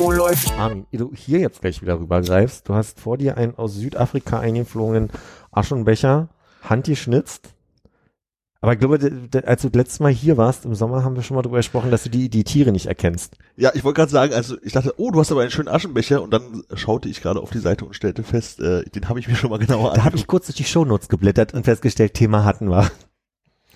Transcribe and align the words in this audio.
Oh, 0.00 0.12
läuft. 0.12 0.52
Armin, 0.52 0.86
ehe 0.92 1.00
du 1.00 1.12
hier 1.12 1.40
jetzt 1.40 1.60
gleich 1.60 1.82
wieder 1.82 1.98
rübergreifst, 1.98 2.68
du 2.68 2.74
hast 2.74 3.00
vor 3.00 3.18
dir 3.18 3.36
einen 3.36 3.56
aus 3.56 3.74
Südafrika 3.74 4.38
eingeflogenen 4.38 5.10
Aschenbecher 5.50 6.28
handgeschnitzt. 6.62 7.54
Aber 8.60 8.72
ich 8.72 8.78
glaube, 8.78 8.98
als 9.46 9.62
du 9.62 9.68
das 9.68 9.76
letzte 9.76 10.02
Mal 10.02 10.12
hier 10.12 10.36
warst, 10.36 10.64
im 10.64 10.74
Sommer 10.74 11.02
haben 11.02 11.16
wir 11.16 11.22
schon 11.22 11.34
mal 11.36 11.42
darüber 11.42 11.58
gesprochen, 11.58 11.90
dass 11.90 12.04
du 12.04 12.10
die, 12.10 12.28
die 12.28 12.44
Tiere 12.44 12.70
nicht 12.70 12.86
erkennst. 12.86 13.36
Ja, 13.56 13.72
ich 13.74 13.82
wollte 13.82 13.98
gerade 13.98 14.12
sagen, 14.12 14.32
also 14.32 14.56
ich 14.62 14.72
dachte, 14.72 14.94
oh, 14.96 15.10
du 15.10 15.18
hast 15.18 15.32
aber 15.32 15.42
einen 15.42 15.50
schönen 15.50 15.68
Aschenbecher 15.68 16.22
und 16.22 16.32
dann 16.32 16.62
schaute 16.74 17.08
ich 17.08 17.20
gerade 17.20 17.40
auf 17.40 17.50
die 17.50 17.58
Seite 17.58 17.84
und 17.84 17.94
stellte 17.94 18.22
fest, 18.22 18.60
äh, 18.60 18.84
den 18.84 19.08
habe 19.08 19.18
ich 19.18 19.26
mir 19.26 19.34
schon 19.34 19.50
mal 19.50 19.58
genauer 19.58 19.94
Da 19.94 20.04
habe 20.04 20.16
ich 20.16 20.28
kurz 20.28 20.46
durch 20.46 20.56
die 20.56 20.64
Shownotes 20.64 21.08
geblättert 21.08 21.54
und 21.54 21.64
festgestellt, 21.64 22.14
Thema 22.14 22.44
hatten 22.44 22.68
wir. 22.68 22.90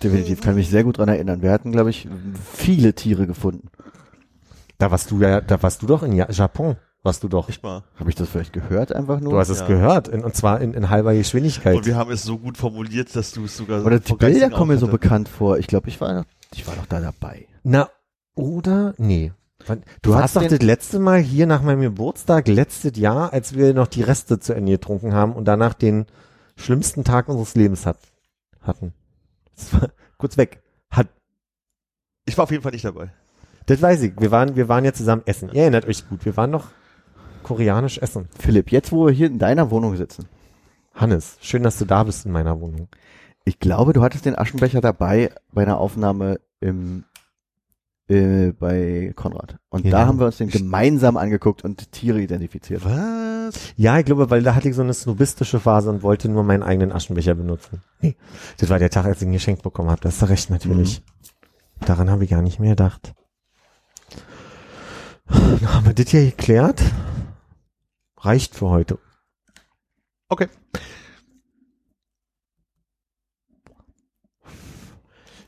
Definitiv, 0.03 0.41
kann 0.41 0.57
mich 0.57 0.69
sehr 0.69 0.83
gut 0.83 0.99
dran 0.99 1.09
erinnern. 1.09 1.43
Wir 1.43 1.53
hatten, 1.53 1.71
glaube 1.71 1.91
ich, 1.91 2.09
viele 2.53 2.93
Tiere 2.95 3.27
gefunden. 3.27 3.69
Da 4.79 4.91
warst 4.91 5.11
du 5.11 5.21
ja, 5.21 5.41
da 5.41 5.63
warst 5.63 5.83
du 5.83 5.87
doch 5.87 6.03
in 6.03 6.13
ja 6.13 6.29
Japon, 6.31 6.77
warst 7.03 7.23
du 7.23 7.29
doch. 7.29 7.49
Echt 7.49 7.63
mal. 7.63 7.85
Habe 7.99 8.11
ich 8.11 8.17
das 8.17 8.29
vielleicht 8.29 8.53
gehört 8.53 8.93
einfach 8.93 9.21
nur? 9.21 9.33
Du 9.33 9.39
hast 9.39 9.49
es 9.49 9.61
Ja. 9.61 9.67
gehört, 9.67 10.09
in, 10.09 10.25
und 10.25 10.35
zwar 10.35 10.61
in, 10.61 10.75
in 10.75 10.91
halber 10.91 11.15
Geschwindigkeit. 11.15 11.77
Und 11.77 11.87
wir 11.87 11.97
haben 11.97 12.11
es 12.11 12.23
so 12.25 12.39
gut 12.39 12.57
formuliert, 12.57 13.15
dass 13.15 13.33
du 13.33 13.45
es 13.45 13.57
sogar 13.57 13.85
Oder 13.85 14.01
die 14.01 14.15
Bilder 14.15 14.51
kommen 14.51 14.73
mir 14.73 14.79
so 14.79 14.89
bekannt 14.89 15.29
vor. 15.29 15.59
Ich 15.59 15.67
glaube, 15.67 15.89
ich 15.89 16.01
war 16.01 16.13
noch, 16.15 16.25
ich 16.53 16.67
war 16.67 16.75
noch 16.77 16.87
da 16.87 17.01
dabei. 17.01 17.47
Na, 17.63 17.89
oder? 18.35 18.95
Nee. 18.99 19.33
Du 19.65 19.75
Du 20.03 20.11
warst 20.11 20.35
hast 20.35 20.37
doch 20.37 20.49
das 20.49 20.61
letzte 20.63 20.99
Mal 20.99 21.21
hier 21.21 21.47
nach 21.47 21.63
meinem 21.63 21.83
Geburtstag, 21.83 22.49
letztes 22.49 22.97
Jahr, 22.97 23.33
als 23.33 23.55
wir 23.55 23.75
noch 23.75 23.87
die 23.87 24.03
Reste 24.03 24.41
zu 24.41 24.55
Ende 24.55 24.73
getrunken 24.73 25.13
haben 25.15 25.35
und 25.35 25.45
danach 25.45 25.75
den 25.75 26.07
schlimmsten 26.57 27.05
Tag 27.05 27.29
unseres 27.29 27.55
Lebens 27.55 27.87
hat, 27.87 27.99
hatten. 28.61 28.93
Das 29.55 29.73
war 29.75 29.91
kurz 30.19 30.37
weg. 30.37 30.63
Hat, 30.91 31.07
Ich 32.25 32.37
war 32.37 32.43
auf 32.45 32.51
jeden 32.51 32.65
Fall 32.65 32.73
nicht 32.73 32.85
dabei. 32.85 33.13
Das 33.67 33.81
weiß 33.83 34.03
ich. 34.03 34.13
Wir 34.19 34.31
waren, 34.31 34.57
wir 34.57 34.69
waren 34.69 34.85
ja 34.85 34.93
zusammen 34.93 35.23
essen. 35.27 35.51
Ihr 35.53 35.63
erinnert 35.63 35.87
euch 35.87 36.09
gut. 36.09 36.25
Wir 36.25 36.37
waren 36.37 36.51
noch 36.51 36.67
koreanisch 37.43 37.99
essen. 37.99 38.29
Philipp, 38.39 38.71
jetzt 38.71 38.93
wo 38.93 39.07
wir 39.07 39.13
hier 39.13 39.27
in 39.27 39.39
deiner 39.39 39.71
Wohnung 39.71 39.97
sitzen. 39.97 40.27
Hannes, 40.95 41.37
schön, 41.41 41.63
dass 41.63 41.79
du 41.79 41.85
da 41.85 42.05
bist 42.05 42.27
in 42.27 42.33
meiner 42.33 42.61
Wohnung. 42.61 42.89
Ich 43.45 43.59
glaube, 43.59 43.93
du 43.93 44.03
hattest 44.03 44.25
den 44.27 44.39
Aschenbecher 44.39 44.81
dabei 44.81 45.31
bei 45.53 45.63
einer 45.63 45.79
Aufnahme 45.79 46.39
im, 46.61 47.05
äh, 48.09 48.53
bei 48.53 49.13
Konrad. 49.17 49.57
Und 49.71 49.85
Ja. 49.85 49.91
da 49.91 50.07
haben 50.07 50.21
wir 50.21 50.27
uns 50.27 50.37
den 50.37 50.49
gemeinsam 50.51 51.17
angeguckt 51.17 51.65
und 51.65 51.91
Tiere 51.93 52.21
identifiziert. 52.21 52.85
Was? 52.85 53.59
Ja, 53.77 53.99
ich 53.99 54.05
glaube, 54.05 54.31
weil 54.31 54.43
da 54.43 54.55
hatte 54.55 54.69
ich 54.69 54.77
so 54.77 54.83
eine 54.83 54.95
snobistische 54.95 55.59
Phase 55.59 55.91
und 55.91 56.03
wollte 56.03 56.29
nur 56.29 56.45
meinen 56.45 56.63
eigenen 56.63 56.93
Aschenbecher 56.93 57.35
benutzen. 57.35 57.83
Nee, 58.01 58.17
das 58.59 58.71
war 58.71 58.79
der 58.79 58.91
Tag, 58.91 59.07
als 59.07 59.21
ich 59.23 59.27
ihn 59.27 59.33
geschenkt 59.33 59.63
bekommen 59.63 59.91
habe. 59.91 60.01
Das 60.03 60.17
ist 60.23 60.29
recht 60.29 60.51
natürlich. 60.51 61.03
Daran 61.81 62.11
habe 62.11 62.23
ich 62.25 62.31
gar 62.31 62.43
nicht 62.43 62.61
mehr 62.61 62.71
gedacht. 62.71 63.13
Dann 65.33 65.75
haben 65.75 65.87
wir 65.87 65.95
das 65.95 66.09
hier 66.09 66.25
geklärt. 66.27 66.83
Reicht 68.19 68.55
für 68.55 68.69
heute. 68.69 68.99
Okay. 70.29 70.49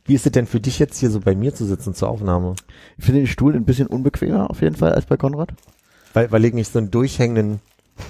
Wie 0.06 0.14
ist 0.14 0.26
es 0.26 0.32
denn 0.32 0.46
für 0.46 0.60
dich 0.60 0.78
jetzt 0.78 0.98
hier 0.98 1.10
so 1.10 1.20
bei 1.20 1.34
mir 1.34 1.54
zu 1.54 1.64
sitzen 1.64 1.94
zur 1.94 2.08
Aufnahme? 2.08 2.56
Ich 2.98 3.04
finde 3.04 3.20
den 3.20 3.26
Stuhl 3.26 3.54
ein 3.54 3.64
bisschen 3.64 3.86
unbequemer 3.86 4.50
auf 4.50 4.60
jeden 4.60 4.76
Fall 4.76 4.92
als 4.92 5.06
bei 5.06 5.16
Konrad. 5.16 5.54
Weil, 6.12 6.30
weil 6.30 6.44
ich 6.44 6.52
nicht 6.52 6.70
so 6.70 6.78
einen 6.78 6.90
durchhängenden 6.90 7.60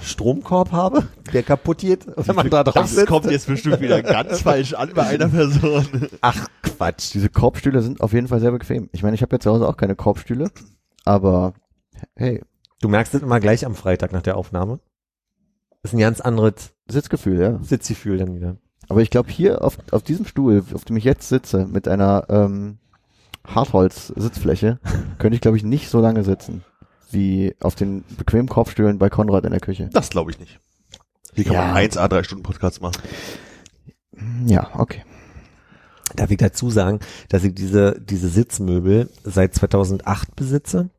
Stromkorb 0.01 0.71
habe, 0.71 1.07
der 1.31 1.43
kaputt 1.43 1.77
geht, 1.79 2.05
wenn 2.17 2.35
man 2.35 2.49
da 2.49 2.63
drauf 2.63 2.73
Das 2.73 2.95
sitzt. 2.95 3.07
kommt 3.07 3.31
jetzt 3.31 3.47
bestimmt 3.47 3.79
wieder 3.79 4.01
ganz 4.03 4.41
falsch 4.41 4.73
an 4.73 4.91
bei 4.93 5.03
einer 5.03 5.29
Person. 5.29 5.85
Ach, 6.21 6.47
Quatsch. 6.63 7.13
Diese 7.13 7.29
Korbstühle 7.29 7.81
sind 7.81 8.01
auf 8.01 8.11
jeden 8.11 8.27
Fall 8.27 8.41
sehr 8.41 8.51
bequem. 8.51 8.89
Ich 8.91 9.03
meine, 9.03 9.15
ich 9.15 9.21
habe 9.21 9.35
ja 9.35 9.39
zu 9.39 9.51
Hause 9.51 9.67
auch 9.67 9.77
keine 9.77 9.95
Korbstühle, 9.95 10.51
aber 11.05 11.53
hey, 12.15 12.41
Du 12.81 12.89
merkst 12.89 13.15
es 13.15 13.21
immer 13.21 13.39
gleich 13.39 13.65
am 13.65 13.73
Freitag 13.73 14.11
nach 14.11 14.21
der 14.21 14.37
Aufnahme. 14.37 14.79
ist 15.83 15.93
ein 15.93 15.99
ganz 15.99 16.19
anderes 16.21 16.73
Sitzgefühl, 16.87 17.39
ja. 17.39 17.59
Sitzgefühl 17.63 18.17
dann 18.17 18.35
wieder. 18.35 18.57
Aber 18.89 19.01
ich 19.01 19.09
glaube 19.09 19.31
hier 19.31 19.63
auf, 19.63 19.77
auf 19.91 20.03
diesem 20.03 20.25
Stuhl, 20.25 20.63
auf 20.73 20.85
dem 20.85 20.97
ich 20.97 21.03
jetzt 21.05 21.27
sitze, 21.29 21.65
mit 21.65 21.87
einer 21.87 22.25
ähm, 22.29 22.77
Hartholz-Sitzfläche, 23.47 24.79
könnte 25.17 25.35
ich 25.35 25.41
glaube 25.41 25.57
ich 25.57 25.63
nicht 25.63 25.89
so 25.89 25.99
lange 26.01 26.23
sitzen 26.23 26.63
wie 27.11 27.55
auf 27.61 27.75
den 27.75 28.03
bequemen 28.17 28.49
Korbstühlen 28.49 28.97
bei 28.97 29.09
Konrad 29.09 29.45
in 29.45 29.51
der 29.51 29.61
Küche. 29.61 29.89
Das 29.93 30.09
glaube 30.09 30.31
ich 30.31 30.39
nicht. 30.39 30.59
Hier 31.33 31.45
kann 31.45 31.53
Ja. 31.53 31.61
man 31.67 31.75
1 31.77 31.97
A 31.97 32.07
3 32.07 32.23
Stunden 32.23 32.43
Podcast 32.43 32.81
machen. 32.81 33.01
Ja, 34.45 34.69
okay. 34.79 35.03
Darf 36.15 36.31
ich 36.31 36.37
dazu 36.37 36.69
sagen, 36.69 36.99
dass 37.29 37.43
ich 37.43 37.53
diese, 37.55 37.99
diese 38.01 38.27
Sitzmöbel 38.29 39.09
seit 39.23 39.53
2008 39.53 40.35
besitze? 40.35 40.89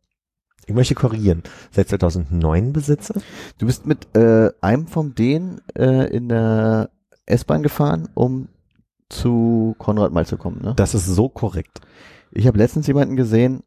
Ich 0.66 0.74
möchte 0.74 0.94
korrigieren. 0.94 1.42
Seit 1.70 1.88
2009 1.88 2.72
besitze? 2.72 3.14
Du 3.58 3.66
bist 3.66 3.86
mit 3.86 4.14
äh, 4.16 4.50
einem 4.60 4.88
von 4.88 5.14
denen 5.14 5.60
äh, 5.76 6.10
in 6.14 6.28
der 6.28 6.90
S-Bahn 7.24 7.62
gefahren, 7.62 8.08
um 8.14 8.48
zu 9.08 9.76
Konrad 9.78 10.12
mal 10.12 10.26
zu 10.26 10.36
kommen, 10.36 10.60
ne? 10.60 10.74
Das 10.74 10.94
ist 10.94 11.06
so 11.06 11.28
korrekt. 11.28 11.80
Ich 12.32 12.48
habe 12.48 12.58
letztens 12.58 12.88
jemanden 12.88 13.14
gesehen, 13.14 13.62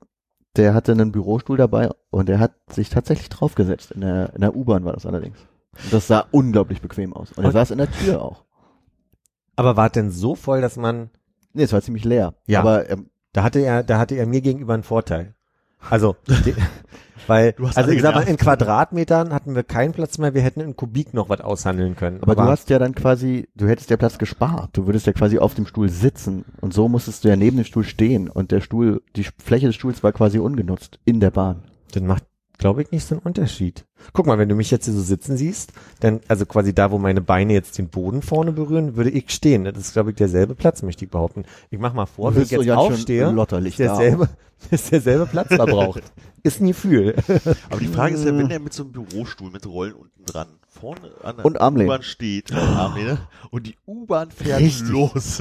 der 0.58 0.74
hatte 0.74 0.92
einen 0.92 1.14
Bürostuhl 1.14 1.56
dabei 1.56 1.90
und 2.10 2.28
der 2.28 2.40
hat 2.40 2.52
sich 2.70 2.90
tatsächlich 2.90 3.30
draufgesetzt. 3.30 3.92
In 3.92 4.02
der, 4.02 4.34
in 4.36 4.42
der 4.42 4.56
U-Bahn 4.56 4.84
war 4.84 4.94
das 4.94 5.06
allerdings. 5.06 5.38
Und 5.84 5.94
das 5.94 6.08
sah 6.08 6.26
unglaublich 6.31 6.81
bequem 6.81 7.14
aus. 7.14 7.31
Und 7.31 7.46
er 7.46 7.52
saß 7.52 7.72
in 7.72 7.78
der 7.78 7.92
Tür 7.92 8.22
auch. 8.22 8.44
Aber 9.56 9.78
war 9.78 9.88
es 9.88 9.92
denn 9.94 10.12
so 10.12 10.36
voll, 10.36 10.60
dass 10.60 10.76
man, 10.76 11.10
Nee, 11.54 11.64
es 11.64 11.74
war 11.74 11.81
ziemlich 11.81 12.06
leer. 12.06 12.36
Ja. 12.48 12.60
Aber 12.60 12.90
ähm, 12.90 13.10
da 13.34 13.44
hatte 13.44 13.60
er, 13.60 13.84
da 13.84 14.00
hatte 14.00 14.16
er 14.16 14.26
mir 14.26 14.42
gegenüber 14.42 14.74
einen 14.74 14.84
Vorteil. 14.84 15.36
Also, 15.90 16.16
die, 16.28 16.54
weil, 17.28 17.54
Du 17.54 17.68
hast 17.68 17.78
also 17.78 17.92
ich 17.92 18.02
sag 18.02 18.16
mal, 18.16 18.22
in. 18.22 18.38
Quadratmetern 18.38 19.34
hatten 19.34 19.56
wir 19.56 19.64
keinen 19.64 19.94
Platz 19.94 20.18
mehr, 20.18 20.34
wir 20.34 20.42
hätten 20.42 20.62
in 20.62 20.76
Kubik 20.76 21.14
noch 21.14 21.30
was 21.30 21.42
aushandeln 21.42 21.96
können. 21.96 22.22
Aber, 22.22 22.36
du 22.36 22.42
hast 22.42 22.70
ja 22.70 22.80
dann 22.80 22.96
quasi, 22.96 23.48
du 23.56 23.68
hättest 23.68 23.90
ja 23.90 23.98
Platz 23.98 24.18
gespart. 24.18 24.72
Du 24.74 24.88
würdest 24.88 25.06
ja 25.06 25.14
quasi 25.14 25.38
auf 25.38 25.54
dem 25.54 25.66
Stuhl 25.66 25.90
sitzen 25.90 26.44
und 26.60 26.74
so 26.74 26.90
musstest 26.90 27.24
du 27.24 27.30
ja 27.30 27.36
neben 27.36 27.58
dem 27.58 27.66
Stuhl 27.66 27.84
stehen 27.84 28.30
und 28.30 28.52
der 28.52 28.62
Stuhl, 28.62 29.02
die 29.16 29.28
Fläche 29.44 29.68
des 29.68 29.76
Stuhls 29.76 30.04
war 30.04 30.12
quasi 30.12 30.40
ungenutzt 30.40 31.00
in 31.06 31.20
der 31.20 31.32
Bahn. 31.32 31.64
Das 31.92 32.04
macht, 32.04 32.24
glaube 32.59 32.84
ich, 32.84 32.92
nicht 32.92 33.08
so 33.08 33.16
einen 33.16 33.24
Unterschied. 33.24 33.86
Guck 34.14 34.28
mal, 34.28 34.38
wenn 34.38 34.50
du 34.50 34.53
mich 34.53 34.70
jetzt 34.70 34.86
hier 34.86 34.94
so 34.94 35.02
sitzen 35.02 35.38
siehst, 35.38 35.72
dann, 36.02 36.20
also 36.28 36.46
quasi 36.46 36.74
da, 36.75 36.92
wo 36.92 37.00
meine 37.00 37.22
Beine 37.22 37.53
jetzt 37.53 37.78
den 37.80 37.90
Boden 37.90 38.22
vorne 38.22 38.52
berühren, 38.52 38.96
würde 38.96 39.09
ich 39.09 39.31
stehen. 39.31 39.64
Das 39.64 39.78
ist, 39.78 39.94
glaube 39.94 40.12
ich, 40.12 40.18
derselbe 40.18 40.53
Platz, 40.53 40.84
möchte 40.84 41.06
ich 41.06 41.12
behaupten. 41.12 41.46
Ich 41.72 41.80
mach 41.80 41.94
mal 41.94 42.06
vor, 42.06 42.30
Du 42.31 42.36
wenn 42.38 42.44
ich 42.44 42.52
jetzt 42.52 42.69
aufstehe, 42.69 43.31
lotterlich 43.31 43.80
ist 43.80 43.88
da. 43.88 43.98
derselbe, 43.98 44.30
ist 44.69 44.92
derselbe 44.92 45.25
Platz 45.25 45.48
verbraucht. 45.48 46.03
ist 46.44 46.62
ein 46.62 46.68
Gefühl. 46.68 47.16
Aber 47.69 47.80
die 47.80 47.88
Frage 47.88 48.16
ist 48.16 48.25
ja, 48.25 48.38
wenn 48.38 48.50
der 48.50 48.59
mit 48.59 48.74
so 48.74 48.84
einem 48.84 48.92
Bürostuhl 48.92 49.50
mit 49.50 49.66
Rollen 49.66 49.94
unten 49.94 50.25
dran 50.25 50.59
vorne 50.80 51.12
an 51.24 51.38
der. 51.38 51.86
U-Bahn 51.86 52.04
steht, 52.04 52.52
äh, 52.52 52.56
Armlehne, 52.56 53.18
und 53.52 53.68
die 53.68 53.76
U-Bahn 53.86 54.32
fährt 54.32 54.62
Richtig. 54.62 54.90
los, 54.90 55.40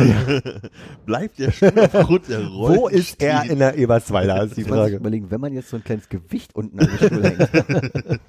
bleibt 1.07 1.39
der 1.39 1.53
Stuhl 1.53 1.73
aufgrund 1.79 2.29
der 2.29 2.47
Rollen 2.47 2.77
Wo 2.77 2.89
ist 2.89 3.23
er 3.23 3.45
in 3.45 3.59
der 3.59 3.77
Ebersweiler, 3.77 4.45
ist 4.45 4.57
die 4.57 4.63
Muss 4.63 4.71
Frage. 4.71 4.97
überlegen, 4.97 5.31
wenn 5.31 5.41
man 5.41 5.53
jetzt 5.53 5.71
so 5.71 5.77
ein 5.77 5.85
kleines 5.85 6.09
Gewicht 6.09 6.55
unten 6.55 6.81
an 6.81 6.89
den 6.89 6.97
Stuhl 6.99 7.25
hängt. 7.25 7.51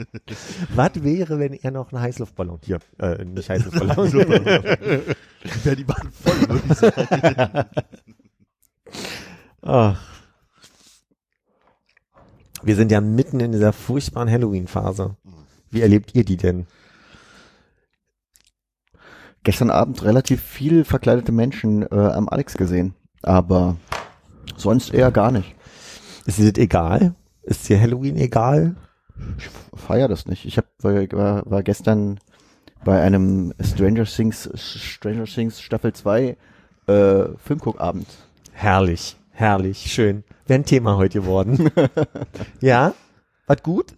Was 0.76 1.04
wäre, 1.04 1.40
wenn 1.40 1.54
er 1.54 1.72
noch 1.72 1.92
einen 1.92 2.02
Heißluftballon, 2.02 2.60
hier, 2.64 2.80
äh, 3.00 3.24
nicht 3.26 3.50
Heißluftballon, 3.50 4.14
Wäre 5.64 5.76
die 5.76 5.84
Bahn 5.84 6.10
voll, 6.12 6.50
würde 6.50 6.62
ich 6.70 6.78
sagen. 6.78 7.66
Ach. 9.62 10.00
Wir 12.62 12.76
sind 12.76 12.92
ja 12.92 13.00
mitten 13.00 13.40
in 13.40 13.54
dieser 13.54 13.72
furchtbaren 13.72 14.30
Halloween-Phase. 14.30 15.16
Wie 15.72 15.82
erlebt 15.82 16.12
ihr 16.14 16.26
die 16.26 16.38
denn? 16.38 16.66
Gestern 19.44 19.70
Abend 19.70 20.04
relativ 20.04 20.42
viel 20.42 20.84
verkleidete 20.84 21.32
Menschen 21.32 21.84
äh, 21.84 21.96
am 21.96 22.28
Alex 22.30 22.56
gesehen, 22.56 22.94
aber 23.22 23.78
sonst 24.58 24.94
eher 24.94 25.12
gar 25.12 25.32
nicht. 25.32 25.56
Ist 26.26 26.38
dir 26.38 26.52
egal? 26.58 27.16
Ist 27.44 27.68
dir 27.70 27.80
Halloween 27.80 28.18
egal? 28.18 28.76
Ich 29.38 29.50
feier 29.80 30.08
das 30.08 30.26
nicht. 30.26 30.46
Ich 30.46 30.58
hab, 30.58 30.66
war, 30.82 30.94
war, 30.94 31.50
war 31.50 31.64
gestern 31.64 32.20
bei 32.84 33.02
einem 33.02 33.54
Stranger 33.62 34.06
Things 34.06 34.50
Stranger 34.56 35.26
Things 35.26 35.62
Staffel 35.62 35.94
2 35.94 36.38
äh, 36.88 37.24
Filmguckabend. 37.38 38.08
Herrlich. 38.52 39.18
Herrlich, 39.32 39.92
schön. 39.92 40.24
Wäre 40.48 40.60
ein 40.60 40.66
Thema 40.66 40.98
heute 40.98 41.22
geworden. 41.22 41.72
ja? 42.62 42.94
Was 43.48 43.64
gut? 43.64 43.96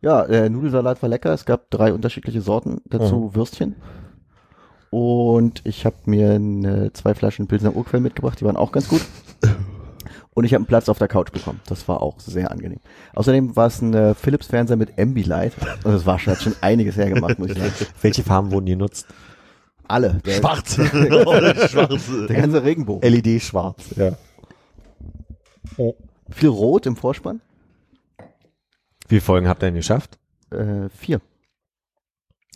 Ja, 0.00 0.26
der 0.26 0.48
Nudelsalat 0.48 1.02
war 1.02 1.08
lecker. 1.08 1.32
Es 1.32 1.44
gab 1.44 1.70
drei 1.70 1.92
unterschiedliche 1.92 2.40
Sorten, 2.40 2.80
dazu 2.86 3.34
Würstchen. 3.34 3.76
Und 4.90 5.60
ich 5.64 5.84
habe 5.84 5.96
mir 6.06 6.32
eine, 6.32 6.92
zwei 6.92 7.14
Flaschen 7.14 7.46
Pilsner 7.46 7.76
Urquell 7.76 8.00
mitgebracht, 8.00 8.40
die 8.40 8.44
waren 8.44 8.56
auch 8.56 8.72
ganz 8.72 8.88
gut. 8.88 9.02
Und 10.34 10.44
ich 10.44 10.54
habe 10.54 10.60
einen 10.60 10.66
Platz 10.66 10.88
auf 10.88 10.98
der 10.98 11.08
Couch 11.08 11.32
bekommen. 11.32 11.60
Das 11.66 11.88
war 11.88 12.00
auch 12.00 12.20
sehr 12.20 12.50
angenehm. 12.52 12.78
Außerdem 13.14 13.56
war 13.56 13.66
es 13.66 13.82
ein 13.82 13.92
äh, 13.92 14.14
Philips-Fernseher 14.14 14.76
mit 14.76 14.96
Ambilight. 14.96 15.52
Und 15.82 15.92
das 15.92 16.06
war 16.06 16.18
schon, 16.20 16.32
hat 16.32 16.40
schon 16.40 16.54
einiges 16.60 16.96
hergemacht, 16.96 17.40
muss 17.40 17.50
ich 17.50 17.58
sagen. 17.58 17.72
Welche 18.00 18.22
Farben 18.22 18.52
wurden 18.52 18.66
genutzt? 18.66 19.08
Alle. 19.88 20.20
Der, 20.24 20.34
Schwarz. 20.34 20.74
Schwarz. 21.70 22.02
der 22.28 22.40
ganze 22.40 22.62
Regenbogen. 22.62 23.10
LED 23.10 23.42
schwarz, 23.42 23.82
ja. 23.96 24.12
Viel 26.30 26.48
Rot 26.48 26.86
im 26.86 26.94
Vorspann. 26.94 27.40
Wie 29.08 29.16
viele 29.16 29.20
Folgen 29.22 29.48
habt 29.48 29.62
ihr 29.62 29.66
denn 29.66 29.74
geschafft? 29.74 30.18
Äh, 30.50 30.88
vier. 30.90 31.20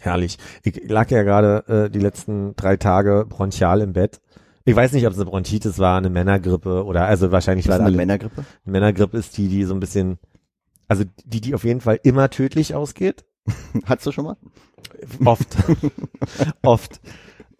Herrlich. 0.01 0.39
Ich 0.63 0.89
lag 0.89 1.11
ja 1.11 1.23
gerade 1.23 1.87
äh, 1.87 1.91
die 1.91 1.99
letzten 1.99 2.55
drei 2.57 2.77
Tage 2.77 3.25
bronchial 3.29 3.81
im 3.81 3.93
Bett. 3.93 4.21
Ich 4.65 4.77
weiß 4.77 4.93
nicht, 4.93 5.07
ob 5.07 5.13
es 5.13 5.19
eine 5.19 5.29
Bronchitis 5.29 5.79
war, 5.79 5.99
eine 5.99 6.11
Männergrippe 6.11 6.85
oder 6.85 7.07
also 7.07 7.33
wahrscheinlich 7.33 7.67
war 7.69 7.75
es 7.75 7.81
eine 7.81 7.89
alle. 7.89 7.97
Männergrippe. 7.97 8.45
Männergrippe 8.65 9.17
ist 9.17 9.37
die, 9.37 9.49
die 9.49 9.65
so 9.65 9.75
ein 9.75 9.81
bisschen, 9.81 10.19
also 10.89 11.05
die, 11.25 11.41
die 11.41 11.55
auf 11.55 11.65
jeden 11.65 11.81
Fall 11.81 11.99
immer 12.03 12.31
tödlich 12.31 12.75
ausgeht. 12.75 13.25
Hattest 13.87 14.07
du 14.07 14.13
schon 14.13 14.25
mal? 14.25 14.37
Oft. 15.25 15.57
Oft. 16.63 17.01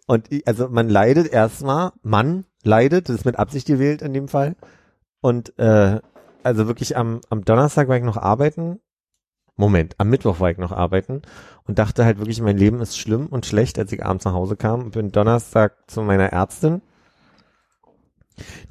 Und 0.05 0.29
also 0.45 0.69
man 0.69 0.89
leidet 0.89 1.31
erstmal, 1.31 1.91
Mann 2.03 2.45
leidet, 2.63 3.09
das 3.09 3.17
ist 3.17 3.25
mit 3.25 3.37
Absicht 3.37 3.67
gewählt 3.67 4.01
in 4.01 4.13
dem 4.13 4.27
Fall. 4.27 4.55
Und 5.21 5.57
äh, 5.57 5.99
also 6.43 6.67
wirklich 6.67 6.97
am, 6.97 7.21
am 7.29 7.45
Donnerstag 7.45 7.87
war 7.87 7.97
ich 7.97 8.03
noch 8.03 8.17
arbeiten. 8.17 8.79
Moment, 9.55 9.95
am 9.99 10.09
Mittwoch 10.09 10.39
war 10.39 10.49
ich 10.49 10.57
noch 10.57 10.71
arbeiten 10.71 11.21
und 11.65 11.77
dachte 11.79 12.05
halt 12.05 12.17
wirklich, 12.17 12.41
mein 12.41 12.57
Leben 12.57 12.81
ist 12.81 12.97
schlimm 12.97 13.27
und 13.27 13.45
schlecht, 13.45 13.77
als 13.77 13.91
ich 13.91 14.03
abends 14.03 14.25
nach 14.25 14.33
Hause 14.33 14.55
kam. 14.55 14.91
Bin 14.91 15.11
Donnerstag 15.11 15.73
zu 15.87 16.01
meiner 16.01 16.33
Ärztin. 16.33 16.81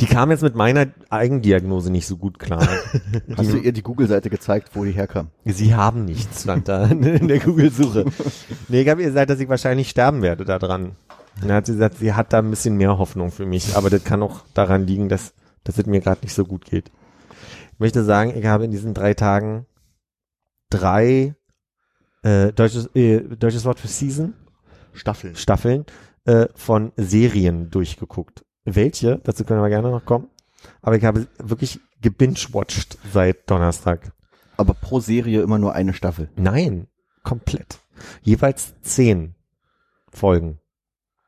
Die 0.00 0.06
kam 0.06 0.32
jetzt 0.32 0.42
mit 0.42 0.56
meiner 0.56 0.88
Eigendiagnose 1.08 1.92
nicht 1.92 2.08
so 2.08 2.16
gut 2.16 2.40
klar. 2.40 2.66
Hast 3.36 3.52
du 3.52 3.58
ihr 3.58 3.72
die 3.72 3.82
Google-Seite 3.82 4.28
gezeigt, 4.28 4.70
wo 4.74 4.84
die 4.84 4.90
herkam? 4.90 5.28
Sie 5.44 5.74
haben 5.74 6.04
nichts, 6.04 6.42
stand 6.42 6.66
da 6.66 6.86
in 6.86 7.28
der 7.28 7.38
Google-Suche. 7.38 8.06
Nee, 8.68 8.82
ich 8.82 8.88
habe 8.88 9.02
ihr 9.02 9.08
gesagt, 9.08 9.30
dass 9.30 9.38
ich 9.38 9.48
wahrscheinlich 9.48 9.88
sterben 9.88 10.20
werde 10.20 10.44
da 10.44 10.58
dran. 10.58 10.96
Und 11.40 11.48
dann 11.48 11.52
hat 11.52 11.66
sie 11.66 11.72
gesagt, 11.72 11.98
sie 11.98 12.12
hat 12.12 12.32
da 12.32 12.38
ein 12.40 12.50
bisschen 12.50 12.76
mehr 12.76 12.98
Hoffnung 12.98 13.30
für 13.30 13.46
mich, 13.46 13.76
aber 13.76 13.88
das 13.88 14.02
kann 14.02 14.22
auch 14.22 14.40
daran 14.52 14.86
liegen, 14.86 15.08
dass, 15.08 15.32
dass 15.62 15.78
es 15.78 15.86
mir 15.86 16.00
gerade 16.00 16.22
nicht 16.22 16.34
so 16.34 16.44
gut 16.44 16.64
geht. 16.64 16.90
Ich 17.72 17.80
möchte 17.80 18.04
sagen, 18.04 18.34
ich 18.36 18.44
habe 18.46 18.64
in 18.64 18.72
diesen 18.72 18.94
drei 18.94 19.14
Tagen 19.14 19.66
drei 20.72 21.34
äh, 22.22 22.52
deutsches, 22.52 22.86
äh, 22.94 23.20
deutsches 23.20 23.64
Wort 23.64 23.80
für 23.80 23.88
Season, 23.88 24.34
Staffeln. 24.92 25.36
Staffeln 25.36 25.84
äh, 26.24 26.46
von 26.54 26.92
Serien 26.96 27.70
durchgeguckt. 27.70 28.44
Welche? 28.64 29.18
Dazu 29.24 29.44
können 29.44 29.62
wir 29.62 29.68
gerne 29.68 29.90
noch 29.90 30.04
kommen. 30.04 30.28
Aber 30.80 30.96
ich 30.96 31.04
habe 31.04 31.26
wirklich 31.38 31.80
gebingewatcht 32.00 32.98
seit 33.12 33.50
Donnerstag. 33.50 34.12
Aber 34.56 34.74
pro 34.74 35.00
Serie 35.00 35.42
immer 35.42 35.58
nur 35.58 35.74
eine 35.74 35.92
Staffel. 35.92 36.30
Nein, 36.36 36.86
komplett. 37.24 37.80
Jeweils 38.22 38.74
zehn 38.82 39.34
Folgen. 40.12 40.60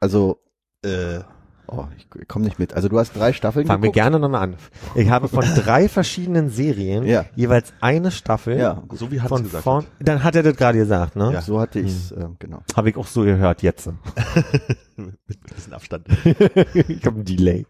Also, 0.01 0.41
Äh, 0.85 1.21
oh, 1.67 1.85
ich, 1.97 2.07
ich 2.21 2.29
komme 2.29 2.45
nicht 2.45 2.59
mit. 2.59 2.75
Also 2.75 2.89
du 2.89 2.99
hast 2.99 3.13
drei 3.17 3.33
Staffeln 3.33 3.67
Fangen 3.67 3.83
wir 3.83 3.91
gerne 3.93 4.19
nochmal 4.19 4.43
an. 4.43 4.57
Ich 4.95 5.09
habe 5.11 5.29
von 5.29 5.45
drei 5.57 5.89
verschiedenen 5.89 6.51
Serien 6.51 7.05
Ja. 7.05 7.25
jeweils 7.35 7.73
eine 7.81 8.11
Staffel. 8.11 8.59
Ja, 8.59 8.83
so 8.93 9.11
wie 9.11 9.21
hat 9.21 9.29
von 9.29 9.43
gesagt. 9.43 9.65
vorn. 9.65 9.87
Dann 10.01 10.23
hat 10.23 10.35
er 10.37 10.43
das 10.43 10.57
gerade 10.57 10.79
gesagt, 10.79 11.17
ne? 11.17 11.33
Ja. 11.33 11.43
so 11.43 11.61
hatte 11.61 11.81
ich's, 11.81 12.11
äh, 12.13 12.27
genau. 12.39 12.63
Habe 12.77 12.91
ich 12.91 12.97
auch 12.97 13.07
so 13.07 13.23
gehört 13.23 13.63
jetzt. 13.63 13.87
Mit 14.97 15.09
ein 15.29 15.55
bisschen 15.55 15.73
Abstand. 15.73 16.07
ich 16.25 17.05
habe 17.07 17.21
ein 17.21 17.25
Delay. 17.25 17.67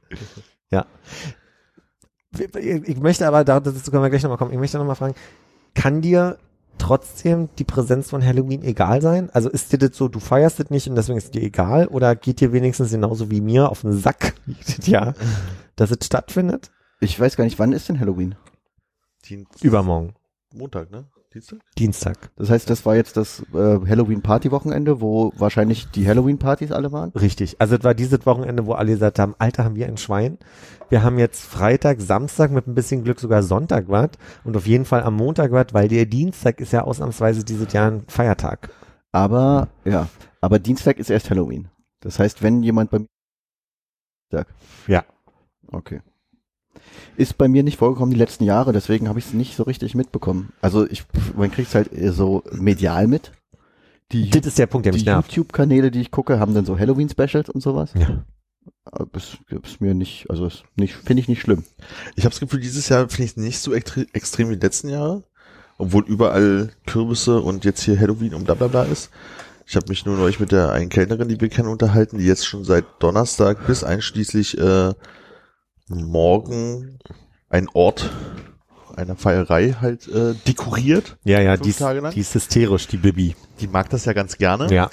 Ja. 0.71 0.87
Ich 2.37 2.99
möchte 2.99 3.27
aber, 3.27 3.45
dazu 3.45 3.91
können 3.91 4.03
wir 4.03 4.11
gleich 4.11 4.23
nochmal 4.23 4.39
kommen, 4.39 4.53
ich 4.53 4.59
möchte 4.59 4.79
nochmal 4.79 4.97
fragen, 4.97 5.15
kann 5.75 6.01
dir 6.01 6.39
trotzdem 6.79 7.49
die 7.59 7.65
Präsenz 7.65 8.11
von 8.11 8.25
Halloween 8.25 8.63
egal 8.63 9.03
sein? 9.03 9.31
Also 9.31 9.49
ist 9.49 9.73
dir 9.73 9.79
das 9.79 9.97
so, 9.97 10.09
du 10.09 10.21
feierst 10.21 10.61
das 10.61 10.71
nicht 10.71 10.89
und 10.89 10.95
deswegen 10.95 11.19
ist 11.19 11.25
es 11.25 11.31
dir 11.31 11.43
egal? 11.43 11.87
Oder 11.89 12.17
geht 12.17 12.41
dir 12.41 12.53
wenigstens 12.53 12.91
genauso 12.91 13.31
wie 13.31 13.41
mir 13.41 13.71
auf 13.71 13.83
den 13.83 13.93
Sack, 13.93 14.35
ja, 14.85 15.15
dass 15.77 15.91
es 15.91 16.05
stattfindet? 16.05 16.71
Ich 17.01 17.19
weiß 17.19 17.37
gar 17.37 17.45
nicht, 17.45 17.59
wann 17.59 17.73
ist 17.73 17.89
denn 17.89 18.01
Halloween? 18.01 18.35
Dienst 19.25 19.63
Übermorgen, 19.65 20.15
Montag, 20.53 20.91
ne? 20.91 21.07
Dienstag? 21.35 21.59
Dienstag. 21.77 22.31
Das 22.37 22.49
heißt, 22.49 22.71
das 22.71 22.87
war 22.87 22.95
jetzt 22.95 23.17
das 23.17 23.41
äh, 23.53 23.57
Halloween-Party-Wochenende, 23.57 25.01
wo 25.01 25.33
wahrscheinlich 25.37 25.91
die 25.91 26.07
Halloween-Partys 26.07 26.71
alle 26.71 26.93
waren? 26.93 27.11
Richtig. 27.11 27.61
Also 27.61 27.75
es 27.75 27.83
war 27.83 27.93
dieses 27.93 28.25
Wochenende, 28.25 28.67
wo 28.67 28.75
alle 28.75 28.93
gesagt 28.93 29.19
haben, 29.19 29.35
Alter, 29.39 29.65
haben 29.65 29.75
wir 29.75 29.89
ein 29.89 29.97
Schwein. 29.97 30.39
Wir 30.91 31.03
haben 31.03 31.19
jetzt 31.19 31.45
Freitag, 31.45 32.01
Samstag 32.01 32.53
mit 32.53 32.69
ein 32.69 32.77
bisschen 32.77 33.03
Glück 33.03 33.19
sogar 33.19 33.43
Sonntag 33.43 33.89
was 33.89 34.11
und 34.45 34.57
auf 34.57 34.67
jeden 34.67 34.85
Fall 34.85 35.03
am 35.03 35.17
Montag 35.17 35.51
was, 35.51 35.67
weil 35.73 35.89
der 35.89 36.07
Dienstag 36.07 36.61
ist 36.61 36.73
ja 36.73 36.83
ausnahmsweise 36.83 37.43
dieses 37.43 37.73
Jahr 37.73 37.91
ein 37.91 38.05
Feiertag. 38.07 38.71
Aber, 39.11 39.69
ja, 39.85 40.09
aber 40.41 40.61
Dienstag 40.61 40.99
ist 40.99 41.11
erst 41.11 41.31
Halloween. 41.31 41.69
Das 42.01 42.21
heißt, 42.21 42.43
wenn 42.43 42.63
jemand 42.63 42.91
bei 42.91 43.01
mir... 43.01 43.07
Dienstag. 44.31 44.55
Ja. 44.87 45.05
Okay. 45.73 46.01
Ist 47.17 47.39
bei 47.39 47.49
mir 47.49 47.63
nicht 47.63 47.79
vorgekommen 47.79 48.13
die 48.13 48.19
letzten 48.19 48.45
Jahre, 48.45 48.73
deswegen 48.73 49.09
habe 49.09 49.19
ich 49.19 49.27
es 49.27 49.33
nicht 49.33 49.57
so 49.57 49.63
richtig 49.63 49.95
mitbekommen. 49.95 50.53
Also 50.61 50.89
ich, 50.89 51.05
man 51.37 51.51
kriegt 51.51 51.69
es 51.69 51.75
halt 51.75 51.91
so 52.15 52.43
medial 52.53 53.07
mit. 53.07 53.33
Die, 54.13 54.31
Das 54.31 54.47
ist 54.47 54.59
der 54.59 54.67
Punkt, 54.67 54.85
der 54.85 54.93
die 54.93 54.99
mich 54.99 55.07
nervt. 55.07 55.33
YouTube-Kanäle, 55.33 55.91
die 55.91 56.01
ich 56.01 56.11
gucke, 56.11 56.39
haben 56.39 56.55
dann 56.55 56.67
so 56.67 56.79
Halloween-Specials 56.79 57.49
und 57.51 57.63
sowas. 57.63 57.91
Ja. 57.95 58.25
Aber 58.85 59.07
Das 59.13 59.39
ist 59.65 59.81
mir 59.81 59.95
nicht, 59.95 60.29
also 60.29 60.47
ist 60.47 60.65
nicht, 60.77 60.95
finde 60.95 61.21
ich 61.21 61.29
nicht 61.29 61.41
schlimm. 61.41 61.65
Ich 62.17 62.25
habe 62.25 62.33
das 62.33 62.41
Gefühl, 62.41 62.61
dieses 62.61 62.89
Jahr 62.89 63.09
finde 63.09 63.25
ich 63.25 63.31
es 63.31 63.37
nicht 63.37 63.59
so 63.59 63.73
extre 63.73 64.07
extrem 64.13 64.51
wie 64.51 64.57
die 64.57 64.65
letzten 64.67 64.89
Jahre. 64.89 65.25
Obwohl 65.79 66.05
überall 66.07 66.71
Kürbisse 66.87 67.41
und 67.41 67.65
jetzt 67.65 67.83
hier 67.83 67.99
Halloween 67.99 68.35
und 68.35 68.45
bla 68.45 68.55
bla 68.55 68.69
bla 68.69 68.85
ist. 68.85 69.11
Ich 69.67 69.77
habe 69.77 69.89
mich 69.89 70.05
nur 70.05 70.17
neulich 70.17 70.39
mit 70.39 70.53
der 70.53 70.71
einen 70.71 70.91
Kellnerin, 70.91 71.29
die 71.29 71.41
wir 71.41 71.49
kennen, 71.49 71.69
unterhalten, 71.69 72.19
die 72.19 72.27
jetzt 72.27 72.47
schon 72.47 72.65
seit 72.65 72.85
Donnerstag 73.01 73.67
bis 73.67 73.83
einschließlich 73.83 74.59
äh, 74.59 74.93
morgen 75.89 76.99
ein 77.49 77.69
Ort 77.73 78.11
einer 78.97 79.17
Feierei 79.17 79.73
halt 79.81 80.07
äh, 80.09 80.35
dekoriert. 80.47 81.17
Ja, 81.25 81.41
ja, 81.41 81.57
die 81.57 81.75
die 82.15 82.21
ist 82.21 82.35
hysterisch, 82.35 82.87
die 82.87 82.97
Bibi. 82.97 83.35
Die 83.61 83.67
mag 83.67 83.91
das 83.91 84.05
ja 84.05 84.13
ganz 84.13 84.39
gerne. 84.39 84.73
Ja. 84.73 84.89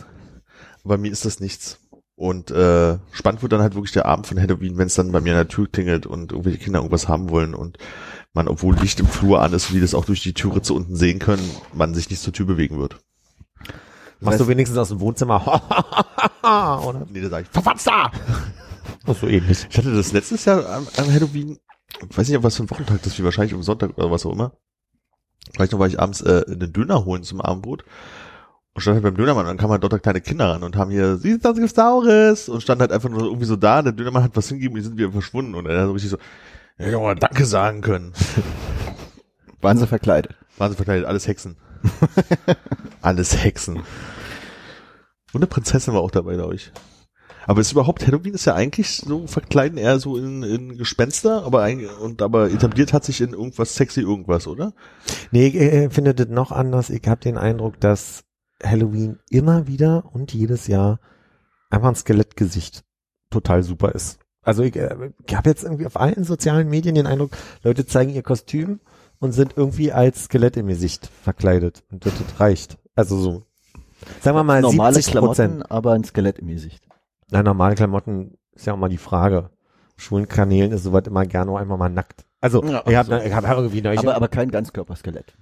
Bei 0.83 0.97
mir 0.97 1.11
ist 1.11 1.25
das 1.25 1.39
nichts. 1.39 1.77
Und 2.15 2.51
äh, 2.51 2.97
spannend 3.11 3.41
wird 3.41 3.51
dann 3.51 3.61
halt 3.61 3.73
wirklich 3.75 3.93
der 3.93 4.05
Abend 4.05 4.27
von 4.27 4.39
Halloween, 4.39 4.77
wenn 4.77 4.87
es 4.87 4.95
dann 4.95 5.11
bei 5.11 5.21
mir 5.21 5.31
an 5.31 5.37
der 5.39 5.47
Tür 5.47 5.67
klingelt 5.71 6.05
und 6.05 6.31
irgendwelche 6.31 6.59
Kinder 6.59 6.79
irgendwas 6.79 7.07
haben 7.07 7.29
wollen 7.29 7.53
und 7.55 7.77
man, 8.33 8.47
obwohl 8.47 8.75
Licht 8.75 8.99
im 8.99 9.07
Flur 9.07 9.41
an 9.41 9.53
ist 9.53 9.69
und 9.69 9.75
die 9.75 9.81
das 9.81 9.93
auch 9.95 10.05
durch 10.05 10.21
die 10.21 10.33
Türe 10.33 10.61
zu 10.61 10.75
unten 10.75 10.95
sehen 10.95 11.19
können, 11.19 11.47
man 11.73 11.93
sich 11.93 12.09
nicht 12.09 12.21
zur 12.21 12.33
Tür 12.33 12.45
bewegen 12.45 12.79
wird. 12.79 12.97
Machst 14.19 14.35
heißt- 14.39 14.43
du 14.43 14.47
wenigstens 14.47 14.77
aus 14.77 14.89
dem 14.89 14.99
Wohnzimmer 14.99 15.41
oder 16.43 17.07
Nee, 17.09 17.21
da 17.21 17.29
sage 17.29 17.43
ich, 17.43 17.49
verfatz 17.49 17.83
da! 17.85 18.11
Ach, 18.13 18.41
so 19.15 19.27
ähnlich. 19.27 19.67
Ich 19.69 19.77
hatte 19.77 19.93
das 19.93 20.11
letztes 20.11 20.45
Jahr 20.45 20.65
an, 20.67 20.87
an 20.97 21.13
Halloween, 21.13 21.59
ich 22.09 22.17
weiß 22.17 22.27
nicht, 22.27 22.37
ob 22.37 22.43
was 22.43 22.57
für 22.57 22.63
ein 22.63 22.69
Wochentag 22.69 23.01
das 23.03 23.13
ist, 23.13 23.19
wie 23.19 23.23
wahrscheinlich 23.23 23.53
am 23.53 23.63
Sonntag 23.63 23.97
oder 23.97 24.11
was 24.11 24.25
auch 24.25 24.33
immer. 24.33 24.53
Vielleicht 25.53 25.71
noch 25.71 25.79
war 25.79 25.87
ich 25.87 25.99
abends 25.99 26.21
äh, 26.21 26.43
einen 26.47 26.71
Döner 26.71 27.05
holen 27.05 27.23
zum 27.23 27.41
Abendbrot 27.41 27.83
und 28.73 28.81
stand 28.81 28.95
halt 28.95 29.03
beim 29.03 29.15
Dönermann 29.15 29.45
und 29.45 29.49
dann 29.49 29.57
kamen 29.57 29.71
halt 29.71 29.83
dort 29.83 30.01
kleine 30.01 30.21
Kinder 30.21 30.49
ran 30.49 30.63
und 30.63 30.75
haben 30.75 30.91
hier, 30.91 31.17
siehst 31.17 31.43
du, 31.43 31.49
das 31.49 31.57
gibt's 31.57 31.75
Saures 31.75 32.47
und 32.47 32.61
stand 32.61 32.81
halt 32.81 32.91
einfach 32.91 33.09
nur 33.09 33.23
irgendwie 33.23 33.45
so 33.45 33.55
da, 33.55 33.81
der 33.81 33.91
Dönermann 33.91 34.23
hat 34.23 34.35
was 34.35 34.47
hingegeben 34.47 34.75
und 34.75 34.79
die 34.79 34.87
sind 34.87 34.97
wieder 34.97 35.11
verschwunden 35.11 35.55
und 35.55 35.65
er 35.65 35.81
hat 35.81 35.87
so 35.87 35.91
richtig 35.93 36.11
so, 36.11 36.17
ja, 36.77 36.85
ich 36.85 36.85
hätte 36.87 36.99
mal 36.99 37.15
Danke 37.15 37.45
sagen 37.45 37.81
können. 37.81 38.13
Waren 39.61 39.77
sie 39.77 39.87
verkleidet? 39.87 40.35
Waren 40.57 40.71
sie 40.71 40.77
verkleidet, 40.77 41.05
alles 41.05 41.27
Hexen. 41.27 41.57
alles 43.01 43.43
Hexen. 43.43 43.77
Und 45.33 45.41
eine 45.41 45.47
Prinzessin 45.47 45.93
war 45.93 46.01
auch 46.01 46.11
dabei, 46.11 46.35
glaube 46.35 46.55
ich. 46.55 46.71
Aber 47.47 47.61
ist 47.61 47.71
überhaupt, 47.71 48.05
Halloween 48.05 48.33
ist 48.33 48.45
ja 48.45 48.55
eigentlich 48.55 48.97
so 48.97 49.27
verkleiden 49.27 49.77
eher 49.77 49.99
so 49.99 50.17
in, 50.17 50.43
in 50.43 50.77
Gespenster, 50.77 51.43
aber 51.43 51.63
ein, 51.63 51.85
und 51.87 52.21
aber 52.21 52.51
etabliert 52.51 52.93
hat 52.93 53.03
sich 53.03 53.21
in 53.21 53.33
irgendwas 53.33 53.75
sexy 53.75 54.01
irgendwas, 54.01 54.47
oder? 54.47 54.73
Nee, 55.31 55.47
ich 55.47 55.55
äh, 55.55 55.89
finde 55.89 56.13
das 56.13 56.27
noch 56.27 56.51
anders. 56.51 56.89
Ich 56.89 57.07
habe 57.07 57.21
den 57.21 57.37
Eindruck, 57.37 57.79
dass 57.79 58.23
Halloween 58.63 59.19
immer 59.29 59.67
wieder 59.67 60.03
und 60.13 60.33
jedes 60.33 60.67
Jahr 60.67 60.99
einfach 61.69 61.89
ein 61.89 61.95
Skelettgesicht 61.95 62.83
total 63.29 63.63
super 63.63 63.93
ist. 63.93 64.19
Also 64.43 64.63
ich, 64.63 64.75
äh, 64.75 65.11
ich 65.25 65.35
habe 65.35 65.49
jetzt 65.49 65.63
irgendwie 65.63 65.85
auf 65.85 65.99
allen 65.99 66.23
sozialen 66.23 66.69
Medien 66.69 66.95
den 66.95 67.07
Eindruck, 67.07 67.31
Leute 67.63 67.85
zeigen 67.85 68.13
ihr 68.13 68.23
Kostüm 68.23 68.79
und 69.19 69.31
sind 69.33 69.53
irgendwie 69.55 69.91
als 69.91 70.25
Skelett 70.25 70.57
im 70.57 70.67
Gesicht 70.67 71.09
verkleidet. 71.23 71.83
Und 71.91 72.05
das, 72.05 72.13
das 72.17 72.39
reicht. 72.39 72.77
Also 72.95 73.17
so. 73.17 73.43
Sagen 74.21 74.35
wir 74.35 74.43
mal 74.43 74.61
Normale 74.61 74.95
70 74.95 75.13
Prozent. 75.13 75.53
Klamotten, 75.53 75.71
aber 75.71 75.93
ein 75.93 76.03
Skelett 76.03 76.39
im 76.39 76.47
Gesicht. 76.47 76.83
Na, 77.31 77.41
normale 77.43 77.75
Klamotten 77.75 78.37
ist 78.53 78.67
ja 78.67 78.73
auch 78.73 78.77
mal 78.77 78.89
die 78.89 78.97
Frage. 78.97 79.49
schwulen 79.97 80.27
Kanälen 80.27 80.71
ist 80.71 80.83
sowas 80.83 81.03
immer 81.07 81.25
gerne 81.25 81.51
auch 81.51 81.57
einfach 81.57 81.77
mal 81.77 81.89
nackt. 81.89 82.25
Also, 82.41 82.63
Ja, 82.63 82.83
ich 82.87 82.95
habe 82.95 83.09
so. 83.19 83.25
ich 83.25 83.33
hab 83.33 83.45
irgendwie 83.49 83.81
neulich, 83.81 83.99
Aber, 83.99 84.15
aber 84.15 84.27
kein 84.27 84.51
Ganzkörperskelett. 84.51 85.33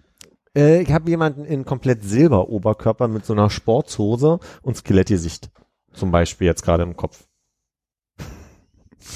äh, 0.56 0.82
ich 0.82 0.92
habe 0.92 1.10
jemanden 1.10 1.46
in 1.46 1.66
komplett 1.66 2.04
Silberoberkörper 2.04 3.08
mit 3.08 3.26
so 3.26 3.34
einer 3.34 3.50
Sportshose 3.50 4.40
und 4.62 4.78
Skelettgesicht. 4.78 5.50
Zum 5.94 6.12
Beispiel 6.12 6.46
jetzt 6.48 6.64
gerade 6.64 6.84
im 6.84 6.96
Kopf. 6.96 7.26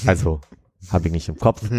Also, 0.06 0.40
habe 0.90 1.06
ich 1.08 1.12
nicht 1.12 1.28
im 1.28 1.36
Kopf. 1.38 1.62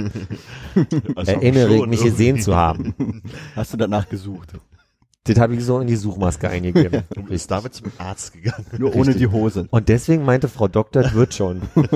Also 1.15 1.31
Erinnere 1.31 1.73
ich 1.75 1.85
mich 1.87 1.99
irgendwie. 2.01 2.03
gesehen 2.09 2.39
zu 2.41 2.55
haben. 2.55 3.21
Hast 3.55 3.73
du 3.73 3.77
danach 3.77 4.07
gesucht? 4.09 4.53
Das 5.25 5.39
habe 5.39 5.55
ich 5.55 5.63
so 5.63 5.79
in 5.79 5.87
die 5.87 5.95
Suchmaske 5.95 6.49
eingegeben. 6.49 7.03
Du 7.13 7.23
bist 7.23 7.49
damit 7.49 7.73
zum 7.73 7.91
Arzt 7.97 8.33
gegangen. 8.33 8.65
Nur 8.77 8.95
ohne 8.95 9.15
die 9.15 9.27
Hose. 9.27 9.67
Und 9.71 9.89
deswegen 9.89 10.23
meinte 10.23 10.47
Frau 10.47 10.67
Doktor, 10.67 11.03
das 11.03 11.13
wird 11.13 11.33
schon. 11.33 11.61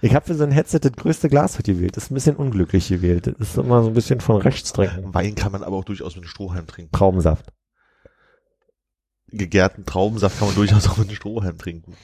Ich 0.00 0.14
habe 0.14 0.26
für 0.26 0.34
so 0.34 0.42
ein 0.42 0.50
Headset 0.50 0.80
das 0.80 0.92
größte 0.92 1.28
Glas 1.28 1.58
heute 1.58 1.74
gewählt. 1.74 1.96
Das 1.96 2.04
ist 2.04 2.10
ein 2.10 2.14
bisschen 2.14 2.36
unglücklich 2.36 2.88
gewählt. 2.88 3.26
Das 3.26 3.50
ist 3.50 3.56
immer 3.56 3.82
so 3.82 3.88
ein 3.88 3.94
bisschen 3.94 4.20
von 4.20 4.40
rechts 4.40 4.72
trinken. 4.72 5.14
Wein 5.14 5.34
kann 5.36 5.52
man 5.52 5.62
aber 5.62 5.76
auch 5.76 5.84
durchaus 5.84 6.16
mit 6.16 6.24
einem 6.24 6.28
Strohhalm 6.28 6.66
trinken. 6.66 6.92
Traubensaft. 6.92 7.52
Gegärten 9.28 9.84
Traubensaft 9.84 10.38
kann 10.38 10.48
man 10.48 10.56
durchaus 10.56 10.88
auch 10.88 10.98
mit 10.98 11.08
einem 11.08 11.16
Strohhalm 11.16 11.58
trinken. 11.58 11.94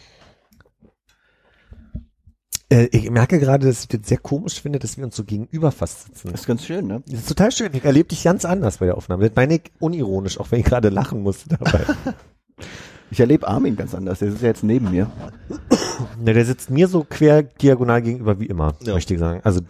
Äh, 2.71 2.87
ich 2.93 3.11
merke 3.11 3.39
gerade, 3.39 3.67
dass 3.67 3.83
ich 3.83 3.89
das 3.89 4.01
sehr 4.05 4.19
komisch 4.19 4.61
finde, 4.61 4.79
dass 4.79 4.97
wir 4.99 5.05
uns 5.05 5.17
so 5.17 5.25
gegenüber 5.25 5.73
fast 5.73 6.05
sitzen. 6.07 6.31
Das 6.31 6.41
ist 6.43 6.47
ganz 6.47 6.65
schön, 6.65 6.87
ne? 6.87 7.03
Das 7.07 7.21
ist 7.21 7.29
total 7.29 7.51
schön. 7.53 7.73
Ich 7.75 7.85
erlebe 7.85 8.09
dich 8.09 8.23
ganz 8.25 8.45
anders 8.45 8.79
bei 8.79 8.87
der 8.87 8.97
Aufnahme. 8.97 9.27
Das 9.29 9.37
meine 9.37 9.55
ich 9.57 9.73
unironisch, 9.79 10.39
auch 10.39 10.51
wenn 10.51 10.61
ich 10.61 10.67
gerade 10.67 10.89
lachen 10.91 11.23
musste 11.23 11.49
dabei. 11.57 11.85
Ich 13.11 13.21
erlebe 13.21 13.49
Armin 13.49 13.75
ganz 13.75 13.95
anders. 13.95 14.19
Der 14.19 14.29
ist 14.29 14.43
ja 14.43 14.49
jetzt 14.49 14.63
neben 14.63 14.91
mir. 14.91 15.11
Ne, 16.21 16.33
der 16.35 16.45
sitzt 16.45 16.69
mir 16.71 16.87
so 16.89 17.05
quer 17.09 17.43
diagonal 17.43 18.03
gegenüber 18.03 18.39
wie 18.39 18.47
immer, 18.47 18.77
Ja. 18.83 18.93
möchte 18.95 19.15
ich 19.15 19.21
sagen. 19.21 19.41
Also 19.45 19.63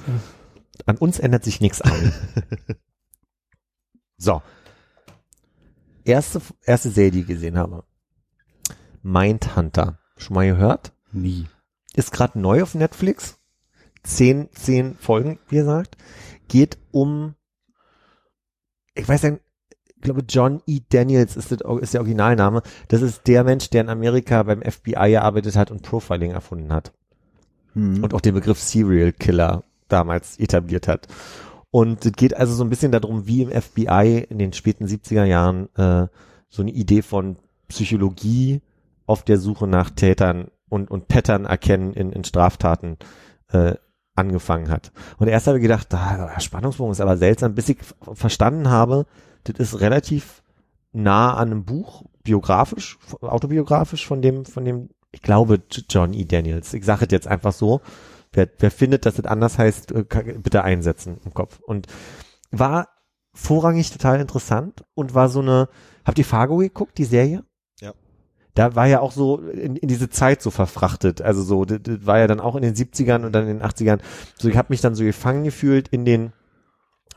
an 0.87 0.97
uns 0.99 1.19
ändert 1.19 1.45
sich 1.45 1.61
nichts 1.61 1.81
an. 1.81 2.13
so. 4.19 4.43
Erste, 6.05 6.43
erste 6.65 6.91
Serie, 6.91 7.13
die 7.13 7.21
ich 7.21 7.27
gesehen 7.29 7.57
habe. 7.57 7.85
Mindhunter. 9.03 9.99
Schon 10.17 10.35
mal 10.35 10.47
gehört? 10.47 10.93
Nie. 11.13 11.47
Ist 11.99 12.13
gerade 12.13 12.39
neu 12.39 12.63
auf 12.63 12.75
Netflix. 12.75 13.39
Zehn, 14.05 14.49
zehn 14.53 14.97
Folgen, 14.97 15.39
wie 15.49 15.57
gesagt. 15.57 15.97
Geht 16.47 16.79
um, 16.93 17.35
ich 18.95 19.09
weiß 19.09 19.25
nicht, 19.25 19.41
ich 19.97 20.03
glaube 20.03 20.23
John 20.29 20.63
E. 20.67 20.81
Daniels 20.89 21.37
ist, 21.37 21.51
das, 21.51 21.59
ist 21.81 21.95
der 21.95 22.01
Originalname. 22.01 22.63
Das 22.87 23.03
ist 23.03 23.27
der 23.27 23.43
Mensch, 23.43 23.69
der 23.71 23.81
in 23.81 23.89
Amerika 23.89 24.45
beim 24.45 24.63
FBI 24.63 25.11
gearbeitet 25.11 25.57
hat 25.57 25.73
und 25.73 25.83
Profiling 25.83 26.31
erfunden 26.31 26.73
hat 26.73 26.93
Hm. 27.73 28.05
und 28.05 28.15
auch 28.15 28.21
den 28.21 28.35
Begriff 28.35 28.61
Serial 28.61 29.13
Killer 29.13 29.65
damals 29.89 30.39
etabliert 30.39 30.87
hat. 30.87 31.09
Und 31.71 32.07
es 32.07 32.13
geht 32.13 32.37
also 32.37 32.55
so 32.55 32.65
ein 32.65 32.71
bisschen 32.71 32.93
darum, 32.93 33.27
wie 33.27 33.43
im 33.43 33.51
FBI 33.51 34.27
in 34.31 34.39
den 34.39 34.53
späten 34.53 34.87
70er 34.87 35.25
Jahren 35.25 35.69
äh, 35.75 36.07
so 36.49 36.63
eine 36.63 36.71
Idee 36.71 37.03
von 37.03 37.37
Psychologie 37.69 38.63
auf 39.05 39.23
der 39.25 39.39
Suche 39.39 39.67
nach 39.67 39.91
Tätern 39.91 40.49
und, 40.69 40.91
und 40.91 41.09
Pattern 41.09 41.45
erkennen 41.45 41.93
in, 41.93 42.13
in 42.13 42.25
Straftaten 42.25 42.99
äh, 43.53 43.75
angefangen 44.15 44.71
hat. 44.71 44.93
Und 45.19 45.29
erst 45.29 45.47
habe 45.47 45.59
ich 45.59 45.63
gedacht, 45.63 45.93
ah, 45.95 46.39
Spannungsbogen 46.41 46.93
ist 46.93 47.01
aber 47.01 47.17
seltsam, 47.17 47.55
bis 47.55 47.69
ich 47.69 47.79
verstanden 48.13 48.69
habe, 48.69 49.07
das 49.45 49.59
ist 49.59 49.81
relativ 49.81 50.43
nah 50.93 51.35
an 51.35 51.51
einem 51.51 51.65
Buch, 51.65 52.05
biografisch, 52.25 52.99
autobiografisch 53.21 54.07
von 54.07 54.21
dem, 54.21 54.45
von 54.45 54.65
dem, 54.65 54.91
ich 55.13 55.23
glaube, 55.23 55.63
John 55.89 56.13
E. 56.13 56.25
Daniels. 56.25 56.75
Ich 56.75 56.85
sage 56.85 57.07
es 57.07 57.13
jetzt 57.13 57.29
einfach 57.29 57.53
so. 57.53 57.81
Wer, 58.33 58.49
wer 58.59 58.71
findet, 58.71 59.07
dass 59.07 59.15
das 59.15 59.25
anders 59.25 59.57
heißt, 59.57 59.93
äh, 59.93 60.05
bitte 60.39 60.65
einsetzen 60.65 61.19
im 61.25 61.33
Kopf. 61.33 61.61
Und 61.61 61.87
war 62.51 62.89
vorrangig 63.33 63.91
total 63.91 64.21
interessant 64.21 64.85
und 64.95 65.15
war 65.15 65.29
so 65.29 65.41
eine, 65.41 65.69
habt 66.05 66.19
ihr 66.19 66.25
Fargo 66.25 66.59
geguckt, 66.59 66.99
die 66.99 67.05
Serie? 67.05 67.45
Da 68.59 68.75
war 68.75 68.89
ja 68.89 68.99
auch 68.99 69.13
so 69.13 69.39
in, 69.39 69.77
in 69.77 69.87
diese 69.87 70.11
Zeit 70.11 70.43
so 70.43 70.51
verfrachtet. 70.51 71.23
Also 71.23 71.45
so, 71.45 71.65
das, 71.65 71.79
das 71.81 72.05
war 72.07 72.19
ja 72.19 72.27
dann 72.27 72.41
auch 72.41 72.57
in 72.57 72.63
den 72.63 72.75
70ern 72.75 73.25
und 73.25 73.31
dann 73.31 73.47
in 73.47 73.61
den 73.61 73.63
80ern. 73.63 74.01
So, 74.37 74.49
ich 74.49 74.57
habe 74.57 74.71
mich 74.71 74.81
dann 74.81 74.97
so 74.97 75.05
gefangen 75.05 75.45
gefühlt 75.45 75.87
in 75.87 76.05
den 76.05 76.33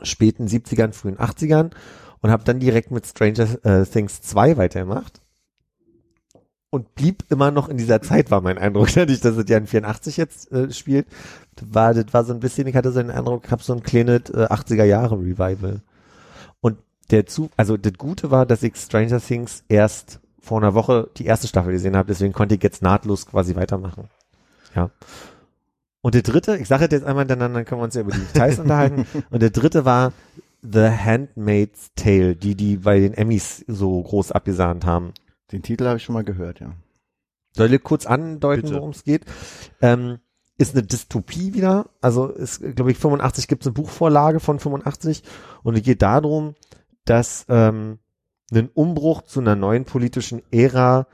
späten 0.02 0.46
70ern, 0.46 0.92
frühen 0.92 1.18
80ern 1.18 1.72
und 2.20 2.30
habe 2.30 2.44
dann 2.44 2.60
direkt 2.60 2.92
mit 2.92 3.08
Stranger 3.08 3.48
äh, 3.64 3.84
Things 3.84 4.22
2 4.22 4.56
weitergemacht. 4.56 5.20
Und 6.70 6.94
blieb 6.94 7.24
immer 7.28 7.50
noch 7.50 7.68
in 7.68 7.76
dieser 7.76 8.00
Zeit, 8.02 8.30
war 8.30 8.40
mein 8.40 8.58
Eindruck, 8.58 8.92
dadurch, 8.94 9.20
dass 9.20 9.36
es 9.36 9.48
ja 9.48 9.58
in 9.58 9.66
84 9.66 10.18
jetzt 10.18 10.52
äh, 10.52 10.70
spielt. 10.70 11.08
War, 11.60 11.92
das 11.92 12.14
war 12.14 12.22
so 12.24 12.32
ein 12.32 12.38
bisschen, 12.38 12.68
ich 12.68 12.76
hatte 12.76 12.92
so 12.92 13.02
den 13.02 13.10
Eindruck, 13.10 13.46
ich 13.46 13.50
habe 13.50 13.64
so 13.64 13.72
ein 13.72 13.82
kleines 13.82 14.30
äh, 14.30 14.46
80er 14.46 14.84
Jahre 14.84 15.16
Revival. 15.16 15.82
Und 16.60 16.78
der 17.10 17.26
zu, 17.26 17.50
also 17.56 17.76
das 17.76 17.94
Gute 17.94 18.30
war, 18.30 18.46
dass 18.46 18.62
ich 18.62 18.76
Stranger 18.76 19.20
Things 19.20 19.64
erst 19.68 20.20
vor 20.42 20.58
einer 20.58 20.74
Woche 20.74 21.08
die 21.16 21.24
erste 21.24 21.46
Staffel 21.46 21.72
gesehen 21.72 21.96
habe, 21.96 22.08
deswegen 22.08 22.32
konnte 22.32 22.56
ich 22.56 22.62
jetzt 22.62 22.82
nahtlos 22.82 23.26
quasi 23.26 23.54
weitermachen. 23.54 24.08
Ja. 24.74 24.90
Und 26.00 26.14
der 26.14 26.22
dritte, 26.22 26.56
ich 26.56 26.66
sage 26.66 26.88
jetzt 26.90 27.04
einmal 27.04 27.22
hintereinander, 27.22 27.60
dann 27.60 27.64
können 27.64 27.80
wir 27.80 27.84
uns 27.84 27.94
ja 27.94 28.00
über 28.00 28.12
die 28.12 28.20
Details 28.20 28.58
unterhalten. 28.58 29.06
Und 29.30 29.40
der 29.40 29.50
dritte 29.50 29.84
war 29.84 30.12
The 30.62 30.88
Handmaid's 30.90 31.92
Tale, 31.94 32.34
die 32.34 32.56
die 32.56 32.78
bei 32.78 32.98
den 32.98 33.14
Emmys 33.14 33.64
so 33.68 34.02
groß 34.02 34.32
abgesahnt 34.32 34.84
haben. 34.84 35.12
Den 35.52 35.62
Titel 35.62 35.86
habe 35.86 35.98
ich 35.98 36.04
schon 36.04 36.14
mal 36.14 36.24
gehört, 36.24 36.60
ja. 36.60 36.72
Soll 37.54 37.72
ich 37.72 37.82
kurz 37.82 38.06
andeuten, 38.06 38.72
worum 38.74 38.90
es 38.90 39.04
geht? 39.04 39.24
Ähm, 39.80 40.18
ist 40.58 40.74
eine 40.74 40.84
Dystopie 40.84 41.54
wieder. 41.54 41.90
Also 42.00 42.28
ist, 42.28 42.60
glaube 42.74 42.90
ich, 42.90 42.98
85 42.98 43.46
gibt 43.46 43.62
es 43.62 43.66
eine 43.66 43.74
Buchvorlage 43.74 44.40
von 44.40 44.58
85 44.58 45.22
und 45.62 45.76
es 45.76 45.82
geht 45.82 46.02
darum, 46.02 46.54
dass 47.04 47.44
ähm, 47.48 47.98
ein 48.60 48.68
Umbruch 48.68 49.22
zu 49.22 49.40
einer 49.40 49.56
neuen 49.56 49.84
politischen 49.84 50.42
Ära 50.50 51.06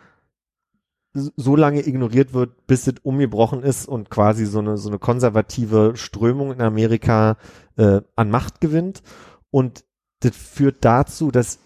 so 1.14 1.56
lange 1.56 1.86
ignoriert 1.86 2.32
wird, 2.32 2.66
bis 2.66 2.86
es 2.86 2.94
umgebrochen 3.02 3.62
ist 3.62 3.86
und 3.88 4.10
quasi 4.10 4.46
so 4.46 4.58
eine 4.58 4.76
so 4.76 4.88
eine 4.88 4.98
konservative 4.98 5.92
Strömung 5.96 6.52
in 6.52 6.60
Amerika 6.60 7.36
äh, 7.76 8.02
an 8.14 8.30
Macht 8.30 8.60
gewinnt 8.60 9.02
und 9.50 9.84
das 10.20 10.36
führt 10.36 10.84
dazu, 10.84 11.30
dass 11.30 11.58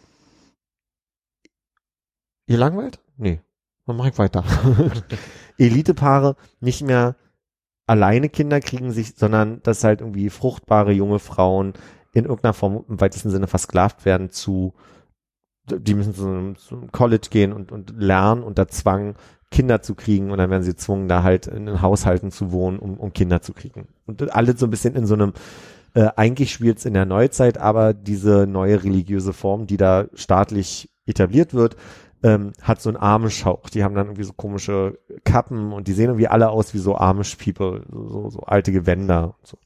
ihr 2.47 2.59
langweilt? 2.59 3.01
Nee, 3.17 3.41
dann 3.87 3.97
mach 3.97 4.07
ich 4.07 4.19
weiter. 4.19 4.45
Elitepaare 5.59 6.37
nicht 6.61 6.83
mehr 6.83 7.17
alleine 7.87 8.29
Kinder 8.29 8.61
kriegen 8.61 8.93
sich, 8.93 9.15
sondern 9.17 9.63
dass 9.63 9.85
halt 9.85 10.01
irgendwie 10.01 10.31
fruchtbare 10.31 10.93
junge 10.93 11.19
Frauen 11.19 11.75
in 12.13 12.25
irgendeiner 12.25 12.55
Form 12.55 12.85
im 12.89 13.01
weitesten 13.01 13.31
Sinne 13.31 13.47
versklavt 13.47 14.05
werden 14.05 14.31
zu, 14.31 14.75
die 15.67 15.95
müssen 15.95 16.15
zu 16.15 16.27
einem, 16.27 16.57
zu 16.57 16.77
einem 16.77 16.93
College 16.93 17.29
gehen 17.31 17.53
und, 17.53 17.73
und 17.73 17.95
lernen 17.97 18.43
unter 18.43 18.69
Zwang 18.69 19.15
Kinder 19.51 19.83
zu 19.83 19.95
kriegen 19.95 20.31
und 20.31 20.39
dann 20.39 20.51
werden 20.51 20.63
sie 20.63 20.73
gezwungen, 20.73 21.09
da 21.09 21.23
halt 21.23 21.47
in 21.47 21.67
den 21.67 21.83
Haushalten 21.83 22.31
zu 22.31 22.51
wohnen, 22.51 22.79
um, 22.79 22.99
um 22.99 23.13
Kinder 23.13 23.43
zu 23.43 23.53
kriegen. 23.53 23.87
Und 24.07 24.35
alles 24.35 24.59
so 24.59 24.67
ein 24.67 24.71
bisschen 24.71 24.97
in 24.97 25.07
so 25.07 25.15
einem, 25.15 25.35
äh, 25.95 26.09
eigentlich 26.17 26.53
spielt 26.53 26.79
es 26.79 26.87
in 26.87 26.95
der 26.95 27.05
Neuzeit, 27.05 27.59
aber 27.59 27.93
diese 27.93 28.47
neue 28.47 28.83
religiöse 28.83 29.33
Form, 29.33 29.67
die 29.67 29.77
da 29.77 30.07
staatlich 30.15 30.91
etabliert 31.07 31.55
wird, 31.55 31.77
ähm, 32.23 32.53
hat 32.63 32.81
so 32.81 32.89
einen 32.89 32.97
Amish-Hauch. 32.97 33.69
Die 33.69 33.85
haben 33.85 33.95
dann 33.95 34.07
irgendwie 34.07 34.25
so 34.25 34.33
komische 34.33 34.99
Kappen 35.25 35.73
und 35.73 35.87
die 35.87 35.93
sehen 35.93 36.07
irgendwie 36.07 36.29
alle 36.29 36.51
aus 36.51 36.73
wie 36.73 36.79
so 36.79 36.97
Amish-People, 36.97 37.85
so, 37.91 38.31
so 38.31 38.41
alte 38.41 38.73
Gewänder. 38.73 39.35
Und 39.39 39.47
so. 39.47 39.59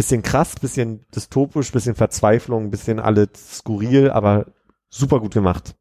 Ja, 0.00 0.02
bisschen 0.02 0.22
krass, 0.22 0.54
bisschen 0.58 1.04
dystopisch, 1.14 1.72
bisschen 1.72 1.94
Verzweiflung, 1.94 2.70
bisschen 2.70 3.00
alles 3.00 3.28
skurril, 3.58 4.10
aber 4.10 4.46
super 4.88 5.20
gut 5.20 5.34
gemacht. 5.34 5.74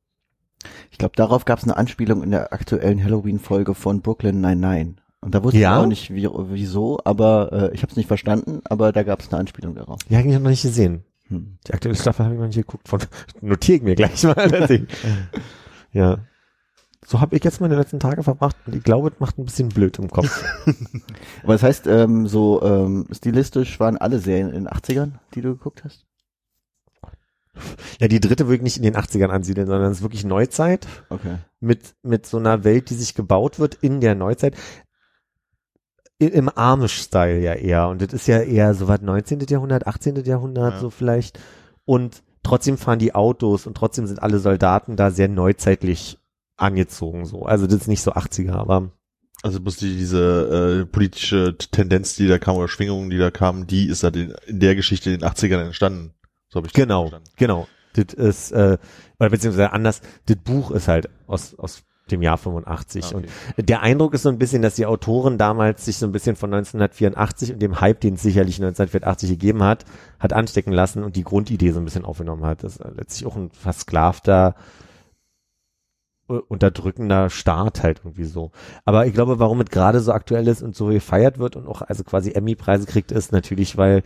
Ich 0.91 0.97
glaube, 0.97 1.15
darauf 1.15 1.45
gab 1.45 1.59
es 1.59 1.63
eine 1.63 1.77
Anspielung 1.77 2.21
in 2.21 2.31
der 2.31 2.51
aktuellen 2.51 3.01
Halloween-Folge 3.01 3.73
von 3.75 4.01
Brooklyn 4.01 4.41
99. 4.41 4.95
Und 5.21 5.35
da 5.35 5.43
wusste 5.43 5.59
Ja? 5.59 5.77
ich 5.77 5.83
auch 5.83 5.87
nicht, 5.87 6.13
wie, 6.13 6.27
wieso, 6.29 6.99
aber 7.05 7.51
äh, 7.53 7.73
ich 7.73 7.81
habe 7.81 7.91
es 7.91 7.97
nicht 7.97 8.07
verstanden, 8.07 8.61
aber 8.65 8.91
da 8.91 9.03
gab 9.03 9.21
es 9.21 9.31
eine 9.31 9.39
Anspielung 9.39 9.75
darauf. 9.75 9.99
Die 10.09 10.17
habe 10.17 10.27
ich 10.27 10.33
noch 10.37 10.49
nicht 10.49 10.63
gesehen. 10.63 11.05
Hm. 11.29 11.57
Die 11.67 11.73
aktuelle 11.73 11.95
Staffel 11.95 12.25
habe 12.25 12.35
ich 12.35 12.41
noch 12.41 12.47
nicht 12.47 12.57
geguckt. 12.57 12.89
Von, 12.89 12.99
notiere 13.41 13.77
ich 13.77 13.83
mir 13.83 13.95
gleich 13.95 14.23
mal. 14.23 14.35
ja. 15.93 16.17
So 17.05 17.21
habe 17.21 17.35
ich 17.35 17.43
jetzt 17.43 17.61
meine 17.61 17.75
letzten 17.75 17.99
Tage 17.99 18.23
verbracht 18.23 18.55
und 18.67 18.75
ich 18.75 18.83
glaube, 18.83 19.09
es 19.09 19.19
macht 19.19 19.37
ein 19.37 19.45
bisschen 19.45 19.69
blöd 19.69 19.97
im 19.99 20.09
Kopf. 20.09 20.43
Aber 21.43 21.53
das 21.53 21.63
heißt, 21.63 21.87
ähm, 21.87 22.27
so 22.27 22.61
ähm, 22.61 23.07
stilistisch 23.11 23.79
waren 23.79 23.97
alle 23.97 24.19
Serien 24.19 24.49
in 24.49 24.65
den 24.65 24.67
80ern, 24.67 25.13
die 25.33 25.41
du 25.41 25.53
geguckt 25.55 25.83
hast? 25.85 26.05
ja, 27.99 28.07
die 28.07 28.19
dritte 28.19 28.45
würde 28.45 28.57
ich 28.57 28.61
nicht 28.61 28.77
in 28.77 28.83
den 28.83 28.95
80ern 28.95 29.29
ansiedeln, 29.29 29.67
sondern 29.67 29.91
es 29.91 29.97
ist 29.97 30.03
wirklich 30.03 30.23
Neuzeit. 30.23 30.87
Okay. 31.09 31.37
mit, 31.59 31.95
mit 32.03 32.25
so 32.25 32.37
einer 32.37 32.63
Welt, 32.63 32.89
die 32.89 32.93
sich 32.95 33.15
gebaut 33.15 33.59
wird 33.59 33.75
in 33.75 34.01
der 34.01 34.15
Neuzeit. 34.15 34.55
I- 36.21 36.27
Im 36.27 36.49
Amish-Style 36.49 37.39
ja 37.39 37.53
eher. 37.53 37.87
Und 37.87 38.01
das 38.01 38.13
ist 38.13 38.27
ja 38.27 38.39
eher 38.41 38.73
so 38.75 38.87
was 38.87 39.01
19. 39.01 39.39
Jahrhundert, 39.49 39.87
18. 39.87 40.23
Jahrhundert, 40.25 40.75
Ja. 40.75 40.79
so 40.79 40.89
vielleicht. 40.89 41.39
Und 41.85 42.23
trotzdem 42.43 42.77
fahren 42.77 42.99
die 42.99 43.15
Autos 43.15 43.65
und 43.67 43.75
trotzdem 43.75 44.05
sind 44.05 44.21
alle 44.21 44.39
Soldaten 44.39 44.95
da 44.95 45.11
sehr 45.11 45.27
neuzeitlich 45.27 46.17
angezogen, 46.59 47.25
so. 47.25 47.43
Also 47.45 47.65
das 47.67 47.75
ist 47.81 47.87
nicht 47.87 48.01
so 48.01 48.13
80er, 48.13 48.53
aber 48.53 48.91
Also 49.43 49.59
bloß 49.61 49.77
die, 49.77 49.95
diese 49.97 50.81
äh, 50.81 50.85
politische 50.85 51.57
Tendenz, 51.57 52.15
die 52.15 52.27
da 52.27 52.37
kam, 52.39 52.55
oder 52.57 52.67
Schwingungen, 52.67 53.09
die 53.09 53.17
da 53.17 53.31
kamen, 53.31 53.67
die 53.67 53.87
ist 53.87 54.03
halt 54.03 54.15
in, 54.15 54.33
in 54.47 54.59
der 54.59 54.75
Geschichte 54.75 55.09
in 55.11 55.19
den 55.19 55.29
80ern 55.29 55.63
entstanden. 55.65 56.13
So 56.49 56.57
habe 56.57 56.67
ich 56.67 56.73
das 56.73 56.81
Genau, 56.81 57.03
verstanden. 57.09 57.29
genau. 57.37 57.67
Das 57.93 58.13
ist, 58.13 58.51
äh, 58.51 58.77
oder 59.19 59.29
beziehungsweise 59.29 59.71
anders, 59.73 60.01
das 60.27 60.37
Buch 60.37 60.71
ist 60.71 60.87
halt 60.87 61.09
aus, 61.27 61.57
aus 61.57 61.83
dem 62.11 62.21
Jahr 62.21 62.37
85. 62.37 63.05
Ah, 63.05 63.17
okay. 63.17 63.27
Und 63.57 63.69
der 63.69 63.81
Eindruck 63.81 64.13
ist 64.13 64.23
so 64.23 64.29
ein 64.29 64.37
bisschen, 64.39 64.61
dass 64.61 64.75
die 64.75 64.85
Autoren 64.85 65.37
damals 65.37 65.85
sich 65.85 65.97
so 65.97 66.05
ein 66.07 66.11
bisschen 66.11 66.35
von 66.35 66.51
1984 66.53 67.53
und 67.53 67.61
dem 67.61 67.81
Hype, 67.81 67.99
den 68.01 68.15
es 68.15 68.21
sicherlich 68.23 68.55
1984 68.55 69.29
gegeben 69.29 69.63
hat, 69.63 69.85
hat 70.19 70.33
anstecken 70.33 70.71
lassen 70.73 71.03
und 71.03 71.15
die 71.15 71.23
Grundidee 71.23 71.71
so 71.71 71.79
ein 71.79 71.85
bisschen 71.85 72.05
aufgenommen 72.05 72.45
hat. 72.45 72.63
Das 72.63 72.77
ist 72.77 72.83
letztlich 72.97 73.25
auch 73.27 73.35
ein 73.35 73.51
versklavter, 73.51 74.55
unterdrückender 76.29 77.29
Staat 77.29 77.83
halt 77.83 78.01
irgendwie 78.03 78.25
so. 78.25 78.51
Aber 78.85 79.05
ich 79.05 79.13
glaube, 79.13 79.39
warum 79.39 79.61
es 79.61 79.69
gerade 79.69 79.99
so 79.99 80.11
aktuell 80.11 80.47
ist 80.47 80.61
und 80.61 80.75
so 80.75 80.87
gefeiert 80.87 81.39
wird 81.39 81.55
und 81.55 81.67
auch 81.67 81.81
also 81.81 82.03
quasi 82.03 82.31
Emmy-Preise 82.31 82.85
kriegt, 82.85 83.11
ist 83.11 83.31
natürlich, 83.31 83.77
weil 83.77 84.03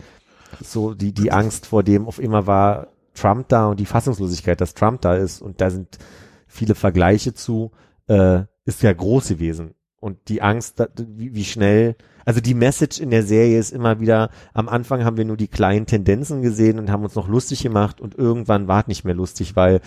so 0.62 0.94
die, 0.94 1.12
die 1.12 1.32
Angst 1.32 1.66
vor 1.66 1.82
dem 1.82 2.06
auf 2.06 2.18
immer 2.18 2.46
war 2.46 2.88
Trump 3.14 3.48
da 3.48 3.66
und 3.68 3.80
die 3.80 3.86
Fassungslosigkeit, 3.86 4.60
dass 4.60 4.74
Trump 4.74 5.00
da 5.00 5.14
ist 5.14 5.40
und 5.40 5.60
da 5.60 5.70
sind 5.70 5.98
viele 6.46 6.74
Vergleiche 6.74 7.34
zu, 7.34 7.72
äh, 8.08 8.42
ist 8.64 8.82
ja 8.82 8.92
groß 8.92 9.28
gewesen. 9.28 9.74
Und 10.00 10.28
die 10.28 10.42
Angst, 10.42 10.84
wie, 10.98 11.34
wie 11.34 11.44
schnell, 11.44 11.96
also 12.26 12.40
die 12.40 12.52
Message 12.52 13.00
in 13.00 13.10
der 13.10 13.22
Serie 13.22 13.58
ist 13.58 13.72
immer 13.72 14.00
wieder, 14.00 14.30
am 14.52 14.68
Anfang 14.68 15.04
haben 15.04 15.16
wir 15.16 15.24
nur 15.24 15.38
die 15.38 15.48
kleinen 15.48 15.86
Tendenzen 15.86 16.42
gesehen 16.42 16.78
und 16.78 16.90
haben 16.90 17.04
uns 17.04 17.14
noch 17.14 17.26
lustig 17.26 17.62
gemacht 17.62 18.00
und 18.00 18.14
irgendwann 18.14 18.68
war 18.68 18.82
es 18.82 18.86
nicht 18.86 19.04
mehr 19.04 19.14
lustig, 19.14 19.56
weil 19.56 19.80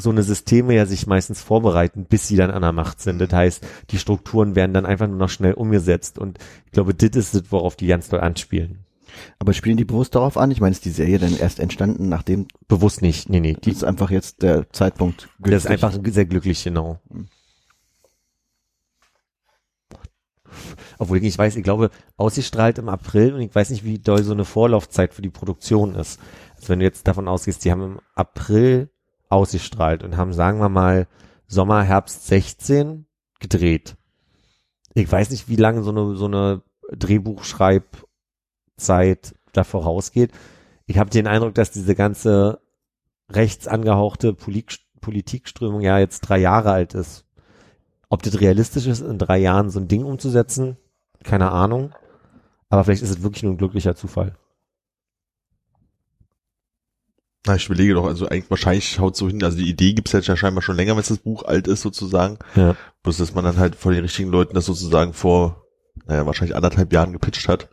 so 0.00 0.10
eine 0.10 0.22
Systeme 0.22 0.74
ja 0.74 0.86
sich 0.86 1.06
meistens 1.06 1.40
vorbereiten, 1.42 2.06
bis 2.06 2.28
sie 2.28 2.36
dann 2.36 2.50
an 2.50 2.62
der 2.62 2.72
Macht 2.72 3.00
sind. 3.00 3.20
Das 3.20 3.32
heißt, 3.32 3.66
die 3.90 3.98
Strukturen 3.98 4.54
werden 4.54 4.74
dann 4.74 4.86
einfach 4.86 5.06
nur 5.06 5.16
noch 5.16 5.28
schnell 5.28 5.54
umgesetzt 5.54 6.18
und 6.18 6.38
ich 6.66 6.72
glaube, 6.72 6.94
das 6.94 7.10
ist 7.10 7.34
es, 7.34 7.52
worauf 7.52 7.76
die 7.76 7.86
ganz 7.86 8.08
doll 8.08 8.20
anspielen. 8.20 8.84
Aber 9.38 9.52
spielen 9.52 9.76
die 9.76 9.84
bewusst 9.84 10.14
darauf 10.14 10.36
an? 10.36 10.50
Ich 10.50 10.60
meine, 10.60 10.72
ist 10.72 10.84
die 10.84 10.90
Serie 10.90 11.18
denn 11.18 11.36
erst 11.36 11.60
entstanden, 11.60 12.08
nachdem 12.08 12.46
Bewusst 12.68 13.02
nicht, 13.02 13.28
nee, 13.28 13.40
nee, 13.40 13.54
die, 13.54 13.60
die 13.60 13.70
ist 13.72 13.84
einfach 13.84 14.10
jetzt 14.10 14.42
der 14.42 14.70
Zeitpunkt 14.70 15.28
das 15.38 15.64
ist 15.64 15.70
einfach 15.70 15.98
sehr 16.04 16.26
glücklich, 16.26 16.62
genau. 16.62 17.00
Obwohl 20.98 21.16
ich 21.16 21.22
nicht 21.22 21.38
weiß, 21.38 21.56
ich 21.56 21.64
glaube, 21.64 21.90
ausgestrahlt 22.16 22.78
im 22.78 22.88
April 22.88 23.34
und 23.34 23.40
ich 23.40 23.54
weiß 23.54 23.70
nicht, 23.70 23.84
wie 23.84 23.98
doll 23.98 24.22
so 24.22 24.32
eine 24.32 24.44
Vorlaufzeit 24.44 25.14
für 25.14 25.22
die 25.22 25.30
Produktion 25.30 25.94
ist. 25.94 26.20
Also 26.56 26.68
wenn 26.68 26.80
du 26.80 26.84
jetzt 26.84 27.08
davon 27.08 27.26
ausgehst, 27.26 27.64
die 27.64 27.70
haben 27.70 27.82
im 27.82 28.00
April 28.14 28.90
ausgestrahlt 29.30 30.02
und 30.02 30.18
haben, 30.18 30.34
sagen 30.34 30.60
wir 30.60 30.68
mal, 30.68 31.08
Sommer, 31.46 31.82
Herbst 31.82 32.26
16 32.26 33.06
gedreht. 33.40 33.96
Ich 34.94 35.10
weiß 35.10 35.30
nicht, 35.30 35.48
wie 35.48 35.56
lange 35.56 35.82
so 35.82 35.90
eine, 35.90 36.14
so 36.16 36.26
eine 36.26 36.62
Drehbuchschreibzeit 36.92 39.34
da 39.52 39.64
vorausgeht. 39.64 40.32
Ich 40.86 40.98
habe 40.98 41.10
den 41.10 41.26
Eindruck, 41.26 41.54
dass 41.54 41.70
diese 41.70 41.94
ganze 41.94 42.60
rechts 43.30 43.66
angehauchte 43.66 44.34
Polit 44.34 44.80
Politikströmung 45.00 45.80
ja 45.80 45.98
jetzt 45.98 46.20
drei 46.20 46.38
Jahre 46.38 46.72
alt 46.72 46.94
ist. 46.94 47.24
Ob 48.10 48.22
das 48.22 48.40
realistisch 48.40 48.86
ist, 48.86 49.00
in 49.00 49.16
drei 49.16 49.38
Jahren 49.38 49.70
so 49.70 49.80
ein 49.80 49.88
Ding 49.88 50.04
umzusetzen, 50.04 50.76
keine 51.24 51.52
Ahnung. 51.52 51.94
Aber 52.68 52.84
vielleicht 52.84 53.02
ist 53.02 53.10
es 53.10 53.22
wirklich 53.22 53.42
nur 53.42 53.54
ein 53.54 53.58
glücklicher 53.58 53.96
Zufall. 53.96 54.36
Na, 57.46 57.54
ich 57.56 57.66
überlege 57.66 57.94
doch, 57.94 58.04
also 58.04 58.28
eigentlich 58.28 58.50
wahrscheinlich 58.50 58.98
haut 58.98 59.16
so 59.16 59.26
hin, 59.26 59.42
also 59.42 59.56
die 59.56 59.68
Idee 59.68 59.94
gibt's 59.94 60.12
jetzt 60.12 60.28
ja 60.28 60.36
scheinbar 60.36 60.62
schon 60.62 60.76
länger, 60.76 60.94
wenn 60.96 61.02
das 61.02 61.18
Buch 61.18 61.44
alt 61.44 61.68
ist 61.68 61.80
sozusagen. 61.80 62.38
Ja. 62.54 62.76
Bloß, 63.02 63.16
dass 63.16 63.34
man 63.34 63.44
dann 63.44 63.56
halt 63.56 63.76
vor 63.76 63.92
den 63.92 64.02
richtigen 64.02 64.30
Leuten 64.30 64.54
das 64.54 64.66
sozusagen 64.66 65.14
vor, 65.14 65.64
naja, 66.06 66.26
wahrscheinlich 66.26 66.54
anderthalb 66.54 66.92
Jahren 66.92 67.12
gepitcht 67.12 67.48
hat. 67.48 67.70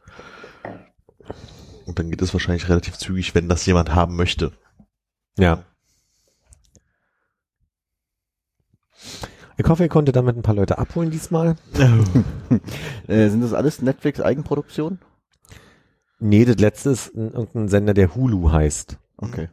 Und 1.86 2.00
dann 2.00 2.10
geht 2.10 2.22
es 2.22 2.34
wahrscheinlich 2.34 2.70
relativ 2.70 2.98
zügig, 2.98 3.36
wenn 3.36 3.50
das 3.50 3.66
jemand 3.66 3.94
haben 3.94 4.16
möchte. 4.16 4.54
Ja. 5.38 5.66
Ich 9.58 9.68
hoffe, 9.68 9.84
ihr 9.84 9.90
konntet 9.90 10.16
damit 10.16 10.38
ein 10.38 10.44
paar 10.44 10.56
Leute 10.56 10.78
abholen 10.78 11.12
diesmal. 11.12 11.56
Äh, 13.08 13.30
sind 13.30 13.40
das 13.40 13.54
alles 13.54 13.82
Netflix-Eigenproduktionen? 13.82 15.00
Nee, 16.20 16.44
das 16.44 16.58
letzte 16.58 16.90
ist 16.90 17.16
ein, 17.16 17.32
irgendein 17.32 17.70
Sender, 17.70 17.94
der 17.94 18.16
Hulu 18.16 18.52
heißt. 18.52 18.98
Okay. 19.16 19.48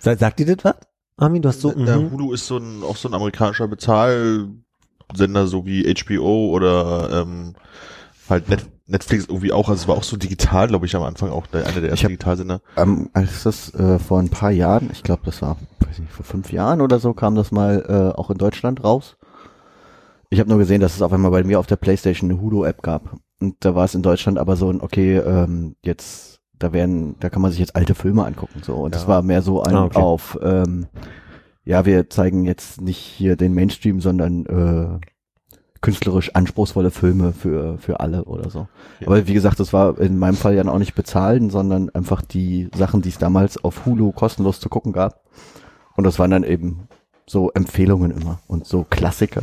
Sa- 0.00 0.16
Sagt 0.16 0.40
ihr 0.40 0.46
das 0.54 0.64
was? 0.64 0.76
Armin, 1.16 1.42
du 1.42 1.48
hast 1.50 1.60
so, 1.60 1.70
Der 1.72 1.98
mhm. 1.98 2.10
Hulu 2.12 2.32
ist 2.32 2.46
so 2.46 2.56
ein, 2.56 2.82
auch 2.82 2.96
so 2.96 3.08
ein 3.08 3.14
amerikanischer 3.14 3.68
Bezahlsender, 3.68 5.46
so 5.46 5.66
wie 5.66 5.92
HBO 5.94 6.50
oder 6.50 7.22
ähm, 7.22 7.54
halt 8.28 8.48
Net 8.48 8.66
Netflix 8.86 9.26
irgendwie 9.26 9.52
auch. 9.52 9.68
Also 9.68 9.82
es 9.82 9.88
war 9.88 9.96
auch 9.96 10.02
so 10.02 10.16
digital, 10.16 10.66
glaube 10.66 10.84
ich, 10.86 10.96
am 10.96 11.04
Anfang 11.04 11.30
auch 11.30 11.46
der, 11.46 11.64
einer 11.66 11.80
der 11.80 11.90
ersten 11.90 12.08
Digitalsender. 12.08 12.60
Ähm, 12.76 13.08
als 13.12 13.44
das 13.44 13.72
äh, 13.74 14.00
vor 14.00 14.18
ein 14.18 14.30
paar 14.30 14.50
Jahren, 14.50 14.88
ich 14.90 15.04
glaube, 15.04 15.22
das 15.26 15.42
war, 15.42 15.58
weiß 15.86 16.00
nicht, 16.00 16.10
vor 16.10 16.24
fünf 16.24 16.50
Jahren 16.50 16.80
oder 16.80 16.98
so, 16.98 17.12
kam 17.14 17.36
das 17.36 17.52
mal 17.52 17.84
äh, 17.88 18.18
auch 18.18 18.30
in 18.30 18.38
Deutschland 18.38 18.82
raus. 18.82 19.16
Ich 20.28 20.40
habe 20.40 20.48
nur 20.48 20.58
gesehen, 20.58 20.80
dass 20.80 20.94
es 20.96 21.02
auf 21.02 21.12
einmal 21.12 21.30
bei 21.30 21.44
mir 21.44 21.60
auf 21.60 21.66
der 21.66 21.76
Playstation 21.76 22.30
eine 22.30 22.40
Hulu-App 22.40 22.82
gab. 22.82 23.16
Und 23.40 23.56
da 23.60 23.74
war 23.74 23.84
es 23.84 23.94
in 23.94 24.02
Deutschland 24.02 24.38
aber 24.38 24.56
so 24.56 24.70
ein, 24.70 24.80
okay, 24.80 25.16
ähm, 25.18 25.76
jetzt, 25.82 26.29
da 26.60 26.72
werden, 26.72 27.16
da 27.18 27.28
kann 27.30 27.42
man 27.42 27.50
sich 27.50 27.58
jetzt 27.60 27.74
alte 27.74 27.94
Filme 27.96 28.24
angucken. 28.24 28.60
so 28.62 28.74
Und 28.74 28.94
das 28.94 29.02
Ja. 29.02 29.08
war 29.08 29.22
mehr 29.22 29.42
so 29.42 29.62
ein 29.62 29.74
Ah, 29.74 29.84
okay. 29.86 29.98
auf, 29.98 30.38
ähm, 30.42 30.86
ja, 31.64 31.84
wir 31.84 32.08
zeigen 32.10 32.44
jetzt 32.44 32.80
nicht 32.80 32.98
hier 32.98 33.34
den 33.36 33.54
Mainstream, 33.54 34.00
sondern 34.00 34.46
äh, 34.46 35.00
künstlerisch 35.80 36.34
anspruchsvolle 36.34 36.90
Filme 36.90 37.32
für, 37.32 37.78
für 37.78 38.00
alle 38.00 38.24
oder 38.24 38.50
so. 38.50 38.68
Ja. 39.00 39.06
Aber 39.06 39.26
wie 39.26 39.32
gesagt, 39.34 39.58
das 39.60 39.72
war 39.72 39.98
in 39.98 40.18
meinem 40.18 40.36
Fall 40.36 40.54
ja 40.54 40.64
auch 40.66 40.78
nicht 40.78 40.94
bezahlen, 40.94 41.48
sondern 41.50 41.88
einfach 41.90 42.20
die 42.22 42.68
Sachen, 42.76 43.00
die 43.02 43.08
es 43.08 43.18
damals 43.18 43.62
auf 43.64 43.86
Hulu 43.86 44.12
kostenlos 44.12 44.60
zu 44.60 44.68
gucken 44.68 44.92
gab. 44.92 45.22
Und 45.96 46.04
das 46.04 46.18
waren 46.18 46.30
dann 46.30 46.44
eben 46.44 46.88
so 47.26 47.50
Empfehlungen 47.52 48.10
immer 48.10 48.40
und 48.46 48.66
so 48.66 48.84
Klassiker. 48.88 49.42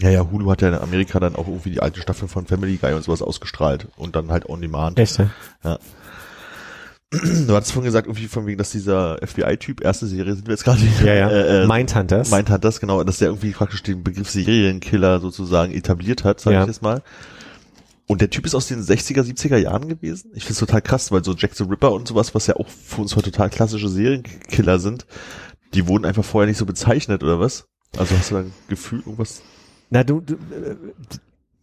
Ja, 0.00 0.10
ja, 0.10 0.26
Hulu 0.30 0.50
hat 0.50 0.62
ja 0.62 0.68
in 0.68 0.74
Amerika 0.74 1.20
dann 1.20 1.36
auch 1.36 1.46
irgendwie 1.48 1.70
die 1.70 1.80
alte 1.80 2.00
Staffel 2.00 2.28
von 2.28 2.46
Family 2.46 2.76
Guy 2.76 2.92
und 2.94 3.02
sowas 3.02 3.22
ausgestrahlt 3.22 3.88
und 3.96 4.14
dann 4.16 4.30
halt 4.30 4.48
on 4.48 4.60
demand. 4.60 4.98
Echt, 4.98 5.18
ja? 5.64 5.78
Du 7.12 7.54
hattest 7.54 7.72
vorhin 7.72 7.84
gesagt, 7.86 8.08
irgendwie 8.08 8.26
von 8.26 8.46
wegen, 8.46 8.58
dass 8.58 8.70
dieser 8.72 9.18
FBI-Typ, 9.24 9.80
erste 9.84 10.06
Serie 10.06 10.34
sind 10.34 10.46
wir 10.48 10.54
jetzt 10.54 10.64
gerade. 10.64 10.80
Ja, 11.04 11.14
ja. 11.14 11.30
Äh, 11.30 11.62
äh, 11.62 11.66
Mindhunters. 11.66 12.30
das, 12.60 12.80
genau, 12.80 13.04
dass 13.04 13.18
der 13.18 13.28
irgendwie 13.28 13.52
praktisch 13.52 13.82
den 13.84 14.02
Begriff 14.02 14.28
Serienkiller 14.28 15.20
sozusagen 15.20 15.72
etabliert 15.72 16.24
hat, 16.24 16.40
sag 16.40 16.52
Ja. 16.52 16.62
ich 16.62 16.66
jetzt 16.66 16.82
mal. 16.82 17.02
Und 18.08 18.20
der 18.20 18.30
Typ 18.30 18.44
ist 18.44 18.54
aus 18.54 18.66
den 18.68 18.80
60er, 18.82 19.22
70er 19.22 19.56
Jahren 19.56 19.88
gewesen. 19.88 20.30
Ich 20.34 20.44
find's 20.44 20.58
total 20.60 20.82
krass, 20.82 21.10
weil 21.12 21.24
so 21.24 21.32
Jack 21.32 21.54
the 21.54 21.64
Ripper 21.64 21.92
und 21.92 22.08
sowas, 22.08 22.34
was 22.34 22.48
ja 22.48 22.56
auch 22.56 22.68
für 22.68 23.02
uns 23.02 23.14
heute 23.14 23.30
total 23.30 23.50
klassische 23.50 23.88
Serienkiller 23.88 24.78
sind, 24.78 25.06
die 25.74 25.86
wurden 25.88 26.04
einfach 26.04 26.24
vorher 26.24 26.48
nicht 26.48 26.58
so 26.58 26.66
bezeichnet, 26.66 27.22
oder 27.22 27.38
was? 27.38 27.66
Also 27.96 28.16
hast 28.16 28.30
du 28.30 28.34
da 28.34 28.40
ein 28.42 28.52
Gefühl, 28.68 29.00
irgendwas? 29.00 29.42
Na, 29.90 30.02
du, 30.04 30.20
du 30.20 30.34
äh, 30.34 30.76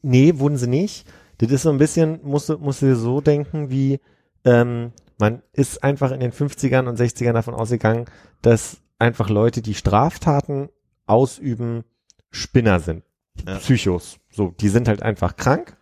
nee, 0.01 0.33
wurden 0.37 0.57
sie 0.57 0.67
nicht. 0.67 1.05
Das 1.37 1.51
ist 1.51 1.63
so 1.63 1.69
ein 1.69 1.77
bisschen, 1.77 2.19
musst 2.23 2.47
du, 2.49 2.57
musst 2.57 2.81
du 2.81 2.87
dir 2.87 2.95
so 2.95 3.19
denken, 3.21 3.69
wie, 3.69 3.99
ähm, 4.45 4.91
man 5.23 5.41
ist 5.53 5.83
einfach 5.83 6.11
in 6.11 6.19
den 6.19 6.31
50ern 6.33 6.87
und 6.87 6.99
60ern 6.99 7.31
davon 7.33 7.53
ausgegangen, 7.53 8.05
dass 8.41 8.77
einfach 8.99 9.29
Leute, 9.29 9.61
die 9.61 9.73
Straftaten 9.73 10.69
ausüben, 11.05 11.83
Spinner 12.29 12.79
sind. 12.81 13.03
Ja. 13.47 13.57
Psychos. 13.57 14.17
So, 14.29 14.49
die 14.59 14.69
sind 14.69 14.87
halt 14.87 15.01
einfach 15.01 15.35
krank 15.37 15.77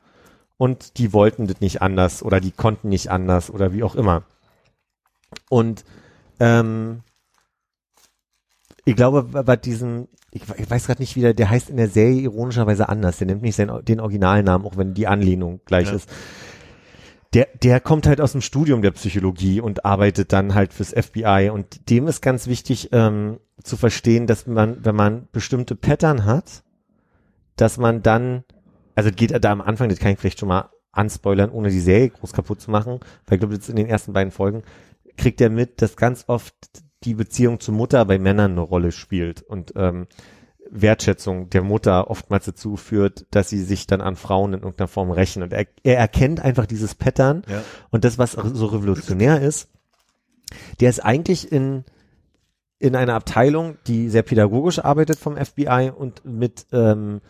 und 0.57 0.97
die 0.99 1.11
wollten 1.11 1.47
das 1.47 1.59
nicht 1.59 1.81
anders 1.81 2.21
oder 2.23 2.39
die 2.39 2.51
konnten 2.51 2.89
nicht 2.89 3.09
anders 3.09 3.49
oder 3.49 3.73
wie 3.73 3.83
auch 3.83 3.95
immer. 3.95 4.23
Und 5.49 5.83
ähm, 6.39 7.01
ich 8.85 8.95
glaube, 8.95 9.23
bei- 9.43 9.55
diesem, 9.55 10.07
ich, 10.31 10.43
ich 10.57 10.69
weiß 10.69 10.87
gerade 10.87 11.01
nicht 11.01 11.15
wieder, 11.15 11.33
der 11.33 11.49
heißt 11.49 11.69
in 11.69 11.77
der 11.77 11.89
Serie 11.89 12.21
ironischerweise 12.21 12.89
anders. 12.89 13.17
Der 13.17 13.27
nimmt 13.27 13.41
nicht 13.43 13.55
seinen, 13.55 13.83
den 13.85 13.99
Originalnamen, 13.99 14.65
auch 14.67 14.77
wenn 14.77 14.93
die 14.93 15.07
Anlehnung 15.07 15.61
gleich 15.65 15.87
Ja. 15.89 15.95
ist. 15.95 16.09
Der, 17.33 17.47
der 17.61 17.79
kommt 17.79 18.07
halt 18.07 18.19
aus 18.19 18.33
dem 18.33 18.41
Studium 18.41 18.81
der 18.81 18.91
Psychologie 18.91 19.61
und 19.61 19.85
arbeitet 19.85 20.33
dann 20.33 20.53
halt 20.53 20.73
fürs 20.73 20.89
FBI. 20.89 21.49
Und 21.51 21.89
dem 21.89 22.07
ist 22.07 22.21
ganz 22.21 22.47
wichtig 22.47 22.89
ähm, 22.91 23.39
zu 23.63 23.77
verstehen, 23.77 24.27
dass 24.27 24.47
man, 24.47 24.83
wenn 24.83 24.95
man 24.95 25.27
bestimmte 25.31 25.75
Pattern 25.75 26.25
hat, 26.25 26.63
dass 27.55 27.77
man 27.77 28.01
dann, 28.01 28.43
also 28.95 29.11
geht 29.11 29.31
da 29.31 29.51
am 29.51 29.61
Anfang, 29.61 29.87
das 29.87 29.99
kann 29.99 30.11
ich 30.11 30.19
vielleicht 30.19 30.39
schon 30.39 30.49
mal 30.49 30.69
anspoilern, 30.91 31.51
ohne 31.51 31.69
die 31.69 31.79
Serie 31.79 32.09
groß 32.09 32.33
kaputt 32.33 32.59
zu 32.59 32.69
machen, 32.69 32.99
weil 33.25 33.35
ich 33.35 33.39
glaube, 33.39 33.53
jetzt 33.53 33.69
in 33.69 33.77
den 33.77 33.87
ersten 33.87 34.13
beiden 34.13 34.31
Folgen 34.31 34.63
kriegt 35.15 35.39
er 35.39 35.49
mit, 35.49 35.81
dass 35.81 35.95
ganz 35.95 36.25
oft 36.27 36.53
die 37.03 37.13
Beziehung 37.13 37.59
zur 37.59 37.73
Mutter 37.73 38.03
bei 38.05 38.19
Männern 38.19 38.51
eine 38.51 38.61
Rolle 38.61 38.91
spielt 38.91 39.41
und 39.41 39.73
ähm, 39.75 40.07
Wertschätzung 40.73 41.49
der 41.49 41.61
Mutter 41.63 42.09
oftmals 42.09 42.45
dazu 42.45 42.77
führt, 42.77 43.25
dass 43.31 43.49
sie 43.49 43.61
sich 43.61 43.87
dann 43.87 44.01
an 44.01 44.15
Frauen 44.15 44.53
in 44.53 44.61
irgendeiner 44.61 44.87
Form 44.87 45.11
rächen. 45.11 45.43
Und 45.43 45.51
er, 45.53 45.67
er 45.83 45.97
erkennt 45.97 46.39
einfach 46.39 46.65
dieses 46.65 46.95
Pattern 46.95 47.43
Ja. 47.47 47.61
und 47.89 48.05
das, 48.05 48.17
was 48.17 48.31
so 48.31 48.65
revolutionär 48.67 49.41
ist, 49.41 49.69
der 50.79 50.89
ist 50.89 50.99
eigentlich 51.01 51.51
in, 51.51 51.83
in 52.79 52.95
einer 52.95 53.15
Abteilung, 53.15 53.77
die 53.87 54.09
sehr 54.09 54.23
pädagogisch 54.23 54.79
arbeitet 54.79 55.19
vom 55.19 55.35
FBI 55.37 55.91
und 55.95 56.23
mit 56.25 56.65
ähm, 56.71 57.21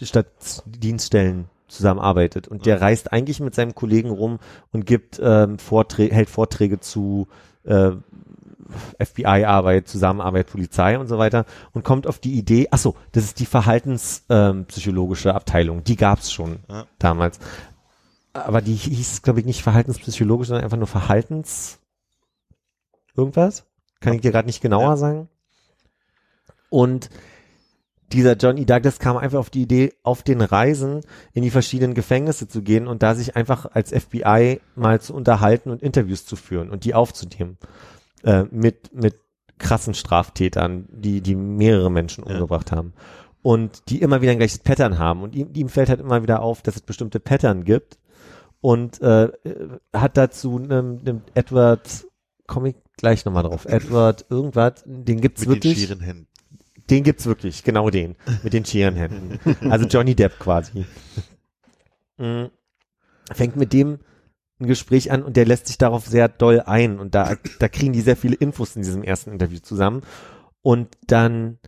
Stadtdienststellen 0.00 1.48
zusammenarbeitet. 1.68 2.48
Und 2.48 2.66
der 2.66 2.80
reist 2.80 3.12
eigentlich 3.12 3.40
mit 3.40 3.54
seinem 3.54 3.74
Kollegen 3.74 4.10
rum 4.10 4.38
und 4.72 4.86
gibt 4.86 5.20
ähm, 5.22 5.58
Vorträge, 5.58 6.14
hält 6.14 6.30
Vorträge 6.30 6.80
zu 6.80 7.28
äh, 7.64 7.92
FBI-Arbeit, 8.98 9.88
Zusammenarbeit, 9.88 10.46
Polizei 10.48 10.98
und 10.98 11.06
so 11.06 11.18
weiter 11.18 11.44
und 11.72 11.84
kommt 11.84 12.06
auf 12.06 12.18
die 12.18 12.32
Idee, 12.38 12.68
ach 12.70 12.78
so, 12.78 12.96
das 13.12 13.24
ist 13.24 13.40
die 13.40 13.46
verhaltenspsychologische 13.46 15.34
Abteilung, 15.34 15.84
die 15.84 15.96
gab's 15.96 16.32
schon 16.32 16.60
Ja. 16.68 16.86
damals. 16.98 17.38
Aber 18.32 18.60
die 18.60 18.74
hieß, 18.74 19.22
glaube 19.22 19.40
ich, 19.40 19.46
nicht 19.46 19.62
verhaltenspsychologisch, 19.62 20.48
sondern 20.48 20.64
einfach 20.64 20.76
nur 20.78 20.86
Verhaltens 20.86 21.78
irgendwas. 23.16 23.64
Kann 24.00 24.14
ich 24.14 24.20
dir 24.20 24.30
gerade 24.30 24.46
nicht 24.46 24.62
genauer 24.62 24.90
Ja. 24.90 24.96
sagen. 24.96 25.28
Und 26.70 27.10
dieser 28.12 28.36
Johnny 28.36 28.66
Douglas 28.66 28.98
kam 28.98 29.16
einfach 29.16 29.38
auf 29.38 29.50
die 29.50 29.62
Idee, 29.62 29.92
auf 30.02 30.22
den 30.22 30.40
Reisen 30.40 31.02
in 31.32 31.42
die 31.42 31.50
verschiedenen 31.50 31.94
Gefängnisse 31.94 32.48
zu 32.48 32.62
gehen 32.62 32.86
und 32.88 33.02
da 33.02 33.14
sich 33.14 33.36
einfach 33.36 33.66
als 33.72 33.92
FBI 33.92 34.60
mal 34.74 35.00
zu 35.00 35.14
unterhalten 35.14 35.70
und 35.70 35.82
Interviews 35.82 36.26
zu 36.26 36.36
führen 36.36 36.70
und 36.70 36.84
die 36.84 36.94
aufzunehmen. 36.94 37.56
Äh, 38.22 38.44
mit, 38.50 38.94
mit 38.94 39.16
krassen 39.58 39.94
Straftätern, 39.94 40.86
die, 40.90 41.20
die 41.20 41.34
mehrere 41.34 41.90
Menschen 41.90 42.24
Ja. 42.26 42.34
umgebracht 42.34 42.72
haben. 42.72 42.92
Und 43.42 43.88
die 43.88 44.02
immer 44.02 44.20
wieder 44.20 44.32
ein 44.32 44.38
gleiches 44.38 44.58
Pattern 44.58 44.98
haben. 44.98 45.22
Und 45.22 45.34
ihm, 45.34 45.50
ihm 45.54 45.68
fällt 45.70 45.88
halt 45.88 46.00
immer 46.00 46.22
wieder 46.22 46.42
auf, 46.42 46.60
dass 46.62 46.76
es 46.76 46.82
bestimmte 46.82 47.20
Pattern 47.20 47.64
gibt. 47.64 47.98
Und 48.60 49.00
äh, 49.00 49.28
hat 49.94 50.16
dazu 50.18 50.56
einem, 50.58 50.98
einem 50.98 51.22
Edward, 51.34 52.06
komme 52.46 52.70
ich 52.70 52.76
gleich 52.98 53.24
nochmal 53.24 53.44
drauf, 53.44 53.64
Edward 53.64 54.26
irgendwas, 54.28 54.82
den 54.84 55.22
gibt's 55.22 55.40
Mit 55.46 55.48
den 55.48 55.54
wirklich. 55.70 55.78
schieren 55.78 56.00
Händen. 56.00 56.26
Den 56.90 57.02
gibt's 57.04 57.24
wirklich, 57.24 57.64
genau 57.64 57.88
den, 57.88 58.16
mit 58.42 58.52
den 58.52 58.64
Scherenhänden. 58.66 59.38
Also 59.70 59.86
Johnny 59.86 60.14
Depp 60.14 60.38
quasi. 60.38 60.84
Mm. 62.18 62.50
Fängt 63.32 63.56
mit 63.56 63.72
dem 63.72 63.98
ein 64.60 64.66
Gespräch 64.66 65.10
an 65.10 65.22
und 65.22 65.36
der 65.36 65.46
lässt 65.46 65.66
sich 65.66 65.78
darauf 65.78 66.06
sehr 66.06 66.28
doll 66.28 66.60
ein. 66.60 66.98
Und 66.98 67.14
da, 67.14 67.36
da 67.58 67.68
kriegen 67.68 67.92
die 67.92 68.00
sehr 68.00 68.16
viele 68.16 68.36
Infos 68.36 68.76
in 68.76 68.82
diesem 68.82 69.02
ersten 69.02 69.32
Interview 69.32 69.58
zusammen. 69.58 70.02
Und 70.62 70.88
dann 71.06 71.58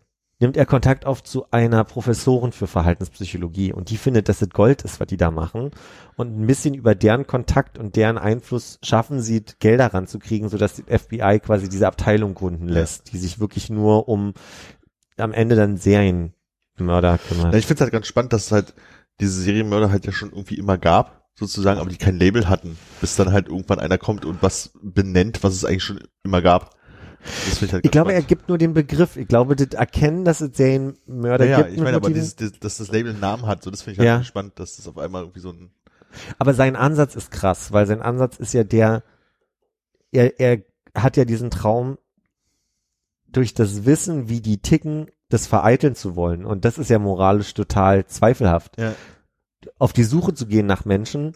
nimmt 0.43 0.57
er 0.57 0.67
Kontakt 0.67 1.07
auf 1.07 1.23
zu 1.23 1.47
einer 1.53 1.85
Professorin 1.85 2.53
für 2.53 2.67
Verhaltenspsychologie. 2.67 3.73
Und 3.73 3.91
die 3.91 3.97
findet, 3.97 4.29
dass 4.29 4.43
es 4.43 4.51
Gold 4.51 4.83
ist, 4.83 5.01
was 5.01 5.07
die 5.07 5.17
da 5.17 5.31
machen. 5.31 5.71
Und 6.17 6.39
ein 6.39 6.47
bisschen 6.47 6.75
über 6.75 6.95
deren 6.95 7.27
Kontakt 7.27 7.79
und 7.79 7.97
deren 7.97 8.19
Einfluss 8.19 8.79
schaffen 8.83 9.23
sie, 9.23 9.45
Gelder 9.61 9.95
ranzukriegen, 9.95 10.49
sodass 10.49 10.75
die 10.75 10.83
FBI 10.83 11.41
quasi 11.41 11.69
diese 11.69 11.87
Abteilung 11.87 12.35
gründen 12.35 12.69
lässt, 12.69 13.13
die 13.13 13.19
sich 13.19 13.41
wirklich 13.41 13.71
nur 13.71 14.09
um 14.09 14.35
am 15.17 15.33
Ende 15.33 15.55
dann 15.55 15.77
Serienmörder 15.77 17.19
kümmert. 17.19 17.53
Ja, 17.53 17.59
ich 17.59 17.67
finde 17.67 17.75
es 17.75 17.81
halt 17.83 17.93
ganz 17.93 18.07
spannend, 18.07 18.33
dass 18.33 18.47
es 18.47 18.53
halt 18.53 18.75
diese 19.21 19.41
Serienmörder 19.41 19.91
halt 19.91 20.07
ja 20.07 20.13
schon 20.13 20.31
irgendwie 20.31 20.59
immer 20.59 20.79
gab, 20.79 21.22
sozusagen, 21.35 21.81
aber 21.81 21.91
die 21.91 21.97
kein 21.97 22.19
Label 22.19 22.49
hatten, 22.49 22.77
bis 23.01 23.17
dann 23.17 23.33
halt 23.33 23.49
irgendwann 23.49 23.81
einer 23.81 23.99
kommt 23.99 24.25
und 24.25 24.43
was 24.43 24.73
benennt, 24.83 25.43
was 25.43 25.55
es 25.55 25.65
eigentlich 25.65 25.85
schon 25.85 26.01
immer 26.23 26.43
gab. 26.43 26.77
Ich 27.51 27.73
halt 27.73 27.85
Ich 27.85 27.91
glaube, 27.91 28.11
er 28.13 28.17
spannend. 28.19 28.29
gibt 28.29 28.49
nur 28.49 28.59
den 28.59 28.75
Begriff. 28.75 29.17
Ich 29.17 29.29
glaube, 29.29 29.55
das 29.55 29.69
Erkennen, 29.69 30.25
dass 30.25 30.41
es 30.41 30.57
Serienmörder 30.57 31.45
ja, 31.45 31.51
ja, 31.51 31.57
gibt. 31.59 31.71
ich 31.71 31.77
mit 31.77 31.85
meine, 31.85 31.97
aber 31.97 32.09
dieses, 32.11 32.35
das, 32.37 32.53
dass 32.59 32.79
das 32.79 32.91
Label 32.91 33.13
einen 33.13 33.21
Namen 33.21 33.47
hat, 33.47 33.63
so 33.63 33.71
das 33.71 33.83
finde 33.83 33.93
ich 33.95 33.99
halt 34.01 34.07
Ja. 34.09 34.25
spannend, 34.25 34.59
dass 34.59 34.77
das 34.77 34.89
auf 34.89 34.99
einmal 34.99 35.23
irgendwie 35.23 35.41
so 35.41 35.51
ein 35.51 35.71
Aber 36.39 36.53
sein 36.53 36.75
Ansatz 36.77 37.15
ist 37.15 37.31
krass, 37.31 37.73
weil 37.73 37.87
sein 37.87 38.03
Ansatz 38.03 38.39
ist 38.39 38.53
ja 38.55 38.65
der, 38.65 39.05
er, 40.11 40.41
er 40.41 40.63
hat 40.95 41.17
ja 41.17 41.25
diesen 41.25 41.51
Traum, 41.51 41.97
durch 43.29 43.55
das 43.55 43.87
Wissen, 43.87 44.29
wie 44.29 44.41
die 44.41 44.59
ticken, 44.59 45.07
das 45.29 45.47
vereiteln 45.47 45.95
zu 45.95 46.17
wollen. 46.17 46.45
Und 46.45 46.65
das 46.67 46.77
ist 46.77 46.91
ja 46.91 46.99
moralisch 46.99 47.55
total 47.55 48.05
zweifelhaft. 48.07 48.79
Ja. 48.79 48.95
Auf 49.83 49.93
die 49.93 50.05
Suche 50.05 50.33
zu 50.33 50.47
gehen 50.47 50.67
nach 50.67 50.85
Menschen, 50.85 51.33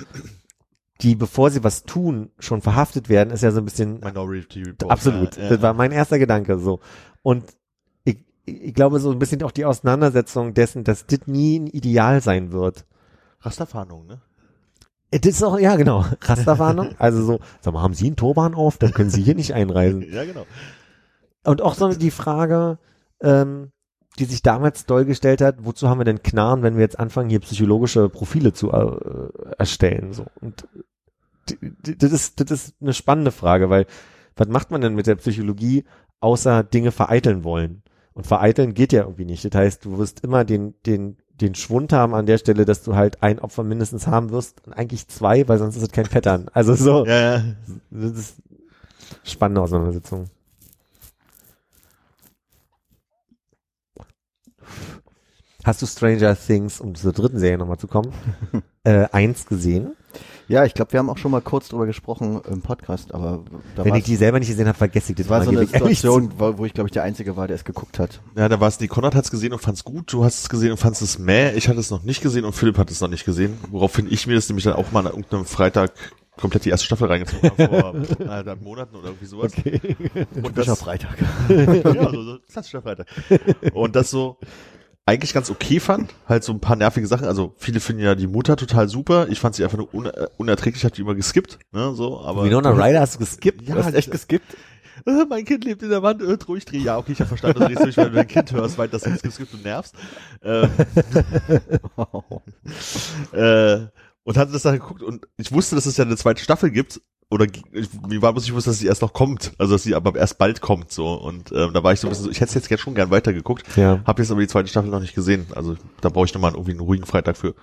die, 1.00 1.16
bevor 1.16 1.50
sie 1.50 1.64
was 1.64 1.82
tun, 1.82 2.30
schon 2.38 2.62
verhaftet 2.62 3.09
werden, 3.09 3.30
ist 3.30 3.42
ja 3.42 3.50
so 3.50 3.59
ein 3.59 3.64
bisschen 3.64 3.98
Minority 3.98 4.62
Report. 4.62 4.92
Absolut. 4.92 5.37
Ja, 5.37 5.42
ja. 5.42 5.48
Das 5.48 5.62
war 5.62 5.74
mein 5.74 5.90
erster 5.90 6.20
Gedanke 6.20 6.56
so. 6.61 6.78
Und 7.22 7.44
ich, 8.04 8.18
ich 8.44 8.72
glaube 8.72 9.00
so 9.00 9.11
ein 9.11 9.18
bisschen 9.18 9.42
auch 9.42 9.50
die 9.50 9.64
Auseinandersetzung 9.64 10.54
dessen, 10.54 10.85
dass 10.85 11.06
das 11.06 11.26
nie 11.26 11.59
ein 11.59 11.66
Ideal 11.66 12.22
sein 12.22 12.52
wird. 12.52 12.87
Rasterfahndung, 13.40 14.06
ne? 14.06 14.20
Äh, 15.11 15.18
Das 15.18 15.32
ist 15.32 15.42
auch, 15.42 15.59
ja 15.59 15.74
genau, 15.74 16.04
Rasterwarnung. 16.20 16.94
Also 16.98 17.24
so, 17.24 17.40
sag 17.61 17.74
mal, 17.74 17.82
haben 17.82 17.94
Sie 17.94 18.06
einen 18.06 18.14
Turban 18.14 18.54
auf? 18.54 18.78
Dann 18.78 18.92
können 18.92 19.11
Sie 19.11 19.22
hier 19.22 19.35
nicht 19.35 19.54
einreisen. 19.54 20.02
Ja, 20.09 20.24
genau. 20.24 20.46
Und 21.42 21.62
auch 21.62 21.74
so 21.74 21.88
die 21.88 22.12
Frage, 22.12 22.78
ähm, 23.20 23.72
die 24.16 24.24
sich 24.24 24.42
damals 24.42 24.87
doll 24.87 25.05
gestellt 25.05 25.40
hat, 25.40 25.57
wozu 25.64 25.88
haben 25.88 26.00
wir 26.00 26.05
denn 26.05 26.22
Knarren, 26.22 26.62
wenn 26.62 26.74
wir 26.74 26.83
jetzt 26.83 26.98
anfangen, 26.98 27.31
hier 27.31 27.40
psychologische 27.40 28.09
Profile 28.09 28.52
zu 28.52 28.72
äh, 28.72 29.29
erstellen? 29.59 30.12
So. 30.12 30.26
Und 30.40 30.66
das 31.83 32.12
ist, 32.12 32.40
das 32.40 32.50
ist 32.50 32.74
eine 32.81 32.94
spannende 32.94 33.31
Frage, 33.31 33.70
weil 33.70 33.87
was 34.35 34.48
macht 34.48 34.70
man 34.70 34.81
denn 34.81 34.94
mit 34.94 35.07
der 35.07 35.14
Psychologie, 35.16 35.85
außer 36.20 36.62
Dinge 36.64 36.92
vereiteln 36.92 37.44
wollen? 37.44 37.83
Und 38.12 38.26
vereiteln 38.26 38.74
geht 38.74 38.92
ja 38.92 39.02
irgendwie 39.02 39.26
nicht. 39.26 39.44
Das 39.44 39.55
heißt, 39.55 39.85
du 39.85 39.98
wirst 39.98 40.20
immer 40.20 40.44
den, 40.44 40.74
den, 40.87 41.18
den 41.40 41.55
Schwund 41.55 41.92
haben 41.92 42.14
an 42.14 42.26
der 42.26 42.38
Stelle, 42.38 42.64
dass 42.64 42.83
du 42.83 42.96
halt 42.96 43.22
ein 43.22 43.38
Opfer 43.38 43.62
mindestens 43.62 44.07
haben 44.07 44.31
wirst 44.31 44.66
und 44.66 44.72
eigentlich 44.72 45.07
zwei, 45.09 45.46
weil 45.48 45.59
sonst 45.59 45.76
ist 45.76 45.83
es 45.83 45.90
kein 45.92 46.07
Pattern. 46.07 46.46
Also 46.52 46.74
so, 46.74 47.05
Ja, 47.05 47.37
ja. 47.37 47.44
das 47.90 48.12
ist 48.12 48.37
spannende 49.22 49.61
Auseinandersetzung. 49.61 50.31
Hast 55.66 55.83
du 55.83 55.87
Stranger 55.87 56.37
Things, 56.37 56.81
um 56.81 56.94
zur 56.94 57.12
dritten 57.12 57.40
Serie 57.40 57.59
nochmal 57.59 57.76
zu 57.76 57.88
kommen, 57.88 58.12
äh, 58.85 59.09
eins 59.11 59.46
gesehen? 59.46 59.96
Ja, 60.46 60.64
ich 60.64 60.74
glaube, 60.74 60.92
wir 60.92 61.00
haben 61.00 61.11
auch 61.11 61.18
schon 61.18 61.33
mal 61.33 61.40
kurz 61.40 61.70
drüber 61.70 61.87
gesprochen 61.87 62.40
im 62.48 62.62
Podcast, 62.62 63.12
aber 63.12 63.42
da 63.74 63.85
Wenn 63.85 63.96
ich 63.96 64.05
die 64.05 64.14
selber 64.14 64.38
nicht 64.38 64.48
gesehen 64.48 64.68
habe, 64.68 64.79
vergesse 64.79 65.11
ich 65.11 65.16
das 65.16 65.26
das 65.26 65.31
war 65.31 65.38
mal, 65.40 65.44
so 65.46 65.50
eine. 65.50 65.66
Situation, 65.66 66.31
wo, 66.38 66.64
ich 66.64 66.72
glaube 66.72 66.87
ich 66.87 66.92
der 66.92 67.02
Einzige 67.02 67.37
war, 67.37 67.48
der 67.48 67.57
es 67.57 67.64
geguckt 67.64 67.98
hat. 67.98 68.20
Ja, 68.37 68.48
da 68.48 68.61
war 68.61 68.68
es 68.68 68.79
die 68.79 68.87
Konrad 68.87 69.16
hat 69.16 69.24
es 69.24 69.33
gesehen 69.33 69.52
und 69.52 69.59
fand's 69.59 69.83
gut, 69.83 70.12
du 70.12 70.22
hast 70.22 70.38
es 70.38 70.48
gesehen 70.48 70.70
und 70.70 70.76
fandst 70.76 71.02
es 71.02 71.18
mäh, 71.18 71.50
ich 71.57 71.68
hatte 71.68 71.81
es 71.81 71.90
noch 71.90 72.05
nicht 72.05 72.22
gesehen 72.22 72.44
und 72.44 72.52
Philipp 72.52 72.79
hat 72.79 72.92
es 72.92 73.00
noch 73.00 73.09
nicht 73.09 73.24
gesehen, 73.24 73.59
woraufhin 73.72 74.07
ich 74.09 74.29
mir 74.29 74.37
das 74.37 74.48
nämlich 74.48 74.62
dann 74.62 74.74
auch 74.74 74.92
mal 74.92 75.00
an 75.00 75.07
irgendeinem 75.07 75.46
Freitag 75.46 75.90
komplett 76.37 76.64
die 76.64 76.70
erste 76.70 76.87
Staffel 76.87 77.09
reingezogen 77.09 77.50
habe, 77.50 78.05
vor 78.05 78.20
eineinhalb 78.20 78.62
Monaten 78.62 78.94
oder 78.94 79.07
irgendwie 79.07 79.26
sowas. 79.26 79.52
Okay. 79.59 79.96
Und 80.40 80.57
das, 80.57 80.79
Freitag. 80.79 81.16
ja, 81.48 82.11
so, 82.11 82.22
so 82.22 82.38
klassischer 82.52 82.83
Freitag. 82.83 83.09
Und 83.72 83.96
das 83.96 84.11
so 84.11 84.38
eigentlich 85.07 85.33
ganz 85.33 85.51
okay 85.51 85.81
fand, 85.81 86.12
halt 86.29 86.45
so 86.45 86.53
ein 86.53 86.61
paar 86.61 86.77
nervige 86.77 87.07
Sachen, 87.07 87.27
also 87.27 87.55
viele 87.57 87.81
finden 87.81 88.03
ja 88.03 88.14
die 88.16 88.27
Mutter 88.27 88.57
total 88.57 88.88
super, 88.88 89.29
ich 89.29 89.38
fand 89.38 89.55
sie 89.55 89.62
einfach 89.62 89.79
nur 89.79 89.95
un 89.95 90.11
unerträglich, 90.37 90.85
hat 90.85 90.97
die 90.99 91.03
immer 91.03 91.14
geskippt, 91.14 91.59
ne, 91.73 91.95
so, 91.95 92.21
aber 92.21 92.45
Winona 92.45 92.71
Ryder 92.71 93.01
hast 93.01 93.14
du 93.14 93.21
geskippt? 93.21 93.62
Ja, 93.62 93.77
Du 93.77 93.85
hast 93.85 93.95
echt 93.95 94.11
geskippt? 94.11 94.57
äh, 95.07 95.25
mein 95.29 95.45
Kind 95.45 95.64
lebt 95.64 95.83
in 95.83 95.90
der 95.90 96.03
Wand, 96.03 96.23
äh, 96.23 96.37
ruhig 96.49 96.64
dreh. 96.64 96.79
Ja, 96.79 96.99
okay, 96.99 97.12
ich 97.12 97.21
habe 97.21 97.29
verstanden, 97.29 97.61
dass 97.61 97.69
du 97.69 97.87
nicht 97.87 97.97
wenn 97.97 98.05
du 98.07 98.12
dein 98.12 98.27
Kind 98.27 98.53
hörst, 98.53 98.79
weil 98.79 98.88
das 98.88 99.05
jetzt 99.05 99.23
geskippt 99.23 99.55
und 99.55 99.64
nervst. 99.64 99.95
Ähm, 100.42 100.71
äh, 103.33 103.87
und 104.25 104.37
hatte 104.37 104.53
das 104.53 104.62
dann 104.62 104.79
geguckt 104.79 105.03
und 105.03 105.29
ich 105.37 105.53
wusste, 105.53 105.77
dass 105.77 105.87
es 105.87 105.97
ja 105.97 106.05
eine 106.05 106.16
zweite 106.16 106.42
Staffel 106.42 106.71
gibt. 106.71 107.01
Oder 107.37 107.46
mir 108.09 108.22
war 108.22 108.33
bloß 108.33 108.44
ich 108.44 108.55
wusste, 108.55 108.70
dass 108.70 108.79
sie 108.79 108.87
erst 108.87 109.03
noch 109.03 109.12
kommt. 109.12 109.53
Also 109.59 109.75
dass 109.75 109.83
sie 109.83 109.94
aber 109.94 110.16
erst 110.18 110.38
bald 110.38 110.61
kommt 110.61 110.90
so. 110.90 111.14
Und 111.14 111.53
ähm, 111.53 111.72
da 111.75 111.83
war 111.85 111.92
ich 111.92 112.01
so 112.01 112.07
ein 112.07 112.11
bisschen 112.11 112.25
so, 112.25 112.31
ich 112.31 112.40
hätte 112.40 112.55
jetzt 112.55 112.68
jetzt 112.70 112.81
schon 112.81 112.94
gern 112.94 113.11
weitergeguckt. 113.11 113.64
Ja. 113.77 114.01
Hab 114.05 114.18
jetzt 114.18 114.31
aber 114.31 114.40
die 114.40 114.49
zweite 114.49 114.68
Staffel 114.68 114.90
noch 114.90 115.01
nicht 115.01 115.14
gesehen. 115.14 115.46
Also 115.55 115.77
da 116.01 116.09
brauche 116.09 116.25
ich 116.27 116.35
nochmal 116.35 116.53
irgendwie 116.53 116.72
einen 116.72 116.81
ruhigen 116.81 117.05
Freitag 117.07 117.37
für. 117.37 117.55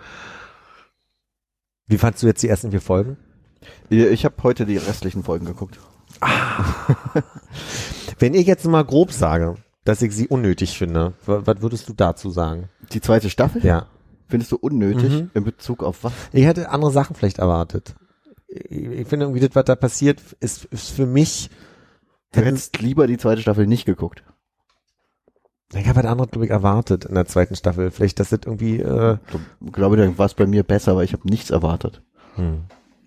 Wie 1.88 1.98
fandst 1.98 2.24
du 2.24 2.28
jetzt 2.28 2.42
die 2.44 2.48
ersten 2.48 2.72
vier 2.72 2.82
Folgen? 2.82 3.18
Ich 3.90 4.24
habe 4.26 4.36
heute 4.44 4.66
die 4.66 4.78
restlichen 4.78 5.24
Folgen 5.24 5.46
geguckt. 5.46 5.80
Wenn 8.20 8.34
ich 8.34 8.48
jetzt 8.48 8.66
mal 8.66 8.84
grob 8.86 9.12
sage, 9.12 9.56
dass 9.84 10.02
ich 10.02 10.14
sie 10.14 10.28
unnötig 10.28 10.78
finde, 10.78 11.14
wa- 11.26 11.42
was 11.46 11.62
würdest 11.62 11.90
du 11.90 11.94
dazu 11.94 12.30
sagen? 12.30 12.70
Die 12.94 13.02
zweite 13.02 13.30
Staffel? 13.30 13.66
Ja. 13.66 13.88
Findest 14.28 14.52
du 14.52 14.56
unnötig 14.58 15.12
Mhm. 15.12 15.32
in 15.34 15.44
Bezug 15.44 15.84
auf 15.84 16.04
was? 16.04 16.14
Ich 16.32 16.46
hätte 16.46 16.70
andere 16.70 16.92
Sachen 16.92 17.16
vielleicht 17.16 17.40
erwartet. 17.40 17.96
Ich, 18.70 19.08
finde 19.08 19.26
irgendwie, 19.26 19.40
das, 19.40 19.56
was 19.56 19.66
da 19.66 19.76
passiert, 19.76 20.22
ist, 20.40 20.66
ist 20.66 20.92
für 20.92 21.06
mich, 21.06 21.50
Du 22.34 22.42
hättest 22.42 22.80
lieber 22.82 23.06
die 23.08 23.18
zweite 23.18 23.42
Staffel 23.42 23.68
nicht 23.68 23.86
geguckt. 23.86 24.24
ich 25.74 25.88
habe 25.88 26.00
was 26.00 26.06
anderes, 26.06 26.32
glaube 26.32 26.46
ich, 26.46 26.52
erwartet 26.52 27.06
in 27.06 27.14
der 27.16 27.26
zweiten 27.26 27.56
Staffel. 27.56 27.92
Vielleicht, 27.92 28.20
dass 28.20 28.30
das 28.30 28.40
irgendwie, 28.46 28.80
äh, 28.80 29.18
Ich 29.64 29.72
glaube, 29.72 29.98
dann 29.98 30.18
war 30.18 30.26
es 30.26 30.34
bei 30.34 30.48
mir 30.48 30.64
besser, 30.64 30.96
weil 30.96 31.06
ich 31.06 31.14
habe 31.14 31.28
nichts 31.28 31.52
erwartet. 31.52 32.02
hm. 32.36 32.64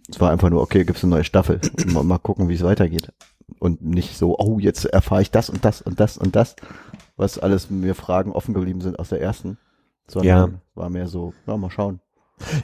Es 0.09 0.21
war 0.21 0.31
einfach 0.31 0.51
nur, 0.51 0.63
okay, 0.63 0.85
gibt's 0.85 1.03
eine 1.03 1.11
neue 1.11 1.25
Staffel. 1.25 1.61
mal, 1.93 2.05
mal 2.05 2.19
gucken, 2.19 2.49
wie 2.49 2.55
es 2.55 2.63
weitergeht. 2.63 3.13
Und 3.59 3.83
nicht 3.83 4.17
so, 4.17 4.39
oh, 4.39 4.61
jetzt 4.61 4.85
erfahre 4.85 5.23
ich 5.23 5.33
das 5.33 5.51
und 5.51 5.65
das 5.65 5.83
und 5.83 5.99
das 5.99 6.17
und 6.17 6.37
das, 6.37 6.55
was 7.17 7.41
alles 7.41 7.71
mir 7.71 7.97
Fragen 7.97 8.31
offen 8.31 8.55
geblieben 8.55 8.81
sind 8.81 9.01
aus 9.01 9.09
der 9.09 9.21
ersten. 9.21 9.59
Sondern 10.07 10.53
Ja. 10.53 10.61
war 10.77 10.91
mehr 10.91 11.09
so, 11.09 11.35
ja, 11.49 11.57
mal 11.57 11.71
schauen. 11.71 11.99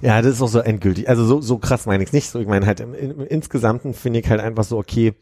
Ja, 0.03 0.21
das 0.21 0.35
ist 0.35 0.43
auch 0.43 0.49
so 0.49 0.59
endgültig. 0.59 1.09
Also 1.09 1.25
so, 1.25 1.41
so 1.41 1.59
krass 1.59 1.87
meine 1.87 2.03
ich 2.03 2.11
es 2.11 2.13
nicht. 2.13 2.31
So, 2.31 2.39
ich 2.39 2.47
meine 2.47 2.67
halt 2.67 2.81
im, 2.81 2.95
im 2.95 3.21
Insgesamten 3.27 3.95
finde 3.95 4.21
ich 4.21 4.29
halt 4.29 4.41
einfach 4.41 4.65
so, 4.65 4.79
okay, 4.79 5.15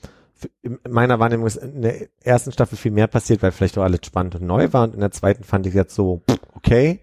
in 0.63 0.79
meiner 0.89 1.19
Wahrnehmung 1.19 1.47
ist 1.47 1.57
in 1.57 1.83
der 1.83 2.09
ersten 2.23 2.53
Staffel 2.53 2.77
viel 2.77 2.93
mehr 2.93 3.07
passiert, 3.07 3.43
weil 3.43 3.53
vielleicht 3.53 3.77
auch 3.79 3.83
alles 3.83 4.01
spannend 4.05 4.37
und 4.37 4.47
neu 4.47 4.73
war. 4.73 4.85
Und 4.85 4.95
in 4.95 5.01
der 5.01 5.11
zweiten 5.11 5.45
fand 5.45 5.67
ich 5.67 5.75
jetzt 5.75 5.95
so, 5.95 6.23
okay. 6.55 7.01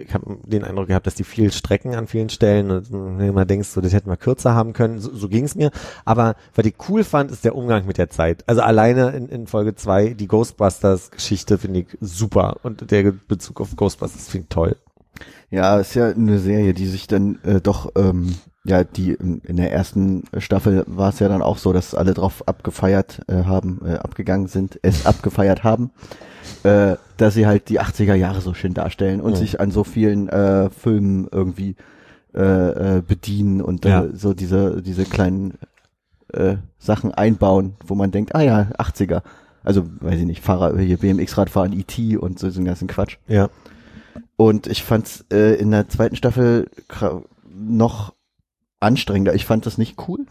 ich 0.00 0.14
habe 0.14 0.38
den 0.44 0.64
Eindruck 0.64 0.88
gehabt, 0.88 1.06
dass 1.06 1.14
die 1.14 1.24
viel 1.24 1.52
strecken 1.52 1.94
an 1.94 2.06
vielen 2.06 2.30
Stellen 2.30 2.70
und 2.70 3.20
immer 3.20 3.44
denkst, 3.44 3.68
so, 3.68 3.80
das 3.80 3.92
hätten 3.92 4.10
wir 4.10 4.16
kürzer 4.16 4.54
haben 4.54 4.72
können. 4.72 4.98
So, 4.98 5.14
so 5.14 5.28
ging 5.28 5.44
es 5.44 5.54
mir. 5.54 5.70
Aber 6.04 6.36
was 6.54 6.66
ich 6.66 6.74
cool 6.88 7.04
fand, 7.04 7.30
ist 7.30 7.44
der 7.44 7.54
Umgang 7.54 7.86
mit 7.86 7.98
der 7.98 8.10
Zeit. 8.10 8.44
Also 8.48 8.62
alleine 8.62 9.10
in, 9.10 9.28
in 9.28 9.46
Folge 9.46 9.74
zwei 9.74 10.14
die 10.14 10.28
Ghostbusters-Geschichte 10.28 11.58
finde 11.58 11.80
ich 11.80 11.98
super 12.00 12.56
und 12.62 12.90
der 12.90 13.12
Bezug 13.12 13.60
auf 13.60 13.76
Ghostbusters 13.76 14.28
finde 14.28 14.44
ich 14.44 14.54
toll. 14.54 14.76
Ja, 15.50 15.78
ist 15.78 15.94
ja 15.94 16.08
eine 16.08 16.38
Serie, 16.38 16.74
die 16.74 16.86
sich 16.86 17.06
dann 17.06 17.38
äh, 17.44 17.60
doch, 17.60 17.90
ähm, 17.96 18.34
ja, 18.64 18.84
die 18.84 19.12
in, 19.14 19.56
der 19.56 19.72
ersten 19.72 20.24
Staffel 20.38 20.84
war 20.86 21.08
es 21.08 21.18
ja 21.18 21.28
dann 21.28 21.42
auch 21.42 21.58
so, 21.58 21.72
dass 21.72 21.94
alle 21.94 22.14
drauf 22.14 22.46
abgefeiert 22.46 23.20
äh, 23.26 23.44
haben, 23.44 23.80
äh, 23.84 23.94
abgegangen 23.94 24.46
sind, 24.46 24.78
es 24.82 25.06
abgefeiert 25.06 25.64
haben, 25.64 25.90
äh, 26.62 26.96
dass 27.16 27.34
sie 27.34 27.46
halt 27.46 27.68
die 27.68 27.80
80er 27.80 28.14
Jahre 28.14 28.40
so 28.40 28.54
schön 28.54 28.74
darstellen 28.74 29.20
und 29.20 29.32
Mhm. 29.32 29.36
sich 29.36 29.60
an 29.60 29.70
so 29.70 29.82
vielen 29.82 30.28
äh, 30.28 30.70
Filmen 30.70 31.26
irgendwie 31.32 31.74
äh, 32.34 32.98
äh, 32.98 33.02
bedienen 33.02 33.60
und 33.60 33.84
Ja. 33.84 34.04
äh, 34.04 34.10
so 34.14 34.34
diese, 34.34 34.82
diese 34.82 35.04
kleinen 35.04 35.54
äh, 36.32 36.56
Sachen 36.78 37.12
einbauen, 37.12 37.74
wo 37.84 37.96
man 37.96 38.12
denkt, 38.12 38.36
ah 38.36 38.40
ja, 38.42 38.68
80er. 38.78 39.22
Also, 39.64 39.84
weiß 40.00 40.20
ich 40.20 40.26
nicht, 40.26 40.42
Fahrer, 40.42 40.78
hier 40.78 40.96
BMX-Rad 40.96 41.50
fahren, 41.50 41.72
E.T. 41.72 42.16
und 42.16 42.38
so 42.38 42.46
diesen 42.46 42.64
ganzen 42.64 42.86
Quatsch. 42.86 43.16
Ja. 43.26 43.48
Und 44.36 44.66
ich 44.66 44.82
fand's 44.82 45.24
äh, 45.32 45.54
in 45.54 45.70
der 45.70 45.88
zweiten 45.88 46.16
Staffel 46.16 46.70
noch 47.44 48.14
anstrengender. 48.80 49.34
Ich 49.34 49.44
fand 49.44 49.66
das 49.66 49.78
nicht 49.78 49.96
cool. 50.08 50.26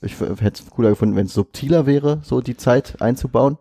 Ich 0.00 0.20
hätte 0.20 0.62
es 0.62 0.70
cooler 0.70 0.90
gefunden, 0.90 1.16
wenn 1.16 1.26
es 1.26 1.34
subtiler 1.34 1.86
wäre, 1.86 2.20
so 2.22 2.40
die 2.40 2.56
Zeit 2.56 3.00
einzubauen, 3.00 3.58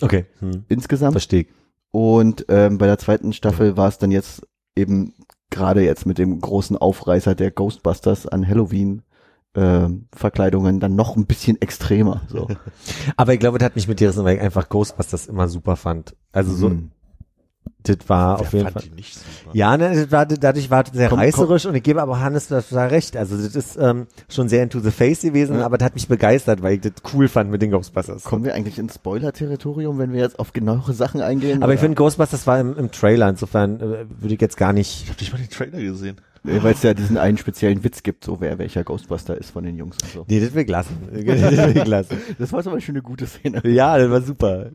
Okay. 0.00 0.26
Hm. 0.40 0.64
insgesamt. 0.68 1.12
Verstehe. 1.12 1.46
Und 1.90 2.44
ähm, 2.48 2.78
bei 2.78 2.86
der 2.86 2.98
zweiten 2.98 3.32
Staffel 3.32 3.76
war 3.76 3.88
es 3.88 3.98
dann 3.98 4.10
jetzt 4.10 4.46
eben 4.76 5.14
gerade 5.50 5.82
jetzt 5.82 6.06
mit 6.06 6.18
dem 6.18 6.40
großen 6.40 6.76
Aufreißer 6.76 7.34
der 7.34 7.50
Ghostbusters 7.50 8.26
an 8.26 8.46
Halloween 8.46 9.02
ähm, 9.54 10.06
Verkleidungen 10.12 10.78
dann 10.78 10.94
noch 10.94 11.16
ein 11.16 11.26
bisschen 11.26 11.60
extremer. 11.60 12.20
So. 12.28 12.48
Aber 13.16 13.32
ich 13.32 13.40
glaube, 13.40 13.58
das 13.58 13.66
hat 13.66 13.76
mich 13.76 13.88
mit 13.88 13.98
dir 13.98 14.14
weil 14.16 14.36
ich 14.36 14.42
einfach 14.42 14.68
Ghostbusters 14.68 15.26
immer 15.26 15.48
super 15.48 15.76
fand. 15.76 16.14
Also 16.32 16.52
so, 16.54 16.68
Mhm. 16.68 16.90
Das 17.82 17.96
war 18.08 18.38
Wer 18.38 18.46
auf 18.46 18.52
jeden 18.52 18.68
Fall. 18.70 18.82
Ja, 19.52 19.76
ne, 19.76 19.94
das 19.94 20.12
war, 20.12 20.26
dadurch 20.26 20.70
war 20.70 20.84
das 20.84 20.94
sehr 20.94 21.08
Komm, 21.08 21.18
reißerisch 21.18 21.66
und 21.66 21.74
ich 21.74 21.82
gebe 21.82 22.02
aber 22.02 22.20
Hannes 22.20 22.48
total 22.48 22.88
recht. 22.88 23.16
Also 23.16 23.36
das 23.36 23.54
ist 23.54 23.76
ähm, 23.80 24.06
schon 24.28 24.48
sehr 24.48 24.62
into 24.62 24.80
the 24.80 24.90
face 24.90 25.22
gewesen, 25.22 25.58
Ja. 25.58 25.64
aber 25.66 25.78
das 25.78 25.86
hat 25.86 25.94
mich 25.94 26.08
begeistert, 26.08 26.62
weil 26.62 26.74
ich 26.74 26.80
das 26.80 26.92
cool 27.14 27.28
fand 27.28 27.50
mit 27.50 27.62
den 27.62 27.70
Ghostbusters. 27.70 28.24
Kommen 28.24 28.44
wir 28.44 28.54
eigentlich 28.54 28.78
ins 28.78 28.94
Spoiler-Territorium, 28.94 29.98
wenn 29.98 30.12
wir 30.12 30.20
jetzt 30.20 30.38
auf 30.38 30.52
genauere 30.52 30.92
Sachen 30.92 31.20
eingehen? 31.20 31.62
aber 31.62 31.72
ich 31.72 31.78
Oder? 31.78 31.84
finde 31.86 31.96
Ghostbusters 31.96 32.46
war 32.46 32.60
im, 32.60 32.76
im 32.76 32.90
Trailer, 32.90 33.28
insofern 33.28 33.80
äh, 33.80 34.06
würde 34.20 34.34
ich 34.34 34.40
jetzt 34.40 34.56
gar 34.56 34.72
nicht. 34.72 35.04
Ich 35.04 35.10
habe 35.10 35.20
nicht 35.20 35.32
mal 35.32 35.38
den 35.38 35.50
Trailer 35.50 35.80
gesehen. 35.80 36.16
Nee, 36.42 36.62
Weil 36.62 36.74
es 36.74 36.82
ja 36.82 36.94
diesen 36.94 37.16
einen 37.16 37.38
speziellen 37.38 37.82
Witz 37.84 38.02
gibt, 38.02 38.24
so 38.24 38.40
wer 38.40 38.58
welcher 38.58 38.84
Ghostbuster 38.84 39.36
ist 39.36 39.50
von 39.50 39.64
den 39.64 39.76
Jungs 39.76 39.96
und 40.02 40.10
so. 40.12 40.24
Nee, 40.28 40.40
das 40.40 40.54
will 40.54 40.62
ich 40.62 40.68
lassen. 40.68 40.96
das 41.12 41.24
will 41.24 41.76
ich 41.76 41.86
lassen. 41.86 42.16
Das 42.38 42.52
war 42.52 42.66
aber 42.66 42.80
schon 42.80 42.94
eine 42.94 43.02
gute 43.02 43.26
Szene. 43.26 43.60
Ja, 43.68 43.98
das 43.98 44.10
war 44.10 44.20
super. 44.22 44.70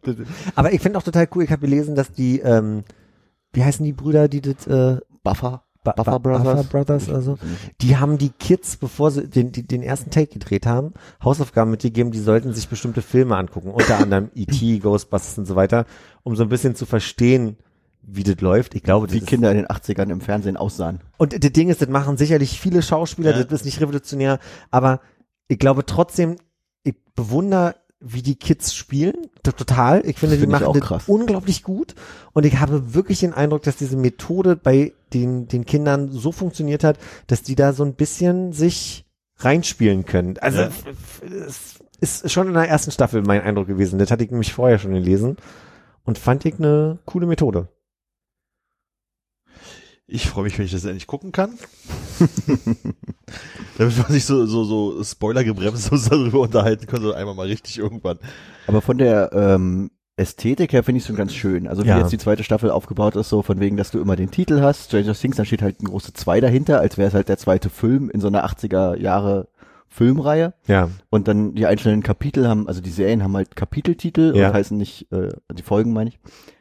Aber 0.55 0.73
ich 0.73 0.81
finde 0.81 0.97
auch 0.99 1.03
total 1.03 1.27
cool, 1.35 1.43
ich 1.43 1.51
habe 1.51 1.61
gelesen, 1.61 1.95
dass 1.95 2.11
die, 2.11 2.39
ähm, 2.39 2.83
wie 3.53 3.63
heißen 3.63 3.85
die 3.85 3.93
Brüder, 3.93 4.27
die 4.27 4.41
das, 4.41 4.67
äh, 4.67 4.97
Buffer. 5.23 5.63
Ba- 5.83 5.91
Buffer 5.91 6.19
Brothers. 6.19 6.43
Buffer 6.43 6.63
Brothers 6.69 7.09
oder 7.09 7.21
so. 7.21 7.37
Die 7.81 7.97
haben 7.97 8.17
die 8.17 8.29
Kids, 8.29 8.77
bevor 8.77 9.11
sie 9.11 9.27
den, 9.27 9.51
die, 9.51 9.63
den 9.67 9.83
ersten 9.83 10.11
Take 10.11 10.27
gedreht 10.33 10.65
haben, 10.65 10.93
Hausaufgaben 11.21 11.71
mitgegeben, 11.71 12.11
die 12.13 12.19
sollten 12.19 12.53
sich 12.53 12.69
bestimmte 12.69 13.01
Filme 13.01 13.35
angucken, 13.35 13.69
unter 13.69 13.97
anderem 13.97 14.29
E.T., 14.33 14.79
Ghostbusters 14.79 15.37
und 15.37 15.45
so 15.45 15.55
weiter, 15.57 15.85
um 16.23 16.37
so 16.37 16.43
ein 16.43 16.49
bisschen 16.49 16.75
zu 16.75 16.85
verstehen, 16.85 17.57
wie 18.05 18.23
das 18.23 18.39
läuft. 18.41 18.75
Ich 18.75 18.83
glaube, 18.83 19.07
das 19.07 19.15
Wie 19.15 19.21
Kinder 19.21 19.49
in 19.51 19.57
den 19.57 19.67
80ern 19.67 20.11
im 20.11 20.21
Fernsehen 20.21 20.57
aussahen. 20.57 20.99
und 21.17 21.41
das 21.43 21.51
Ding 21.53 21.69
ist, 21.69 21.81
das 21.81 21.89
machen 21.89 22.17
sicherlich 22.17 22.59
viele 22.59 22.81
Schauspieler, 22.81 23.31
Ja. 23.37 23.43
das 23.43 23.61
ist 23.61 23.65
nicht 23.65 23.79
revolutionär, 23.81 24.39
aber 24.71 24.99
ich 25.47 25.57
glaube 25.59 25.85
trotzdem, 25.85 26.35
ich 26.83 26.95
bewundere, 27.15 27.75
wie 28.05 28.21
die 28.21 28.35
Kids 28.35 28.75
spielen, 28.75 29.13
total. 29.43 29.99
Ich 30.05 30.17
finde, 30.19 30.35
die 30.35 30.41
Finde 30.41 30.57
ich 30.57 30.61
machen 30.61 30.65
auch 30.65 30.73
das 30.77 30.83
krass. 30.83 31.03
unglaublich 31.07 31.63
gut 31.63 31.95
und 32.33 32.45
ich 32.45 32.59
habe 32.59 32.93
wirklich 32.93 33.21
den 33.21 33.33
Eindruck, 33.33 33.63
dass 33.63 33.77
diese 33.77 33.95
Methode 33.95 34.57
bei 34.57 34.91
den, 35.13 35.47
den 35.47 35.63
Kindern 35.65 36.11
so 36.11 36.33
funktioniert 36.33 36.83
hat, 36.83 36.97
dass 37.27 37.41
die 37.43 37.55
da 37.55 37.71
so 37.71 37.83
ein 37.85 37.93
bisschen 37.93 38.51
sich 38.51 39.05
reinspielen 39.37 40.05
können. 40.05 40.37
Also 40.39 40.61
Ja. 40.63 40.69
es 41.47 41.75
ist 42.01 42.31
schon 42.31 42.47
in 42.47 42.53
der 42.53 42.67
ersten 42.67 42.91
Staffel 42.91 43.21
mein 43.21 43.41
Eindruck 43.41 43.67
gewesen. 43.67 43.99
Das 43.99 44.11
hatte 44.11 44.23
ich 44.25 44.31
nämlich 44.31 44.53
vorher 44.53 44.79
schon 44.79 44.91
gelesen 44.93 45.37
und 46.03 46.17
fand 46.17 46.43
ich 46.45 46.55
eine 46.59 46.99
coole 47.05 47.25
Methode. 47.25 47.69
Ich 50.05 50.27
freue 50.27 50.43
mich, 50.43 50.57
wenn 50.57 50.65
ich 50.65 50.71
das 50.71 50.83
endlich 50.83 51.07
gucken 51.07 51.31
kann. 51.31 51.57
Damit 53.77 53.97
wir 53.97 54.09
nicht 54.13 54.25
so, 54.25 54.45
so, 54.45 54.63
so 54.63 55.03
Spoiler 55.03 55.43
gebremst 55.43 55.91
uns 55.91 56.09
darüber 56.09 56.41
unterhalten 56.41 56.85
können, 56.85 57.03
sondern 57.03 57.19
einmal 57.19 57.35
mal 57.35 57.47
richtig 57.47 57.79
irgendwann. 57.79 58.19
Aber 58.67 58.81
von 58.81 58.97
der 58.97 59.31
ähm, 59.33 59.91
Ästhetik 60.15 60.73
her 60.73 60.83
finde 60.83 60.97
ich 60.97 61.03
es 61.03 61.07
schon 61.07 61.15
ganz 61.15 61.33
schön. 61.33 61.67
Also 61.67 61.83
wie 61.83 61.87
Ja. 61.87 61.97
jetzt 61.99 62.11
die 62.11 62.17
zweite 62.17 62.43
Staffel 62.43 62.69
aufgebaut 62.69 63.15
ist, 63.15 63.29
so 63.29 63.41
von 63.41 63.59
wegen, 63.59 63.77
dass 63.77 63.91
du 63.91 63.99
immer 63.99 64.15
den 64.15 64.29
Titel 64.29 64.61
hast. 64.61 64.85
Stranger 64.85 65.13
Things, 65.13 65.37
dann 65.37 65.45
steht 65.45 65.61
halt 65.61 65.81
ein 65.81 65.85
große 65.87 66.13
Zwei 66.13 66.39
dahinter, 66.39 66.79
als 66.79 66.97
wäre 66.97 67.07
es 67.07 67.13
halt 67.13 67.29
der 67.29 67.37
zweite 67.37 67.69
Film 67.69 68.09
in 68.09 68.21
so 68.21 68.27
einer 68.27 68.45
80er 68.45 68.95
Jahre 68.97 69.47
Filmreihe. 69.93 70.53
Ja, 70.67 70.89
Und 71.11 71.27
dann 71.27 71.53
die 71.53 71.67
einzelnen 71.67 72.01
Kapitel 72.01 72.47
haben, 72.47 72.67
also 72.67 72.81
die 72.81 72.89
Serien 72.89 73.23
haben 73.23 73.35
halt 73.35 73.55
Kapiteltitel 73.55 74.33
Ja. 74.35 74.47
und 74.47 74.53
heißen 74.55 74.75
nicht, 74.77 75.11
äh, 75.11 75.29
die 75.53 75.61
Folgen 75.63 75.93
meine 75.93 76.09
ich. 76.09 76.19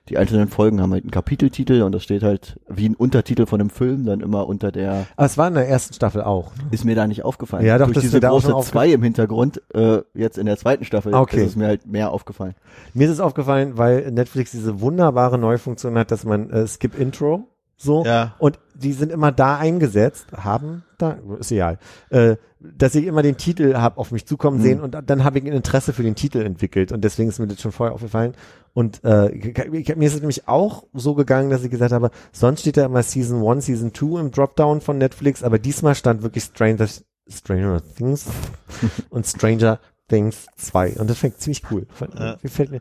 Die 0.08 0.18
einzelnen 0.18 0.48
Folgen 0.48 0.82
haben 0.82 0.92
halt 0.92 1.04
einen 1.04 1.12
Kapiteltitel 1.12 1.82
und 1.82 1.92
das 1.92 2.02
steht 2.02 2.22
halt 2.24 2.58
wie 2.68 2.88
ein 2.88 2.96
Untertitel 2.96 3.46
von 3.46 3.60
einem 3.60 3.70
Film 3.70 4.04
dann 4.04 4.20
immer 4.20 4.48
unter 4.48 4.72
der, 4.72 5.06
aber 5.16 5.26
es 5.26 5.38
war 5.38 5.46
in 5.48 5.54
der 5.54 5.68
ersten 5.68 5.94
Staffel 5.94 6.22
auch. 6.22 6.50
ist 6.72 6.84
mir 6.84 6.96
da 6.96 7.06
nicht 7.06 7.24
aufgefallen. 7.24 7.64
Ja, 7.64 7.78
doch, 7.78 7.86
Durch 7.86 7.94
das 7.94 8.04
ist 8.04 8.10
diese 8.10 8.16
mir 8.16 8.20
da 8.22 8.30
auch 8.30 8.34
große 8.34 8.46
schon 8.48 8.54
aufge- 8.56 8.66
Zwei 8.70 8.88
im 8.92 9.02
Hintergrund, 9.04 9.62
äh, 9.72 10.02
jetzt 10.12 10.38
in 10.38 10.46
der 10.46 10.56
zweiten 10.58 10.84
Staffel, 10.84 11.14
Okay. 11.14 11.38
ist 11.42 11.50
es 11.50 11.56
mir 11.56 11.68
halt 11.68 11.86
mehr 11.86 12.10
aufgefallen. 12.10 12.54
Mir 12.94 13.06
ist 13.06 13.12
es 13.12 13.20
aufgefallen, 13.20 13.78
weil 13.78 14.10
Netflix 14.10 14.50
diese 14.50 14.80
wunderbare 14.80 15.38
Neufunktion 15.38 15.96
hat, 15.96 16.10
dass 16.10 16.24
man 16.24 16.50
äh, 16.50 16.66
Skip 16.66 16.98
Intro 16.98 17.46
so 17.82 18.04
Ja. 18.04 18.34
und 18.38 18.58
die 18.74 18.92
sind 18.92 19.12
immer 19.12 19.32
da 19.32 19.58
eingesetzt, 19.58 20.26
haben 20.36 20.84
da 20.98 21.18
ist 21.40 21.50
egal, 21.50 21.78
äh, 22.10 22.36
dass 22.60 22.94
ich 22.94 23.06
immer 23.06 23.22
den 23.22 23.36
Titel 23.36 23.74
hab 23.76 23.98
auf 23.98 24.12
mich 24.12 24.24
zukommen 24.26 24.58
Hm. 24.58 24.62
sehen 24.64 24.80
und 24.80 24.96
dann 25.06 25.24
habe 25.24 25.38
ich 25.38 25.44
ein 25.44 25.52
Interesse 25.52 25.92
für 25.92 26.02
den 26.04 26.14
Titel 26.14 26.38
entwickelt 26.42 26.92
und 26.92 27.02
deswegen 27.02 27.28
ist 27.28 27.38
mir 27.40 27.48
das 27.48 27.60
schon 27.60 27.72
vorher 27.72 27.92
aufgefallen 27.94 28.34
und 28.72 29.02
äh, 29.04 29.30
ich, 29.32 29.96
mir 29.96 30.06
ist 30.06 30.14
es 30.14 30.20
nämlich 30.20 30.48
auch 30.48 30.84
so 30.94 31.14
gegangen, 31.14 31.50
dass 31.50 31.64
ich 31.64 31.70
gesagt 31.70 31.92
habe, 31.92 32.10
sonst 32.32 32.60
steht 32.60 32.76
da 32.76 32.86
immer 32.86 33.02
Season 33.02 33.46
1, 33.46 33.66
Season 33.66 33.92
2 33.92 34.20
im 34.20 34.30
Dropdown 34.30 34.80
von 34.80 34.96
Netflix, 34.98 35.42
aber 35.42 35.58
diesmal 35.58 35.94
stand 35.94 36.22
wirklich 36.22 36.44
Stranger 36.44 36.86
Stranger 37.28 37.82
Things 37.96 38.26
und 39.10 39.26
Stranger 39.26 39.78
Things 40.08 40.46
2 40.56 40.94
und 40.98 41.10
das 41.10 41.18
fängt 41.18 41.40
ziemlich 41.40 41.62
cool. 41.70 41.86
Ja. 42.18 42.36
Gefällt 42.42 42.70
mir. 42.70 42.80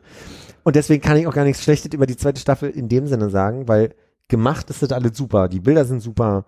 Und 0.64 0.76
deswegen 0.76 1.02
kann 1.02 1.16
ich 1.16 1.26
auch 1.26 1.34
gar 1.34 1.44
nichts 1.44 1.62
Schlechtes 1.62 1.92
über 1.92 2.06
die 2.06 2.16
zweite 2.16 2.40
Staffel 2.40 2.70
in 2.70 2.88
dem 2.88 3.06
Sinne 3.08 3.30
sagen, 3.30 3.66
weil 3.68 3.94
gemacht 4.32 4.70
ist 4.70 4.82
das 4.82 4.90
alles 4.90 5.16
super. 5.16 5.46
Die 5.46 5.60
Bilder 5.60 5.84
sind 5.84 6.00
super. 6.00 6.44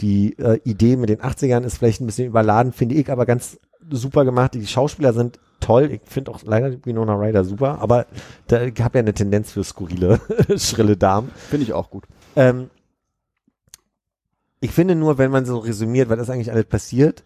Die 0.00 0.36
äh, 0.38 0.60
Idee 0.64 0.96
mit 0.96 1.08
den 1.08 1.20
80ern 1.20 1.62
ist 1.62 1.78
vielleicht 1.78 2.00
ein 2.00 2.06
bisschen 2.06 2.26
überladen, 2.26 2.72
finde 2.72 2.96
ich, 2.96 3.10
aber 3.10 3.26
ganz 3.26 3.58
super 3.90 4.24
gemacht. 4.24 4.54
Die 4.54 4.66
Schauspieler 4.66 5.12
sind 5.12 5.38
toll. 5.60 5.90
Ich 5.92 6.00
finde 6.04 6.32
auch 6.32 6.40
leider 6.42 6.84
Winona 6.84 7.14
Ryder 7.14 7.44
super, 7.44 7.80
aber 7.80 8.06
da 8.48 8.60
habe 8.60 8.98
ja 8.98 9.00
eine 9.00 9.14
Tendenz 9.14 9.52
für 9.52 9.64
skurrile, 9.64 10.20
schrille 10.56 10.96
Damen. 10.96 11.30
Finde 11.48 11.64
ich 11.64 11.72
auch 11.72 11.90
gut. 11.90 12.04
Ähm, 12.36 12.70
ich 14.60 14.72
finde 14.72 14.96
nur, 14.96 15.18
wenn 15.18 15.30
man 15.30 15.46
so 15.46 15.58
resümiert, 15.58 16.08
was 16.08 16.18
ist 16.18 16.30
eigentlich 16.30 16.52
alles 16.52 16.66
passiert, 16.66 17.22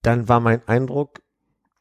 dann 0.00 0.28
war 0.28 0.40
mein 0.40 0.66
Eindruck, 0.66 1.20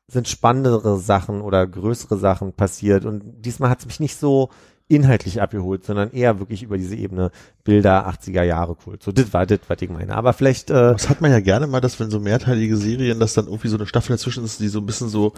sind 0.07 0.27
spannendere 0.27 0.99
Sachen 0.99 1.41
oder 1.41 1.65
größere 1.65 2.17
Sachen 2.17 2.51
passiert. 2.53 3.05
Und 3.05 3.45
diesmal 3.45 3.69
hat 3.69 3.79
es 3.79 3.85
mich 3.85 4.01
nicht 4.01 4.17
so 4.17 4.49
inhaltlich 4.87 5.41
abgeholt, 5.41 5.83
sondern 5.83 6.11
eher 6.11 6.39
wirklich 6.39 6.61
über 6.61 6.77
diese 6.77 6.95
Ebene 6.95 7.31
Bilder 7.63 8.07
80er 8.07 8.43
Jahre 8.43 8.77
cool. 8.85 8.97
So, 9.01 9.11
das 9.11 9.33
war 9.33 9.45
das, 9.45 9.59
was 9.67 9.81
ich 9.81 9.89
meine. 9.89 10.15
Aber 10.15 10.33
vielleicht, 10.33 10.69
äh, 10.69 10.93
Das 10.93 11.09
hat 11.09 11.21
man 11.21 11.31
ja 11.31 11.39
gerne 11.39 11.65
mal, 11.65 11.81
dass 11.81 11.99
wenn 11.99 12.11
so 12.11 12.19
mehrteilige 12.19 12.77
Serien, 12.77 13.19
dass 13.19 13.33
dann 13.33 13.45
irgendwie 13.45 13.69
so 13.69 13.77
eine 13.77 13.87
Staffel 13.87 14.15
dazwischen 14.15 14.45
ist, 14.45 14.59
die 14.59 14.67
so 14.67 14.79
ein 14.79 14.85
bisschen 14.85 15.09
so 15.09 15.33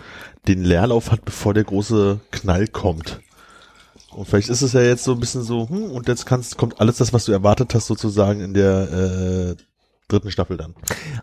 den 0.48 0.64
Leerlauf 0.64 1.12
hat, 1.12 1.24
bevor 1.24 1.54
der 1.54 1.64
große 1.64 2.20
Knall 2.32 2.68
kommt. 2.68 3.22
Und 4.12 4.28
vielleicht 4.28 4.50
ist 4.50 4.64
es 4.64 4.74
ja 4.74 4.82
jetzt 4.82 5.04
so 5.04 5.14
ein 5.14 5.20
bisschen 5.20 5.44
so, 5.44 5.70
hm, 5.70 5.92
und 5.92 6.08
jetzt 6.08 6.26
kannst, 6.26 6.58
kommt 6.58 6.82
alles 6.82 6.98
das, 6.98 7.14
was 7.14 7.26
du 7.26 7.32
erwartet 7.32 7.74
hast, 7.74 7.88
sozusagen 7.88 8.42
in 8.42 8.54
der 8.54 9.56
äh, 9.56 9.56
dritten 10.10 10.32
Staffel 10.32 10.58
dann. 10.58 10.74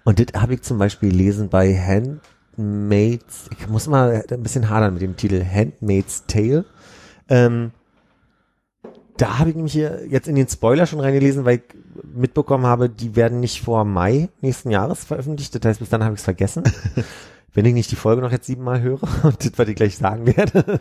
und 0.04 0.18
das 0.18 0.40
habe 0.40 0.54
ich 0.54 0.62
zum 0.62 0.78
Beispiel 0.78 1.10
gelesen 1.10 1.48
bei 1.50 1.74
Handmaid's, 1.76 3.50
ich 3.58 3.68
muss 3.68 3.86
mal 3.86 4.24
ein 4.30 4.42
bisschen 4.42 4.70
hadern 4.70 4.94
mit 4.94 5.02
dem 5.02 5.16
Titel 5.16 5.44
Handmaid's 5.44 6.24
Tale. 6.26 6.64
Ähm, 7.28 7.72
da 9.16 9.38
habe 9.38 9.50
ich 9.50 9.56
nämlich 9.56 9.72
hier 9.72 10.06
jetzt 10.08 10.28
in 10.28 10.34
den 10.34 10.48
Spoiler 10.48 10.86
schon 10.86 11.00
reingelesen, 11.00 11.44
weil 11.44 11.56
ich 11.56 11.62
mitbekommen 12.14 12.66
habe, 12.66 12.88
die 12.88 13.16
werden 13.16 13.40
nicht 13.40 13.62
vor 13.62 13.84
Mai 13.84 14.28
nächsten 14.40 14.70
Jahres 14.70 15.04
veröffentlicht. 15.04 15.54
Das 15.54 15.68
heißt, 15.68 15.80
bis 15.80 15.88
dann 15.88 16.02
habe 16.02 16.14
ich 16.14 16.20
es 16.20 16.24
vergessen. 16.24 16.64
Wenn 17.54 17.66
ich 17.66 17.74
nicht 17.74 17.90
die 17.92 17.96
Folge 17.96 18.22
noch 18.22 18.32
jetzt 18.32 18.46
siebenmal 18.46 18.80
höre 18.82 19.02
und 19.22 19.44
das, 19.44 19.52
was 19.56 19.68
ich 19.68 19.76
gleich 19.76 19.96
sagen 19.96 20.26
werde. 20.26 20.80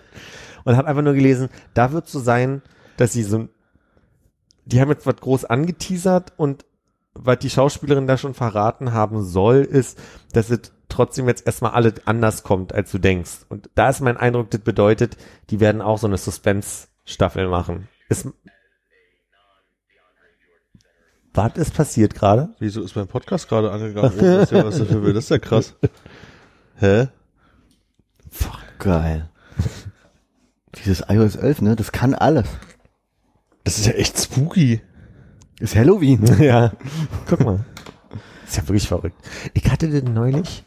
Und 0.64 0.78
habe 0.78 0.88
einfach 0.88 1.04
nur 1.04 1.14
gelesen, 1.14 1.50
da 1.74 1.92
wird 1.92 2.08
so 2.08 2.20
sein, 2.20 2.62
dass 2.98 3.14
sie 3.14 3.24
so 3.24 3.38
ein 3.38 3.50
die 4.66 4.82
haben 4.82 4.90
jetzt 4.90 5.06
was 5.06 5.18
groß 5.18 5.46
angeteasert 5.46 6.34
und 6.38 6.66
was 7.14 7.40
die 7.40 7.50
Schauspielerin 7.50 8.08
da 8.08 8.18
schon 8.18 8.34
verraten 8.34 8.94
haben 8.94 9.24
soll, 9.24 9.58
ist, 9.58 10.00
dass 10.32 10.50
es 10.50 10.72
trotzdem 10.90 11.28
jetzt 11.28 11.46
erstmal 11.46 11.72
alles 11.72 11.94
anders 12.06 12.44
kommt, 12.44 12.74
als 12.74 12.92
du 12.92 12.98
denkst. 12.98 13.46
Und 13.50 13.70
da 13.76 13.90
ist 13.90 14.02
mein 14.02 14.18
Eindruck, 14.18 14.50
das 14.52 14.62
bedeutet, 14.62 15.18
die 15.50 15.60
werden 15.60 15.82
auch 15.82 15.98
so 15.98 16.08
eine 16.08 16.18
Suspense-Staffel 16.18 17.48
machen. 17.48 17.88
Ist, 18.10 18.28
was 21.34 21.56
ist 21.56 21.74
passiert 21.74 22.14
gerade? 22.14 22.54
Wieso 22.60 22.84
ist 22.84 22.96
mein 22.96 23.08
Podcast 23.08 23.50
gerade 23.50 23.72
angegangen? 23.72 24.12
Oh, 24.16 24.22
das, 24.22 24.44
ist 24.44 24.52
ja, 24.52 24.66
was 24.66 24.78
dafür 24.78 25.04
will. 25.04 25.14
das 25.14 25.26
ist 25.26 25.30
ja 25.30 25.40
krass. 25.40 25.76
Hä? 26.76 27.08
Geil. 28.80 29.30
Dieses 30.76 31.04
iOS 31.08 31.36
11, 31.36 31.62
ne, 31.62 31.76
das 31.76 31.92
kann 31.92 32.14
alles. 32.14 32.48
Das 33.64 33.78
ist 33.78 33.86
ja 33.86 33.94
echt 33.94 34.20
spooky. 34.20 34.82
Ist 35.60 35.76
Halloween. 35.76 36.26
ja. 36.42 36.74
Guck 37.28 37.40
mal. 37.46 37.66
Ist 38.46 38.58
ja 38.58 38.68
wirklich 38.68 38.88
verrückt. 38.88 39.16
Ich 39.54 39.72
hatte 39.72 39.90
den 39.90 40.14
neulich, 40.14 40.66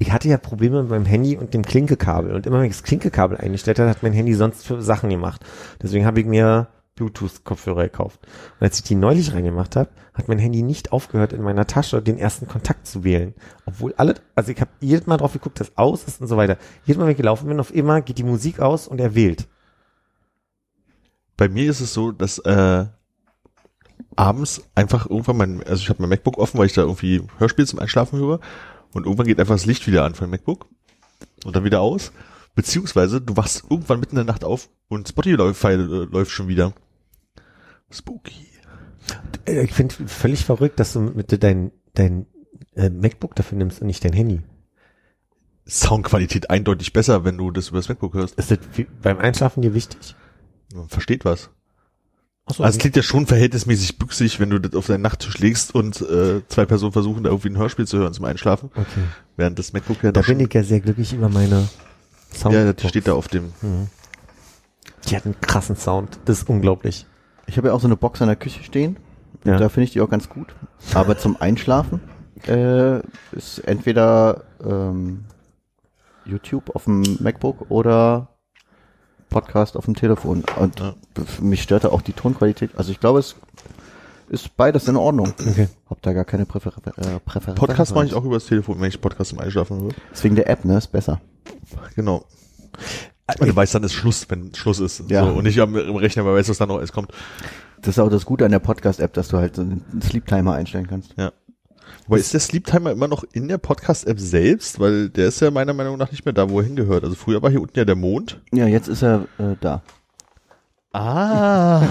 ich 0.00 0.12
hatte 0.12 0.28
ja 0.30 0.38
Probleme 0.38 0.80
mit 0.80 0.90
meinem 0.90 1.04
Handy 1.04 1.36
und 1.36 1.52
dem 1.52 1.62
Klinkekabel. 1.62 2.34
Und 2.34 2.46
immer 2.46 2.58
wenn 2.58 2.64
ich 2.64 2.72
das 2.72 2.82
Klinkekabel 2.82 3.36
eingestellt 3.36 3.78
habe, 3.78 3.90
hat 3.90 4.02
mein 4.02 4.14
Handy 4.14 4.32
sonst 4.32 4.66
für 4.66 4.80
Sachen 4.80 5.10
gemacht. 5.10 5.44
Deswegen 5.82 6.06
habe 6.06 6.20
ich 6.20 6.26
mir 6.26 6.68
Bluetooth-Kopfhörer 6.96 7.82
gekauft. 7.82 8.18
Und 8.58 8.64
als 8.64 8.78
ich 8.78 8.84
die 8.84 8.94
neulich 8.94 9.34
reingemacht 9.34 9.76
habe, 9.76 9.90
hat 10.14 10.26
mein 10.26 10.38
Handy 10.38 10.62
nicht 10.62 10.92
aufgehört, 10.92 11.34
in 11.34 11.42
meiner 11.42 11.66
Tasche 11.66 12.00
den 12.00 12.16
ersten 12.16 12.48
Kontakt 12.48 12.86
zu 12.86 13.04
wählen. 13.04 13.34
Obwohl 13.66 13.92
alle, 13.98 14.14
also 14.34 14.50
ich 14.50 14.60
habe 14.62 14.70
jedes 14.80 15.06
Mal 15.06 15.18
drauf 15.18 15.34
geguckt, 15.34 15.60
dass 15.60 15.76
aus 15.76 16.04
ist 16.04 16.22
und 16.22 16.28
so 16.28 16.38
weiter. 16.38 16.56
Jedes 16.86 16.98
Mal, 16.98 17.04
wenn 17.04 17.12
ich 17.12 17.18
gelaufen 17.18 17.46
bin, 17.46 17.60
auf 17.60 17.74
immer 17.74 18.00
geht 18.00 18.16
die 18.16 18.24
Musik 18.24 18.58
aus 18.58 18.88
und 18.88 19.02
er 19.02 19.14
wählt. 19.14 19.48
Bei 21.36 21.50
mir 21.50 21.70
ist 21.70 21.80
es 21.80 21.92
so, 21.92 22.10
dass 22.10 22.38
äh, 22.38 22.86
abends 24.16 24.62
einfach 24.74 25.10
irgendwann 25.10 25.36
mein, 25.36 25.62
also 25.62 25.82
ich 25.82 25.90
habe 25.90 26.00
mein 26.00 26.08
MacBook 26.08 26.38
offen, 26.38 26.58
weil 26.58 26.66
ich 26.66 26.72
da 26.72 26.80
irgendwie 26.80 27.22
Hörspiel 27.36 27.66
zum 27.66 27.80
Einschlafen 27.80 28.18
höre 28.18 28.40
und 28.92 29.04
irgendwann 29.04 29.26
geht 29.26 29.40
einfach 29.40 29.54
das 29.54 29.66
Licht 29.66 29.86
wieder 29.86 30.04
an 30.04 30.14
von 30.14 30.30
MacBook 30.30 30.66
und 31.44 31.56
dann 31.56 31.64
wieder 31.64 31.80
aus. 31.80 32.12
Beziehungsweise 32.54 33.20
du 33.20 33.36
wachst 33.36 33.64
irgendwann 33.70 34.00
mitten 34.00 34.16
in 34.16 34.26
der 34.26 34.32
Nacht 34.32 34.44
auf 34.44 34.68
und 34.88 35.08
Spotify 35.08 35.68
äh, 35.68 35.74
läuft 35.76 36.32
schon 36.32 36.48
wieder. 36.48 36.72
Spooky. 37.90 38.46
Äh, 39.46 39.64
Ich 39.64 39.72
finde 39.72 39.94
völlig 40.06 40.44
verrückt, 40.44 40.80
dass 40.80 40.92
du 40.92 41.00
mit 41.00 41.42
dein, 41.42 41.72
dein 41.94 42.26
äh, 42.74 42.90
MacBook 42.90 43.34
dafür 43.34 43.58
nimmst 43.58 43.80
und 43.80 43.86
nicht 43.86 44.04
dein 44.04 44.12
Handy. 44.12 44.42
Soundqualität 45.66 46.50
eindeutig 46.50 46.92
besser, 46.92 47.24
wenn 47.24 47.38
du 47.38 47.50
das 47.50 47.68
über 47.68 47.78
das 47.78 47.88
MacBook 47.88 48.14
hörst. 48.14 48.34
Ist 48.36 48.50
das 48.50 48.58
beim 49.02 49.18
Einschlafen 49.18 49.62
dir 49.62 49.74
wichtig? 49.74 50.16
Man 50.74 50.88
versteht 50.88 51.24
was. 51.24 51.50
Achso, 52.46 52.62
Also 52.64 52.76
es 52.76 52.80
klingt 52.80 52.96
ja 52.96 53.02
schon 53.02 53.26
verhältnismäßig 53.26 53.98
büchsig, 53.98 54.40
wenn 54.40 54.50
du 54.50 54.58
das 54.58 54.74
auf 54.74 54.86
deinen 54.86 55.02
Nachttisch 55.02 55.38
legst 55.38 55.74
und 55.74 56.00
äh, 56.00 56.42
zwei 56.48 56.66
Personen 56.66 56.92
versuchen, 56.92 57.22
da 57.22 57.30
irgendwie 57.30 57.50
ein 57.50 57.58
Hörspiel 57.58 57.86
zu 57.86 57.98
hören 57.98 58.12
zum 58.12 58.24
Einschlafen, 58.24 58.70
okay. 58.74 59.02
während 59.36 59.58
das 59.58 59.72
MacBook 59.72 60.02
ja 60.02 60.12
Da 60.12 60.22
bin 60.22 60.40
ich 60.40 60.52
ja 60.52 60.62
sehr 60.62 60.80
glücklich 60.80 61.12
über 61.12 61.28
meine 61.28 61.68
Sound. 62.34 62.54
ja, 62.54 62.72
das 62.72 62.88
steht 62.88 63.06
da 63.06 63.12
auf 63.12 63.28
dem. 63.28 63.52
Mhm. 63.62 63.88
Die 65.08 65.16
hat 65.16 65.24
einen 65.24 65.40
krassen 65.40 65.76
Sound. 65.76 66.18
Das 66.24 66.38
ist 66.38 66.48
unglaublich. 66.48 67.06
Ich 67.46 67.56
habe 67.56 67.68
ja 67.68 67.74
auch 67.74 67.80
so 67.80 67.88
eine 67.88 67.96
Box 67.96 68.20
in 68.20 68.26
der 68.26 68.36
Küche 68.36 68.62
stehen. 68.62 68.96
Ja. 69.44 69.56
Da 69.56 69.68
finde 69.68 69.84
ich 69.84 69.92
die 69.92 70.00
auch 70.00 70.10
ganz 70.10 70.28
gut. 70.28 70.54
Aber 70.94 71.16
zum 71.18 71.40
Einschlafen 71.40 72.00
äh, 72.46 72.98
ist 73.32 73.58
entweder 73.60 74.44
ähm, 74.62 75.24
YouTube 76.24 76.74
auf 76.74 76.84
dem 76.84 77.02
MacBook 77.20 77.70
oder 77.70 78.28
Podcast 79.30 79.76
auf 79.76 79.86
dem 79.86 79.94
Telefon. 79.94 80.44
Und 80.58 80.80
Ja. 80.80 80.94
mich 81.40 81.62
stört 81.62 81.84
da 81.84 81.88
auch 81.88 82.02
die 82.02 82.12
Tonqualität. 82.12 82.70
Also 82.76 82.92
ich 82.92 83.00
glaube, 83.00 83.20
es 83.20 83.36
ist 84.28 84.56
beides 84.56 84.86
in 84.88 84.96
Ordnung. 84.96 85.32
Okay. 85.40 85.68
Hab 85.88 86.02
da 86.02 86.12
gar 86.12 86.24
keine 86.24 86.44
Präfer 86.46 86.72
äh, 86.96 87.18
Präferenz. 87.24 87.58
Podcast 87.58 87.94
mache 87.94 88.06
ich 88.06 88.14
auch 88.14 88.24
über 88.24 88.36
das 88.36 88.46
Telefon, 88.46 88.80
wenn 88.80 88.88
ich 88.88 89.00
Podcast 89.00 89.30
zum 89.30 89.38
Einschlafen 89.40 89.80
höre. 89.80 89.92
Deswegen 90.12 90.36
der 90.36 90.48
App, 90.48 90.64
ne, 90.64 90.76
ist 90.78 90.88
besser. 90.88 91.20
Genau. 91.96 92.24
Weil 93.38 93.48
du 93.48 93.56
weißt, 93.56 93.74
dann 93.74 93.84
ist 93.84 93.92
Schluss, 93.92 94.26
wenn 94.28 94.54
Schluss 94.54 94.80
ist. 94.80 95.04
Ja. 95.08 95.24
So, 95.24 95.32
und 95.32 95.44
nicht 95.44 95.58
am, 95.60 95.76
im 95.76 95.96
Rechner, 95.96 96.24
weil 96.24 96.34
weißt, 96.34 96.48
was 96.48 96.58
dann 96.58 96.68
noch 96.68 96.78
alles 96.78 96.92
kommt. 96.92 97.12
Das 97.82 97.96
ist 97.96 97.98
auch 97.98 98.10
das 98.10 98.26
Gute 98.26 98.44
an 98.44 98.50
der 98.50 98.58
Podcast-App, 98.58 99.12
dass 99.14 99.28
du 99.28 99.38
halt 99.38 99.56
so 99.56 99.62
einen 99.62 99.84
Sleep-Timer 100.02 100.52
einstellen 100.52 100.86
kannst. 100.86 101.14
Ja. 101.16 101.32
Aber 102.06 102.18
ist 102.18 102.32
der 102.32 102.40
Sleep 102.40 102.66
Timer 102.66 102.90
immer 102.90 103.08
noch 103.08 103.24
in 103.32 103.48
der 103.48 103.58
Podcast-App 103.58 104.18
selbst? 104.18 104.80
Weil 104.80 105.08
der 105.08 105.28
ist 105.28 105.40
ja 105.40 105.50
meiner 105.50 105.72
Meinung 105.72 105.98
nach 105.98 106.10
nicht 106.10 106.24
mehr 106.24 106.32
da, 106.32 106.48
wo 106.50 106.60
er 106.60 106.66
hingehört. 106.66 107.04
Also 107.04 107.16
früher 107.16 107.42
war 107.42 107.50
hier 107.50 107.60
unten 107.60 107.78
ja 107.78 107.84
der 107.84 107.96
Mond. 107.96 108.40
Ja, 108.52 108.66
jetzt 108.66 108.88
ist 108.88 109.02
er 109.02 109.26
äh, 109.38 109.56
da. 109.60 109.82
Ah, 110.92 111.82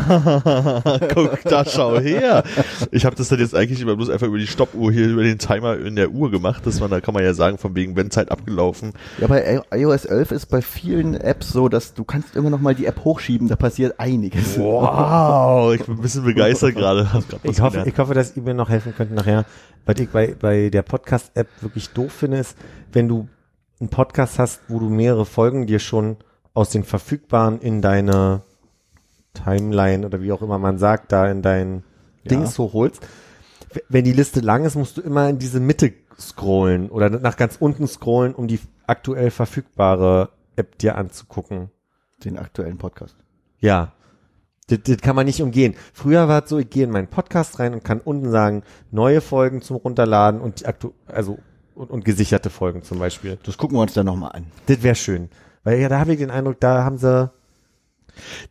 guck, 1.14 1.42
da 1.44 1.64
schau 1.64 2.00
her. 2.00 2.44
Ich 2.92 3.06
habe 3.06 3.16
das 3.16 3.30
dann 3.30 3.40
jetzt 3.40 3.56
eigentlich 3.56 3.80
immer 3.80 3.96
bloß 3.96 4.10
einfach 4.10 4.28
über 4.28 4.38
die 4.38 4.48
Stoppuhr 4.48 4.92
hier, 4.92 5.08
über 5.08 5.24
den 5.24 5.40
Timer 5.40 5.78
in 5.78 5.96
der 5.96 6.12
Uhr 6.12 6.30
gemacht. 6.30 6.66
Das 6.66 6.82
war, 6.82 6.90
da 6.90 7.00
kann 7.00 7.14
man 7.14 7.24
ja 7.24 7.34
sagen, 7.34 7.58
von 7.58 7.76
wegen, 7.78 7.96
wenn 7.96 8.12
Zeit 8.12 8.30
abgelaufen. 8.30 8.92
Ja, 9.20 9.28
bei 9.28 9.62
iOS 9.72 10.04
11 10.04 10.32
ist 10.32 10.46
bei 10.48 10.62
vielen 10.62 11.14
Apps 11.14 11.54
so, 11.54 11.70
dass 11.70 11.94
du 11.94 12.04
kannst 12.04 12.36
immer 12.36 12.50
noch 12.50 12.60
mal 12.60 12.76
die 12.76 12.88
App 12.88 13.06
hochschieben, 13.06 13.48
da 13.48 13.56
passiert 13.56 14.02
einiges. 14.02 14.60
Wow, 14.60 15.74
ich 15.74 15.86
bin 15.86 15.96
ein 15.96 16.02
bisschen 16.02 16.26
begeistert 16.26 16.76
gerade. 16.76 17.08
Ich 17.44 17.62
hoffe, 17.62 17.72
gelernt. 17.72 17.94
ich 17.94 17.98
hoffe, 17.98 18.14
dass 18.14 18.36
ihr 18.36 18.44
mir 18.44 18.54
noch 18.54 18.68
helfen 18.68 18.94
könnt 18.98 19.14
nachher. 19.14 19.46
Was 19.86 19.98
ich 19.98 20.10
bei, 20.10 20.36
bei 20.38 20.70
der 20.70 20.82
Podcast-App 20.82 21.48
wirklich 21.62 21.92
doof 21.92 22.12
finde, 22.12 22.40
ist, 22.40 22.58
wenn 22.92 23.08
du 23.08 23.30
einen 23.80 23.90
Podcast 23.90 24.40
hast, 24.40 24.60
wo 24.68 24.78
du 24.78 24.90
mehrere 24.90 25.26
Folgen 25.26 25.68
dir 25.68 25.80
schon 25.80 26.18
aus 26.54 26.70
den 26.70 26.84
verfügbaren 26.84 27.62
in 27.62 27.82
deine 27.82 28.42
Timeline 29.34 30.06
oder 30.06 30.22
wie 30.22 30.32
auch 30.32 30.42
immer 30.42 30.58
man 30.58 30.78
sagt, 30.78 31.12
da 31.12 31.30
in 31.30 31.42
dein 31.42 31.84
Ja. 32.24 32.30
Dings 32.30 32.58
hochholst. 32.58 33.06
Wenn 33.88 34.04
die 34.04 34.14
Liste 34.14 34.40
lang 34.40 34.66
ist, 34.66 34.76
musst 34.76 34.98
du 34.98 35.02
immer 35.02 35.30
in 35.30 35.38
diese 35.38 35.60
Mitte 35.60 35.94
scrollen 36.20 36.90
oder 36.90 37.10
nach 37.10 37.38
ganz 37.38 37.58
unten 37.60 37.88
scrollen, 37.88 38.34
um 38.34 38.48
die 38.48 38.60
aktuell 38.88 39.32
verfügbare 39.32 40.30
App 40.56 40.78
dir 40.78 40.98
anzugucken. 40.98 41.70
Den 42.24 42.38
aktuellen 42.38 42.78
Podcast. 42.78 43.16
Ja. 43.60 43.94
Das, 44.68 44.80
das 44.84 44.98
kann 44.98 45.16
man 45.16 45.26
nicht 45.26 45.42
umgehen. 45.42 45.76
Früher 45.94 46.28
war 46.28 46.44
es 46.44 46.50
so, 46.50 46.58
ich 46.60 46.70
gehe 46.70 46.84
in 46.84 46.92
meinen 46.92 47.08
Podcast 47.08 47.60
rein 47.60 47.74
und 47.74 47.84
kann 47.84 48.02
unten 48.02 48.30
sagen, 48.30 48.64
neue 48.92 49.22
Folgen 49.22 49.62
zum 49.62 49.78
Runterladen 49.78 50.42
und 50.42 50.60
die 50.60 50.66
aktu 50.66 50.92
also 51.08 51.40
und, 51.76 51.90
und 51.90 52.04
gesicherte 52.04 52.50
Folgen 52.50 52.84
zum 52.84 53.00
Beispiel. 53.00 53.40
Das 53.44 53.58
gucken 53.58 53.78
wir 53.78 53.82
uns 53.82 53.94
dann 53.94 54.06
noch 54.06 54.18
mal 54.18 54.28
an. 54.30 54.48
Das 54.66 54.84
wäre 54.84 54.96
schön. 54.96 55.30
Weil 55.64 55.80
ja, 55.80 55.88
da 55.88 56.00
habe 56.00 56.12
ich 56.14 56.20
den 56.20 56.32
Eindruck, 56.32 56.60
da 56.60 56.84
haben 56.84 56.98
sie. 56.98 57.32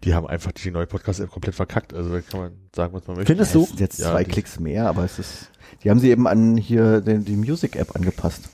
Die 0.05 0.15
haben 0.15 0.27
einfach 0.27 0.53
die 0.53 0.71
neue 0.71 0.87
Podcast-App 0.87 1.31
komplett 1.31 1.55
verkackt. 1.55 1.95
Also 1.95 2.11
da 2.11 2.21
kann 2.21 2.41
man 2.41 2.53
sagen, 2.75 2.93
was 2.95 3.07
man 3.07 3.17
möchte. 3.17 3.33
Findest 3.33 3.55
du? 3.55 3.69
Jetzt 3.77 3.99
Ja, 3.99 4.13
zwei 4.13 4.25
Klicks 4.25 4.59
mehr, 4.61 4.89
aber 4.89 5.05
es 5.05 5.19
ist, 5.19 5.51
die 5.83 5.91
haben 5.91 5.99
sie 5.99 6.11
eben 6.11 6.27
an 6.27 6.57
hier 6.57 7.01
den, 7.01 7.25
die 7.25 7.37
Music-App 7.37 7.95
angepasst. 7.97 8.49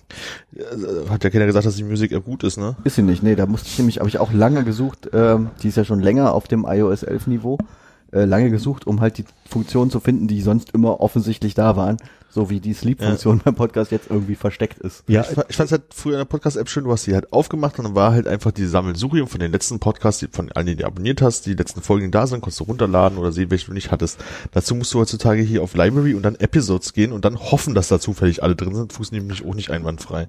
Äh, 0.55 1.09
Hat 1.09 1.25
ja 1.25 1.31
keiner 1.31 1.47
gesagt, 1.47 1.67
dass 1.67 1.77
die 1.77 1.85
Musik-App 1.85 2.25
gut 2.25 2.45
ist, 2.45 2.57
ne? 2.59 2.77
Ist 2.85 2.97
sie 2.97 3.03
nicht, 3.03 3.23
nee, 3.23 3.35
da 3.37 3.47
musste 3.47 3.69
ich 3.69 3.79
nämlich, 3.79 3.99
habe 3.99 4.09
ich 4.09 4.19
auch 4.19 4.33
lange 4.33 4.65
gesucht, 4.65 5.11
ähm, 5.13 5.51
die 5.63 5.69
ist 5.69 5.77
ja 5.77 5.85
schon 5.85 6.01
länger 6.01 6.33
auf 6.33 6.49
dem 6.49 6.65
iOS 6.69 7.03
11 7.03 7.27
Niveau, 7.27 7.59
äh, 8.13 8.25
lange 8.25 8.51
gesucht, 8.51 8.87
um 8.87 9.01
halt 9.01 9.19
die 9.19 9.25
Funktionen 9.49 9.91
zu 9.91 10.01
finden, 10.01 10.29
die 10.29 10.41
sonst 10.43 10.71
immer 10.73 11.01
offensichtlich 11.01 11.55
da 11.55 11.77
waren, 11.77 11.97
so 12.35 12.51
wie 12.51 12.59
die 12.61 12.75
Sleep-Funktion 12.75 13.41
beim 13.45 13.55
Podcast 13.55 13.93
jetzt 13.93 14.11
irgendwie 14.11 14.35
versteckt 14.35 14.79
ist. 14.81 15.05
Ja, 15.07 15.23
Ich, 15.23 15.31
ich 15.49 15.57
fand 15.57 15.69
es 15.69 15.73
halt 15.73 15.83
früher 15.95 16.15
in 16.15 16.19
der 16.19 16.25
Podcast-App 16.25 16.69
schön, 16.69 16.85
du 16.85 16.91
hast 16.93 17.07
die 17.07 17.15
halt 17.15 17.33
aufgemacht 17.33 17.79
und 17.79 17.85
dann 17.85 17.95
war 17.95 18.13
halt 18.13 18.27
einfach 18.27 18.51
die 18.51 18.67
Sammelsurium 18.67 19.29
von 19.29 19.39
den 19.41 19.53
letzten 19.53 19.79
Podcasts, 19.79 20.21
die 20.21 20.27
von 20.27 20.51
allen, 20.53 20.67
die 20.67 20.77
du 20.77 20.85
abonniert 20.85 21.23
hast, 21.23 21.47
die 21.47 21.55
letzten 21.55 21.81
Folgen, 21.81 22.07
die 22.07 22.11
da 22.11 22.27
sind, 22.27 22.41
konntest 22.41 22.59
du 22.61 22.65
runterladen 22.65 23.17
oder 23.19 23.31
sehen, 23.33 23.51
welche 23.51 23.67
du 23.67 23.73
nicht 23.73 23.91
hattest. 23.93 24.19
Dazu 24.53 24.75
musst 24.75 24.93
du 24.93 24.99
heutzutage 24.99 25.41
hier 25.43 25.63
auf 25.63 25.75
Library 25.75 26.15
und 26.15 26.23
dann 26.25 26.35
Episodes 26.35 26.93
gehen 26.93 27.13
und 27.13 27.25
dann 27.25 27.39
hoffen, 27.39 27.75
dass 27.75 27.89
da 27.89 28.01
zufällig 28.01 28.43
alle 28.43 28.57
drin 28.57 28.75
sind, 28.75 28.93
funktioniert 28.93 29.25
nämlich 29.27 29.47
auch 29.47 29.55
nicht 29.55 29.71
einwandfrei. 29.71 30.29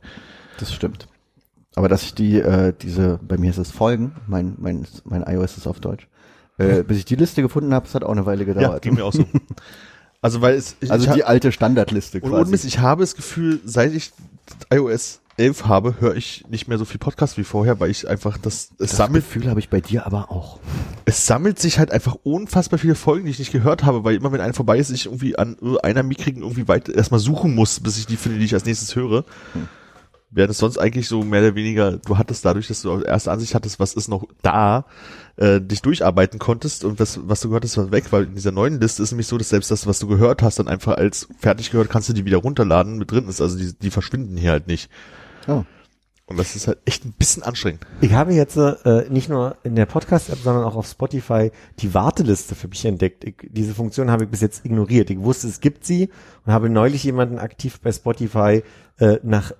Das 0.59 0.73
stimmt. 0.73 1.07
Aber 1.75 1.89
dass 1.89 2.03
ich 2.03 2.13
die, 2.13 2.39
äh, 2.39 2.71
diese, 2.81 3.19
bei 3.27 3.37
mir 3.37 3.49
ist 3.49 3.57
es 3.57 3.71
Folgen, 3.71 4.15
mein, 4.27 4.53
mein, 4.59 4.85
mein 5.03 5.23
iOS 5.23 5.57
ist 5.57 5.67
auf 5.67 5.79
Deutsch, 5.79 6.07
äh, 6.57 6.83
bis 6.87 6.99
ich 6.99 7.05
die 7.05 7.15
Liste 7.15 7.41
gefunden 7.41 7.73
habe, 7.73 7.87
es 7.87 7.95
hat 7.95 8.03
auch 8.03 8.11
eine 8.11 8.25
Weile 8.25 8.45
Ja, 8.45 8.53
gedauert. 8.53 8.81
ging 8.83 8.93
mir 8.93 9.03
auch 9.05 9.11
so. 9.13 9.25
Also 10.21 10.41
weil 10.41 10.55
es 10.55 10.75
ich, 10.79 10.91
also 10.91 11.07
ich 11.07 11.13
die 11.13 11.23
alte 11.23 11.51
Standardliste 11.51 12.19
und 12.19 12.29
quasi. 12.29 12.41
ohne 12.41 12.49
Mist, 12.49 12.65
ich 12.65 12.79
habe 12.79 13.03
das 13.03 13.15
Gefühl, 13.15 13.59
seit 13.63 13.93
ich 13.93 14.11
iOS 14.71 15.21
11 15.37 15.65
habe, 15.65 15.95
höre 15.99 16.15
ich 16.15 16.45
nicht 16.49 16.67
mehr 16.67 16.77
so 16.77 16.85
viel 16.85 16.97
Podcast 16.97 17.37
wie 17.37 17.43
vorher, 17.43 17.79
weil 17.79 17.89
ich 17.91 18.07
einfach 18.07 18.37
das 18.37 18.69
es 18.79 18.91
das 18.91 18.97
sammelt 18.97 19.25
Gefühl 19.25 19.49
habe 19.49 19.59
ich 19.59 19.69
bei 19.69 19.81
dir 19.81 20.05
aber 20.05 20.31
auch. 20.31 20.59
es 21.05 21.25
sammelt 21.25 21.59
sich 21.59 21.77
halt 21.77 21.91
einfach 21.91 22.15
unfassbar 22.23 22.79
viele 22.79 22.95
Folgen, 22.95 23.25
die 23.25 23.31
ich 23.31 23.39
nicht 23.39 23.51
gehört 23.51 23.83
habe, 23.83 24.03
weil 24.03 24.15
immer 24.15 24.31
wenn 24.31 24.41
einer 24.41 24.53
vorbei 24.53 24.77
ist, 24.77 24.91
ich 24.91 25.07
irgendwie 25.07 25.37
an 25.37 25.57
äh, 25.61 25.77
einer 25.83 26.03
mickrigen 26.03 26.41
irgendwie 26.41 26.67
weit 26.67 26.87
erstmal 26.87 27.19
suchen 27.19 27.53
muss, 27.53 27.81
bis 27.81 27.97
ich 27.97 28.05
die 28.05 28.15
finde, 28.15 28.39
die 28.39 28.45
ich 28.45 28.53
als 28.53 28.65
nächstes 28.65 28.95
höre. 28.95 29.25
Während 30.31 30.51
es 30.51 30.57
sonst 30.57 30.77
eigentlich 30.77 31.07
so 31.07 31.23
mehr 31.23 31.41
oder 31.41 31.55
weniger, 31.55 31.97
du 31.97 32.17
hattest 32.17 32.43
dadurch, 32.43 32.67
dass 32.67 32.81
du 32.81 33.01
erste 33.01 33.31
Ansicht 33.31 33.55
hattest, 33.55 33.79
was 33.79 33.93
ist 33.93 34.09
noch 34.09 34.27
da, 34.41 34.85
äh, 35.37 35.61
dich 35.61 35.81
durcharbeiten 35.81 36.39
konntest 36.39 36.83
und 36.83 36.99
was, 36.99 37.19
was 37.23 37.41
du 37.41 37.49
gehört 37.49 37.63
hast, 37.63 37.77
war 37.77 37.91
weg, 37.91 38.11
weil 38.11 38.23
in 38.23 38.35
dieser 38.35 38.51
neuen 38.51 38.79
Liste 38.81 39.03
ist 39.03 39.11
nämlich 39.11 39.27
so, 39.27 39.37
dass 39.37 39.49
selbst 39.49 39.71
das, 39.71 39.87
was 39.87 39.99
du 39.99 40.07
gehört 40.07 40.41
hast, 40.41 40.59
dann 40.59 40.67
einfach 40.67 40.97
als 40.97 41.27
fertig 41.39 41.71
gehört, 41.71 41.89
kannst 41.89 42.09
du 42.09 42.13
die 42.13 42.25
wieder 42.25 42.37
runterladen 42.37 42.97
mit 42.97 43.11
drin 43.11 43.27
ist. 43.27 43.41
Also 43.41 43.57
die, 43.57 43.73
die 43.77 43.91
verschwinden 43.91 44.35
hier 44.35 44.51
halt 44.51 44.67
nicht. 44.67 44.89
Oh. 45.47 45.63
Und 46.27 46.37
das 46.37 46.55
ist 46.55 46.67
halt 46.67 46.79
echt 46.85 47.05
ein 47.05 47.13
bisschen 47.13 47.43
anstrengend. 47.43 47.85
Ich 48.01 48.13
habe 48.13 48.33
jetzt 48.33 48.57
äh, 48.57 49.07
nicht 49.09 49.29
nur 49.29 49.57
in 49.63 49.75
der 49.75 49.85
Podcast-App, 49.85 50.39
sondern 50.39 50.63
auch 50.63 50.75
auf 50.75 50.87
Spotify 50.87 51.51
die 51.79 51.93
Warteliste 51.93 52.55
für 52.55 52.67
mich 52.67 52.83
entdeckt. 52.83 53.23
Ich, 53.23 53.35
diese 53.43 53.75
Funktion 53.75 54.09
habe 54.09 54.23
ich 54.23 54.31
bis 54.31 54.41
jetzt 54.41 54.65
ignoriert. 54.65 55.11
Ich 55.11 55.19
wusste, 55.19 55.47
es 55.47 55.59
gibt 55.59 55.85
sie 55.85 56.09
und 56.43 56.51
habe 56.51 56.69
neulich 56.69 57.03
jemanden 57.03 57.37
aktiv 57.37 57.79
bei 57.79 57.91
Spotify 57.91 58.63
äh, 58.97 59.19
nach 59.21 59.51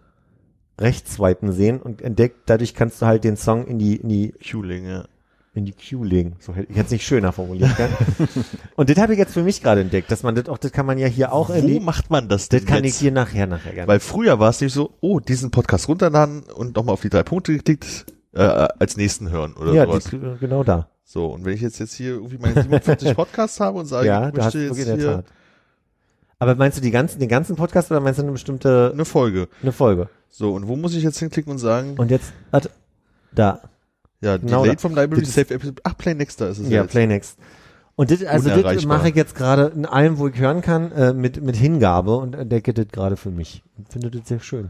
rechts 0.80 1.16
swipen 1.16 1.52
sehen 1.52 1.82
und 1.82 2.02
entdeckt, 2.02 2.38
dadurch 2.48 2.74
kannst 2.74 3.02
du 3.02 3.06
halt 3.06 3.24
den 3.24 3.38
Song 3.38 3.66
in 3.66 3.80
die, 3.80 3.96
in 3.96 4.10
die 4.10 4.34
Cueling, 4.34 4.86
ja. 4.86 5.06
in 5.54 5.66
die 5.66 5.72
Queue 5.72 6.06
legen. 6.06 6.36
So 6.40 6.54
hätte 6.54 6.70
ich 6.70 6.78
jetzt 6.78 6.92
nicht 6.92 7.06
schöner 7.06 7.32
formuliert. 7.32 7.76
Gell? 7.78 7.90
und 8.76 8.90
das 8.90 8.98
habe 8.98 9.14
ich 9.14 9.20
jetzt 9.20 9.34
für 9.34 9.44
mich 9.44 9.64
gerade 9.64 9.82
entdeckt, 9.82 10.12
dass 10.12 10.24
man 10.24 10.36
das 10.36 10.50
auch, 10.50 10.58
das 10.58 10.72
kann 10.74 10.86
man 10.86 10.98
ja 10.98 11.08
hier 11.08 11.32
auch 11.32 11.50
Wo 11.50 11.54
erleben. 11.54 11.86
macht 11.86 12.10
man 12.10 12.28
das 12.28 12.50
Das 12.50 12.60
denn 12.60 12.68
kann 12.68 12.84
ich 12.84 12.92
jetzt? 12.92 13.00
hier 13.00 13.12
nachher 13.12 13.48
nachher 13.48 13.72
gerne. 13.74 13.88
Weil 13.88 14.02
früher 14.02 14.40
war 14.40 14.50
es 14.50 14.60
nicht 14.60 14.74
so, 14.74 14.92
oh, 15.00 15.20
diesen 15.22 15.52
Podcast 15.52 15.88
runterladen 15.88 16.44
und 16.44 16.76
nochmal 16.76 16.94
auf 16.94 17.02
die 17.02 17.10
drei 17.10 17.24
Punkte 17.24 17.54
geklickt, 17.54 18.06
äh, 18.34 18.42
als 18.42 18.98
nächsten 18.98 19.30
hören 19.30 19.54
oder 19.54 19.72
ja, 19.74 19.86
sowas. 19.86 20.04
die, 20.06 20.20
genau 20.42 20.64
da. 20.66 20.90
So, 21.06 21.28
und 21.28 21.46
wenn 21.46 21.54
ich 21.54 21.62
jetzt, 21.62 21.80
jetzt 21.80 21.94
hier 21.94 22.16
irgendwie 22.16 22.38
meine 22.38 22.56
47 22.56 23.14
Podcasts 23.16 23.60
habe 23.62 23.80
und 23.80 23.86
sage, 23.86 24.08
ja, 24.08 24.28
ich 24.28 24.36
möchte 24.36 24.60
jetzt 24.60 24.76
hier 24.84 24.98
Tat. 24.98 25.26
Aber 26.40 26.56
meinst 26.56 26.78
du 26.78 26.82
die 26.82 26.92
ganzen, 26.92 27.20
den 27.20 27.30
ganzen 27.30 27.56
Podcast 27.56 27.92
oder 27.92 28.00
meinst 28.00 28.20
du 28.20 28.24
eine 28.24 28.32
bestimmte 28.32 28.92
eine 28.94 29.06
Folge. 29.06 29.48
eine 29.62 29.72
Folge? 29.72 30.10
So, 30.30 30.54
und 30.54 30.68
wo 30.68 30.76
muss 30.76 30.94
ich 30.94 31.04
jetzt 31.04 31.20
hinklicken 31.20 31.52
und 31.52 31.60
sagen, 31.60 31.96
Und 31.98 32.12
jetzt, 32.12 32.34
warte, 32.52 32.70
da, 33.34 33.62
ja, 34.22 34.38
genau 34.38 34.64
Delayed 34.64 34.80
da. 34.80 34.82
from 34.82 34.96
Library 34.96 35.22
Das 35.22 35.34
Save 35.34 35.54
Episode, 35.54 35.82
ach, 35.84 35.98
Play 35.98 36.14
Next, 36.14 36.42
da 36.42 36.48
ist 36.50 36.60
es 36.60 36.70
ja, 36.70 36.82
jetzt. 36.82 36.92
Play 36.92 37.08
Next. 37.08 37.38
Und 37.96 38.12
das, 38.12 38.24
also 38.26 38.50
das 38.50 38.86
mache 38.86 39.10
ich 39.10 39.16
jetzt 39.16 39.36
gerade 39.36 39.68
in 39.68 39.86
allem, 39.86 40.18
wo 40.18 40.28
ich 40.28 40.38
hören 40.38 40.62
kann, 40.62 40.92
äh, 40.92 41.14
mit, 41.14 41.42
mit 41.42 41.56
Hingabe 41.56 42.18
und 42.18 42.36
entdecke 42.36 42.74
das 42.74 42.88
gerade 42.90 43.16
für 43.16 43.32
mich. 43.32 43.64
Ich 43.78 43.94
finde 43.94 44.12
das 44.12 44.28
sehr 44.28 44.42
schön. 44.42 44.70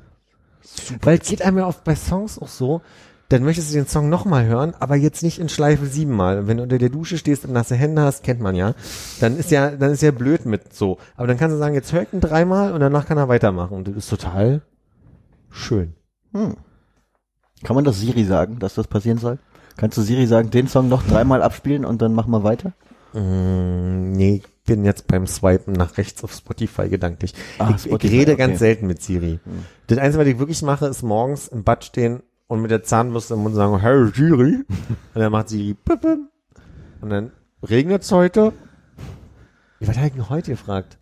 Weil 1.01 1.17
es 1.19 1.27
geht 1.27 1.41
einem 1.41 1.57
ja 1.57 1.67
oft 1.67 1.83
bei 1.83 1.95
Songs 1.95 2.37
auch 2.37 2.47
so, 2.47 2.81
dann 3.29 3.43
möchtest 3.43 3.71
du 3.71 3.75
den 3.75 3.87
Song 3.87 4.09
nochmal 4.09 4.45
hören, 4.45 4.73
aber 4.79 4.95
jetzt 4.95 5.23
nicht 5.23 5.39
in 5.39 5.49
Schleife 5.49 5.87
siebenmal. 5.87 6.47
Wenn 6.47 6.57
du 6.57 6.63
unter 6.63 6.77
der 6.77 6.89
Dusche 6.89 7.17
stehst 7.17 7.45
und 7.45 7.53
nasse 7.53 7.75
Hände 7.75 8.01
hast, 8.03 8.23
kennt 8.23 8.39
man 8.39 8.55
ja, 8.55 8.75
dann 9.19 9.37
ist 9.37 9.51
ja, 9.51 9.71
dann 9.71 9.91
ist 9.91 10.03
ja 10.03 10.11
blöd 10.11 10.45
mit 10.45 10.73
so. 10.73 10.97
Aber 11.15 11.27
dann 11.27 11.37
kannst 11.37 11.55
du 11.55 11.57
sagen, 11.57 11.73
jetzt 11.73 11.91
hör 11.91 12.03
ich 12.03 12.13
ihn 12.13 12.21
dreimal 12.21 12.73
und 12.73 12.81
danach 12.81 13.07
kann 13.07 13.17
er 13.17 13.27
weitermachen. 13.27 13.75
Und 13.75 13.87
das 13.87 13.95
ist 13.95 14.09
total 14.09 14.61
schön. 15.49 15.93
Hm. 16.33 16.55
Kann 17.63 17.75
man 17.75 17.85
das 17.85 17.99
Siri 17.99 18.25
sagen, 18.25 18.59
dass 18.59 18.75
das 18.75 18.87
passieren 18.87 19.17
soll? 19.17 19.39
Kannst 19.77 19.97
du 19.97 20.01
Siri 20.01 20.27
sagen, 20.27 20.51
den 20.51 20.67
Song 20.67 20.87
noch 20.87 21.03
dreimal 21.03 21.41
abspielen 21.41 21.83
und 21.83 22.01
dann 22.01 22.13
machen 22.13 22.31
wir 22.31 22.43
weiter? 22.43 22.73
Mm, 23.13 24.11
nee, 24.11 24.43
ich 24.43 24.63
bin 24.65 24.85
jetzt 24.85 25.07
beim 25.07 25.25
Swipen 25.25 25.73
nach 25.73 25.97
rechts 25.97 26.23
auf 26.23 26.33
Spotify 26.33 26.89
gedanklich. 26.89 27.33
Ah, 27.57 27.73
ich, 27.75 27.83
Spotify, 27.83 28.07
ich 28.07 28.21
rede 28.21 28.33
okay. 28.33 28.47
ganz 28.47 28.59
selten 28.59 28.87
mit 28.87 29.01
Siri. 29.01 29.39
Hm. 29.43 29.65
Das 29.87 29.97
Einzige, 29.97 30.21
was 30.21 30.27
ich 30.27 30.39
wirklich 30.39 30.61
mache, 30.61 30.85
ist 30.87 31.01
morgens 31.01 31.47
im 31.47 31.63
Bad 31.63 31.85
stehen 31.85 32.21
und 32.47 32.61
mit 32.61 32.71
der 32.71 32.83
Zahnbürste 32.83 33.33
im 33.33 33.41
Mund 33.41 33.55
sagen, 33.55 33.79
hey 33.79 34.07
Siri. 34.13 34.65
Und 34.67 35.21
dann 35.21 35.31
macht 35.31 35.49
Siri 35.49 35.73
pip, 35.73 36.01
pip. 36.01 36.19
Und 37.01 37.09
dann 37.09 37.31
regnet's 37.63 38.11
heute. 38.11 38.53
Was 39.79 39.97
habe 39.97 40.07
ich 40.07 40.13
denn 40.13 40.29
heute 40.29 40.51
gefragt? 40.51 40.97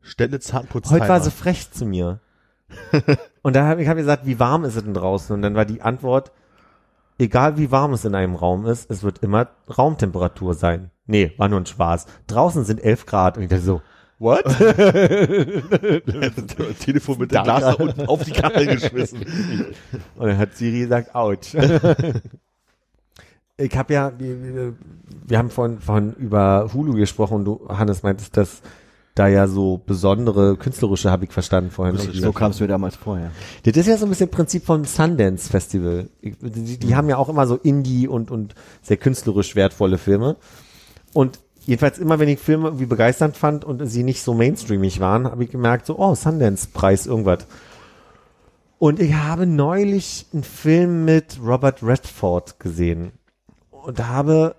Stelle 0.00 0.40
Zahnputz 0.40 0.90
Heute 0.90 1.08
war 1.08 1.20
sie 1.20 1.30
frech 1.30 1.70
zu 1.70 1.84
mir. 1.84 2.20
und 3.42 3.54
da 3.54 3.66
habe 3.66 3.82
ich 3.82 3.88
hab 3.88 3.96
gesagt, 3.96 4.26
wie 4.26 4.38
warm 4.38 4.64
ist 4.64 4.76
es 4.76 4.84
denn 4.84 4.94
draußen? 4.94 5.34
Und 5.34 5.42
dann 5.42 5.54
war 5.54 5.64
die 5.64 5.82
Antwort, 5.82 6.32
egal 7.18 7.58
wie 7.58 7.70
warm 7.70 7.92
es 7.92 8.04
in 8.04 8.14
einem 8.14 8.34
Raum 8.34 8.66
ist, 8.66 8.90
es 8.90 9.02
wird 9.02 9.18
immer 9.18 9.48
Raumtemperatur 9.76 10.54
sein. 10.54 10.90
Nee, 11.06 11.32
war 11.36 11.48
nur 11.48 11.60
ein 11.60 11.66
Spaß. 11.66 12.06
Draußen 12.26 12.64
sind 12.64 12.82
11 12.82 13.06
Grad. 13.06 13.36
Und 13.36 13.42
ich 13.42 13.48
dachte 13.48 13.62
so, 13.62 13.82
what? 14.20 14.44
Telefon 16.80 17.18
mit 17.18 17.32
dem 17.32 17.42
Glas 17.42 17.74
unten 17.76 18.06
auf 18.06 18.22
die 18.22 18.30
Karte 18.30 18.66
geschmissen. 18.76 19.24
Und 20.16 20.28
dann 20.28 20.38
hat 20.38 20.54
Siri 20.54 20.80
gesagt, 20.80 21.14
ouch. 21.14 21.38
ich 23.56 23.76
habe 23.76 23.92
ja, 23.92 24.12
wir, 24.16 24.74
wir- 25.28 25.38
haben 25.38 25.50
von, 25.50 25.80
von 25.80 26.14
über 26.14 26.70
Hulu 26.72 26.94
gesprochen 26.94 27.34
und 27.38 27.44
du, 27.44 27.68
Hannes, 27.68 28.02
meintest, 28.02 28.36
dass 28.36 28.62
da 29.14 29.28
ja 29.28 29.46
so 29.48 29.80
besondere 29.84 30.56
künstlerische, 30.56 31.10
habe 31.10 31.24
ich 31.24 31.32
verstanden 31.32 31.70
vorhin. 31.70 31.96
So 31.96 32.32
kam 32.32 32.52
es 32.52 32.60
mir 32.60 32.68
damals 32.68 32.96
vorher. 32.96 33.32
Das 33.64 33.76
ist 33.76 33.86
ja 33.86 33.96
so 33.96 34.06
ein 34.06 34.08
bisschen 34.08 34.30
Prinzip 34.30 34.64
vom 34.64 34.84
Sundance 34.84 35.50
Festival. 35.50 36.08
Die, 36.22 36.78
die 36.78 36.94
haben 36.94 37.08
ja 37.08 37.16
auch 37.16 37.28
immer 37.28 37.46
so 37.46 37.56
Indie 37.56 38.08
und, 38.08 38.30
und 38.30 38.54
sehr 38.82 38.96
künstlerisch 38.96 39.56
wertvolle 39.56 39.98
Filme. 39.98 40.36
Und 41.12 41.40
jedenfalls 41.66 41.98
immer, 41.98 42.18
wenn 42.18 42.28
ich 42.28 42.38
Filme 42.38 42.68
irgendwie 42.68 42.86
begeisternd 42.86 43.36
fand 43.36 43.64
und 43.64 43.84
sie 43.86 44.02
nicht 44.02 44.22
so 44.22 44.34
mainstreamig 44.34 45.00
waren, 45.00 45.24
habe 45.24 45.44
ich 45.44 45.50
gemerkt, 45.50 45.86
so, 45.86 45.98
oh, 45.98 46.14
Sundance-Preis, 46.14 47.06
irgendwas. 47.06 47.46
Und 48.78 48.98
ich 48.98 49.14
habe 49.14 49.46
neulich 49.46 50.26
einen 50.32 50.42
Film 50.42 51.04
mit 51.04 51.38
Robert 51.44 51.82
Redford 51.82 52.58
gesehen. 52.60 53.12
Und 53.70 54.06
habe, 54.06 54.56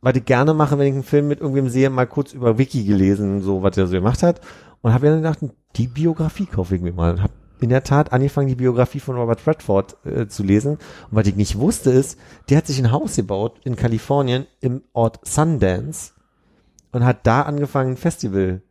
was 0.00 0.16
ich 0.16 0.24
gerne 0.24 0.52
mache, 0.54 0.78
wenn 0.78 0.86
ich 0.86 0.94
einen 0.94 1.02
Film 1.02 1.28
mit 1.28 1.40
irgendwem 1.40 1.68
sehe, 1.68 1.88
mal 1.88 2.06
kurz 2.06 2.34
über 2.34 2.58
Wiki 2.58 2.84
gelesen, 2.84 3.40
so 3.42 3.62
was 3.62 3.76
er 3.76 3.86
so 3.86 3.94
gemacht 3.94 4.22
hat. 4.22 4.40
Und 4.82 4.92
habe 4.92 5.06
dann 5.06 5.22
gedacht, 5.22 5.38
die 5.76 5.86
Biografie 5.86 6.46
kaufe 6.46 6.76
ich 6.76 6.82
mir 6.82 6.92
mal. 6.92 7.12
Und 7.12 7.22
habe 7.22 7.32
in 7.62 7.70
der 7.70 7.84
Tat 7.84 8.12
angefangen, 8.12 8.48
die 8.48 8.54
Biografie 8.54 9.00
von 9.00 9.16
Robert 9.16 9.46
Redford 9.46 9.96
äh, 10.04 10.26
zu 10.26 10.42
lesen. 10.42 10.72
Und 10.72 10.80
was 11.10 11.26
ich 11.26 11.36
nicht 11.36 11.58
wusste 11.58 11.90
ist, 11.90 12.18
der 12.48 12.58
hat 12.58 12.66
sich 12.66 12.78
ein 12.78 12.90
Haus 12.90 13.16
gebaut 13.16 13.60
in 13.64 13.76
Kalifornien 13.76 14.46
im 14.60 14.82
Ort 14.92 15.20
Sundance 15.26 16.12
und 16.92 17.04
hat 17.04 17.26
da 17.26 17.42
angefangen, 17.42 17.92
ein 17.92 17.96
Festival, 17.96 18.62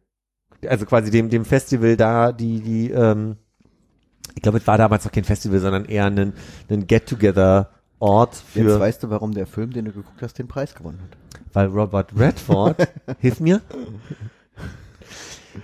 also 0.67 0.85
quasi 0.85 1.11
dem, 1.11 1.29
dem 1.29 1.45
Festival 1.45 1.97
da, 1.97 2.31
die, 2.31 2.61
die, 2.61 2.91
ähm, 2.91 3.37
ich 4.35 4.41
glaube, 4.41 4.59
es 4.59 4.67
war 4.67 4.77
damals 4.77 5.05
noch 5.05 5.11
kein 5.11 5.23
Festival, 5.23 5.59
sondern 5.59 5.85
eher 5.85 6.05
ein, 6.05 6.33
ein 6.69 6.87
Get-Together-Ort 6.87 8.33
Jetzt 8.33 8.65
für, 8.65 8.79
weißt 8.79 9.03
du, 9.03 9.09
warum 9.09 9.33
der 9.33 9.47
Film, 9.47 9.71
den 9.71 9.85
du 9.85 9.91
geguckt 9.91 10.21
hast, 10.21 10.37
den 10.37 10.47
Preis 10.47 10.75
gewonnen 10.75 10.99
hat. 11.01 11.17
weil 11.53 11.67
Robert 11.67 12.17
Redford, 12.17 12.87
hilf 13.19 13.39
mir. 13.39 13.61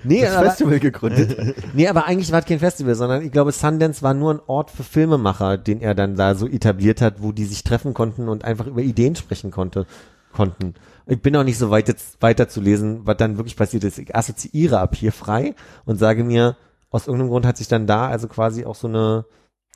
Nee, 0.03 0.21
Das 0.21 0.35
aber, 0.35 0.47
Festival 0.49 0.79
gegründet. 0.79 1.55
nee, 1.73 1.87
aber 1.87 2.05
eigentlich 2.05 2.31
war 2.31 2.39
es 2.39 2.45
kein 2.45 2.59
Festival, 2.59 2.95
sondern 2.95 3.21
ich 3.23 3.31
glaube, 3.31 3.51
Sundance 3.51 4.01
war 4.01 4.13
nur 4.13 4.33
ein 4.33 4.39
Ort 4.47 4.71
für 4.71 4.83
Filmemacher, 4.83 5.57
den 5.57 5.81
er 5.81 5.95
dann 5.95 6.15
da 6.15 6.35
so 6.35 6.47
etabliert 6.47 7.01
hat, 7.01 7.21
wo 7.21 7.31
die 7.31 7.45
sich 7.45 7.63
treffen 7.63 7.93
konnten 7.93 8.27
und 8.29 8.43
einfach 8.43 8.67
über 8.67 8.81
Ideen 8.81 9.15
sprechen 9.15 9.51
konnte, 9.51 9.85
konnten. 10.33 10.73
Ich 11.05 11.21
bin 11.21 11.35
auch 11.37 11.43
nicht 11.43 11.57
so 11.57 11.69
weit 11.69 11.87
jetzt 11.87 12.21
weiter 12.21 12.49
zu 12.49 12.59
lesen, 12.59 13.01
was 13.05 13.17
dann 13.17 13.37
wirklich 13.37 13.55
passiert 13.55 13.83
ist. 13.85 13.97
Ich 13.97 14.13
assoziiere 14.15 14.79
ab 14.79 14.95
hier 14.95 15.11
frei 15.13 15.55
und 15.85 15.97
sage 15.97 16.23
mir, 16.23 16.57
aus 16.89 17.07
irgendeinem 17.07 17.29
Grund 17.29 17.45
hat 17.45 17.57
sich 17.57 17.67
dann 17.67 17.87
da 17.87 18.07
also 18.07 18.27
quasi 18.27 18.65
auch 18.65 18.75
so 18.75 18.87
eine, 18.87 19.25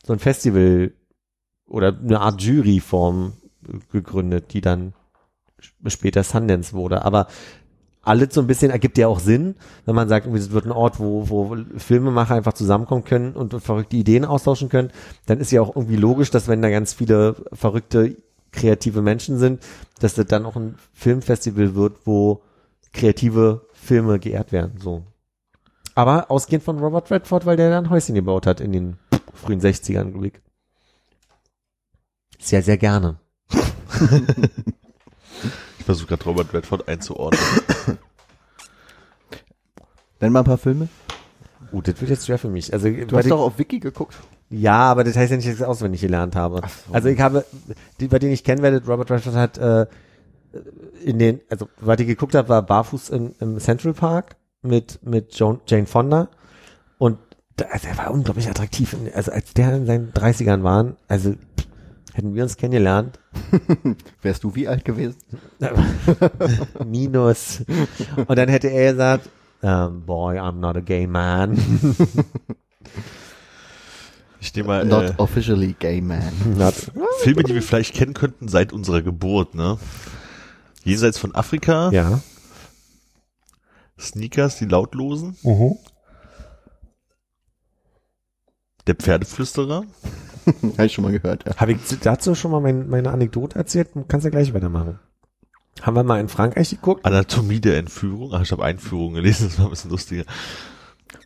so 0.05 0.13
ein 0.13 0.19
Festival 0.19 0.91
oder 1.67 1.97
eine 1.97 2.19
Art 2.19 2.41
Juryform 2.41 3.33
gegründet, 3.91 4.53
die 4.53 4.61
dann 4.61 4.93
sp- 5.63 5.87
später 5.89 6.23
Sundance 6.23 6.73
wurde. 6.73 7.05
Aber 7.05 7.27
alles 8.03 8.33
so 8.33 8.41
ein 8.41 8.47
bisschen 8.47 8.71
ergibt 8.71 8.97
ja 8.97 9.07
auch 9.07 9.19
Sinn, 9.19 9.55
wenn 9.85 9.95
man 9.95 10.09
sagt, 10.09 10.25
es 10.27 10.51
wird 10.51 10.65
ein 10.65 10.71
Ort, 10.71 10.99
wo, 10.99 11.29
wo 11.29 11.55
Filmemacher 11.77 12.35
einfach 12.35 12.53
zusammenkommen 12.53 13.03
können 13.03 13.33
und 13.33 13.61
verrückte 13.61 13.95
Ideen 13.95 14.25
austauschen 14.25 14.69
können, 14.69 14.91
dann 15.27 15.39
ist 15.39 15.51
ja 15.51 15.61
auch 15.61 15.75
irgendwie 15.75 15.97
logisch, 15.97 16.31
dass 16.31 16.47
wenn 16.47 16.61
da 16.61 16.69
ganz 16.69 16.93
viele 16.93 17.35
verrückte, 17.53 18.15
kreative 18.51 19.01
Menschen 19.01 19.37
sind, 19.37 19.63
dass 19.99 20.15
das 20.15 20.25
dann 20.25 20.45
auch 20.45 20.55
ein 20.55 20.75
Filmfestival 20.93 21.75
wird, 21.75 22.05
wo 22.05 22.41
kreative 22.91 23.67
Filme 23.71 24.19
geehrt 24.19 24.51
werden, 24.51 24.77
so. 24.79 25.03
Aber 25.93 26.31
ausgehend 26.31 26.63
von 26.63 26.79
Robert 26.79 27.11
Redford, 27.11 27.45
weil 27.45 27.57
der 27.57 27.69
da 27.69 27.77
ein 27.77 27.89
Häuschen 27.89 28.15
gebaut 28.15 28.47
hat 28.47 28.61
in 28.61 28.71
den 28.71 28.97
frühen 29.33 29.61
60ern, 29.61 30.11
glaube 30.11 30.27
ich. 30.27 30.33
Sehr, 32.39 32.63
sehr 32.63 32.77
gerne. 32.77 33.19
Ich 35.81 35.85
versuche 35.85 36.09
gerade 36.09 36.23
Robert 36.25 36.53
Redford 36.53 36.87
einzuordnen. 36.87 37.41
Nenn 40.19 40.31
mal 40.31 40.41
ein 40.41 40.45
paar 40.45 40.59
Filme. 40.59 40.89
Uh, 41.73 41.81
das 41.81 41.99
wird 41.99 42.11
jetzt 42.11 42.27
schwer 42.27 42.37
für 42.37 42.49
mich. 42.49 42.71
Also, 42.71 42.87
Du 42.87 43.17
hast 43.17 43.31
doch 43.31 43.39
auf 43.39 43.57
Wiki 43.57 43.79
geguckt. 43.79 44.15
Ja, 44.51 44.91
aber 44.91 45.03
das 45.03 45.15
heißt 45.15 45.31
ja 45.31 45.37
nicht, 45.37 45.47
dass 45.47 45.55
ich 45.55 45.61
es 45.61 45.65
auswendig 45.65 46.01
gelernt 46.01 46.35
habe. 46.35 46.61
so. 46.61 46.93
Also 46.93 47.09
ich 47.09 47.19
habe, 47.19 47.45
die, 47.99 48.09
bei 48.09 48.19
denen 48.19 48.31
ich 48.31 48.43
kennen 48.43 48.61
werde, 48.61 48.85
Robert 48.85 49.09
Redford 49.09 49.33
hat 49.33 49.57
äh, 49.57 49.87
in 51.03 51.17
den, 51.17 51.41
also 51.49 51.67
was 51.79 51.99
ich 51.99 52.05
geguckt 52.05 52.35
habe, 52.35 52.47
war 52.47 52.61
Barfuß 52.61 53.09
in, 53.09 53.33
im 53.39 53.57
Central 53.57 53.95
Park 53.95 54.35
mit 54.61 54.99
mit 55.01 55.33
Joan, 55.33 55.61
Jane 55.65 55.87
Fonda 55.87 56.29
und 56.99 57.17
da, 57.55 57.65
also 57.71 57.87
er 57.87 57.97
war 57.97 58.11
unglaublich 58.11 58.47
attraktiv. 58.47 58.95
Also 59.15 59.31
als 59.31 59.55
der 59.55 59.73
in 59.73 59.87
seinen 59.87 60.13
30ern 60.13 60.61
waren, 60.61 60.95
also 61.07 61.33
hätten 62.13 62.35
wir 62.35 62.43
uns 62.43 62.57
kennengelernt, 62.57 63.19
Wärst 64.21 64.43
du 64.43 64.55
wie 64.55 64.67
alt 64.67 64.85
gewesen? 64.85 65.17
minus. 66.85 67.63
Und 68.15 68.37
dann 68.37 68.49
hätte 68.49 68.67
er 68.67 68.91
gesagt, 68.91 69.29
um, 69.61 70.05
boy, 70.05 70.39
I'm 70.39 70.59
not 70.59 70.75
a 70.75 70.81
gay 70.81 71.07
man. 71.07 71.57
Ich 74.39 74.55
nehme 74.55 74.67
mal 74.67 74.85
Not 74.85 75.03
äh, 75.03 75.13
officially 75.17 75.75
gay 75.77 76.01
man. 76.01 76.33
Not, 76.57 76.73
Filme, 77.19 77.43
die 77.43 77.53
wir 77.53 77.61
vielleicht 77.61 77.93
kennen 77.93 78.13
könnten 78.13 78.47
seit 78.47 78.73
unserer 78.73 79.01
Geburt, 79.01 79.53
ne? 79.53 79.77
Jenseits 80.83 81.19
von 81.19 81.35
Afrika, 81.35 81.91
ja. 81.91 82.21
Sneakers, 83.99 84.57
die 84.57 84.65
lautlosen. 84.65 85.37
Mhm. 85.43 85.77
Der 88.87 88.95
Pferdeflüsterer. 88.95 89.83
Habe 90.77 90.85
ich 90.85 90.93
schon 90.93 91.03
mal 91.03 91.11
gehört, 91.11 91.45
ja. 91.47 91.55
Habe 91.57 91.73
ich 91.73 91.77
dazu 92.01 92.35
schon 92.35 92.51
mal 92.51 92.59
mein, 92.61 92.89
meine 92.89 93.11
Anekdote 93.11 93.57
erzählt? 93.57 93.89
Kannst 94.07 94.25
ja 94.25 94.31
gleich 94.31 94.53
weitermachen. 94.53 94.99
Haben 95.81 95.95
wir 95.95 96.03
mal 96.03 96.19
in 96.19 96.27
Frankreich 96.27 96.69
geguckt? 96.69 97.05
Anatomie 97.05 97.59
der 97.61 97.77
Entführung. 97.77 98.31
Ach, 98.33 98.41
ich 98.41 98.51
habe 98.51 98.63
Einführung 98.63 99.13
gelesen, 99.13 99.47
das 99.47 99.57
war 99.57 99.65
ein 99.65 99.71
bisschen 99.71 99.89
lustiger. 99.91 100.23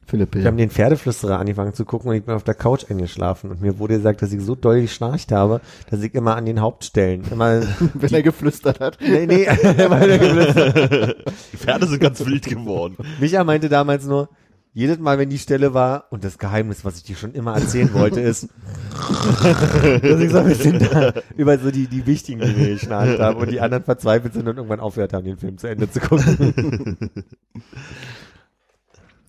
Philipp, 0.08 0.34
Wir 0.34 0.40
bitte. 0.40 0.48
haben 0.48 0.58
den 0.58 0.70
Pferdeflüsterer 0.70 1.40
angefangen 1.40 1.74
zu 1.74 1.84
gucken 1.84 2.12
und 2.12 2.16
ich 2.16 2.24
bin 2.24 2.36
auf 2.36 2.44
der 2.44 2.54
Couch 2.54 2.86
eingeschlafen 2.90 3.50
und 3.50 3.62
mir 3.62 3.80
wurde 3.80 3.96
gesagt, 3.98 4.22
dass 4.22 4.32
ich 4.32 4.42
so 4.42 4.54
doll 4.54 4.82
geschnarcht 4.82 5.32
habe, 5.32 5.62
dass 5.90 6.02
ich 6.04 6.14
immer 6.14 6.36
an 6.36 6.46
den 6.46 6.62
Hauptstellen 6.62 7.24
immer, 7.32 7.62
Wenn 7.96 8.14
er 8.14 8.22
geflüstert 8.22 8.80
hat. 8.80 9.00
nee, 9.02 9.26
nee, 9.26 9.44
immer 9.46 10.00
wieder 10.02 10.20
geflüstert. 10.20 11.34
Die 11.54 11.58
Pferde 11.58 11.88
sind 11.88 12.00
ganz 12.00 12.24
wild 12.24 12.46
geworden. 12.46 12.98
Micha 13.20 13.44
meinte 13.44 13.68
damals 13.68 14.06
nur, 14.06 14.30
jedes 14.76 15.00
Mal, 15.00 15.18
wenn 15.18 15.30
die 15.30 15.40
Stelle 15.40 15.74
war, 15.74 16.08
und 16.10 16.26
das 16.26 16.38
Geheimnis, 16.38 16.84
was 16.84 16.98
ich 16.98 17.04
dir 17.04 17.16
schon 17.16 17.34
immer 17.34 17.56
erzählen 17.56 17.94
wollte, 17.94 18.20
ist, 18.20 18.50
dass 19.42 20.20
ich 20.20 20.32
so 20.32 20.40
ein 20.40 20.48
bisschen 20.48 20.80
da 20.80 21.14
über 21.38 21.58
so 21.58 21.72
die, 21.72 21.88
die 21.88 22.06
wichtigen 22.06 22.42
Dinge 22.42 22.68
geschnarcht 22.74 23.20
habe 23.20 23.40
und 23.40 23.50
die 23.52 23.62
anderen 23.62 23.86
verzweifelt 23.86 24.34
sind 24.34 24.50
und 24.50 24.58
irgendwann 24.58 24.82
aufgehört 24.82 25.14
haben, 25.14 25.24
den 25.24 25.38
Film 25.38 25.58
zu 25.58 25.68
Ende 25.68 25.90
zu 25.90 26.02
gucken. 26.02 26.98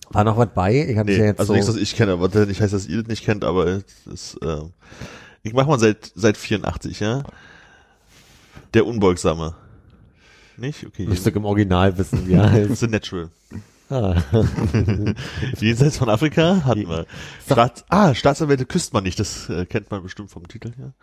War 0.09 0.25
noch 0.25 0.37
was 0.37 0.49
bei? 0.53 0.85
Ich 0.89 0.97
habe 0.97 1.09
Nee, 1.09 1.17
ja 1.17 1.25
jetzt 1.27 1.39
also 1.39 1.53
so, 1.53 1.55
nichts, 1.55 1.69
was 1.69 1.77
ich 1.77 1.95
kenne, 1.95 2.11
aber 2.11 2.27
nicht 2.45 2.59
heißt, 2.59 2.73
dass 2.73 2.85
ihr 2.85 2.97
das 2.97 3.07
nicht 3.07 3.23
kennt, 3.23 3.45
aber 3.45 3.81
ist, 4.11 4.37
äh, 4.41 4.61
ich 5.43 5.53
mache 5.53 5.69
mal 5.69 5.79
seit, 5.79 6.11
seit 6.13 6.35
84, 6.35 6.99
ja. 6.99 7.23
Der 8.73 8.85
Unbeugsame. 8.85 9.55
Nicht? 10.57 10.85
Okay. 10.85 11.05
müsste 11.05 11.29
ich 11.29 11.35
im 11.37 11.45
Original 11.45 11.97
wissen, 11.97 12.29
er 12.29 12.51
heißt. 12.51 12.75
The 12.75 12.87
Natural. 12.87 13.29
Ah. 13.89 14.15
Jenseits 15.59 15.97
von 15.97 16.09
Afrika 16.09 16.63
hatten 16.65 16.87
wir. 16.89 17.05
Staats 17.45 17.85
ah, 17.89 18.13
Staatsanwälte 18.13 18.65
küsst 18.65 18.93
man 18.93 19.03
nicht, 19.03 19.19
das 19.19 19.49
äh, 19.49 19.65
kennt 19.65 19.89
man 19.91 20.03
bestimmt 20.03 20.29
vom 20.29 20.47
Titel 20.47 20.71
her. 20.77 20.93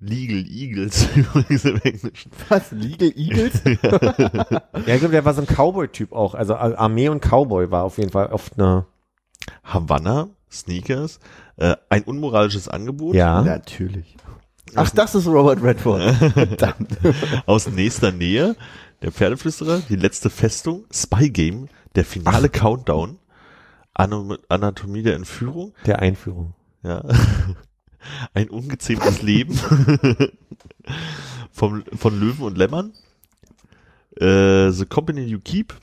Legal 0.00 0.44
Eagles 0.48 1.08
übrigens 1.16 1.64
im 1.64 1.80
Englischen. 1.82 2.30
Was? 2.48 2.70
Legal 2.70 3.12
Eagles? 3.16 3.60
Ja, 4.86 4.94
ich 4.94 5.00
glaube, 5.00 5.08
der 5.12 5.24
war 5.24 5.34
so 5.34 5.42
ein 5.42 5.46
Cowboy-Typ 5.46 6.12
auch. 6.12 6.34
Also 6.34 6.54
Ar- 6.54 6.78
Armee 6.78 7.08
und 7.08 7.20
Cowboy 7.20 7.70
war 7.70 7.82
auf 7.84 7.98
jeden 7.98 8.10
Fall 8.10 8.28
oft 8.28 8.58
eine. 8.58 8.86
Havanna, 9.64 10.28
Sneakers, 10.50 11.18
äh, 11.56 11.74
ein 11.88 12.02
unmoralisches 12.04 12.68
Angebot 12.68 13.14
Ja. 13.14 13.42
Natürlich. 13.42 14.16
Ach, 14.74 14.90
das 14.90 15.14
ist 15.14 15.26
Robert 15.26 15.62
Redford. 15.62 16.14
Verdammt. 16.32 16.96
aus 17.46 17.68
nächster 17.68 18.12
Nähe, 18.12 18.54
der 19.02 19.12
Pferdeflüsterer, 19.12 19.80
die 19.88 19.96
letzte 19.96 20.30
Festung, 20.30 20.84
Spy 20.92 21.30
Game, 21.30 21.68
der 21.94 22.04
finale 22.04 22.48
Countdown, 22.48 23.18
Ano 23.94 24.36
Anatomie 24.48 25.02
der 25.02 25.14
Entführung, 25.14 25.74
Der 25.86 26.00
Einführung. 26.00 26.54
ja, 26.82 27.04
ein 28.34 28.48
ungezähmtes 28.50 29.22
Leben. 29.22 29.54
Vom, 31.52 31.82
von 31.96 32.18
Löwen 32.20 32.44
und 32.44 32.56
Lämmern, 32.56 32.92
äh, 34.20 34.70
The 34.70 34.86
Company 34.86 35.22
You 35.22 35.40
Keep, 35.40 35.74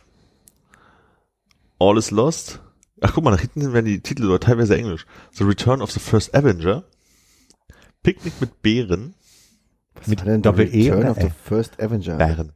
All 1.80 1.98
is 1.98 2.12
Lost, 2.12 2.62
ach 3.02 3.14
guck 3.14 3.24
mal, 3.26 3.32
nach 3.32 3.42
hinten 3.42 3.74
werden 3.74 3.86
die 3.86 4.00
Titel 4.00 4.26
oder 4.26 4.40
teilweise 4.40 4.78
Englisch, 4.78 5.06
The 5.32 5.44
Return 5.44 5.82
of 5.82 5.92
the 5.92 6.00
First 6.00 6.34
Avenger, 6.34 6.86
Picknick 8.04 8.40
mit 8.40 8.62
Bären, 8.62 9.16
Mit 10.06 10.20
war 10.20 10.26
denn 10.28 10.42
Doppel 10.42 10.70
The 10.72 10.80
E 10.80 10.92
Return 10.92 11.10
of 11.10 11.18
the? 11.22 11.30
First 11.44 11.82
Avenger. 11.82 12.16
Bären. 12.18 12.54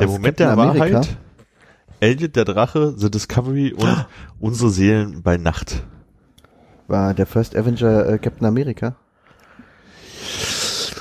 Der 0.00 0.08
Was, 0.08 0.14
Moment 0.14 0.36
Captain 0.38 0.56
der? 0.56 0.56
Wahrheit, 0.56 1.16
Elliot 2.00 2.34
der 2.34 2.44
Drache, 2.46 2.94
The 2.96 3.10
Discovery 3.10 3.72
und 3.74 4.06
unsere 4.40 4.70
Seelen 4.70 5.22
bei 5.22 5.36
Nacht. 5.36 5.82
War 6.88 7.14
der 7.14 7.26
First 7.26 7.54
Avenger 7.54 8.08
äh, 8.08 8.18
Captain 8.18 8.46
America? 8.46 8.96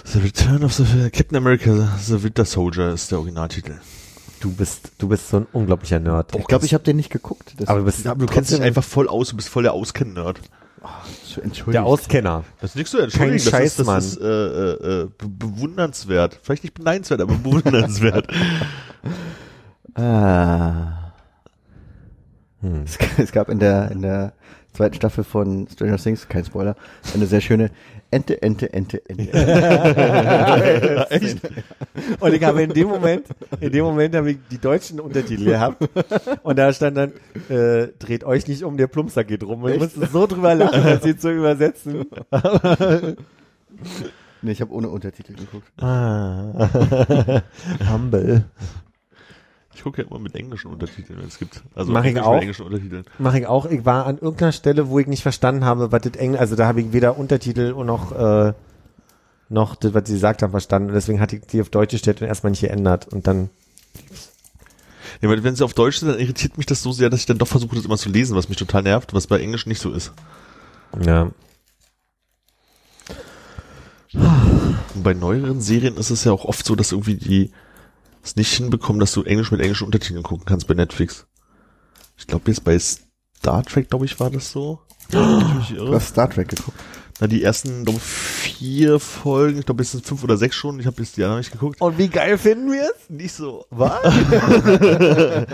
The 0.05 0.19
Return 0.19 0.63
of 0.63 0.73
the 0.73 1.09
Captain 1.11 1.37
America, 1.37 1.97
The 2.03 2.21
Winter 2.23 2.45
Soldier 2.45 2.93
ist 2.93 3.11
der 3.11 3.19
Originaltitel. 3.19 3.75
Du 4.39 4.51
bist, 4.51 4.91
du 4.97 5.07
bist 5.07 5.29
so 5.29 5.37
ein 5.37 5.47
unglaublicher 5.51 5.99
Nerd. 5.99 6.35
Ich 6.35 6.47
glaube, 6.47 6.65
ich 6.65 6.73
habe 6.73 6.83
den 6.83 6.95
nicht 6.95 7.09
geguckt. 7.11 7.53
Das, 7.57 7.67
aber 7.67 7.79
du 7.79 7.85
bist 7.85 8.05
Ja, 8.05 8.15
du 8.15 8.25
kennst 8.25 8.51
dich 8.51 8.61
einfach 8.61 8.83
voll 8.83 9.07
aus, 9.07 9.29
du 9.29 9.35
bist 9.35 9.49
voll 9.49 9.63
der 9.63 9.73
Auskenn-Nerd. 9.73 10.39
Entschuldigung. 11.43 11.71
der 11.71 11.85
Auskenner. 11.85 12.43
Das 12.61 12.71
ist 12.71 12.75
nichts 12.75 12.91
zu 12.91 12.99
entschuldigen, 12.99 13.43
das 13.43 13.49
Scheiß, 13.49 13.71
ist, 13.71 13.79
das 13.79 13.87
Mann. 13.87 13.97
ist 13.99 14.21
äh, 14.21 14.25
äh, 14.25 15.01
äh, 15.03 15.09
be 15.17 15.27
bewundernswert. 15.27 16.39
Vielleicht 16.41 16.63
nicht 16.63 16.73
beneidenswert, 16.73 17.21
aber 17.21 17.35
bewundernswert. 17.35 18.27
Ah. 19.95 21.11
Hm. 22.61 22.85
Es 23.17 23.31
gab 23.31 23.49
in 23.49 23.59
der, 23.59 23.91
in 23.91 24.01
der 24.01 24.33
zweiten 24.73 24.95
Staffel 24.95 25.23
von 25.23 25.67
Stranger 25.71 25.97
Things, 25.97 26.27
kein 26.27 26.45
Spoiler, 26.45 26.75
eine 27.13 27.25
sehr 27.25 27.41
schöne 27.41 27.71
Ente, 28.11 28.41
Ente, 28.41 28.73
Ente, 28.73 29.01
Ente. 29.07 29.31
Echt? 31.11 31.39
Und 32.19 32.33
ich 32.33 32.43
habe 32.43 32.63
in 32.63 32.73
dem 32.73 32.87
Moment, 32.87 33.27
in 33.59 33.71
dem 33.71 33.85
Moment 33.85 34.15
habe 34.15 34.31
ich 34.31 34.37
die 34.49 34.57
deutschen 34.57 34.99
Untertitel 34.99 35.45
gehabt. 35.45 35.87
Und 36.41 36.57
da 36.57 36.73
stand 36.73 36.97
dann, 36.97 37.11
äh, 37.49 37.89
dreht 37.99 38.23
euch 38.23 38.47
nicht 38.47 38.63
um, 38.63 38.77
der 38.77 38.87
Plumpsack 38.87 39.27
geht 39.27 39.43
rum. 39.43 39.61
Und 39.61 39.73
ich 39.73 39.79
musste 39.79 40.07
so 40.07 40.25
drüber 40.25 40.55
lachen, 40.55 40.81
als 40.81 41.03
sie 41.03 41.17
zu 41.17 41.31
übersetzen. 41.31 42.05
nee, 44.41 44.51
ich 44.51 44.61
habe 44.61 44.73
ohne 44.73 44.89
Untertitel 44.89 45.35
geguckt. 45.35 45.71
Ah. 45.77 47.43
Humble. 47.91 48.45
Ich 49.79 49.83
gucke 49.83 50.01
ja 50.01 50.09
immer 50.09 50.19
mit 50.19 50.35
englischen 50.35 50.69
Untertiteln, 50.71 51.19
wenn 51.19 51.29
es 51.29 51.39
gibt. 51.39 51.63
Also 51.73 51.93
Mach 51.93 52.03
ich 52.03 52.19
auch. 52.19 52.33
mit 52.33 52.41
englischen 52.41 52.65
Untertiteln. 52.65 53.05
Mache 53.17 53.39
ich 53.39 53.47
auch. 53.47 53.65
Ich 53.65 53.85
war 53.85 54.07
an 54.07 54.17
irgendeiner 54.17 54.51
Stelle, 54.51 54.89
wo 54.89 54.99
ich 54.99 55.07
nicht 55.07 55.21
verstanden 55.23 55.63
habe, 55.63 55.93
was 55.93 56.01
das 56.01 56.17
Englisch, 56.17 56.41
also 56.41 56.57
da 56.57 56.67
habe 56.67 56.81
ich 56.81 56.91
weder 56.91 57.17
Untertitel 57.17 57.73
noch, 57.85 58.11
äh, 58.11 58.51
noch 59.47 59.75
das, 59.75 59.93
was 59.93 60.03
sie 60.05 60.15
gesagt 60.15 60.41
haben, 60.43 60.51
verstanden. 60.51 60.89
Und 60.89 60.95
deswegen 60.95 61.21
hatte 61.21 61.37
ich 61.37 61.43
die 61.43 61.61
auf 61.61 61.69
Deutsch 61.69 61.91
gestellt 61.91 62.21
und 62.21 62.27
erstmal 62.27 62.51
nicht 62.51 62.59
geändert. 62.59 63.07
Und 63.07 63.25
dann, 63.25 63.49
Ja, 65.21 65.29
weil 65.29 65.45
wenn 65.45 65.55
sie 65.55 65.63
auf 65.63 65.73
Deutsch 65.73 65.99
sind, 65.99 66.09
dann 66.09 66.19
irritiert 66.19 66.57
mich 66.57 66.65
das 66.65 66.83
so 66.83 66.91
sehr, 66.91 67.09
dass 67.09 67.21
ich 67.21 67.25
dann 67.25 67.37
doch 67.37 67.47
versuche, 67.47 67.77
das 67.77 67.85
immer 67.85 67.95
zu 67.95 68.09
lesen, 68.09 68.35
was 68.35 68.49
mich 68.49 68.57
total 68.57 68.83
nervt, 68.83 69.13
was 69.13 69.27
bei 69.27 69.39
Englisch 69.39 69.65
nicht 69.65 69.79
so 69.79 69.93
ist. 69.93 70.11
ja. 71.01 71.31
Und 74.11 75.03
bei 75.03 75.13
neueren 75.13 75.61
Serien 75.61 75.95
ist 75.95 76.09
es 76.09 76.25
ja 76.25 76.33
auch 76.33 76.43
oft 76.43 76.65
so, 76.65 76.75
dass 76.75 76.91
irgendwie 76.91 77.15
die 77.15 77.51
es 78.29 78.35
nicht 78.35 78.53
hinbekommen, 78.53 78.99
dass 78.99 79.11
du 79.13 79.23
Englisch 79.23 79.51
mit 79.51 79.61
englischen 79.61 79.85
Untertiteln 79.85 80.23
gucken 80.23 80.45
kannst 80.45 80.67
bei 80.67 80.73
Netflix. 80.73 81.25
Ich 82.17 82.27
glaube 82.27 82.49
jetzt 82.51 82.63
bei 82.63 82.77
Star 82.79 83.63
Trek, 83.63 83.89
glaube 83.89 84.05
ich, 84.05 84.19
war 84.19 84.29
das 84.29 84.51
so. 84.51 84.79
Nicht 85.11 85.71
Du 85.77 85.93
hast 85.93 86.09
Star 86.09 86.29
Trek 86.29 86.49
geguckt. 86.49 86.77
Na, 87.19 87.27
die 87.27 87.43
ersten, 87.43 87.83
glaube 87.83 87.99
vier 87.99 88.99
Folgen, 88.99 89.59
ich 89.59 89.65
glaube, 89.65 89.83
jetzt 89.83 89.91
sind 89.91 90.05
fünf 90.05 90.23
oder 90.23 90.37
sechs 90.37 90.55
schon. 90.55 90.79
Ich 90.79 90.85
habe 90.85 91.01
jetzt 91.01 91.17
die 91.17 91.23
anderen 91.23 91.39
nicht 91.39 91.51
geguckt. 91.51 91.81
Und 91.81 91.97
wie 91.97 92.07
geil 92.07 92.37
finden 92.37 92.71
wir 92.71 92.83
es? 92.83 93.09
Nicht 93.09 93.33
so. 93.33 93.65
Was? 93.69 93.99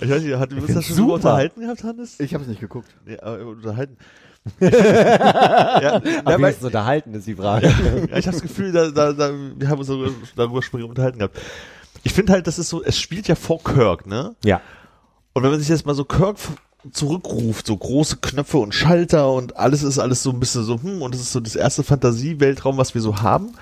Ich 0.00 0.10
weiß 0.10 0.22
nicht, 0.22 0.36
hat 0.36 0.52
du 0.52 0.56
das 0.56 0.84
schon 0.84 0.96
super 0.96 1.14
unterhalten 1.14 1.60
gehabt, 1.60 1.84
Hannes? 1.84 2.18
Ich 2.20 2.34
habe 2.34 2.42
es 2.42 2.48
nicht 2.48 2.60
geguckt. 2.60 2.88
Nee, 3.06 3.18
aber 3.18 3.46
unterhalten. 3.46 3.96
ja, 4.60 6.02
Aber 6.24 6.38
ja, 6.38 6.48
es 6.48 6.62
unterhalten, 6.62 7.14
ist 7.14 7.26
die 7.26 7.34
Frage. 7.34 7.66
ja, 8.10 8.18
ich 8.18 8.26
habe 8.26 8.36
das 8.36 8.42
Gefühl, 8.42 8.72
da, 8.72 8.90
da, 8.90 9.12
da, 9.12 9.32
wir 9.56 9.68
haben 9.68 9.78
uns 9.78 9.88
darüber, 9.88 10.10
darüber 10.36 10.62
schon 10.62 10.80
mal 10.80 10.88
unterhalten 10.88 11.18
gehabt. 11.18 11.38
Ich 12.02 12.12
finde 12.12 12.32
halt, 12.32 12.46
das 12.46 12.58
ist 12.58 12.68
so, 12.68 12.82
es 12.82 12.98
spielt 12.98 13.26
ja 13.28 13.34
vor 13.34 13.62
Kirk, 13.62 14.06
ne? 14.06 14.34
ja. 14.44 14.60
Und 15.32 15.42
wenn 15.42 15.50
man 15.50 15.58
sich 15.58 15.68
jetzt 15.68 15.84
mal 15.84 15.94
so 15.94 16.04
Kirk 16.04 16.36
zurückruft, 16.92 17.66
so 17.66 17.76
große 17.76 18.18
Knöpfe 18.18 18.58
und 18.58 18.74
Schalter 18.74 19.32
und 19.32 19.56
alles 19.56 19.82
ist 19.82 19.98
alles 19.98 20.22
so 20.22 20.30
ein 20.30 20.38
bisschen 20.38 20.62
so, 20.62 20.80
hm, 20.80 21.02
und 21.02 21.14
das 21.14 21.22
ist 21.22 21.32
so 21.32 21.40
das 21.40 21.56
erste 21.56 21.82
Fantasieweltraum, 21.82 22.76
was 22.76 22.94
wir 22.94 23.00
so 23.00 23.20
haben. 23.20 23.54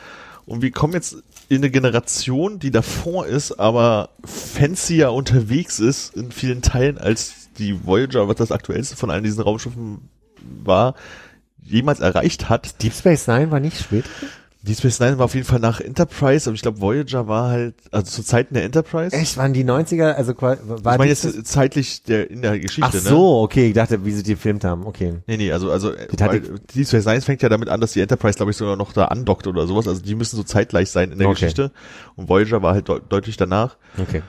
Und 0.45 0.61
wir 0.61 0.73
kommen 0.73 0.93
jetzt 0.93 1.17
in 1.49 1.59
eine 1.59 1.71
Generation, 1.71 2.59
die 2.59 2.71
davor 2.71 3.27
ist, 3.27 3.53
aber 3.53 4.11
fancier 4.25 5.13
unterwegs 5.13 5.79
ist 5.79 6.17
in 6.17 6.33
vielen 6.33 6.63
Teilen 6.63 6.99
als 6.99 7.49
die 7.59 7.87
Voyager, 7.87 8.29
was 8.29 8.37
das 8.37 8.53
aktuellste 8.53 8.97
von 8.97 9.11
allen 9.11 9.25
diesen 9.25 9.43
Raumschiffen 9.43 10.09
war, 10.67 10.95
jemals 11.63 12.01
erreicht 12.01 12.49
hat. 12.49 12.83
Deep 12.83 12.93
Space 12.93 13.27
Nine 13.27 13.51
war 13.51 13.61
nicht 13.61 13.79
spät. 13.79 14.05
Deep 14.65 14.77
Space 14.77 15.01
Nine 15.01 15.19
war 15.19 15.25
auf 15.25 15.35
jeden 15.35 15.47
Fall 15.47 15.59
nach 15.59 15.81
Enterprise, 15.81 16.49
aber 16.49 16.55
ich 16.55 16.63
glaube 16.63 16.81
Voyager 16.81 17.27
war 17.27 17.51
halt, 17.51 17.75
also 17.91 18.09
zu 18.09 18.23
Zeiten 18.23 18.55
der 18.55 18.63
Enterprise. 18.63 19.15
Echt, 19.15 19.37
waren 19.37 19.53
die 19.53 19.65
90er, 19.65 20.13
also 20.13 20.35
war 20.41 20.57
Ich 20.57 20.85
meine 20.85 21.07
jetzt 21.07 21.47
zeitlich 21.47 22.05
der, 22.05 22.31
in 22.31 22.43
der 22.43 22.61
Geschichte, 22.61 22.89
Ach 22.89 22.95
ne? 22.95 23.01
so, 23.01 23.41
okay, 23.41 23.69
ich 23.69 23.75
dachte, 23.75 24.05
wie 24.05 24.13
sie 24.13 24.23
die 24.23 24.35
gefilmt 24.35 24.63
haben, 24.63 24.87
okay. 24.87 25.15
Nee, 25.27 25.37
nee, 25.37 25.51
also, 25.51 25.73
also, 25.73 25.91
Deep 25.91 26.87
Space 26.87 27.07
Nine 27.07 27.23
fängt 27.23 27.43
ja 27.43 27.49
damit 27.49 27.69
an, 27.69 27.81
dass 27.81 27.93
die 27.93 28.01
Enterprise, 28.01 28.37
glaube 28.37 28.53
ich, 28.53 28.57
sogar 28.57 28.77
noch 28.77 28.93
da 28.93 29.07
andockt 29.07 29.49
oder 29.49 29.67
sowas. 29.67 29.89
Also 29.89 30.01
die 30.01 30.15
müssen 30.15 30.37
so 30.37 30.45
zeitgleich 30.45 30.91
sein 30.91 31.11
in 31.11 31.19
der 31.19 31.27
Okay. 31.27 31.41
Geschichte. 31.41 31.73
Und 32.15 32.29
Voyager 32.29 32.63
war 32.63 32.75
halt 32.75 32.89
deut 32.89 33.03
deutlich 33.09 33.37
danach. 33.37 33.77
Okay. 33.99 34.23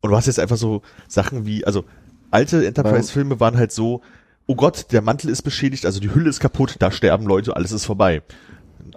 Und 0.00 0.10
du 0.10 0.16
hast 0.16 0.26
jetzt 0.26 0.38
einfach 0.38 0.58
so 0.58 0.82
Sachen 1.08 1.46
wie, 1.46 1.64
also 1.64 1.84
alte 2.30 2.66
Enterprise-Filme 2.66 3.40
waren 3.40 3.56
halt 3.56 3.72
so, 3.72 4.02
oh 4.48 4.56
Gott, 4.56 4.86
der 4.90 5.02
Mantel 5.02 5.30
ist 5.30 5.42
beschädigt, 5.42 5.86
also 5.86 6.00
die 6.00 6.12
Hülle 6.12 6.30
ist 6.30 6.40
kaputt, 6.40 6.76
da 6.78 6.90
sterben 6.90 7.26
Leute, 7.26 7.54
alles 7.54 7.70
ist 7.70 7.84
vorbei. 7.84 8.22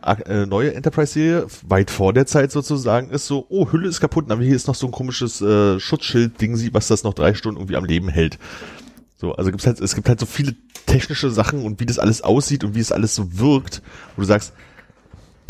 Äh, 0.01 0.45
neue 0.45 0.73
Enterprise-Serie, 0.73 1.45
weit 1.67 1.91
vor 1.91 2.13
der 2.13 2.25
Zeit 2.25 2.51
sozusagen, 2.51 3.11
ist 3.11 3.27
so, 3.27 3.45
oh, 3.49 3.71
Hülle 3.71 3.89
ist 3.89 3.99
kaputt, 3.99 4.31
aber 4.31 4.41
hier 4.41 4.55
ist 4.55 4.67
noch 4.67 4.75
so 4.75 4.87
ein 4.87 4.93
komisches 4.93 5.41
äh, 5.41 5.79
Schutzschild-Ding, 5.79 6.73
was 6.73 6.87
das 6.87 7.03
noch 7.03 7.13
drei 7.13 7.33
Stunden 7.33 7.59
irgendwie 7.59 7.75
am 7.75 7.83
Leben 7.83 8.07
hält. 8.07 8.39
So, 9.17 9.33
also 9.33 9.51
gibt's 9.51 9.67
halt, 9.67 9.81
es 9.81 9.93
gibt 9.93 10.07
halt 10.07 10.21
so 10.21 10.25
viele 10.25 10.55
technische 10.85 11.29
Sachen 11.29 11.63
und 11.63 11.79
wie 11.81 11.85
das 11.85 11.99
alles 11.99 12.21
aussieht 12.21 12.63
und 12.63 12.73
wie 12.73 12.79
es 12.79 12.93
alles 12.93 13.13
so 13.13 13.37
wirkt, 13.37 13.81
wo 14.15 14.21
du 14.21 14.27
sagst, 14.27 14.53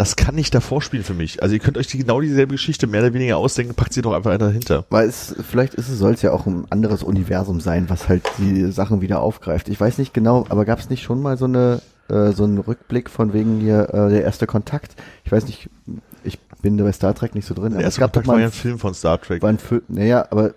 das 0.01 0.15
kann 0.15 0.33
nicht 0.33 0.55
davor 0.55 0.81
spielen 0.81 1.03
für 1.03 1.13
mich. 1.13 1.43
Also 1.43 1.53
ihr 1.53 1.59
könnt 1.59 1.77
euch 1.77 1.85
die, 1.85 1.99
genau 1.99 2.21
dieselbe 2.21 2.55
Geschichte 2.55 2.87
mehr 2.87 3.01
oder 3.01 3.13
weniger 3.13 3.37
ausdenken, 3.37 3.75
packt 3.75 3.93
sie 3.93 4.01
doch 4.01 4.13
einfach 4.13 4.31
einer 4.31 4.47
dahinter. 4.47 4.83
Weil 4.89 5.07
es, 5.07 5.35
vielleicht 5.47 5.75
ist 5.75 5.89
es, 5.89 5.99
soll 5.99 6.13
es 6.13 6.23
ja 6.23 6.31
auch 6.31 6.47
ein 6.47 6.65
anderes 6.71 7.03
Universum 7.03 7.61
sein, 7.61 7.87
was 7.87 8.09
halt 8.09 8.23
die 8.39 8.71
Sachen 8.71 9.01
wieder 9.01 9.21
aufgreift. 9.21 9.69
Ich 9.69 9.79
weiß 9.79 9.99
nicht 9.99 10.11
genau, 10.11 10.47
aber 10.49 10.65
gab 10.65 10.79
es 10.79 10.89
nicht 10.89 11.03
schon 11.03 11.21
mal 11.21 11.37
so 11.37 11.45
eine, 11.45 11.81
äh, 12.09 12.31
so 12.31 12.45
einen 12.45 12.57
Rückblick 12.57 13.11
von 13.11 13.31
wegen 13.33 13.59
hier, 13.59 13.93
äh, 13.93 14.09
der 14.09 14.23
erste 14.23 14.47
Kontakt? 14.47 14.95
Ich 15.23 15.31
weiß 15.31 15.45
nicht, 15.45 15.69
ich 16.23 16.39
bin 16.63 16.79
da 16.79 16.83
bei 16.83 16.93
Star 16.93 17.13
Trek 17.13 17.35
nicht 17.35 17.45
so 17.45 17.53
drin, 17.53 17.69
Der 17.69 17.73
aber 17.73 17.81
es 17.81 17.85
erste 17.85 17.99
gab 17.99 18.13
doch 18.13 18.21
Kontakt 18.21 18.27
war 18.27 18.35
mal 18.37 18.41
ja 18.41 18.47
ein, 18.47 18.51
ein 18.51 18.53
Film 18.53 18.79
von 18.79 18.95
Star 18.95 19.21
Trek, 19.21 19.43
war 19.43 19.49
ein 19.49 19.59
Film, 19.59 19.83
naja, 19.87 20.25
aber, 20.31 20.55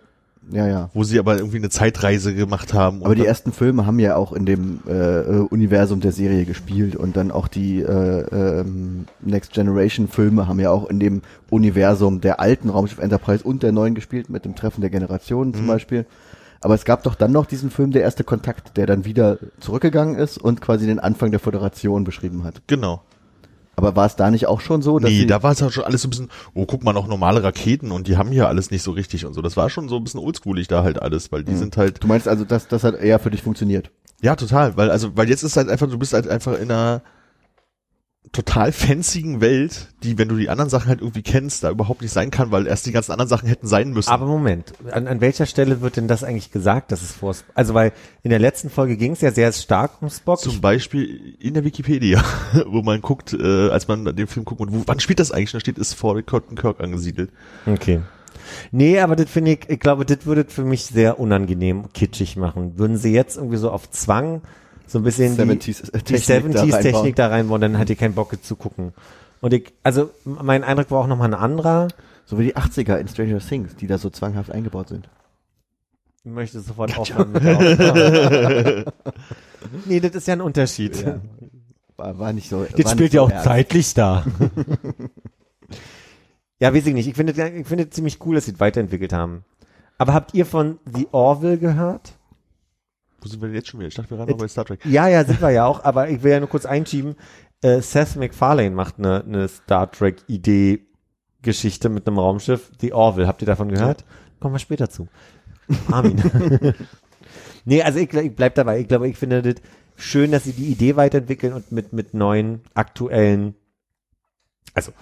ja, 0.51 0.67
ja. 0.67 0.91
wo 0.95 1.05
sie 1.05 1.19
aber 1.19 1.37
irgendwie 1.37 1.57
eine 1.57 1.71
Zeitreise 1.71 2.35
gemacht 2.35 2.75
haben. 2.75 3.03
Aber 3.05 3.15
die 3.15 3.25
ersten 3.27 3.53
Filme 3.53 3.87
haben 3.87 3.99
ja 3.99 4.17
auch 4.17 4.33
in 4.33 4.47
dem 4.47 4.81
äh, 4.89 4.93
äh, 4.93 5.39
Universum 5.51 6.01
der 6.01 6.13
Serie 6.13 6.45
gespielt 6.45 6.97
und 6.97 7.17
dann 7.17 7.31
auch 7.31 7.49
die 7.49 7.81
äh, 7.81 8.61
ähm, 8.61 9.07
Next 9.21 9.53
Generation 9.53 10.09
Filme 10.09 10.47
haben 10.49 10.61
ja 10.61 10.71
auch 10.71 10.89
in 10.89 11.01
dem 11.01 11.23
Universum 11.51 12.21
der 12.21 12.41
alten 12.41 12.69
Raumschiff 12.71 12.99
Enterprise 12.99 13.45
und 13.45 13.63
der 13.63 13.73
neuen 13.73 13.95
gespielt 13.95 14.31
mit 14.31 14.45
dem 14.45 14.55
Treffen 14.55 14.81
der 14.81 14.91
Generationen 14.91 15.55
zum 15.55 15.65
Mhm. 15.65 15.69
Beispiel. 15.69 16.07
Aber 16.61 16.75
es 16.75 16.85
gab 16.87 17.03
doch 17.03 17.15
dann 17.15 17.31
noch 17.31 17.45
diesen 17.45 17.71
Film 17.71 17.91
Der 17.91 18.03
erste 18.03 18.25
Kontakt, 18.25 18.77
der 18.79 18.87
dann 18.87 19.05
wieder 19.05 19.39
zurückgegangen 19.61 20.17
ist 20.17 20.39
und 20.39 20.63
quasi 20.63 20.87
den 20.87 20.99
Anfang 20.99 21.31
der 21.31 21.41
Föderation 21.41 22.05
beschrieben 22.05 22.43
hat. 22.45 22.63
Genau. 22.69 23.03
Aber 23.77 23.97
war 23.97 24.07
es 24.07 24.17
da 24.17 24.31
nicht 24.31 24.47
auch 24.47 24.61
schon 24.61 24.83
so, 24.83 24.99
dass 24.99 25.11
Nee, 25.11 25.27
da 25.27 25.43
war 25.43 25.53
es 25.53 25.61
ja 25.61 25.71
schon 25.71 25.85
alles 25.85 26.03
so 26.03 26.09
ein 26.09 26.11
bisschen, 26.11 26.31
oh, 26.55 26.65
guck 26.67 26.85
mal, 26.85 26.93
noch 26.93 27.07
normale 27.07 27.43
Raketen 27.43 27.91
und 27.91 28.07
die 28.07 28.17
haben 28.17 28.31
hier 28.31 28.49
alles 28.49 28.71
nicht 28.71 28.83
so 28.83 28.91
richtig 28.93 29.27
und 29.27 29.35
so. 29.35 29.43
Das 29.43 29.57
war 29.57 29.71
schon 29.71 29.89
so 29.89 29.97
ein 29.97 30.05
bisschen 30.05 30.21
oldschoolig 30.21 30.69
da 30.69 30.83
halt 30.83 31.01
alles, 31.03 31.33
weil 31.33 31.45
die 31.45 31.53
Mhm. 31.53 31.57
sind 31.59 31.77
halt, 31.77 32.03
du 32.03 32.07
meinst 32.07 32.29
also, 32.29 32.45
dass 32.45 32.69
das 32.69 32.85
hat 32.85 32.95
eher 32.95 33.19
für 33.19 33.31
dich 33.31 33.43
funktioniert? 33.43 33.91
ja, 34.23 34.37
total, 34.37 34.77
weil, 34.77 34.91
also, 34.91 35.17
weil 35.17 35.29
jetzt 35.29 35.43
ist 35.43 35.57
halt 35.57 35.69
einfach, 35.69 35.89
du 35.89 35.99
bist 35.99 36.15
halt 36.15 36.29
einfach 36.29 36.55
in 36.59 36.71
einer 36.71 37.03
total 38.35 38.73
fanzigen 38.73 39.41
Welt, 39.41 39.89
die, 40.03 40.19
wenn 40.19 40.29
du 40.29 40.37
die 40.37 40.51
anderen 40.51 40.69
Sachen 40.69 40.89
halt 40.89 41.01
irgendwie 41.01 41.23
kennst, 41.23 41.65
da 41.65 41.71
überhaupt 41.71 42.03
nicht 42.03 42.11
sein 42.11 42.31
kann, 42.31 42.51
weil 42.51 42.67
erst 42.67 42.85
die 42.85 42.93
ganzen 42.93 43.13
anderen 43.13 43.29
Sachen 43.29 43.49
hätten 43.49 43.67
sein 43.67 43.93
müssen. 43.93 44.11
Aber 44.11 44.27
Moment, 44.27 44.73
an, 44.91 45.07
an 45.07 45.21
welcher 45.21 45.47
Stelle 45.47 45.81
wird 45.81 45.97
denn 45.97 46.09
das 46.09 46.25
eigentlich 46.25 46.51
gesagt, 46.51 46.93
dass 46.93 47.01
es 47.01 47.13
vor 47.13 47.35
Also 47.55 47.75
weil 47.75 47.93
in 48.23 48.31
der 48.31 48.41
letzten 48.41 48.71
Folge 48.71 48.97
ging 48.97 49.13
es 49.13 49.21
ja 49.21 49.31
sehr 49.31 49.53
stark 49.53 50.03
um 50.03 50.11
Spock. 50.11 50.41
Zum 50.41 50.61
Beispiel 50.61 51.37
in 51.39 51.55
der 51.55 51.65
Wikipedia, 51.65 52.23
wo 52.67 52.83
man 52.83 53.01
guckt, 53.01 53.33
äh, 53.33 53.69
als 53.71 53.89
man 53.89 54.05
den 54.05 54.27
Film 54.27 54.45
guckt, 54.45 54.61
und 54.61 54.73
wo, 54.73 54.83
wann 54.85 55.01
spielt 55.01 55.21
das 55.21 55.31
eigentlich? 55.31 55.53
Da 55.53 55.61
steht, 55.61 55.79
ist 55.79 55.95
vor 55.95 56.21
Captain 56.23 56.57
Kirk 56.57 56.81
angesiedelt. 56.81 57.31
Okay. 57.67 58.01
Nee, 58.73 58.99
aber 58.99 59.17
das 59.17 59.31
finde 59.31 59.53
ich, 59.53 59.61
ich 59.69 59.81
glaube, 59.81 60.05
das 60.05 60.27
würde 60.27 60.45
für 60.49 60.65
mich 60.65 60.85
sehr 60.87 61.21
unangenehm 61.21 61.93
kitschig 61.93 62.37
machen. 62.37 62.79
Würden 62.79 62.97
sie 62.97 63.13
jetzt 63.13 63.37
irgendwie 63.37 63.57
so 63.57 63.71
auf 63.71 63.91
Zwang 63.91 64.43
so 64.87 64.99
ein 64.99 65.05
bisschen 65.05 65.37
die, 65.37 65.43
70s 65.43 65.93
die 65.93 66.15
Technik 66.15 66.53
da 66.53 66.63
70s 66.63 66.73
reinbauen. 66.73 66.83
Technik 66.83 67.17
da 67.17 67.29
reinbauen, 67.29 67.61
dann 67.61 67.79
hat 67.79 67.91
ihr 67.91 67.97
keinen 67.97 68.15
Bock 68.15 68.37
zu 68.43 68.57
gucken. 68.57 68.93
Und 69.41 69.53
ich, 69.53 69.73
also 69.83 70.11
mein 70.25 70.65
Eindruck 70.65 70.91
war 70.91 71.01
auch 71.01 71.07
nochmal 71.07 71.29
ein 71.29 71.35
anderer. 71.35 71.89
So 72.27 72.39
wie 72.39 72.45
die 72.45 72.57
80er 72.57 72.97
in 72.97 73.09
Stranger 73.09 73.39
Things, 73.39 73.77
die 73.77 73.87
da 73.87 73.99
so 73.99 74.09
zwanghaft 74.09 74.51
eingebaut 74.51 74.89
sind. 74.89 75.09
Ich 76.25 76.31
möchte 76.31 76.61
sofort 76.61 76.97
aufhören 76.97 77.33
mit 77.33 77.45
der 77.45 77.57
Aufnahme. 77.57 78.85
Nee, 79.87 80.01
das 80.01 80.15
ist 80.15 80.27
ja 80.27 80.35
ein 80.35 80.41
Unterschied. 80.41 81.03
Ja. 81.03 81.21
War, 81.97 82.19
war 82.19 82.33
nicht 82.33 82.49
so. 82.49 82.65
Das 82.77 82.91
spielt 82.91 83.13
ja 83.13 83.21
so 83.21 83.27
auch 83.27 83.31
ernst. 83.31 83.45
zeitlich 83.45 83.95
da. 83.95 84.25
ja, 86.61 86.75
weiß 86.75 86.87
ich 86.87 86.95
nicht. 86.95 87.09
Ich 87.09 87.15
finde, 87.15 87.33
ich 87.33 87.67
finde 87.67 87.91
ziemlich 87.91 88.25
cool, 88.25 88.35
dass 88.35 88.45
sie 88.47 88.53
es 88.53 88.61
weiterentwickelt 88.61 89.13
haben. 89.13 89.45
Aber 89.97 90.13
habt 90.13 90.35
ihr 90.35 90.45
von 90.45 90.79
The 90.93 91.09
Orville 91.13 91.59
gehört? 91.59 92.13
Wo 93.25 93.29
sind 93.29 93.41
wir 93.41 93.49
denn 93.49 93.57
jetzt 93.57 93.69
schon 93.69 93.81
wieder? 93.81 93.89
Ich 93.89 93.95
dachte, 93.95 94.11
wir 94.11 94.19
waren 94.19 94.29
noch 94.29 94.37
bei 94.37 94.49
Star 94.49 94.67
Trek. 94.67 94.85
Ja, 94.85 95.09
ja, 95.09 95.25
sind 95.25 95.41
wir 95.41 95.51
ja 95.51 95.65
auch, 95.65 95.83
aber 95.83 96.11
ich 96.11 96.23
will 96.23 96.33
ja 96.33 96.41
nur 96.41 96.49
kurz 96.49 96.67
einschieben. 96.67 97.17
Äh, 97.63 97.81
Seth 97.81 98.17
MacFarlane 98.17 98.71
macht 98.71 98.99
eine, 98.99 99.25
eine 99.25 99.49
Star 99.49 99.91
Trek 99.91 100.23
Idee 100.27 100.87
Geschichte 101.41 101.89
mit 101.89 102.07
einem 102.07 102.19
Raumschiff, 102.19 102.71
The 102.81 102.93
Orville. 102.93 103.27
Habt 103.27 103.43
ihr 103.43 103.47
davon 103.47 103.69
gehört? 103.69 104.05
Kommen 104.41 104.55
wir 104.55 104.59
später 104.59 104.91
zu. 104.91 105.09
Armin. 105.91 106.23
nee, 107.65 107.83
also 107.83 107.99
ich, 107.99 108.13
ich 108.13 108.35
bleib 108.37 108.55
dabei. 108.57 108.81
Ich 108.81 108.89
glaube, 108.89 109.09
ich 109.09 109.17
finde 109.17 109.41
das 109.43 109.63
schön, 109.97 110.33
dass 110.33 110.45
sie 110.45 110.53
die 110.53 110.67
Idee 110.67 110.97
weiterentwickeln 110.97 111.53
und 111.53 111.73
mit, 111.73 111.93
mit 111.93 112.13
neuen, 112.13 112.61
aktuellen, 112.75 113.55
also 114.75 114.93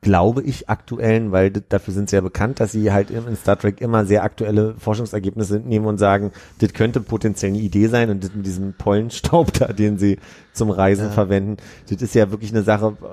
glaube 0.00 0.42
ich, 0.42 0.68
aktuellen, 0.68 1.32
weil 1.32 1.50
dafür 1.50 1.92
sind 1.92 2.08
sie 2.08 2.16
ja 2.16 2.22
bekannt, 2.22 2.60
dass 2.60 2.70
sie 2.72 2.92
halt 2.92 3.10
in 3.10 3.34
Star 3.36 3.58
Trek 3.58 3.80
immer 3.80 4.04
sehr 4.06 4.22
aktuelle 4.22 4.74
Forschungsergebnisse 4.78 5.58
nehmen 5.58 5.86
und 5.86 5.98
sagen, 5.98 6.30
das 6.60 6.72
könnte 6.72 7.00
potenziell 7.00 7.50
eine 7.50 7.58
Idee 7.60 7.88
sein 7.88 8.08
und 8.10 8.36
mit 8.36 8.46
diesem 8.46 8.74
Pollenstaub 8.74 9.52
da, 9.58 9.72
den 9.72 9.98
sie 9.98 10.18
zum 10.52 10.70
Reisen 10.70 11.06
Ja. 11.06 11.10
verwenden, 11.10 11.56
das 11.90 12.00
ist 12.00 12.14
ja 12.14 12.30
wirklich 12.30 12.52
eine 12.52 12.62
Sache 12.62 12.96
äh, 13.02 13.04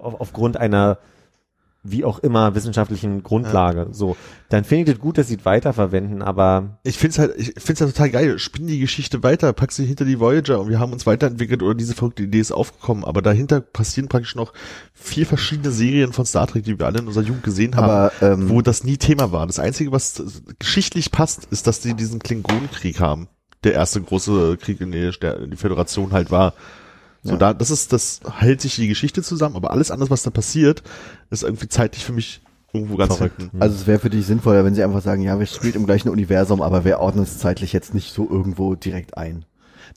auf, 0.00 0.20
aufgrund 0.20 0.56
einer 0.56 0.98
wie 1.82 2.04
auch 2.04 2.18
immer 2.18 2.54
wissenschaftlichen 2.54 3.22
Grundlage. 3.22 3.88
So, 3.92 4.16
dann 4.50 4.64
finde 4.64 4.90
ich 4.90 4.96
das 4.96 5.02
gut, 5.02 5.16
dass 5.16 5.28
sie 5.28 5.36
es 5.36 5.44
weiterverwenden, 5.44 6.22
aber 6.22 6.78
Ich 6.82 6.98
find's 6.98 7.18
halt, 7.18 7.34
ich 7.38 7.54
find's 7.56 7.80
halt 7.80 7.92
total 7.92 8.10
geil. 8.10 8.38
Spinn 8.38 8.66
die 8.66 8.78
Geschichte 8.78 9.22
weiter, 9.22 9.52
pack 9.52 9.72
sie 9.72 9.86
hinter 9.86 10.04
die 10.04 10.20
Voyager 10.20 10.60
und 10.60 10.68
wir 10.68 10.78
haben 10.78 10.92
uns 10.92 11.06
weiterentwickelt 11.06 11.62
oder 11.62 11.74
diese 11.74 11.94
verrückte 11.94 12.24
Idee 12.24 12.40
ist 12.40 12.52
aufgekommen. 12.52 13.04
Aber 13.04 13.22
dahinter 13.22 13.60
passieren 13.60 14.08
praktisch 14.08 14.34
noch 14.34 14.52
vier 14.92 15.24
verschiedene 15.24 15.70
Serien 15.70 16.12
von 16.12 16.26
Star 16.26 16.46
Trek, 16.46 16.64
die 16.64 16.78
wir 16.78 16.86
alle 16.86 16.98
in 16.98 17.06
unserer 17.06 17.24
Jugend 17.24 17.44
gesehen 17.44 17.76
haben, 17.76 17.84
Aber, 17.84 18.12
ähm, 18.20 18.50
wo 18.50 18.60
das 18.60 18.84
nie 18.84 18.98
Thema 18.98 19.32
war. 19.32 19.46
Das 19.46 19.58
Einzige, 19.58 19.90
was 19.90 20.22
geschichtlich 20.58 21.10
passt, 21.10 21.46
ist, 21.50 21.66
dass 21.66 21.80
die 21.80 21.94
diesen 21.94 22.18
Klingonenkrieg 22.18 23.00
haben. 23.00 23.28
Der 23.64 23.74
erste 23.74 24.00
große 24.00 24.56
Krieg, 24.58 24.80
in 24.80 24.92
der 24.92 25.12
der 25.12 25.46
die 25.46 25.56
Föderation 25.56 26.12
halt 26.12 26.30
war. 26.30 26.54
So, 27.22 27.32
Ja. 27.32 27.36
da, 27.36 27.54
das 27.54 27.70
ist, 27.70 27.92
das 27.92 28.20
hält 28.38 28.60
sich 28.60 28.76
die 28.76 28.88
Geschichte 28.88 29.22
zusammen, 29.22 29.56
aber 29.56 29.70
alles 29.70 29.90
andere, 29.90 30.10
was 30.10 30.22
da 30.22 30.30
passiert, 30.30 30.82
ist 31.30 31.42
irgendwie 31.42 31.68
zeitlich 31.68 32.04
für 32.04 32.12
mich 32.12 32.40
irgendwo 32.72 32.96
ganz 32.96 33.16
Verrückt. 33.16 33.38
hinten. 33.40 33.60
Also 33.60 33.74
es 33.76 33.86
wäre 33.86 33.98
für 33.98 34.10
dich 34.10 34.24
sinnvoller, 34.26 34.64
wenn 34.64 34.74
sie 34.74 34.82
einfach 34.84 35.02
sagen, 35.02 35.22
ja, 35.22 35.38
wir 35.38 35.46
spielen 35.46 35.74
im 35.74 35.86
gleichen 35.86 36.08
Universum, 36.08 36.62
aber 36.62 36.84
wir 36.84 37.00
ordnen 37.00 37.24
es 37.24 37.38
zeitlich 37.38 37.72
jetzt 37.72 37.94
nicht 37.94 38.14
so 38.14 38.28
irgendwo 38.30 38.74
direkt 38.74 39.16
ein. 39.18 39.44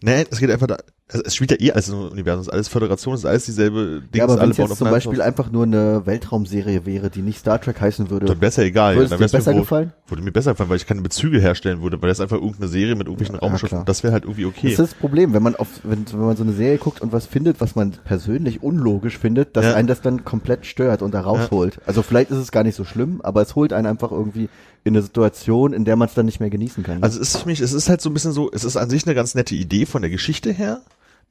Nee, 0.02 0.26
es 0.30 0.40
geht 0.40 0.50
einfach 0.52 0.68
da, 0.68 0.78
also 1.12 1.24
es 1.26 1.36
spielt 1.36 1.52
ja 1.52 1.58
eh 1.60 1.72
alles 1.74 1.90
im 1.90 2.00
Universum, 2.00 2.42
es 2.42 2.48
ist 2.48 2.54
alles 2.54 2.68
Föderation, 2.70 3.14
es 3.14 3.20
ist 3.22 3.26
alles 3.26 3.46
dieselbe 3.46 4.02
Dinge, 4.02 4.08
Ja, 4.14 4.24
aber 4.24 4.40
wenn 4.40 4.52
es 4.52 4.58
jetzt 4.58 4.78
zum 4.78 4.90
Beispiel 4.90 5.18
drauf. 5.18 5.28
einfach 5.28 5.52
nur 5.52 5.64
eine 5.64 6.06
Weltraumserie 6.06 6.86
wäre, 6.86 7.10
die 7.10 7.22
nicht 7.22 7.40
Star 7.40 7.60
Trek 7.62 7.80
heißen 7.82 8.10
würde, 8.10 8.26
dann 8.26 8.40
wäre 8.42 8.50
es 8.50 8.56
ja 8.56 8.64
egal. 8.64 8.96
würde 8.96 9.10
ja, 9.10 9.18
dir 9.18 9.24
mir 9.24 9.30
besser 9.30 9.52
wohl- 9.54 9.60
gefallen? 9.60 9.94
Würde 10.08 10.24
mir 10.24 10.32
besser 10.32 10.52
gefallen, 10.52 10.70
weil 10.70 10.78
ich 10.78 10.88
keine 10.88 11.02
Bezüge 11.02 11.40
herstellen 11.40 11.82
würde, 11.82 12.02
weil 12.02 12.10
das 12.10 12.20
einfach 12.22 12.38
irgendeine 12.38 12.68
Serie 12.70 12.96
mit 12.96 13.08
irgendwelchen 13.08 13.36
Ja, 13.36 13.42
Raumschiffen, 13.42 13.68
klar. 13.80 13.86
das 13.86 14.04
wäre 14.04 14.14
halt 14.14 14.24
irgendwie 14.24 14.44
Das 14.44 14.54
okay. 14.58 14.70
ist 14.70 14.80
das 14.80 14.94
Problem, 14.94 15.34
wenn 15.34 15.44
man 15.44 15.56
auf, 15.56 15.68
wenn, 15.84 16.06
wenn 16.12 16.20
man 16.20 16.38
so 16.38 16.44
eine 16.44 16.54
Serie 16.54 16.78
guckt 16.78 17.02
und 17.02 17.12
was 17.12 17.26
findet, 17.26 17.60
was 17.60 17.76
man 17.76 17.92
persönlich 17.92 18.64
unlogisch 18.64 19.18
findet, 19.18 19.56
dass 19.58 19.66
Ja. 19.66 19.74
einen 19.76 19.88
das 19.88 20.02
dann 20.02 20.24
komplett 20.24 20.66
stört 20.66 21.02
und 21.02 21.14
da 21.14 21.22
rausholt. 21.22 21.80
Also 21.86 22.02
vielleicht 22.02 22.32
ist 22.32 22.38
es 22.38 22.52
gar 22.52 22.64
nicht 22.64 22.76
so 22.76 22.86
schlimm, 22.86 23.20
aber 23.22 23.42
es 23.42 23.56
holt 23.56 23.74
einen 23.74 23.88
einfach 23.88 24.12
irgendwie 24.12 24.48
in 24.86 24.94
eine 24.96 25.02
Situation, 25.02 25.74
in 25.74 25.86
der 25.86 25.96
man 25.96 26.08
es 26.08 26.14
dann 26.14 26.26
nicht 26.26 26.40
mehr 26.40 26.50
genießen 26.50 26.84
kann. 26.84 27.02
Also 27.04 27.20
es 27.22 27.34
ist 27.36 27.42
für 27.44 27.48
mich, 27.48 27.60
es 27.62 27.72
ist 27.74 27.88
halt 27.90 28.02
so 28.02 28.10
ein 28.10 28.14
bisschen 28.14 28.32
so, 28.34 28.50
es 28.52 28.64
ist 28.64 28.78
an 28.78 28.90
sich 28.90 29.06
eine 29.06 29.16
ganz 29.16 29.36
nette 29.36 29.56
Idee 29.56 29.86
von 29.86 30.02
der 30.02 30.12
Geschichte 30.12 30.52
her, 30.52 30.82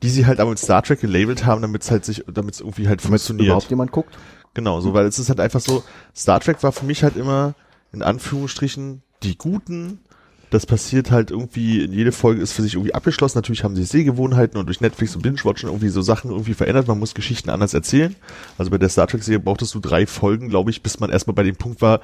die 0.02 0.08
sie 0.08 0.26
halt 0.26 0.40
aber 0.40 0.50
mit 0.50 0.58
Star 0.58 0.82
Trek 0.82 1.00
gelabelt 1.00 1.46
haben, 1.46 1.62
damit 1.62 1.82
es 1.82 1.90
halt 1.90 2.04
sich, 2.04 2.24
damit 2.32 2.54
es 2.54 2.60
irgendwie 2.60 2.88
halt 2.88 3.00
funktioniert. 3.00 3.46
überhaupt 3.46 3.70
jemand 3.70 3.92
guckt. 3.92 4.18
Genau, 4.54 4.80
so, 4.80 4.92
weil 4.92 5.06
es 5.06 5.18
ist 5.18 5.28
halt 5.28 5.40
einfach 5.40 5.60
so, 5.60 5.82
Star 6.14 6.40
Trek 6.40 6.62
war 6.62 6.72
für 6.72 6.84
mich 6.84 7.02
halt 7.02 7.16
immer, 7.16 7.54
in 7.92 8.02
Anführungsstrichen, 8.02 9.02
die 9.22 9.36
Guten. 9.36 10.00
Das 10.50 10.66
passiert 10.66 11.10
halt 11.10 11.30
irgendwie, 11.30 11.82
in 11.82 11.92
jede 11.92 12.12
Folge 12.12 12.42
ist 12.42 12.52
für 12.52 12.60
sich 12.60 12.74
irgendwie 12.74 12.92
abgeschlossen. 12.92 13.38
Natürlich 13.38 13.64
haben 13.64 13.74
sie 13.74 13.84
Sehgewohnheiten 13.84 14.58
und 14.58 14.66
durch 14.66 14.82
Netflix 14.82 15.16
und 15.16 15.22
Binge-Watchen 15.22 15.70
irgendwie 15.70 15.88
so 15.88 16.02
Sachen 16.02 16.30
irgendwie 16.30 16.52
verändert. 16.52 16.88
Man 16.88 16.98
muss 16.98 17.14
Geschichten 17.14 17.48
anders 17.48 17.72
erzählen. 17.72 18.14
Also 18.58 18.70
bei 18.70 18.76
der 18.76 18.90
Star 18.90 19.06
Trek-Serie 19.06 19.40
brauchtest 19.40 19.74
du 19.74 19.80
drei 19.80 20.06
Folgen, 20.06 20.50
glaube 20.50 20.70
ich, 20.70 20.82
bis 20.82 21.00
man 21.00 21.08
erstmal 21.08 21.34
bei 21.34 21.42
dem 21.42 21.56
Punkt 21.56 21.80
war, 21.80 22.02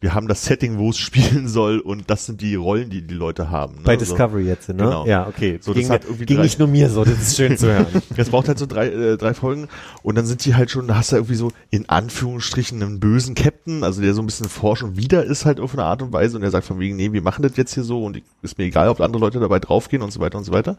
wir 0.00 0.14
haben 0.14 0.28
das 0.28 0.44
Setting, 0.44 0.78
wo 0.78 0.90
es 0.90 0.98
spielen 1.06 1.48
soll 1.48 1.78
und 1.78 2.10
das 2.10 2.26
sind 2.26 2.40
die 2.40 2.54
Rollen, 2.54 2.90
die 2.90 3.02
die 3.06 3.14
Leute 3.14 3.50
haben. 3.50 3.76
Ne? 3.76 3.80
bei 3.84 3.94
so. 3.94 4.00
Discovery 4.00 4.44
jetzt, 4.46 4.68
ne? 4.68 4.74
Genau. 4.76 5.06
Ja, 5.06 5.26
okay. 5.26 5.58
So, 5.62 5.72
das 5.72 5.80
ging 5.80 5.90
hat 5.90 6.04
irgendwie 6.04 6.26
ging 6.26 6.36
drei- 6.36 6.42
nicht 6.44 6.58
nur 6.58 6.68
mir 6.68 6.90
so, 6.90 7.04
das 7.04 7.18
ist 7.20 7.36
schön 7.36 7.56
zu 7.56 7.66
hören. 7.68 7.86
Es 8.16 8.28
braucht 8.30 8.48
halt 8.48 8.58
so 8.58 8.66
drei, 8.66 8.88
äh, 8.88 9.16
drei 9.16 9.34
Folgen 9.34 9.68
und 10.02 10.14
dann 10.16 10.26
sind 10.26 10.44
die 10.44 10.54
halt 10.54 10.70
schon, 10.70 10.86
da 10.88 10.96
hast 10.96 11.12
du 11.12 11.16
irgendwie 11.16 11.34
so 11.34 11.52
in 11.70 11.88
Anführungsstrichen 11.88 12.82
einen 12.82 13.00
bösen 13.00 13.34
Captain, 13.34 13.84
also 13.84 14.00
der 14.02 14.14
so 14.14 14.22
ein 14.22 14.26
bisschen 14.26 14.48
forsch 14.48 14.82
und 14.82 14.96
wieder 14.96 15.24
ist 15.24 15.44
halt 15.44 15.60
auf 15.60 15.72
eine 15.72 15.84
Art 15.84 16.02
und 16.02 16.12
Weise 16.12 16.36
und 16.36 16.42
der 16.42 16.50
sagt 16.50 16.66
von 16.66 16.78
wegen, 16.78 16.96
nee, 16.96 17.12
wir 17.12 17.22
machen 17.22 17.42
das 17.42 17.56
jetzt 17.56 17.74
hier 17.74 17.84
so 17.84 18.04
und 18.04 18.16
ich- 18.16 18.24
ist 18.42 18.58
mir 18.58 18.64
egal, 18.64 18.88
ob 18.88 19.00
andere 19.00 19.20
Leute 19.20 19.40
dabei 19.40 19.58
draufgehen 19.60 20.02
und 20.02 20.12
so 20.12 20.20
weiter 20.20 20.38
und 20.38 20.44
so 20.44 20.52
weiter. 20.52 20.76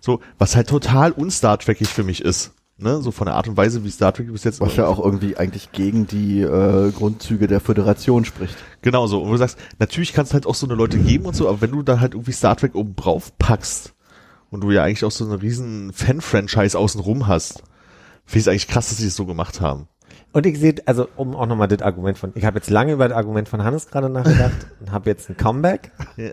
So, 0.00 0.20
was 0.38 0.56
halt 0.56 0.68
total 0.68 1.12
unstar 1.12 1.58
für 1.60 2.04
mich 2.04 2.22
ist. 2.22 2.52
Ne, 2.78 3.00
so 3.00 3.10
von 3.10 3.24
der 3.24 3.36
Art 3.36 3.48
und 3.48 3.56
Weise, 3.56 3.84
wie 3.84 3.90
Star 3.90 4.12
Trek 4.12 4.30
bis 4.30 4.44
jetzt 4.44 4.60
Was 4.60 4.76
ja 4.76 4.86
auch 4.86 5.02
irgendwie 5.02 5.38
eigentlich 5.38 5.72
gegen 5.72 6.06
die 6.06 6.42
äh, 6.42 6.92
Grundzüge 6.92 7.46
der 7.46 7.60
Föderation 7.60 8.26
spricht. 8.26 8.54
Genau 8.82 9.06
so. 9.06 9.22
Und 9.22 9.30
du 9.30 9.36
sagst, 9.38 9.56
natürlich 9.78 10.12
kannst 10.12 10.34
halt 10.34 10.46
auch 10.46 10.54
so 10.54 10.66
eine 10.66 10.74
Leute 10.74 10.98
geben 10.98 11.24
und 11.24 11.34
so, 11.34 11.48
aber 11.48 11.62
wenn 11.62 11.70
du 11.70 11.82
dann 11.82 12.02
halt 12.02 12.12
irgendwie 12.12 12.32
Star 12.32 12.54
Trek 12.54 12.74
oben 12.74 12.94
drauf 12.94 13.32
packst 13.38 13.94
und 14.50 14.60
du 14.60 14.70
ja 14.72 14.82
eigentlich 14.82 15.04
auch 15.06 15.10
so 15.10 15.24
eine 15.24 15.40
riesen 15.40 15.90
Fan-Franchise 15.94 16.78
außenrum 16.78 17.26
hast, 17.26 17.62
finde 18.26 18.40
ich 18.40 18.42
es 18.42 18.48
eigentlich 18.48 18.68
krass, 18.68 18.90
dass 18.90 18.98
sie 18.98 19.06
es 19.06 19.16
so 19.16 19.24
gemacht 19.24 19.62
haben. 19.62 19.88
Und 20.34 20.44
ich 20.44 20.60
sehe, 20.60 20.74
also 20.84 21.08
um 21.16 21.34
auch 21.34 21.46
nochmal 21.46 21.68
das 21.68 21.80
Argument 21.80 22.18
von, 22.18 22.32
ich 22.34 22.44
habe 22.44 22.58
jetzt 22.58 22.68
lange 22.68 22.92
über 22.92 23.08
das 23.08 23.16
Argument 23.16 23.48
von 23.48 23.64
Hannes 23.64 23.86
gerade 23.88 24.10
nachgedacht 24.10 24.66
und 24.80 24.92
habe 24.92 25.08
jetzt 25.08 25.30
ein 25.30 25.38
Comeback. 25.38 25.92
Ja. 26.18 26.32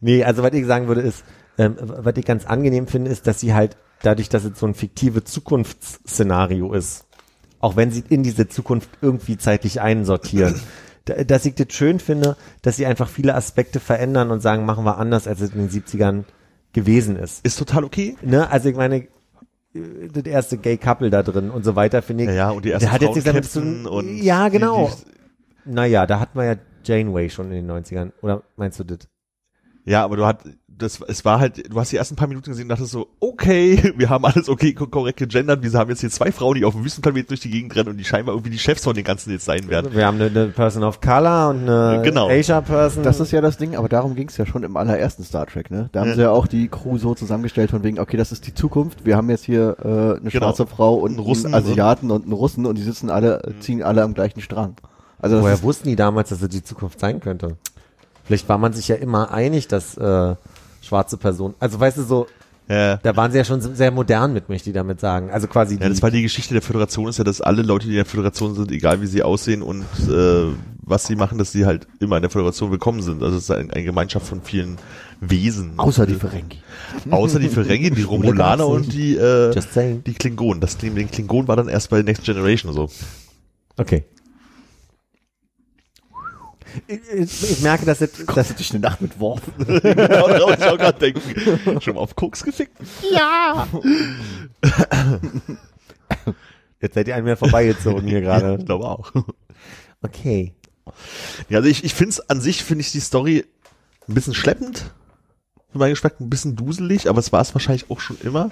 Nee, 0.00 0.24
also 0.24 0.42
was 0.42 0.54
ich 0.54 0.64
sagen 0.64 0.88
würde 0.88 1.02
ist, 1.02 1.24
Ähm, 1.58 1.76
was 1.78 2.16
ich 2.16 2.24
ganz 2.24 2.46
angenehm 2.46 2.86
finde, 2.86 3.10
ist, 3.10 3.26
dass 3.26 3.40
sie 3.40 3.52
halt 3.52 3.76
dadurch, 4.02 4.28
dass 4.28 4.44
es 4.44 4.58
so 4.58 4.66
ein 4.66 4.74
fiktive 4.74 5.24
Zukunftsszenario 5.24 6.72
ist, 6.72 7.06
auch 7.60 7.76
wenn 7.76 7.90
sie 7.90 8.02
in 8.08 8.22
diese 8.22 8.48
Zukunft 8.48 8.90
irgendwie 9.00 9.36
zeitlich 9.38 9.80
einsortieren, 9.80 10.60
da- 11.04 11.22
dass 11.24 11.44
ich 11.46 11.54
das 11.54 11.68
schön 11.70 12.00
finde, 12.00 12.36
dass 12.62 12.76
sie 12.76 12.86
einfach 12.86 13.08
viele 13.08 13.34
Aspekte 13.34 13.80
verändern 13.80 14.30
und 14.30 14.40
sagen, 14.40 14.64
machen 14.64 14.84
wir 14.84 14.98
anders, 14.98 15.26
als 15.26 15.40
es 15.40 15.52
in 15.54 15.68
den 15.68 15.70
70ern 15.70 16.24
gewesen 16.72 17.16
ist. 17.16 17.44
Ist 17.44 17.58
total 17.58 17.84
okay. 17.84 18.16
Ne? 18.22 18.48
Also 18.50 18.68
ich 18.68 18.76
meine, 18.76 18.96
äh, 18.96 19.08
das 20.12 20.24
erste 20.24 20.58
Gay 20.58 20.76
Couple 20.78 21.10
da 21.10 21.22
drin 21.22 21.50
und 21.50 21.64
so 21.64 21.76
weiter, 21.76 22.02
finde 22.02 22.24
ich. 22.24 22.30
Ja, 22.30 22.34
ja, 22.34 22.50
und 22.50 22.64
die 22.64 22.70
ersten 22.70 22.86
der 22.86 22.92
hat 22.92 23.02
jetzt 23.02 23.26
damit 23.26 23.44
zu 23.44 23.60
und 23.60 24.16
Ja, 24.22 24.48
die- 24.48 24.58
genau. 24.58 24.90
die- 25.64 25.70
naja, 25.72 26.06
da 26.06 26.18
hatten 26.18 26.36
wir 26.38 26.44
ja 26.44 26.54
Janeway 26.84 27.30
schon 27.30 27.46
in 27.52 27.52
den 27.52 27.66
90ern. 27.70 28.10
Oder 28.22 28.42
meinst 28.56 28.80
du 28.80 28.84
das? 28.84 28.98
Ja, 29.84 30.02
aber 30.04 30.16
du 30.16 30.26
hat, 30.26 30.40
das, 30.82 31.00
es 31.06 31.24
war 31.24 31.40
halt, 31.40 31.72
du 31.72 31.80
hast 31.80 31.92
die 31.92 31.96
ersten 31.96 32.16
paar 32.16 32.28
Minuten 32.28 32.50
gesehen 32.50 32.64
und 32.64 32.68
dachtest 32.70 32.90
so, 32.92 33.08
okay, 33.20 33.92
wir 33.96 34.10
haben 34.10 34.24
alles 34.26 34.48
okay, 34.48 34.74
ko- 34.74 34.86
korrekt 34.86 35.18
gegendert, 35.18 35.62
wir 35.62 35.72
haben 35.72 35.88
jetzt 35.90 36.00
hier 36.00 36.10
zwei 36.10 36.30
Frauen, 36.32 36.56
die 36.56 36.64
auf 36.64 36.74
dem 36.74 36.84
Wüstenplanet 36.84 37.30
durch 37.30 37.40
die 37.40 37.50
Gegend 37.50 37.74
rennen 37.74 37.88
und 37.90 37.96
die 37.96 38.04
scheinbar 38.04 38.34
irgendwie 38.34 38.50
die 38.50 38.58
Chefs 38.58 38.84
von 38.84 38.94
den 38.94 39.04
ganzen 39.04 39.30
jetzt 39.32 39.44
sein 39.44 39.68
werden. 39.68 39.94
Wir 39.94 40.06
haben 40.06 40.16
eine, 40.20 40.26
eine 40.26 40.46
Person 40.48 40.82
of 40.84 41.00
Color 41.00 41.48
und 41.50 41.68
eine 41.68 42.02
Genau. 42.04 42.28
Asia 42.28 42.60
Person. 42.60 43.02
Das 43.02 43.20
ist 43.20 43.30
ja 43.32 43.40
das 43.40 43.56
Ding, 43.56 43.76
aber 43.76 43.88
darum 43.88 44.14
ging 44.14 44.28
es 44.28 44.36
ja 44.36 44.44
schon 44.46 44.62
im 44.64 44.76
allerersten 44.76 45.24
Star 45.24 45.46
Trek, 45.46 45.70
ne? 45.70 45.88
Da 45.92 46.00
haben 46.00 46.08
Ja. 46.10 46.14
sie 46.14 46.20
ja 46.22 46.30
auch 46.30 46.46
die 46.46 46.68
Crew 46.68 46.98
so 46.98 47.14
zusammengestellt 47.14 47.70
von 47.70 47.82
wegen, 47.82 47.98
okay, 47.98 48.16
das 48.16 48.32
ist 48.32 48.46
die 48.46 48.54
Zukunft, 48.54 49.04
wir 49.04 49.16
haben 49.16 49.30
jetzt 49.30 49.44
hier 49.44 49.76
äh, 49.82 49.86
eine 49.88 50.20
Genau. 50.20 50.30
schwarze 50.30 50.66
Frau 50.66 50.94
und 50.96 51.12
Einen 51.12 51.18
Russen 51.20 51.54
einen 51.54 51.64
Asiaten 51.66 52.10
und 52.10 52.24
einen 52.24 52.32
Russen 52.32 52.66
und 52.66 52.76
die 52.76 52.82
sitzen 52.82 53.10
alle, 53.10 53.54
ziehen 53.60 53.82
alle 53.82 54.02
am 54.02 54.14
gleichen 54.14 54.40
Strang. 54.40 54.74
Also 55.20 55.40
Woher 55.40 55.62
wussten 55.62 55.88
die 55.88 55.94
damals, 55.96 56.30
dass 56.30 56.42
es 56.42 56.48
die 56.48 56.64
Zukunft 56.64 56.98
sein 56.98 57.20
könnte? 57.20 57.56
Vielleicht 58.24 58.48
war 58.48 58.58
man 58.58 58.72
sich 58.72 58.88
ja 58.88 58.96
immer 58.96 59.30
einig, 59.32 59.68
dass 59.68 59.96
äh, 59.96 60.34
schwarze 60.82 61.16
Personen, 61.16 61.54
also 61.58 61.80
weißt 61.80 61.96
du 61.98 62.02
so, 62.02 62.26
Ja, 62.68 62.96
da 62.96 63.16
waren 63.16 63.32
sie 63.32 63.38
ja 63.38 63.44
schon 63.44 63.60
sehr 63.60 63.90
modern 63.90 64.32
mit, 64.32 64.48
möchte 64.48 64.70
ich 64.70 64.74
damit 64.74 65.00
sagen. 65.00 65.30
Also 65.30 65.46
quasi 65.48 65.78
ja, 65.78 65.88
das 65.88 66.02
war 66.02 66.10
die 66.10 66.22
Geschichte 66.22 66.54
der 66.54 66.62
Föderation, 66.62 67.08
ist 67.08 67.18
ja, 67.18 67.24
dass 67.24 67.40
alle 67.40 67.62
Leute, 67.62 67.86
die 67.86 67.92
in 67.92 67.96
der 67.96 68.04
Föderation 68.06 68.54
sind, 68.54 68.70
egal 68.70 69.00
wie 69.00 69.06
sie 69.06 69.22
aussehen 69.22 69.62
und 69.62 69.84
äh, 70.08 70.46
was 70.84 71.06
sie 71.06 71.16
machen, 71.16 71.38
dass 71.38 71.52
sie 71.52 71.66
halt 71.66 71.86
immer 72.00 72.16
in 72.16 72.22
der 72.22 72.30
Föderation 72.30 72.70
willkommen 72.70 73.02
sind. 73.02 73.22
Also 73.22 73.36
es 73.36 73.44
ist 73.44 73.50
ein, 73.50 73.70
eine 73.70 73.84
Gemeinschaft 73.84 74.26
von 74.26 74.42
vielen 74.42 74.78
Wesen. 75.20 75.74
außer 75.76 76.06
die 76.06 76.14
Ferengi. 76.14 76.58
Außer 77.10 77.38
die 77.38 77.48
Ferengi, 77.48 77.90
die 77.90 78.02
Romulaner 78.14 78.66
und 78.66 78.92
die, 78.92 79.16
äh, 79.16 79.54
die 80.04 80.14
Klingonen. 80.14 80.60
Das 80.60 80.76
den 80.76 81.10
Klingonen 81.10 81.48
war 81.48 81.56
dann 81.56 81.68
erst 81.68 81.90
bei 81.90 82.02
Next 82.02 82.24
Generation 82.24 82.72
so. 82.72 82.88
Okay. 83.76 84.04
Ich, 86.86 87.00
ich, 87.12 87.50
ich 87.50 87.60
merke, 87.60 87.84
dass, 87.86 88.00
es, 88.00 88.12
dass 88.12 88.48
Das 88.48 88.54
dich 88.56 88.70
eine 88.70 88.80
Nacht 88.80 89.00
mit 89.00 89.18
Worf. 89.20 89.40
genau, 89.58 89.82
da 90.28 90.54
ich 90.54 90.64
auch 90.64 90.78
gerade 90.78 90.98
denken. 90.98 91.80
Schon 91.80 91.94
mal 91.94 92.00
auf 92.00 92.14
Koks 92.16 92.42
gefickt? 92.42 92.76
jetzt 96.80 96.94
seid 96.94 97.08
ihr 97.08 97.16
an 97.16 97.24
mir 97.24 97.36
vorbeigezogen 97.36 98.06
hier 98.06 98.20
Ja, 98.20 98.38
gerade. 98.38 98.56
ich 98.60 98.66
glaube 98.66 98.84
auch. 98.86 99.12
Okay. 100.02 100.54
Ja, 101.48 101.58
also 101.58 101.68
ich, 101.68 101.84
ich 101.84 101.94
finde 101.94 102.10
es 102.10 102.30
an 102.30 102.40
sich, 102.40 102.64
finde 102.64 102.82
ich 102.82 102.92
die 102.92 103.00
Story 103.00 103.44
ein 104.08 104.14
bisschen 104.14 104.34
schleppend. 104.34 104.92
Für 105.70 105.78
meinen 105.78 105.90
Geschmack 105.90 106.20
ein 106.20 106.28
bisschen 106.28 106.56
duselig, 106.56 107.08
aber 107.08 107.18
es 107.20 107.32
war 107.32 107.40
es 107.40 107.54
wahrscheinlich 107.54 107.90
auch 107.90 108.00
schon 108.00 108.18
immer. 108.20 108.50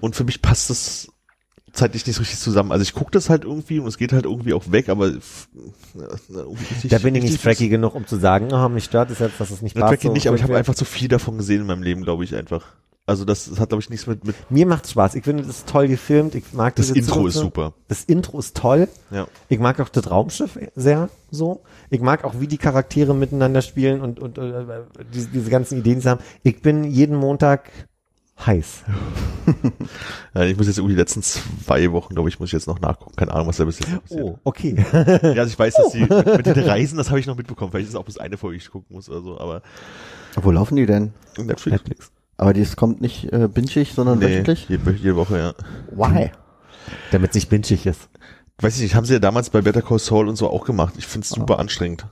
Und 0.00 0.16
für 0.16 0.24
mich 0.24 0.40
passt 0.40 0.70
das 0.70 1.08
zeitlich 1.74 2.06
nicht 2.06 2.16
so 2.16 2.20
richtig 2.20 2.38
zusammen. 2.38 2.72
Also 2.72 2.82
ich 2.82 2.94
gucke 2.94 3.10
das 3.10 3.28
halt 3.30 3.44
irgendwie 3.44 3.78
und 3.80 3.86
es 3.88 3.98
geht 3.98 4.12
halt 4.12 4.24
irgendwie 4.24 4.54
auch 4.54 4.70
weg, 4.70 4.88
aber 4.88 5.12
na, 5.94 6.06
Da 6.88 6.98
bin 6.98 7.14
ich 7.14 7.24
nicht 7.24 7.42
tracky 7.42 7.68
genug, 7.68 7.94
um 7.94 8.06
zu 8.06 8.16
sagen, 8.16 8.52
oh, 8.52 8.68
mich 8.68 8.84
stört 8.84 9.10
es 9.10 9.18
jetzt, 9.18 9.40
dass 9.40 9.50
es 9.50 9.62
nicht 9.62 9.76
Na, 9.76 9.82
passt. 9.82 9.92
tracky 9.94 10.06
so 10.08 10.12
nicht, 10.12 10.26
aber 10.28 10.36
ich 10.36 10.42
habe 10.42 10.56
einfach 10.56 10.74
zu 10.74 10.84
viel 10.84 11.08
davon 11.08 11.36
gesehen 11.38 11.60
in 11.62 11.66
meinem 11.66 11.82
Leben, 11.82 12.02
glaube 12.02 12.24
ich 12.24 12.34
einfach. 12.34 12.64
Also 13.06 13.26
das, 13.26 13.50
das 13.50 13.60
hat, 13.60 13.68
glaube 13.68 13.82
ich, 13.82 13.90
nichts 13.90 14.06
mit, 14.06 14.24
mit 14.24 14.34
Mir 14.50 14.64
macht's 14.64 14.92
Spaß. 14.92 15.14
Ich 15.14 15.24
finde, 15.24 15.42
das 15.42 15.56
ist 15.58 15.68
toll 15.68 15.88
gefilmt. 15.88 16.34
Ich 16.34 16.54
mag 16.54 16.74
das 16.76 16.88
Intro 16.88 17.26
ist 17.26 17.34
Zukunft- 17.34 17.38
super. 17.38 17.74
Das 17.86 18.02
Intro 18.04 18.38
ist 18.38 18.56
toll. 18.56 18.88
Ja. 19.10 19.26
Ich 19.50 19.58
mag 19.58 19.78
auch 19.80 19.90
das 19.90 20.10
Raumschiff 20.10 20.58
sehr 20.74 21.10
so. 21.30 21.60
Ich 21.90 22.00
mag 22.00 22.24
auch, 22.24 22.40
wie 22.40 22.46
die 22.46 22.56
Charaktere 22.56 23.14
miteinander 23.14 23.60
spielen 23.60 24.00
und, 24.00 24.20
und 24.20 24.38
äh, 24.38 24.64
diese, 25.12 25.28
diese 25.28 25.50
ganzen 25.50 25.78
Ideen, 25.80 25.96
die 25.96 26.00
sie 26.00 26.08
haben. 26.08 26.22
Ich 26.44 26.62
bin 26.62 26.84
jeden 26.84 27.16
Montag 27.16 27.70
heiß. 28.44 28.84
ja. 30.34 30.42
Ich 30.44 30.56
muss 30.56 30.66
jetzt 30.66 30.78
irgendwie 30.78 30.94
die 30.94 31.00
letzten 31.00 31.22
zwei 31.22 31.90
Wochen, 31.92 32.14
glaube 32.14 32.28
ich, 32.28 32.40
muss 32.40 32.48
ich 32.48 32.52
jetzt 32.52 32.66
noch 32.66 32.80
nachgucken. 32.80 33.14
Keine 33.16 33.32
Ahnung, 33.32 33.48
was 33.48 33.56
da 33.56 33.64
bis 33.64 33.78
jetzt 33.78 34.00
passiert. 34.02 34.22
Oh, 34.22 34.38
okay. 34.44 34.76
Ja, 34.92 35.42
also 35.42 35.44
ich 35.46 35.58
weiß, 35.58 35.74
dass 35.74 35.92
die 35.92 36.00
mit 36.00 36.46
den 36.46 36.58
Reisen, 36.64 36.96
das 36.98 37.10
habe 37.10 37.20
ich 37.20 37.26
noch 37.26 37.36
mitbekommen. 37.36 37.70
Vielleicht 37.70 37.86
ist 37.88 37.94
es 37.94 37.96
auch 38.00 38.04
bis 38.04 38.18
eine 38.18 38.36
Folge, 38.36 38.58
die 38.58 38.64
ich 38.64 38.70
gucken 38.70 38.94
muss 38.94 39.08
oder 39.08 39.20
so, 39.22 39.38
aber 39.38 39.62
Wo 40.36 40.50
laufen 40.50 40.76
die 40.76 40.86
denn? 40.86 41.12
Netflix. 41.38 41.72
Netflix. 41.72 42.10
Aber 42.36 42.52
dies 42.52 42.76
kommt 42.76 43.00
nicht 43.00 43.32
äh, 43.32 43.48
binchig, 43.48 43.92
sondern 43.94 44.18
Nee, 44.18 44.26
wöchentlich? 44.26 44.68
jede, 44.68 44.90
jede 44.92 45.16
Woche, 45.16 45.38
ja. 45.38 45.54
Why? 45.92 46.32
Damit 47.12 47.30
es 47.30 47.34
nicht 47.36 47.48
binchig 47.48 47.86
ist. 47.86 48.08
Weiß 48.58 48.76
ich 48.76 48.82
nicht, 48.82 48.94
haben 48.94 49.04
sie 49.04 49.14
ja 49.14 49.18
damals 49.20 49.50
bei 49.50 49.60
Better 49.62 49.82
Call 49.82 49.98
Saul 49.98 50.28
und 50.28 50.36
so 50.36 50.48
auch 50.50 50.64
gemacht. 50.64 50.94
Ich 50.98 51.06
finde 51.06 51.24
es 51.24 51.30
super 51.30 51.58
anstrengend. 51.58 52.06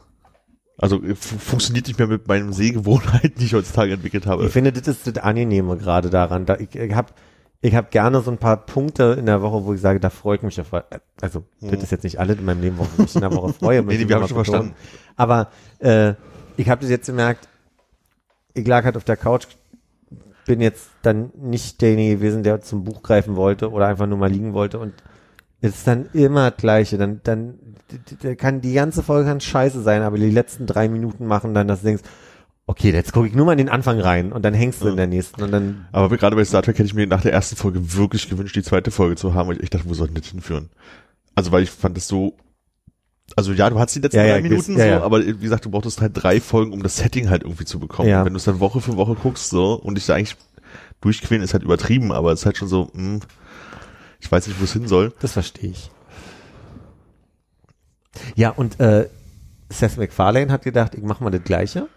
Also 0.83 1.03
äh, 1.03 1.15
fu- 1.15 1.39
funktioniert 1.39 1.87
nicht 1.87 1.99
mehr 1.99 2.09
mit 2.09 2.27
meinen 2.29 2.53
Sehgewohnheiten, 2.53 3.35
die 3.39 3.45
ich 3.47 3.55
heutzutage 3.55 3.93
entwickelt 3.95 4.27
habe. 4.27 4.45
Ich 4.47 4.53
finde, 4.53 4.73
das 4.73 4.87
ist 4.89 5.07
das 5.07 5.17
Angenehme 5.23 5.77
gerade 5.79 6.11
daran. 6.11 6.45
Da, 6.45 6.57
ich 6.57 6.75
ich 6.75 6.95
habe 6.95 7.13
ich 7.61 7.75
hab 7.77 7.91
gerne 7.93 8.21
so 8.21 8.31
ein 8.33 8.39
paar 8.39 8.57
Punkte 8.57 9.17
in 9.19 9.27
der 9.27 9.41
Woche, 9.41 9.65
wo 9.65 9.73
ich 9.73 9.81
sage, 9.81 10.01
da 10.01 10.11
freue 10.11 10.37
ich 10.37 10.43
mich 10.43 10.61
auf. 10.61 10.73
Also, 11.21 11.45
das 11.61 11.83
ist 11.85 11.93
jetzt 11.93 12.03
nicht 12.03 12.19
alles 12.19 12.37
in 12.39 12.45
meinem 12.45 12.61
Leben, 12.61 12.77
worauf 12.79 12.91
ich 12.95 12.99
mich 12.99 13.15
in 13.15 13.21
der 13.21 13.33
Woche 13.33 13.53
freue. 13.53 13.83
Nee, 13.85 13.95
ich 13.95 14.09
wir 14.09 14.17
haben 14.17 14.27
schon 14.27 14.37
betonen. 14.39 14.75
verstanden. 14.75 14.75
Aber 15.17 15.49
äh, 15.79 16.15
ich 16.57 16.69
habe 16.69 16.81
das 16.81 16.91
jetzt 16.91 17.07
gemerkt, 17.07 17.49
ich 18.55 18.67
lag 18.67 18.85
halt 18.85 18.97
auf 18.97 19.05
der 19.05 19.17
Couch, 19.17 19.47
bin 20.47 20.61
jetzt 20.61 20.91
dann 21.03 21.31
nicht 21.41 21.81
derjenige 21.81 22.17
gewesen, 22.17 22.43
der 22.43 22.61
zum 22.61 22.83
Buch 22.83 23.03
greifen 23.03 23.37
wollte 23.37 23.71
oder 23.71 23.87
einfach 23.87 24.09
nur 24.09 24.19
mal 24.19 24.29
liegen 24.31 24.53
wollte 24.55 24.81
und 24.81 24.93
es 25.61 25.77
ist 25.77 25.87
dann 25.87 26.07
immer 26.13 26.51
das 26.51 26.59
Gleiche. 26.61 26.99
Dann, 26.99 27.21
dann 27.23 27.55
d- 27.99 28.17
d- 28.23 28.37
kann 28.37 28.61
die 28.61 28.73
ganze 28.75 29.03
Folge 29.03 29.29
kann 29.29 29.41
scheiße 29.41 29.83
sein, 29.83 30.03
aber 30.03 30.19
die 30.19 30.31
letzten 30.31 30.67
drei 30.67 30.89
Minuten 30.89 31.27
machen 31.27 31.55
dann, 31.55 31.69
dass 31.69 31.81
du 31.81 31.87
denkst, 31.87 32.03
okay, 32.67 32.91
jetzt 32.93 33.13
gucke 33.13 33.27
ich 33.27 33.35
nur 33.35 33.45
mal 33.47 33.53
in 33.53 33.59
den 33.59 33.69
Anfang 33.69 34.01
rein 34.01 34.33
und 34.33 34.45
dann 34.45 34.55
hängst 34.55 34.83
du 34.83 34.89
in 34.89 34.97
der 34.97 35.07
nächsten 35.07 35.43
und 35.43 35.51
dann 35.53 35.87
Aber 35.93 36.17
gerade 36.17 36.37
bei 36.37 36.45
Star 36.45 36.63
Trek 36.63 36.79
hätte 36.79 36.87
ich 36.87 36.95
mir 36.95 37.07
nach 37.07 37.21
der 37.23 37.33
ersten 37.33 37.57
Folge 37.57 37.95
wirklich 37.97 38.29
gewünscht, 38.29 38.55
die 38.57 38.63
zweite 38.63 38.91
Folge 38.91 39.17
zu 39.17 39.35
haben, 39.35 39.49
weil 39.49 39.63
ich 39.63 39.71
dachte, 39.71 39.89
wo 39.89 39.95
soll 39.95 40.07
denn 40.09 40.17
das 40.17 40.27
hinführen? 40.29 40.71
Also 41.35 41.51
weil 41.53 41.63
ich 41.65 41.71
fand 41.71 41.97
es 41.99 42.07
so, 42.09 42.37
also 43.37 43.53
ja, 43.53 43.69
du 43.71 43.79
hast 43.79 43.95
die 43.95 44.01
letzten 44.01 44.17
Ja, 44.19 44.25
ja, 44.25 44.33
drei 44.35 44.39
ich 44.39 44.43
Minuten 44.51 44.73
ja, 44.79 44.85
so, 44.85 44.91
ja. 44.91 45.03
aber 45.03 45.27
wie 45.27 45.33
gesagt, 45.35 45.65
du 45.65 45.71
brauchtest 45.71 46.01
halt 46.01 46.13
drei 46.15 46.41
Folgen, 46.41 46.73
um 46.73 46.83
das 46.83 46.97
Setting 46.99 47.31
halt 47.31 47.43
irgendwie 47.43 47.65
zu 47.65 47.79
bekommen. 47.81 48.09
Ja. 48.09 48.21
Und 48.21 48.27
wenn 48.27 48.33
du 48.35 48.39
es 48.39 48.45
dann 48.45 48.61
Woche 48.61 48.81
für 48.81 48.97
Woche 48.97 49.15
guckst 49.15 49.51
so 49.51 49.75
und 49.75 49.97
dich 49.97 50.07
da 50.07 50.15
eigentlich 50.15 50.37
durchquälen, 51.01 51.43
ist 51.43 51.55
halt 51.55 51.63
übertrieben, 51.65 52.13
aber 52.13 52.33
es 52.33 52.41
ist 52.41 52.47
halt 52.47 52.57
schon 52.59 52.69
so, 52.69 52.91
mh, 52.93 53.21
ich 54.21 54.31
weiß 54.31 54.47
nicht, 54.47 54.61
wo 54.61 54.65
es 54.65 54.73
hin 54.73 54.87
soll. 54.87 55.13
Das 55.21 55.33
verstehe 55.33 55.71
ich. 55.71 55.91
Ja, 58.35 58.51
und 58.51 58.81
äh, 58.81 59.09
Seth 59.71 59.97
MacFarlane 59.97 60.53
hat 60.53 60.63
gedacht, 60.63 60.95
ich 60.95 61.03
mache 61.03 61.25
mal 61.25 61.31
das 61.31 61.45
Gleiche. 61.45 61.89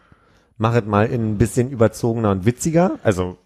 Mach 0.57 0.73
es 0.73 0.85
mal 0.85 1.07
in 1.07 1.31
ein 1.31 1.37
bisschen 1.37 1.69
überzogener 1.69 2.31
und 2.31 2.45
witziger. 2.45 2.99
Also 3.03 3.37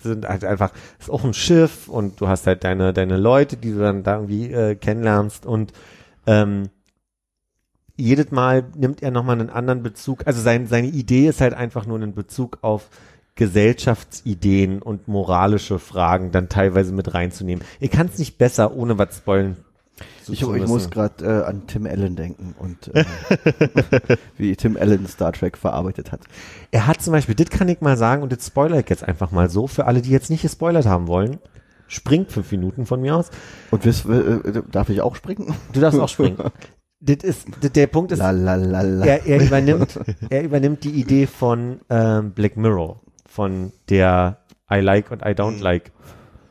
sind 0.00 0.28
halt 0.28 0.44
einfach, 0.44 0.72
ist 0.98 1.10
auch 1.10 1.24
ein 1.24 1.34
Schiff 1.34 1.88
und 1.88 2.20
du 2.20 2.28
hast 2.28 2.46
halt 2.46 2.64
deine, 2.64 2.92
deine 2.92 3.16
Leute, 3.16 3.56
die 3.56 3.72
du 3.72 3.78
dann 3.80 4.02
da 4.02 4.16
irgendwie 4.16 4.52
äh, 4.52 4.74
kennenlernst 4.74 5.46
und 5.46 5.72
ähm, 6.26 6.70
jedes 7.96 8.30
Mal 8.30 8.64
nimmt 8.76 9.02
er 9.02 9.10
nochmal 9.10 9.38
einen 9.38 9.50
anderen 9.50 9.82
Bezug. 9.82 10.26
Also 10.26 10.40
sein, 10.40 10.66
seine 10.66 10.88
Idee 10.88 11.28
ist 11.28 11.40
halt 11.40 11.54
einfach 11.54 11.86
nur 11.86 11.96
einen 11.96 12.14
Bezug 12.14 12.58
auf 12.62 12.88
Gesellschaftsideen 13.34 14.82
und 14.82 15.08
moralische 15.08 15.78
Fragen 15.78 16.30
dann 16.32 16.48
teilweise 16.48 16.92
mit 16.92 17.14
reinzunehmen. 17.14 17.64
Ihr 17.78 17.88
kann 17.88 18.06
es 18.06 18.18
nicht 18.18 18.38
besser, 18.38 18.74
ohne 18.74 18.98
was 18.98 19.18
spoilen. 19.18 19.56
Zu- 20.24 20.32
Ich, 20.32 20.42
ich 20.42 20.66
muss 20.68 20.90
gerade 20.90 21.24
äh, 21.24 21.44
an 21.48 21.66
Tim 21.66 21.86
Allen 21.86 22.16
denken 22.16 22.54
und 22.58 22.94
äh, 22.94 23.04
wie 24.36 24.54
Tim 24.56 24.76
Allen 24.76 25.06
Star 25.06 25.32
Trek 25.32 25.56
verarbeitet 25.56 26.12
hat. 26.12 26.20
Er 26.70 26.86
hat 26.86 27.02
zum 27.02 27.12
Beispiel, 27.12 27.34
das 27.34 27.50
kann 27.50 27.68
ich 27.68 27.80
mal 27.80 27.96
sagen 27.96 28.22
und 28.22 28.32
das 28.32 28.46
spoiler 28.46 28.78
ich 28.78 28.88
jetzt 28.88 29.04
einfach 29.04 29.30
mal 29.30 29.50
so, 29.50 29.66
für 29.66 29.86
alle, 29.86 30.02
die 30.02 30.10
jetzt 30.10 30.30
nicht 30.30 30.42
gespoilert 30.42 30.86
haben 30.86 31.06
wollen, 31.06 31.38
springt 31.88 32.30
fünf 32.32 32.50
Minuten 32.52 32.86
von 32.86 33.00
mir 33.00 33.16
aus. 33.16 33.30
Und 33.70 33.84
wiss, 33.84 34.04
äh, 34.04 34.62
darf 34.70 34.88
ich 34.90 35.00
auch 35.00 35.16
springen? 35.16 35.54
Du 35.72 35.80
darfst 35.80 35.98
auch 35.98 36.08
springen. 36.08 36.38
das 37.00 37.16
ist, 37.24 37.46
das, 37.60 37.72
der 37.72 37.86
Punkt 37.88 38.12
ist, 38.12 38.18
La 38.18 38.30
la 38.30 38.54
la 38.54 38.82
la. 38.82 39.06
er, 39.06 39.26
er 39.26 39.42
übernimmt, 39.42 39.98
er 40.28 40.42
übernimmt 40.42 40.84
die 40.84 40.90
Idee 40.92 41.26
von 41.26 41.80
ähm, 41.90 42.32
Black 42.32 42.56
Mirror, 42.56 43.00
von 43.26 43.72
der 43.88 44.38
I 44.72 44.76
like 44.80 45.10
und 45.10 45.22
I 45.22 45.30
don't 45.30 45.60
like 45.60 45.90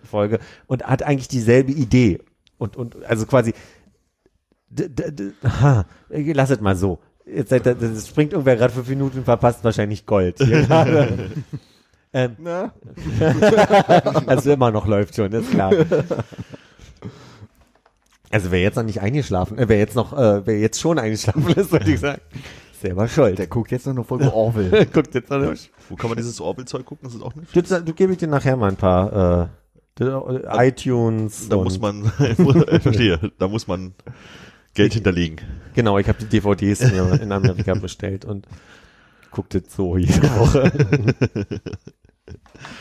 Folge 0.04 0.40
und 0.68 0.84
hat 0.84 1.04
eigentlich 1.04 1.28
dieselbe 1.28 1.72
Idee 1.72 2.20
und 2.60 2.78
und 2.78 3.04
also 3.06 3.26
quasi, 3.26 3.54
d, 4.70 4.88
d, 4.88 5.12
d, 5.12 5.32
ha, 5.44 5.86
lass 6.10 6.52
es 6.52 6.62
mal 6.62 6.76
so. 6.76 7.00
Jetzt 7.26 7.50
seid 7.50 7.66
das 7.66 8.08
springt 8.08 8.34
irgendwer 8.34 8.56
gerade 8.56 8.74
fünf 8.74 8.88
Minuten, 8.90 9.24
verpasst 9.24 9.64
wahrscheinlich 9.64 10.06
Gold. 10.06 10.40
Ähm, 12.12 12.38
also 14.26 14.52
immer 14.52 14.72
noch 14.72 14.88
läuft 14.88 15.16
schon, 15.16 15.32
ist 15.32 15.52
klar. 15.52 15.72
Also 18.32 18.50
wer 18.50 18.62
jetzt 18.62 18.78
noch 18.78 18.84
nicht 18.84 19.00
eingeschlafen, 19.00 19.60
äh, 19.60 19.70
wer 19.70 19.78
jetzt 19.78 19.96
noch, 19.96 20.14
äh, 20.14 20.44
wer 20.44 20.58
jetzt 20.58 20.80
schon 20.80 20.98
eingeschlafen 20.98 21.48
ist, 21.50 21.72
würde 21.72 21.92
ich 21.92 22.00
sagen, 22.00 22.20
Selber 22.80 23.08
schuld. 23.08 23.38
Der 23.38 23.48
guckt 23.48 23.72
jetzt 23.72 23.86
nur 23.86 23.96
noch 23.96 24.06
Folge 24.06 24.34
Orwell. 24.34 24.86
guckt 24.94 25.14
jetzt 25.14 25.30
noch 25.30 25.40
nicht. 25.40 25.70
Wo 25.90 25.96
kann 25.96 26.10
man 26.10 26.18
dieses 26.18 26.40
Orwell-Zeug 26.40 26.86
gucken? 26.86 27.08
Das 27.08 27.14
ist 27.14 27.22
auch 27.22 27.36
nicht. 27.36 27.54
Du, 27.54 27.62
du 27.62 27.94
gebe 27.94 28.14
ich 28.14 28.20
dir 28.20 28.28
nachher 28.28 28.56
mal 28.56 28.70
ein 28.70 28.78
paar 28.78 29.42
äh, 29.44 29.48
iTunes. 30.00 31.50
Da 31.50 31.58
und- 31.58 31.64
muss 31.66 31.80
man, 31.80 32.06
ich 32.20 32.82
verstehe, 32.82 33.32
da 33.38 33.48
muss 33.48 33.68
man 33.68 33.94
Geld 34.74 34.94
hinterlegen. 34.94 35.38
Genau, 35.76 35.98
ich 35.98 36.08
habe 36.08 36.20
die 36.20 36.26
DVDs 36.28 36.82
in 37.22 37.32
Amerika 37.32 37.74
bestellt 37.74 38.26
und 38.26 38.48
guckt 39.32 39.54
jetzt 39.54 39.72
so 39.76 39.98
jede 39.98 40.24
Woche. 40.38 40.72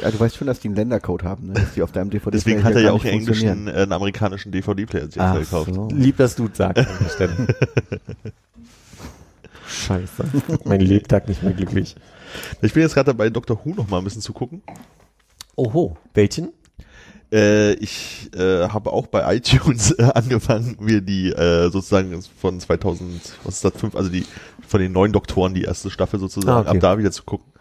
Ja, 0.02 0.10
du 0.10 0.18
weißt 0.20 0.36
schon, 0.36 0.46
dass 0.46 0.60
die 0.60 0.68
einen 0.68 0.76
Ländercode 0.76 1.22
haben, 1.22 1.48
ne? 1.48 1.54
dass 1.54 1.74
die 1.74 1.82
auf 1.82 1.92
deinem 1.92 2.10
DVD 2.10 2.30
Deswegen 2.36 2.64
hat 2.64 2.74
er 2.74 2.82
ja 2.82 2.92
auch 2.92 3.04
einen 3.04 3.14
englischen, 3.20 3.68
äh, 3.68 3.72
einen 3.72 3.92
amerikanischen 3.92 4.52
DVD-Player 4.52 5.04
jetzt 5.04 5.18
Ach 5.18 5.38
gekauft. 5.38 5.72
so. 5.74 5.88
Lieb, 5.92 6.16
dass 6.18 6.36
du 6.36 6.46
es 6.46 6.56
sagst 6.56 6.86
an 6.86 6.96
der 7.00 7.08
Stelle. 7.08 7.46
Scheiße. 9.68 10.24
Mein 10.64 10.80
Lebtag 10.80 11.28
nicht 11.28 11.42
mehr 11.42 11.52
glücklich. 11.52 11.94
Ich 12.62 12.72
bin 12.72 12.82
jetzt 12.82 12.94
gerade 12.94 13.06
dabei, 13.12 13.30
Dr. 13.30 13.58
Who 13.64 13.70
noch 13.74 13.88
mal 13.88 13.98
ein 13.98 14.04
bisschen 14.04 14.22
zu 14.22 14.32
gucken. 14.32 14.62
Oho. 15.56 15.96
Welchen? 16.14 16.52
Äh, 17.30 17.74
ich 17.74 18.30
äh, 18.34 18.68
habe 18.68 18.90
auch 18.92 19.06
bei 19.06 19.36
iTunes 19.36 19.90
äh, 19.92 20.02
angefangen, 20.14 20.76
mir 20.80 21.00
die 21.02 21.30
äh, 21.30 21.70
sozusagen 21.70 22.22
von 22.40 22.58
2000, 22.58 23.20
was 23.44 23.56
ist 23.56 23.64
das, 23.64 23.72
fünf, 23.76 23.94
also 23.94 24.08
die 24.08 24.24
von 24.66 24.80
den 24.80 24.92
neun 24.92 25.12
Doktoren 25.12 25.52
die 25.54 25.62
erste 25.64 25.90
Staffel 25.90 26.18
sozusagen, 26.20 26.50
Ah, 26.56 26.60
okay. 26.60 26.76
ab 26.76 26.80
da 26.80 26.98
wieder 26.98 27.10
zu 27.12 27.22
gucken. 27.24 27.52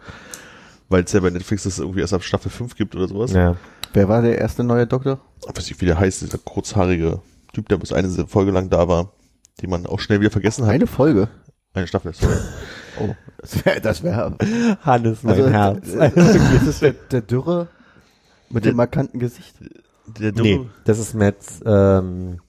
Weil 0.88 1.04
es 1.04 1.12
ja 1.12 1.20
bei 1.20 1.28
Netflix 1.30 1.64
das 1.64 1.78
irgendwie 1.78 2.00
erst 2.00 2.14
ab 2.14 2.22
Staffel 2.24 2.50
5 2.50 2.74
gibt 2.76 2.94
oder 2.96 3.08
sowas. 3.08 3.32
Ja. 3.32 3.56
Wer 3.92 4.08
war 4.08 4.22
der 4.22 4.38
erste 4.38 4.64
neue 4.64 4.86
Doktor? 4.86 5.20
Ich 5.46 5.54
weiß 5.54 5.68
nicht, 5.68 5.80
wie 5.82 5.86
der 5.86 5.98
heißt, 5.98 6.22
dieser 6.22 6.38
kurzhaarige 6.38 7.20
Typ, 7.52 7.68
der 7.68 7.76
bis 7.76 7.92
eine 7.92 8.08
Folge 8.26 8.52
lang 8.52 8.70
da 8.70 8.88
war, 8.88 9.12
die 9.60 9.66
man 9.66 9.86
auch 9.86 10.00
schnell 10.00 10.20
wieder 10.20 10.30
vergessen 10.30 10.64
hat. 10.64 10.72
Eine 10.72 10.86
Folge. 10.86 11.28
Eine 11.74 11.86
Staffel, 11.86 12.14
sorry. 12.14 12.34
Oh, 13.00 13.14
das 13.40 13.64
wäre, 13.64 13.80
das 13.80 14.02
wäre. 14.02 14.36
Hannes, 14.82 15.22
mein 15.22 15.34
Also, 15.36 15.48
Herz. 15.50 15.94
äh, 15.94 16.10
das 16.16 16.66
ist 16.66 16.82
der, 16.82 16.94
der 16.94 17.20
Dürre 17.20 17.68
mit 18.50 18.64
Der- 18.64 18.72
dem 18.72 18.76
markanten 18.76 19.18
Gesicht. 19.18 19.54
Der 20.06 20.32
nee, 20.32 20.54
Dumme, 20.56 20.70
das 20.84 20.98
ist 20.98 21.14
Matt, 21.14 21.36
ähm, 21.66 22.40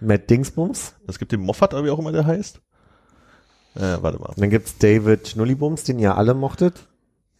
Matt 0.00 0.28
Dingsbums. 0.28 0.94
Es 1.06 1.18
gibt 1.18 1.32
den 1.32 1.40
Moffat, 1.40 1.72
oder 1.72 1.84
wie 1.84 1.90
auch 1.90 1.98
immer 1.98 2.12
der 2.12 2.26
heißt. 2.26 2.60
Äh, 3.74 3.80
warte 4.02 4.18
mal. 4.18 4.26
Und 4.26 4.40
dann 4.40 4.50
gibt's 4.50 4.76
David 4.78 5.28
Schnullibums, 5.28 5.84
den 5.84 5.98
ihr 5.98 6.16
alle 6.16 6.34
mochtet. 6.34 6.86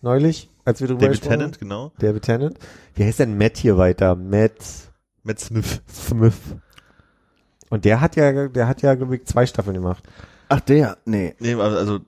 Neulich, 0.01 0.49
als 0.65 0.81
wir 0.81 0.89
drüber 0.89 1.07
David 1.07 1.23
Tennant, 1.23 1.59
genau. 1.59 1.93
David 1.99 2.23
Tennant. 2.23 2.59
Wie 2.95 3.05
heißt 3.05 3.19
denn 3.19 3.37
Matt 3.37 3.59
hier 3.59 3.77
weiter? 3.77 4.17
Matt 4.17 4.53
Matt 5.23 5.41
Smith. 5.41 5.83
Smith. 5.93 6.35
Und 7.69 7.85
der 7.85 8.01
hat 8.01 8.17
ja, 8.17 8.49
der 8.49 8.67
hat 8.69 8.83
ja, 8.83 8.95
glaube 8.95 9.17
ich, 9.17 9.25
zwei 9.27 9.47
Staffeln 9.47 9.75
gemacht. 9.75 10.03
Ach, 10.49 10.61
der? 10.61 10.99
Nee. 11.05 11.35
Nee, 11.39 11.55
also, 11.55 11.77
also. 11.77 12.01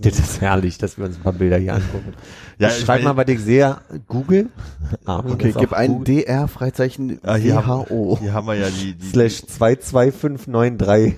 Das 0.02 0.18
ist 0.18 0.40
herrlich, 0.40 0.78
dass 0.78 0.96
wir 0.96 1.04
uns 1.04 1.16
ein 1.16 1.22
paar 1.22 1.32
Bilder 1.34 1.58
hier 1.58 1.74
angucken. 1.74 2.14
Ja, 2.58 2.68
ich 2.68 2.80
schreib 2.80 3.02
mal, 3.02 3.16
was 3.16 3.28
ich 3.28 3.40
sehe. 3.40 3.76
Google. 4.08 4.48
Armin 5.04 5.34
Okay, 5.34 5.50
ist 5.50 5.58
gib 5.58 5.72
ein. 5.74 6.04
DR 6.04 6.48
Freizeichen 6.48 7.18
Ah, 7.22 7.34
hier, 7.34 7.56
WHO. 7.56 8.14
haben, 8.16 8.20
hier 8.22 8.32
haben 8.32 8.46
wir 8.46 8.54
ja 8.54 8.68
die, 8.70 8.94
die, 8.94 9.06
Slash 9.08 9.42
22593. 9.46 11.16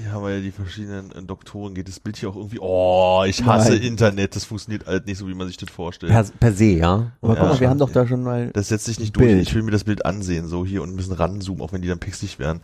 hier 0.00 0.12
haben 0.12 0.24
wir 0.24 0.34
ja 0.36 0.40
die 0.40 0.50
verschiedenen 0.50 1.12
äh, 1.12 1.22
Doktoren. 1.22 1.74
Geht 1.74 1.88
das 1.88 2.00
Bild 2.00 2.16
hier 2.16 2.28
auch 2.28 2.36
irgendwie, 2.36 2.58
oh, 2.60 3.22
ich 3.26 3.44
hasse 3.44 3.72
Nein. 3.72 3.82
Internet. 3.82 4.34
Das 4.36 4.44
funktioniert 4.44 4.86
halt 4.86 5.06
nicht 5.06 5.18
so, 5.18 5.28
wie 5.28 5.34
man 5.34 5.46
sich 5.48 5.56
das 5.56 5.70
vorstellt. 5.70 6.12
Per, 6.12 6.24
per 6.40 6.52
se, 6.52 6.64
ja. 6.66 7.12
Aber 7.22 7.34
Ja. 7.34 7.40
guck 7.40 7.48
mal, 7.50 7.60
wir 7.60 7.70
haben 7.70 7.78
doch 7.78 7.90
da 7.92 8.06
schon 8.06 8.22
mal. 8.22 8.50
Das 8.52 8.68
setzt 8.68 8.86
sich 8.86 8.98
nicht 8.98 9.14
durch. 9.16 9.26
Bild. 9.26 9.42
Ich 9.42 9.54
will 9.54 9.62
mir 9.62 9.70
das 9.70 9.84
Bild 9.84 10.04
ansehen, 10.04 10.48
so 10.48 10.64
hier 10.66 10.82
und 10.82 10.90
ein 10.90 10.96
bisschen 10.96 11.14
ranzoomen, 11.14 11.62
auch 11.62 11.72
wenn 11.72 11.82
die 11.82 11.88
dann 11.88 11.98
pixelig 12.00 12.38
wären. 12.38 12.60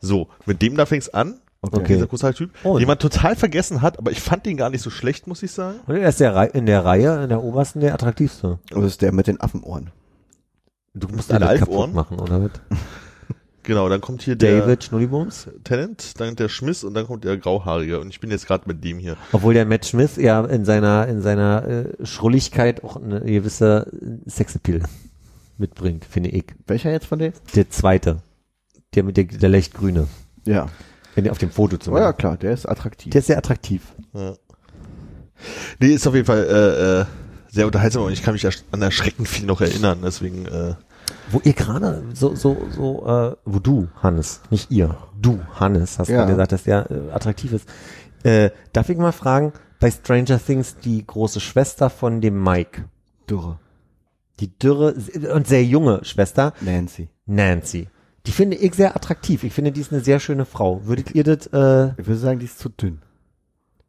So, 0.00 0.28
mit 0.46 0.60
dem 0.62 0.76
da 0.76 0.86
fängt's 0.86 1.08
an. 1.08 1.34
Okay. 1.72 1.94
Dieser 1.94 2.06
große 2.06 2.34
Typ, 2.34 2.50
Und? 2.64 2.80
den 2.80 2.86
man 2.88 2.98
total 2.98 3.36
vergessen 3.36 3.82
hat, 3.82 3.98
aber 3.98 4.10
ich 4.10 4.20
fand 4.20 4.46
den 4.46 4.56
gar 4.56 4.70
nicht 4.70 4.82
so 4.82 4.90
schlecht, 4.90 5.26
muss 5.26 5.42
ich 5.42 5.52
sagen. 5.52 5.80
Und 5.86 5.96
er 5.96 6.08
ist 6.08 6.20
der 6.20 6.34
Rei- 6.34 6.48
in 6.48 6.66
der 6.66 6.84
Reihe, 6.84 7.22
in 7.22 7.28
der 7.28 7.42
obersten, 7.42 7.80
der 7.80 7.94
attraktivste. 7.94 8.58
Das 8.70 8.84
ist 8.84 9.02
der 9.02 9.12
mit 9.12 9.26
den 9.26 9.40
Affenohren. 9.40 9.90
Du 10.94 11.08
musst 11.08 11.30
Den 11.30 11.42
alle 11.42 11.58
kaputt 11.58 11.92
machen, 11.92 12.18
oder 12.20 12.42
was? 12.44 12.50
Genau, 13.66 13.88
dann 13.88 14.02
kommt 14.02 14.20
hier 14.20 14.36
der 14.36 14.60
David 14.60 14.84
Schnullibums. 14.84 15.48
Tennant, 15.64 16.20
dann 16.20 16.36
der 16.36 16.50
Schmiss 16.50 16.84
und 16.84 16.92
dann 16.92 17.06
kommt 17.06 17.24
der 17.24 17.38
Grauhaarige 17.38 17.98
und 17.98 18.10
ich 18.10 18.20
bin 18.20 18.30
jetzt 18.30 18.46
gerade 18.46 18.64
mit 18.66 18.84
dem 18.84 18.98
hier. 18.98 19.16
Obwohl 19.32 19.54
der 19.54 19.64
Matt 19.64 19.86
Smith 19.86 20.16
ja 20.16 20.44
in 20.44 20.66
seiner, 20.66 21.08
in 21.08 21.22
seiner 21.22 21.66
äh, 21.66 22.04
Schrulligkeit 22.06 22.84
auch 22.84 22.96
eine 22.96 23.20
gewisse 23.22 23.90
Sexappeal 24.26 24.82
mitbringt, 25.56 26.04
finde 26.04 26.28
ich. 26.28 26.44
Welcher 26.66 26.90
jetzt 26.92 27.06
von 27.06 27.18
denen? 27.18 27.32
Der 27.54 27.70
zweite. 27.70 28.18
Der 28.94 29.02
mit 29.02 29.16
der, 29.16 29.24
der 29.24 29.48
leicht 29.48 29.72
grüne. 29.72 30.08
Ja. 30.44 30.68
Wenn 31.14 31.24
der 31.24 31.32
auf 31.32 31.38
dem 31.38 31.50
Foto 31.50 31.76
Oh 31.90 31.98
ja, 31.98 32.12
klar, 32.12 32.36
der 32.36 32.52
ist 32.52 32.66
attraktiv. 32.66 33.12
Der 33.12 33.20
ist 33.20 33.26
sehr 33.26 33.38
attraktiv. 33.38 33.82
Ja. 34.12 34.34
Nee, 35.80 35.88
ist 35.94 36.06
auf 36.06 36.14
jeden 36.14 36.26
Fall 36.26 36.44
äh, 36.44 37.00
äh, 37.00 37.04
sehr 37.50 37.66
unterhaltsam 37.66 38.02
und 38.04 38.12
ich 38.12 38.22
kann 38.22 38.34
mich 38.34 38.46
an 38.46 38.82
erschreckend 38.82 39.28
viel 39.28 39.46
noch 39.46 39.60
erinnern, 39.60 40.00
deswegen 40.02 40.46
äh, 40.46 40.74
Wo 41.30 41.40
ihr 41.44 41.52
gerade 41.52 42.04
so, 42.14 42.34
so, 42.34 42.56
so, 42.70 43.06
äh, 43.06 43.36
wo 43.44 43.58
du, 43.58 43.88
Hannes, 44.02 44.40
nicht 44.50 44.70
ihr, 44.70 44.96
du, 45.20 45.40
Hannes, 45.54 45.98
hast 45.98 46.08
Ja. 46.08 46.18
gerade 46.18 46.32
gesagt, 46.32 46.52
dass 46.52 46.62
der 46.64 46.90
äh, 46.90 47.10
attraktiv 47.12 47.52
ist. 47.52 47.68
Äh, 48.22 48.50
darf 48.72 48.88
ich 48.88 48.96
mal 48.96 49.12
fragen, 49.12 49.52
bei 49.80 49.90
Stranger 49.90 50.38
Things 50.44 50.76
die 50.82 51.06
große 51.06 51.40
Schwester 51.40 51.90
von 51.90 52.20
dem 52.20 52.42
Mike, 52.42 52.84
Dürre. 53.28 53.58
die 54.40 54.56
dürre 54.58 54.94
und 55.34 55.46
sehr 55.46 55.64
junge 55.64 56.04
Schwester, 56.04 56.54
Nancy. 56.60 57.08
Nancy. 57.26 57.88
Die 58.26 58.32
finde 58.32 58.56
ich 58.56 58.74
sehr 58.74 58.96
attraktiv. 58.96 59.44
Ich 59.44 59.52
finde, 59.52 59.70
die 59.72 59.80
ist 59.80 59.92
eine 59.92 60.02
sehr 60.02 60.18
schöne 60.20 60.44
Frau. 60.46 60.86
Würdet 60.86 61.14
ihr 61.14 61.24
das, 61.24 61.46
äh, 61.48 61.90
Ich 62.00 62.06
würde 62.06 62.16
sagen, 62.16 62.38
die 62.38 62.46
ist 62.46 62.58
zu 62.58 62.68
dünn. 62.70 63.00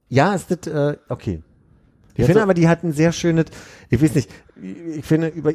ja, 0.09 0.33
ist 0.35 0.51
das, 0.51 0.67
äh, 0.67 0.97
okay. 1.09 1.41
Die 2.17 2.21
Ich 2.21 2.23
hat 2.23 2.25
finde 2.27 2.33
so- 2.39 2.43
aber, 2.43 2.53
die 2.53 2.67
hat 2.67 2.83
ein 2.83 2.91
sehr 2.93 3.11
schönes, 3.11 3.45
ich 3.89 4.01
weiß 4.01 4.15
nicht, 4.15 4.29
ich 4.61 5.05
finde 5.05 5.27
über, 5.27 5.53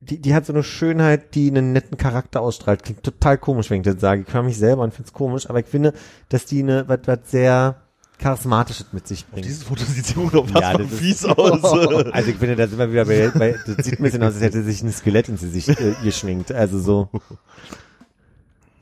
die, 0.00 0.20
die 0.20 0.32
hat 0.34 0.46
so 0.46 0.52
eine 0.52 0.62
Schönheit, 0.62 1.34
die 1.34 1.48
einen 1.50 1.72
netten 1.72 1.96
Charakter 1.98 2.40
ausstrahlt. 2.40 2.84
Klingt 2.84 3.02
total 3.02 3.36
komisch, 3.38 3.68
wenn 3.70 3.80
ich 3.80 3.84
das 3.86 4.00
sage. 4.00 4.24
Ich 4.26 4.32
höre 4.32 4.42
mich 4.44 4.58
selber 4.58 4.82
und 4.82 4.94
finde 4.94 5.08
es 5.08 5.12
komisch, 5.12 5.48
aber 5.50 5.58
ich 5.60 5.66
finde, 5.66 5.92
dass 6.28 6.44
die 6.46 6.62
eine, 6.62 6.88
was, 6.88 7.00
was 7.06 7.18
sehr 7.30 7.82
charismatisches 8.18 8.86
mit 8.92 9.06
sich 9.08 9.26
bringt. 9.26 9.44
dieses 9.44 9.62
Foto 9.64 9.84
sieht 9.84 10.06
so 10.06 10.20
unfassbar 10.22 10.62
Ja, 10.62 10.78
das 10.78 10.90
ist- 10.92 10.98
fies 11.00 11.24
aus. 11.24 11.62
Also 12.12 12.30
ich 12.30 12.36
finde, 12.36 12.56
da 12.56 12.66
sind 12.68 12.78
wir 12.78 12.90
wieder 12.92 13.04
bei, 13.04 13.28
bei 13.36 13.56
das 13.66 13.84
sieht 13.84 13.98
ein 13.98 14.02
bisschen 14.02 14.22
aus, 14.22 14.34
als 14.34 14.42
hätte 14.42 14.62
sich 14.62 14.82
ein 14.82 14.92
Skelett 14.92 15.28
ins 15.28 15.40
Gesicht 15.42 15.68
äh, 15.80 15.94
geschminkt. 16.02 16.50
Also 16.52 16.78
so. 16.80 17.08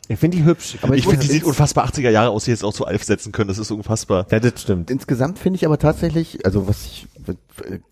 Ich 0.08 0.18
finde 0.18 0.36
die 0.36 0.44
hübsch. 0.44 0.76
Aber 0.82 0.94
ich 0.94 1.00
ich 1.00 1.08
finde, 1.08 1.26
die 1.26 1.32
sieht 1.32 1.44
unfassbar 1.44 1.88
80er 1.88 2.10
Jahre 2.10 2.30
aus, 2.30 2.44
die 2.44 2.50
jetzt 2.52 2.62
auch 2.64 2.72
zu 2.72 2.84
Alf 2.86 3.02
setzen 3.04 3.32
können, 3.32 3.48
das 3.48 3.58
ist 3.58 3.70
unfassbar. 3.70 4.26
Ja, 4.30 4.38
das 4.40 4.62
stimmt. 4.62 4.90
Insgesamt 4.90 5.38
finde 5.38 5.56
ich 5.56 5.66
aber 5.66 5.78
tatsächlich, 5.78 6.44
also 6.46 6.68
was 6.68 6.84
ich 6.86 7.06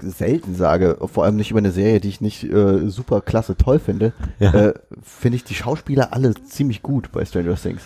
selten 0.00 0.54
sage, 0.54 0.96
vor 1.12 1.24
allem 1.24 1.36
nicht 1.36 1.50
über 1.50 1.58
eine 1.58 1.72
Serie, 1.72 2.00
die 2.00 2.08
ich 2.08 2.20
nicht 2.20 2.44
äh, 2.44 2.88
super 2.88 3.20
klasse 3.20 3.56
toll 3.56 3.78
finde, 3.78 4.12
Ja. 4.38 4.52
äh, 4.54 4.74
finde 5.02 5.36
ich 5.36 5.44
die 5.44 5.54
Schauspieler 5.54 6.12
alle 6.12 6.34
ziemlich 6.34 6.82
gut 6.82 7.10
bei 7.12 7.24
Stranger 7.24 7.56
Things. 7.56 7.82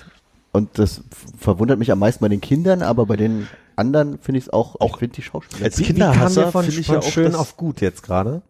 Und 0.52 0.78
das 0.78 1.02
verwundert 1.38 1.78
mich 1.78 1.92
am 1.92 1.98
meisten 1.98 2.20
bei 2.22 2.28
den 2.28 2.40
Kindern, 2.40 2.82
aber 2.82 3.06
bei 3.06 3.16
den 3.16 3.46
anderen 3.76 4.18
finde 4.18 4.38
ich 4.38 4.44
es 4.46 4.50
auch, 4.50 4.76
Auch 4.80 4.94
ich 4.94 4.98
finde 4.98 5.14
die 5.16 5.22
Schauspieler. 5.22 5.64
als 5.64 5.76
Kinderhasser 5.76 6.50
finde 6.52 6.68
ich 6.68 6.86
von 6.86 6.94
ja 6.96 7.00
auch, 7.00 7.04
schön 7.10 7.34
auf 7.34 7.56
gut 7.56 7.80
jetzt 7.80 8.02
gerade? 8.02 8.42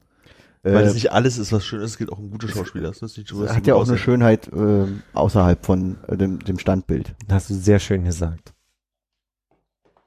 Weil 0.62 0.76
äh, 0.84 0.86
es 0.88 0.94
nicht 0.94 1.12
alles 1.12 1.38
ist, 1.38 1.52
was 1.52 1.64
schön 1.64 1.80
ist, 1.80 1.92
es 1.92 1.98
geht 1.98 2.10
auch 2.10 2.18
um 2.18 2.30
gute 2.30 2.48
Schauspieler. 2.48 2.88
Das 2.88 3.00
ist 3.02 3.16
nicht 3.16 3.28
so, 3.28 3.42
dass 3.44 3.54
hat 3.54 3.66
ja 3.66 3.74
auch 3.74 3.78
gut 3.80 3.88
eine 3.88 3.94
aussehen. 3.94 4.04
Schönheit 4.04 4.48
äh, 4.52 4.86
außerhalb 5.14 5.64
von 5.64 5.98
äh, 6.08 6.16
dem, 6.16 6.40
dem 6.40 6.58
Standbild. 6.58 7.14
Das 7.26 7.36
hast 7.36 7.50
du 7.50 7.54
sehr 7.54 7.78
schön 7.78 8.04
gesagt. 8.04 8.52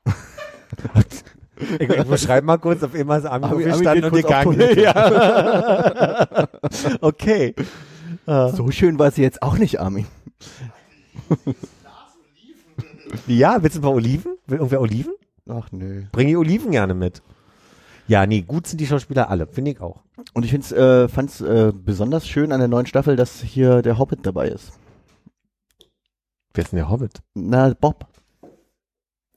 ich, 1.79 1.89
ich 1.89 2.03
beschreibe 2.05 2.45
mal 2.45 2.57
kurz, 2.57 2.83
auf 2.83 2.95
immer 2.95 3.17
ist 3.17 3.25
Armin 3.25 3.49
Armin- 3.49 3.71
aufgestanden 3.71 4.05
und 4.05 4.13
gegangen. 4.13 4.59
Ja. 4.77 6.47
okay. 7.01 7.55
Äh, 8.25 8.49
So 8.51 8.69
schön 8.71 8.99
war 8.99 9.11
sie 9.11 9.21
jetzt 9.21 9.41
auch 9.41 9.57
nicht, 9.57 9.79
Armin. 9.79 10.05
ja, 13.27 13.61
willst 13.61 13.75
du 13.75 13.79
ein 13.79 13.83
paar 13.83 13.93
Oliven? 13.93 14.35
Will 14.47 14.57
irgendwer 14.57 14.81
Oliven? 14.81 15.13
Ach 15.49 15.67
nö. 15.71 16.03
Bring 16.11 16.27
die 16.27 16.35
Oliven 16.37 16.71
gerne 16.71 16.93
mit. 16.93 17.21
Ja, 18.11 18.25
nee, 18.25 18.41
gut 18.41 18.67
sind 18.67 18.81
die 18.81 18.87
Schauspieler 18.87 19.29
alle, 19.29 19.47
finde 19.47 19.71
ich 19.71 19.79
auch. 19.79 20.01
Und 20.33 20.43
ich 20.43 20.51
find's, 20.51 20.73
äh, 20.73 21.07
fand's 21.07 21.39
äh, 21.39 21.71
besonders 21.73 22.27
schön 22.27 22.51
an 22.51 22.59
der 22.59 22.67
neuen 22.67 22.85
Staffel, 22.85 23.15
dass 23.15 23.39
hier 23.39 23.81
der 23.81 23.97
Hobbit 23.97 24.25
dabei 24.25 24.49
ist. 24.49 24.73
Wer 26.53 26.65
ist 26.65 26.73
denn 26.73 26.79
der 26.79 26.89
Hobbit? 26.89 27.21
Na, 27.35 27.73
Bob. 27.73 28.05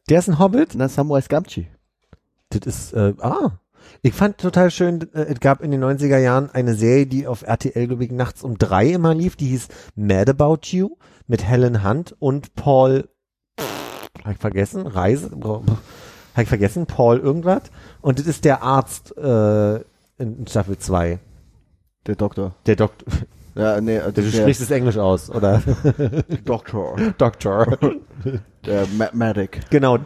Der 0.09 0.19
ist 0.19 0.29
ein 0.29 0.41
Hobbit? 0.41 0.73
Na, 0.75 0.89
Samwise 0.89 1.29
Gamgee. 1.29 1.69
Das 2.49 2.67
ist, 2.67 2.93
äh, 2.95 3.15
ah. 3.21 3.61
Ich 4.03 4.13
fand 4.13 4.39
total 4.39 4.73
schön, 4.73 5.03
äh, 5.15 5.23
es 5.23 5.39
gab 5.39 5.63
in 5.63 5.71
den 5.71 5.85
90er 5.85 6.19
Jahren 6.19 6.51
eine 6.51 6.75
Serie, 6.75 7.07
die 7.07 7.29
auf 7.29 7.43
RTL, 7.43 7.87
glaube 7.87 8.05
ich, 8.05 8.11
nachts 8.11 8.43
um 8.43 8.59
drei 8.59 8.89
immer 8.89 9.15
lief, 9.15 9.37
die 9.37 9.51
hieß 9.51 9.69
Mad 9.95 10.33
About 10.33 10.67
You 10.71 10.97
mit 11.29 11.45
Helen 11.45 11.85
Hunt 11.89 12.17
und 12.19 12.57
Paul, 12.57 13.09
hab 14.25 14.33
ich 14.33 14.39
vergessen, 14.39 14.85
Reise, 14.89 15.31
hab 16.35 16.43
ich 16.43 16.49
vergessen, 16.49 16.87
Paul 16.87 17.19
irgendwas. 17.19 17.63
Und 18.01 18.19
das 18.19 18.27
ist 18.27 18.45
der 18.45 18.63
Arzt 18.63 19.17
äh, 19.17 19.77
in 20.19 20.47
Staffel 20.49 20.79
2. 20.79 21.19
Der 22.07 22.17
Doktor. 22.17 22.55
Der 22.67 22.77
Doktor, 22.77 23.07
Ja, 23.55 23.81
nee, 23.81 24.01
du 24.01 24.11
der 24.11 24.23
sprichst 24.25 24.63
es 24.63 24.71
Englisch 24.73 24.99
aus, 24.99 25.31
oder? 25.31 25.63
Doktor. 26.45 26.97
Doktor. 27.19 27.79
Der 28.67 28.87
Ma 28.89 29.09
Medic. 29.13 29.61
genau. 29.71 29.99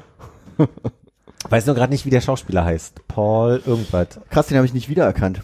Weiß 1.49 1.65
nur 1.65 1.75
gerade 1.75 1.93
nicht, 1.93 2.05
wie 2.05 2.11
der 2.11 2.21
Schauspieler 2.21 2.65
heißt. 2.65 3.07
Paul 3.09 3.63
irgendwas. 3.65 4.21
Krass, 4.29 4.49
den 4.49 4.57
habe 4.59 4.67
ich 4.67 4.75
nicht 4.75 4.89
wiedererkannt. 4.91 5.41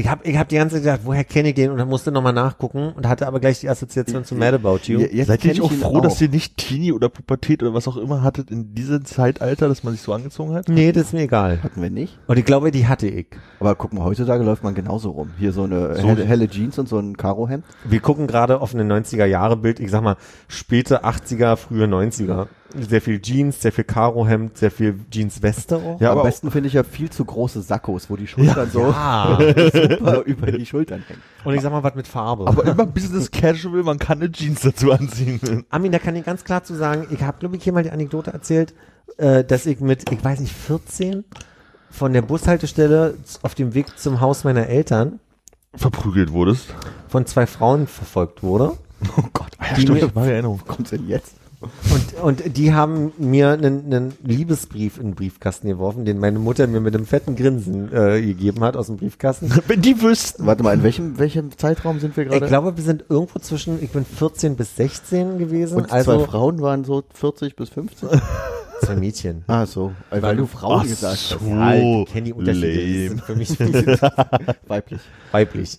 Ich 0.00 0.08
habe 0.08 0.26
ich 0.26 0.36
hab 0.38 0.48
die 0.48 0.56
ganze 0.56 0.76
Zeit 0.76 0.84
gedacht, 0.84 1.00
woher 1.04 1.24
kenne 1.24 1.50
ich 1.50 1.54
den? 1.54 1.70
Und 1.70 1.76
dann 1.78 1.88
musste 1.88 2.10
nochmal 2.10 2.32
nachgucken 2.32 2.92
und 2.96 3.06
hatte 3.06 3.26
aber 3.26 3.38
gleich 3.38 3.60
die 3.60 3.68
Assoziation 3.68 4.24
zu 4.24 4.34
Mad 4.34 4.56
About 4.56 4.78
You. 4.84 4.98
Je- 5.00 5.08
Jetzt 5.14 5.26
Seid 5.26 5.44
ihr 5.44 5.50
nicht 5.50 5.60
auch 5.60 5.70
froh, 5.72 6.00
dass 6.00 6.16
auch. 6.16 6.20
ihr 6.22 6.28
nicht 6.30 6.56
Teenie 6.56 6.92
oder 6.92 7.08
Pubertät 7.10 7.62
oder 7.62 7.74
was 7.74 7.86
auch 7.86 7.96
immer 7.98 8.22
hattet 8.22 8.50
in 8.50 8.74
diesem 8.74 9.04
Zeitalter, 9.04 9.68
dass 9.68 9.84
man 9.84 9.92
sich 9.92 10.02
so 10.02 10.12
angezogen 10.14 10.54
hat? 10.54 10.68
Nee, 10.70 10.92
das 10.92 11.08
ist 11.08 11.12
mir 11.12 11.20
egal. 11.22 11.62
Hatten 11.62 11.82
wir 11.82 11.90
nicht. 11.90 12.18
Und 12.26 12.38
ich 12.38 12.44
glaube, 12.46 12.70
die 12.70 12.86
hatte 12.88 13.06
ich. 13.08 13.26
Aber 13.60 13.74
guck 13.74 13.92
mal, 13.92 14.04
heutzutage 14.04 14.42
läuft 14.42 14.64
man 14.64 14.74
genauso 14.74 15.10
rum. 15.10 15.30
Hier 15.38 15.52
so 15.52 15.64
eine 15.64 15.96
So- 15.96 16.08
helle, 16.08 16.24
helle 16.24 16.48
Jeans 16.48 16.78
und 16.78 16.88
so 16.88 16.98
ein 16.98 17.16
Karohemd. 17.18 17.64
Wir 17.84 18.00
gucken 18.00 18.26
gerade 18.26 18.60
auf 18.60 18.72
ein 18.74 18.80
90er-Jahre-Bild, 18.90 19.80
ich 19.80 19.90
sag 19.90 20.02
mal, 20.02 20.16
späte 20.48 21.04
80er, 21.04 21.56
frühe 21.56 21.84
90er. 21.86 22.46
Sehr 22.78 23.00
viel 23.00 23.20
Jeans, 23.20 23.60
sehr 23.60 23.72
viel 23.72 23.84
Karohemd, 23.84 24.56
sehr 24.56 24.70
viel 24.70 24.98
Jeans-Weste 25.10 25.76
auch. 25.76 26.00
Ja, 26.00 26.12
Am 26.12 26.18
aber 26.18 26.28
besten 26.28 26.50
finde 26.50 26.68
ich 26.68 26.74
ja 26.74 26.84
viel 26.84 27.10
zu 27.10 27.24
große 27.24 27.62
Sakkos, 27.62 28.08
wo 28.10 28.16
die 28.16 28.26
Schultern 28.28 28.70
so 28.70 28.80
Ja. 28.82 29.38
super 29.72 30.22
über 30.24 30.52
die 30.52 30.64
Schultern 30.66 31.02
hängen. 31.08 31.20
Und 31.44 31.54
ich 31.54 31.60
sag 31.62 31.72
mal, 31.72 31.82
was 31.82 31.94
mit 31.94 32.06
Farbe. 32.06 32.46
aber 32.46 32.64
immer 32.64 32.86
Business 32.86 33.30
Casual, 33.30 33.82
man 33.82 33.98
kann 33.98 34.18
eine 34.20 34.30
Jeans 34.30 34.60
dazu 34.60 34.92
anziehen. 34.92 35.64
Armin, 35.70 35.90
da 35.92 35.98
kann 35.98 36.14
ich 36.16 36.24
ganz 36.24 36.44
klar 36.44 36.62
zu 36.62 36.74
sagen, 36.74 37.06
ich 37.10 37.22
habe, 37.22 37.38
glaube 37.40 37.56
ich, 37.56 37.64
hier 37.64 37.72
mal 37.72 37.82
die 37.82 37.90
Anekdote 37.90 38.32
erzählt, 38.32 38.72
äh, 39.16 39.42
dass 39.42 39.66
ich 39.66 39.80
mit, 39.80 40.10
ich 40.12 40.22
weiß 40.22 40.38
nicht, 40.40 40.52
14 40.54 41.24
von 41.90 42.12
der 42.12 42.22
Bushaltestelle 42.22 43.14
auf 43.42 43.54
dem 43.56 43.74
Weg 43.74 43.98
zum 43.98 44.20
Haus 44.20 44.44
meiner 44.44 44.68
Eltern 44.68 45.18
Verprügelt 45.74 46.32
wurdest. 46.32 46.74
von 47.08 47.26
zwei 47.26 47.46
Frauen 47.46 47.86
verfolgt 47.88 48.42
wurde. 48.44 48.72
Oh 49.16 49.22
Gott, 49.32 49.50
Ah, 49.58 49.66
ja, 49.70 49.74
stimmt, 49.76 49.94
mir- 49.94 50.00
das 50.06 50.14
war 50.14 50.26
Erinnerung. 50.26 50.60
wo 50.60 50.72
kommt's 50.72 50.90
denn 50.90 51.08
jetzt? 51.08 51.34
Und, 51.60 52.14
und 52.22 52.56
die 52.56 52.72
haben 52.72 53.12
mir 53.18 53.50
einen, 53.50 53.84
einen 53.92 54.14
Liebesbrief 54.24 54.96
in 54.96 55.08
den 55.08 55.14
Briefkasten 55.14 55.68
geworfen, 55.68 56.06
den 56.06 56.18
meine 56.18 56.38
Mutter 56.38 56.66
mir 56.66 56.80
mit 56.80 56.94
einem 56.94 57.04
fetten 57.04 57.36
Grinsen 57.36 57.92
äh, 57.92 58.22
gegeben 58.22 58.64
hat 58.64 58.76
aus 58.76 58.86
dem 58.86 58.96
Briefkasten. 58.96 59.50
Wenn 59.68 59.82
die 59.82 60.00
wüssten. 60.00 60.46
Warte 60.46 60.62
mal, 60.62 60.72
in 60.74 60.82
welchem, 60.82 61.18
welchem 61.18 61.56
Zeitraum 61.56 62.00
sind 62.00 62.16
wir 62.16 62.24
Ich 62.24 62.30
gerade? 62.30 62.46
glaube, 62.46 62.76
wir 62.78 62.82
sind 62.84 63.04
irgendwo 63.10 63.38
zwischen, 63.40 63.82
ich 63.82 63.90
bin 63.90 64.06
14 64.06 64.56
bis 64.56 64.74
16 64.76 65.38
gewesen, 65.38 65.76
und 65.76 65.92
also 65.92 66.16
zwei 66.18 66.24
Frauen 66.24 66.60
waren 66.62 66.84
so 66.84 67.02
40 67.12 67.54
bis 67.56 67.68
50? 67.68 68.08
zwei 68.82 68.96
Mädchen. 68.96 69.44
ah, 69.46 69.66
so. 69.66 69.92
Weil, 70.08 70.22
weil 70.22 70.36
du 70.36 70.46
Frauen 70.46 70.84
gesagt 70.84 71.12
hast. 71.12 71.28
so. 71.28 71.38
Ja, 71.46 71.74
ich 71.74 72.06
kenne 72.10 72.24
die 72.24 72.32
Unterschiede. 72.32 72.72
Die 72.72 73.08
sind 73.08 73.20
für 73.22 73.36
mich 73.36 73.50
Weiblich. 74.66 75.00
weiblich. 75.32 75.76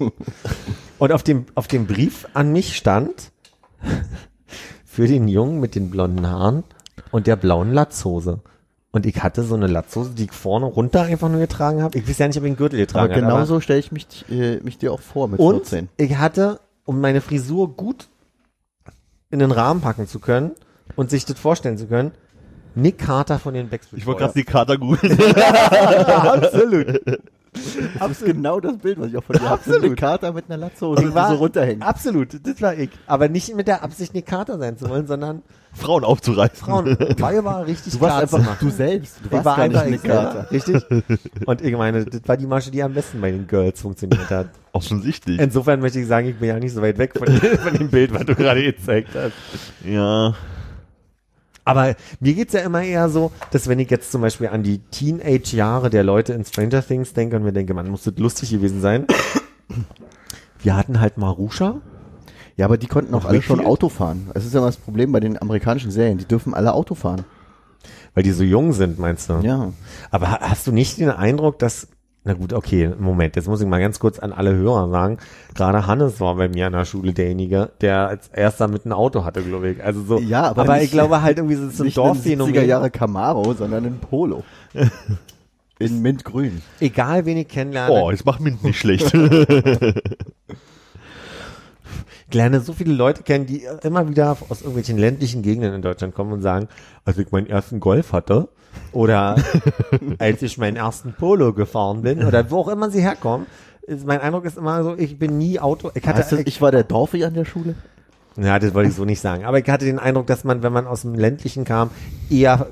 Und 1.00 1.12
auf 1.12 1.24
dem, 1.24 1.46
auf 1.56 1.68
dem 1.68 1.88
Brief 1.88 2.28
an 2.36 2.52
mich 2.54 2.78
stand 2.78 3.32
für 4.92 5.08
den 5.08 5.30
Jungen 5.30 5.62
mit 5.62 5.76
den 5.76 5.90
blonden 5.90 6.28
Haaren 6.28 6.64
und 7.12 7.26
der 7.26 7.38
blauen 7.38 7.72
Latzhose. 7.74 8.40
Und 8.92 9.06
ich 9.06 9.24
hatte 9.24 9.44
so 9.44 9.56
eine 9.56 9.68
Latzhose, 9.68 10.10
die 10.10 10.26
ich 10.26 10.34
vorne 10.34 10.66
runter 10.66 11.04
einfach 11.04 11.30
nur 11.30 11.40
getragen 11.40 11.82
habe. 11.82 11.98
Ich 11.98 12.10
weiß 12.10 12.18
ja 12.18 12.28
nicht, 12.28 12.38
ob 12.38 12.44
ich 12.44 12.48
einen 12.50 12.58
Gürtel 12.58 12.78
getragen 12.78 13.10
habe. 13.14 13.22
genauso 13.22 13.62
stelle 13.62 13.80
ich 13.80 13.94
mich, 13.94 14.06
äh, 14.30 14.58
mich 14.58 14.78
dir 14.80 14.92
auch 14.92 15.00
vor 15.00 15.30
mit 15.30 15.40
Und 15.40 15.66
14. 15.68 15.88
ich 15.96 16.18
hatte, 16.18 16.60
um 16.84 17.00
meine 17.00 17.22
Frisur 17.22 17.74
gut 17.74 18.10
in 19.30 19.40
den 19.40 19.52
Rahmen 19.52 19.80
packen 19.80 20.08
zu 20.08 20.20
können 20.20 20.52
und 20.98 21.10
sich 21.10 21.24
das 21.24 21.40
vorstellen 21.40 21.78
zu 21.78 21.88
können, 21.88 22.12
Nick 22.76 22.98
Carter 22.98 23.40
von 23.40 23.54
den 23.54 23.70
Backstreet 23.70 24.00
Ich 24.00 24.06
wollte 24.06 24.26
Boys. 24.26 24.34
gerade 24.34 24.40
die 24.40 24.52
Kater 24.52 24.78
googeln. 24.78 25.18
Absolut. 26.06 27.02
Das 27.54 28.12
ist 28.12 28.26
genau 28.26 28.62
das 28.62 28.78
Bild, 28.78 29.00
was 29.00 29.08
ich 29.10 29.18
auch 29.18 29.24
von 29.24 29.36
dir 29.36 29.50
habe. 29.50 29.62
So 29.66 29.76
eine 29.76 29.94
Kater 29.94 30.32
mit 30.32 30.46
einer 30.48 30.58
Latzhose, 30.58 31.04
die 31.04 31.12
so 31.12 31.36
runterhängt. 31.36 31.84
Absolut, 31.84 32.40
das 32.46 32.62
war 32.62 32.74
ich. 32.74 32.90
Aber 33.08 33.28
nicht 33.28 33.54
mit 33.56 33.68
der 33.68 33.84
Absicht, 33.84 34.14
Nick 34.14 34.26
Carter 34.26 34.58
sein 34.58 34.78
zu 34.78 34.90
wollen, 34.90 35.06
sondern 35.06 35.42
Frauen 35.74 36.04
aufzureißen. 36.06 36.56
Frauen. 36.58 36.98
Weil 37.18 37.44
war 37.44 37.66
richtig 37.66 37.94
Du 37.94 38.02
warst 38.02 38.36
einfach 38.36 38.58
du 38.60 38.70
selbst. 38.70 39.18
Du 39.24 39.32
warst 39.32 39.46
war 39.46 39.56
gar 39.58 39.66
einfach 39.66 39.86
nicht 39.86 40.04
ich 40.04 40.10
eine 40.10 40.22
Kater. 40.22 40.52
Richtig? 40.52 40.84
Und 41.46 41.62
ich 41.62 41.76
meine, 41.76 42.06
das 42.06 42.22
war 42.26 42.38
die 42.38 42.48
Masche, 42.48 42.72
die 42.72 42.84
am 42.84 42.94
besten 42.94 43.20
bei 43.20 43.32
den 43.32 43.48
Girls 43.48 43.82
funktioniert 43.82 44.30
hat. 44.30 44.48
Offensichtlich. 44.72 45.40
Insofern 45.40 45.82
möchte 45.82 46.00
ich 46.00 46.08
sagen, 46.08 46.28
ich 46.28 46.38
bin 46.38 46.48
ja 46.48 46.60
nicht 46.60 46.74
so 46.74 46.82
weit 46.82 46.98
weg 46.98 47.14
von, 47.18 47.28
von 47.58 47.74
dem 47.74 47.90
Bild, 47.90 48.14
was 48.14 48.26
du 48.26 48.36
gerade 48.36 48.64
gezeigt 48.64 49.10
hast. 49.14 49.34
ja. 49.86 50.34
Aber 51.64 51.96
mir 52.20 52.34
geht's 52.34 52.54
ja 52.54 52.62
immer 52.62 52.82
eher 52.84 53.10
so, 53.10 53.32
dass 53.52 53.68
wenn 53.68 53.80
ich 53.80 53.90
jetzt 53.90 54.12
zum 54.12 54.22
Beispiel 54.22 54.48
an 54.48 54.64
die 54.64 54.80
Teenage-Jahre 54.80 55.90
der 55.90 56.04
Leute 56.04 56.34
in 56.34 56.44
Stranger 56.44 56.84
Things 56.86 57.14
denke 57.14 57.36
und 57.36 57.44
mir 57.44 57.54
denke, 57.54 57.74
man 57.74 57.90
muss 57.90 58.04
das 58.04 58.16
lustig 58.18 58.50
gewesen 58.52 58.82
sein. 58.82 59.06
Wir 60.64 60.76
hatten 60.76 61.00
halt 61.00 61.18
Marusha. 61.18 61.76
Ja, 62.58 62.66
aber 62.66 62.78
die 62.78 62.88
konnten 62.88 63.14
auch 63.16 63.26
alle 63.26 63.42
schon? 63.42 63.66
Auto 63.66 63.90
fahren. 63.90 64.30
Das 64.34 64.46
ist 64.46 64.54
ja 64.54 64.60
mal 64.60 64.68
das 64.68 64.78
Problem 64.78 65.12
bei 65.12 65.20
den 65.20 65.42
amerikanischen 65.42 65.92
Serien. 65.92 66.18
Die 66.18 66.26
dürfen 66.26 66.54
alle 66.54 66.74
Auto 66.74 66.96
fahren. 66.96 67.24
Weil 68.14 68.24
die 68.24 68.32
so 68.32 68.44
jung 68.44 68.74
sind, 68.74 69.00
meinst 69.00 69.30
du? 69.30 69.36
Ja. 69.42 69.72
Aber 70.12 70.32
ha- 70.32 70.40
hast 70.42 70.68
du 70.68 70.72
nicht 70.72 71.00
den 71.00 71.10
Eindruck, 71.10 71.60
dass, 71.60 71.88
na 72.24 72.34
gut, 72.34 72.54
okay, 72.54 72.92
Moment, 73.00 73.36
jetzt 73.36 73.48
muss 73.48 73.62
ich 73.62 73.68
mal 73.68 73.80
ganz 73.80 74.00
kurz 74.00 74.20
an 74.20 74.32
alle 74.32 74.54
Hörer 74.54 74.90
sagen, 74.90 75.18
gerade 75.56 75.88
Hannes 75.88 76.20
war 76.20 76.36
bei 76.36 76.48
mir 76.50 76.68
an 76.68 76.74
der 76.74 76.86
Schule 76.86 77.14
derjenige, 77.14 77.72
der 77.82 78.08
als 78.10 78.28
erster 78.28 78.68
mit 78.68 78.86
einem 78.86 78.94
Auto 78.94 79.26
hatte, 79.26 79.42
glaube 79.42 79.70
ich. 79.72 79.84
Also 79.84 80.04
so, 80.04 80.20
Ja, 80.20 80.44
aber 80.50 80.62
aber 80.62 80.74
nicht- 80.76 80.84
ich 80.86 80.92
glaube 80.92 81.22
halt 81.24 81.38
irgendwie 81.38 81.56
so 81.56 81.64
ein 81.64 81.68
Nicht 81.70 81.80
ein 81.80 81.86
70er 81.88 81.96
Dorfphänomen. 81.96 82.66
Jahre 82.68 82.92
Camaro, 82.92 83.54
sondern 83.54 83.86
ein 83.86 83.98
Polo. 84.00 84.44
In 85.80 86.04
Mintgrün. 86.04 86.62
Egal 86.80 87.26
wen 87.26 87.38
ich 87.38 87.48
kennenlerne, 87.48 87.92
Oh, 87.92 88.12
jetzt 88.12 88.24
macht 88.24 88.40
Mint 88.40 88.64
nicht 88.64 88.78
schlecht. 88.78 89.12
ich 92.28 92.34
lerne 92.34 92.60
so 92.60 92.74
viele 92.74 92.94
Leute 92.94 93.24
kennen, 93.24 93.46
die 93.46 93.68
immer 93.84 94.10
wieder 94.10 94.38
aus 94.50 94.62
irgendwelchen 94.62 94.98
ländlichen 94.98 95.42
Gegenden 95.42 95.74
in 95.74 95.82
Deutschland 95.82 96.14
kommen 96.16 96.34
und 96.34 96.42
sagen, 96.42 96.68
als 97.06 97.18
ich 97.18 97.32
meinen 97.32 97.48
ersten 97.48 97.80
Golf 97.80 98.14
hatte 98.14 98.50
oder 98.92 99.36
als 100.20 100.42
ich 100.42 100.58
meinen 100.58 100.78
ersten 100.78 101.14
Polo 101.14 101.54
gefahren 101.54 102.02
bin 102.02 102.24
oder 102.24 102.50
wo 102.52 102.60
auch 102.60 102.68
immer 102.68 102.90
sie 102.90 103.02
herkommen, 103.02 103.48
ist, 103.82 104.06
mein 104.06 104.22
Eindruck 104.22 104.46
ist 104.46 104.58
immer 104.58 104.84
so, 104.84 104.96
ich 104.98 105.18
bin 105.18 105.38
nie 105.38 105.60
Auto, 105.60 105.92
ich 105.94 106.08
hatte, 106.08 106.20
Weißt 106.20 106.32
du, 106.32 106.38
ich 106.38 106.62
war 106.62 106.72
der 106.72 106.84
Dorfi 106.84 107.24
an 107.24 107.34
der 107.34 107.46
Schule. 107.46 107.76
Ja, 108.38 108.60
das 108.60 108.74
wollte 108.74 108.90
ich 108.90 108.96
so 108.96 109.04
nicht 109.04 109.20
sagen. 109.20 109.44
Aber 109.44 109.60
ich 109.60 109.70
hatte 109.70 109.84
den 109.84 110.00
Eindruck, 110.00 110.28
dass 110.28 110.46
man, 110.46 110.64
wenn 110.64 110.72
man 110.72 110.88
aus 110.88 111.02
dem 111.02 111.16
ländlichen 111.16 111.66
kam, 111.66 111.90
eher 112.30 112.68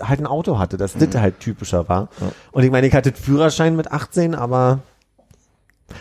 halt 0.00 0.20
ein 0.20 0.26
Auto 0.26 0.58
hatte, 0.58 0.76
dass 0.76 0.94
das 0.94 1.14
halt 1.16 1.40
typischer 1.40 1.88
war. 1.88 2.08
Und 2.52 2.62
ich 2.62 2.70
meine, 2.70 2.86
ich 2.86 2.94
hatte 2.94 3.12
Führerschein 3.12 3.74
mit 3.74 3.90
18, 3.90 4.36
aber 4.36 4.78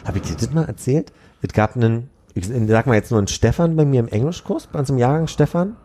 habe 0.05 0.19
ich 0.19 0.23
dir 0.23 0.35
das 0.35 0.51
mal 0.51 0.65
erzählt? 0.65 1.11
Es 1.41 1.51
gab 1.53 1.75
einen, 1.75 2.10
ich 2.33 2.47
sag 2.67 2.87
mal 2.87 2.95
jetzt 2.95 3.11
nur 3.11 3.19
einen 3.19 3.27
Stefan 3.27 3.75
bei 3.75 3.85
mir 3.85 3.99
im 3.99 4.07
Englischkurs, 4.07 4.67
bei 4.67 4.79
uns 4.79 4.89
im 4.89 4.97
Jahrgang 4.97 5.27
Stefan. 5.27 5.75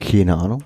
Keine 0.00 0.36
Ahnung. 0.36 0.62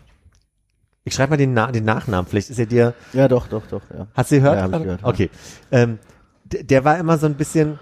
Ich 1.05 1.15
schreibe 1.15 1.31
mal 1.31 1.37
den, 1.37 1.55
Na 1.55 1.71
den 1.73 1.85
Nachnamen, 1.85 2.29
vielleicht 2.29 2.51
ist 2.51 2.59
er 2.59 2.67
dir, 2.67 2.95
Ja, 3.13 3.27
doch, 3.29 3.47
doch, 3.49 3.67
doch, 3.67 3.83
ja. 3.97 4.07
hast 4.15 4.31
du 4.31 4.37
gehört? 4.37 4.57
Ja, 4.57 4.63
hab 4.63 4.73
ich 4.75 4.83
gehört, 4.83 5.01
ja. 5.03 5.07
Okay. 5.09 5.31
Ähm, 5.71 5.99
d- 6.45 6.63
der 6.63 6.85
war 6.85 6.99
immer 6.99 7.17
so 7.17 7.27
ein 7.27 7.35
bisschen, 7.37 7.79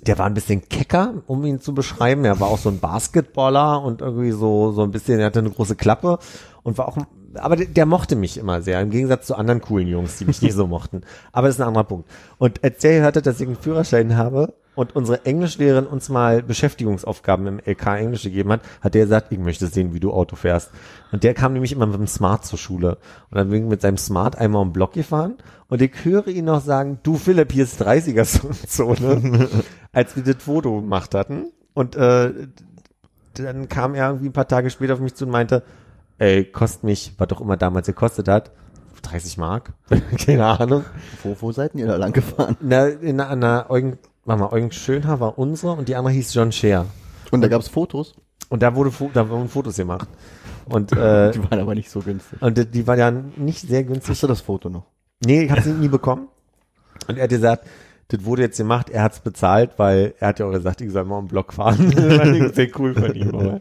der 0.00 0.18
war 0.18 0.26
ein 0.26 0.34
bisschen 0.34 0.68
kecker, 0.68 1.14
um 1.26 1.44
ihn 1.44 1.60
zu 1.60 1.72
beschreiben. 1.74 2.24
Er 2.24 2.38
war 2.38 2.48
auch 2.48 2.58
so 2.58 2.68
ein 2.68 2.78
Basketballer 2.78 3.82
und 3.82 4.02
irgendwie 4.02 4.32
so, 4.32 4.72
so 4.72 4.82
ein 4.82 4.90
bisschen, 4.90 5.18
er 5.18 5.26
hatte 5.26 5.38
eine 5.38 5.50
große 5.50 5.76
Klappe 5.76 6.18
und 6.62 6.76
war 6.78 6.88
auch, 6.88 6.98
aber 7.34 7.56
der, 7.56 7.66
der 7.66 7.86
mochte 7.86 8.16
mich 8.16 8.36
immer 8.36 8.60
sehr, 8.60 8.80
im 8.82 8.90
Gegensatz 8.90 9.26
zu 9.26 9.34
anderen 9.36 9.60
coolen 9.62 9.88
Jungs, 9.88 10.18
die 10.18 10.26
mich 10.26 10.42
nicht 10.42 10.54
so 10.54 10.66
mochten. 10.66 11.02
Aber 11.32 11.46
das 11.46 11.56
ist 11.56 11.62
ein 11.62 11.68
anderer 11.68 11.84
Punkt. 11.84 12.08
Und 12.38 12.62
als 12.62 12.78
der 12.78 13.00
hörte, 13.02 13.22
dass 13.22 13.40
ich 13.40 13.46
einen 13.46 13.56
Führerschein 13.56 14.16
habe 14.16 14.52
und 14.76 14.94
unsere 14.94 15.24
Englischlehrerin 15.24 15.86
uns 15.86 16.08
mal 16.08 16.42
Beschäftigungsaufgaben 16.42 17.46
im 17.46 17.58
LK 17.58 17.86
Englisch 17.98 18.22
gegeben 18.22 18.52
hat, 18.52 18.60
hat 18.80 18.94
der 18.94 19.04
gesagt, 19.04 19.32
ich 19.32 19.38
möchte 19.38 19.66
sehen, 19.66 19.94
wie 19.94 20.00
du 20.00 20.12
Auto 20.12 20.36
fährst. 20.36 20.70
Und 21.10 21.24
der 21.24 21.34
kam 21.34 21.54
nämlich 21.54 21.72
immer 21.72 21.86
mit 21.86 21.98
dem 21.98 22.06
Smart 22.06 22.44
zur 22.44 22.58
Schule. 22.58 22.98
Und 23.30 23.38
dann 23.38 23.50
bin 23.50 23.64
ich 23.64 23.68
mit 23.68 23.80
seinem 23.80 23.96
Smart 23.96 24.36
einmal 24.36 24.62
um 24.62 24.72
Block 24.72 24.92
gefahren 24.92 25.36
und 25.68 25.82
ich 25.82 26.04
höre 26.04 26.28
ihn 26.28 26.44
noch 26.44 26.60
sagen, 26.60 27.00
du 27.02 27.16
Philipp, 27.16 27.52
hier 27.52 27.64
ist 27.64 27.82
30er-Zone, 27.82 29.48
als 29.92 30.14
wir 30.14 30.22
das 30.22 30.42
Foto 30.42 30.80
gemacht 30.80 31.14
hatten. 31.14 31.46
Und 31.74 31.96
äh, 31.96 32.32
dann 33.34 33.68
kam 33.68 33.94
er 33.94 34.08
irgendwie 34.08 34.28
ein 34.28 34.32
paar 34.32 34.48
Tage 34.48 34.70
später 34.70 34.94
auf 34.94 35.00
mich 35.00 35.14
zu 35.14 35.24
und 35.24 35.30
meinte, 35.30 35.62
ey, 36.18 36.44
kostet 36.44 36.84
mich, 36.84 37.14
was 37.18 37.28
doch 37.28 37.40
immer 37.40 37.56
damals 37.56 37.86
gekostet 37.86 38.28
hat, 38.28 38.52
30 39.02 39.38
Mark, 39.38 39.72
keine 40.24 40.46
Ahnung. 40.46 40.84
Wo, 41.22 41.36
wo 41.40 41.52
seid 41.52 41.74
ihr 41.74 41.86
da 41.86 41.96
lang 41.96 42.12
gefahren? 42.12 42.56
Na, 42.60 42.86
in 42.86 43.20
einer 43.20 43.66
Eugen, 43.68 43.98
warte 44.26 44.42
mal, 44.42 44.52
Eugen 44.52 44.70
Schönhaar 44.72 45.20
war 45.20 45.38
unsere 45.38 45.72
und 45.72 45.88
die 45.88 45.96
andere 45.96 46.12
hieß 46.14 46.34
John 46.34 46.52
Scher. 46.52 46.86
Und 47.30 47.40
da 47.40 47.48
gab's 47.48 47.68
Fotos. 47.68 48.14
Und 48.48 48.62
da 48.62 48.74
wurde, 48.76 48.92
da 49.14 49.28
wurden 49.28 49.48
Fotos 49.48 49.76
gemacht. 49.76 50.08
Und, 50.66 50.92
äh, 50.92 51.30
Die 51.32 51.42
waren 51.50 51.60
aber 51.60 51.74
nicht 51.74 51.90
so 51.90 52.00
günstig. 52.00 52.40
und 52.42 52.56
die- 52.58 52.66
die 52.66 52.86
war 52.86 52.96
ja 52.96 53.10
nicht 53.10 53.60
sehr 53.66 53.84
günstig. 53.84 54.10
Hast 54.10 54.22
du 54.22 54.26
das 54.26 54.40
Foto 54.40 54.68
noch? 54.68 54.84
Nee, 55.24 55.42
ich 55.44 55.50
habe 55.50 55.62
sie 55.62 55.72
nie 55.72 55.88
bekommen. 55.88 56.28
Und 57.08 57.16
er 57.16 57.24
hat 57.24 57.30
gesagt, 57.30 57.66
das 58.08 58.24
wurde 58.24 58.42
jetzt 58.42 58.56
gemacht, 58.58 58.88
er 58.90 59.02
hat's 59.02 59.18
bezahlt, 59.20 59.72
weil 59.78 60.14
er 60.20 60.28
hat 60.28 60.38
ja 60.38 60.46
auch 60.46 60.52
gesagt, 60.52 60.80
ich 60.80 60.92
soll 60.92 61.04
mal 61.04 61.18
einen 61.18 61.28
Block 61.28 61.52
fahren. 61.52 61.90
sehr 62.54 62.68
cool 62.78 62.94
von 62.94 63.14
ihm. 63.14 63.34
Aber 63.34 63.60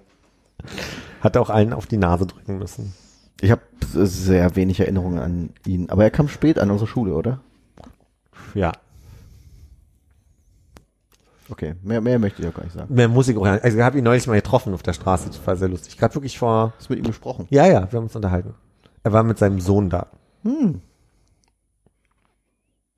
hat 1.21 1.37
auch 1.37 1.49
allen 1.49 1.73
auf 1.73 1.87
die 1.87 1.97
Nase 1.97 2.27
drücken 2.27 2.59
müssen. 2.59 2.93
Ich 3.41 3.49
habe 3.51 3.61
sehr 3.91 4.55
wenig 4.55 4.79
Erinnerungen 4.79 5.19
an 5.19 5.49
ihn. 5.65 5.89
Aber 5.89 6.03
er 6.03 6.11
kam 6.11 6.27
spät 6.27 6.59
an 6.59 6.69
unsere 6.71 6.87
Schule, 6.87 7.13
oder? 7.15 7.39
Ja. 8.53 8.71
Okay, 11.49 11.75
mehr, 11.83 12.01
mehr 12.01 12.17
möchte 12.17 12.41
ich 12.41 12.47
auch 12.47 12.53
gar 12.53 12.63
nicht 12.63 12.73
sagen. 12.73 12.93
Mehr 12.93 13.07
muss 13.07 13.27
ich 13.27 13.37
auch 13.37 13.43
gar 13.43 13.53
nicht. 13.53 13.63
Also 13.63 13.77
ich 13.77 13.83
habe 13.83 13.97
ihn 13.97 14.03
neulich 14.03 14.25
mal 14.27 14.33
getroffen 14.35 14.73
auf 14.73 14.81
der 14.83 14.93
Straße, 14.93 15.27
das 15.27 15.45
war 15.45 15.55
sehr 15.55 15.69
lustig. 15.69 15.97
Gerade 15.97 16.15
wirklich 16.15 16.37
vor, 16.39 16.73
Hast 16.77 16.89
du 16.89 16.93
mit 16.93 17.03
ihm 17.03 17.07
gesprochen? 17.07 17.45
ja, 17.49 17.67
ja, 17.67 17.91
wir 17.91 17.97
haben 17.97 18.05
uns 18.05 18.15
unterhalten. 18.15 18.55
Er 19.03 19.13
war 19.13 19.23
mit 19.23 19.37
seinem 19.37 19.59
Sohn 19.59 19.89
da. 19.89 20.07
Hm. 20.43 20.81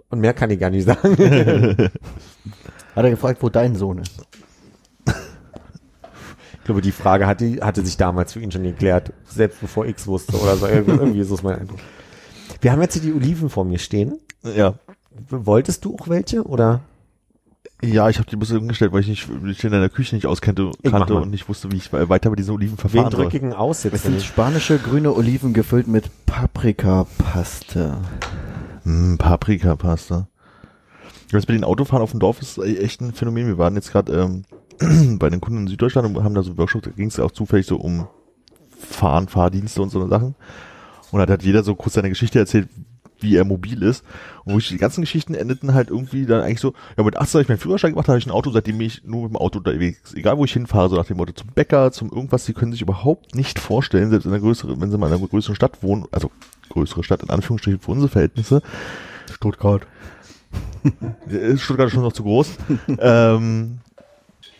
Und 0.09 0.19
mehr 0.19 0.33
kann 0.33 0.49
ich 0.49 0.59
gar 0.59 0.69
nicht 0.69 0.85
sagen. 0.85 1.17
Hat 2.95 3.03
er 3.03 3.09
gefragt, 3.09 3.43
wo 3.43 3.49
dein 3.49 3.75
Sohn 3.75 3.99
ist? 3.99 4.21
Ich 6.53 6.63
glaube, 6.63 6.81
die 6.81 6.91
Frage 6.91 7.27
hatte, 7.27 7.59
hatte 7.61 7.85
sich 7.85 7.95
damals 7.95 8.33
für 8.33 8.41
ihn 8.41 8.51
schon 8.51 8.63
geklärt, 8.63 9.13
selbst 9.25 9.61
bevor 9.61 9.85
X 9.85 10.05
wusste 10.05 10.37
oder 10.37 10.57
so. 10.57 10.67
Irgendwie, 10.67 10.91
irgendwie 10.91 11.19
ist 11.21 11.31
das 11.31 11.41
mein 11.41 11.59
Eindruck. 11.59 11.79
Wir 12.59 12.73
haben 12.73 12.81
jetzt 12.81 12.93
hier 12.93 13.03
die 13.03 13.13
Oliven 13.13 13.49
vor 13.49 13.63
mir 13.63 13.79
stehen. 13.79 14.19
Ja. 14.43 14.73
Wolltest 15.29 15.85
du 15.85 15.95
auch 15.95 16.09
welche 16.09 16.43
oder? 16.43 16.81
Ja, 17.84 18.09
ich 18.09 18.17
habe 18.17 18.28
die 18.28 18.36
ein 18.36 18.39
bisschen 18.39 18.57
umgestellt, 18.57 18.91
weil 18.91 19.01
ich 19.01 19.07
nicht, 19.07 19.30
ich 19.45 19.63
in 19.63 19.71
der 19.71 19.89
Küche 19.89 20.15
nicht 20.15 20.25
auskannte 20.25 20.71
kannte 20.84 21.13
und 21.13 21.30
nicht 21.30 21.47
wusste, 21.47 21.71
wie 21.71 21.75
ich 21.75 21.93
weiter 21.93 22.32
mit 22.32 22.39
diesen 22.39 22.55
Oliven 22.55 22.75
verfahren 22.75 23.11
soll. 23.11 23.21
drücke 23.21 23.38
ich 23.38 23.41
denn 23.41 23.53
aus 23.53 23.84
jetzt? 23.84 23.93
Es 23.93 24.03
sind 24.03 24.21
spanische 24.21 24.80
grüne 24.80 25.13
Oliven 25.13 25.53
gefüllt 25.53 25.88
mit 25.88 26.09
Paprikapaste. 26.25 27.97
Hm, 28.84 29.17
Paprikapasta. 29.19 30.28
Das 31.32 31.45
bei 31.45 31.53
den 31.53 31.63
Autofahren 31.63 32.01
auf 32.01 32.11
dem 32.11 32.19
Dorf 32.19 32.41
ist 32.41 32.57
echt 32.57 33.01
ein 33.01 33.13
Phänomen. 33.13 33.47
Wir 33.47 33.57
waren 33.59 33.75
jetzt 33.75 33.91
gerade 33.91 34.43
ähm, 34.82 35.19
bei 35.19 35.30
den 35.30 35.39
Kunden 35.39 35.61
in 35.61 35.67
Süddeutschland 35.67 36.07
und 36.07 36.23
haben 36.23 36.34
da 36.34 36.41
so 36.41 36.57
Workshops, 36.57 36.86
da 36.86 36.91
ging 36.91 37.09
es 37.09 37.19
auch 37.19 37.32
zufällig 37.32 37.67
so 37.67 37.75
um 37.75 38.07
Fahren, 38.75 39.28
Fahrdienste 39.28 39.84
und 39.84 39.89
so 39.89 40.07
Sachen. 40.07 40.34
Und 41.11 41.19
da 41.19 41.32
hat 41.32 41.43
jeder 41.43 41.63
so 41.63 41.75
kurz 41.75 41.93
seine 41.93 42.09
Geschichte 42.09 42.39
erzählt, 42.39 42.69
wie 43.20 43.36
er 43.36 43.45
mobil 43.45 43.84
ist. 43.84 44.03
Und 44.45 44.53
wo 44.53 44.57
ich 44.57 44.68
die 44.70 44.78
ganzen 44.78 45.01
Geschichten 45.01 45.34
endeten 45.34 45.74
halt 45.74 45.89
irgendwie 45.89 46.26
dann 46.26 46.41
eigentlich 46.41 46.59
so, 46.59 46.74
ja 46.97 47.03
mit 47.03 47.18
18 47.18 47.34
habe 47.34 47.41
ich 47.43 47.49
meinen 47.49 47.57
Führerschein 47.59 47.91
gemacht, 47.91 48.07
habe 48.07 48.18
ich 48.18 48.26
ein 48.26 48.32
Auto, 48.32 48.51
seitdem 48.51 48.80
ich 48.82 49.03
nur 49.03 49.24
mit 49.24 49.32
dem 49.32 49.38
Auto 49.38 49.59
unterwegs. 49.59 50.13
Egal 50.13 50.38
wo 50.38 50.45
ich 50.45 50.53
hinfahre, 50.53 50.89
so 50.89 50.95
nach 50.95 51.05
dem 51.05 51.18
Motto 51.18 51.34
zum 51.34 51.49
Bäcker, 51.53 51.91
zum 51.91 52.09
irgendwas, 52.11 52.45
die 52.45 52.53
können 52.53 52.72
sich 52.72 52.82
überhaupt 52.82 53.36
nicht 53.36 53.59
vorstellen, 53.59 54.09
selbst 54.09 54.26
in 54.26 54.32
einer 54.32 54.41
größeren, 54.41 54.80
wenn 54.80 54.91
sie 54.91 54.97
mal 54.97 55.07
in 55.07 55.13
einer 55.13 55.28
größeren 55.28 55.55
Stadt 55.55 55.84
wohnen, 55.84 56.05
also 56.11 56.32
größere 56.70 57.03
Stadt 57.03 57.24
in 57.24 57.30
Anführungsstrichen 57.30 57.80
für 57.80 57.91
unsere 57.91 58.09
Verhältnisse, 58.09 58.61
Stuttgart. 59.32 59.86
ist 61.28 61.61
Stuttgart 61.61 61.91
schon 61.91 62.03
noch 62.03 62.13
zu 62.13 62.24
groß, 62.24 62.55
ähm, 62.99 63.80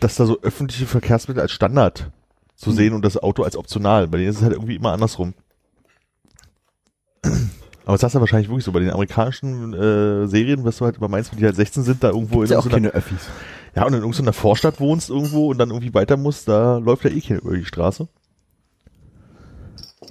dass 0.00 0.16
da 0.16 0.26
so 0.26 0.40
öffentliche 0.42 0.86
Verkehrsmittel 0.86 1.42
als 1.42 1.52
Standard 1.52 2.10
zu 2.54 2.72
sehen 2.72 2.92
und 2.92 3.04
das 3.04 3.16
Auto 3.16 3.42
als 3.44 3.56
optional. 3.56 4.08
Bei 4.08 4.18
denen 4.18 4.30
ist 4.30 4.36
es 4.36 4.42
halt 4.42 4.52
irgendwie 4.52 4.76
immer 4.76 4.92
andersrum. 4.92 5.34
Aber 7.88 7.94
das 7.94 8.02
hast 8.02 8.14
du 8.14 8.20
wahrscheinlich 8.20 8.50
wirklich 8.50 8.66
so. 8.66 8.72
Bei 8.72 8.80
den 8.80 8.90
amerikanischen 8.90 9.72
äh, 9.72 10.26
Serien, 10.26 10.62
was 10.62 10.76
du 10.76 10.84
halt 10.84 10.98
immer 10.98 11.08
meinst, 11.08 11.32
wenn 11.32 11.38
die 11.38 11.46
halt 11.46 11.56
16 11.56 11.84
sind, 11.84 12.04
da 12.04 12.08
irgendwo 12.10 12.42
Ist 12.42 12.50
ja 12.50 12.56
in 12.56 12.58
auch 12.58 12.64
so 12.64 12.68
einer, 12.68 12.76
keine 12.76 12.90
Öffis. 12.90 13.30
ja, 13.74 13.86
und 13.86 13.94
in 13.94 14.00
irgendeiner 14.00 14.34
Vorstadt 14.34 14.78
wohnst 14.78 15.08
irgendwo 15.08 15.50
und 15.50 15.56
dann 15.56 15.70
irgendwie 15.70 15.94
weiter 15.94 16.18
musst, 16.18 16.48
da 16.48 16.76
läuft 16.76 17.04
ja 17.04 17.10
eh 17.10 17.22
keiner 17.22 17.40
über 17.40 17.56
die 17.56 17.64
Straße. 17.64 18.06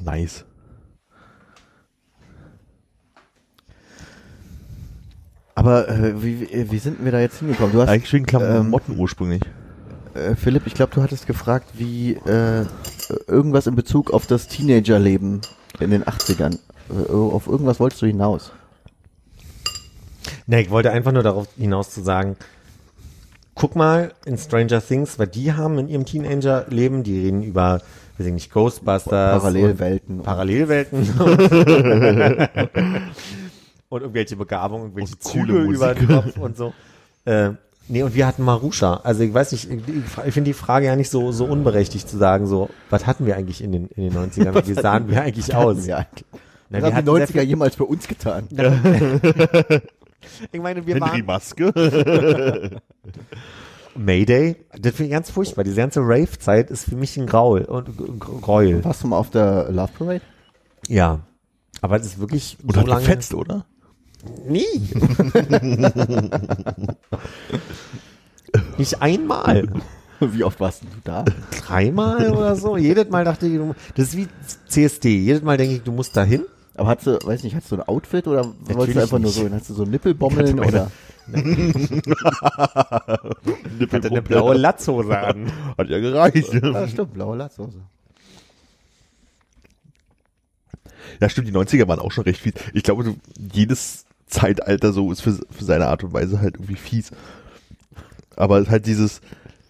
Nice. 0.03 0.43
Aber 5.53 5.87
äh, 5.87 6.23
wie, 6.23 6.71
wie 6.71 6.79
sind 6.79 7.05
wir 7.05 7.11
da 7.11 7.19
jetzt 7.19 7.37
hingekommen? 7.37 7.73
Du 7.73 7.81
hast, 7.81 7.89
Eigentlich 7.89 8.11
wegen 8.11 8.25
Klamotten 8.25 8.97
ursprünglich. 8.97 9.43
äh, 10.15 10.33
Philipp, 10.33 10.65
ich 10.65 10.73
glaube, 10.73 10.95
du 10.95 11.03
hattest 11.03 11.27
gefragt, 11.27 11.69
wie 11.73 12.13
äh, 12.13 12.65
irgendwas 13.27 13.67
in 13.67 13.75
Bezug 13.75 14.09
auf 14.09 14.25
das 14.25 14.47
Teenagerleben 14.47 15.41
in 15.79 15.91
den 15.91 16.05
80ern. 16.05 16.57
Äh, 16.89 17.11
auf 17.11 17.47
irgendwas 17.47 17.79
wolltest 17.79 18.01
du 18.01 18.05
hinaus. 18.05 18.51
Ne, 20.45 20.61
ich 20.61 20.69
wollte 20.69 20.91
einfach 20.91 21.11
nur 21.11 21.23
darauf 21.23 21.47
hinaus 21.57 21.89
zu 21.89 22.01
sagen, 22.01 22.37
guck 23.57 23.75
mal 23.75 24.13
in 24.25 24.37
Stranger 24.37 24.81
Things, 24.85 25.19
weil 25.19 25.27
die 25.27 25.51
haben 25.53 25.77
in 25.79 25.89
ihrem 25.89 26.05
Teenager-Leben, 26.05 27.03
die 27.03 27.25
reden 27.25 27.43
über, 27.43 27.81
weiß 28.17 28.27
ich 28.27 28.33
nicht, 28.33 28.51
Ghostbusters. 28.51 29.41
Parallelwelten. 29.41 30.23
Parallelwelten. 30.23 30.99
und 33.89 34.01
irgendwelche 34.01 34.35
Begabungen, 34.35 34.83
irgendwelche 34.85 35.15
Und 35.15 35.23
Züge 35.23 35.63
über 35.63 35.95
den 35.95 36.07
Kopf 36.07 36.37
und 36.37 36.55
so. 36.55 36.73
Äh, 37.25 37.49
nee, 37.87 38.03
und 38.03 38.13
wir 38.13 38.27
hatten 38.27 38.43
Marusha. 38.43 39.01
Also 39.03 39.23
ich 39.23 39.33
weiß 39.33 39.51
nicht, 39.51 39.69
ich, 39.69 39.81
ich 40.27 40.33
finde 40.33 40.49
die 40.49 40.53
Frage 40.53 40.85
ja 40.85 40.95
nicht 40.95 41.09
so, 41.09 41.31
so 41.31 41.45
unberechtigt 41.45 42.07
zu 42.07 42.17
sagen, 42.17 42.47
so, 42.47 42.69
was 42.89 43.05
hatten 43.05 43.25
wir 43.25 43.35
eigentlich 43.35 43.63
in 43.63 43.71
den, 43.71 43.87
in 43.89 44.03
den 44.03 44.13
90ern? 44.31 44.67
Wie 44.67 44.73
sahen 44.73 45.09
wir 45.09 45.23
eigentlich 45.23 45.55
aus? 45.55 45.87
Ja, 45.87 46.05
Na, 46.69 46.79
wir 46.79 46.93
haben 46.93 47.05
die 47.05 47.11
hatten 47.11 47.27
sehr 47.27 47.43
90er 47.43 47.47
jemals 47.47 47.75
für 47.75 47.85
uns 47.85 48.07
getan? 48.07 48.47
Ich 50.51 50.59
meine, 50.59 50.85
wir 50.85 50.95
Henry 50.95 51.09
waren 51.09 51.25
Maske. 51.25 51.71
Mayday. 53.95 54.57
Das 54.77 54.93
finde 54.95 55.05
ich 55.05 55.11
ganz 55.11 55.29
furchtbar. 55.31 55.63
Diese 55.63 55.77
ganze 55.77 56.01
Rave-Zeit 56.01 56.69
ist 56.69 56.83
für 56.85 56.95
mich 56.95 57.15
ein 57.17 57.25
Graul 57.27 57.61
und 57.61 57.97
G- 57.97 58.03
Gräuel. 58.19 58.83
Warst 58.83 59.03
du 59.03 59.07
mal 59.07 59.17
auf 59.17 59.29
der 59.29 59.71
Love 59.71 59.91
Parade? 59.97 60.21
Ja. 60.87 61.21
Aber 61.81 61.95
es 61.97 62.05
ist 62.05 62.19
wirklich 62.19 62.57
Und 62.61 62.73
so 62.73 62.79
hat 62.81 62.87
lange. 62.87 63.01
gefetzt, 63.01 63.33
oder? 63.33 63.65
Nie. 64.47 64.65
Nicht 68.77 69.01
einmal. 69.01 69.67
Wie 70.19 70.43
oft 70.43 70.59
warst 70.59 70.83
du 70.83 70.87
da? 71.03 71.23
Dreimal 71.65 72.31
oder 72.33 72.55
so. 72.55 72.75
Jedes 72.77 73.09
Mal 73.09 73.23
dachte 73.23 73.47
ich, 73.47 73.55
du- 73.55 73.75
das 73.95 74.07
ist 74.09 74.17
wie 74.17 74.27
CSD. 74.67 75.17
Jedes 75.19 75.41
Mal 75.43 75.57
denke 75.57 75.75
ich, 75.75 75.83
du 75.83 75.91
musst 75.91 76.17
dahin. 76.17 76.43
Aber 76.77 76.89
hast 76.89 77.07
du, 77.07 77.19
weiß 77.23 77.43
nicht, 77.43 77.55
hast 77.55 77.71
du 77.71 77.75
ein 77.75 77.87
Outfit 77.87 78.27
oder 78.27 78.45
wolltest 78.45 78.69
Natürlich 78.69 78.93
du 78.93 79.01
einfach 79.01 79.19
nur 79.19 79.31
so, 79.31 79.49
hast 79.51 79.69
du 79.69 79.73
so 79.73 79.83
Nippelbommeln 79.83 80.59
oder? 80.59 80.91
Hatte 83.91 84.07
eine 84.09 84.21
blaue 84.21 84.55
Latzhose 84.55 85.17
an. 85.17 85.51
Hat 85.77 85.89
ja 85.89 85.99
gereicht. 85.99 86.53
Ja, 86.53 86.87
stimmt, 86.87 87.13
blaue 87.15 87.35
Latzhose. 87.35 87.81
Ja, 91.19 91.29
stimmt, 91.29 91.47
die 91.47 91.51
90er 91.51 91.87
waren 91.87 91.99
auch 91.99 92.11
schon 92.11 92.25
recht 92.25 92.39
fies. 92.39 92.53
Ich 92.73 92.83
glaube, 92.83 93.03
so 93.03 93.15
jedes 93.53 94.05
Zeitalter 94.27 94.93
so 94.93 95.11
ist 95.11 95.21
für, 95.21 95.33
für 95.49 95.63
seine 95.63 95.87
Art 95.87 96.03
und 96.03 96.13
Weise 96.13 96.39
halt 96.39 96.55
irgendwie 96.55 96.75
fies. 96.75 97.11
Aber 98.35 98.63
halt 98.69 98.85
dieses 98.85 99.21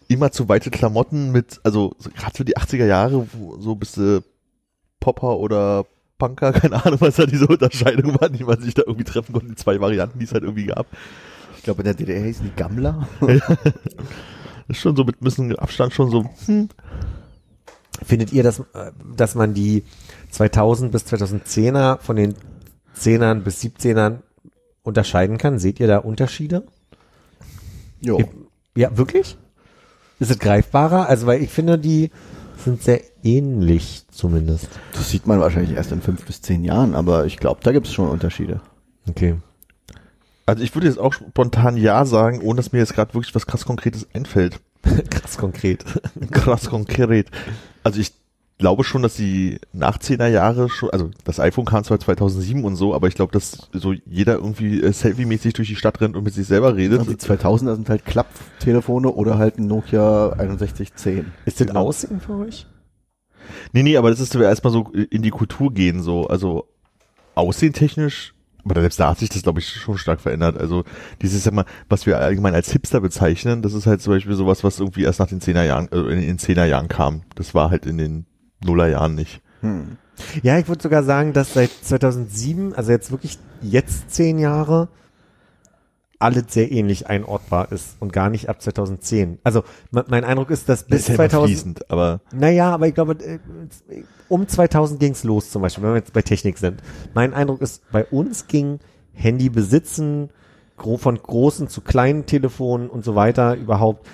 immer 0.09 0.31
zu 0.31 0.49
weite 0.49 0.71
Klamotten 0.71 1.31
mit, 1.31 1.59
also 1.63 1.95
so, 1.99 2.09
gerade 2.09 2.35
für 2.35 2.45
die 2.45 2.57
80er 2.57 2.85
Jahre, 2.85 3.27
wo 3.33 3.57
so 3.59 3.75
bist 3.75 3.97
du 3.97 4.21
Popper 4.99 5.37
oder 5.37 5.85
Punker, 6.17 6.51
keine 6.53 6.83
Ahnung, 6.83 7.01
was 7.01 7.15
da 7.15 7.25
diese 7.25 7.47
Unterscheidung 7.47 8.19
war, 8.19 8.29
die 8.29 8.43
man 8.43 8.59
sich 8.61 8.73
da 8.73 8.83
irgendwie 8.85 9.05
treffen 9.05 9.33
konnte, 9.33 9.49
die 9.49 9.55
zwei 9.55 9.79
Varianten, 9.79 10.19
die 10.19 10.25
es 10.25 10.33
halt 10.33 10.43
irgendwie 10.43 10.67
gab. 10.67 10.87
Ich 11.57 11.63
glaube, 11.63 11.81
in 11.81 11.85
der 11.85 11.93
DDR 11.93 12.23
hießen 12.23 12.45
die 12.45 12.55
Gammler. 12.55 13.07
Das 13.19 13.29
ist 14.69 14.79
schon 14.79 14.95
so 14.95 15.03
mit 15.03 15.21
ein 15.21 15.25
bisschen 15.25 15.55
Abstand 15.57 15.93
schon 15.93 16.09
so, 16.09 16.29
hm, 16.45 16.69
Findet 18.05 18.31
ihr, 18.31 18.43
dass, 18.43 18.61
dass 19.15 19.35
man 19.35 19.53
die 19.53 19.83
2000 20.29 20.91
bis 20.91 21.05
2010er 21.05 21.99
von 21.99 22.15
den 22.15 22.35
10ern 22.95 23.41
bis 23.41 23.61
17ern 23.61 24.19
unterscheiden 24.83 25.37
kann? 25.37 25.57
Seht 25.57 25.79
ihr 25.79 25.87
da 25.87 25.97
Unterschiede? 25.99 26.63
Jo. 27.99 28.21
Ja, 28.75 28.95
wirklich? 28.95 29.37
Ist 30.19 30.29
es 30.29 30.37
greifbarer? 30.37 31.09
Also, 31.09 31.25
weil 31.25 31.41
ich 31.41 31.49
finde, 31.49 31.79
die 31.79 32.11
sind 32.63 32.83
sehr 32.83 33.01
ähnlich 33.27 34.05
zumindest. 34.09 34.69
Das 34.93 35.09
sieht 35.11 35.27
man 35.27 35.39
wahrscheinlich 35.39 35.75
erst 35.75 35.91
in 35.91 36.01
fünf 36.01 36.25
bis 36.25 36.41
zehn 36.41 36.63
Jahren, 36.63 36.95
aber 36.95 37.25
ich 37.25 37.37
glaube, 37.37 37.59
da 37.63 37.71
gibt 37.71 37.87
es 37.87 37.93
schon 37.93 38.07
Unterschiede. 38.07 38.61
Okay. 39.09 39.35
Also 40.45 40.63
ich 40.63 40.73
würde 40.73 40.87
jetzt 40.87 40.99
auch 40.99 41.13
spontan 41.13 41.75
Ja 41.75 42.05
sagen, 42.05 42.41
ohne 42.41 42.57
dass 42.57 42.71
mir 42.71 42.79
jetzt 42.79 42.93
gerade 42.93 43.13
wirklich 43.13 43.35
was 43.35 43.45
krass 43.47 43.65
Konkretes 43.65 44.07
einfällt. 44.13 44.59
Krass 45.09 45.37
konkret. 45.37 45.83
Krass 46.31 46.69
konkret. 46.69 47.27
Also 47.83 47.99
ich 47.99 48.13
glaube 48.57 48.83
schon, 48.85 49.01
dass 49.01 49.15
die 49.15 49.59
nach 49.73 49.97
10er 49.97 50.27
Jahre 50.27 50.69
schon, 50.69 50.89
also 50.91 51.11
das 51.25 51.39
iPhone 51.39 51.65
kam 51.65 51.83
zwar 51.83 51.99
2007 51.99 52.63
und 52.63 52.75
so, 52.75 52.95
aber 52.95 53.07
ich 53.07 53.15
glaube, 53.15 53.33
dass 53.33 53.69
so 53.73 53.93
jeder 54.05 54.35
irgendwie 54.35 54.81
äh, 54.81 54.93
selfie-mäßig 54.93 55.53
durch 55.53 55.67
die 55.67 55.75
Stadt 55.75 55.99
rennt 55.99 56.15
und 56.15 56.23
mit 56.23 56.33
sich 56.33 56.47
selber 56.47 56.75
redet. 56.75 57.07
Die 57.07 57.15
2000er 57.15 57.75
sind 57.75 57.89
halt 57.89 58.05
Klapptelefone 58.05 59.09
oder 59.11 59.37
halt 59.37 59.57
ein 59.59 59.67
Nokia 59.67 60.29
6110. 60.37 61.33
Ist 61.45 61.59
das 61.59 61.67
Genau. 61.67 61.81
Aussehen 61.87 62.21
für 62.21 62.37
euch? 62.37 62.65
Nee, 63.73 63.83
nee, 63.83 63.97
aber 63.97 64.09
das 64.09 64.19
ist 64.19 64.33
erstmal 64.35 64.73
so 64.73 64.91
in 64.91 65.21
die 65.21 65.29
Kultur 65.29 65.73
gehen, 65.73 66.01
so, 66.01 66.27
also 66.27 66.67
aussehentechnisch, 67.35 68.33
aber 68.71 68.81
selbst 68.81 68.99
da 68.99 69.09
hat 69.11 69.19
sich 69.19 69.29
das, 69.29 69.43
glaube 69.43 69.59
ich, 69.59 69.69
schon 69.69 69.97
stark 69.97 70.19
verändert. 70.19 70.57
Also 70.57 70.83
dieses, 71.21 71.43
sag 71.43 71.53
mal, 71.53 71.65
was 71.89 72.05
wir 72.05 72.17
allgemein 72.17 72.53
als 72.53 72.71
Hipster 72.71 72.99
bezeichnen, 72.99 73.61
das 73.61 73.73
ist 73.73 73.87
halt 73.87 74.01
zum 74.01 74.13
Beispiel 74.13 74.35
sowas, 74.35 74.63
was 74.63 74.79
irgendwie 74.79 75.03
erst 75.03 75.19
nach 75.19 75.27
den 75.27 75.39
10er 75.39 75.63
Jahren, 75.63 75.89
äh, 75.91 75.97
in 75.97 76.21
den 76.21 76.37
10er 76.37 76.65
Jahren 76.65 76.87
kam. 76.87 77.21
Das 77.35 77.55
war 77.55 77.69
halt 77.69 77.85
in 77.85 77.97
den 77.97 78.25
Nuller 78.63 78.87
Jahren 78.87 79.15
nicht. 79.15 79.41
Hm. 79.61 79.97
Ja, 80.41 80.57
ich 80.57 80.67
würde 80.67 80.81
sogar 80.81 81.03
sagen, 81.03 81.33
dass 81.33 81.53
seit 81.53 81.69
2007, 81.69 82.73
also 82.73 82.91
jetzt 82.91 83.11
wirklich 83.11 83.37
jetzt 83.61 84.11
zehn 84.11 84.39
Jahre, 84.39 84.89
alles 86.19 86.45
sehr 86.49 86.71
ähnlich 86.71 87.07
einordbar 87.07 87.71
ist 87.71 87.95
und 87.99 88.11
gar 88.11 88.29
nicht 88.29 88.49
ab 88.49 88.61
2010. 88.61 89.39
Also 89.43 89.63
me- 89.91 90.05
mein 90.09 90.23
Eindruck 90.23 90.49
ist, 90.49 90.67
dass 90.69 90.83
bis 90.83 91.01
ist 91.01 91.07
ja 91.09 91.13
immer 91.15 91.29
2000, 91.29 91.47
fließend, 91.49 91.91
aber 91.91 92.21
naja, 92.33 92.71
aber 92.73 92.87
ich 92.87 92.95
glaube, 92.95 93.13
äh, 93.23 93.39
um 94.27 94.47
2000 94.47 94.99
ging's 94.99 95.23
los 95.23 95.51
zum 95.51 95.61
Beispiel, 95.61 95.83
wenn 95.83 95.91
wir 95.91 95.97
jetzt 95.97 96.13
bei 96.13 96.21
Technik 96.21 96.57
sind. 96.57 96.81
Mein 97.13 97.33
Eindruck 97.33 97.61
ist, 97.61 97.83
bei 97.91 98.03
uns 98.05 98.47
ging 98.47 98.79
Handy 99.13 99.49
besitzen, 99.49 100.29
von 100.97 101.17
großen 101.17 101.67
zu 101.69 101.81
kleinen 101.81 102.25
Telefonen 102.27 102.89
und 102.89 103.03
so 103.03 103.15
weiter 103.15 103.55
überhaupt 103.55 104.05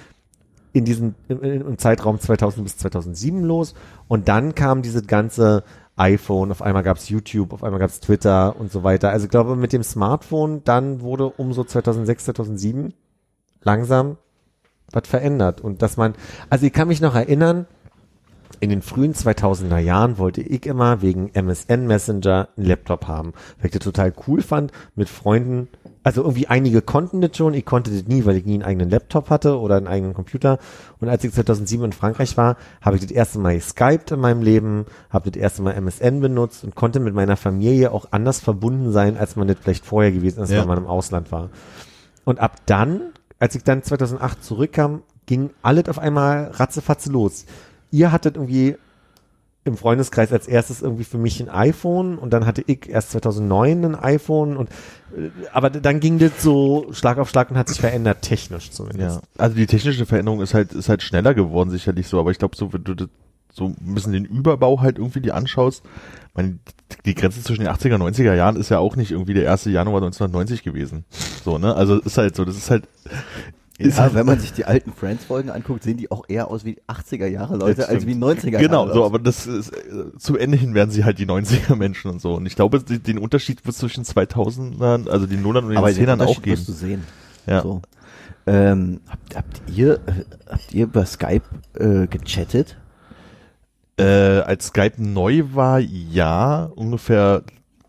in 0.72 0.86
diesem 0.86 1.14
im, 1.28 1.42
im 1.44 1.78
Zeitraum 1.78 2.20
2000 2.20 2.64
bis 2.64 2.78
2007 2.78 3.44
los 3.44 3.74
und 4.08 4.28
dann 4.28 4.56
kam 4.56 4.82
diese 4.82 5.04
ganze 5.04 5.64
iPhone, 5.96 6.52
auf 6.52 6.62
einmal 6.62 6.84
gab's 6.84 7.10
YouTube, 7.10 7.54
auf 7.54 7.64
einmal 7.64 7.80
gab's 7.80 8.00
Twitter 8.00 8.56
und 8.60 8.72
so 8.72 8.84
weiter. 8.84 9.10
Also 9.12 9.26
ich 9.26 9.32
glaube, 9.32 9.56
mit 9.56 9.74
dem 9.74 9.84
Smartphone 9.84 10.64
dann 10.64 11.02
wurde 11.02 11.28
um 11.30 11.54
so 11.54 11.64
2006, 11.64 12.26
2007 12.26 12.94
langsam 13.62 14.18
was 14.92 15.08
verändert 15.08 15.62
und 15.62 15.82
dass 15.82 15.98
man, 15.98 16.16
also 16.50 16.66
ich 16.66 16.74
kann 16.74 16.88
mich 16.88 17.02
noch 17.02 17.16
erinnern, 17.16 17.68
in 18.60 18.70
den 18.70 18.82
frühen 18.82 19.14
2000er 19.14 19.78
Jahren 19.78 20.18
wollte 20.18 20.42
ich 20.42 20.66
immer 20.66 21.02
wegen 21.02 21.30
MSN 21.34 21.86
Messenger 21.88 22.50
einen 22.56 22.66
Laptop 22.68 23.08
haben, 23.08 23.34
weil 23.58 23.68
ich 23.68 23.72
das 23.72 23.84
total 23.84 24.14
cool 24.28 24.42
fand, 24.42 24.72
mit 24.96 25.10
Freunden, 25.10 25.68
also 26.04 26.22
irgendwie 26.22 26.48
einige 26.48 26.82
konnten 26.82 27.22
das 27.22 27.36
schon, 27.38 27.54
ich 27.54 27.66
konnte 27.66 27.92
das 27.92 28.06
nie, 28.08 28.26
weil 28.26 28.38
ich 28.38 28.46
nie 28.46 28.54
einen 28.56 28.64
eigenen 28.64 28.90
Laptop 28.90 29.30
hatte 29.30 29.60
oder 29.60 29.78
einen 29.78 29.88
eigenen 29.88 30.14
Computer 30.14 30.60
und 31.00 31.10
als 31.10 31.24
ich 31.24 31.32
2007 31.34 31.86
in 31.86 31.92
Frankreich 31.94 32.36
war, 32.38 32.58
habe 32.82 32.96
ich 32.96 33.02
das 33.02 33.12
erste 33.12 33.40
Mal 33.40 33.56
geskypt 33.56 34.12
in 34.12 34.20
meinem 34.20 34.42
Leben, 34.42 34.86
habe 35.10 35.32
das 35.32 35.42
erste 35.42 35.62
Mal 35.62 35.74
MSN 35.74 36.20
benutzt 36.22 36.64
und 36.64 36.76
konnte 36.76 37.00
mit 37.00 37.14
meiner 37.14 37.38
Familie 37.38 37.92
auch 37.92 38.08
anders 38.12 38.40
verbunden 38.40 38.92
sein, 38.92 39.18
als 39.18 39.36
man 39.36 39.48
das 39.48 39.58
vielleicht 39.62 39.86
vorher 39.86 40.12
gewesen 40.12 40.44
ist, 40.44 40.52
Ja. 40.52 40.62
wenn 40.62 40.68
man 40.68 40.78
im 40.78 40.88
Ausland 40.88 41.32
war. 41.32 41.50
Und 42.26 42.40
ab 42.40 42.58
dann, 42.66 43.02
als 43.40 43.56
ich 43.56 43.64
dann 43.64 43.84
2008 43.84 44.44
zurückkam, 44.44 45.04
ging 45.26 45.52
alles 45.62 45.88
auf 45.88 46.00
einmal 46.00 46.52
ratzefatze 46.54 47.12
los. 47.12 47.46
Ihr 47.94 48.12
hattet 48.12 48.38
irgendwie 48.38 48.76
im 49.66 49.78
Freundeskreis 49.78 50.34
als 50.34 50.48
erstes 50.48 50.82
irgendwie 50.82 51.04
für 51.04 51.20
mich 51.20 51.40
ein 51.40 51.48
iPhone 51.48 52.18
und 52.18 52.34
dann 52.34 52.46
hatte 52.46 52.64
ich 52.66 52.90
erst 52.90 53.12
2009 53.12 53.86
ein 53.86 53.96
iPhone 53.96 54.58
und 54.58 54.70
äh, 55.16 55.30
aber 55.54 55.70
dann 55.70 56.00
ging 56.00 56.18
das 56.18 56.42
so 56.42 56.88
Schlag 56.92 57.20
auf 57.20 57.30
Schlag 57.30 57.52
und 57.52 57.58
hat 57.58 57.70
sich 57.70 57.80
verändert 57.80 58.24
technisch 58.24 58.72
zumindest. 58.72 59.22
Ja, 59.22 59.22
also 59.38 59.56
die 59.56 59.68
technische 59.68 60.06
Veränderung 60.06 60.42
ist 60.42 60.56
halt, 60.56 60.74
ist 60.74 60.90
halt 60.90 61.04
schneller 61.04 61.34
geworden, 61.34 61.70
sicherlich 61.70 62.08
so, 62.08 62.20
aber 62.20 62.32
ich 62.32 62.40
glaube, 62.40 62.58
so, 62.58 62.74
wenn 62.74 62.84
du 62.84 62.96
das 62.96 63.10
so 63.54 63.68
ein 63.68 63.94
bisschen 63.94 64.14
den 64.14 64.26
Überbau 64.26 64.82
halt 64.82 64.98
irgendwie 64.98 65.22
die 65.22 65.32
anschaust, 65.32 65.84
meine, 66.34 66.58
die 67.06 67.14
Grenze 67.14 67.44
zwischen 67.44 67.64
den 67.64 67.72
80er 67.72 67.96
und 67.96 68.02
90er 68.02 68.34
Jahren 68.34 68.56
ist 68.56 68.70
ja 68.70 68.80
auch 68.80 68.96
nicht 68.96 69.12
irgendwie 69.12 69.36
der 69.36 69.52
1. 69.52 69.66
Januar 69.66 70.02
1990 70.02 70.64
gewesen. 70.64 71.06
So, 71.46 71.60
ne? 71.60 71.76
Also 71.76 72.00
ist 72.00 72.18
halt 72.18 72.36
so, 72.36 72.44
das 72.44 72.58
ist 72.58 72.72
halt, 72.72 72.88
Ja, 73.80 74.14
wenn 74.14 74.26
man 74.26 74.40
sich 74.40 74.54
die 74.54 74.66
alten 74.66 74.94
Friends-Folgen 74.94 75.50
anguckt, 75.50 75.84
sehen 75.84 75.98
die 75.98 76.12
auch 76.12 76.26
eher 76.28 76.48
aus 76.50 76.64
wie 76.64 76.78
80er 76.88 77.26
Jahre 77.26 77.58
Leute 77.58 77.82
Das 77.82 77.90
als 77.90 78.06
wie 78.06 78.12
stimmt. 78.12 78.24
90er 78.24 78.52
Jahre. 78.52 78.64
Genau, 78.64 78.94
so, 78.94 79.04
aber 79.04 79.18
das 79.18 79.48
ist, 79.48 79.72
zu 80.20 80.38
Ende 80.38 80.58
hin 80.58 80.76
werden 80.76 80.92
sie 80.92 81.04
halt 81.04 81.18
die 81.18 81.26
90er 81.26 81.76
Menschen 81.76 82.12
und 82.12 82.22
so. 82.22 82.36
Und 82.36 82.46
ich 82.46 82.56
glaube, 82.56 82.84
die, 82.84 83.00
den 83.00 83.18
Unterschied 83.18 83.66
wird 83.66 83.76
zwischen 83.76 84.04
2000ern, 84.04 85.10
also 85.10 85.26
den 85.26 85.42
Nullern 85.42 85.64
und 85.66 85.72
den 85.72 85.78
aber 85.78 85.88
den 85.88 85.96
Zehnern 85.96 86.22
auch 86.22 86.28
Unterschied 86.28 86.44
geben. 86.44 86.58
wirst 86.58 86.70
du 86.70 86.74
sehen. 86.74 87.04
Ja. 87.48 87.62
So. 87.64 87.82
Ähm, 88.46 89.00
habt, 89.10 89.36
habt 89.36 89.62
ihr 89.74 90.00
habt 90.50 90.74
ihr 90.74 90.84
über 90.84 91.06
Skype 91.06 91.44
äh, 91.76 92.08
gechattet? 92.08 92.78
Äh, 93.98 94.04
als 94.04 94.68
Skype 94.68 95.02
neu 95.02 95.44
war, 95.54 95.80
ja, 95.80 96.66
ungefähr 96.76 97.44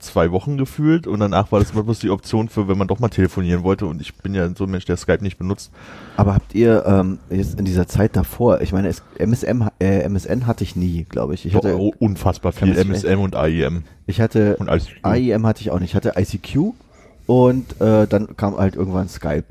zwei 0.05 0.31
Wochen 0.31 0.56
gefühlt 0.56 1.06
und 1.06 1.20
danach 1.20 1.52
war 1.52 1.60
das 1.60 1.70
immer 1.72 1.82
bloß 1.82 1.98
die 1.98 2.10
Option 2.10 2.48
für, 2.48 2.68
wenn 2.68 2.78
man 2.78 2.89
doch 2.89 2.98
mal 2.98 3.09
telefonieren 3.09 3.62
wollte 3.62 3.86
und 3.86 4.01
ich 4.01 4.14
bin 4.16 4.35
ja 4.35 4.48
so 4.55 4.64
ein 4.64 4.70
Mensch, 4.70 4.85
der 4.85 4.97
Skype 4.97 5.22
nicht 5.22 5.39
benutzt. 5.39 5.70
Aber 6.16 6.35
habt 6.35 6.55
ihr 6.55 6.85
ähm, 6.86 7.18
jetzt 7.31 7.59
in 7.59 7.64
dieser 7.64 7.86
Zeit 7.86 8.16
davor, 8.16 8.60
ich 8.60 8.72
meine, 8.72 8.89
es, 8.89 9.02
MSM, 9.18 9.68
äh, 9.81 10.09
MSN 10.09 10.47
hatte 10.47 10.64
ich 10.64 10.76
nie, 10.76 11.05
glaube 11.05 11.35
ich. 11.35 11.47
Ich 11.47 11.55
hatte, 11.55 11.78
oh, 11.78 11.93
unfassbar 11.98 12.52
viel 12.52 12.76
MSM 12.76 13.20
und 13.20 13.35
AIM 13.35 13.85
ich 14.06 14.20
hatte 14.20 14.56
und. 14.56 14.68
AIM 15.02 15.47
hatte 15.47 15.62
ich 15.62 15.70
auch 15.70 15.81
nicht. 15.81 15.90
Ich 15.90 15.97
hatte 15.97 16.14
ICQ 16.16 16.74
und 17.26 17.81
äh, 17.81 18.06
dann 18.06 18.36
kam 18.36 18.56
halt 18.56 18.76
irgendwann 18.76 19.09
Skype. 19.09 19.44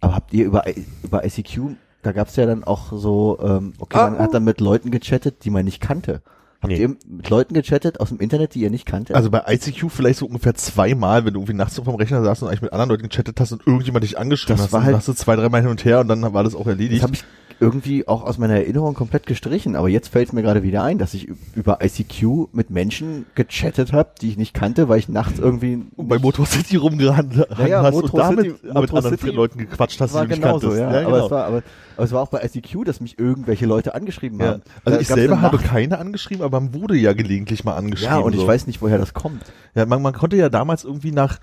Aber 0.00 0.14
habt 0.14 0.32
ihr 0.32 0.46
über, 0.46 0.64
über 1.02 1.24
ICQ, 1.24 1.76
da 2.02 2.12
gab's 2.12 2.36
ja 2.36 2.46
dann 2.46 2.64
auch 2.64 2.92
so, 2.92 3.38
ähm, 3.42 3.74
okay, 3.78 3.98
man 3.98 4.18
hat 4.18 4.34
dann 4.34 4.44
mit 4.44 4.60
Leuten 4.60 4.90
gechattet, 4.90 5.44
die 5.44 5.50
man 5.50 5.64
nicht 5.64 5.80
kannte. 5.80 6.22
Habt 6.62 6.72
Nee. 6.72 6.78
ihr 6.80 6.88
mit 6.88 7.30
Leuten 7.30 7.54
gechattet 7.54 8.00
aus 8.00 8.10
dem 8.10 8.18
Internet, 8.20 8.54
die 8.54 8.60
ihr 8.60 8.70
nicht 8.70 8.84
kanntet? 8.84 9.16
Also 9.16 9.30
bei 9.30 9.42
ICQ 9.48 9.88
vielleicht 9.90 10.18
so 10.18 10.26
ungefähr 10.26 10.54
zweimal, 10.54 11.24
wenn 11.24 11.32
du 11.32 11.40
irgendwie 11.40 11.54
nachts 11.54 11.74
so 11.74 11.84
vom 11.84 11.94
Rechner 11.94 12.22
saßt 12.22 12.42
und 12.42 12.48
eigentlich 12.48 12.60
mit 12.62 12.72
anderen 12.74 12.90
Leuten 12.90 13.04
gechattet 13.08 13.40
hast 13.40 13.52
und 13.52 13.66
irgendjemand 13.66 14.04
dich 14.04 14.18
angeschrieben 14.18 14.56
Das 14.58 14.66
hast, 14.66 14.72
war 14.72 14.82
halt- 14.84 14.94
hast 14.96 15.08
du 15.08 15.14
zwei, 15.14 15.36
dreimal 15.36 15.62
hin 15.62 15.70
und 15.70 15.84
her 15.86 16.00
und 16.00 16.08
dann 16.08 16.20
war 16.34 16.44
das 16.44 16.54
auch 16.54 16.64
das 16.64 16.68
erledigt. 16.74 17.02
habe 17.02 17.14
ich 17.14 17.24
irgendwie 17.60 18.08
auch 18.08 18.24
aus 18.24 18.38
meiner 18.38 18.54
Erinnerung 18.54 18.94
komplett 18.94 19.26
gestrichen, 19.26 19.76
aber 19.76 19.88
jetzt 19.88 20.08
fällt 20.08 20.32
mir 20.32 20.42
gerade 20.42 20.62
wieder 20.62 20.82
ein, 20.82 20.98
dass 20.98 21.14
ich 21.14 21.28
über 21.54 21.78
ICQ 21.82 22.48
mit 22.52 22.70
Menschen 22.70 23.26
gechattet 23.34 23.92
habe, 23.92 24.10
die 24.20 24.30
ich 24.30 24.36
nicht 24.36 24.54
kannte, 24.54 24.88
weil 24.88 24.98
ich 24.98 25.08
nachts 25.08 25.38
irgendwie 25.38 25.82
und 25.96 26.08
bei 26.08 26.18
Motor 26.18 26.46
City 26.46 26.76
rumgerannt 26.76 27.36
Naja, 27.58 27.82
hast 27.82 27.94
Motor 27.94 28.14
und 28.14 28.18
damit 28.20 28.46
City- 28.46 28.64
mit 28.64 28.74
Motor 28.74 28.98
anderen 28.98 29.18
City 29.18 29.30
Leuten 29.30 29.58
gequatscht 29.58 30.00
hast, 30.00 30.14
die 30.14 30.18
du 30.18 30.24
nicht 30.26 30.42
genauso, 30.42 30.68
kanntest. 30.68 30.80
ja. 30.80 30.92
ja 31.00 31.06
aber, 31.06 31.12
genau. 31.12 31.24
es 31.26 31.30
war, 31.30 31.44
aber, 31.44 31.62
aber 31.96 32.04
es 32.04 32.12
war 32.12 32.22
auch 32.22 32.28
bei 32.28 32.42
ICQ, 32.42 32.84
dass 32.84 33.00
mich 33.00 33.18
irgendwelche 33.18 33.66
Leute 33.66 33.94
angeschrieben 33.94 34.40
ja. 34.40 34.46
haben. 34.46 34.62
Also 34.84 34.96
Da 34.96 35.02
ich 35.02 35.08
selber 35.08 35.42
habe 35.42 35.58
keine 35.58 35.98
angeschrieben, 35.98 36.42
aber 36.42 36.60
man 36.60 36.74
wurde 36.74 36.96
ja 36.96 37.12
gelegentlich 37.12 37.64
mal 37.64 37.74
angeschrieben. 37.74 38.14
Ja, 38.14 38.20
und 38.20 38.34
ich 38.34 38.40
so. 38.40 38.46
weiß 38.46 38.66
nicht, 38.66 38.80
woher 38.80 38.98
das 38.98 39.12
kommt. 39.14 39.42
Ja, 39.74 39.84
man, 39.86 40.00
man 40.00 40.14
konnte 40.14 40.36
ja 40.36 40.48
damals 40.48 40.84
irgendwie 40.84 41.12
nach, 41.12 41.38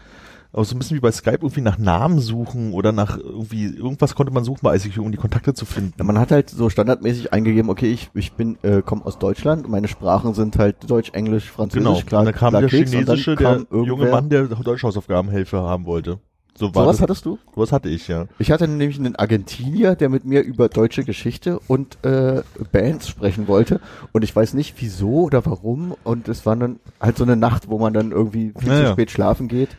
auch 0.57 0.65
so 0.65 0.75
ein 0.75 0.79
bisschen 0.79 0.97
wie 0.97 1.01
bei 1.01 1.11
Skype, 1.11 1.39
irgendwie 1.41 1.61
nach 1.61 1.77
Namen 1.77 2.19
suchen 2.19 2.73
oder 2.73 2.91
nach 2.91 3.17
irgendwie, 3.17 3.65
irgendwas 3.65 4.15
konnte 4.15 4.33
man 4.33 4.43
suchen 4.43 4.59
bei 4.63 4.75
ICQ, 4.75 4.97
um 4.99 5.11
die 5.11 5.17
Kontakte 5.17 5.53
zu 5.53 5.65
finden. 5.65 5.93
Ja, 5.97 6.03
Man 6.03 6.19
hat 6.19 6.31
halt 6.31 6.49
so 6.49 6.69
standardmäßig 6.69 7.31
eingegeben, 7.33 7.69
okay, 7.69 7.91
ich, 7.91 8.09
ich 8.13 8.33
bin, 8.33 8.57
äh, 8.63 8.81
komme 8.81 9.05
aus 9.05 9.19
Deutschland, 9.19 9.69
meine 9.69 9.87
Sprachen 9.87 10.33
sind 10.33 10.57
halt 10.57 10.89
Deutsch, 10.89 11.11
Englisch, 11.13 11.49
Französisch, 11.51 11.83
Genau. 11.87 12.01
klar. 12.05 12.21
und 12.21 12.25
dann 12.25 12.35
kam 12.35 12.49
klar 12.49 12.61
der 12.61 12.69
Keks, 12.69 12.91
chinesische, 12.91 13.35
kam 13.35 13.67
der 13.71 13.83
junge 13.83 14.07
Mann, 14.09 14.29
der 14.29 14.43
Deutschhausaufgabenhelfer 14.47 15.61
haben 15.61 15.85
wollte. 15.85 16.19
So 16.59 16.73
war 16.73 16.85
Sowas 16.85 16.95
das. 16.97 17.01
hattest 17.03 17.25
du? 17.25 17.37
Sowas 17.53 17.71
hatte 17.71 17.87
ich, 17.89 18.07
ja. 18.07 18.25
Ich 18.39 18.49
hatte 18.51 18.67
nämlich 18.67 18.97
einen 18.97 19.15
Argentinier, 19.15 19.95
der 19.95 20.09
mit 20.09 20.25
mir 20.25 20.41
über 20.41 20.69
deutsche 20.69 21.03
Geschichte 21.03 21.59
und 21.67 22.03
äh, 22.03 22.41
Bands 22.71 23.07
sprechen 23.09 23.47
wollte. 23.47 23.79
Und 24.11 24.23
ich 24.23 24.35
weiß 24.35 24.55
nicht 24.55 24.73
wieso 24.79 25.21
oder 25.25 25.45
warum. 25.45 25.93
Und 26.03 26.27
es 26.27 26.47
war 26.47 26.55
dann 26.55 26.79
halt 26.99 27.15
so 27.17 27.25
eine 27.25 27.35
Nacht, 27.35 27.69
wo 27.69 27.77
man 27.77 27.93
dann 27.93 28.11
irgendwie 28.11 28.53
viel 28.57 28.69
Ja, 28.69 28.75
zu 28.77 28.83
ja. 28.85 28.91
spät 28.93 29.11
schlafen 29.11 29.47
geht 29.49 29.69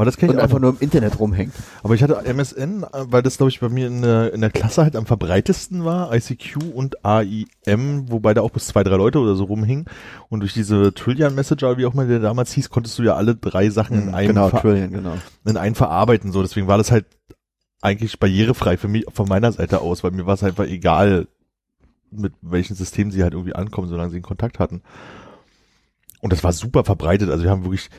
Aber 0.00 0.06
das 0.06 0.16
kenne 0.16 0.32
und 0.32 0.38
ich 0.38 0.42
einfach 0.42 0.56
auch. 0.56 0.62
nur 0.62 0.70
im 0.70 0.78
Internet 0.80 1.20
rumhängt. 1.20 1.52
Aber 1.82 1.94
ich 1.94 2.02
hatte 2.02 2.24
MSN, 2.24 2.86
weil 2.90 3.22
das, 3.22 3.36
glaube 3.36 3.50
ich, 3.50 3.60
bei 3.60 3.68
mir 3.68 3.86
in 3.86 4.00
der, 4.00 4.32
in 4.32 4.40
der 4.40 4.48
Klasse 4.48 4.82
halt 4.82 4.96
am 4.96 5.04
verbreitesten 5.04 5.84
war, 5.84 6.14
ICQ 6.14 6.56
und 6.72 7.04
AIM, 7.04 8.10
wobei 8.10 8.32
da 8.32 8.40
auch 8.40 8.48
bis 8.48 8.68
zwei, 8.68 8.82
drei 8.82 8.96
Leute 8.96 9.18
oder 9.18 9.34
so 9.34 9.44
rumhingen. 9.44 9.84
Und 10.30 10.40
durch 10.40 10.54
diese 10.54 10.94
Trillion 10.94 11.34
Messenger, 11.34 11.76
wie 11.76 11.84
auch 11.84 11.92
mal 11.92 12.08
der 12.08 12.18
damals 12.18 12.50
hieß, 12.54 12.70
konntest 12.70 12.98
du 12.98 13.02
ja 13.02 13.14
alle 13.14 13.34
drei 13.34 13.68
Sachen 13.68 14.04
in 14.04 14.14
einem, 14.14 14.28
genau, 14.28 14.48
Trillion, 14.48 14.90
genau. 14.90 15.18
in 15.44 15.58
einen 15.58 15.74
verarbeiten. 15.74 16.32
So, 16.32 16.40
deswegen 16.40 16.66
war 16.66 16.78
das 16.78 16.90
halt 16.90 17.04
eigentlich 17.82 18.18
barrierefrei 18.18 18.78
für 18.78 18.88
mich, 18.88 19.04
von 19.12 19.28
meiner 19.28 19.52
Seite 19.52 19.82
aus, 19.82 20.02
weil 20.02 20.12
mir 20.12 20.24
war 20.24 20.32
es 20.32 20.42
einfach 20.42 20.64
egal, 20.64 21.28
mit 22.10 22.32
welchen 22.40 22.74
Systemen 22.74 23.12
sie 23.12 23.22
halt 23.22 23.34
irgendwie 23.34 23.54
ankommen, 23.54 23.90
solange 23.90 24.08
sie 24.08 24.16
einen 24.16 24.22
Kontakt 24.22 24.60
hatten. 24.60 24.80
Und 26.22 26.32
das 26.32 26.42
war 26.42 26.54
super 26.54 26.84
verbreitet. 26.84 27.28
Also 27.28 27.44
wir 27.44 27.50
haben 27.50 27.64
wirklich 27.64 27.90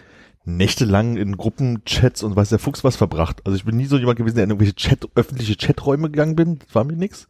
nächtelang 0.43 1.17
in 1.17 1.37
Gruppenchats 1.37 2.23
und 2.23 2.35
weiß 2.35 2.49
der 2.49 2.59
Fuchs 2.59 2.83
was 2.83 2.95
verbracht. 2.95 3.41
Also 3.45 3.55
ich 3.55 3.65
bin 3.65 3.77
nie 3.77 3.85
so 3.85 3.97
jemand 3.97 4.17
gewesen, 4.17 4.35
der 4.35 4.45
in 4.45 4.49
irgendwelche 4.49 4.75
Chat, 4.75 5.07
öffentliche 5.15 5.55
Chaträume 5.55 6.09
gegangen 6.09 6.35
bin. 6.35 6.59
Das 6.59 6.73
war 6.73 6.83
mir 6.83 6.95
nix. 6.95 7.27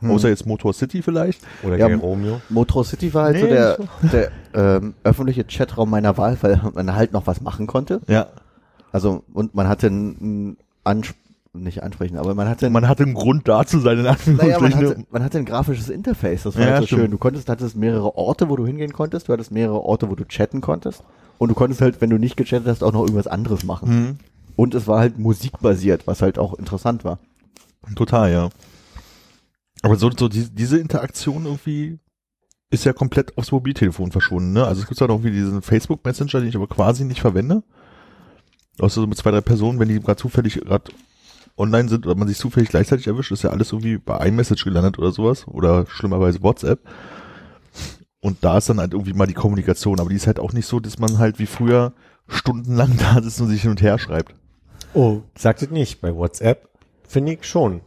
Hm. 0.00 0.10
Außer 0.10 0.28
jetzt 0.28 0.46
Motor 0.46 0.72
City 0.72 1.02
vielleicht. 1.02 1.42
Oder 1.62 1.76
Ja, 1.76 1.86
Romeo. 1.86 2.40
Motro 2.48 2.84
City 2.84 3.12
war 3.14 3.24
halt 3.24 3.38
so 3.38 3.46
Nee, 3.46 3.50
der, 3.50 3.78
nicht 4.00 4.12
der 4.12 4.30
ähm, 4.54 4.94
öffentliche 5.02 5.44
Chatraum 5.44 5.90
meiner 5.90 6.16
Wahl, 6.16 6.36
weil 6.40 6.60
man 6.74 6.94
halt 6.94 7.12
noch 7.12 7.26
was 7.26 7.40
machen 7.40 7.66
konnte. 7.66 8.00
Ja. 8.06 8.28
Also, 8.92 9.24
und 9.32 9.54
man 9.54 9.68
hatte 9.68 9.88
ein, 9.88 10.50
ein 10.50 10.56
Ansp 10.84 11.16
nicht 11.52 11.82
ansprechen, 11.82 12.16
aber 12.18 12.34
man 12.34 12.48
hatte 12.48 12.70
Man 12.70 12.88
hatte 12.88 13.02
einen 13.04 13.14
Grund 13.14 13.48
da 13.48 13.64
zu 13.64 13.78
sein, 13.80 13.98
in 13.98 14.04
naja, 14.36 14.60
man 14.60 14.74
hatte, 14.74 15.04
man 15.10 15.22
hatte 15.24 15.38
ein 15.38 15.44
grafisches 15.44 15.88
Interface, 15.88 16.42
das 16.44 16.56
war 16.56 16.62
Ja, 16.62 16.68
halt 16.72 16.80
so 16.82 16.86
stimmt. 16.86 17.02
schön. 17.02 17.10
Du 17.10 17.18
konntest, 17.18 17.48
hattest 17.48 17.76
mehrere 17.76 18.16
Orte, 18.16 18.48
wo 18.48 18.56
du 18.56 18.66
hingehen 18.66 18.92
konntest, 18.92 19.28
du 19.28 19.32
hattest 19.32 19.50
mehrere 19.50 19.80
Orte, 19.82 20.10
wo 20.10 20.14
du 20.14 20.24
chatten 20.24 20.60
konntest. 20.60 21.02
Und 21.38 21.48
du 21.50 21.54
konntest 21.54 21.80
halt, 21.80 22.00
wenn 22.00 22.10
du 22.10 22.18
nicht 22.18 22.36
gechattet 22.36 22.66
hast, 22.68 22.82
auch 22.82 22.92
noch 22.92 23.02
irgendwas 23.02 23.26
anderes 23.26 23.64
machen. 23.64 23.88
Hm, 23.88 24.18
Und 24.56 24.74
es 24.74 24.86
war 24.86 24.98
halt 25.00 25.18
musikbasiert, 25.18 26.06
was 26.06 26.20
halt 26.22 26.38
auch 26.38 26.54
interessant 26.54 27.04
war. 27.04 27.18
total, 27.94 28.30
ja. 28.32 28.48
Aber 29.82 29.96
so, 29.96 30.10
so 30.16 30.28
die, 30.28 30.48
diese 30.50 30.78
Interaktion 30.78 31.44
irgendwie 31.44 31.98
ist 32.70 32.84
ja 32.84 32.92
komplett 32.92 33.38
aufs 33.38 33.52
Mobiltelefon 33.52 34.10
verschwunden, 34.12 34.52
ne? 34.52 34.66
Also 34.66 34.82
es 34.82 34.88
gibt 34.88 35.00
ja 35.00 35.06
noch 35.06 35.14
irgendwie 35.14 35.32
diesen 35.32 35.62
Facebook 35.62 36.04
Messenger, 36.04 36.40
den 36.40 36.48
ich 36.48 36.56
aber 36.56 36.66
quasi 36.66 37.04
nicht 37.04 37.20
verwende. 37.20 37.62
Außer 38.80 39.00
so 39.00 39.06
mit 39.06 39.16
zwei, 39.18 39.30
drei 39.30 39.40
Personen, 39.40 39.78
wenn 39.80 39.88
die 39.88 39.98
gerade 40.00 40.20
zufällig 40.20 40.60
gerade 40.60 40.90
online 41.58 41.88
sind 41.88 42.06
oder 42.06 42.14
man 42.14 42.28
sich 42.28 42.38
zufällig 42.38 42.68
gleichzeitig 42.68 43.06
erwischt, 43.06 43.32
ist 43.32 43.42
ja 43.42 43.50
alles 43.50 43.72
irgendwie 43.72 43.98
bei 43.98 44.26
iMessage 44.26 44.64
gelandet 44.64 44.98
oder 44.98 45.12
sowas. 45.12 45.46
Oder 45.48 45.86
schlimmerweise 45.86 46.42
WhatsApp. 46.42 46.80
Und 48.20 48.38
da 48.42 48.58
ist 48.58 48.68
dann 48.68 48.80
halt 48.80 48.92
irgendwie 48.92 49.12
mal 49.12 49.26
die 49.26 49.34
Kommunikation, 49.34 50.00
aber 50.00 50.10
die 50.10 50.16
ist 50.16 50.26
halt 50.26 50.40
auch 50.40 50.52
nicht 50.52 50.66
so, 50.66 50.80
dass 50.80 50.98
man 50.98 51.18
halt 51.18 51.38
wie 51.38 51.46
früher 51.46 51.92
stundenlang 52.26 52.96
da 52.98 53.22
sitzt 53.22 53.40
und 53.40 53.48
sich 53.48 53.62
hin 53.62 53.70
und 53.70 53.82
her 53.82 53.98
schreibt. 53.98 54.34
Oh, 54.94 55.22
sagt 55.36 55.62
es 55.62 55.70
nicht. 55.70 56.00
Bei 56.00 56.14
WhatsApp 56.14 56.68
finde 57.06 57.32
ich 57.34 57.44
schon. 57.44 57.80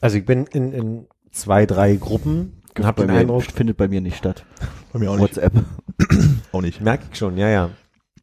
Also 0.00 0.18
ich 0.18 0.24
bin 0.24 0.46
in, 0.46 0.72
in 0.72 1.06
zwei, 1.30 1.66
drei 1.66 1.96
Gruppen 1.96 2.62
und 2.76 2.84
habe 2.84 3.02
bei 3.02 3.06
den 3.06 3.14
mir, 3.14 3.20
Eindruck, 3.20 3.42
findet 3.44 3.76
bei 3.76 3.88
mir 3.88 4.00
nicht 4.00 4.16
statt. 4.16 4.44
Bei 4.92 4.98
mir 4.98 5.10
auch 5.10 5.16
nicht. 5.16 5.36
WhatsApp. 5.36 5.52
Auch 6.52 6.60
nicht. 6.60 6.80
merke 6.80 7.04
ich 7.10 7.18
schon, 7.18 7.36
ja, 7.36 7.48
ja. 7.48 7.70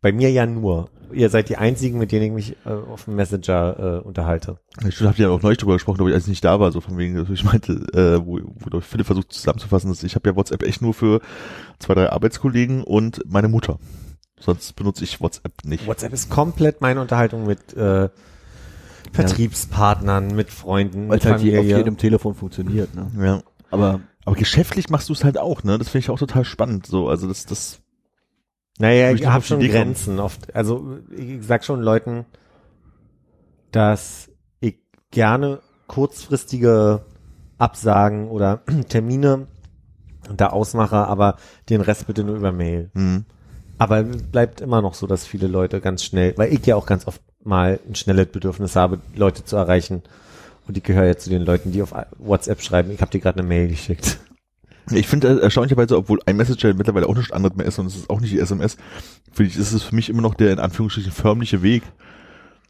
Bei 0.01 0.11
mir 0.11 0.31
ja 0.31 0.45
nur. 0.45 0.89
Ihr 1.13 1.29
seid 1.29 1.49
die 1.49 1.57
einzigen, 1.57 1.97
mit 1.97 2.11
denen 2.11 2.25
ich 2.25 2.31
mich 2.31 2.57
äh, 2.65 2.69
auf 2.69 3.05
dem 3.05 3.15
Messenger 3.15 4.01
äh, 4.03 4.07
unterhalte. 4.07 4.57
Ich 4.87 5.01
habe 5.01 5.17
ja 5.17 5.29
auch 5.29 5.41
neulich 5.41 5.57
drüber 5.57 5.73
gesprochen, 5.73 6.01
aber 6.01 6.11
als 6.11 6.23
ich 6.23 6.29
nicht 6.29 6.43
da 6.43 6.59
war, 6.59 6.71
so 6.71 6.81
von 6.81 6.97
wegen, 6.97 7.15
dass 7.15 7.29
ich 7.29 7.43
meinte, 7.43 7.73
äh, 7.93 8.25
wo, 8.25 8.39
wo 8.55 8.69
doch 8.69 8.83
Philipp 8.83 9.05
versucht 9.05 9.31
zusammenzufassen, 9.33 9.89
dass 9.89 10.03
ich 10.03 10.15
habe 10.15 10.29
ja 10.29 10.35
WhatsApp 10.35 10.63
echt 10.63 10.81
nur 10.81 10.93
für 10.93 11.21
zwei, 11.79 11.93
drei 11.93 12.09
Arbeitskollegen 12.09 12.83
und 12.83 13.21
meine 13.25 13.47
Mutter. 13.47 13.79
Sonst 14.39 14.75
benutze 14.75 15.03
ich 15.03 15.21
WhatsApp 15.21 15.53
nicht. 15.65 15.85
WhatsApp 15.87 16.13
ist 16.13 16.29
komplett 16.29 16.81
meine 16.81 17.01
Unterhaltung 17.01 17.45
mit 17.45 17.73
äh, 17.75 18.09
Vertriebspartnern, 19.11 20.35
mit 20.35 20.49
Freunden, 20.49 21.09
Weil 21.09 21.19
es 21.19 21.25
halt 21.25 21.35
auf 21.35 21.43
jedem 21.43 21.97
Telefon 21.97 22.33
funktioniert, 22.33 22.95
ne? 22.95 23.11
Ja. 23.19 23.43
Aber 23.69 24.01
Aber 24.25 24.35
geschäftlich 24.35 24.89
machst 24.89 25.09
du 25.09 25.13
es 25.13 25.23
halt 25.23 25.37
auch, 25.37 25.63
ne? 25.63 25.77
Das 25.77 25.89
finde 25.89 26.05
ich 26.05 26.09
auch 26.09 26.19
total 26.19 26.45
spannend. 26.45 26.85
So, 26.87 27.09
also 27.09 27.27
das, 27.27 27.45
das. 27.45 27.80
Naja, 28.79 29.11
ich 29.11 29.25
habe 29.25 29.43
schon. 29.43 29.59
Grenzen 29.59 30.19
oft. 30.19 30.55
Also 30.55 30.97
ich 31.15 31.45
sag 31.45 31.63
schon 31.63 31.81
Leuten, 31.81 32.25
dass 33.71 34.29
ich 34.59 34.77
gerne 35.11 35.59
kurzfristige 35.87 37.05
Absagen 37.57 38.29
oder 38.29 38.61
Termine 38.89 39.47
da 40.35 40.47
ausmache, 40.47 40.97
aber 40.97 41.37
den 41.69 41.81
Rest 41.81 42.07
bitte 42.07 42.23
nur 42.23 42.35
über 42.35 42.51
Mail. 42.51 42.91
Hm. 42.93 43.25
Aber 43.77 44.01
es 44.01 44.23
bleibt 44.23 44.61
immer 44.61 44.81
noch 44.81 44.93
so, 44.93 45.07
dass 45.07 45.25
viele 45.25 45.47
Leute 45.47 45.81
ganz 45.81 46.03
schnell, 46.03 46.37
weil 46.37 46.53
ich 46.53 46.65
ja 46.65 46.75
auch 46.75 46.85
ganz 46.85 47.07
oft 47.07 47.21
mal 47.43 47.79
ein 47.87 47.95
schnelles 47.95 48.27
Bedürfnis 48.27 48.75
habe, 48.75 48.99
Leute 49.15 49.43
zu 49.43 49.55
erreichen. 49.55 50.03
Und 50.67 50.77
ich 50.77 50.83
gehöre 50.83 51.05
ja 51.05 51.17
zu 51.17 51.29
den 51.29 51.41
Leuten, 51.41 51.71
die 51.71 51.81
auf 51.81 51.93
WhatsApp 52.19 52.61
schreiben, 52.61 52.91
ich 52.91 53.01
habe 53.01 53.11
dir 53.11 53.19
gerade 53.19 53.39
eine 53.39 53.47
Mail 53.47 53.67
geschickt. 53.67 54.19
Ich 54.93 55.07
finde 55.07 55.41
erstaunlicherweise, 55.41 55.97
obwohl 55.97 56.19
iMessage 56.25 56.63
mittlerweile 56.75 57.07
auch 57.07 57.15
nichts 57.15 57.31
anderes 57.31 57.55
mehr 57.57 57.65
ist 57.65 57.79
und 57.79 57.85
es 57.87 57.95
ist 57.95 58.09
auch 58.09 58.19
nicht 58.21 58.33
die 58.33 58.39
SMS, 58.39 58.77
finde 59.31 59.51
ich, 59.51 59.57
ist 59.57 59.71
es 59.73 59.83
für 59.83 59.95
mich 59.95 60.09
immer 60.09 60.21
noch 60.21 60.33
der 60.35 60.51
in 60.51 60.59
Anführungsstrichen 60.59 61.11
förmliche 61.11 61.61
Weg. 61.61 61.83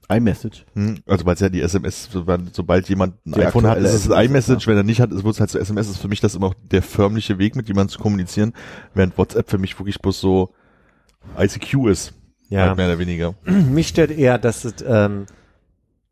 iMessage. 0.10 0.66
Hm, 0.74 1.00
Also 1.06 1.26
weil 1.26 1.36
es 1.36 1.40
ja 1.40 1.50
die 1.50 1.62
SMS, 1.62 2.10
sobald, 2.12 2.90
jemand 2.90 3.16
ein 3.26 3.32
Die 3.34 3.46
iPhone 3.46 3.66
hat, 3.68 3.78
ist 3.78 3.94
es 3.94 4.12
ein 4.12 4.26
iMessage, 4.26 4.68
wenn 4.68 4.76
er 4.78 4.84
nicht 4.84 5.00
hat, 5.00 5.12
ist 5.12 5.24
es 5.26 5.40
halt 5.40 5.50
so 5.50 5.58
SMS, 5.60 5.90
ist 5.90 5.98
für 6.00 6.08
mich 6.10 6.20
das 6.20 6.36
immer 6.36 6.48
noch 6.50 6.56
der 6.70 6.82
förmliche 6.82 7.38
Weg, 7.40 7.56
mit 7.56 7.68
jemandem 7.70 7.90
zu 7.94 8.00
kommunizieren, 8.00 8.54
während 8.94 9.18
WhatsApp 9.18 9.50
für 9.50 9.58
mich 9.58 9.78
wirklich 9.80 10.00
bloß 10.00 10.20
so 10.20 10.54
ICQ 11.40 11.88
ist, 11.90 12.14
Ja. 12.50 12.68
halt 12.68 12.78
mehr 12.78 12.88
oder 12.88 13.00
weniger. 13.00 13.36
Mich 13.46 13.88
stört 13.90 14.12
eher, 14.12 14.38
dass 14.38 14.66
es, 14.66 14.76
ähm, 14.86 15.28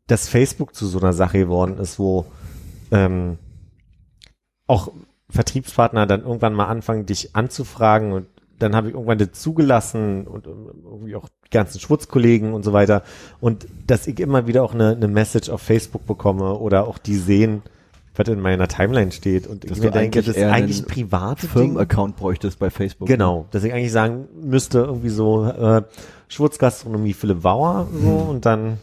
dass 0.06 0.28
Facebook 0.28 0.74
zu 0.74 0.86
so 0.86 0.98
einer 1.00 1.12
Sache 1.12 1.38
geworden 1.38 1.76
ist, 1.78 1.98
wo 1.98 2.24
ähm, 2.92 3.36
auch 4.66 4.92
Vertriebspartner 5.30 6.06
dann 6.06 6.22
irgendwann 6.22 6.54
mal 6.54 6.66
anfangen, 6.66 7.06
dich 7.06 7.34
anzufragen 7.34 8.12
und 8.12 8.26
dann 8.58 8.76
habe 8.76 8.88
ich 8.88 8.94
irgendwann 8.94 9.18
das 9.18 9.32
zugelassen 9.32 10.26
und 10.26 10.46
ähm, 10.46 10.66
irgendwie 10.84 11.16
auch 11.16 11.28
die 11.46 11.50
ganzen 11.50 11.80
Schwurzkollegen 11.80 12.52
und 12.52 12.62
so 12.62 12.72
weiter 12.72 13.02
und 13.40 13.66
dass 13.86 14.06
ich 14.06 14.20
immer 14.20 14.46
wieder 14.46 14.62
auch 14.62 14.74
eine, 14.74 14.90
eine 14.90 15.08
Message 15.08 15.48
auf 15.48 15.62
Facebook 15.62 16.06
bekomme 16.06 16.54
oder 16.54 16.86
auch 16.86 16.98
die 16.98 17.16
sehen, 17.16 17.62
was 18.16 18.28
in 18.28 18.40
meiner 18.40 18.68
Timeline 18.68 19.12
steht 19.12 19.46
und 19.46 19.64
Dass 19.64 19.78
ich 19.78 19.84
mir 19.84 19.90
denke, 19.90 20.18
eigentlich 20.18 20.26
das 20.26 20.36
ist 20.36 20.44
eigentlich 20.44 20.86
private. 20.86 21.46
Firmenaccount 21.46 22.16
bräuchtest 22.16 22.58
bei 22.58 22.68
Facebook. 22.70 23.08
Genau, 23.08 23.46
dass 23.50 23.64
ich 23.64 23.72
eigentlich 23.72 23.92
sagen 23.92 24.28
müsste, 24.34 24.80
irgendwie 24.80 25.08
so 25.08 25.46
äh, 25.46 25.82
Schwurzgastronomie 26.28 27.14
Philipp 27.14 27.42
Bauer 27.42 27.88
so 27.92 28.08
und 28.08 28.44
dann, 28.44 28.78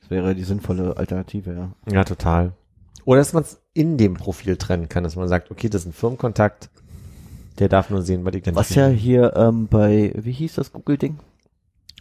Das 0.00 0.10
wäre 0.10 0.34
die 0.34 0.44
sinnvolle 0.44 0.96
Alternative, 0.96 1.52
ja. 1.54 1.92
ja 1.92 2.04
total. 2.04 2.52
Oder 3.04 3.20
dass 3.20 3.32
man 3.32 3.44
es 3.44 3.58
in 3.76 3.98
dem 3.98 4.14
Profil 4.14 4.56
trennen 4.56 4.88
kann, 4.88 5.04
dass 5.04 5.16
man 5.16 5.28
sagt, 5.28 5.50
okay, 5.50 5.68
das 5.68 5.82
ist 5.82 5.88
ein 5.88 5.92
Firmenkontakt, 5.92 6.70
der 7.58 7.68
darf 7.68 7.90
nur 7.90 8.02
sehen, 8.02 8.24
was 8.24 8.34
ich 8.34 8.42
denn 8.42 8.54
Was 8.54 8.74
ja 8.74 8.88
hier 8.88 9.34
ähm, 9.36 9.68
bei, 9.68 10.12
wie 10.16 10.32
hieß 10.32 10.54
das 10.54 10.72
Google-Ding? 10.72 11.18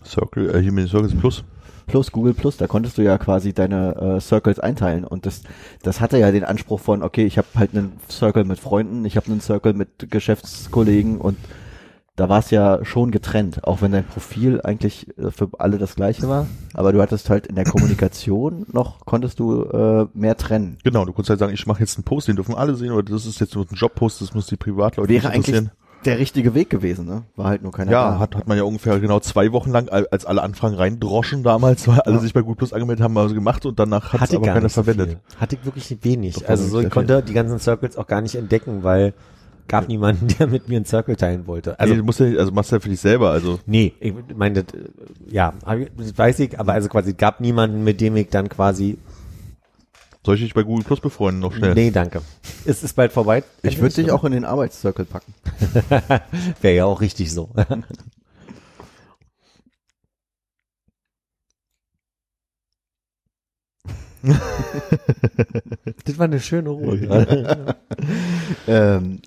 Circle, 0.06 0.56
äh, 0.56 0.61
hier 0.61 0.72
mit 0.72 0.85
den 0.85 0.89
Circles 0.89 1.15
Plus. 1.18 1.43
Plus 1.88 2.11
Google 2.11 2.34
Plus, 2.34 2.57
da 2.57 2.68
konntest 2.68 2.97
du 2.97 3.03
ja 3.03 3.18
quasi 3.18 3.53
deine 3.53 3.95
äh, 3.95 4.22
Circles 4.22 4.60
einteilen 4.60 5.03
und 5.03 5.26
das 5.26 5.43
das 5.84 6.02
hatte 6.02 6.18
ja 6.18 6.31
den 6.31 6.43
Anspruch 6.43 6.80
von 6.80 7.03
okay, 7.03 7.26
ich 7.26 7.38
habe 7.38 7.47
halt 7.56 7.76
einen 7.76 7.93
Circle 8.10 8.43
mit 8.43 8.60
Freunden, 8.60 9.06
ich 9.06 9.18
habe 9.18 9.27
einen 9.27 9.41
Circle 9.41 9.73
mit 9.73 10.10
Geschäftskollegen 10.10 11.19
und 11.19 11.38
da 12.15 12.29
war 12.29 12.39
es 12.39 12.49
ja 12.51 12.83
schon 12.85 13.11
getrennt, 13.11 13.63
auch 13.65 13.81
wenn 13.81 13.91
dein 13.91 14.05
Profil 14.05 14.61
eigentlich 14.63 15.07
äh, 15.17 15.31
für 15.31 15.49
alle 15.59 15.77
das 15.77 15.95
gleiche 15.95 16.29
war, 16.29 16.47
aber 16.73 16.93
du 16.93 17.01
hattest 17.01 17.29
halt 17.29 17.47
in 17.47 17.55
der 17.55 17.65
Kommunikation 17.65 18.65
noch 18.71 19.05
konntest 19.05 19.39
du 19.39 19.63
äh, 19.63 20.07
mehr 20.13 20.37
trennen. 20.37 20.77
Genau, 20.83 21.05
du 21.05 21.13
kannst 21.13 21.29
halt 21.29 21.39
sagen, 21.39 21.53
ich 21.53 21.67
mache 21.67 21.81
jetzt 21.81 21.97
einen 21.97 22.03
Post, 22.05 22.27
den 22.27 22.35
dürfen 22.37 22.55
alle 22.55 22.75
sehen, 22.75 22.91
oder 22.91 23.03
das 23.03 23.25
ist 23.25 23.39
jetzt 23.39 23.55
nur 23.55 23.65
ein 23.69 23.75
Jobpost, 23.75 24.21
das 24.21 24.33
muss 24.33 24.47
die 24.47 24.55
Privatleute 24.57 25.09
Wäre 25.09 25.25
nicht 25.27 25.33
eigentlich 25.35 25.47
interessieren. 25.55 25.71
der 26.05 26.19
richtige 26.19 26.53
Weg 26.53 26.69
gewesen, 26.69 27.05
ne? 27.05 27.23
War 27.35 27.47
halt 27.47 27.63
nur 27.63 27.71
keiner 27.73 27.91
Ja, 27.91 28.11
da. 28.11 28.19
hat, 28.19 28.35
hat 28.35 28.47
man 28.47 28.57
ja 28.57 28.63
ungefähr 28.63 28.99
genau 28.99 29.19
zwei 29.19 29.51
Wochen 29.51 29.71
lang, 29.71 29.89
al- 29.89 30.07
als 30.11 30.25
alle 30.25 30.41
Anfragen 30.43 30.75
reindroschen 30.75 31.43
damals, 31.43 31.85
weil 31.87 31.99
alle 32.01 32.15
Ja. 32.15 32.21
sich 32.21 32.33
bei 32.33 32.41
Google 32.41 32.55
Plus 32.55 32.71
angemeldet 32.73 33.03
haben, 33.03 33.17
also 33.17 33.33
gemacht 33.35 33.65
und 33.65 33.77
danach 33.79 34.13
hat 34.13 34.15
es 34.15 34.21
hatte 34.21 34.31
ich 34.33 34.37
aber 34.37 34.45
gar 34.45 34.55
keiner 34.55 34.69
so 34.69 34.83
verwendet. 34.83 35.09
viel. 35.09 35.39
Hatte 35.41 35.55
ich 35.55 35.65
wirklich 35.65 35.97
wenig. 36.03 36.35
Doch, 36.35 36.47
also 36.47 36.65
so, 36.67 36.79
ich 36.79 36.89
konnte 36.89 37.21
die 37.23 37.33
ganzen 37.33 37.59
Circles 37.59 37.97
auch 37.97 38.07
gar 38.07 38.21
nicht 38.21 38.35
entdecken, 38.35 38.83
weil 38.83 39.13
gab 39.67 39.87
niemanden, 39.87 40.27
der 40.39 40.47
mit 40.47 40.67
mir 40.67 40.77
einen 40.77 40.85
Circle 40.85 41.15
teilen 41.15 41.47
wollte. 41.47 41.79
Also, 41.79 41.93
nee, 41.93 41.99
du 41.99 42.05
musst 42.05 42.19
ja, 42.19 42.27
also 42.37 42.51
machst 42.51 42.71
ja 42.71 42.79
für 42.79 42.89
dich 42.89 42.99
selber, 42.99 43.31
also 43.31 43.59
Nee, 43.65 43.93
ich 43.99 44.13
meine, 44.35 44.63
das, 44.63 44.73
äh, 44.73 44.87
ja, 45.27 45.53
das 45.97 46.17
weiß 46.17 46.39
ich, 46.39 46.59
aber 46.59 46.73
also 46.73 46.89
quasi 46.89 47.13
gab 47.13 47.39
niemanden, 47.41 47.83
mit 47.83 48.01
dem 48.01 48.15
ich 48.15 48.29
dann 48.29 48.49
quasi, 48.49 48.97
soll 50.25 50.35
ich 50.35 50.41
dich 50.41 50.53
bei 50.53 50.63
Google 50.63 50.85
Plus 50.85 50.99
befreunden 50.99 51.41
noch 51.41 51.53
schnell? 51.53 51.73
nee, 51.73 51.91
danke. 51.91 52.21
Es 52.65 52.83
ist 52.83 52.95
bald 52.95 53.11
vorbei. 53.11 53.43
Ich 53.61 53.79
würde 53.79 53.95
dich 53.95 54.11
auch 54.11 54.23
in 54.23 54.31
den 54.31 54.45
Arbeitscircle 54.45 55.05
packen. 55.05 55.33
Wäre 56.61 56.75
ja 56.75 56.85
auch 56.85 57.01
richtig 57.01 57.31
so. 57.31 57.49
das 66.05 66.17
war 66.17 66.25
eine 66.25 66.39
schöne 66.39 66.69
Ruhe. 66.69 67.75
Ähm, 68.67 69.21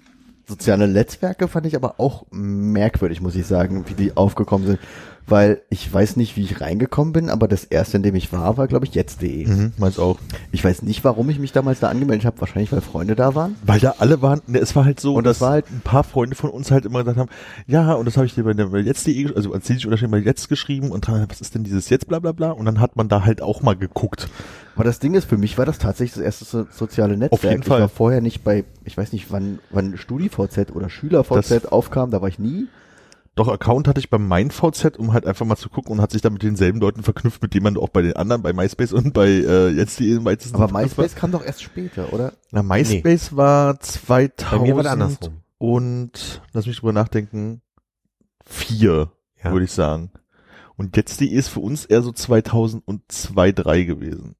soziale 0.48 0.88
Netzwerke 0.88 1.46
fand 1.46 1.66
ich 1.66 1.76
aber 1.76 1.96
auch 1.98 2.24
merkwürdig, 2.30 3.20
muss 3.20 3.36
ich 3.36 3.46
sagen, 3.46 3.84
wie 3.88 3.94
die 3.94 4.16
aufgekommen 4.16 4.66
sind. 4.66 4.80
Weil 5.28 5.60
ich 5.68 5.92
weiß 5.92 6.16
nicht, 6.16 6.36
wie 6.36 6.42
ich 6.42 6.60
reingekommen 6.60 7.12
bin, 7.12 7.28
aber 7.28 7.48
das 7.48 7.64
erste, 7.64 7.98
in 7.98 8.02
dem 8.02 8.14
ich 8.14 8.32
war, 8.32 8.56
war, 8.56 8.66
glaube 8.66 8.86
ich, 8.86 8.94
jetzt.de. 8.94 9.46
Mhm, 9.46 9.72
meins 9.76 9.98
auch. 9.98 10.18
Ich 10.52 10.64
weiß 10.64 10.82
nicht, 10.82 11.04
warum 11.04 11.28
ich 11.28 11.38
mich 11.38 11.52
damals 11.52 11.80
da 11.80 11.88
angemeldet 11.88 12.24
habe. 12.24 12.40
Wahrscheinlich, 12.40 12.72
weil 12.72 12.80
Freunde 12.80 13.14
da 13.14 13.34
waren. 13.34 13.54
Weil 13.64 13.78
da 13.80 13.96
alle 13.98 14.22
waren, 14.22 14.40
ne, 14.46 14.58
es 14.58 14.74
war 14.74 14.84
halt 14.86 15.00
so, 15.00 15.14
Und 15.14 15.24
das 15.24 15.40
war 15.42 15.50
halt- 15.50 15.70
ein 15.70 15.82
paar 15.82 16.02
Freunde 16.04 16.34
von 16.34 16.48
uns 16.50 16.70
halt 16.70 16.86
immer 16.86 17.00
gesagt 17.00 17.18
haben, 17.18 17.28
ja, 17.66 17.92
und 17.92 18.06
das 18.06 18.16
habe 18.16 18.26
ich 18.26 18.34
dir 18.34 18.44
bei 18.44 18.54
der 18.54 18.66
bei 18.66 18.78
jetzt.de, 18.78 19.34
also 19.34 19.52
als 19.52 19.66
sie 19.66 19.74
sich 19.74 19.84
unterstehen, 19.86 20.10
bei 20.10 20.18
jetzt 20.18 20.48
geschrieben 20.48 20.90
und 20.90 21.08
dann, 21.08 21.26
was 21.28 21.40
ist 21.40 21.54
denn 21.54 21.62
dieses 21.64 21.90
jetzt, 21.90 22.08
bla 22.08 22.18
bla 22.20 22.32
bla, 22.32 22.52
und 22.52 22.64
dann 22.64 22.80
hat 22.80 22.96
man 22.96 23.08
da 23.08 23.24
halt 23.24 23.42
auch 23.42 23.60
mal 23.62 23.76
geguckt. 23.76 24.28
Aber 24.76 24.84
das 24.84 24.98
Ding 24.98 25.14
ist, 25.14 25.28
für 25.28 25.36
mich 25.36 25.58
war 25.58 25.66
das 25.66 25.78
tatsächlich 25.78 26.14
das 26.14 26.22
erste 26.22 26.44
so 26.44 26.66
soziale 26.70 27.16
Netzwerk. 27.18 27.32
Auf 27.32 27.42
jeden 27.44 27.62
ich 27.62 27.68
Fall. 27.68 27.80
war 27.80 27.88
vorher 27.88 28.20
nicht 28.20 28.44
bei, 28.44 28.64
ich 28.84 28.96
weiß 28.96 29.12
nicht, 29.12 29.26
wann, 29.30 29.58
wann 29.70 29.96
StudiVZ 29.98 30.70
oder 30.74 30.88
SchülerVZ 30.88 31.50
Das- 31.50 31.66
aufkam, 31.66 32.10
da 32.12 32.22
war 32.22 32.28
ich 32.28 32.38
nie. 32.38 32.66
Doch 33.38 33.48
Account 33.48 33.86
hatte 33.88 34.00
ich 34.00 34.10
bei 34.10 34.18
MeinVZ, 34.18 34.96
um 34.98 35.12
halt 35.12 35.24
einfach 35.26 35.46
mal 35.46 35.56
zu 35.56 35.68
gucken 35.70 35.92
und 35.92 36.00
hat 36.00 36.10
sich 36.10 36.22
dann 36.22 36.32
mit 36.32 36.42
denselben 36.42 36.80
Leuten 36.80 37.02
verknüpft, 37.04 37.40
mit 37.40 37.54
denen 37.54 37.62
man 37.64 37.76
auch 37.76 37.88
bei 37.88 38.02
den 38.02 38.14
anderen, 38.14 38.42
bei 38.42 38.52
MySpace 38.52 38.92
und 38.92 39.14
bei 39.14 39.28
äh, 39.28 39.68
jetzt.de 39.70 40.16
im 40.16 40.24
weitesten 40.24 40.56
Aber. 40.60 40.72
MySpace 40.76 41.14
kam 41.14 41.30
doch 41.30 41.44
erst 41.44 41.62
später, 41.62 42.12
oder? 42.12 42.32
Na, 42.50 42.62
MySpace 42.64 43.36
war 43.36 43.78
2000 43.78 44.50
Bei 44.50 44.58
mir 44.66 44.74
war 44.76 44.82
das 44.82 44.92
andersrum. 44.92 45.40
und, 45.58 46.42
lass 46.52 46.66
mich 46.66 46.78
drüber 46.78 46.92
nachdenken, 46.92 47.62
vier, 48.44 49.12
Ja. 49.42 49.52
würde 49.52 49.64
ich 49.66 49.72
sagen. 49.72 50.10
Und 50.76 50.96
jetzt.de 50.96 51.26
ist 51.28 51.48
für 51.48 51.60
uns 51.60 51.84
eher 51.84 52.02
so 52.02 52.12
2002, 52.12 53.52
3 53.52 53.82
gewesen. 53.84 54.34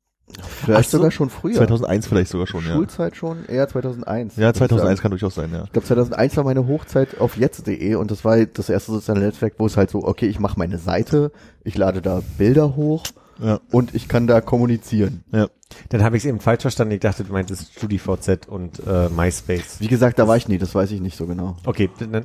Vielleicht 0.65 0.91
so, 0.91 0.99
sogar 0.99 1.11
schon 1.11 1.31
früher. 1.31 1.55
2001 1.55 2.07
vielleicht 2.07 2.31
sogar 2.31 2.47
schon, 2.47 2.65
ja. 2.67 2.73
Schulzeit 2.75 3.17
schon, 3.17 3.45
eher 3.47 3.69
2001. 3.69 4.37
Ja, 4.37 4.43
würde 4.43 4.51
ich 4.51 4.57
2001 4.59 4.89
sagen. 4.89 5.03
kann 5.03 5.11
durchaus 5.11 5.35
sein, 5.35 5.51
ja. 5.53 5.65
Ich 5.65 5.73
glaube, 5.73 5.87
2001 5.87 6.37
war 6.37 6.45
meine 6.45 6.67
Hochzeit 6.67 7.21
auf 7.21 7.37
jetzt.de 7.37 7.95
und 7.97 8.11
das 8.11 8.25
war 8.25 8.45
das 8.45 8.69
erste 8.69 8.93
soziale 8.93 9.21
Netzwerk, 9.21 9.55
wo 9.59 9.67
es 9.67 9.77
halt 9.77 9.91
so, 9.91 10.05
okay, 10.05 10.27
ich 10.27 10.39
mache 10.39 10.59
meine 10.59 10.79
Seite, 10.79 11.33
ich 11.65 11.77
lade 11.77 12.01
da 12.03 12.23
Bilder 12.39 12.77
hoch 12.77 13.05
Ja. 13.41 13.61
und 13.71 13.95
ich 13.95 14.09
kann 14.09 14.27
da 14.27 14.41
kommunizieren. 14.41 15.25
ja. 15.33 15.49
Dann 15.91 16.03
habe 16.03 16.17
ich 16.17 16.23
es 16.25 16.29
eben 16.29 16.41
falsch 16.41 16.63
verstanden. 16.63 16.95
Ich 16.95 17.01
dachte, 17.01 17.25
du 17.25 17.33
meintest 17.33 17.75
StudiVZ 17.75 18.49
und 18.49 18.81
äh, 18.87 19.11
MySpace. 19.11 19.81
Wie 19.81 19.89
gesagt, 19.89 20.19
da 20.19 20.27
war 20.27 20.35
ich 20.39 20.49
nie, 20.49 20.57
das 20.57 20.75
weiß 20.75 20.91
ich 20.93 21.01
nicht 21.03 21.15
so 21.17 21.27
genau. 21.27 21.57
Okay, 21.67 21.91
dann, 21.99 22.25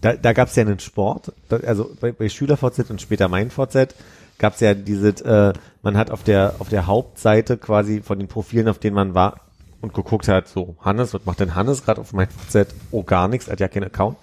da, 0.00 0.14
da 0.14 0.32
gab 0.32 0.48
es 0.48 0.54
ja 0.56 0.62
einen 0.62 0.78
Sport, 0.78 1.32
da, 1.48 1.56
also 1.58 1.90
bei, 2.00 2.12
bei 2.12 2.28
SchülerVZ 2.28 2.90
und 2.90 3.00
später 3.02 3.28
MeinVZ 3.28 3.94
gab 4.42 4.54
es 4.54 4.60
ja 4.60 4.74
diese, 4.74 5.08
äh, 5.24 5.52
man 5.82 5.96
hat 5.96 6.10
auf 6.10 6.24
der 6.24 6.56
auf 6.58 6.68
der 6.68 6.86
Hauptseite 6.86 7.56
quasi 7.56 8.02
von 8.02 8.18
den 8.18 8.28
Profilen, 8.28 8.68
auf 8.68 8.78
denen 8.78 8.96
man 8.96 9.14
war 9.14 9.36
und 9.80 9.94
geguckt 9.94 10.28
hat, 10.28 10.48
so 10.48 10.76
Hannes, 10.80 11.14
was 11.14 11.24
macht 11.24 11.40
denn 11.40 11.54
Hannes 11.54 11.84
gerade 11.84 12.00
auf 12.00 12.12
MeinVZ? 12.12 12.74
Oh, 12.90 13.04
gar 13.04 13.28
nichts, 13.28 13.48
hat 13.48 13.60
ja 13.60 13.68
keinen 13.68 13.84
Account. 13.84 14.18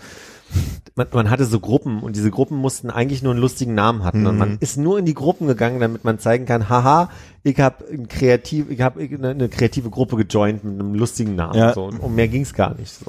Man, 0.95 1.07
man 1.13 1.29
hatte 1.29 1.45
so 1.45 1.59
Gruppen 1.59 2.01
und 2.01 2.17
diese 2.17 2.31
Gruppen 2.31 2.57
mussten 2.57 2.89
eigentlich 2.89 3.23
nur 3.23 3.31
einen 3.31 3.41
lustigen 3.41 3.75
Namen 3.75 4.03
hatten 4.03 4.27
und 4.27 4.37
man 4.37 4.57
ist 4.59 4.77
nur 4.77 4.99
in 4.99 5.05
die 5.05 5.13
Gruppen 5.13 5.47
gegangen, 5.47 5.79
damit 5.79 6.03
man 6.03 6.19
zeigen 6.19 6.45
kann, 6.45 6.67
haha, 6.67 7.09
ich 7.43 7.59
habe 7.59 7.85
ein 7.89 8.09
kreativ, 8.09 8.69
ich 8.69 8.81
habe 8.81 8.99
eine, 8.99 9.29
eine 9.29 9.47
kreative 9.47 9.89
Gruppe 9.89 10.17
gejoint 10.17 10.63
mit 10.65 10.73
einem 10.73 10.95
lustigen 10.95 11.35
Namen. 11.35 11.57
Ja. 11.57 11.73
So, 11.73 11.85
und 11.85 11.99
um 11.99 12.13
mehr 12.15 12.27
ging's 12.27 12.53
gar 12.53 12.75
nicht. 12.75 12.91
So. 12.91 13.05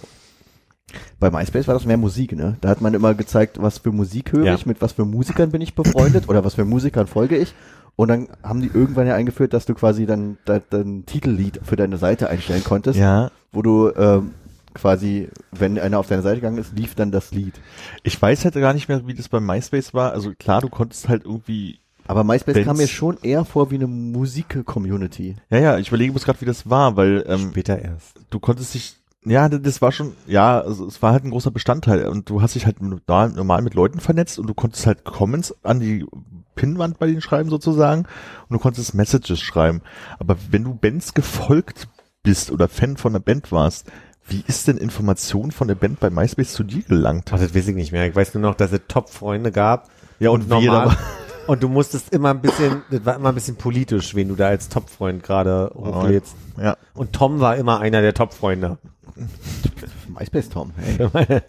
Bei 1.19 1.31
MySpace 1.31 1.67
war 1.69 1.75
das 1.75 1.85
mehr 1.85 1.97
Musik, 1.97 2.33
ne? 2.33 2.57
Da 2.61 2.69
hat 2.69 2.81
man 2.81 2.95
immer 2.95 3.15
gezeigt, 3.15 3.61
was 3.61 3.79
für 3.79 3.93
Musik 3.93 4.33
höre 4.33 4.45
Ja. 4.47 4.55
ich, 4.55 4.67
mit 4.67 4.81
was 4.83 4.93
für 4.93 5.05
Musikern 5.05 5.51
bin 5.51 5.61
ich 5.61 5.75
befreundet 5.75 6.29
oder 6.29 6.45
was 6.45 6.55
für 6.55 6.65
Musikern 6.65 7.07
folge 7.07 7.37
ich. 7.37 7.55
Und 7.97 8.09
dann 8.09 8.29
haben 8.43 8.61
die 8.63 8.71
irgendwann 8.73 9.07
ja 9.07 9.15
eingeführt, 9.15 9.53
dass 9.53 9.67
du 9.67 9.75
quasi 9.75 10.07
dann 10.07 10.39
dein, 10.47 10.63
dein 10.71 11.05
Titellied 11.07 11.61
für 11.63 11.77
deine 11.77 11.99
Seite 11.99 12.31
einstellen 12.31 12.65
konntest, 12.65 12.99
Ja, 12.99 13.31
wo 13.53 13.61
du 13.63 13.91
ähm, 13.95 14.31
quasi, 14.73 15.29
wenn 15.53 15.79
einer 15.79 15.99
auf 15.99 16.07
deine 16.07 16.23
Seite 16.23 16.37
gegangen 16.37 16.59
ist, 16.59 16.77
lief 16.79 16.95
dann 16.95 17.11
das 17.11 17.33
Lied. 17.33 17.55
ich 18.03 18.21
weiß 18.21 18.45
halt 18.45 18.55
gar 18.55 18.73
nicht 18.73 18.89
mehr, 18.89 19.07
wie 19.07 19.15
das 19.15 19.29
bei 19.29 19.41
MySpace 19.41 19.93
war. 19.93 20.13
Also 20.13 20.33
klar, 20.39 20.61
du 20.63 20.69
konntest 20.71 21.09
halt 21.09 21.25
irgendwie 21.27 21.79
Aber 22.07 22.25
MySpace 22.25 22.55
Wenn's- 22.55 22.67
kam 22.67 22.77
mir 22.79 22.89
schon 22.89 23.19
eher 23.23 23.45
vor 23.45 23.71
wie 23.71 23.75
eine 23.75 23.87
Musik-Community. 23.87 25.37
Ja, 25.51 25.59
ja, 25.59 25.79
ich 25.79 25.89
überlege 25.89 26.13
bloß 26.13 26.25
gerade, 26.25 26.41
wie 26.41 26.45
das 26.47 26.69
war, 26.71 26.97
weil 26.97 27.25
ähm, 27.29 27.51
Später 27.51 27.79
erst. 27.81 28.19
du 28.31 28.39
konntest 28.41 28.75
dich, 28.75 28.97
ja, 29.25 29.49
das 29.49 29.83
war 29.83 29.93
schon, 29.93 30.13
ja, 30.27 30.61
also 30.61 30.87
es 30.87 31.03
war 31.03 31.13
halt 31.13 31.25
ein 31.25 31.31
großer 31.31 31.51
Bestandteil 31.51 32.07
und 32.09 32.29
du 32.31 32.41
hast 32.43 32.55
dich 32.55 32.67
halt 32.67 32.81
normal, 32.81 33.31
normal 33.31 33.63
mit 33.63 33.75
Leuten 33.75 34.01
vernetzt 34.01 34.39
und 34.39 34.47
du 34.47 34.55
konntest 34.55 34.87
halt 34.87 35.05
Comments 35.05 35.55
an 35.63 35.81
die 35.81 36.07
Pinnwand 36.55 36.99
bei 36.99 37.07
denen 37.07 37.21
schreiben 37.21 37.51
sozusagen 37.51 38.01
und 38.49 38.51
du 38.51 38.59
konntest 38.59 38.95
Messages 38.95 39.41
schreiben. 39.41 39.83
Aber 40.19 40.37
wenn 40.51 40.65
du 40.65 40.75
Bands 40.75 41.15
gefolgt 41.15 41.89
bist 42.23 42.51
oder 42.51 42.69
Fan 42.69 42.97
von 42.97 43.13
einer 43.13 43.21
Band 43.21 43.53
warst, 43.53 43.91
wie 44.27 44.45
ist 44.47 44.69
denn 44.69 44.77
Information 44.77 45.51
von 45.51 45.69
der 45.69 45.75
Band 45.75 46.01
bei 46.01 46.09
MySpace 46.11 46.53
zu 46.53 46.63
dir 46.65 46.83
gelangt? 46.83 47.31
Ach, 47.33 47.39
das 47.39 47.55
weiß 47.55 47.69
ich 47.69 47.75
nicht 47.75 47.93
mehr. 47.93 48.07
Ich 48.07 48.15
weiß 48.15 48.35
nur 48.35 48.43
noch, 48.43 48.55
dass 48.55 48.73
es 48.73 48.81
Top-Freunde 48.89 49.53
gab. 49.53 49.89
Ja, 50.19 50.31
und 50.31 50.49
normal. 50.49 50.63
jeder 50.63 50.87
war- 50.87 50.97
Und 51.47 51.65
du 51.65 51.69
musstest 51.69 52.13
immer 52.13 52.31
ein 52.31 52.41
bisschen, 52.41 52.83
das 52.93 53.05
war 53.05 53.17
immer 53.17 53.31
ein 53.31 53.35
bisschen 53.35 53.57
politisch, 53.57 54.15
wen 54.15 54.29
du 54.29 54.37
da 54.37 54.47
als 54.49 54.69
Top-Freund 54.69 55.23
gerade 55.25 55.73
hochlädst. 55.75 56.37
Ja. 56.63 56.77
Und 56.95 57.13
Tom 57.13 57.41
war 57.41 57.57
immer 57.57 57.81
einer 57.81 58.03
der 58.03 58.15
Top-Freunde. 58.15 58.79
MySpace 60.19 60.49
Tom, 60.49 60.73
hey. 60.77 61.41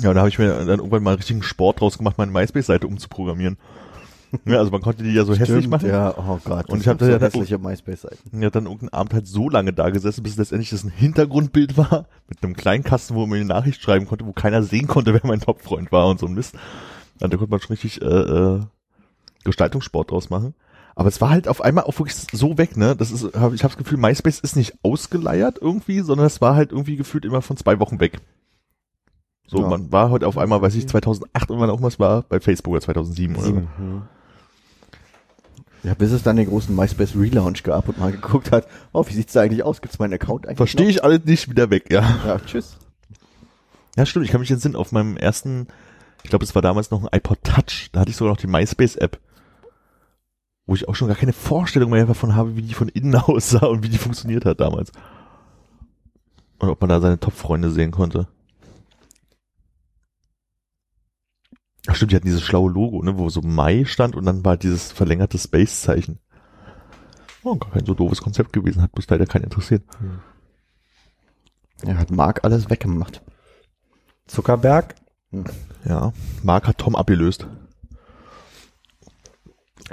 Ja, 0.00 0.10
und 0.10 0.14
da 0.14 0.20
habe 0.20 0.28
ich 0.28 0.38
mir 0.38 0.48
dann 0.48 0.68
irgendwann 0.78 1.02
mal 1.02 1.14
richtigen 1.14 1.42
Sport 1.42 1.80
draus 1.80 1.98
gemacht, 1.98 2.18
meine 2.18 2.30
MySpace-Seite 2.32 2.86
umzuprogrammieren. 2.86 3.56
Ja, 4.44 4.58
also 4.58 4.70
man 4.70 4.82
konnte 4.82 5.02
die 5.02 5.12
ja 5.12 5.24
so 5.24 5.32
hässlich 5.32 5.58
Stimmt, 5.58 5.70
machen. 5.70 5.88
Ja, 5.88 6.14
oh 6.16 6.38
Gott. 6.44 6.68
Und 6.68 6.80
ich 6.80 6.88
hab 6.88 6.98
gab 6.98 7.06
da 7.06 7.06
ja 7.06 7.12
so 7.14 7.18
da- 7.18 7.26
hässliche 7.26 7.58
MySpace-Seiten. 7.58 8.30
Und 8.30 8.44
hat 8.44 8.54
dann 8.54 8.64
irgendeinen 8.64 8.92
Abend 8.92 9.14
halt 9.14 9.26
so 9.26 9.48
lange 9.48 9.72
da 9.72 9.88
gesessen, 9.90 10.22
bis 10.22 10.36
letztendlich 10.36 10.70
das 10.70 10.84
ein 10.84 10.90
Hintergrundbild 10.90 11.76
war, 11.78 12.06
mit 12.28 12.42
einem 12.42 12.54
kleinen 12.54 12.84
Kasten, 12.84 13.14
wo 13.14 13.26
man 13.26 13.38
eine 13.38 13.46
Nachricht 13.46 13.80
schreiben 13.80 14.06
konnte, 14.06 14.26
wo 14.26 14.32
keiner 14.32 14.62
sehen 14.62 14.86
konnte, 14.86 15.14
wer 15.14 15.22
mein 15.24 15.40
Topfreund 15.40 15.90
war 15.92 16.08
und 16.08 16.20
so 16.20 16.26
ein 16.26 16.34
Mist. 16.34 16.54
Also 17.20 17.28
da 17.30 17.36
konnte 17.38 17.50
man 17.50 17.60
schon 17.60 17.70
richtig 17.70 18.02
äh, 18.02 18.04
äh, 18.04 18.60
Gestaltungssport 19.44 20.10
draus 20.10 20.28
machen. 20.30 20.54
Aber 20.98 21.08
es 21.10 21.20
war 21.20 21.30
halt 21.30 21.46
auf 21.46 21.60
einmal 21.60 21.84
auch 21.84 21.96
wirklich 22.00 22.16
so 22.16 22.58
weg, 22.58 22.76
ne? 22.76 22.96
Das 22.96 23.12
ist, 23.12 23.22
hab, 23.22 23.52
ich 23.52 23.62
habe 23.62 23.72
das 23.72 23.76
Gefühl, 23.76 23.98
MySpace 23.98 24.40
ist 24.40 24.56
nicht 24.56 24.74
ausgeleiert 24.82 25.58
irgendwie, 25.60 26.00
sondern 26.00 26.26
es 26.26 26.40
war 26.40 26.56
halt 26.56 26.72
irgendwie 26.72 26.96
gefühlt 26.96 27.24
immer 27.24 27.40
von 27.40 27.56
zwei 27.56 27.78
Wochen 27.78 28.00
weg. 28.00 28.18
So, 29.46 29.60
Ja. 29.60 29.68
man 29.68 29.92
war 29.92 30.10
heute 30.10 30.26
auf 30.26 30.36
einmal, 30.36 30.60
weiß 30.60 30.74
ich, 30.74 30.88
2008 30.88 31.52
und 31.52 31.60
wann 31.60 31.70
auch 31.70 31.82
was 31.82 32.00
war, 32.00 32.22
bei 32.22 32.40
Facebook 32.40 32.72
oder 32.72 32.80
2007 32.80 33.36
oder 33.36 33.44
so. 33.44 33.50
Hm. 33.54 34.02
Ja, 35.84 35.94
bis 35.94 36.10
es 36.10 36.24
dann 36.24 36.34
den 36.34 36.48
großen 36.48 36.74
MySpace 36.74 37.14
Relaunch 37.14 37.62
gab 37.62 37.88
und 37.88 38.00
mal 38.00 38.10
geguckt 38.10 38.50
hat, 38.50 38.66
oh, 38.92 39.04
wie 39.06 39.14
sieht's 39.14 39.34
da 39.34 39.42
eigentlich 39.42 39.62
aus? 39.62 39.80
Gibt's 39.80 40.00
meinen 40.00 40.14
Account 40.14 40.48
eigentlich 40.48 40.56
Verstehe 40.56 40.88
ich 40.88 41.04
alles 41.04 41.24
nicht 41.24 41.48
wieder 41.48 41.70
weg, 41.70 41.92
ja. 41.92 42.02
Ja, 42.26 42.40
tschüss. 42.40 42.76
Ja, 43.96 44.04
stimmt. 44.04 44.24
Ich 44.24 44.32
kann 44.32 44.40
mich 44.40 44.50
entsinnen, 44.50 44.74
auf 44.74 44.90
meinem 44.90 45.16
ersten, 45.16 45.68
ich 46.24 46.30
glaube, 46.30 46.44
es 46.44 46.56
war 46.56 46.62
damals 46.62 46.90
noch 46.90 47.04
ein 47.04 47.16
iPod 47.16 47.38
Touch, 47.44 47.90
da 47.92 48.00
hatte 48.00 48.10
ich 48.10 48.16
sogar 48.16 48.32
noch 48.32 48.40
die 48.40 48.48
MySpace-App, 48.48 49.20
wo 50.68 50.74
ich 50.74 50.86
auch 50.86 50.94
schon 50.94 51.08
gar 51.08 51.16
keine 51.16 51.32
Vorstellung 51.32 51.90
mehr 51.90 52.04
davon 52.04 52.36
habe, 52.36 52.54
wie 52.54 52.62
die 52.62 52.74
von 52.74 52.88
innen 52.88 53.14
aussah 53.16 53.66
und 53.66 53.82
wie 53.82 53.88
die 53.88 53.98
funktioniert 53.98 54.44
hat 54.44 54.60
damals. 54.60 54.92
Und 56.58 56.68
ob 56.68 56.80
man 56.80 56.90
da 56.90 57.00
seine 57.00 57.18
Top-Freunde 57.18 57.70
sehen 57.70 57.90
konnte. 57.90 58.28
Ach 61.86 61.94
stimmt, 61.94 62.12
die 62.12 62.16
hatten 62.16 62.26
dieses 62.26 62.42
schlaue 62.42 62.70
Logo, 62.70 63.02
ne, 63.02 63.16
wo 63.16 63.30
so 63.30 63.40
Mai 63.40 63.86
stand 63.86 64.14
und 64.14 64.26
dann 64.26 64.44
war 64.44 64.50
halt 64.50 64.62
dieses 64.62 64.92
verlängerte 64.92 65.38
Space-Zeichen. 65.38 66.18
Oh, 67.44 67.56
gar 67.56 67.70
kein 67.70 67.86
so 67.86 67.94
doofes 67.94 68.20
Konzept 68.20 68.52
gewesen, 68.52 68.82
hat 68.82 68.92
bloß 68.92 69.08
leider 69.08 69.24
keinen 69.24 69.44
interessiert. 69.44 69.82
Er 71.82 71.96
hat 71.96 72.10
Mark 72.10 72.44
alles 72.44 72.68
weggemacht. 72.68 73.22
Zuckerberg. 74.26 74.96
Ja, 75.86 76.12
Mark 76.42 76.66
hat 76.66 76.76
Tom 76.76 76.94
abgelöst. 76.94 77.46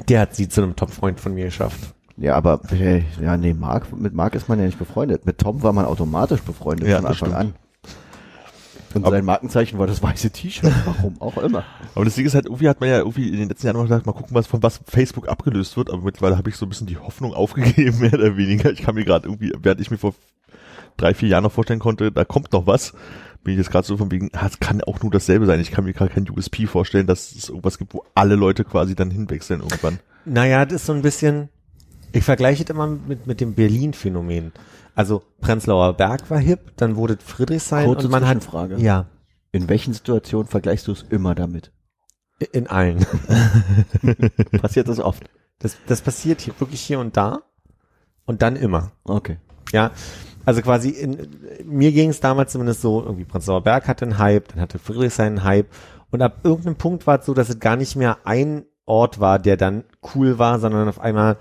Der 0.09 0.19
hat 0.21 0.35
sie 0.35 0.49
zu 0.49 0.61
einem 0.61 0.75
Top-Freund 0.75 1.19
von 1.19 1.33
mir 1.33 1.45
geschafft. 1.45 1.93
Ja, 2.17 2.35
aber 2.35 2.61
hey, 2.69 3.05
ja, 3.21 3.35
nee, 3.37 3.53
Mark, 3.53 3.91
mit 3.97 4.13
Mark 4.13 4.35
ist 4.35 4.47
man 4.47 4.59
ja 4.59 4.65
nicht 4.65 4.79
befreundet. 4.79 5.25
Mit 5.25 5.37
Tom 5.37 5.61
war 5.63 5.73
man 5.73 5.85
automatisch 5.85 6.41
befreundet 6.41 6.87
Ja, 6.87 6.97
von 6.97 7.05
Anfang 7.07 7.33
an. 7.33 7.53
Und 8.93 9.03
Aber- 9.03 9.15
sein 9.17 9.25
Markenzeichen 9.25 9.77
war 9.77 9.87
das 9.87 10.01
weiße 10.01 10.29
T-Shirt, 10.31 10.71
warum 10.85 11.19
auch 11.19 11.37
immer. 11.37 11.65
Aber 11.95 12.05
das 12.05 12.15
Ding 12.15 12.25
ist 12.25 12.33
halt, 12.33 12.45
irgendwie 12.45 12.69
hat 12.69 12.79
man 12.79 12.87
ja 12.87 12.99
irgendwie 12.99 13.27
in 13.27 13.37
den 13.39 13.49
letzten 13.49 13.67
Jahren 13.67 13.75
immer 13.75 13.83
gedacht, 13.83 14.05
mal 14.05 14.13
gucken, 14.13 14.33
was 14.33 14.47
von 14.47 14.63
was 14.63 14.79
Facebook 14.87 15.27
abgelöst 15.27 15.75
wird, 15.75 15.89
aber 15.91 16.01
mittlerweile 16.03 16.37
habe 16.37 16.49
ich 16.49 16.55
so 16.55 16.65
ein 16.65 16.69
bisschen 16.69 16.87
die 16.87 16.97
Hoffnung 16.97 17.33
aufgegeben, 17.33 17.99
mehr 17.99 18.13
oder 18.13 18.37
weniger. 18.37 18.71
Ich 18.71 18.81
kann 18.83 18.95
mir 18.95 19.03
gerade 19.03 19.27
irgendwie, 19.27 19.51
während 19.61 19.81
ich 19.81 19.91
mir 19.91 19.97
vor 19.97 20.13
drei, 20.95 21.13
vier 21.13 21.27
Jahren 21.27 21.43
noch 21.43 21.51
vorstellen 21.51 21.81
konnte, 21.81 22.09
da 22.13 22.23
kommt 22.23 22.53
noch 22.53 22.67
was, 22.67 22.93
bin 23.45 23.53
ich 23.53 23.59
jetzt 23.59 23.71
gerade 23.71 23.87
so 23.87 23.95
von 23.95 24.11
wegen, 24.11 24.29
ah, 24.33 24.47
es 24.47 24.59
kann 24.59 24.81
auch 24.81 25.01
nur 25.01 25.11
dasselbe 25.11 25.45
sein. 25.45 25.61
Ich 25.61 25.71
kann 25.71 25.85
mir 25.85 25.93
gerade 25.93 26.13
kein 26.13 26.29
USP 26.29 26.65
vorstellen, 26.67 27.07
dass 27.07 27.31
es 27.31 27.47
irgendwas 27.47 27.77
gibt, 27.77 27.93
wo 27.93 28.03
alle 28.13 28.35
Leute 28.35 28.65
quasi 28.65 28.95
dann 28.95 29.11
hinwechseln 29.11 29.61
irgendwann. 29.61 29.99
Naja, 30.25 30.65
das 30.65 30.81
ist 30.81 30.87
so 30.87 30.93
ein 30.93 31.03
bisschen, 31.03 31.49
ich 32.11 32.23
vergleiche 32.23 32.63
es 32.63 32.69
immer 32.69 32.87
mit, 32.87 33.27
mit 33.27 33.39
dem 33.39 33.53
Berlin-Phänomen. 33.53 34.51
Also 34.95 35.23
Prenzlauer 35.41 35.93
Berg 35.93 36.29
war 36.29 36.39
hip, 36.39 36.73
dann 36.75 36.95
wurde 36.95 37.17
Friedrichshain 37.23 37.85
Kurze 37.85 38.07
und 38.07 38.11
man 38.11 38.25
hat, 38.27 38.41
Zwischenfrage. 38.41 38.77
ja, 38.77 39.05
In 39.51 39.69
welchen 39.69 39.93
Situationen 39.93 40.47
vergleichst 40.47 40.87
du 40.87 40.91
es 40.91 41.05
immer 41.09 41.35
damit? 41.35 41.71
in 42.51 42.67
allen. 42.67 42.99
Passiert 44.61 44.89
das 44.89 44.99
oft? 44.99 45.29
Das, 45.59 45.77
das 45.87 46.01
passiert 46.01 46.41
hier 46.41 46.53
wirklich 46.59 46.81
hier 46.81 46.99
und 46.99 47.15
da 47.15 47.43
und 48.25 48.41
dann 48.41 48.57
immer. 48.57 48.91
Okay. 49.05 49.37
Ja, 49.71 49.91
also 50.45 50.61
quasi 50.61 50.89
in, 50.89 51.27
mir 51.65 51.91
ging 51.91 52.09
es 52.09 52.19
damals 52.19 52.51
zumindest 52.51 52.81
so, 52.81 53.01
irgendwie 53.01 53.25
Prenzlauer 53.25 53.61
Berg 53.61 53.87
hatte 53.87 54.05
einen 54.05 54.17
Hype, 54.17 54.49
dann 54.49 54.61
hatte 54.61 54.79
Friedrichshain 54.79 55.27
einen 55.27 55.43
Hype 55.43 55.67
und 56.11 56.21
ab 56.21 56.39
irgendeinem 56.43 56.75
Punkt 56.75 57.07
war 57.07 57.19
es 57.19 57.25
so, 57.25 57.33
dass 57.33 57.49
es 57.49 57.59
gar 57.59 57.75
nicht 57.75 57.95
mehr 57.95 58.19
ein 58.25 58.65
Ort 58.85 59.19
war, 59.19 59.39
der 59.39 59.57
dann 59.57 59.83
cool 60.13 60.37
war, 60.37 60.59
sondern 60.59 60.87
auf 60.87 60.99
einmal 60.99 61.37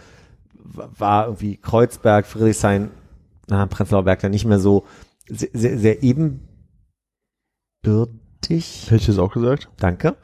war 0.64 1.26
irgendwie 1.26 1.56
Kreuzberg, 1.58 2.26
Friedrichshain, 2.26 2.90
na, 3.48 3.66
Prenzlauer 3.66 4.04
Berg 4.04 4.20
dann 4.20 4.30
nicht 4.30 4.46
mehr 4.46 4.58
so 4.58 4.84
sehr, 5.28 5.50
sehr, 5.52 5.78
sehr 5.78 6.02
ebenbürtig. 6.02 6.40
Hätte 8.86 8.96
ich 8.96 9.06
das 9.06 9.18
auch 9.18 9.32
gesagt? 9.32 9.68
Danke. 9.78 10.16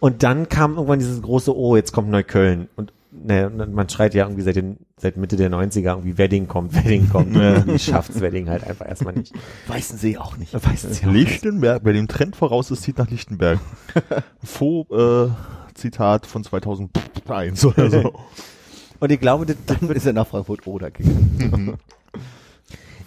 Und 0.00 0.22
dann 0.22 0.48
kam 0.48 0.74
irgendwann 0.74 0.98
dieses 0.98 1.22
große, 1.22 1.56
oh, 1.56 1.76
jetzt 1.76 1.92
kommt 1.92 2.10
Neukölln. 2.10 2.68
Und 2.76 2.92
ne, 3.24 3.48
und 3.48 3.72
man 3.74 3.88
schreit 3.88 4.14
ja 4.14 4.24
irgendwie 4.24 4.42
seit, 4.42 4.56
den, 4.56 4.78
seit 4.96 5.16
Mitte 5.16 5.36
der 5.36 5.50
90er 5.50 5.90
irgendwie, 5.90 6.18
Wedding 6.18 6.48
kommt, 6.48 6.74
Wedding 6.74 7.08
kommt. 7.08 7.34
Ja. 7.36 7.66
Wie 7.66 7.78
schafft's 7.78 8.20
Wedding 8.20 8.48
halt 8.48 8.64
einfach 8.64 8.86
erstmal 8.86 9.14
nicht. 9.14 9.32
Weißensee 9.66 10.18
auch 10.18 10.36
nicht. 10.36 10.54
Weiß 10.54 10.84
es 10.84 11.00
ja 11.00 11.08
auch 11.08 11.12
nicht. 11.12 11.30
Lichtenberg, 11.30 11.82
bei 11.82 11.92
dem 11.92 12.08
Trend 12.08 12.36
voraus 12.36 12.70
ist, 12.70 12.82
zieht 12.82 12.98
nach 12.98 13.10
Lichtenberg. 13.10 13.58
Faux, 14.42 14.90
äh, 14.90 15.30
Zitat 15.74 16.26
von 16.26 16.44
2001 16.44 17.64
oder 17.64 17.90
so. 17.90 18.12
Und 19.00 19.12
ich 19.12 19.20
glaube, 19.20 19.46
das, 19.46 19.56
das 19.66 19.78
Dann 19.78 19.88
wird, 19.88 19.98
ist 19.98 20.06
er 20.06 20.12
nach 20.12 20.26
Frankfurt 20.26 20.66
oder 20.66 20.90
gegangen. 20.90 21.76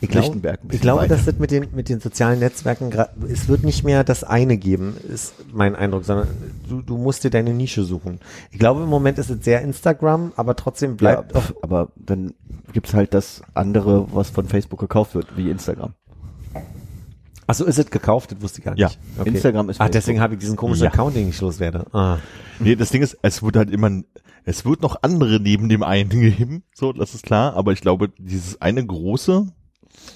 Ich 0.02 0.10
glaube, 0.10 0.58
ich 0.72 0.82
glaube, 0.82 1.02
weiter. 1.02 1.16
dass 1.16 1.26
das 1.26 1.38
mit 1.40 1.52
den, 1.52 1.68
mit 1.74 1.90
den 1.90 2.00
sozialen 2.00 2.40
Netzwerken, 2.40 2.92
es 3.32 3.48
wird 3.48 3.64
nicht 3.64 3.84
mehr 3.84 4.04
das 4.04 4.24
eine 4.24 4.58
geben, 4.58 4.96
ist 5.12 5.34
mein 5.52 5.76
Eindruck, 5.76 6.06
sondern 6.06 6.28
du, 6.70 6.82
du 6.82 6.98
musst 6.98 7.24
dir 7.24 7.30
deine 7.30 7.54
Nische 7.54 7.84
suchen. 7.84 8.20
Ich 8.52 8.60
glaube, 8.60 8.84
im 8.84 8.90
Moment 8.90 9.18
ist 9.20 9.30
es 9.30 9.44
sehr 9.44 9.62
Instagram, 9.62 10.32
aber 10.36 10.56
trotzdem 10.56 10.96
bleibt 10.96 11.36
ja, 11.36 11.42
aber 11.62 11.90
dann 11.98 12.34
gibt's 12.72 12.94
halt 12.94 13.14
das 13.14 13.42
andere, 13.54 14.08
was 14.14 14.30
von 14.30 14.48
Facebook 14.48 14.80
gekauft 14.80 15.16
wird, 15.16 15.36
wie 15.36 15.50
Instagram. 15.50 15.94
Ach 17.52 17.56
so, 17.56 17.66
ist 17.66 17.80
es 17.80 17.90
gekauft? 17.90 18.32
Das 18.32 18.42
wusste 18.42 18.60
ich 18.60 18.66
gar 18.66 18.72
nicht. 18.76 18.82
Ja. 18.82 18.92
Okay. 19.18 19.30
Instagram 19.30 19.70
ist 19.70 19.82
Ah, 19.82 19.90
deswegen 19.90 20.22
habe 20.22 20.36
ich 20.36 20.40
diesen 20.40 20.56
komischen 20.56 20.84
Ja. 20.84 20.92
Account, 20.92 21.16
den 21.16 21.30
ich 21.30 21.42
loswerde. 21.42 21.88
Ah. 21.94 22.20
Nee, 22.60 22.76
das 22.76 22.92
Ding 22.92 23.02
ist, 23.02 23.18
es 23.24 23.42
wird 23.42 23.56
halt 23.56 23.72
immer, 23.72 23.90
es 24.46 24.66
wird 24.66 24.84
noch 24.84 25.02
andere 25.02 25.40
neben 25.40 25.68
dem 25.68 25.82
einen 25.82 26.10
geben, 26.38 26.64
so, 26.76 26.94
das 26.94 27.16
ist 27.16 27.24
klar, 27.26 27.56
aber 27.56 27.72
ich 27.72 27.82
glaube, 27.82 28.10
dieses 28.20 28.62
eine 28.62 28.86
große, 28.86 29.48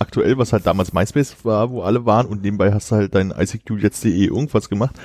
aktuell, 0.04 0.38
was 0.38 0.54
halt 0.54 0.68
damals 0.68 0.94
MySpace 0.94 1.44
war, 1.44 1.72
wo 1.72 1.82
alle 1.82 2.06
waren 2.06 2.28
und 2.28 2.44
nebenbei 2.44 2.72
hast 2.72 2.92
du 2.92 2.96
halt 2.96 3.16
dein 3.16 3.32
ICQ 3.32 3.72
jetzt.de 3.82 4.12
irgendwas 4.26 4.70
gemacht, 4.70 4.96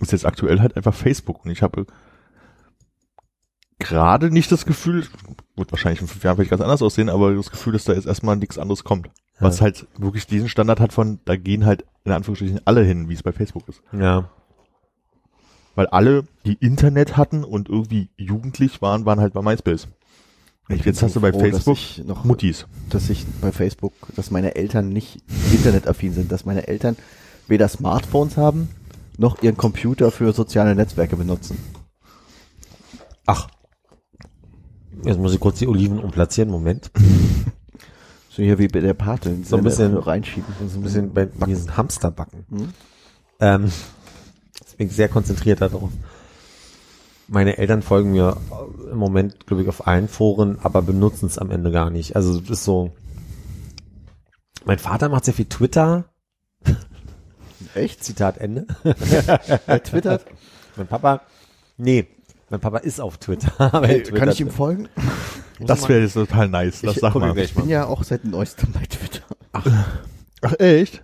ist 0.00 0.12
jetzt 0.12 0.26
aktuell 0.26 0.60
halt 0.60 0.76
einfach 0.76 0.94
Facebook 0.94 1.44
und 1.44 1.50
ich 1.50 1.62
habe 1.62 1.86
gerade 3.78 4.30
nicht 4.30 4.50
das 4.52 4.64
Gefühl, 4.66 5.06
wird 5.56 5.72
wahrscheinlich 5.72 6.00
in 6.00 6.06
fünf 6.06 6.24
Jahren 6.24 6.36
vielleicht 6.36 6.50
ganz 6.50 6.62
anders 6.62 6.82
aussehen, 6.82 7.08
aber 7.08 7.34
das 7.34 7.50
Gefühl, 7.50 7.72
dass 7.74 7.84
da 7.84 7.92
jetzt 7.92 8.06
erstmal 8.06 8.36
nichts 8.36 8.58
anderes 8.58 8.84
kommt. 8.84 9.10
Was 9.38 9.58
Ja. 9.58 9.64
halt 9.64 9.86
wirklich 9.98 10.26
diesen 10.26 10.48
Standard 10.48 10.80
hat 10.80 10.92
von, 10.92 11.20
da 11.26 11.36
gehen 11.36 11.66
halt 11.66 11.84
in 12.04 12.12
Anführungsstrichen 12.12 12.60
alle 12.64 12.82
hin, 12.82 13.08
wie 13.08 13.14
es 13.14 13.22
bei 13.22 13.32
Facebook 13.32 13.68
ist. 13.68 13.82
Ja. 13.92 14.30
Weil 15.74 15.86
alle, 15.88 16.24
die 16.46 16.54
Internet 16.54 17.18
hatten 17.18 17.44
und 17.44 17.68
irgendwie 17.68 18.08
jugendlich 18.16 18.80
waren, 18.80 19.04
waren 19.04 19.20
halt 19.20 19.34
bei 19.34 19.42
MySpace. 19.42 19.88
Ich 20.68 20.84
jetzt 20.84 21.02
hast 21.02 21.14
du 21.14 21.20
bei 21.20 21.30
froh, 21.32 21.38
dass 21.42 21.50
Facebook 21.50 21.76
ich 21.76 22.04
noch- 22.04 22.24
Muttis. 22.24 22.66
dass 22.90 23.08
ich 23.08 23.24
bei 23.40 23.52
Facebook, 23.52 23.92
dass 24.16 24.30
meine 24.32 24.56
Eltern 24.56 24.88
nicht 24.88 25.22
internetaffin 25.52 26.12
sind, 26.12 26.32
dass 26.32 26.44
meine 26.44 26.66
Eltern 26.66 26.96
weder 27.46 27.68
Smartphones 27.68 28.36
haben, 28.36 28.68
noch 29.16 29.42
ihren 29.42 29.56
Computer 29.56 30.10
für 30.10 30.32
soziale 30.32 30.74
Netzwerke 30.74 31.16
benutzen. 31.16 31.56
Ach. 33.26 33.48
Jetzt 35.04 35.18
muss 35.18 35.32
ich 35.34 35.40
kurz 35.40 35.58
die 35.58 35.68
Oliven 35.68 35.98
umplatzieren. 35.98 36.50
Moment. 36.50 36.90
So 38.28 38.42
hier 38.42 38.58
wie 38.58 38.68
bei 38.68 38.80
der 38.80 38.92
Pate. 38.92 39.34
So 39.44 39.56
ein 39.56 39.64
bisschen- 39.64 39.96
reinschieben. 39.96 40.44
So 40.70 40.78
ein 40.78 40.82
bisschen 40.82 41.14
bei 41.14 41.24
diesen 41.46 41.74
Hamsterbacken. 41.74 42.44
Hm? 42.50 42.68
Ähm, 43.40 43.72
ich 44.76 44.92
sehr 44.92 45.08
konzentriert 45.08 45.62
darauf. 45.62 45.88
Meine 47.28 47.58
Eltern 47.58 47.82
folgen 47.82 48.12
mir 48.12 48.36
im 48.90 48.98
Moment, 48.98 49.46
glaube 49.46 49.62
ich, 49.62 49.68
auf 49.68 49.86
allen 49.86 50.08
Foren, 50.08 50.58
aber 50.62 50.82
benutzen 50.82 51.26
es 51.26 51.38
am 51.38 51.50
Ende 51.50 51.70
gar 51.72 51.90
nicht. 51.90 52.14
Also 52.14 52.40
das 52.40 52.50
ist 52.50 52.64
so. 52.64 52.92
Mein 54.64 54.78
Vater 54.78 55.08
macht 55.08 55.24
sehr 55.24 55.34
viel 55.34 55.46
Twitter. 55.46 56.04
Echt? 57.74 58.04
Zitat 58.04 58.38
Ende. 58.38 58.66
Er 59.66 59.82
twittert? 59.82 60.24
Mein 60.76 60.86
Papa, 60.86 61.22
nee, 61.76 62.06
mein 62.50 62.60
Papa 62.60 62.78
ist 62.78 63.00
auf 63.00 63.18
Twitter. 63.18 63.52
aber 63.74 63.88
er 63.88 64.02
Kann 64.02 64.28
ich 64.30 64.40
ihm 64.40 64.50
folgen? 64.50 64.88
Das 65.58 65.88
wäre 65.88 66.00
jetzt 66.02 66.14
total 66.14 66.48
nice. 66.48 66.82
Das 66.82 66.96
Ich- 66.96 67.00
sag 67.00 67.14
mal. 67.14 67.36
ich 67.38 67.54
bin 67.54 67.68
ja 67.68 67.86
auch 67.86 68.04
seit 68.04 68.24
neuestem 68.24 68.72
bei 68.72 68.84
Twitter. 68.86 69.24
Ach, 69.52 70.52
echt? 70.58 71.02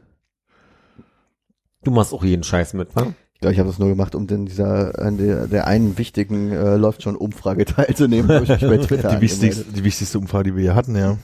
Du 1.83 1.91
machst 1.91 2.13
auch 2.13 2.23
jeden 2.23 2.45
Scheiß 2.45 2.75
mit, 2.75 2.95
wa? 2.95 3.13
Ich 3.43 3.45
glaube, 3.45 3.55
ich 3.55 3.59
habe 3.59 3.71
das 3.71 3.81
nur 3.81 3.89
gemacht, 3.89 4.15
um 4.15 4.29
denn 4.29 4.47
dieser 4.47 4.97
an 5.01 5.19
der, 5.19 5.49
der 5.49 5.67
einen 5.67 5.99
wichtigen 5.99 6.53
äh, 6.53 6.77
läuft 6.77 7.03
schon 7.03 7.17
Umfrage 7.17 7.65
teilzunehmen, 7.65 8.29
wo 8.29 8.41
ich 8.45 8.49
mich 8.49 8.61
bei 8.61 8.77
Twitter 8.87 9.17
Die 9.17 9.21
wichtigste, 9.21 9.65
die 9.65 9.83
wichtigste 9.83 10.17
Umfrage, 10.21 10.45
die 10.53 10.55
wir 10.55 10.63
hier 10.63 10.75
hatten, 10.77 10.95
ja. 10.95 11.19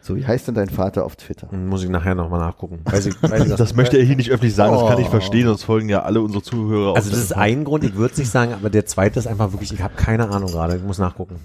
So, 0.00 0.16
wie 0.16 0.26
heißt 0.26 0.48
denn 0.48 0.54
dein 0.54 0.70
Vater 0.70 1.04
auf 1.04 1.16
Twitter? 1.16 1.50
Hm, 1.50 1.66
Muss 1.68 1.82
ich 1.82 1.90
nachher 1.90 2.14
nochmal 2.14 2.40
nachgucken. 2.40 2.78
Weiß 2.86 3.04
ich, 3.04 3.22
weiß 3.22 3.44
ich, 3.46 3.54
Das 3.56 3.74
möchte 3.74 3.98
er 3.98 4.04
hier 4.04 4.16
nicht 4.16 4.30
öffentlich 4.30 4.54
sagen, 4.54 4.72
das 4.72 4.88
kann 4.88 4.98
ich 4.98 5.08
Oh. 5.08 5.10
verstehen, 5.10 5.46
sonst 5.46 5.64
folgen 5.64 5.90
ja 5.90 6.00
alle 6.02 6.22
unsere 6.22 6.42
Zuhörer. 6.42 6.96
Also 6.96 7.10
das 7.10 7.18
ist 7.18 7.36
ein 7.36 7.64
Grund, 7.64 7.84
ich 7.84 7.94
würde 7.96 8.12
es 8.12 8.18
nicht 8.18 8.30
sagen, 8.30 8.54
aber 8.54 8.70
der 8.70 8.86
zweite 8.86 9.18
ist 9.18 9.26
einfach 9.26 9.52
wirklich, 9.52 9.74
ich 9.74 9.82
habe 9.82 9.96
keine 9.96 10.30
Ahnung 10.30 10.50
gerade, 10.50 10.76
ich 10.76 10.82
muss 10.82 10.96
nachgucken. 10.96 11.36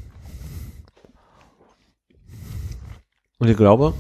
Und 3.38 3.50
ich 3.50 3.58
glaube, 3.58 3.96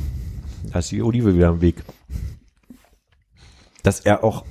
da 0.72 0.80
ist 0.80 0.90
die 0.92 1.02
Olive 1.04 1.36
wieder 1.36 1.50
am 1.50 1.60
Weg. 1.60 1.84
Dass 3.84 4.00
er 4.00 4.24
auch 4.24 4.46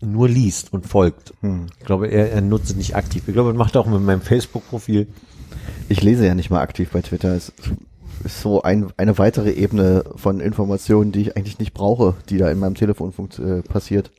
nur 0.00 0.28
liest 0.28 0.72
und 0.72 0.86
folgt. 0.86 1.34
Hm. 1.40 1.66
Ich 1.78 1.84
glaube, 1.84 2.08
er, 2.08 2.32
er 2.32 2.40
nutzt 2.40 2.70
es 2.70 2.76
nicht 2.76 2.96
aktiv. 2.96 3.24
Ich 3.26 3.34
glaube, 3.34 3.50
er 3.50 3.56
macht 3.56 3.76
auch 3.76 3.86
mit 3.86 4.00
meinem 4.00 4.22
Facebook-Profil. 4.22 5.08
Ich 5.88 6.02
lese 6.02 6.26
ja 6.26 6.34
nicht 6.34 6.50
mal 6.50 6.60
aktiv 6.60 6.90
bei 6.90 7.02
Twitter. 7.02 7.34
Es 7.34 7.52
ist 8.24 8.40
so 8.40 8.62
ein, 8.62 8.92
eine 8.96 9.18
weitere 9.18 9.52
Ebene 9.52 10.04
von 10.16 10.40
Informationen, 10.40 11.12
die 11.12 11.22
ich 11.22 11.36
eigentlich 11.36 11.58
nicht 11.58 11.74
brauche, 11.74 12.14
die 12.28 12.38
da 12.38 12.50
in 12.50 12.58
meinem 12.58 12.74
Telefon 12.74 13.12
äh, 13.38 13.62
passiert. 13.62 14.10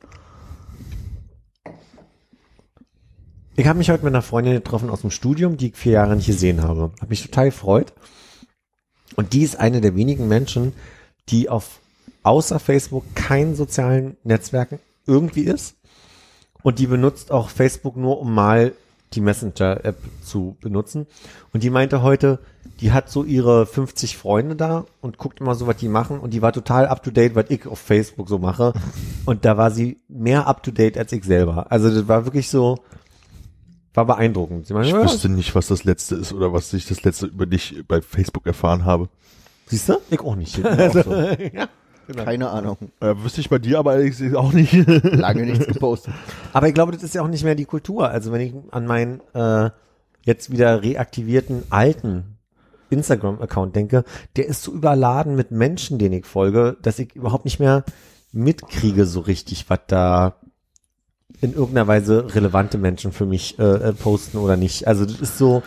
Ich 3.54 3.66
habe 3.66 3.78
mich 3.78 3.90
heute 3.90 4.04
mit 4.04 4.14
einer 4.14 4.22
Freundin 4.22 4.54
getroffen 4.54 4.88
aus 4.88 5.02
dem 5.02 5.10
Studium, 5.10 5.56
die 5.56 5.68
ich 5.68 5.76
vier 5.76 5.92
Jahre 5.92 6.16
nicht 6.16 6.26
gesehen 6.26 6.62
habe. 6.62 6.92
Habe 7.00 7.08
mich 7.08 7.22
total 7.22 7.46
gefreut. 7.46 7.92
Und 9.14 9.34
die 9.34 9.42
ist 9.42 9.56
eine 9.56 9.80
der 9.80 9.94
wenigen 9.94 10.26
Menschen, 10.26 10.72
die 11.28 11.50
auf 11.50 11.80
außer 12.22 12.58
Facebook 12.58 13.04
keinen 13.14 13.54
sozialen 13.54 14.16
Netzwerken 14.24 14.78
irgendwie 15.06 15.42
ist. 15.42 15.76
Und 16.62 16.78
die 16.78 16.86
benutzt 16.86 17.32
auch 17.32 17.48
Facebook 17.48 17.96
nur, 17.96 18.20
um 18.20 18.34
mal 18.34 18.72
die 19.14 19.20
Messenger-App 19.20 19.98
zu 20.22 20.56
benutzen. 20.60 21.06
Und 21.52 21.62
die 21.62 21.70
meinte 21.70 22.02
heute, 22.02 22.38
die 22.80 22.92
hat 22.92 23.10
so 23.10 23.24
ihre 23.24 23.66
50 23.66 24.16
Freunde 24.16 24.56
da 24.56 24.86
und 25.00 25.18
guckt 25.18 25.40
immer 25.40 25.54
so, 25.54 25.66
was 25.66 25.76
die 25.76 25.88
machen. 25.88 26.18
Und 26.18 26.32
die 26.32 26.42
war 26.42 26.52
total 26.52 26.86
up 26.86 27.02
to 27.02 27.10
date, 27.10 27.34
was 27.34 27.46
ich 27.48 27.66
auf 27.66 27.78
Facebook 27.78 28.28
so 28.28 28.38
mache. 28.38 28.72
Und 29.24 29.44
da 29.44 29.56
war 29.56 29.70
sie 29.70 29.98
mehr 30.08 30.48
up 30.48 30.62
to 30.64 30.72
date 30.72 30.98
als 30.98 31.12
ich 31.12 31.24
selber. 31.24 31.70
Also 31.70 31.90
das 31.90 32.08
war 32.08 32.24
wirklich 32.24 32.48
so, 32.48 32.78
war 33.94 34.06
beeindruckend. 34.06 34.68
Meinte, 34.70 34.88
Ich 34.88 34.94
wüsste 34.94 35.28
nicht, 35.28 35.54
was 35.54 35.68
das 35.68 35.84
letzte 35.84 36.16
ist 36.16 36.32
oder 36.32 36.52
was 36.52 36.72
ich 36.72 36.86
das 36.86 37.04
letzte 37.04 37.26
über 37.26 37.46
dich 37.46 37.84
bei 37.86 38.00
Facebook 38.00 38.46
erfahren 38.46 38.84
habe. 38.84 39.08
siehst 39.66 39.88
du? 39.88 39.98
Ich 40.10 40.20
auch 40.20 40.34
nicht. 40.34 40.58
ja. 40.58 41.68
Keine 42.14 42.50
Ahnung. 42.50 42.76
Äh, 43.00 43.14
wüsste 43.18 43.40
ich 43.40 43.48
bei 43.48 43.58
dir 43.58 43.78
aber 43.78 43.96
ehrlich 43.96 44.36
auch 44.36 44.52
nicht. 44.52 44.72
Lange 45.02 45.44
nichts 45.44 45.66
gepostet. 45.66 46.14
Aber 46.52 46.68
ich 46.68 46.74
glaube, 46.74 46.92
das 46.92 47.02
ist 47.02 47.14
ja 47.14 47.22
auch 47.22 47.28
nicht 47.28 47.44
mehr 47.44 47.54
die 47.54 47.64
Kultur. 47.64 48.08
Also 48.08 48.32
wenn 48.32 48.40
ich 48.40 48.54
an 48.70 48.86
meinen 48.86 49.20
äh, 49.34 49.70
jetzt 50.22 50.50
wieder 50.50 50.82
reaktivierten 50.82 51.64
alten 51.70 52.38
Instagram-Account 52.90 53.74
denke, 53.74 54.04
der 54.36 54.46
ist 54.46 54.62
so 54.62 54.72
überladen 54.72 55.34
mit 55.34 55.50
Menschen, 55.50 55.98
denen 55.98 56.14
ich 56.14 56.26
folge, 56.26 56.76
dass 56.82 56.98
ich 56.98 57.14
überhaupt 57.14 57.44
nicht 57.44 57.58
mehr 57.58 57.84
mitkriege 58.32 59.06
so 59.06 59.20
richtig, 59.20 59.68
was 59.68 59.80
da 59.86 60.36
in 61.40 61.54
irgendeiner 61.54 61.86
Weise 61.86 62.34
relevante 62.34 62.78
Menschen 62.78 63.12
für 63.12 63.26
mich 63.26 63.58
äh, 63.58 63.62
äh, 63.62 63.92
posten 63.92 64.38
oder 64.38 64.56
nicht. 64.56 64.86
Also 64.86 65.04
das 65.04 65.20
ist 65.20 65.38
so 65.38 65.62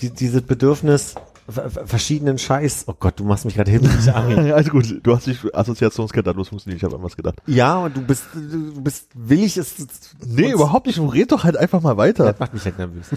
die, 0.00 0.10
dieses 0.10 0.42
Bedürfnis 0.42 1.14
verschiedenen 1.48 2.38
Scheiß. 2.38 2.84
Oh 2.88 2.94
Gott, 2.98 3.18
du 3.20 3.24
machst 3.24 3.44
mich 3.44 3.54
gerade 3.54 3.70
himmlisch 3.70 4.08
an. 4.14 4.50
also 4.52 4.70
gut, 4.70 5.00
du 5.02 5.14
hast 5.14 5.26
dich 5.26 5.38
assoziationsskandallos 5.54 6.48
funktioniert, 6.48 6.78
ich 6.78 6.84
habe 6.84 6.96
an 6.96 7.02
was 7.02 7.16
gedacht. 7.16 7.36
Ja, 7.46 7.78
und 7.78 7.96
du 7.96 8.02
bist 8.02 8.24
du 8.34 8.82
bist 8.82 9.08
willig 9.14 9.56
ist 9.56 10.14
Nee, 10.26 10.50
überhaupt 10.52 10.86
nicht, 10.86 10.98
red 11.00 11.32
doch 11.32 11.44
halt 11.44 11.56
einfach 11.56 11.80
mal 11.80 11.96
weiter. 11.96 12.24
Das 12.24 12.38
macht 12.38 12.54
mich 12.54 12.64
halt 12.64 12.78
nervös. 12.78 13.06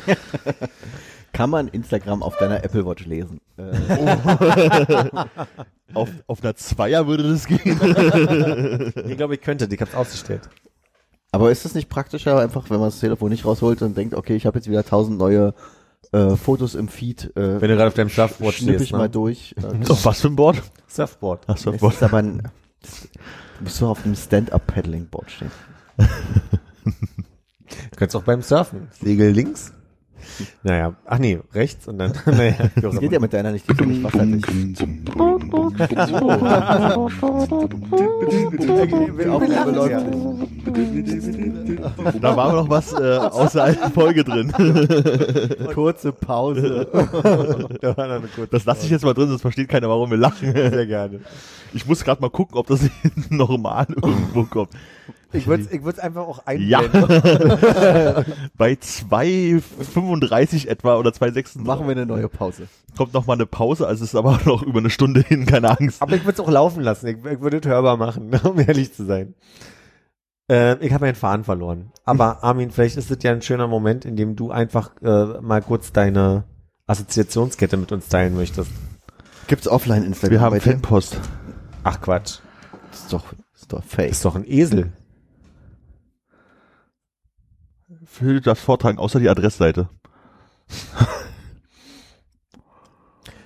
Kann 1.34 1.50
man 1.52 1.68
Instagram 1.68 2.24
auf 2.24 2.38
deiner 2.38 2.64
Apple 2.64 2.86
Watch 2.86 3.06
lesen? 3.06 3.40
Äh, 3.58 3.72
Auf, 5.94 6.10
auf 6.28 6.44
einer 6.44 6.56
Zweier 6.56 7.08
würde 7.08 7.32
das 7.32 7.48
gehen. 7.48 7.80
Ich 9.08 9.18
glaube, 9.18 9.36
ich 9.36 9.42
könnte, 9.42 9.68
ich 9.72 9.82
hab's 9.82 9.96
ausgestellt. 9.96 10.42
aber 11.32 11.52
ist 11.52 11.66
es 11.66 11.74
nicht 11.74 11.90
praktischer, 11.90 12.40
einfach, 12.40 12.70
wenn 12.70 12.80
man 12.80 12.90
das 12.90 13.00
Telefon 13.00 13.30
nicht 13.30 13.46
rausholt 13.46 13.82
und 13.82 13.98
denkt, 13.98 14.14
okay, 14.14 14.36
ich 14.36 14.46
habe 14.46 14.58
jetzt 14.60 14.70
wieder 14.70 14.84
tausend 14.84 15.18
neue 15.18 15.54
äh, 16.12 16.36
Fotos 16.36 16.76
im 16.76 16.88
Feed, 16.88 17.36
äh, 17.36 17.62
Wenn 17.62 17.70
du 17.70 17.76
gerade 17.76 17.88
auf 17.90 17.94
deinem 17.94 18.10
Surfboard 18.10 18.56
schnipp 18.56 18.76
stehst, 18.76 18.86
ich 18.86 18.92
mal 18.94 19.04
ne? 19.04 19.10
durch. 19.10 19.56
Äh, 19.62 19.90
Auf 19.92 20.06
was 20.06 20.22
für 20.22 20.28
ein 20.28 20.36
Board? 20.36 20.62
Surfboard. 20.88 21.44
Ach, 21.48 21.56
Es 21.56 21.62
Surfboard. 21.64 21.94
ist 21.94 22.04
aber 22.04 22.18
ein, 22.18 22.38
du 23.60 23.64
bist 23.64 23.78
so 23.78 23.88
auf 23.88 24.02
dem 24.04 24.16
Stand-Up-Paddling-Board 24.16 25.32
stehen. 25.32 25.52
Du 27.92 27.98
kannst 27.98 28.16
auch 28.16 28.24
beim 28.24 28.42
Surfen. 28.42 28.88
Segel 29.00 29.30
links. 29.32 29.74
Naja, 30.64 30.94
ach 31.06 31.20
nee, 31.20 31.40
rechts 31.54 31.88
und 31.88 31.98
dann, 31.98 32.14
naja. 32.26 32.56
Das 32.82 33.00
geht 33.00 33.12
ja 33.12 33.20
mit 33.20 33.34
deiner 33.34 33.52
nicht, 33.52 33.66
die 33.70 33.86
nicht 33.86 34.04
wasserdicht. 34.04 34.48
Da 42.22 42.36
war 42.36 42.54
noch 42.54 42.70
was 42.70 42.94
äh, 42.94 43.18
aus 43.18 43.54
der 43.54 43.64
alten 43.64 43.92
Folge 43.92 44.24
drin. 44.24 44.52
Kurze 45.74 46.12
Pause. 46.12 46.88
da 47.82 47.98
war 47.98 48.08
noch 48.08 48.16
eine 48.16 48.28
kurze 48.28 48.50
Das 48.52 48.66
lasse 48.66 48.86
ich 48.86 48.92
jetzt 48.92 49.06
mal 49.06 49.14
drin, 49.14 49.30
sonst 49.30 49.42
versteht 49.42 49.70
keiner, 49.70 49.90
warum 49.90 50.10
wir 50.10 50.18
lachen. 50.18 50.54
Sehr 50.54 50.86
gerne. 50.86 51.20
Ich 51.74 51.86
muss 51.86 52.04
gerade 52.04 52.22
mal 52.22 52.30
gucken, 52.30 52.58
ob 52.58 52.68
das 52.68 52.82
normal 53.30 53.88
irgendwo 53.90 54.44
kommt. 54.44 54.72
Ich 55.32 55.46
würde 55.48 55.68
ich 55.72 55.84
würd's 55.84 56.00
einfach 56.00 56.22
auch 56.28 56.42
Ja. 56.58 56.80
einblenden. 56.80 58.26
Bei 58.58 58.72
2,35 58.74 60.68
etwa 60.68 60.98
oder 60.98 61.12
2,36 61.12 61.60
Machen 61.62 61.86
wir 61.88 61.92
eine 61.92 62.06
neue 62.06 62.28
Pause. 62.30 62.68
kommt 62.98 63.14
noch 63.14 63.28
mal 63.28 63.34
eine 63.34 63.46
Pause, 63.46 63.86
also 63.88 64.04
es 64.04 64.10
ist 64.12 64.16
aber 64.16 64.40
noch 64.46 64.64
über 64.64 64.80
eine 64.80 64.90
Stunde 64.90 65.22
hin, 65.22 65.46
keine 65.46 65.70
Angst. 65.80 66.02
Aber 66.02 66.16
ich 66.16 66.24
würde 66.26 66.34
es 66.34 66.40
auch 66.40 66.50
laufen 66.50 66.82
lassen. 66.82 67.08
Ich, 67.08 67.18
ich 67.18 67.42
würde 67.42 67.58
es 67.58 67.66
hörbar 67.68 67.98
machen, 67.98 68.32
um 68.44 68.60
ehrlich 68.60 68.94
zu 68.94 69.06
sein. 69.06 69.36
Äh, 70.50 70.84
ich 70.84 70.92
habe 70.94 71.06
meinen 71.06 71.16
Faden 71.16 71.44
verloren. 71.46 71.92
Aber 72.06 72.44
Armin, 72.44 72.72
vielleicht 72.72 72.98
ist 72.98 73.12
es 73.12 73.22
ja 73.22 73.32
ein 73.32 73.42
schöner 73.44 73.68
Moment, 73.68 74.06
in 74.06 74.16
dem 74.16 74.36
du 74.36 74.50
einfach 74.52 74.92
äh, 75.04 75.40
mal 75.42 75.62
kurz 75.62 75.92
deine 75.92 76.46
Assoziationskette 76.88 77.78
mit 77.78 77.92
uns 77.92 78.08
teilen 78.08 78.36
möchtest. 78.36 78.72
Gibt's 79.48 79.68
offline 79.68 80.04
Instagram? 80.04 80.32
Wir 80.32 80.42
haben? 80.42 80.60
Fanpost. 80.60 81.20
Ach 81.84 82.02
Quatsch. 82.02 82.40
Das 82.92 83.02
ist 83.02 83.14
doch, 83.14 83.26
das 83.54 83.62
ist 83.62 83.74
doch 83.74 83.84
fake. 83.84 84.10
Ist 84.12 84.26
doch 84.26 84.36
ein 84.36 84.44
Esel. 84.48 84.92
Für 88.20 88.42
das 88.42 88.60
Vortragen 88.60 88.98
außer 88.98 89.22
die 89.22 89.30
Adressseite. 89.30 89.88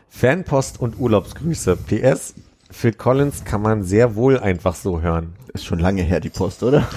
Fanpost 0.09 0.79
und 0.79 0.99
Urlaubsgrüße. 0.99 1.75
PS. 1.77 2.33
Phil 2.71 2.93
Collins 2.93 3.45
kann 3.45 3.61
man 3.61 3.83
sehr 3.83 4.15
wohl 4.15 4.39
einfach 4.39 4.73
so 4.73 4.99
hören. 4.99 5.35
Ist 5.53 5.65
schon 5.65 5.77
lange 5.77 6.01
her, 6.01 6.19
die 6.19 6.31
Post, 6.31 6.63
oder? 6.63 6.89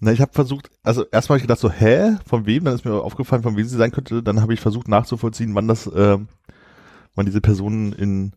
Na, 0.00 0.12
ich 0.12 0.20
habe 0.20 0.34
versucht, 0.34 0.70
also 0.82 1.06
erstmal 1.10 1.36
hab 1.36 1.38
ich 1.38 1.44
gedacht 1.44 1.60
so, 1.60 1.70
hä, 1.70 2.18
von 2.26 2.44
wem? 2.44 2.64
Dann 2.64 2.74
ist 2.74 2.84
mir 2.84 2.92
aufgefallen, 2.92 3.42
von 3.42 3.56
wem 3.56 3.66
sie 3.66 3.78
sein 3.78 3.92
könnte. 3.92 4.22
Dann 4.22 4.42
habe 4.42 4.52
ich 4.52 4.60
versucht 4.60 4.86
nachzuvollziehen, 4.86 5.54
wann 5.54 5.68
das, 5.68 5.86
äh, 5.86 6.18
wann 7.14 7.26
diese 7.26 7.40
Person 7.40 7.94
in 7.94 8.32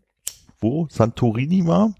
wo? 0.62 0.88
Santorini 0.90 1.68
war. 1.68 1.94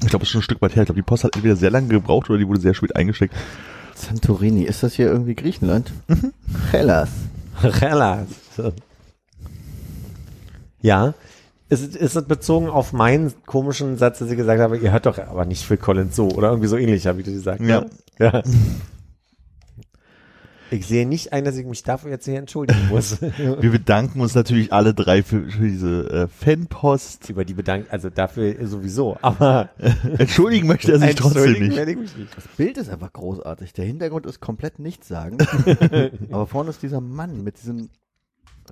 Ich 0.00 0.08
glaube, 0.08 0.24
es 0.24 0.30
ist 0.30 0.32
schon 0.32 0.40
ein 0.40 0.44
Stück 0.44 0.62
weit 0.62 0.74
her. 0.74 0.82
Ich 0.82 0.86
glaube, 0.88 1.00
die 1.00 1.06
Post 1.06 1.22
hat 1.22 1.36
entweder 1.36 1.54
sehr 1.54 1.70
lange 1.70 1.86
gebraucht 1.86 2.28
oder 2.28 2.40
die 2.40 2.48
wurde 2.48 2.60
sehr 2.60 2.74
spät 2.74 2.96
eingesteckt. 2.96 3.36
Santorini, 3.94 4.62
ist 4.64 4.82
das 4.82 4.94
hier 4.94 5.06
irgendwie 5.06 5.34
Griechenland? 5.34 5.92
Hellas. 6.70 7.08
Relax. 7.62 8.26
Ja. 10.80 11.14
Ist, 11.68 11.82
es- 11.82 11.96
ist 11.96 12.16
es 12.16 12.24
bezogen 12.26 12.68
auf 12.68 12.92
meinen 12.92 13.32
komischen 13.46 13.96
Satz, 13.96 14.18
dass 14.18 14.30
ich 14.30 14.36
gesagt 14.36 14.60
habe, 14.60 14.76
ihr 14.78 14.92
hört 14.92 15.06
doch 15.06 15.18
aber 15.18 15.44
nicht 15.44 15.64
Phil 15.64 15.76
Collins 15.78 16.16
so, 16.16 16.28
oder 16.30 16.48
irgendwie 16.50 16.68
so 16.68 16.76
ähnlich, 16.76 17.06
habe 17.06 17.20
ich 17.20 17.24
das 17.26 17.34
gesagt. 17.34 17.60
Ja. 17.62 17.80
ne? 17.82 17.90
ja. 18.18 18.42
Ich 20.72 20.86
sehe 20.86 21.06
nicht 21.06 21.34
ein, 21.34 21.44
dass 21.44 21.58
ich 21.58 21.66
mich 21.66 21.82
dafür 21.82 22.10
jetzt 22.10 22.24
hier 22.24 22.38
entschuldigen 22.38 22.88
muss. 22.88 23.20
Wir 23.20 23.70
bedanken 23.70 24.22
uns 24.22 24.34
natürlich 24.34 24.72
alle 24.72 24.94
drei 24.94 25.22
für, 25.22 25.42
für 25.42 25.68
diese 25.68 26.10
äh, 26.10 26.28
Fanpost. 26.28 27.28
Über 27.28 27.44
die 27.44 27.52
bedankt, 27.52 27.92
also 27.92 28.08
dafür 28.08 28.66
sowieso, 28.66 29.18
aber 29.20 29.68
Entschuldigen 30.18 30.66
möchte 30.66 30.92
er 30.92 30.98
sich 30.98 31.14
trotzdem 31.14 31.42
entschuldigen 31.42 31.68
nicht. 31.68 31.76
werde 31.76 31.90
ich 31.92 31.98
mich 31.98 32.16
nicht. 32.16 32.34
Das 32.34 32.46
Bild 32.56 32.78
ist 32.78 32.88
einfach 32.88 33.12
großartig. 33.12 33.74
Der 33.74 33.84
Hintergrund 33.84 34.24
ist 34.24 34.40
komplett 34.40 34.78
nichtssagend. 34.78 35.46
aber 36.30 36.46
vorne 36.46 36.70
ist 36.70 36.82
dieser 36.82 37.02
Mann 37.02 37.44
mit 37.44 37.60
diesem 37.60 37.90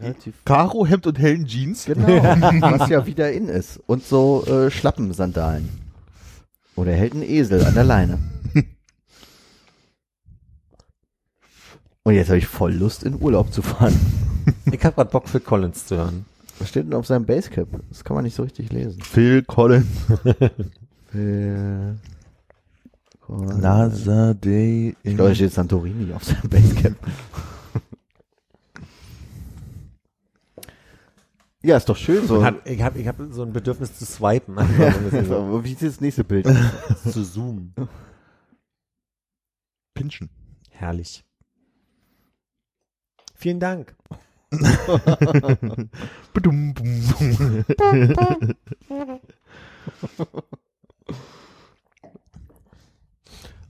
relativ 0.00 0.42
Karo, 0.46 0.86
Hemd 0.86 1.06
und 1.06 1.18
hellen 1.18 1.44
Jeans. 1.44 1.84
Genau, 1.84 2.06
was 2.06 2.88
ja 2.88 3.04
wieder 3.04 3.30
in 3.30 3.48
ist. 3.48 3.78
Und 3.86 4.06
so 4.06 4.46
äh, 4.46 4.70
Schlappensandalen. 4.70 5.68
Oder 6.76 6.92
er 6.92 6.96
hält 6.96 7.12
einen 7.12 7.24
Esel 7.24 7.62
an 7.66 7.74
der 7.74 7.84
Leine. 7.84 8.18
Und 12.04 12.14
jetzt 12.14 12.28
habe 12.28 12.38
ich 12.38 12.46
voll 12.46 12.72
Lust, 12.72 13.02
in 13.04 13.20
Urlaub 13.20 13.52
zu 13.52 13.62
fahren. 13.62 13.94
Ich 14.72 14.82
habe 14.84 14.94
gerade 14.94 15.10
Bock, 15.10 15.28
Phil 15.28 15.40
Collins 15.40 15.84
zu 15.86 15.96
hören. 15.96 16.24
Was 16.58 16.70
steht 16.70 16.86
denn 16.86 16.94
auf 16.94 17.06
seinem 17.06 17.26
Basecap? 17.26 17.68
Das 17.90 18.02
kann 18.02 18.14
man 18.14 18.24
nicht 18.24 18.34
so 18.34 18.42
richtig 18.42 18.72
lesen. 18.72 19.00
Phil 19.02 19.42
Collins. 19.42 19.86
Äh, 21.12 21.94
NASA 23.28 24.32
Day 24.34 24.94
Ich 25.02 25.14
glaube, 25.16 25.30
da 25.30 25.34
steht 25.34 25.52
Santorini 25.52 26.12
auf 26.12 26.22
seinem 26.24 26.48
Basecap. 26.48 26.94
ja, 31.62 31.76
ist 31.76 31.88
doch 31.88 31.96
schön 31.96 32.26
so. 32.28 32.36
Ich 32.64 32.80
habe 32.82 32.98
ich 33.00 33.08
hab 33.08 33.16
so 33.30 33.42
ein 33.42 33.52
Bedürfnis 33.52 33.98
zu 33.98 34.04
swipen. 34.06 34.56
Also, 34.56 34.72
wenn 34.78 35.10
das 35.10 35.26
so- 35.28 35.36
Aber 35.36 35.64
Wie 35.64 35.68
sieht 35.74 35.82
das 35.82 36.00
nächste 36.00 36.22
Bild? 36.24 36.46
zu 37.02 37.24
zoomen. 37.24 37.74
Pinschen. 39.94 40.30
Herrlich. 40.70 41.24
Vielen 43.40 43.58
Dank. 43.58 43.94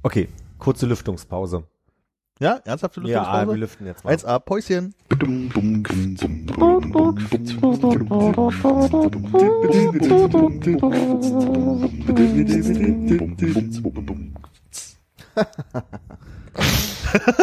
Okay, 0.03 0.29
kurze 0.59 0.87
Lüftungspause. 0.87 1.65
Ja, 2.41 2.57
ernsthafte 2.65 3.01
Ja, 3.03 3.07
wir 3.07 3.55
Lüftungspause? 3.55 3.59
lüften 3.59 3.87
jetzt 3.87 4.03
mal. 4.03 4.15
1A, 4.15 4.41
Päuschen. 4.41 4.95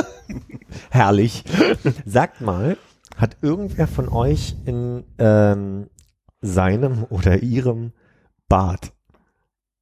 Herrlich. 0.89 1.43
Sagt 2.05 2.41
mal, 2.41 2.77
hat 3.15 3.37
irgendwer 3.41 3.87
von 3.87 4.09
euch 4.09 4.55
in 4.65 5.03
ähm, 5.17 5.89
seinem 6.41 7.03
oder 7.09 7.41
ihrem 7.41 7.93
Bad 8.49 8.91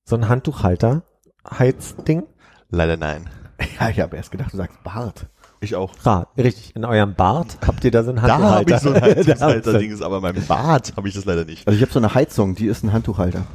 so 0.03 0.15
ein 0.15 0.29
Handtuchhalter, 0.29 1.03
Heizding? 1.49 2.23
Leider 2.69 2.97
nein. 2.97 3.29
ja, 3.79 3.89
ich 3.89 3.99
habe 3.99 4.15
erst 4.17 4.31
gedacht, 4.31 4.53
du 4.53 4.57
sagst 4.57 4.83
Bart. 4.83 5.27
Ich 5.61 5.75
auch. 5.75 5.93
Ah, 6.03 6.27
richtig. 6.37 6.75
In 6.75 6.85
eurem 6.85 7.15
Bad 7.15 7.57
habt 7.65 7.83
ihr 7.85 7.91
da 7.91 8.03
so 8.03 8.11
ein 8.11 8.15
Da 8.21 8.21
Handtuchhalter? 8.23 8.55
habe 8.55 8.71
ich 8.71 8.79
so 8.79 8.89
ein 8.89 8.93
Da 8.95 9.01
habt 9.01 9.15
ihr- 9.15 9.17
Heizungshalter-Dings, 9.33 10.01
aber 10.01 10.21
beim 10.21 10.35
Bad 10.47 10.93
habe 10.95 11.07
ich 11.07 11.13
das 11.15 11.25
leider 11.25 11.45
nicht. 11.45 11.67
Also 11.67 11.75
ich 11.77 11.81
habe 11.81 11.91
so 11.91 11.99
eine 11.99 12.13
Heizung, 12.13 12.55
die 12.55 12.67
ist 12.67 12.83
ein 12.83 12.93
Handtuchhalter. 12.93 13.45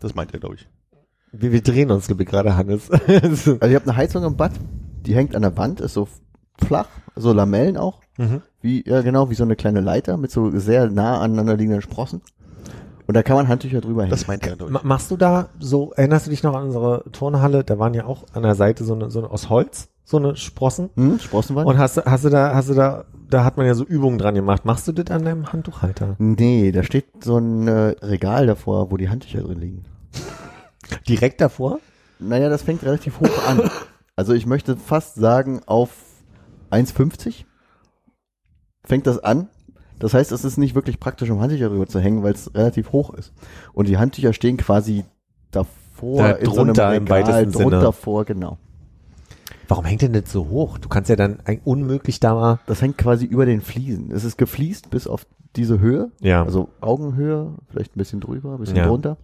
Das 0.00 0.14
meint 0.14 0.32
er, 0.34 0.40
glaube 0.40 0.56
ich. 0.56 0.68
Wir, 1.32 1.50
wir 1.52 1.62
drehen 1.62 1.90
uns, 1.90 2.06
glaube 2.08 2.22
ich, 2.24 2.28
gerade, 2.28 2.56
Hannes. 2.56 2.90
Also 2.90 3.54
ich 3.54 3.74
habe 3.74 3.84
eine 3.84 3.96
Heizung 3.96 4.22
im 4.24 4.36
Bad, 4.36 4.52
die 5.02 5.14
hängt 5.14 5.34
an 5.36 5.42
der 5.42 5.56
Wand, 5.56 5.80
ist 5.80 5.94
so 5.94 6.08
flach, 6.64 6.88
so 7.16 7.32
Lamellen 7.32 7.76
auch, 7.76 8.00
mhm. 8.18 8.42
wie 8.60 8.84
ja 8.88 9.00
genau 9.02 9.30
wie 9.30 9.34
so 9.34 9.44
eine 9.44 9.56
kleine 9.56 9.80
Leiter 9.80 10.16
mit 10.16 10.30
so 10.30 10.50
sehr 10.58 10.88
nah 10.90 11.20
aneinander 11.20 11.56
liegenden 11.56 11.82
Sprossen. 11.82 12.22
Und 13.08 13.14
da 13.16 13.22
kann 13.24 13.36
man 13.36 13.48
Handtücher 13.48 13.80
drüber 13.80 14.02
hängen. 14.02 14.10
Das 14.12 14.28
meint 14.28 14.46
er, 14.46 14.56
Ma- 14.70 14.80
Machst 14.84 15.10
du 15.10 15.16
da 15.16 15.48
so, 15.58 15.92
erinnerst 15.92 16.26
du 16.26 16.30
dich 16.30 16.42
noch 16.44 16.54
an 16.54 16.64
unsere 16.66 17.04
Turnhalle? 17.10 17.64
Da 17.64 17.78
waren 17.78 17.94
ja 17.94 18.04
auch 18.06 18.24
an 18.32 18.42
der 18.44 18.54
Seite 18.54 18.84
so 18.84 18.94
eine, 18.94 19.10
so 19.10 19.18
eine 19.18 19.30
aus 19.30 19.50
Holz, 19.50 19.88
so 20.04 20.18
eine 20.18 20.36
Sprossen. 20.36 20.90
hm, 20.94 21.18
Sprossenwand? 21.18 21.66
Und 21.66 21.78
hast 21.78 21.96
du, 21.96 22.04
hast 22.04 22.24
du 22.24 22.30
da, 22.30 22.54
hast 22.54 22.68
du 22.68 22.74
da, 22.74 23.04
da 23.28 23.44
hat 23.44 23.56
man 23.56 23.66
ja 23.66 23.74
so 23.74 23.84
Übungen 23.84 24.18
dran 24.18 24.36
gemacht. 24.36 24.64
Machst 24.64 24.86
du 24.86 24.92
das 24.92 25.10
an 25.14 25.24
deinem 25.24 25.52
Handtuchhalter? 25.52 26.14
nee, 26.18 26.70
da 26.70 26.84
steht 26.84 27.06
so 27.24 27.38
ein 27.38 27.66
äh, 27.66 27.96
Regal 28.02 28.46
davor, 28.46 28.92
wo 28.92 28.96
die 28.96 29.08
Handtücher 29.10 29.42
drin 29.42 29.58
liegen. 29.58 29.84
Direkt 31.08 31.40
davor? 31.40 31.80
Naja, 32.20 32.48
das 32.48 32.62
fängt 32.62 32.84
relativ 32.84 33.18
hoch 33.18 33.46
an. 33.48 33.62
Also 34.16 34.34
ich 34.34 34.46
möchte 34.46 34.76
fast 34.76 35.14
sagen, 35.14 35.60
auf 35.66 35.90
1,50 36.70 37.44
fängt 38.84 39.06
das 39.06 39.18
an. 39.18 39.48
Das 39.98 40.14
heißt, 40.14 40.32
es 40.32 40.44
ist 40.44 40.58
nicht 40.58 40.74
wirklich 40.74 40.98
praktisch, 40.98 41.30
um 41.30 41.40
Handtücher 41.40 41.68
drüber 41.68 41.86
zu 41.86 42.00
hängen, 42.00 42.22
weil 42.22 42.32
es 42.34 42.52
relativ 42.54 42.92
hoch 42.92 43.14
ist. 43.14 43.32
Und 43.72 43.88
die 43.88 43.98
Handtücher 43.98 44.32
stehen 44.32 44.56
quasi 44.56 45.04
davor, 45.52 46.18
Da 46.22 46.30
in 46.32 46.46
so 46.46 46.60
einem 46.60 46.66
drunter 46.74 46.94
im 46.94 47.04
Regal, 47.04 47.20
weitesten 47.26 47.52
drunter 47.52 47.80
Sinne. 47.80 47.92
vor, 47.92 48.24
genau. 48.24 48.58
Warum 49.68 49.84
hängt 49.84 50.02
denn 50.02 50.12
das 50.12 50.30
so 50.30 50.48
hoch? 50.48 50.78
Du 50.78 50.88
kannst 50.88 51.08
ja 51.08 51.16
dann 51.16 51.38
ein, 51.44 51.60
unmöglich 51.64 52.20
da 52.20 52.34
mal. 52.34 52.58
Das 52.66 52.82
hängt 52.82 52.98
quasi 52.98 53.24
über 53.24 53.46
den 53.46 53.60
Fliesen. 53.60 54.10
Es 54.10 54.24
ist 54.24 54.36
gefliest 54.36 54.90
bis 54.90 55.06
auf 55.06 55.24
diese 55.54 55.78
Höhe, 55.78 56.10
Ja. 56.20 56.42
also 56.44 56.68
Augenhöhe, 56.80 57.54
vielleicht 57.68 57.94
ein 57.94 57.98
bisschen 57.98 58.20
drüber, 58.20 58.54
ein 58.54 58.58
bisschen 58.58 58.76
Ja. 58.76 58.86
drunter. 58.88 59.16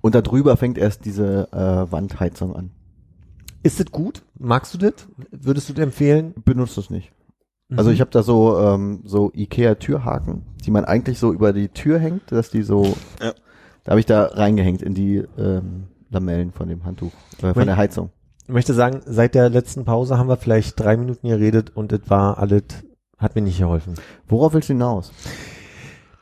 Und 0.00 0.14
da 0.14 0.22
drüber 0.22 0.56
fängt 0.56 0.78
erst 0.78 1.04
diese 1.04 1.48
äh, 1.52 1.90
Wandheizung 1.92 2.54
an. 2.54 2.70
Ist 3.62 3.80
das 3.80 3.86
gut? 3.90 4.22
Magst 4.38 4.74
du 4.74 4.78
das? 4.78 4.94
Würdest 5.30 5.68
du 5.68 5.72
das 5.74 5.82
empfehlen? 5.84 6.34
Benutzt 6.44 6.76
das 6.76 6.90
nicht. 6.90 7.12
Also 7.76 7.90
Mhm. 7.90 7.94
ich 7.94 8.00
habe 8.00 8.10
da 8.10 8.22
so 8.22 8.54
so 8.56 8.98
so 9.04 9.32
Ikea 9.34 9.76
Türhaken, 9.76 10.42
die 10.64 10.70
man 10.70 10.84
eigentlich 10.84 11.18
so 11.18 11.32
über 11.32 11.52
die 11.52 11.68
Tür 11.68 11.98
hängt, 11.98 12.32
dass 12.32 12.50
die 12.50 12.62
so 12.62 12.96
Ja. 13.22 13.32
da 13.84 13.90
habe 13.92 14.00
ich 14.00 14.06
da 14.06 14.24
reingehängt 14.26 14.82
in 14.82 14.94
die 14.94 15.22
ähm, 15.38 15.84
Lamellen 16.10 16.50
von 16.52 16.68
dem 16.68 16.84
Handtuch, 16.84 17.12
äh, 17.42 17.54
von 17.54 17.66
der 17.66 17.76
Heizung. 17.76 18.10
Ich 18.48 18.52
möchte 18.52 18.74
sagen, 18.74 19.02
seit 19.06 19.36
der 19.36 19.48
letzten 19.48 19.84
Pause 19.84 20.18
haben 20.18 20.28
wir 20.28 20.36
vielleicht 20.36 20.80
drei 20.80 20.96
Minuten 20.96 21.28
geredet 21.28 21.70
und 21.76 21.92
es 21.92 22.00
war 22.10 22.38
alles, 22.38 22.64
hat 23.16 23.36
mir 23.36 23.42
nicht 23.42 23.58
geholfen. 23.60 23.94
Worauf 24.26 24.52
willst 24.54 24.68
du 24.68 24.72
hinaus? 24.72 25.12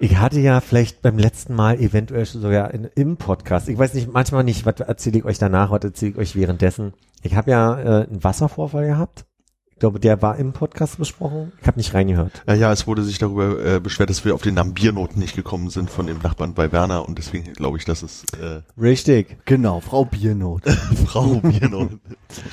Ich 0.00 0.16
hatte 0.18 0.38
ja 0.38 0.60
vielleicht 0.60 1.02
beim 1.02 1.18
letzten 1.18 1.54
Mal 1.54 1.80
eventuell 1.80 2.24
sogar 2.24 2.72
in, 2.72 2.84
im 2.94 3.16
Podcast, 3.16 3.68
ich 3.68 3.76
weiß 3.76 3.94
nicht, 3.94 4.12
manchmal 4.12 4.44
nicht, 4.44 4.64
was 4.64 4.78
erzähle 4.78 5.18
ich 5.18 5.24
euch 5.24 5.38
danach, 5.38 5.72
was 5.72 5.82
erzähle 5.82 6.12
ich 6.12 6.18
euch 6.18 6.36
währenddessen. 6.36 6.92
Ich 7.22 7.34
habe 7.34 7.50
ja 7.50 7.80
äh, 7.80 8.06
einen 8.06 8.22
Wasservorfall 8.22 8.86
gehabt. 8.86 9.24
Ich 9.72 9.80
glaube, 9.80 10.00
der 10.00 10.22
war 10.22 10.36
im 10.36 10.52
Podcast 10.52 10.98
besprochen. 10.98 11.52
Ich 11.60 11.66
habe 11.66 11.78
nicht 11.78 11.94
reingehört. 11.94 12.42
Ja, 12.48 12.54
ja, 12.54 12.72
es 12.72 12.86
wurde 12.88 13.02
sich 13.02 13.18
darüber 13.18 13.64
äh, 13.64 13.80
beschwert, 13.80 14.10
dass 14.10 14.24
wir 14.24 14.34
auf 14.34 14.42
den 14.42 14.54
Namen 14.54 14.74
Biernoten 14.74 15.20
nicht 15.20 15.36
gekommen 15.36 15.70
sind 15.70 15.88
von 15.88 16.06
dem 16.06 16.18
Nachbarn 16.18 16.54
bei 16.54 16.70
Werner 16.72 17.08
und 17.08 17.18
deswegen 17.18 17.52
glaube 17.52 17.78
ich, 17.78 17.84
dass 17.84 18.02
es 18.02 18.24
äh, 18.40 18.62
Richtig. 18.80 19.36
Genau, 19.46 19.80
Frau 19.80 20.04
Biernot. 20.04 20.62
Frau 21.06 21.36
Biernoten. 21.40 22.00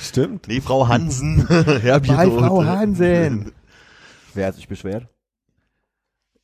Stimmt. 0.00 0.46
Nee, 0.48 0.60
Frau 0.60 0.86
Hansen. 0.88 1.46
Herr 1.48 2.00
Bei 2.00 2.26
Biernoten. 2.26 2.38
Frau 2.38 2.64
Hansen. 2.64 3.52
Wer 4.34 4.46
hat 4.48 4.54
sich 4.56 4.68
beschwert? 4.68 5.08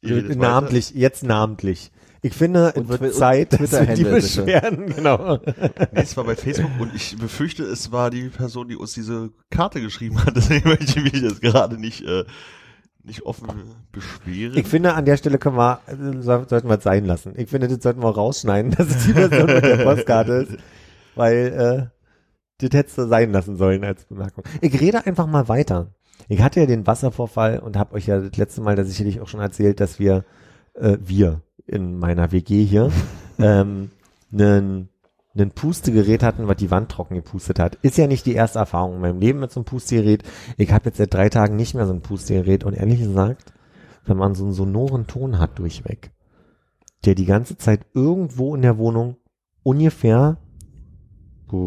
Redet 0.05 0.39
namentlich, 0.39 0.91
jetzt 0.95 1.23
namentlich. 1.25 1.91
Ich 2.25 2.35
finde, 2.35 2.73
Und 2.75 2.89
es 2.89 3.01
wird 3.01 3.15
Zeit, 3.15 3.53
dass 3.61 3.73
wir 3.73 3.87
die 3.95 4.05
bitte. 4.05 4.15
Beschwerden, 4.17 4.87
genau. 4.97 5.19
weiter. 5.41 5.89
Nee, 5.93 6.03
es 6.03 6.17
war 6.17 6.23
bei 6.25 6.37
Facebook 6.37 6.71
und 6.79 6.95
ich 6.95 7.17
befürchte, 7.19 7.65
es 7.65 7.91
war 7.91 8.11
die 8.11 8.29
Person, 8.29 8.69
die 8.69 8.77
uns 8.77 8.93
diese 8.95 9.31
Karte 9.51 9.81
geschrieben 9.81 10.25
hat. 10.25 10.37
Deswegen 10.37 10.69
möchte 10.69 10.85
ich 11.01 11.13
mich 11.13 11.21
jetzt 11.23 11.41
gerade 11.43 11.79
nicht, 11.81 12.03
äh, 12.07 12.25
nicht 13.03 13.23
offen 13.23 13.49
beschweren. 13.91 14.57
Ich 14.57 14.69
finde, 14.69 14.95
an 14.95 15.05
der 15.05 15.17
Stelle 15.17 15.39
können 15.39 15.57
wir, 15.57 15.81
äh, 15.89 15.97
so- 16.23 16.45
sollten 16.49 16.69
wir 16.69 16.79
es 16.79 16.85
sein 16.85 17.05
lassen. 17.07 17.33
Ich 17.37 17.49
finde, 17.51 17.67
das 17.67 17.83
sollten 17.83 18.03
wir 18.03 18.11
rausschneiden, 18.11 18.71
dass 18.77 18.89
es 18.89 19.05
die 19.07 19.13
Person 19.15 19.47
mit 19.47 19.65
der 19.65 19.79
Postkarte 19.85 20.33
ist, 20.33 20.57
weil, 21.17 21.91
äh, 21.91 22.67
das 22.69 22.79
hättest 22.79 22.99
du 22.99 23.09
sein 23.09 23.33
lassen 23.33 23.57
sollen 23.57 23.83
als 23.83 24.05
Bemerkung. 24.05 24.45
Ich 24.61 24.81
rede 24.81 25.05
einfach 25.05 25.27
mal 25.27 25.49
weiter. 25.49 25.93
Ich 26.33 26.41
hatte 26.41 26.61
ja 26.61 26.67
den 26.67 26.87
Wasservorfall 26.87 27.59
und 27.59 27.77
habe 27.77 27.95
euch 27.95 28.07
ja 28.07 28.19
das 28.19 28.39
letzte 28.39 28.63
Mal 28.63 28.75
da 28.75 28.85
sicherlich 28.85 29.21
auch 29.21 29.29
schon 29.29 29.41
erzählt, 29.41 29.81
dass 29.81 29.99
wir, 29.99 30.25
äh, 30.73 30.97
wir 30.99 31.43
in 31.67 31.99
meiner 31.99 32.33
WG 32.33 32.65
hier, 32.65 32.91
ähm, 33.39 33.91
einen 34.33 34.89
ein 35.37 35.51
Pustegerät 35.51 36.23
hatten, 36.23 36.49
was 36.49 36.57
die 36.57 36.71
Wand 36.71 36.91
trocken 36.91 37.17
gepustet 37.17 37.59
hat. 37.59 37.75
Ist 37.83 37.99
ja 37.99 38.07
nicht 38.07 38.25
die 38.25 38.33
erste 38.33 38.61
Erfahrung 38.61 38.95
in 38.95 39.03
meinem 39.03 39.21
Leben 39.21 39.41
mit 39.41 39.51
so 39.51 39.61
einem 39.61 39.67
Pustegerät. 39.67 40.23
Ich 40.57 40.73
habe 40.73 40.87
jetzt 40.87 40.97
seit 40.97 41.13
drei 41.13 41.29
Tagen 41.29 41.57
nicht 41.57 41.75
mehr 41.75 41.87
so 41.87 41.93
ein 41.93 42.01
Pustegerät 42.01 42.65
und 42.65 42.73
ehrlich 42.73 43.01
gesagt, 43.01 43.53
wenn 44.07 44.17
man 44.17 44.35
so 44.35 44.45
einen 44.45 44.55
sonoren 44.55 45.07
Ton 45.07 45.39
hat 45.39 45.59
durchweg, 45.59 46.13
der 47.05 47.15
die 47.15 47.27
ganze 47.27 47.59
Zeit 47.59 47.85
irgendwo 47.93 48.55
in 48.55 48.63
der 48.63 48.79
Wohnung 48.79 49.17
ungefähr 49.63 50.39
uh, 51.53 51.67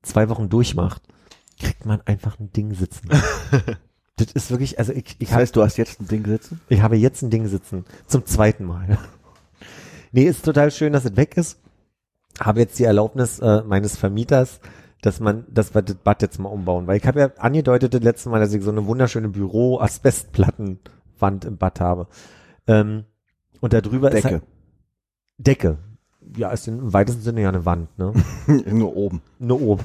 zwei 0.00 0.30
Wochen 0.30 0.48
durchmacht, 0.48 1.02
kriegt 1.58 1.86
man 1.86 2.00
einfach 2.02 2.38
ein 2.38 2.52
Ding 2.52 2.74
sitzen. 2.74 3.08
Das 4.18 4.32
ist 4.32 4.50
wirklich, 4.50 4.78
also 4.80 4.92
ich, 4.92 5.16
ich 5.20 5.28
Das 5.28 5.36
heißt, 5.36 5.54
du 5.56 5.62
hast 5.62 5.76
jetzt 5.76 6.00
ein 6.00 6.08
Ding 6.08 6.26
sitzen? 6.26 6.60
Ich 6.68 6.82
habe 6.82 6.96
jetzt 6.96 7.22
ein 7.22 7.30
Ding 7.30 7.46
sitzen. 7.46 7.84
Zum 8.08 8.26
zweiten 8.26 8.64
Mal. 8.64 8.98
nee, 10.12 10.24
ist 10.24 10.44
total 10.44 10.72
schön, 10.72 10.92
dass 10.92 11.04
es 11.04 11.16
weg 11.16 11.36
ist. 11.36 11.60
Habe 12.40 12.58
jetzt 12.60 12.78
die 12.80 12.84
Erlaubnis 12.84 13.38
äh, 13.38 13.62
meines 13.62 13.96
Vermieters, 13.96 14.58
dass 15.02 15.20
man, 15.20 15.44
dass 15.48 15.72
wir 15.74 15.82
das 15.82 15.94
Bad 15.96 16.22
jetzt 16.22 16.38
mal 16.40 16.48
umbauen. 16.48 16.86
Weil 16.88 16.96
ich 16.96 17.06
habe 17.06 17.20
ja 17.20 17.30
angedeutet 17.38 17.94
das 17.94 18.02
letzte 18.02 18.28
Mal, 18.28 18.40
dass 18.40 18.52
ich 18.52 18.60
so 18.62 18.70
eine 18.72 18.86
wunderschöne 18.86 19.28
Büro-Asbestplattenwand 19.28 21.44
im 21.44 21.56
Bad 21.56 21.78
habe. 21.80 22.08
Ähm, 22.66 23.04
und 23.60 23.72
da 23.72 23.80
drüber 23.80 24.08
ist 24.08 24.24
Decke. 24.24 24.28
halt 24.28 24.42
Decke. 25.38 25.78
Ja, 26.36 26.50
ist 26.50 26.66
im 26.66 26.92
weitesten 26.92 27.22
Sinne 27.22 27.42
ja 27.42 27.50
eine 27.50 27.64
Wand, 27.64 27.96
ne? 27.98 28.12
Nur 28.66 28.96
oben. 28.96 29.22
Nur 29.38 29.60
oben. 29.60 29.84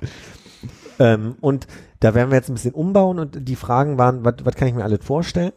ähm, 0.98 1.36
und 1.40 1.66
da 2.00 2.14
werden 2.14 2.30
wir 2.30 2.36
jetzt 2.36 2.50
ein 2.50 2.54
bisschen 2.54 2.74
umbauen 2.74 3.18
und 3.18 3.48
die 3.48 3.56
Fragen 3.56 3.98
waren, 3.98 4.24
was 4.24 4.54
kann 4.56 4.68
ich 4.68 4.74
mir 4.74 4.84
alles 4.84 5.04
vorstellen? 5.04 5.52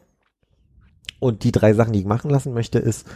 Und 1.20 1.44
die 1.44 1.52
drei 1.52 1.74
Sachen, 1.74 1.94
die 1.94 2.00
ich 2.00 2.06
machen 2.06 2.30
lassen 2.30 2.54
möchte, 2.54 2.80
ist 2.80 3.08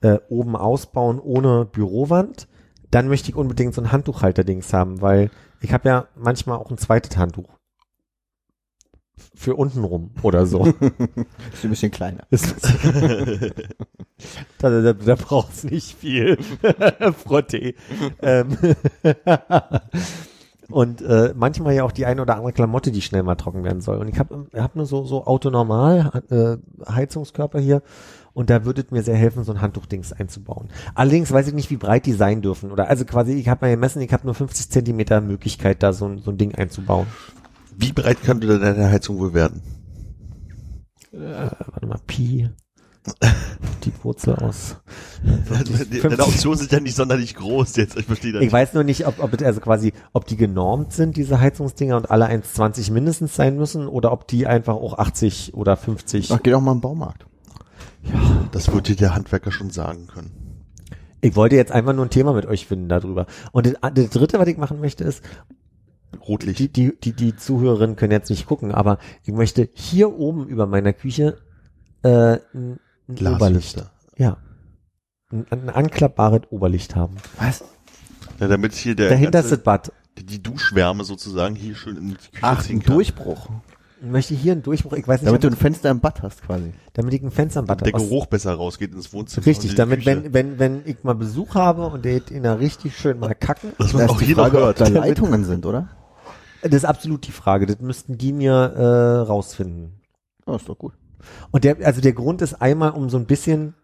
äh, 0.00 0.18
oben 0.28 0.56
ausbauen 0.56 1.18
ohne 1.18 1.64
Bürowand. 1.64 2.48
Dann 2.90 3.08
möchte 3.08 3.30
ich 3.30 3.36
unbedingt 3.36 3.74
so 3.74 3.82
ein 3.82 3.92
Handtuchhalter-Dings 3.92 4.72
haben, 4.72 5.00
weil 5.02 5.30
ich 5.60 5.72
habe 5.72 5.88
ja 5.88 6.08
manchmal 6.16 6.58
auch 6.58 6.70
ein 6.70 6.78
zweites 6.78 7.16
Handtuch. 7.16 7.58
Für 9.34 9.56
unten 9.56 9.82
rum 9.82 10.12
oder 10.22 10.46
so. 10.46 10.64
Ist 11.52 11.64
ein 11.64 11.70
bisschen 11.70 11.90
kleiner. 11.90 12.26
Da, 14.58 14.68
da, 14.68 14.92
da 14.92 15.14
braucht's 15.14 15.62
nicht 15.62 15.96
viel 15.96 16.36
Frottee. 17.24 17.76
ähm, 18.20 18.58
und 20.70 21.00
äh, 21.02 21.32
manchmal 21.36 21.74
ja 21.74 21.84
auch 21.84 21.92
die 21.92 22.06
eine 22.06 22.22
oder 22.22 22.36
andere 22.36 22.52
Klamotte, 22.52 22.90
die 22.92 23.02
schnell 23.02 23.22
mal 23.22 23.36
trocken 23.36 23.64
werden 23.64 23.80
soll. 23.80 23.98
Und 23.98 24.08
ich 24.08 24.18
habe 24.18 24.46
hab 24.54 24.76
nur 24.76 24.86
so 24.86 25.04
so 25.04 25.24
autonormal 25.26 26.22
äh, 26.30 26.56
Heizungskörper 26.92 27.58
hier 27.58 27.82
und 28.34 28.50
da 28.50 28.64
würde 28.64 28.82
es 28.82 28.90
mir 28.90 29.02
sehr 29.02 29.16
helfen, 29.16 29.44
so 29.44 29.52
ein 29.52 29.60
Handtuchdings 29.60 30.12
einzubauen. 30.12 30.68
Allerdings 30.94 31.32
weiß 31.32 31.48
ich 31.48 31.54
nicht, 31.54 31.70
wie 31.70 31.76
breit 31.76 32.06
die 32.06 32.12
sein 32.12 32.42
dürfen. 32.42 32.70
Oder 32.70 32.88
also 32.88 33.04
quasi, 33.04 33.32
ich 33.32 33.48
habe 33.48 33.66
mal 33.66 33.70
gemessen, 33.72 34.00
ich 34.02 34.12
habe 34.12 34.26
nur 34.26 34.34
50 34.34 34.70
Zentimeter 34.70 35.20
Möglichkeit, 35.20 35.82
da 35.82 35.92
so, 35.92 36.06
ein- 36.06 36.18
so 36.18 36.30
ein 36.30 36.36
Ding 36.38 36.54
einzubauen. 36.54 37.06
Wie 37.76 37.92
breit 37.92 38.22
kann 38.22 38.40
denn 38.40 38.60
deine 38.60 38.90
Heizung 38.90 39.18
wohl 39.18 39.34
werden? 39.34 39.62
Äh, 41.12 41.50
warte 41.72 41.86
mal, 41.86 41.98
Pi. 42.06 42.50
Die 43.84 43.92
Wurzel 44.02 44.36
aus. 44.36 44.76
Also, 45.50 45.84
die- 45.84 46.00
Deine 46.00 46.22
Optionen 46.22 46.58
sind 46.58 46.70
ja 46.70 46.78
nicht 46.80 46.94
sonderlich 46.94 47.34
groß 47.34 47.74
jetzt. 47.76 47.98
Ich 47.98 48.06
verstehe 48.06 48.32
das 48.32 48.42
Ich 48.42 48.52
weiß 48.52 48.74
nur 48.74 48.84
nicht, 48.84 49.06
ob, 49.06 49.20
ob 49.20 49.42
also 49.42 49.60
quasi, 49.60 49.92
ob 50.12 50.26
die 50.26 50.36
genormt 50.36 50.92
sind, 50.92 51.16
diese 51.16 51.40
Heizungsdinger 51.40 51.96
und 51.96 52.10
alle 52.10 52.26
1,20 52.28 52.92
mindestens 52.92 53.34
sein 53.34 53.56
müssen 53.56 53.88
oder 53.88 54.12
ob 54.12 54.28
die 54.28 54.46
einfach 54.46 54.74
auch 54.74 54.96
80 54.98 55.54
oder 55.54 55.76
50. 55.76 56.30
Ach, 56.30 56.40
geh 56.42 56.50
doch 56.52 56.60
mal 56.60 56.72
im 56.72 56.80
Baumarkt. 56.80 57.26
Das 58.52 58.72
wird 58.72 58.88
dir 58.88 58.96
der 58.96 59.14
Handwerker 59.14 59.50
schon 59.50 59.70
sagen 59.70 60.06
können. 60.06 60.30
Ich 61.20 61.34
wollte 61.34 61.56
jetzt 61.56 61.72
einfach 61.72 61.94
nur 61.94 62.06
ein 62.06 62.10
Thema 62.10 62.32
mit 62.32 62.46
euch 62.46 62.66
finden 62.68 62.88
darüber. 62.88 63.26
Und 63.50 63.66
das, 63.66 63.74
das 63.94 64.10
dritte, 64.10 64.38
was 64.38 64.46
ich 64.46 64.56
machen 64.56 64.80
möchte, 64.80 65.02
ist, 65.02 65.22
Rotlicht. 66.26 66.58
die, 66.60 66.68
die, 66.72 66.98
die, 67.00 67.12
die 67.12 67.36
Zuhörerinnen 67.36 67.96
können 67.96 68.12
jetzt 68.12 68.30
nicht 68.30 68.46
gucken, 68.46 68.72
aber 68.72 68.98
ich 69.24 69.32
möchte 69.32 69.68
hier 69.72 70.16
oben 70.16 70.46
über 70.46 70.66
meiner 70.66 70.92
Küche 70.92 71.38
äh, 72.02 72.38
ein, 72.54 72.78
ein 73.08 73.12
Oberlicht. 73.14 73.74
Glaslichter. 73.74 73.90
Ja. 74.16 74.36
Ein, 75.30 75.46
ein 75.50 75.68
anklappbares 75.70 76.42
Oberlicht 76.50 76.96
haben. 76.96 77.16
Was? 77.38 77.64
Ja, 78.40 78.48
damit 78.48 78.74
hier 78.74 78.94
der 78.94 79.10
Dahinter 79.10 79.40
ist 79.40 79.50
ganze, 79.50 79.56
das 79.56 79.64
Bad. 79.64 79.92
die 80.18 80.42
Duschwärme 80.42 81.04
sozusagen 81.04 81.54
hier 81.54 81.74
schön 81.74 81.96
in 81.96 82.08
die 82.10 82.14
Küche 82.14 82.38
Ach, 82.42 82.62
ziehen 82.62 82.78
ein 82.78 82.82
kann. 82.82 82.94
Durchbruch. 82.94 83.48
Ich 84.00 84.06
möchte 84.06 84.34
hier 84.34 84.52
einen 84.52 84.62
Durchbruch, 84.62 84.92
ich 84.92 85.08
weiß 85.08 85.22
nicht, 85.22 85.28
Damit 85.28 85.42
du 85.42 85.48
ein 85.48 85.56
Fenster 85.56 85.90
im 85.90 85.98
Bad 85.98 86.22
hast 86.22 86.42
quasi. 86.42 86.72
damit 86.92 87.14
ich 87.14 87.22
ein 87.22 87.32
Fenster 87.32 87.58
am 87.60 87.66
Bad 87.66 87.80
Der 87.84 87.92
habe. 87.92 88.04
Geruch 88.04 88.26
besser 88.26 88.54
rausgeht 88.54 88.92
ins 88.94 89.12
Wohnzimmer. 89.12 89.44
Richtig, 89.44 89.70
die 89.70 89.76
damit, 89.76 90.04
Küche. 90.04 90.22
wenn, 90.24 90.32
wenn, 90.32 90.58
wenn 90.60 90.82
ich 90.86 91.02
mal 91.02 91.14
Besuch 91.16 91.56
habe 91.56 91.86
und 91.86 92.04
der 92.04 92.20
in 92.30 92.46
einer 92.46 92.60
richtig 92.60 92.96
schön 92.96 93.18
mal 93.18 93.34
kacken, 93.34 93.72
das 93.76 93.92
ist 93.92 94.00
auch 94.08 94.18
die 94.20 94.34
Frage, 94.34 94.58
ob 94.58 94.62
hört. 94.64 94.80
da 94.80 94.88
Leitungen 94.88 95.44
sind, 95.44 95.66
oder? 95.66 95.88
das 96.62 96.72
ist 96.72 96.84
absolut 96.84 97.26
die 97.26 97.32
Frage. 97.32 97.66
Das 97.66 97.80
müssten 97.80 98.16
die 98.18 98.32
mir 98.32 98.52
äh, 98.52 99.26
rausfinden. 99.26 100.00
Ja, 100.46 100.56
ist 100.56 100.68
doch 100.68 100.78
gut. 100.78 100.92
Und 101.50 101.64
der, 101.64 101.76
also 101.84 102.00
der 102.00 102.12
Grund 102.12 102.42
ist 102.42 102.54
einmal, 102.54 102.90
um 102.90 103.10
so 103.10 103.16
ein 103.16 103.26
bisschen, 103.26 103.74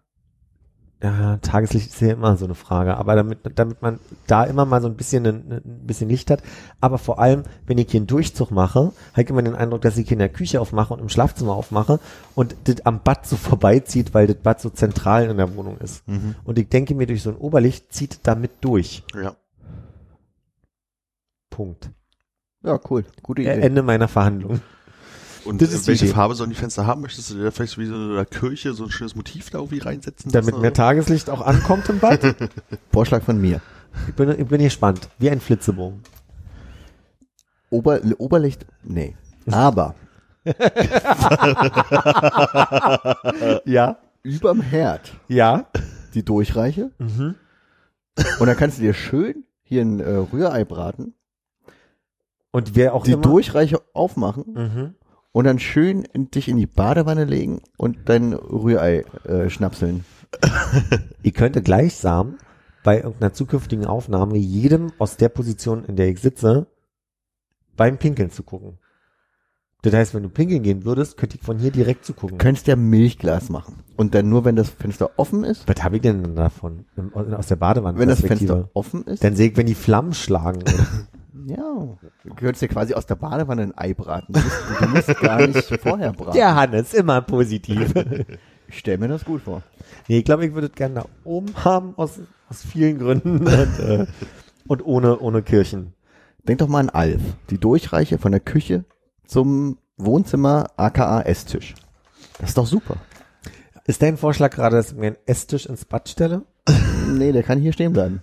ja, 1.02 1.36
Tageslicht 1.38 1.88
ist 1.88 2.00
ja 2.00 2.12
immer 2.12 2.36
so 2.36 2.46
eine 2.46 2.54
Frage, 2.54 2.96
aber 2.96 3.14
damit, 3.14 3.40
damit 3.56 3.82
man 3.82 3.98
da 4.26 4.44
immer 4.44 4.64
mal 4.64 4.80
so 4.80 4.88
ein 4.88 4.96
bisschen, 4.96 5.26
ein, 5.26 5.52
ein 5.52 5.86
bisschen 5.86 6.08
Licht 6.08 6.30
hat. 6.30 6.42
Aber 6.80 6.98
vor 6.98 7.18
allem, 7.18 7.42
wenn 7.66 7.76
ich 7.78 7.90
hier 7.90 8.00
einen 8.00 8.06
Durchzug 8.06 8.50
mache, 8.50 8.92
habe 9.12 9.22
ich 9.22 9.28
immer 9.28 9.42
den 9.42 9.54
Eindruck, 9.54 9.82
dass 9.82 9.98
ich 9.98 10.08
hier 10.08 10.14
in 10.14 10.20
der 10.20 10.30
Küche 10.30 10.60
aufmache 10.60 10.94
und 10.94 11.00
im 11.00 11.08
Schlafzimmer 11.08 11.52
aufmache 11.52 12.00
und 12.34 12.56
das 12.64 12.86
am 12.86 13.02
Bad 13.02 13.26
so 13.26 13.36
vorbeizieht, 13.36 14.14
weil 14.14 14.26
das 14.26 14.36
Bad 14.36 14.60
so 14.60 14.70
zentral 14.70 15.28
in 15.28 15.36
der 15.36 15.54
Wohnung 15.56 15.76
ist. 15.78 16.06
Mhm. 16.08 16.36
Und 16.44 16.58
ich 16.58 16.68
denke 16.68 16.94
mir, 16.94 17.06
durch 17.06 17.22
so 17.22 17.30
ein 17.30 17.36
Oberlicht 17.36 17.92
zieht 17.92 18.20
damit 18.22 18.52
durch. 18.62 19.02
Ja. 19.14 19.36
Punkt. 21.50 21.90
Ja, 22.64 22.80
cool. 22.90 23.04
Gute 23.22 23.42
Idee. 23.42 23.60
Ende 23.60 23.82
meiner 23.82 24.08
Verhandlung. 24.08 24.60
Und 25.44 25.60
äh, 25.62 25.86
welche. 25.86 26.06
Farbe 26.06 26.34
sollen 26.34 26.50
die 26.50 26.56
Fenster 26.56 26.86
haben? 26.86 27.00
Möchtest 27.02 27.30
du 27.30 27.34
dir 27.34 27.44
da 27.44 27.50
vielleicht 27.50 27.76
wie 27.78 27.86
so 27.86 27.94
in 27.94 28.14
der 28.14 28.24
Kirche 28.26 28.72
so 28.74 28.84
ein 28.84 28.90
schönes 28.90 29.14
Motiv 29.14 29.50
da 29.50 29.58
irgendwie 29.58 29.78
reinsetzen? 29.78 30.30
Damit 30.32 30.52
mehr 30.54 30.60
oder 30.60 30.72
Tageslicht 30.72 31.28
auch 31.30 31.40
ankommt 31.42 31.88
im 31.88 31.98
Bad. 31.98 32.34
Vorschlag 32.92 33.22
von 33.22 33.40
mir. 33.40 33.60
Ich 34.08 34.14
bin, 34.14 34.30
ich 34.30 34.46
bin 34.46 34.62
gespannt. 34.62 35.08
Wie 35.18 35.30
ein 35.30 35.40
Flitzebogen. 35.40 36.02
Ober, 37.70 38.00
Oberlicht, 38.18 38.64
nee. 38.82 39.16
Aber 39.50 39.94
Ja. 43.64 43.96
überm 44.22 44.60
Herd 44.60 45.12
Ja. 45.28 45.66
die 46.14 46.24
Durchreiche 46.24 46.90
Mhm. 46.98 47.34
und 48.38 48.46
dann 48.46 48.56
kannst 48.56 48.78
du 48.78 48.82
dir 48.82 48.94
schön 48.94 49.44
hier 49.62 49.82
ein 49.82 50.00
äh, 50.00 50.14
Rührei 50.16 50.64
braten, 50.64 51.14
Und 52.52 52.76
wer 52.76 52.94
auch 52.94 53.04
die 53.04 53.12
immer. 53.12 53.22
Durchreiche 53.22 53.80
aufmachen 53.92 54.44
Mhm. 54.54 54.94
Und 55.34 55.44
dann 55.44 55.58
schön 55.58 56.04
dich 56.14 56.48
in 56.48 56.56
die 56.56 56.68
Badewanne 56.68 57.24
legen 57.24 57.60
und 57.76 58.08
dein 58.08 58.34
Rührei 58.34 59.04
äh, 59.24 59.50
schnapseln. 59.50 60.04
Ihr 61.24 61.32
könnte 61.32 61.60
gleichsam 61.60 62.36
bei 62.84 62.98
irgendeiner 62.98 63.32
zukünftigen 63.32 63.84
Aufnahme 63.84 64.36
jedem 64.36 64.92
aus 64.98 65.16
der 65.16 65.28
Position, 65.28 65.84
in 65.86 65.96
der 65.96 66.08
ich 66.08 66.20
sitze, 66.20 66.68
beim 67.76 67.98
Pinkeln 67.98 68.30
zu 68.30 68.44
gucken. 68.44 68.78
Das 69.82 69.92
heißt, 69.92 70.14
wenn 70.14 70.22
du 70.22 70.28
pinkeln 70.28 70.62
gehen 70.62 70.84
würdest, 70.84 71.16
könnte 71.16 71.36
ich 71.36 71.42
von 71.42 71.58
hier 71.58 71.72
direkt 71.72 72.04
zugucken. 72.04 72.38
Könntest 72.38 72.68
ja 72.68 72.76
Milchglas 72.76 73.50
machen 73.50 73.82
und 73.96 74.14
dann 74.14 74.28
nur, 74.28 74.44
wenn 74.44 74.54
das 74.54 74.70
Fenster 74.70 75.10
offen 75.16 75.42
ist, 75.42 75.66
Was 75.66 75.82
habe 75.82 75.96
ich 75.96 76.02
denn 76.02 76.36
davon? 76.36 76.84
Aus 77.12 77.48
der 77.48 77.56
Badewanne. 77.56 77.98
wenn 77.98 78.08
das 78.08 78.20
Fenster 78.20 78.70
offen 78.72 79.02
ist, 79.04 79.24
Dann 79.24 79.34
sehe 79.34 79.50
ich, 79.50 79.56
wenn 79.56 79.66
die 79.66 79.74
Flammen 79.74 80.14
schlagen. 80.14 80.62
Ja, 81.46 81.96
du 82.24 82.34
könntest 82.36 82.62
dir 82.62 82.68
quasi 82.68 82.94
aus 82.94 83.06
der 83.06 83.16
Badewanne 83.16 83.62
ein 83.62 83.76
Ei 83.76 83.92
braten. 83.92 84.32
Du 84.32 84.40
musst, 84.40 84.80
du 84.80 84.88
musst 84.88 85.20
gar 85.20 85.46
nicht 85.46 85.80
vorher 85.82 86.12
braten. 86.12 86.34
Der 86.34 86.54
Hannes, 86.54 86.94
immer 86.94 87.20
positiv. 87.20 87.92
Ich 88.66 88.78
stell 88.78 88.96
mir 88.96 89.08
das 89.08 89.26
gut 89.26 89.42
vor. 89.42 89.62
nee, 90.08 90.18
ich 90.18 90.24
glaube, 90.24 90.46
ich 90.46 90.54
würde 90.54 90.68
es 90.68 90.72
gerne 90.72 90.94
da 90.94 91.04
oben 91.22 91.52
haben, 91.64 91.92
aus, 91.98 92.18
aus 92.48 92.62
vielen 92.64 92.98
Gründen. 92.98 93.46
Und, 93.46 93.78
äh, 93.78 94.06
und 94.66 94.84
ohne, 94.86 95.18
ohne 95.18 95.42
Kirchen. 95.42 95.92
Denk 96.48 96.60
doch 96.60 96.68
mal 96.68 96.80
an 96.80 96.88
Alf, 96.88 97.20
die 97.50 97.58
Durchreiche 97.58 98.16
von 98.16 98.32
der 98.32 98.40
Küche 98.40 98.86
zum 99.26 99.76
Wohnzimmer 99.98 100.70
aka 100.78 101.20
Esstisch. 101.20 101.74
Das 102.38 102.48
ist 102.48 102.58
doch 102.58 102.66
super. 102.66 102.96
Ist 103.86 104.00
dein 104.00 104.16
Vorschlag 104.16 104.50
gerade, 104.50 104.76
dass 104.76 104.92
ich 104.92 104.96
mir 104.96 105.08
einen 105.08 105.16
Esstisch 105.26 105.66
ins 105.66 105.84
Bad 105.84 106.08
stelle? 106.08 106.42
Nee, 107.12 107.32
der 107.32 107.42
kann 107.42 107.60
hier 107.60 107.74
stehen 107.74 107.92
bleiben. 107.92 108.22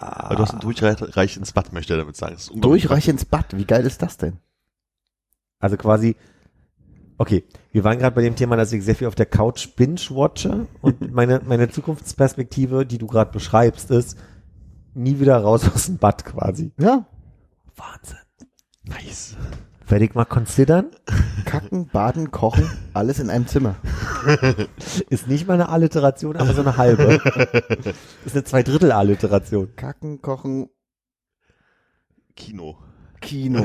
Aber 0.00 0.36
du 0.36 0.42
hast 0.42 0.52
einen 0.52 0.60
Durchreich 0.60 1.36
ins 1.36 1.52
Bad, 1.52 1.72
möchte 1.72 1.94
er 1.94 1.98
damit 1.98 2.16
sagen. 2.16 2.36
Durchreiche 2.54 3.10
ins 3.10 3.24
Bad, 3.24 3.56
wie 3.56 3.64
geil 3.64 3.84
ist 3.84 4.02
das 4.02 4.16
denn? 4.16 4.38
Also 5.58 5.76
quasi, 5.76 6.16
okay, 7.16 7.44
wir 7.72 7.84
waren 7.84 7.98
gerade 7.98 8.14
bei 8.14 8.22
dem 8.22 8.36
Thema, 8.36 8.56
dass 8.56 8.72
ich 8.72 8.84
sehr 8.84 8.94
viel 8.94 9.08
auf 9.08 9.14
der 9.14 9.26
Couch 9.26 9.68
binge-watche 9.74 10.66
und 10.80 11.12
meine, 11.12 11.40
meine 11.44 11.68
Zukunftsperspektive, 11.68 12.86
die 12.86 12.98
du 12.98 13.06
gerade 13.06 13.32
beschreibst, 13.32 13.90
ist 13.90 14.18
nie 14.94 15.18
wieder 15.20 15.38
raus 15.38 15.68
aus 15.72 15.86
dem 15.86 15.98
Bad 15.98 16.24
quasi. 16.24 16.72
Ja, 16.78 17.06
Wahnsinn. 17.76 18.18
Nice. 18.84 19.36
Werde 19.88 20.04
ich 20.04 20.14
mal 20.14 20.24
considern? 20.26 20.90
kacken, 21.46 21.88
baden, 21.88 22.30
kochen, 22.30 22.70
alles 22.92 23.18
in 23.20 23.30
einem 23.30 23.46
Zimmer. 23.46 23.76
Ist 25.08 25.28
nicht 25.28 25.46
mal 25.48 25.54
eine 25.54 25.70
Alliteration, 25.70 26.36
aber 26.36 26.52
so 26.52 26.60
eine 26.60 26.76
halbe. 26.76 27.14
ist 28.24 28.34
eine 28.34 28.44
Zweidrittel-Alliteration. 28.44 29.74
Kacken, 29.76 30.20
kochen, 30.20 30.68
Kino. 32.36 32.76
Kino. 33.20 33.64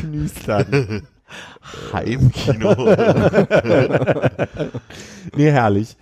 Knüstern. 0.00 1.06
Heimkino. 1.92 2.96
Nee, 5.36 5.50
herrlich. 5.50 5.96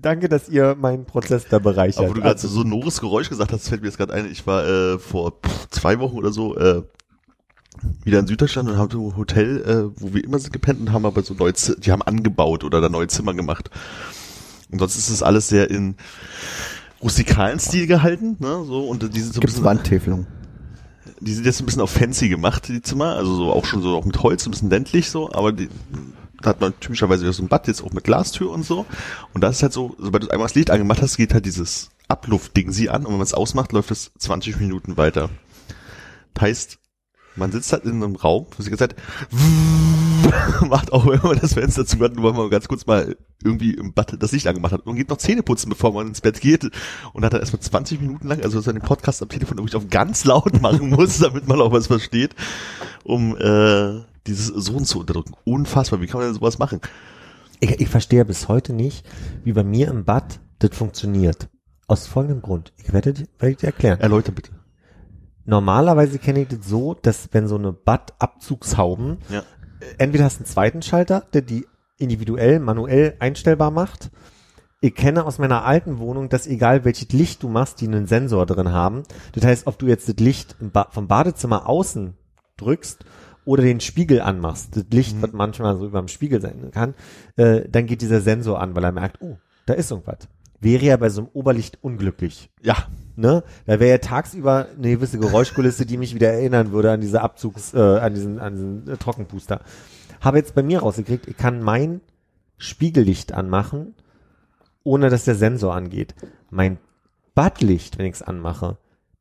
Danke, 0.00 0.28
dass 0.28 0.48
ihr 0.48 0.74
meinen 0.74 1.04
Prozess 1.04 1.46
da 1.48 1.58
bereichert. 1.58 1.98
Aber 1.98 2.10
wo 2.10 2.14
du 2.14 2.20
gerade 2.20 2.34
Also, 2.34 2.48
so 2.48 2.62
sonores 2.62 3.00
Geräusch 3.00 3.28
gesagt 3.28 3.52
hast, 3.52 3.68
fällt 3.68 3.82
mir 3.82 3.88
jetzt 3.88 3.98
gerade 3.98 4.12
ein, 4.14 4.30
ich 4.30 4.46
war 4.46 4.66
äh, 4.66 4.98
vor 4.98 5.32
pff, 5.44 5.68
zwei 5.70 5.98
Wochen 5.98 6.16
oder 6.16 6.32
so 6.32 6.56
äh, 6.56 6.82
wieder 8.04 8.18
in 8.18 8.26
Süddeutschland 8.26 8.68
und 8.68 8.76
haben 8.76 8.90
so 8.90 9.10
ein 9.10 9.16
Hotel, 9.16 9.62
äh, 9.62 10.00
wo 10.00 10.14
wir 10.14 10.24
immer 10.24 10.38
sind 10.38 10.52
gepennt 10.52 10.80
und 10.80 10.92
haben 10.92 11.06
aber 11.06 11.22
so 11.22 11.34
neue, 11.34 11.54
Z 11.54 11.84
die 11.84 11.92
haben 11.92 12.02
angebaut 12.02 12.64
oder 12.64 12.80
da 12.80 12.88
neue 12.88 13.08
Zimmer 13.08 13.34
gemacht. 13.34 13.70
Und 14.70 14.78
sonst 14.80 14.96
ist 14.96 15.10
es 15.10 15.22
alles 15.22 15.48
sehr 15.48 15.70
in 15.70 15.96
rustikalen 17.02 17.60
Stil 17.60 17.86
gehalten, 17.86 18.36
ne, 18.40 18.64
so, 18.66 18.88
und 18.88 19.14
die 19.14 19.20
sind 19.20 19.34
so 19.34 19.38
ein 19.38 19.40
Gibt's 19.40 19.54
bisschen, 19.54 19.64
Wandtäfelung? 19.64 20.26
die 21.20 21.32
sind 21.32 21.46
jetzt 21.46 21.60
ein 21.60 21.66
bisschen 21.66 21.82
auf 21.82 21.90
fancy 21.90 22.28
gemacht, 22.28 22.68
die 22.68 22.82
Zimmer, 22.82 23.16
also 23.16 23.34
so 23.34 23.52
auch 23.52 23.64
schon 23.64 23.82
so 23.82 23.96
auch 23.96 24.04
mit 24.04 24.22
Holz, 24.22 24.46
ein 24.46 24.50
bisschen 24.50 24.70
ländlich 24.70 25.10
so, 25.10 25.30
aber 25.32 25.52
die, 25.52 25.68
da 26.40 26.50
hat 26.50 26.60
man 26.60 26.78
typischerweise 26.80 27.32
so 27.32 27.42
ein 27.42 27.48
Bad, 27.48 27.66
jetzt 27.66 27.82
auch 27.82 27.92
mit 27.92 28.04
Glastür 28.04 28.50
und 28.50 28.64
so. 28.64 28.86
Und 29.34 29.42
das 29.42 29.56
ist 29.56 29.62
halt 29.62 29.72
so, 29.72 29.96
sobald 29.98 30.24
du 30.24 30.30
einmal 30.30 30.46
das 30.46 30.54
Licht 30.54 30.70
angemacht 30.70 31.02
hast, 31.02 31.16
geht 31.16 31.34
halt 31.34 31.46
dieses 31.46 31.90
Abluftding 32.08 32.70
sie 32.70 32.88
an 32.90 33.04
und 33.04 33.12
wenn 33.12 33.18
man 33.18 33.26
es 33.26 33.34
ausmacht, 33.34 33.72
läuft 33.72 33.90
es 33.90 34.12
20 34.18 34.60
Minuten 34.60 34.96
weiter. 34.96 35.30
Heißt, 36.40 36.78
man 37.38 37.52
sitzt 37.52 37.72
halt 37.72 37.84
in 37.84 38.02
einem 38.02 38.16
Raum, 38.16 38.46
wo 38.56 38.62
ganze 38.62 38.76
Zeit 38.76 38.96
macht 40.68 40.92
auch 40.92 41.04
man 41.04 41.38
das 41.38 41.54
Fenster 41.54 41.86
zu 41.86 41.96
nur 41.96 42.22
weil 42.22 42.32
man 42.32 42.50
ganz 42.50 42.68
kurz 42.68 42.86
mal 42.86 43.16
irgendwie 43.42 43.74
im 43.74 43.92
Bad 43.92 44.20
das 44.20 44.32
Licht 44.32 44.46
angemacht 44.46 44.72
hat 44.72 44.86
und 44.86 44.96
geht 44.96 45.08
noch 45.08 45.18
Zähne 45.18 45.42
putzen, 45.42 45.68
bevor 45.68 45.92
man 45.92 46.08
ins 46.08 46.20
Bett 46.20 46.40
geht 46.40 46.70
und 47.12 47.24
hat 47.24 47.32
dann 47.32 47.40
erstmal 47.40 47.60
20 47.60 48.00
Minuten 48.00 48.28
lang, 48.28 48.42
also 48.42 48.60
so 48.60 48.70
einen 48.70 48.82
Podcast 48.82 49.22
am 49.22 49.28
Telefon 49.28 49.58
wirklich 49.58 49.76
auf 49.76 49.88
ganz 49.88 50.24
laut 50.24 50.60
machen 50.62 50.90
muss, 50.90 51.18
damit 51.18 51.48
man 51.48 51.60
auch 51.60 51.72
was 51.72 51.86
versteht, 51.86 52.34
um 53.04 53.36
äh, 53.36 54.00
dieses 54.28 54.46
Sohn 54.48 54.84
zu 54.84 55.00
unterdrücken. 55.00 55.34
Unfassbar, 55.44 56.00
wie 56.00 56.06
kann 56.06 56.20
man 56.20 56.28
denn 56.28 56.34
sowas 56.34 56.58
machen? 56.58 56.80
ich, 57.60 57.80
ich 57.80 57.88
verstehe 57.88 58.24
bis 58.24 58.48
heute 58.48 58.72
nicht, 58.72 59.04
wie 59.44 59.52
bei 59.52 59.64
mir 59.64 59.88
im 59.88 60.04
Bad 60.04 60.40
das 60.60 60.76
funktioniert. 60.76 61.48
Aus 61.86 62.06
folgendem 62.06 62.42
Grund. 62.42 62.72
Ich 62.76 62.92
werde 62.92 63.12
dir, 63.14 63.26
werde 63.38 63.50
ich 63.52 63.56
dir 63.58 63.66
erklären. 63.66 64.00
Erläuter 64.00 64.32
bitte. 64.32 64.50
Normalerweise 65.44 66.18
kenne 66.18 66.42
ich 66.42 66.48
das 66.48 66.66
so, 66.68 66.94
dass 66.94 67.30
wenn 67.32 67.48
so 67.48 67.56
eine 67.56 67.72
Bad-Abzugshauben, 67.72 69.18
Ja. 69.30 69.40
äh, 69.40 69.44
entweder 69.98 70.24
hast 70.24 70.36
du 70.36 70.40
einen 70.44 70.46
zweiten 70.52 70.82
Schalter, 70.82 71.24
der 71.32 71.42
die 71.42 71.66
individuell, 71.96 72.60
manuell 72.60 73.16
einstellbar 73.18 73.70
macht. 73.70 74.10
Ich 74.80 74.94
kenne 74.94 75.24
aus 75.24 75.38
meiner 75.38 75.64
alten 75.64 75.98
Wohnung, 75.98 76.28
dass 76.28 76.46
egal 76.46 76.84
welches 76.84 77.08
Licht 77.10 77.42
du 77.42 77.48
machst, 77.48 77.80
die 77.80 77.86
einen 77.88 78.06
Sensor 78.06 78.46
drin 78.46 78.70
haben. 78.70 79.02
Das 79.32 79.44
heißt, 79.44 79.66
ob 79.66 79.78
du 79.78 79.86
jetzt 79.86 80.08
das 80.08 80.16
Licht 80.16 80.54
ba 80.60 80.86
vom 80.90 81.08
Badezimmer 81.08 81.68
außen 81.68 82.14
drückst 82.58 83.04
oder 83.48 83.62
den 83.62 83.80
Spiegel 83.80 84.20
anmachst, 84.20 84.76
das 84.76 84.84
Licht, 84.90 85.16
was 85.22 85.32
manchmal 85.32 85.74
so 85.78 85.86
über 85.86 86.00
dem 86.00 86.08
Spiegel 86.08 86.38
sein 86.42 86.70
kann, 86.70 86.94
äh, 87.36 87.66
dann 87.66 87.86
geht 87.86 88.02
dieser 88.02 88.20
Sensor 88.20 88.60
an, 88.60 88.76
weil 88.76 88.84
er 88.84 88.92
merkt, 88.92 89.22
oh, 89.22 89.38
da 89.64 89.72
ist 89.72 89.90
irgendwas. 89.90 90.28
Wäre 90.60 90.84
ja 90.84 90.98
bei 90.98 91.08
so 91.08 91.22
einem 91.22 91.30
Oberlicht 91.32 91.78
unglücklich 91.80 92.50
Ja, 92.60 92.76
ne? 93.16 93.42
Da 93.64 93.80
wäre 93.80 93.92
ja 93.92 93.98
tagsüber 93.98 94.66
eine 94.76 94.90
gewisse 94.90 95.18
Geräuschkulisse, 95.18 95.86
die 95.86 95.96
mich 95.96 96.14
wieder 96.14 96.30
erinnern 96.30 96.72
würde 96.72 96.92
an 96.92 97.00
diese 97.00 97.22
Abzugs, 97.22 97.72
äh, 97.72 97.78
an 97.78 98.12
diesen, 98.12 98.38
an 98.38 98.52
diesen 98.52 98.86
äh, 98.86 98.98
Trockenpuster. 98.98 99.62
Habe 100.20 100.36
jetzt 100.36 100.54
bei 100.54 100.62
mir 100.62 100.80
rausgekriegt, 100.80 101.26
ich 101.26 101.36
kann 101.38 101.62
mein 101.62 102.02
Spiegellicht 102.58 103.32
anmachen, 103.32 103.94
ohne 104.84 105.08
dass 105.08 105.24
der 105.24 105.36
Sensor 105.36 105.74
angeht. 105.74 106.14
Mein 106.50 106.76
Badlicht, 107.34 107.96
wenn 107.96 108.04
ich 108.04 108.16
es 108.16 108.22
anmache, 108.22 108.76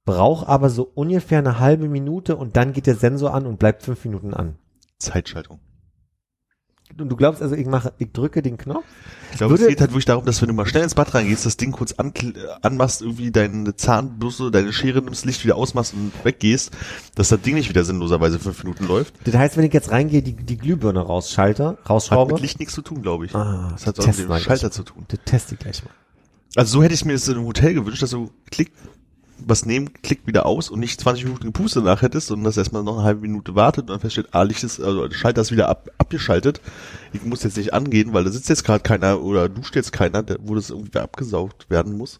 braucht 0.07 0.47
aber 0.47 0.71
so 0.71 0.89
ungefähr 0.95 1.37
eine 1.37 1.59
halbe 1.59 1.87
Minute 1.87 2.35
und 2.37 2.55
dann 2.57 2.73
geht 2.73 2.87
der 2.87 2.95
Sensor 2.95 3.35
an 3.35 3.45
und 3.45 3.59
bleibt 3.59 3.83
fünf 3.83 4.03
Minuten 4.05 4.33
an. 4.33 4.55
Zeitschaltung. 4.97 5.59
Und 6.97 7.09
du 7.09 7.17
glaubst 7.17 7.41
also, 7.41 7.53
ich 7.53 7.67
mache, 7.67 7.91
ich 7.97 8.13
drücke 8.13 8.41
den 8.41 8.57
Knopf? 8.57 8.85
Ich 9.31 9.37
glaube, 9.37 9.53
es 9.55 9.59
Würde- 9.59 9.69
geht 9.71 9.81
halt 9.81 9.91
wirklich 9.91 10.05
darum, 10.05 10.25
dass 10.25 10.41
wenn 10.41 10.47
du 10.47 10.53
mal 10.55 10.65
schnell 10.65 10.83
ins 10.83 10.95
Bad 10.95 11.13
reingehst, 11.13 11.45
das 11.45 11.57
Ding 11.57 11.73
kurz 11.73 11.91
an, 11.91 12.13
anmachst, 12.61 13.01
irgendwie 13.01 13.29
deine 13.29 13.75
Zahnbürste, 13.75 14.49
deine 14.49 14.71
Schere 14.71 15.01
nimmst, 15.01 15.25
Licht 15.25 15.43
wieder 15.43 15.57
ausmachst 15.57 15.93
und 15.93 16.13
weggehst, 16.23 16.71
dass 17.15 17.27
das 17.27 17.41
Ding 17.41 17.55
nicht 17.55 17.69
wieder 17.69 17.83
sinnloserweise 17.83 18.39
fünf 18.39 18.63
Minuten 18.63 18.87
läuft. 18.87 19.13
Das 19.25 19.35
heißt, 19.35 19.57
wenn 19.57 19.65
ich 19.65 19.73
jetzt 19.73 19.91
reingehe, 19.91 20.23
die, 20.23 20.33
die 20.33 20.57
Glühbirne 20.57 21.01
rausschalte, 21.01 21.67
Hat 21.67 21.89
rausschraube, 21.89 22.33
mit 22.35 22.41
Licht 22.41 22.59
nichts 22.59 22.73
zu 22.73 22.81
tun, 22.81 23.01
glaube 23.01 23.25
ich. 23.25 23.35
Ah, 23.35 23.69
das 23.73 23.85
hat 23.85 23.99
auch 23.99 24.07
mit 24.07 24.17
dem. 24.17 24.39
Schalter 24.39 24.71
zu 24.71 24.83
tun. 24.83 25.03
das 25.09 25.19
teste 25.25 25.53
ich 25.55 25.59
gleich 25.59 25.83
mal. 25.83 25.91
Also 26.55 26.77
so 26.77 26.83
hätte 26.83 26.93
ich 26.93 27.03
mir 27.03 27.13
das 27.13 27.27
in 27.27 27.35
einem 27.35 27.45
Hotel 27.45 27.73
gewünscht, 27.73 28.01
dass 28.01 28.11
du 28.11 28.31
klick, 28.49 28.71
was 29.39 29.65
nehmen, 29.65 29.93
klick 30.01 30.25
wieder 30.25 30.45
aus 30.45 30.69
und 30.69 30.79
nicht 30.79 30.99
20 30.99 31.25
Minuten 31.25 31.45
gepustet 31.47 31.83
danach 31.85 32.01
hättest, 32.01 32.27
sondern 32.27 32.45
dass 32.45 32.57
erstmal 32.57 32.83
noch 32.83 32.97
eine 32.97 33.05
halbe 33.05 33.21
Minute 33.21 33.55
wartet 33.55 33.83
und 33.83 33.89
dann 33.89 33.99
feststellt, 33.99 34.29
ah, 34.31 34.43
Licht 34.43 34.63
ist, 34.63 34.79
also 34.79 35.09
Schalter 35.11 35.41
ist 35.41 35.51
wieder 35.51 35.69
ab, 35.69 35.89
abgeschaltet. 35.97 36.61
Ich 37.13 37.23
muss 37.23 37.43
jetzt 37.43 37.57
nicht 37.57 37.73
angehen, 37.73 38.13
weil 38.13 38.23
da 38.23 38.31
sitzt 38.31 38.49
jetzt 38.49 38.63
gerade 38.63 38.83
keiner 38.83 39.21
oder 39.21 39.49
duscht 39.49 39.75
jetzt 39.75 39.91
keiner, 39.91 40.23
wo 40.39 40.55
das 40.55 40.69
irgendwie 40.69 40.99
abgesaugt 40.99 41.69
werden 41.69 41.97
muss. 41.97 42.19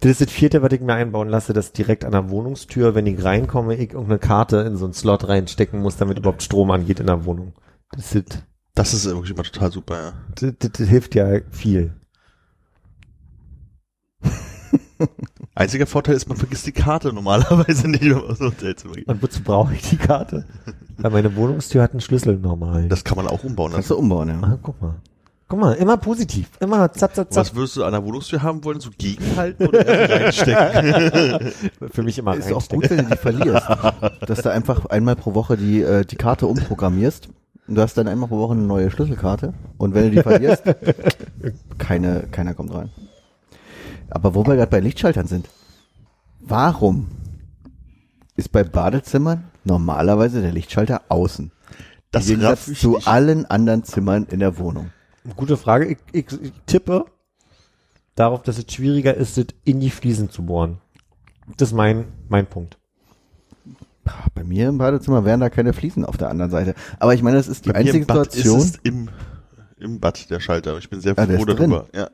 Das 0.00 0.10
ist 0.10 0.20
das 0.20 0.30
vierte, 0.30 0.62
was 0.62 0.72
ich 0.72 0.80
mir 0.80 0.94
einbauen 0.94 1.28
lasse, 1.28 1.52
dass 1.52 1.72
direkt 1.72 2.04
an 2.04 2.12
der 2.12 2.30
Wohnungstür, 2.30 2.94
wenn 2.94 3.06
ich 3.06 3.22
reinkomme, 3.22 3.74
ich 3.74 3.92
irgendeine 3.92 4.18
Karte 4.18 4.58
in 4.58 4.76
so 4.76 4.84
einen 4.84 4.94
Slot 4.94 5.28
reinstecken 5.28 5.80
muss, 5.80 5.96
damit 5.96 6.18
überhaupt 6.18 6.42
Strom 6.42 6.70
angeht 6.70 7.00
in 7.00 7.06
der 7.06 7.24
Wohnung. 7.24 7.54
Das, 7.90 8.14
ist, 8.14 8.42
Das 8.74 8.92
ist 8.92 9.06
wirklich 9.06 9.30
immer 9.30 9.44
total 9.44 9.72
super, 9.72 9.94
ja. 9.96 10.12
das, 10.34 10.54
das, 10.58 10.72
das 10.72 10.88
hilft 10.88 11.14
ja 11.14 11.40
viel. 11.50 11.94
Einziger 15.54 15.86
Vorteil 15.86 16.14
ist, 16.14 16.28
man 16.28 16.36
vergisst 16.38 16.66
die 16.66 16.72
Karte 16.72 17.12
normalerweise 17.12 17.88
nicht, 17.88 18.02
wenn 18.04 18.12
man 18.12 18.30
aus 18.30 18.38
dem 18.38 18.48
Hotelzimmer 18.48 18.94
geht. 18.94 19.08
Und 19.08 19.22
wozu 19.22 19.42
brauche 19.42 19.74
ich 19.74 19.82
die 19.82 19.96
Karte? 19.96 20.44
Weil 20.98 21.10
meine 21.10 21.34
Wohnungstür 21.36 21.82
hat 21.82 21.92
einen 21.92 22.00
Schlüssel 22.00 22.36
normal. 22.38 22.88
Das 22.88 23.04
kann 23.04 23.16
man 23.16 23.26
auch 23.26 23.44
umbauen. 23.44 23.72
Kannst 23.72 23.90
du 23.90 23.96
umbauen, 23.96 24.28
ja. 24.28 24.40
ah, 24.42 24.58
guck 24.62 24.80
mal. 24.80 24.94
Guck 25.48 25.60
mal, 25.60 25.74
immer 25.74 25.98
positiv. 25.98 26.48
Immer 26.60 26.90
zap, 26.94 27.14
zap, 27.14 27.30
zap. 27.30 27.44
Was 27.44 27.54
würdest 27.54 27.76
du 27.76 27.84
an 27.84 27.92
der 27.92 28.02
Wohnungstür 28.02 28.42
haben 28.42 28.64
wollen? 28.64 28.80
So 28.80 28.88
gegenhalten 28.96 29.66
oder 29.66 29.86
reinstecken? 30.08 31.52
Für 31.92 32.02
mich 32.02 32.18
immer 32.18 32.34
Ist 32.34 32.46
auch 32.50 32.62
reinstecken. 32.70 32.80
gut, 32.80 32.90
wenn 32.90 33.04
du 33.04 33.10
die 33.10 33.16
verlierst. 33.18 33.66
dass 34.26 34.40
du 34.40 34.50
einfach 34.50 34.86
einmal 34.86 35.14
pro 35.14 35.34
Woche 35.34 35.58
die, 35.58 35.82
äh, 35.82 36.06
die 36.06 36.16
Karte 36.16 36.46
umprogrammierst. 36.46 37.28
Und 37.68 37.74
du 37.74 37.82
hast 37.82 37.98
dann 37.98 38.08
einmal 38.08 38.30
pro 38.30 38.38
Woche 38.38 38.54
eine 38.54 38.62
neue 38.62 38.90
Schlüsselkarte. 38.90 39.52
Und 39.76 39.94
wenn 39.94 40.04
du 40.04 40.10
die 40.12 40.22
verlierst, 40.22 40.62
keine, 41.78 42.28
keiner 42.30 42.54
kommt 42.54 42.72
rein. 42.74 42.90
Aber 44.14 44.34
wo 44.34 44.46
wir 44.46 44.56
gerade 44.56 44.70
bei 44.70 44.80
Lichtschaltern 44.80 45.26
sind. 45.26 45.48
Warum 46.40 47.08
ist 48.36 48.52
bei 48.52 48.62
Badezimmern 48.62 49.44
normalerweise 49.64 50.42
der 50.42 50.52
Lichtschalter 50.52 51.02
außen? 51.08 51.50
Das 52.10 52.26
Gegensatz 52.26 52.66
zu 52.78 52.98
allen 53.06 53.46
anderen 53.46 53.84
Zimmern 53.84 54.24
in 54.24 54.40
der 54.40 54.58
Wohnung. 54.58 54.90
Gute 55.36 55.56
Frage. 55.56 55.86
Ich, 55.86 55.98
ich, 56.12 56.26
ich 56.42 56.52
tippe 56.66 57.06
darauf, 58.14 58.42
dass 58.42 58.58
es 58.58 58.70
schwieriger 58.70 59.14
ist, 59.14 59.38
es 59.38 59.46
in 59.64 59.80
die 59.80 59.88
Fliesen 59.88 60.28
zu 60.28 60.44
bohren. 60.44 60.78
Das 61.56 61.70
ist 61.70 61.74
mein, 61.74 62.04
mein 62.28 62.46
Punkt. 62.46 62.78
Bei 64.34 64.44
mir 64.44 64.68
im 64.68 64.78
Badezimmer 64.78 65.24
wären 65.24 65.40
da 65.40 65.48
keine 65.48 65.72
Fliesen 65.72 66.04
auf 66.04 66.18
der 66.18 66.28
anderen 66.28 66.50
Seite. 66.50 66.74
Aber 66.98 67.14
ich 67.14 67.22
meine, 67.22 67.38
das 67.38 67.48
ist 67.48 67.64
die 67.64 67.70
Bei 67.70 67.76
einzige 67.76 68.00
Situation. 68.00 68.58
Ist 68.58 68.74
es 68.74 68.80
im, 68.82 69.08
im 69.78 70.00
Bad 70.00 70.28
der 70.28 70.40
Schalter. 70.40 70.76
Ich 70.76 70.90
bin 70.90 71.00
sehr 71.00 71.16
Ah, 71.16 71.26
froh 71.26 71.44
darüber. 71.46 71.86
Ja. 71.94 72.10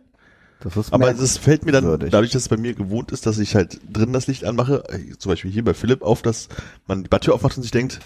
Das 0.61 0.77
ist 0.77 0.93
Aber 0.93 1.11
es 1.11 1.39
fällt 1.39 1.65
mir 1.65 1.73
dann, 1.73 1.85
Würdig. 1.85 2.11
dadurch, 2.11 2.33
dass 2.33 2.43
es 2.43 2.49
bei 2.49 2.57
mir 2.57 2.75
gewohnt 2.75 3.13
ist, 3.13 3.27
dass 3.27 3.39
ich 3.39 3.55
halt 3.55 3.81
drin 3.93 4.13
das 4.13 4.27
Licht 4.27 4.45
anmache, 4.45 4.85
äh, 4.89 5.17
zum 5.17 5.31
Beispiel 5.31 5.51
hier 5.51 5.65
bei 5.65 5.75
Philipp 5.75 6.03
auf, 6.03 6.23
dass 6.23 6.49
man 6.87 7.05
die 7.05 7.09
Badtür 7.09 7.35
aufmacht 7.35 7.57
und 7.57 7.63
sich 7.63 7.71
denkt, 7.71 8.01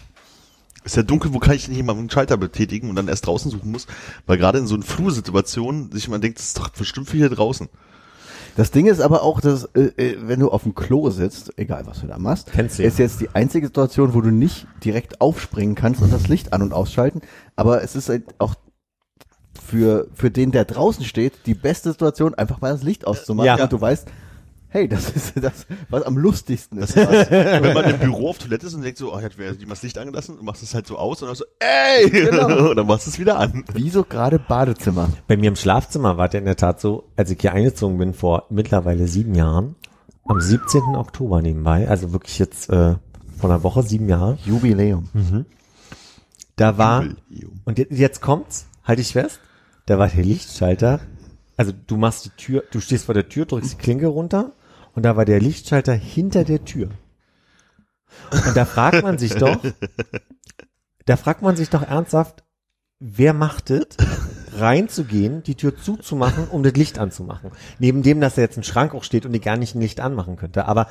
ist 0.84 0.96
ja 0.96 1.02
dunkel, 1.02 1.32
wo 1.32 1.38
kann 1.38 1.54
ich 1.54 1.64
denn 1.64 1.74
hier 1.74 1.84
mal 1.84 1.96
einen 1.96 2.10
Schalter 2.10 2.36
betätigen 2.36 2.90
und 2.90 2.96
dann 2.96 3.08
erst 3.08 3.26
draußen 3.26 3.50
suchen 3.50 3.70
muss, 3.70 3.86
weil 4.26 4.36
gerade 4.36 4.58
in 4.58 4.66
so 4.66 4.74
einer 4.74 4.84
Flursituation 4.84 5.90
sich 5.92 6.08
man 6.08 6.20
denkt, 6.20 6.38
das 6.38 6.48
ist 6.48 6.58
doch 6.58 6.68
bestimmt 6.70 7.08
für 7.08 7.16
hier 7.16 7.30
draußen. 7.30 7.68
Das 8.56 8.70
Ding 8.70 8.86
ist 8.86 9.00
aber 9.00 9.22
auch, 9.22 9.40
dass 9.40 9.64
äh, 9.74 9.92
äh, 9.96 10.16
wenn 10.20 10.40
du 10.40 10.50
auf 10.50 10.64
dem 10.64 10.74
Klo 10.74 11.08
sitzt, 11.08 11.52
egal 11.56 11.86
was 11.86 12.00
du 12.00 12.06
da 12.06 12.18
machst, 12.18 12.52
Kennst 12.52 12.78
du 12.78 12.82
ja. 12.82 12.88
ist 12.88 12.98
jetzt 12.98 13.20
die 13.20 13.30
einzige 13.34 13.68
Situation, 13.68 14.12
wo 14.12 14.20
du 14.20 14.30
nicht 14.30 14.66
direkt 14.84 15.22
aufspringen 15.22 15.74
kannst 15.74 16.02
und 16.02 16.12
das 16.12 16.28
Licht 16.28 16.52
an- 16.52 16.60
und 16.60 16.74
ausschalten. 16.74 17.22
Aber 17.56 17.82
es 17.82 17.96
ist 17.96 18.10
halt 18.10 18.24
auch 18.38 18.54
für, 19.60 20.08
für 20.14 20.30
den, 20.30 20.50
der 20.52 20.64
draußen 20.64 21.04
steht, 21.04 21.46
die 21.46 21.54
beste 21.54 21.90
Situation, 21.92 22.34
einfach 22.34 22.60
mal 22.60 22.72
das 22.72 22.82
Licht 22.82 23.06
auszumachen 23.06 23.46
Ja. 23.46 23.62
und 23.62 23.72
du 23.72 23.80
weißt, 23.80 24.08
hey, 24.68 24.88
das 24.88 25.10
ist 25.10 25.32
das, 25.36 25.66
was 25.90 26.02
am 26.02 26.16
lustigsten 26.16 26.78
ist. 26.78 26.96
Wenn 26.96 27.74
man 27.74 27.84
im 27.84 27.98
Büro 27.98 28.30
auf 28.30 28.38
Toilette 28.38 28.66
ist 28.66 28.74
und 28.74 28.80
denkt 28.82 28.96
so, 28.98 29.14
oh, 29.14 29.18
jetzt 29.20 29.36
wäre 29.36 29.52
jemand 29.52 29.72
das 29.72 29.82
Licht 29.82 29.98
angelassen 29.98 30.38
und 30.38 30.46
machst 30.46 30.62
es 30.62 30.74
halt 30.74 30.86
so 30.86 30.96
aus 30.96 31.20
und 31.20 31.28
dann 31.28 31.36
so, 31.36 31.44
ey! 31.58 32.08
Genau. 32.08 32.68
und 32.70 32.76
dann 32.76 32.86
machst 32.86 33.06
du 33.06 33.10
es 33.10 33.18
wieder 33.18 33.38
an. 33.38 33.64
Wieso 33.74 34.02
gerade 34.04 34.38
Badezimmer? 34.38 35.10
Bei 35.28 35.36
mir 35.36 35.48
im 35.48 35.56
Schlafzimmer 35.56 36.16
war 36.16 36.30
der 36.30 36.40
in 36.40 36.46
der 36.46 36.56
Tat 36.56 36.80
so, 36.80 37.04
als 37.16 37.30
ich 37.30 37.38
hier 37.40 37.52
eingezogen 37.52 37.98
bin 37.98 38.14
vor 38.14 38.46
mittlerweile 38.48 39.06
sieben 39.08 39.34
Jahren, 39.34 39.74
am 40.24 40.40
17. 40.40 40.80
Oktober 40.96 41.42
nebenbei, 41.42 41.86
also 41.88 42.12
wirklich 42.14 42.38
jetzt 42.38 42.70
äh, 42.70 42.94
vor 43.38 43.50
einer 43.50 43.62
Woche, 43.64 43.82
sieben 43.82 44.08
Jahre, 44.08 44.38
Jubiläum. 44.46 45.08
da 46.56 46.78
war, 46.78 47.02
Jubiläum. 47.02 47.60
und 47.66 47.78
jetzt, 47.78 47.92
jetzt 47.92 48.20
kommt's, 48.22 48.66
halte 48.84 49.02
ich 49.02 49.12
fest, 49.12 49.40
da 49.86 49.98
war 49.98 50.08
der 50.08 50.24
Lichtschalter, 50.24 51.00
also 51.56 51.72
du 51.72 51.96
machst 51.96 52.24
die 52.24 52.30
Tür, 52.30 52.64
du 52.70 52.80
stehst 52.80 53.06
vor 53.06 53.14
der 53.14 53.28
Tür, 53.28 53.46
drückst 53.46 53.72
die 53.72 53.76
Klinke 53.76 54.06
runter 54.06 54.52
und 54.94 55.04
da 55.04 55.16
war 55.16 55.24
der 55.24 55.40
Lichtschalter 55.40 55.94
hinter 55.94 56.44
der 56.44 56.64
Tür. 56.64 56.90
Und 58.30 58.56
da 58.56 58.64
fragt 58.64 59.02
man 59.02 59.18
sich 59.18 59.34
doch, 59.34 59.62
da 61.06 61.16
fragt 61.16 61.42
man 61.42 61.56
sich 61.56 61.70
doch 61.70 61.82
ernsthaft, 61.82 62.44
wer 62.98 63.32
macht 63.32 63.70
es? 63.70 63.86
reinzugehen, 64.54 65.42
die 65.42 65.54
Tür 65.54 65.76
zuzumachen, 65.76 66.48
um 66.48 66.62
das 66.62 66.74
Licht 66.74 66.98
anzumachen. 66.98 67.50
Neben 67.78 68.02
dem, 68.02 68.20
dass 68.20 68.34
da 68.34 68.42
jetzt 68.42 68.56
ein 68.56 68.64
Schrank 68.64 68.94
auch 68.94 69.04
steht 69.04 69.26
und 69.26 69.32
die 69.32 69.40
gar 69.40 69.56
nicht 69.56 69.74
ein 69.74 69.80
Licht 69.80 70.00
anmachen 70.00 70.36
könnte. 70.36 70.66
Aber 70.66 70.88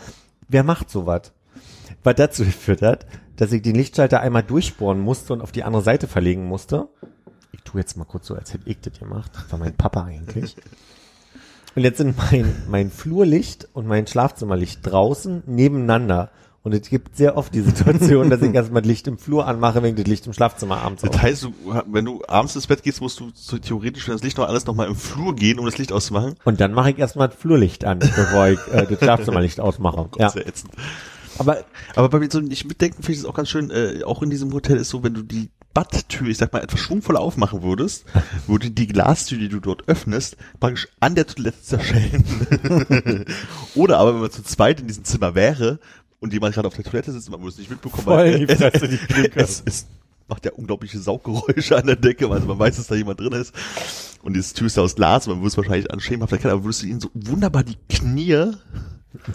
wer 0.47 0.63
macht 0.63 0.89
sowas? 0.89 1.33
Was 2.03 2.15
dazu 2.15 2.43
geführt 2.43 2.81
hat, 2.81 3.05
dass 3.35 3.51
ich 3.51 3.61
den 3.61 3.75
Lichtschalter 3.75 4.21
einmal 4.21 4.43
durchbohren 4.43 4.99
musste 4.99 5.33
und 5.33 5.41
auf 5.41 5.51
die 5.51 5.63
andere 5.63 5.83
Seite 5.83 6.07
verlegen 6.07 6.45
musste. 6.45 6.89
Ich 7.63 7.71
tue 7.71 7.81
jetzt 7.81 7.97
mal 7.97 8.05
kurz 8.05 8.27
so, 8.27 8.35
als 8.35 8.53
hätte 8.53 8.69
ich 8.69 8.81
das 8.81 8.99
gemacht. 8.99 9.31
Das 9.33 9.51
war 9.51 9.59
mein 9.59 9.75
Papa 9.75 10.03
eigentlich. 10.03 10.55
Und 11.75 11.83
jetzt 11.83 11.97
sind 11.97 12.17
mein, 12.17 12.53
mein 12.69 12.91
Flurlicht 12.91 13.69
und 13.73 13.87
mein 13.87 14.07
Schlafzimmerlicht 14.07 14.79
draußen 14.83 15.43
nebeneinander. 15.45 16.31
Und 16.63 16.73
es 16.73 16.89
gibt 16.89 17.15
sehr 17.15 17.37
oft 17.37 17.55
die 17.55 17.61
Situation, 17.61 18.29
dass 18.29 18.41
ich 18.41 18.53
erstmal 18.53 18.83
das 18.83 18.89
Licht 18.89 19.07
im 19.07 19.17
Flur 19.17 19.47
anmache, 19.47 19.85
ich 19.87 19.95
das 19.95 20.05
Licht 20.05 20.27
im 20.27 20.33
Schlafzimmer 20.33 20.77
abends 20.77 21.01
Das 21.01 21.19
heißt, 21.19 21.43
du, 21.43 21.53
wenn 21.87 22.05
du 22.05 22.21
abends 22.27 22.55
ins 22.55 22.67
Bett 22.67 22.83
gehst, 22.83 23.01
musst 23.01 23.19
du 23.19 23.31
so 23.33 23.57
theoretisch 23.57 24.03
für 24.03 24.11
das 24.11 24.21
Licht 24.21 24.37
noch 24.37 24.47
alles 24.47 24.65
nochmal 24.65 24.87
im 24.87 24.95
Flur 24.95 25.35
gehen, 25.35 25.57
um 25.57 25.65
das 25.65 25.77
Licht 25.77 25.91
auszumachen. 25.91 26.35
Und 26.43 26.61
dann 26.61 26.73
mache 26.73 26.91
ich 26.91 26.99
erstmal 26.99 27.29
das 27.29 27.37
Flurlicht 27.37 27.83
an, 27.85 27.99
bevor 27.99 28.49
ich 28.49 28.59
äh, 28.71 28.85
das 28.85 28.99
Schlafzimmerlicht 28.99 29.59
ausmache. 29.59 30.09
Ja. 30.19 30.29
Sehr 30.29 30.47
ätzend. 30.47 30.73
Aber 31.39 31.63
Aber 31.95 32.09
bei 32.09 32.19
mir 32.19 32.29
so 32.29 32.39
nicht 32.41 32.65
mitdenken 32.65 33.01
finde 33.01 33.13
ich 33.13 33.19
es 33.19 33.25
auch 33.25 33.33
ganz 33.33 33.49
schön, 33.49 33.71
äh, 33.71 34.03
auch 34.03 34.21
in 34.21 34.29
diesem 34.29 34.53
Hotel 34.53 34.77
ist 34.77 34.89
so, 34.89 35.03
wenn 35.03 35.15
du 35.15 35.23
die 35.23 35.49
Badtür, 35.73 36.27
ich 36.27 36.37
sag 36.37 36.51
mal, 36.53 36.61
etwas 36.61 36.79
schwungvoll 36.79 37.17
aufmachen 37.17 37.63
würdest, 37.63 38.05
würde 38.47 38.71
die 38.71 38.87
Glastür, 38.87 39.37
die 39.37 39.49
du 39.49 39.59
dort 39.59 39.87
öffnest, 39.87 40.37
praktisch 40.59 40.87
an 40.99 41.15
der 41.15 41.27
Toilette 41.27 41.61
zerschellen. 41.61 43.25
Oder 43.75 43.99
aber, 43.99 44.15
wenn 44.15 44.21
man 44.21 44.31
zu 44.31 44.43
zweit 44.43 44.81
in 44.81 44.87
diesem 44.87 45.03
Zimmer 45.03 45.35
wäre 45.35 45.79
und 46.19 46.33
jemand 46.33 46.55
gerade 46.55 46.67
auf 46.67 46.75
der 46.75 46.85
Toilette 46.85 47.11
sitzt, 47.11 47.29
man 47.29 47.39
würde 47.39 47.49
es 47.49 47.57
nicht 47.57 47.69
mitbekommen, 47.69 48.03
Voll 48.03 48.17
weil 48.17 48.45
Klinke. 48.45 49.39
es, 49.39 49.63
es 49.65 49.87
macht 50.27 50.45
ja 50.45 50.51
unglaubliche 50.53 50.99
Sauggeräusche 50.99 51.77
an 51.77 51.87
der 51.87 51.95
Decke, 51.95 52.29
also 52.29 52.47
man 52.47 52.59
weiß, 52.59 52.77
dass 52.77 52.87
da 52.87 52.95
jemand 52.95 53.19
drin 53.19 53.33
ist. 53.33 53.53
Und 54.23 54.33
dieses 54.33 54.53
Tür 54.53 54.67
ist 54.67 54.77
ja 54.77 54.83
aus 54.83 54.95
Glas, 54.95 55.27
man 55.27 55.37
würde 55.37 55.47
es 55.47 55.57
wahrscheinlich 55.57 55.91
an 55.91 55.99
schemenhaft 55.99 56.31
erkennen, 56.31 56.53
aber 56.53 56.63
würdest 56.63 56.83
du 56.83 56.87
ihnen 56.87 56.99
so 56.99 57.09
wunderbar 57.13 57.63
die 57.63 57.77
Knie 57.89 58.51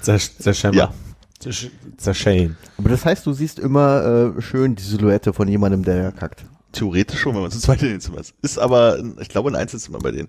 zersch 0.01 0.31
zerschämmer. 0.39 0.77
Ja. 0.77 0.95
Zersch 1.39 1.71
zerschellen. 1.97 2.57
Aber 2.79 2.89
das 2.89 3.05
heißt, 3.05 3.27
du 3.27 3.33
siehst 3.33 3.59
immer 3.59 4.35
äh, 4.37 4.43
schön 4.43 4.75
die 4.75 4.83
Silhouette 4.83 5.33
von 5.33 5.49
jemandem, 5.49 5.85
der 5.85 6.13
kackt. 6.13 6.45
Theoretisch 6.73 7.21
schon, 7.21 7.35
wenn 7.35 7.43
man 7.43 7.51
zu 7.51 7.59
zweit 7.59 7.83
in 7.83 7.89
den 7.89 8.01
Zimmer 8.01 8.19
ist. 8.19 8.35
Ist 8.43 8.59
aber, 8.59 8.99
ich 9.21 9.29
glaube, 9.29 9.51
ein 9.51 9.57
Einzelzimmer 9.57 9.99
bei 9.99 10.11
denen. 10.11 10.29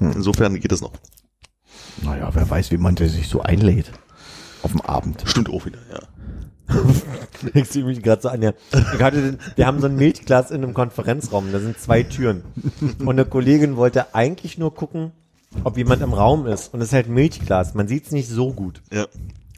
Insofern 0.00 0.58
geht 0.60 0.72
das 0.72 0.80
noch. 0.80 0.92
Naja, 2.02 2.30
wer 2.32 2.48
weiß, 2.48 2.70
wie 2.70 2.76
man 2.76 2.94
der 2.94 3.08
sich 3.08 3.28
so 3.28 3.42
einlädt. 3.42 3.90
Auf 4.62 4.72
dem 4.72 4.80
Abend. 4.80 5.22
Stimmt 5.26 5.50
auch 5.50 5.66
wieder, 5.66 5.78
ja. 5.90 6.00
Ich 7.54 7.68
sehe 7.68 7.84
mich 7.84 8.02
gerade 8.02 8.22
so 8.22 8.28
an. 8.28 8.42
Ich 8.42 9.02
hatte 9.02 9.38
wir 9.56 9.66
haben 9.66 9.80
so 9.80 9.86
ein 9.86 9.96
Milchglas 9.96 10.50
in 10.50 10.62
einem 10.62 10.74
Konferenzraum, 10.74 11.50
da 11.50 11.58
sind 11.58 11.78
zwei 11.78 12.02
Türen. 12.04 12.42
Und 13.00 13.08
eine 13.08 13.24
Kollegin 13.24 13.76
wollte 13.76 14.14
eigentlich 14.14 14.58
nur 14.58 14.72
gucken, 14.74 15.10
ob 15.64 15.76
jemand 15.76 16.02
im 16.02 16.12
Raum 16.12 16.46
ist. 16.46 16.72
Und 16.72 16.80
es 16.80 16.88
ist 16.88 16.94
halt 16.94 17.08
Milchglas. 17.08 17.74
Man 17.74 17.88
sieht 17.88 18.06
es 18.06 18.12
nicht 18.12 18.28
so 18.28 18.52
gut. 18.52 18.80
Ja. 18.92 19.06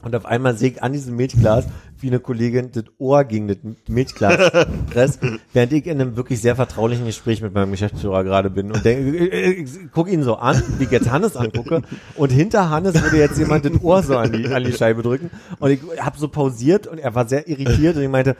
Und 0.03 0.15
auf 0.15 0.25
einmal 0.25 0.55
sehe 0.55 0.69
ich 0.69 0.83
an 0.83 0.93
diesem 0.93 1.15
Milchglas, 1.15 1.65
wie 1.99 2.07
eine 2.07 2.19
Kollegin 2.19 2.71
das 2.71 2.83
Ohr 2.99 3.23
gegen 3.23 3.47
das 3.47 3.57
Milchglas 3.87 4.51
presst, 4.91 5.19
während 5.53 5.73
ich 5.73 5.87
in 5.87 5.99
einem 5.99 6.15
wirklich 6.15 6.41
sehr 6.41 6.55
vertraulichen 6.55 7.05
Gespräch 7.05 7.41
mit 7.41 7.53
meinem 7.53 7.71
Geschäftsführer 7.71 8.23
gerade 8.23 8.49
bin 8.49 8.71
und 8.71 8.85
denke, 8.85 9.17
ich, 9.17 9.33
ich, 9.33 9.81
ich 9.85 9.91
gucke 9.91 10.11
ihn 10.11 10.21
so 10.21 10.35
an, 10.35 10.61
wie 10.77 10.83
ich 10.83 10.91
jetzt 10.91 11.09
Hannes 11.09 11.35
angucke. 11.35 11.81
Und 12.15 12.31
hinter 12.31 12.69
Hannes 12.69 13.01
würde 13.01 13.17
jetzt 13.17 13.39
jemand 13.39 13.65
das 13.65 13.81
Ohr 13.81 14.03
so 14.03 14.17
an 14.17 14.31
die, 14.31 14.47
an 14.47 14.63
die 14.63 14.73
Scheibe 14.73 15.01
drücken. 15.01 15.31
Und 15.59 15.71
ich 15.71 15.79
habe 15.99 16.19
so 16.19 16.27
pausiert 16.27 16.85
und 16.85 16.99
er 16.99 17.15
war 17.15 17.27
sehr 17.27 17.47
irritiert 17.47 17.95
und 17.95 18.03
ich 18.03 18.09
meinte, 18.09 18.35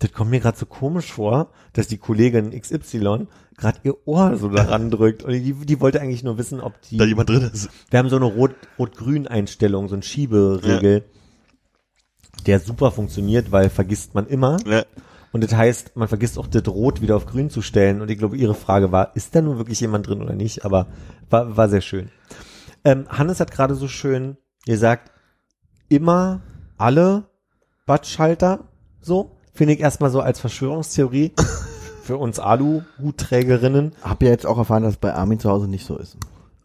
das 0.00 0.12
kommt 0.12 0.30
mir 0.30 0.40
gerade 0.40 0.58
so 0.58 0.66
komisch 0.66 1.12
vor, 1.12 1.50
dass 1.74 1.86
die 1.86 1.98
Kollegin 1.98 2.50
XY 2.58 3.28
gerade 3.56 3.78
ihr 3.84 3.94
Ohr 4.06 4.36
so 4.36 4.48
daran 4.48 4.90
drückt 4.90 5.22
und 5.22 5.32
die, 5.32 5.52
die 5.52 5.80
wollte 5.80 6.00
eigentlich 6.00 6.24
nur 6.24 6.36
wissen, 6.38 6.60
ob 6.60 6.80
die 6.82 6.96
Da 6.96 7.04
jemand 7.04 7.28
drin 7.28 7.42
ist. 7.52 7.68
wir 7.90 7.98
haben 7.98 8.08
so 8.08 8.16
eine 8.16 8.24
Rot- 8.24 8.56
Rot-Grün-Einstellung, 8.78 9.88
so 9.88 9.94
ein 9.94 10.02
Schieberegel, 10.02 11.04
der 12.46 12.60
super 12.60 12.90
funktioniert, 12.90 13.52
weil 13.52 13.68
vergisst 13.70 14.14
man 14.14 14.26
immer. 14.26 14.56
Ja. 14.66 14.84
Und 15.32 15.44
das 15.44 15.54
heißt, 15.54 15.94
man 15.96 16.08
vergisst 16.08 16.38
auch 16.38 16.46
das 16.48 16.66
Rot 16.66 17.00
wieder 17.02 17.14
auf 17.16 17.26
Grün 17.26 17.50
zu 17.50 17.62
stellen. 17.62 18.00
Und 18.00 18.10
ich 18.10 18.18
glaube, 18.18 18.36
ihre 18.36 18.54
Frage 18.54 18.90
war, 18.90 19.14
ist 19.14 19.34
da 19.34 19.42
nun 19.42 19.58
wirklich 19.58 19.80
jemand 19.80 20.08
drin 20.08 20.22
oder 20.22 20.34
nicht? 20.34 20.64
Aber 20.64 20.88
war, 21.28 21.56
war 21.56 21.68
sehr 21.68 21.82
schön. 21.82 22.10
Ähm, 22.84 23.04
Hannes 23.08 23.38
hat 23.38 23.50
gerade 23.52 23.74
so 23.74 23.86
schön 23.86 24.38
gesagt, 24.66 25.12
immer 25.88 26.40
alle 26.78 27.24
Badschalter 27.86 28.64
so. 29.00 29.36
Finde 29.60 29.74
ich 29.74 29.80
erstmal 29.80 30.08
so 30.08 30.22
als 30.22 30.40
Verschwörungstheorie 30.40 31.32
für 32.02 32.16
uns 32.16 32.38
Alu-Hutträgerinnen. 32.38 33.92
Hab 34.00 34.22
ja 34.22 34.30
jetzt 34.30 34.46
auch 34.46 34.56
erfahren, 34.56 34.84
dass 34.84 34.94
es 34.94 34.98
bei 34.98 35.12
Armin 35.12 35.38
zu 35.38 35.50
Hause 35.50 35.68
nicht 35.68 35.84
so 35.84 35.98
ist. 35.98 36.16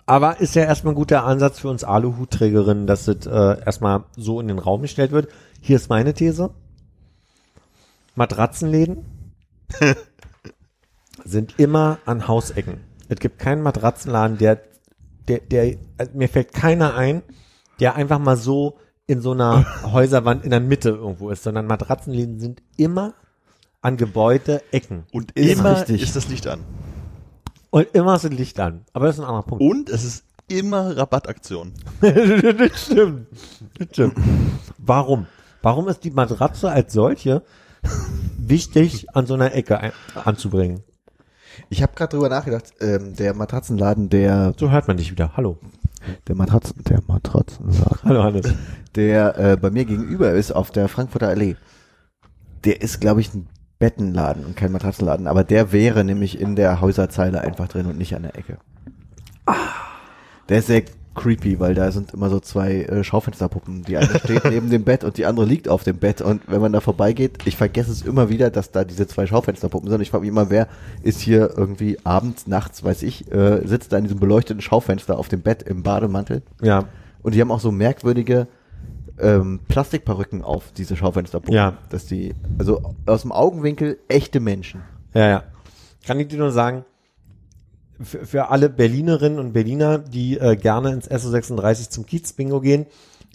Aber 0.06 0.40
ist 0.40 0.56
ja 0.56 0.64
erstmal 0.64 0.94
ein 0.94 0.96
guter 0.96 1.26
Ansatz 1.26 1.60
für 1.60 1.68
uns 1.68 1.84
Aluhutträgerinnen, 1.84 2.88
dass 2.88 3.04
das 3.04 3.26
äh, 3.26 3.66
erstmal 3.66 4.06
so 4.16 4.40
in 4.40 4.48
den 4.48 4.60
Raum 4.60 4.82
gestellt 4.82 5.12
wird. 5.12 5.28
Hier 5.60 5.76
ist 5.76 5.90
meine 5.90 6.14
These. 6.14 6.52
Matratzenläden 8.16 9.04
sind 11.26 11.60
immer 11.60 11.98
an 12.06 12.30
Hausecken. 12.30 12.80
Es 13.10 13.20
gibt 13.20 13.40
keinen 13.40 13.62
Matratzenladen, 13.62 14.38
der, 14.38 14.62
der, 15.28 15.40
der, 15.42 15.76
also 15.98 16.14
mir 16.14 16.30
fällt 16.30 16.54
keiner 16.54 16.96
ein, 16.96 17.24
der 17.82 17.96
einfach 17.96 18.20
mal 18.20 18.38
so 18.38 18.78
in 19.08 19.22
so 19.22 19.32
einer 19.32 19.66
Häuserwand 19.92 20.44
in 20.44 20.52
der 20.52 20.60
Mitte 20.60 20.90
irgendwo 20.90 21.30
ist, 21.30 21.44
sondern 21.44 21.68
Matratzenläden 21.68 22.40
sind 22.40 22.62
immer 22.78 23.14
an 23.82 23.98
Gebäude 23.98 24.62
Ecken. 24.72 25.04
Und 25.12 25.32
Ist 25.34 25.60
immer 25.60 25.78
richtig. 25.78 26.02
ist 26.02 26.16
das 26.16 26.28
Licht 26.28 26.48
an. 26.48 26.62
Und 27.70 27.88
immer 27.94 28.18
sind 28.20 28.34
Licht 28.34 28.60
an. 28.60 28.86
Aber 28.94 29.06
das 29.08 29.16
ist 29.16 29.22
ein 29.22 29.28
anderer 29.28 29.44
Punkt. 29.44 29.64
Und 29.64 29.90
es 29.90 30.04
ist 30.04 30.24
immer 30.48 30.96
Rabattaktion. 30.98 31.74
das 32.02 32.84
stimmt. 32.86 33.28
Das 33.78 33.88
stimmt. 33.92 34.16
Warum? 34.78 35.28
Warum 35.62 35.88
ist 35.88 36.04
die 36.04 36.12
Matratze 36.12 36.72
als 36.72 36.94
solche 36.94 37.44
wichtig 38.38 39.08
an 39.16 39.26
so 39.28 39.34
einer 39.36 39.54
Ecke 39.54 39.80
ein, 39.80 39.92
anzubringen? 40.24 40.84
Ich 41.70 41.82
habe 41.82 41.94
gerade 41.96 42.16
drüber 42.16 42.30
nachgedacht, 42.30 42.74
ähm, 42.82 43.16
der 43.16 43.34
Matratzenladen, 43.34 44.10
der 44.10 44.54
So 44.58 44.72
hört 44.72 44.88
man 44.88 44.98
dich 44.98 45.12
wieder. 45.12 45.36
Hallo. 45.38 45.58
Der 46.28 46.36
Matratzen, 46.36 46.84
der 46.84 47.02
Matratzenladen, 47.08 48.00
Hallo 48.04 48.24
Hannes. 48.24 48.54
der 48.96 49.38
äh, 49.38 49.58
bei 49.58 49.70
mir 49.72 49.86
gegenüber 49.86 50.32
ist 50.32 50.52
auf 50.52 50.72
der 50.72 50.88
Frankfurter 50.88 51.28
Allee. 51.30 51.56
Der 52.64 52.82
ist, 52.82 53.00
glaube 53.00 53.22
ich, 53.22 53.34
ein 53.34 53.48
Bettenladen 53.80 54.46
und 54.46 54.56
kein 54.56 54.72
Matratzenladen, 54.72 55.28
aber 55.28 55.44
der 55.44 55.72
wäre 55.72 56.04
nämlich 56.04 56.40
in 56.40 56.56
der 56.56 56.82
Häuserzeile 56.82 57.42
einfach 57.42 57.68
drin 57.68 57.86
und 57.86 57.98
nicht 57.98 58.16
an 58.16 58.24
der 58.24 58.38
Ecke. 58.38 58.58
Der 60.50 60.60
ist 60.60 60.68
sehr 60.68 60.84
creepy, 61.16 61.60
weil 61.60 61.74
da 61.74 61.92
sind 61.92 62.14
immer 62.14 62.30
so 62.30 62.40
zwei 62.40 62.84
äh, 62.84 63.04
Schaufensterpuppen. 63.04 63.84
Die 63.84 63.98
eine 63.98 64.20
steht 64.24 64.46
neben 64.46 64.70
dem 64.70 64.84
Bett 64.84 65.04
und 65.04 65.18
die 65.18 65.26
andere 65.26 65.46
liegt 65.46 65.70
auf 65.70 65.84
dem 65.84 65.98
Bett. 65.98 66.22
Und 66.22 66.44
wenn 66.48 66.62
man 66.62 66.74
da 66.74 66.82
vorbeigeht, 66.82 67.40
ich 67.46 67.58
vergesse 67.58 67.92
es 67.92 68.02
immer 68.04 68.30
wieder, 68.30 68.50
dass 68.52 68.72
da 68.72 68.84
diese 68.84 69.08
zwei 69.08 69.26
Schaufensterpuppen 69.26 69.90
sind. 69.90 70.02
Ich 70.02 70.12
frage 70.12 70.22
mich 70.22 70.30
immer, 70.30 70.50
wer 70.50 70.68
ist 71.02 71.22
hier 71.22 71.54
irgendwie 71.58 71.98
abends, 72.04 72.48
nachts, 72.48 72.84
weiß 72.84 73.04
ich, 73.04 73.32
äh, 73.32 73.66
sitzt 73.66 73.92
da 73.94 73.98
in 73.98 74.04
diesem 74.04 74.20
beleuchteten 74.20 74.62
Schaufenster 74.62 75.18
auf 75.18 75.28
dem 75.28 75.42
Bett 75.42 75.64
im 75.64 75.82
Bademantel. 75.84 76.44
Ja, 76.62 76.86
Und 77.24 77.34
die 77.34 77.42
haben 77.42 77.52
auch 77.52 77.60
so 77.60 77.72
merkwürdige 77.72 78.48
ähm, 79.20 79.62
Plastikperücken 79.68 80.42
auf, 80.42 80.72
diese 80.78 80.96
Schaufensterpuppen. 80.96 81.56
Ja. 81.56 81.78
Dass 81.90 82.06
die, 82.06 82.36
also 82.58 82.96
aus 83.06 83.22
dem 83.22 83.32
Augenwinkel 83.32 83.98
echte 84.08 84.40
Menschen. 84.40 84.82
ja, 85.14 85.28
ja. 85.28 85.44
Kann 86.06 86.20
ich 86.20 86.28
dir 86.28 86.38
nur 86.38 86.52
sagen, 86.52 86.86
für, 88.02 88.26
für 88.26 88.50
alle 88.50 88.70
Berlinerinnen 88.70 89.40
und 89.40 89.54
Berliner, 89.54 89.98
die 90.00 90.38
äh, 90.38 90.56
gerne 90.56 90.92
ins 90.92 91.10
SO36 91.10 91.90
zum 91.90 92.06
Kiez-Bingo 92.06 92.62
gehen, 92.62 92.86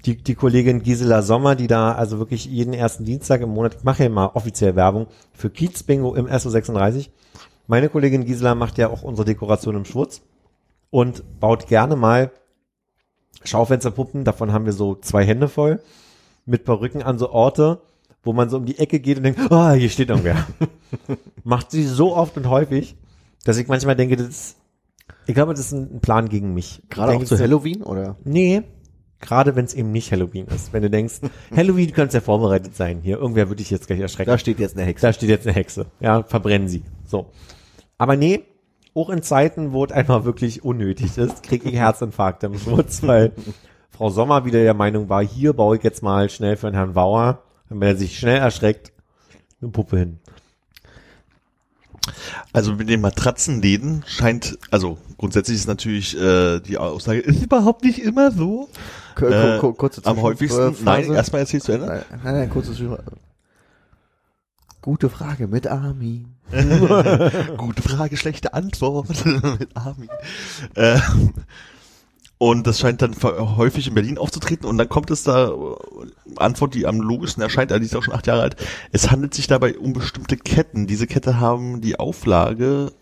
die, 0.07 0.16
die 0.16 0.35
Kollegin 0.35 0.82
Gisela 0.82 1.23
Sommer, 1.23 1.55
die 1.55 1.66
da 1.66 1.93
also 1.93 2.19
wirklich 2.19 2.47
jeden 2.47 2.73
ersten 2.73 3.05
Dienstag 3.05 3.41
im 3.43 3.51
Monat, 3.51 3.77
ich 3.77 3.85
mache 3.85 4.05
ja 4.05 4.09
mal 4.09 4.31
offiziell 4.35 4.77
Werbung 4.77 5.07
für 5.32 5.51
Kiez-Bingo 5.51 6.15
im 6.15 6.27
SO36. 6.27 7.11
Meine 7.66 7.89
Kollegin 7.89 8.24
Gisela 8.24 8.55
macht 8.55 8.78
ja 8.78 8.89
auch 8.89 9.03
unsere 9.03 9.27
Dekoration 9.27 9.77
im 9.77 9.85
Schwutz 9.85 10.23
und 10.91 11.23
baut 11.39 11.69
gerne 11.69 11.97
mal 11.97 12.31
Schaufensterpuppen, 13.45 14.24
davon 14.24 14.53
haben 14.53 14.66
wir 14.66 14.73
so 14.73 14.97
zwei 14.97 15.24
Hände 15.24 15.49
voll, 15.49 15.81
mit 16.47 16.65
Perücken 16.65 17.03
an 17.03 17.19
so 17.19 17.31
Orte, 17.31 17.81
wo 18.23 18.32
man 18.32 18.51
so 18.51 18.59
um 18.59 18.66
die 18.66 18.78
Ecke 18.78 19.01
geht 19.01 19.16
und 19.16 19.23
denkt, 19.23 19.41
ah, 19.51 19.73
hier 19.73 19.89
steht 19.89 20.11
irgendwer. 20.11 20.47
Macht 21.45 21.70
sie 21.70 21.85
so 21.85 22.15
oft 22.15 22.37
und 22.37 22.49
häufig, 22.49 22.97
dass 23.45 23.57
ich 23.59 23.69
manchmal 23.69 23.97
denke, 23.97 24.17
das 24.17 24.29
ist, 24.29 24.57
ich 25.27 25.35
glaube, 25.35 25.53
das 25.53 25.61
ist 25.61 25.73
ein 25.73 26.01
Plan 26.01 26.29
gegen 26.29 26.55
mich. 26.55 26.83
Gerade 26.89 27.12
auch 27.12 27.25
zu 27.25 27.39
Halloween, 27.39 27.83
oder? 27.83 28.17
Nee, 28.25 28.62
gerade 29.21 29.55
wenn 29.57 29.65
es 29.65 29.75
eben 29.75 29.93
nicht 29.93 30.12
Halloween 30.12 30.47
ist. 30.47 30.73
Wenn 30.73 30.83
du 30.83 30.91
denkst, 30.91 31.21
Halloween 31.57 31.93
könnte 31.93 32.19
ja 32.19 32.21
vorbereitet 32.21 32.77
sein. 32.77 33.01
Hier, 33.03 33.19
irgendwer 33.19 33.49
würde 33.49 33.57
dich 33.57 33.71
jetzt 33.71 33.87
gleich 33.87 34.01
erschrecken. 34.01 34.31
Da 34.31 34.39
steht 34.39 34.59
jetzt 34.59 34.77
eine 34.77 34.87
Hexe. 34.87 35.07
Da 35.07 35.12
steht 35.12 35.29
jetzt 35.29 35.47
eine 35.47 35.55
Hexe. 35.55 35.87
Ja, 36.01 36.23
verbrennen 36.23 36.69
sie. 36.69 36.83
So. 37.05 37.31
Aber 37.99 38.17
nee, 38.17 38.45
auch 38.95 39.11
in 39.11 39.23
Zeiten, 39.23 39.73
wo 39.73 39.85
es 39.85 39.93
einfach 39.93 40.25
wirklich 40.25 40.65
unnötig 40.65 41.17
ist, 41.19 41.43
kriege 41.43 41.69
ich 41.69 41.77
Herzinfarkte 41.77 42.47
im 42.47 42.59
Schmutz, 42.59 43.03
weil 43.03 43.33
Frau 43.91 44.09
Sommer 44.09 44.45
wieder 44.45 44.62
der 44.62 44.75
Meinung 44.75 45.09
war, 45.09 45.23
hier 45.23 45.53
baue 45.53 45.77
ich 45.77 45.83
jetzt 45.83 46.03
mal 46.03 46.29
schnell 46.31 46.57
für 46.57 46.69
den 46.69 46.75
Herrn 46.75 46.95
Bauer, 46.95 47.43
wenn 47.69 47.83
er 47.83 47.97
sich 47.97 48.19
schnell 48.19 48.39
erschreckt, 48.39 48.93
eine 49.61 49.71
Puppe 49.71 49.99
hin. 49.99 50.19
Also 52.52 52.72
mit 52.74 52.89
den 52.89 53.01
Matratzenläden 53.01 54.02
scheint, 54.06 54.59
also 54.70 54.98
grundsätzlich 55.18 55.56
ist 55.59 55.68
natürlich 55.68 56.16
äh, 56.18 56.60
die 56.60 56.78
Aussage, 56.78 57.20
ist 57.20 57.43
überhaupt 57.44 57.85
nicht 57.85 57.98
immer 58.01 58.31
so. 58.32 58.68
Ku- 59.16 59.27
Äh, 59.27 59.59
ku- 59.59 59.72
kurze 59.74 60.01
am 60.05 60.14
Zwischen- 60.14 60.22
häufigsten, 60.22 60.60
äh, 60.68 60.74
nein, 60.82 61.12
erstmal 61.12 61.43
erzählst 61.43 61.68
du 61.68 61.72
Ende. 61.72 61.86
Nein, 61.86 62.05
nein, 62.24 62.35
nein, 62.35 62.51
kurze 62.51 62.72
Zwischen- 62.74 62.97
Gute 64.82 65.10
Frage 65.10 65.47
mit 65.47 65.66
Armin. 65.66 66.35
Gute 67.59 67.82
Frage, 67.82 68.16
schlechte 68.16 68.55
Antwort 68.55 69.09
mit 69.60 69.77
Armin. 69.77 70.09
Ähm, 70.74 71.35
und 72.43 72.67
das 72.67 72.81
scheint 72.81 73.03
dann 73.03 73.15
häufig 73.23 73.87
in 73.87 73.93
Berlin 73.93 74.17
aufzutreten 74.17 74.67
und 74.67 74.79
dann 74.79 74.89
kommt 74.89 75.11
es 75.11 75.25
da, 75.25 75.51
äh, 75.51 75.53
Antwort, 76.37 76.75
die 76.75 76.87
am 76.87 76.99
logischsten 76.99 77.43
erscheint, 77.43 77.71
die 77.71 77.85
ist 77.85 77.95
auch 77.95 78.03
schon 78.03 78.15
acht 78.15 78.27
Jahre 78.27 78.41
alt. 78.41 78.57
Es 78.93 79.11
handelt 79.11 79.35
sich 79.35 79.47
dabei 79.47 79.77
um 79.77 79.93
bestimmte 79.93 80.39
Ketten. 80.39 80.87
Diese 80.87 81.07
Kette 81.07 81.39
haben 81.39 81.83
die 81.83 81.99
Auflage, 81.99 82.93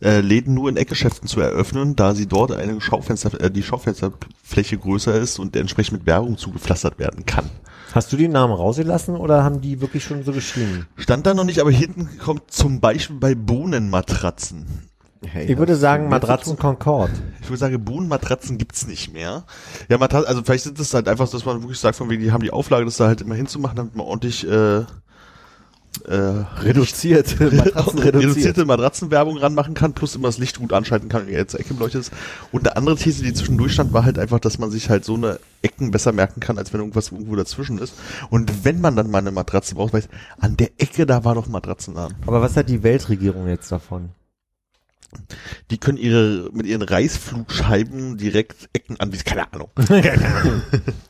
äh, 0.00 0.20
Läden 0.20 0.54
nur 0.54 0.68
in 0.68 0.76
Eckgeschäften 0.76 1.26
zu 1.26 1.40
eröffnen, 1.40 1.96
da 1.96 2.14
sie 2.14 2.28
dort 2.28 2.52
eine 2.52 2.80
Schaufenster, 2.80 3.40
äh, 3.40 3.50
die 3.50 3.64
Schaufensterfläche 3.64 4.78
größer 4.78 5.16
ist 5.16 5.40
und 5.40 5.56
entsprechend 5.56 5.98
mit 5.98 6.06
Werbung 6.06 6.38
zugepflastert 6.38 7.00
werden 7.00 7.26
kann. 7.26 7.50
Hast 7.92 8.12
du 8.12 8.16
die 8.16 8.28
Namen 8.28 8.54
rausgelassen 8.54 9.16
oder 9.16 9.42
haben 9.42 9.60
die 9.60 9.80
wirklich 9.80 10.04
schon 10.04 10.22
so 10.22 10.30
geschrieben? 10.30 10.86
Stand 10.96 11.26
da 11.26 11.34
noch 11.34 11.42
nicht, 11.42 11.58
aber 11.58 11.72
hinten 11.72 12.08
kommt 12.18 12.52
zum 12.52 12.80
Beispiel 12.80 13.16
bei 13.16 13.34
Bohnenmatratzen. 13.34 14.91
Hey, 15.26 15.50
Ich 15.50 15.56
würde 15.58 15.76
sagen 15.76 16.08
Matratzen 16.08 16.56
Concord. 16.58 17.10
Ich 17.40 17.48
würde 17.48 17.58
sagen, 17.58 17.84
Bohnenmatratzen 17.84 18.58
gibt's 18.58 18.86
nicht 18.86 19.12
mehr. 19.12 19.44
Ja, 19.88 19.98
Matratzen, 19.98 20.28
also 20.28 20.42
vielleicht 20.42 20.64
sind 20.64 20.78
es 20.78 20.92
halt 20.94 21.08
einfach, 21.08 21.26
so, 21.26 21.38
dass 21.38 21.46
man 21.46 21.62
wirklich 21.62 21.78
sagt, 21.78 21.96
von 21.96 22.10
wegen, 22.10 22.22
die 22.22 22.32
haben 22.32 22.42
die 22.42 22.50
Auflage, 22.50 22.84
das 22.84 22.96
da 22.96 23.06
halt 23.06 23.20
immer 23.20 23.34
hinzumachen, 23.34 23.76
damit 23.76 23.94
man 23.94 24.06
ordentlich 24.06 24.46
äh, 24.48 24.78
äh, 26.08 26.44
Reduziert, 26.62 27.38
Matratzen 27.40 27.98
reduziert. 27.98 28.14
reduzierte 28.14 28.64
Matratzenwerbung 28.64 29.36
ranmachen 29.36 29.74
kann, 29.74 29.92
plus 29.92 30.16
immer 30.16 30.28
das 30.28 30.38
Licht 30.38 30.58
gut 30.58 30.72
anschalten 30.72 31.08
kann, 31.08 31.26
wenn 31.26 31.34
jetzt 31.34 31.54
Ecke 31.54 31.74
beleuchtet 31.74 32.02
ist. 32.02 32.12
Und 32.50 32.66
eine 32.66 32.76
andere 32.76 32.96
These, 32.96 33.22
die 33.22 33.32
zwischendurch 33.34 33.72
stand, 33.74 33.92
war 33.92 34.04
halt 34.04 34.18
einfach, 34.18 34.40
dass 34.40 34.58
man 34.58 34.70
sich 34.70 34.90
halt 34.90 35.04
so 35.04 35.14
eine 35.14 35.38
Ecken 35.60 35.90
besser 35.90 36.12
merken 36.12 36.40
kann, 36.40 36.58
als 36.58 36.72
wenn 36.72 36.80
irgendwas 36.80 37.12
irgendwo 37.12 37.36
dazwischen 37.36 37.78
ist. 37.78 37.94
Und 38.30 38.64
wenn 38.64 38.80
man 38.80 38.96
dann 38.96 39.10
mal 39.10 39.18
eine 39.18 39.30
Matratze 39.32 39.74
braucht, 39.74 39.92
weiß, 39.92 40.08
an 40.40 40.56
der 40.56 40.70
Ecke, 40.78 41.06
da 41.06 41.24
war 41.24 41.34
doch 41.34 41.46
ein 41.46 41.52
Matratzenladen. 41.52 42.16
Aber 42.26 42.40
was 42.40 42.56
hat 42.56 42.68
die 42.68 42.82
Weltregierung 42.82 43.46
jetzt 43.46 43.70
davon? 43.70 44.10
Die 45.70 45.78
können 45.78 45.98
ihre, 45.98 46.50
mit 46.52 46.66
ihren 46.66 46.82
Reißflugscheiben 46.82 48.16
direkt 48.16 48.68
Ecken 48.72 48.98
anbieten, 49.00 49.24
keine 49.24 49.52
Ahnung. 49.52 49.68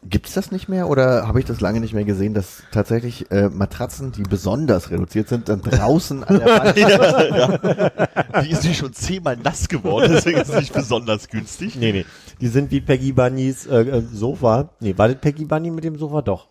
Gibt's 0.04 0.34
das 0.34 0.50
nicht 0.52 0.68
mehr 0.68 0.88
oder 0.88 1.26
habe 1.26 1.40
ich 1.40 1.46
das 1.46 1.60
lange 1.60 1.80
nicht 1.80 1.94
mehr 1.94 2.04
gesehen, 2.04 2.34
dass 2.34 2.62
tatsächlich 2.72 3.30
äh, 3.30 3.48
Matratzen, 3.48 4.12
die 4.12 4.22
besonders 4.22 4.90
reduziert 4.90 5.28
sind, 5.28 5.48
dann 5.48 5.62
draußen 5.62 6.24
an 6.24 6.38
der 6.38 6.46
Wand 6.46 6.76
ja, 6.76 7.36
ja. 7.36 8.42
Die 8.42 8.50
ist 8.50 8.76
schon 8.76 8.92
zehnmal 8.92 9.36
nass 9.36 9.68
geworden, 9.68 10.12
deswegen 10.12 10.40
ist 10.40 10.50
sie 10.50 10.58
nicht 10.58 10.72
besonders 10.72 11.28
günstig. 11.28 11.76
Nee, 11.76 11.92
nee. 11.92 12.06
Die 12.40 12.48
sind 12.48 12.70
wie 12.70 12.80
Peggy 12.80 13.12
Bunnys 13.12 13.66
äh, 13.66 13.82
äh, 13.82 14.02
Sofa. 14.12 14.70
Nee, 14.80 14.94
war 14.96 15.08
das 15.08 15.18
Peggy 15.20 15.44
Bunny 15.44 15.70
mit 15.70 15.84
dem 15.84 15.96
Sofa? 15.96 16.22
Doch. 16.22 16.48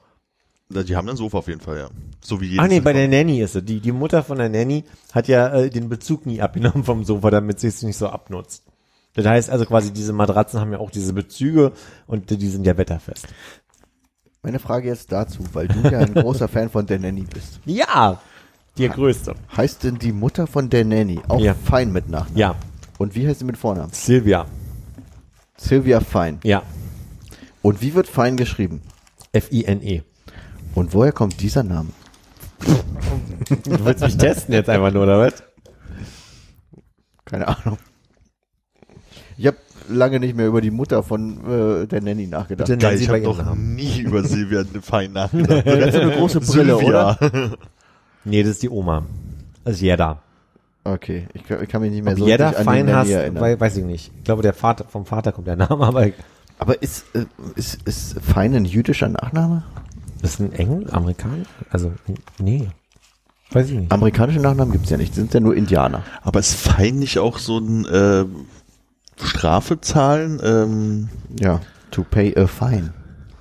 Die 0.74 0.96
haben 0.96 1.10
ein 1.10 1.16
Sofa 1.18 1.40
auf 1.40 1.48
jeden 1.48 1.62
Fall, 1.62 1.78
ja. 1.78 1.90
So 2.24 2.40
wie 2.42 2.46
jedes. 2.48 2.60
Ah 2.64 2.68
nee, 2.68 2.80
bei 2.80 2.94
der 2.94 3.08
Nanny 3.08 3.42
ist 3.42 3.56
es. 3.56 3.66
Die, 3.66 3.80
die 3.80 3.92
Mutter 3.92 4.24
von 4.24 4.38
der 4.38 4.50
Nanny 4.50 4.84
hat 5.14 5.28
ja 5.28 5.54
äh, 5.54 5.70
den 5.70 5.90
Bezug 5.90 6.26
nie 6.26 6.42
abgenommen 6.42 6.84
vom 6.84 7.04
Sofa, 7.04 7.30
damit 7.30 7.60
sie 7.60 7.68
es 7.68 7.82
nicht 7.84 7.98
so 7.98 8.08
abnutzt. 8.08 8.64
Das 9.14 9.26
heißt 9.26 9.50
also 9.50 9.66
quasi, 9.66 9.92
diese 9.92 10.14
Matratzen 10.14 10.60
haben 10.60 10.72
ja 10.72 10.80
auch 10.80 10.92
diese 10.92 11.14
Bezüge 11.14 11.74
und 12.08 12.30
die 12.30 12.48
sind 12.48 12.66
ja 12.66 12.78
wetterfest. 12.78 13.28
Meine 14.44 14.60
Frage 14.60 14.88
jetzt 14.88 15.12
dazu, 15.12 15.44
weil 15.54 15.68
du 15.68 15.88
ja 15.90 16.00
ein 16.00 16.14
großer 16.14 16.48
Fan 16.48 16.70
von 16.70 16.86
der 16.86 17.00
Nanny 17.00 17.26
bist. 17.32 17.60
Ja! 17.66 18.20
Die 18.78 18.88
größte. 18.88 19.36
Heißt 19.58 19.84
denn 19.84 20.00
die 20.00 20.14
Mutter 20.14 20.48
von 20.48 20.70
der 20.70 20.86
Nanny 20.86 21.20
auch 21.28 21.42
Ja. 21.42 21.54
Fein 21.54 21.92
mit 21.92 22.10
Nachnamen? 22.10 22.38
Ja. 22.38 22.56
Und 22.98 23.16
wie 23.16 23.28
heißt 23.28 23.40
sie 23.40 23.46
mit 23.46 23.58
Vornamen? 23.58 23.92
Sylvia. 23.92 24.46
Sylvia 25.58 26.00
Fein. 26.00 26.40
Ja. 26.44 26.64
Und 27.62 27.82
wie 27.82 27.94
wird 27.94 28.08
Fein 28.08 28.38
geschrieben? 28.38 28.82
F-I-N-E. 29.34 30.04
Und 30.76 30.94
woher 30.94 31.12
kommt 31.12 31.40
dieser 31.42 31.64
Name? 31.64 31.90
Du 33.64 33.86
willst 33.86 34.04
mich 34.04 34.18
testen 34.18 34.54
jetzt 34.54 34.70
einfach 34.70 34.92
nur, 34.94 35.04
oder 35.04 35.20
was? 35.20 35.44
Keine 37.26 37.48
Ahnung. 37.48 37.78
Ich 39.38 39.48
habe 39.48 39.58
lange 39.90 40.20
nicht 40.20 40.36
mehr 40.36 40.48
über 40.48 40.62
die 40.62 40.72
Mutter 40.72 41.02
von 41.04 41.82
äh, 41.84 41.88
der 41.88 42.02
Nanny 42.02 42.28
nachgedacht. 42.28 42.68
Bitte 42.68 42.78
Geil, 42.78 43.00
ich 43.02 43.10
habe 43.10 43.22
doch 43.22 43.38
Namen. 43.44 43.76
nie 43.76 44.02
über 44.02 44.24
Silvia 44.24 44.64
Fein 44.82 45.14
nachgedacht. 45.14 45.66
Hat 45.66 45.94
so 45.94 46.00
eine 46.00 46.12
große 46.12 46.40
Brille, 46.42 46.78
Sylvia. 46.78 47.18
Nee, 48.24 48.44
das 48.44 48.52
ist 48.54 48.64
die 48.64 48.70
Oma. 48.70 49.04
Das 49.64 49.76
ist 49.76 49.82
Jedda. 49.82 50.22
Okay, 50.84 51.28
ich, 51.34 51.44
kann- 51.46 51.64
ich 51.64 51.70
kann 51.70 51.82
mich 51.82 51.92
nicht 51.92 52.04
mehr 52.04 52.14
Ob 52.14 52.20
so 52.20 52.28
Jedda 52.28 52.50
richtig 52.50 52.68
an 52.68 52.74
die 52.76 52.80
fein 52.84 52.96
hast, 52.96 53.10
erinnern. 53.10 53.42
wei- 53.44 53.60
weiß 53.60 53.78
ich 53.78 53.86
nicht. 53.86 54.12
Ich 54.18 54.24
glaube, 54.24 54.42
der 54.42 54.54
Vater, 54.54 54.86
vom 54.86 55.06
Vater 55.06 55.32
kommt 55.32 55.48
der 55.48 55.56
Name, 55.56 55.86
aber 55.86 56.08
Aber 56.60 56.82
ist, 56.82 57.06
äh, 57.16 57.26
ist, 57.56 57.82
ist 57.88 58.20
Fein 58.22 58.54
ein 58.56 58.66
jüdischer 58.66 59.10
Nachname? 59.10 59.64
Das 60.22 60.32
ist 60.36 60.40
ein 60.40 60.54
Engel, 60.54 60.90
Amerikaner? 60.92 61.44
Also, 61.70 61.92
nee. 62.40 62.70
Weiß 63.52 63.70
ich 63.70 63.78
nicht. 63.78 63.92
Amerikanische 63.92 64.40
Nachnamen 64.40 64.72
gibt's 64.72 64.90
ja 64.90 64.98
nicht, 64.98 65.14
sind 65.14 65.34
ja 65.34 65.40
nur 65.40 65.56
Indianer. 65.56 66.04
Aber 66.22 66.40
ist 66.40 66.54
Fein 66.56 66.96
nicht 67.00 67.20
auch 67.20 67.38
so 67.38 67.58
ein 67.58 67.86
äh, 67.86 68.26
Strafe 69.22 69.82
zahlen? 69.82 70.40
Ähm, 70.44 71.10
Ja, 71.40 71.60
to 71.92 72.04
pay 72.10 72.36
a 72.38 72.48
fine. 72.48 72.94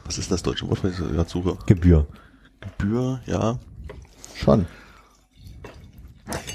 was 0.05 0.19
ist 0.19 0.31
das 0.33 0.43
deutsche 0.43 0.69
Wort, 0.69 0.83
was 0.83 0.93
ich 0.93 0.99
gerade 0.99 1.29
suche? 1.31 1.57
Gebühr. 1.67 2.07
Gebühr, 2.61 3.21
ja. 3.27 3.59
Schon. 4.35 4.67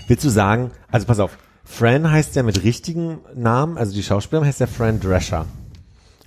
Willst 0.08 0.24
du 0.26 0.30
sagen, 0.30 0.72
also 0.92 1.06
pass 1.08 1.20
auf, 1.20 1.38
Fran 1.64 2.10
heißt 2.12 2.36
ja 2.36 2.44
mit 2.44 2.64
richtigen 2.64 3.20
Namen, 3.36 3.78
also 3.78 3.94
die 3.94 4.04
Schauspielerin 4.04 4.48
heißt 4.48 4.60
ja 4.60 4.68
Fran 4.68 5.00
Drescher. 5.00 5.46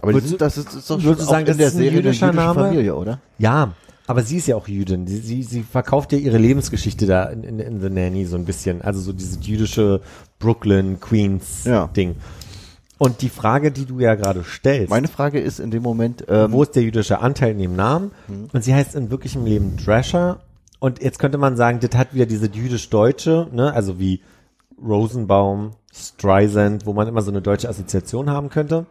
Aber 0.00 0.12
die 0.12 0.16
Würdest 0.16 0.28
sind, 0.30 0.40
du- 0.40 0.44
das 0.44 0.58
ist, 0.58 0.74
ist 0.74 0.90
doch 0.90 0.96
würdest 1.02 1.04
schon 1.04 1.16
du 1.16 1.22
sagen, 1.24 1.34
auch 1.34 1.38
in 1.40 1.46
das 1.46 1.56
der 1.58 1.66
ist 1.68 1.72
ein 1.74 1.76
Serie 1.76 1.90
eine 1.90 1.98
jüdischer 1.98 2.26
jüdische 2.26 2.44
Name? 2.46 2.60
Familie, 2.60 2.94
oder? 2.96 3.20
Ja, 3.38 3.72
aber 4.08 4.22
sie 4.22 4.38
ist 4.38 4.48
ja 4.48 4.56
auch 4.56 4.66
Jüdin. 4.66 5.06
Sie, 5.06 5.18
sie, 5.18 5.42
sie 5.42 5.62
verkauft 5.62 6.12
ja 6.12 6.18
ihre 6.18 6.38
Lebensgeschichte 6.38 7.06
da 7.06 7.24
in, 7.24 7.44
in, 7.44 7.60
in 7.60 7.80
The 7.80 7.90
Nanny 7.90 8.24
so 8.24 8.36
ein 8.36 8.46
bisschen. 8.46 8.80
Also 8.80 9.00
so 9.00 9.12
dieses 9.12 9.46
jüdische 9.46 10.00
Brooklyn, 10.38 10.98
Queens 10.98 11.64
Ja. 11.64 11.88
Ding. 11.88 12.16
Und 12.96 13.20
die 13.20 13.28
Frage, 13.28 13.70
die 13.70 13.84
du 13.84 14.00
ja 14.00 14.14
gerade 14.16 14.42
stellst, 14.44 14.88
Meine 14.90 15.08
Frage 15.08 15.38
ist 15.38 15.60
in 15.60 15.70
dem 15.70 15.82
Moment, 15.82 16.24
ähm, 16.26 16.52
wo 16.52 16.62
ist 16.62 16.74
der 16.74 16.82
jüdische 16.82 17.20
Anteil 17.20 17.52
in 17.52 17.58
dem 17.58 17.76
Namen? 17.76 18.10
Und 18.52 18.64
sie 18.64 18.74
heißt 18.74 18.94
in 18.96 19.10
wirklichem 19.10 19.44
Leben 19.44 19.76
Drescher. 19.76 20.40
Und 20.80 21.02
jetzt 21.02 21.18
könnte 21.18 21.38
man 21.38 21.56
sagen, 21.56 21.78
das 21.80 21.96
hat 21.96 22.14
wieder 22.14 22.26
diese 22.26 22.46
jüdisch-deutsche, 22.46 23.48
ne, 23.52 23.72
also 23.74 23.98
wie 23.98 24.20
Rosenbaum, 24.82 25.72
Streisand, 25.92 26.86
wo 26.86 26.92
man 26.92 27.06
immer 27.08 27.22
so 27.22 27.30
eine 27.30 27.42
deutsche 27.42 27.68
Assoziation 27.68 28.30
haben 28.30 28.48
könnte. 28.48 28.86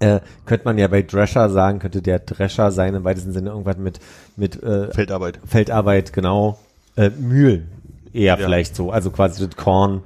Äh, 0.00 0.20
könnte 0.44 0.64
man 0.64 0.76
ja 0.78 0.88
bei 0.88 1.02
Drescher 1.02 1.48
sagen, 1.50 1.78
könnte 1.78 2.02
der 2.02 2.18
Drescher 2.18 2.72
sein 2.72 2.94
im 2.94 3.04
weitesten 3.04 3.32
Sinne 3.32 3.50
irgendwas 3.50 3.76
mit, 3.78 4.00
mit 4.36 4.62
äh, 4.62 4.92
Feldarbeit. 4.92 5.38
Feldarbeit, 5.46 6.12
genau. 6.12 6.58
Äh, 6.96 7.10
Mühl 7.10 7.66
eher 8.12 8.36
Ja. 8.38 8.44
vielleicht 8.44 8.74
so, 8.76 8.90
also 8.90 9.10
quasi 9.10 9.46
das 9.46 9.56
Korn 9.56 10.02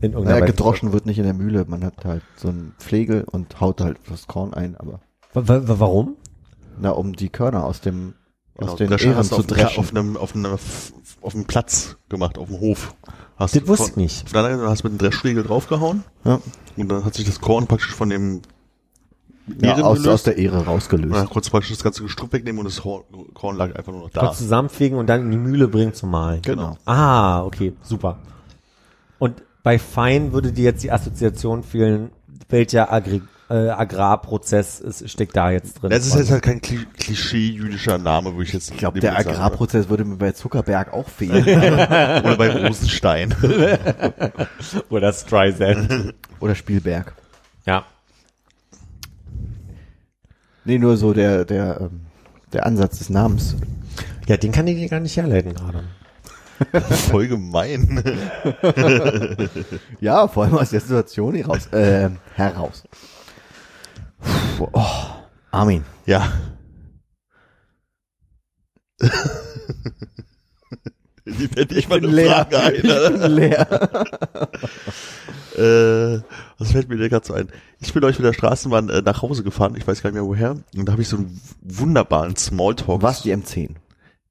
in 0.00 0.12
irgendeiner 0.12 0.40
naja, 0.40 0.42
Weise. 0.44 0.52
gedroschen 0.52 0.92
wird 0.92 1.04
nicht 1.06 1.18
in 1.18 1.24
der 1.24 1.34
Mühle. 1.34 1.64
Man 1.68 1.84
hat 1.84 2.04
halt 2.04 2.22
so 2.36 2.48
einen 2.48 2.74
Flegel 2.78 3.24
und 3.30 3.60
haut 3.60 3.80
halt 3.82 3.98
das 4.08 4.26
Korn 4.26 4.54
ein, 4.54 4.76
aber 4.78 5.00
wa- 5.34 5.46
wa- 5.46 5.62
Warum? 5.78 6.16
na, 6.80 6.90
um 6.90 7.12
die 7.14 7.28
Körner 7.28 7.64
aus 7.64 7.80
dem 7.82 8.14
Genau, 8.56 8.72
aus 8.72 8.78
den 8.78 8.88
Drescher 8.88 9.10
Ehren 9.12 9.24
zu 9.24 9.42
dreschen. 9.42 9.78
auf 9.78 9.90
einem, 9.90 10.16
auf 10.16 10.34
einem, 10.34 10.46
auf 11.22 11.34
einem 11.34 11.44
Platz 11.44 11.96
gemacht, 12.08 12.36
auf 12.38 12.48
dem 12.48 12.60
Hof. 12.60 12.94
Hast 13.36 13.54
Das 13.54 13.62
du 13.62 13.68
wusste 13.68 13.90
ich 13.90 13.96
nicht. 13.96 14.28
Seite 14.28 14.58
hast 14.68 14.82
du 14.84 14.88
mit 14.88 14.98
dem 15.00 15.06
Dreschriegel 15.06 15.42
draufgehauen 15.44 16.04
Ja. 16.24 16.40
und 16.76 16.88
dann 16.90 17.04
hat 17.04 17.14
sich 17.14 17.24
das 17.26 17.40
Korn 17.40 17.66
praktisch 17.66 17.94
von 17.94 18.10
dem 18.10 18.42
Ja, 19.60 19.76
aus, 19.82 20.06
aus 20.06 20.22
der 20.22 20.36
Ehre 20.38 20.64
rausgelöst. 20.64 21.14
Ja, 21.14 21.24
kurz 21.24 21.50
praktisch 21.50 21.70
das 21.70 21.82
ganze 21.82 22.02
Gestrüpp 22.02 22.32
wegnehmen 22.32 22.60
und 22.60 22.66
das 22.66 22.80
Korn 22.80 23.56
lag 23.56 23.74
einfach 23.74 23.90
nur 23.92 24.02
noch 24.02 24.10
da. 24.10 24.20
Kurz 24.20 24.38
zusammenfegen 24.38 24.96
und 24.98 25.06
dann 25.08 25.22
in 25.22 25.30
die 25.30 25.38
Mühle 25.38 25.66
bringen 25.68 25.92
zum 25.94 26.10
Malen. 26.10 26.42
Genau. 26.42 26.76
Ah, 26.84 27.42
okay, 27.44 27.72
super. 27.82 28.18
Und 29.18 29.42
bei 29.62 29.78
Fein 29.78 30.32
würde 30.32 30.52
dir 30.52 30.64
jetzt 30.64 30.82
die 30.84 30.92
Assoziation 30.92 31.62
fehlen, 31.64 32.10
welcher 32.48 32.92
Agri 32.92 33.22
äh, 33.50 33.70
Agrarprozess 33.70 34.78
ist, 34.78 35.10
steckt 35.10 35.36
da 35.36 35.50
jetzt 35.50 35.82
drin? 35.82 35.90
Das 35.90 36.06
ist 36.06 36.14
jetzt 36.14 36.30
halt 36.30 36.42
kein 36.42 36.60
Kli- 36.60 36.86
Klischee-jüdischer 36.98 37.98
Name, 37.98 38.32
würde 38.32 38.44
ich 38.44 38.52
jetzt 38.52 38.70
Ich 38.70 38.76
glaube, 38.76 39.00
der 39.00 39.18
Agrarprozess 39.18 39.88
würde 39.88 40.04
mir 40.04 40.16
bei 40.16 40.30
Zuckerberg 40.32 40.92
auch 40.92 41.08
fehlen. 41.08 41.42
Oder 42.24 42.36
bei 42.36 42.66
Rosenstein. 42.68 43.34
Oder 44.88 45.12
Streisand. 45.12 46.14
Oder 46.38 46.54
Spielberg. 46.54 47.14
ja. 47.66 47.84
Nee, 50.64 50.78
nur 50.78 50.96
so 50.96 51.12
der, 51.12 51.44
der, 51.44 51.80
ähm, 51.80 52.00
der 52.52 52.66
Ansatz 52.66 52.98
des 52.98 53.10
Namens. 53.10 53.56
Ja, 54.26 54.36
den 54.36 54.52
kann 54.52 54.66
ich 54.66 54.76
dir 54.76 54.88
gar 54.88 55.00
nicht 55.00 55.16
herleiten 55.16 55.54
gerade. 55.54 55.84
Voll 56.94 57.28
gemein. 57.28 58.02
Ja, 60.00 60.28
vor 60.28 60.44
allem 60.44 60.58
aus 60.58 60.70
der 60.70 60.80
Situation 60.80 61.34
heraus. 61.34 61.66
Äh, 61.72 62.10
heraus. 62.34 62.84
Puh, 64.58 64.68
Oh, 64.72 64.86
Armin. 65.50 65.84
Ja. 66.06 66.30
Die 71.38 71.48
fällt 71.48 71.70
nicht 71.70 71.88
mal 71.88 71.98
eine 71.98 72.06
leer. 72.06 72.30
Frage 72.30 72.60
ein. 72.60 72.74
Ich 72.74 72.82
bin 72.82 73.32
leer. 73.32 73.98
Äh, 75.56 76.22
was 76.58 76.70
fällt 76.72 76.88
mir 76.88 76.96
denn 76.96 77.10
gerade 77.10 77.26
so 77.26 77.34
ein? 77.34 77.48
Ich 77.80 77.92
bin 77.92 78.04
euch 78.04 78.18
mit 78.18 78.24
der 78.24 78.32
Straßenbahn 78.32 78.88
äh, 78.88 79.02
nach 79.02 79.20
Hause 79.20 79.42
gefahren, 79.42 79.74
ich 79.76 79.86
weiß 79.86 80.00
gar 80.00 80.10
nicht 80.10 80.14
mehr 80.14 80.24
woher. 80.24 80.52
Und 80.52 80.86
da 80.86 80.92
habe 80.92 81.02
ich 81.02 81.08
so 81.08 81.16
einen 81.16 81.40
wunderbaren 81.60 82.36
Smalltalk. 82.36 83.02
Was, 83.02 83.22
die 83.22 83.34
M10? 83.34 83.74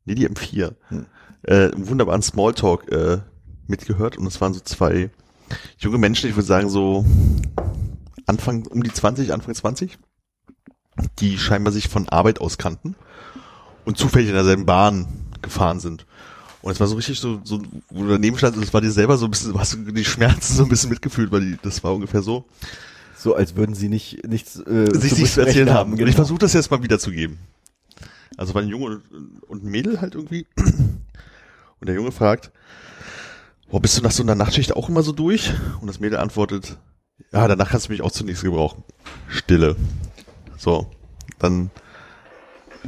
Nee, 0.06 0.16
die 0.16 0.28
M4. 0.28 0.74
Hm. 0.88 1.06
Äh, 1.44 1.72
einen 1.72 1.88
wunderbaren 1.88 2.22
Smalltalk 2.22 2.90
äh, 2.92 3.20
mitgehört. 3.68 4.18
Und 4.18 4.26
es 4.28 4.40
waren 4.42 4.54
so 4.54 4.62
zwei 4.62 5.12
junge 5.78 5.98
Menschen, 5.98 6.30
ich 6.30 6.36
würde 6.36 6.48
sagen 6.48 6.70
so 6.70 7.06
Anfang, 8.26 8.66
um 8.68 8.82
die 8.82 8.92
20, 8.92 9.34
Anfang 9.34 9.54
20, 9.54 9.98
die 11.20 11.38
scheinbar 11.38 11.74
sich 11.74 11.90
von 11.90 12.08
Arbeit 12.10 12.42
aus 12.42 12.58
kannten 12.58 12.96
und 13.86 13.98
zufällig 13.98 14.30
in 14.30 14.36
derselben 14.36 14.66
Bahn 14.66 15.08
gefahren 15.42 15.80
sind. 15.80 16.06
Und 16.61 16.72
es 16.73 16.80
war 16.80 16.88
so 16.88 16.95
richtig 16.95 17.19
so, 17.19 17.40
so 17.44 17.61
wo 17.90 18.03
du 18.03 18.10
daneben 18.10 18.38
standst, 18.38 18.57
und 18.57 18.64
es 18.64 18.73
war 18.73 18.81
dir 18.81 18.91
selber 18.91 19.18
so 19.18 19.26
ein 19.26 19.31
bisschen, 19.31 19.53
du 19.53 19.60
hast 19.60 19.77
die 19.77 20.06
Schmerzen 20.06 20.56
so 20.56 20.64
ein 20.64 20.69
bisschen 20.69 20.90
mitgefühlt, 20.90 21.31
weil 21.31 21.41
die, 21.41 21.57
das 21.61 21.84
war 21.84 21.94
ungefähr 21.94 22.22
so. 22.22 22.45
So, 23.18 23.36
als 23.36 23.56
würden 23.56 23.76
sie 23.76 23.90
nicht 23.90 24.26
nichts 24.27 24.57
äh, 24.60 24.90
sich 24.98 25.14
zu 25.14 25.19
nichts 25.19 25.34
zu 25.36 25.41
erzählen 25.41 25.73
haben. 25.73 25.91
Und 25.91 25.98
Genau. 25.98 26.10
ich 26.10 26.15
versuche 26.15 26.40
das 26.40 26.53
jetzt 26.53 26.72
mal 26.72 26.81
wiederzugeben. 26.84 27.38
Also 28.38 28.53
war 28.53 28.61
ein 28.61 28.69
Junge 28.69 28.86
und- 29.11 29.44
und 29.48 29.64
ein 29.64 29.69
Mädel 29.69 29.99
halt 30.02 30.15
irgendwie. 30.15 30.48
Und 31.81 31.86
der 31.88 31.95
Junge 31.95 32.11
fragt, 32.11 32.52
oh, 33.69 33.80
bist 33.80 33.98
du 33.98 34.02
nach 34.02 34.11
so 34.11 34.23
einer 34.23 34.36
Nachtschicht 34.36 34.73
auch 34.76 34.88
immer 34.90 35.03
so 35.03 35.11
durch? 35.11 35.52
Und 35.81 35.88
das 35.88 35.99
Mädel 35.99 36.18
antwortet, 36.19 36.77
ja, 37.31 37.48
danach 37.48 37.69
kannst 37.69 37.88
du 37.88 37.91
mich 37.91 38.02
auch 38.02 38.11
zunächst 38.11 38.44
gebrauchen. 38.44 38.84
Stille. 39.27 39.76
So, 40.57 40.90
dann, 41.40 41.72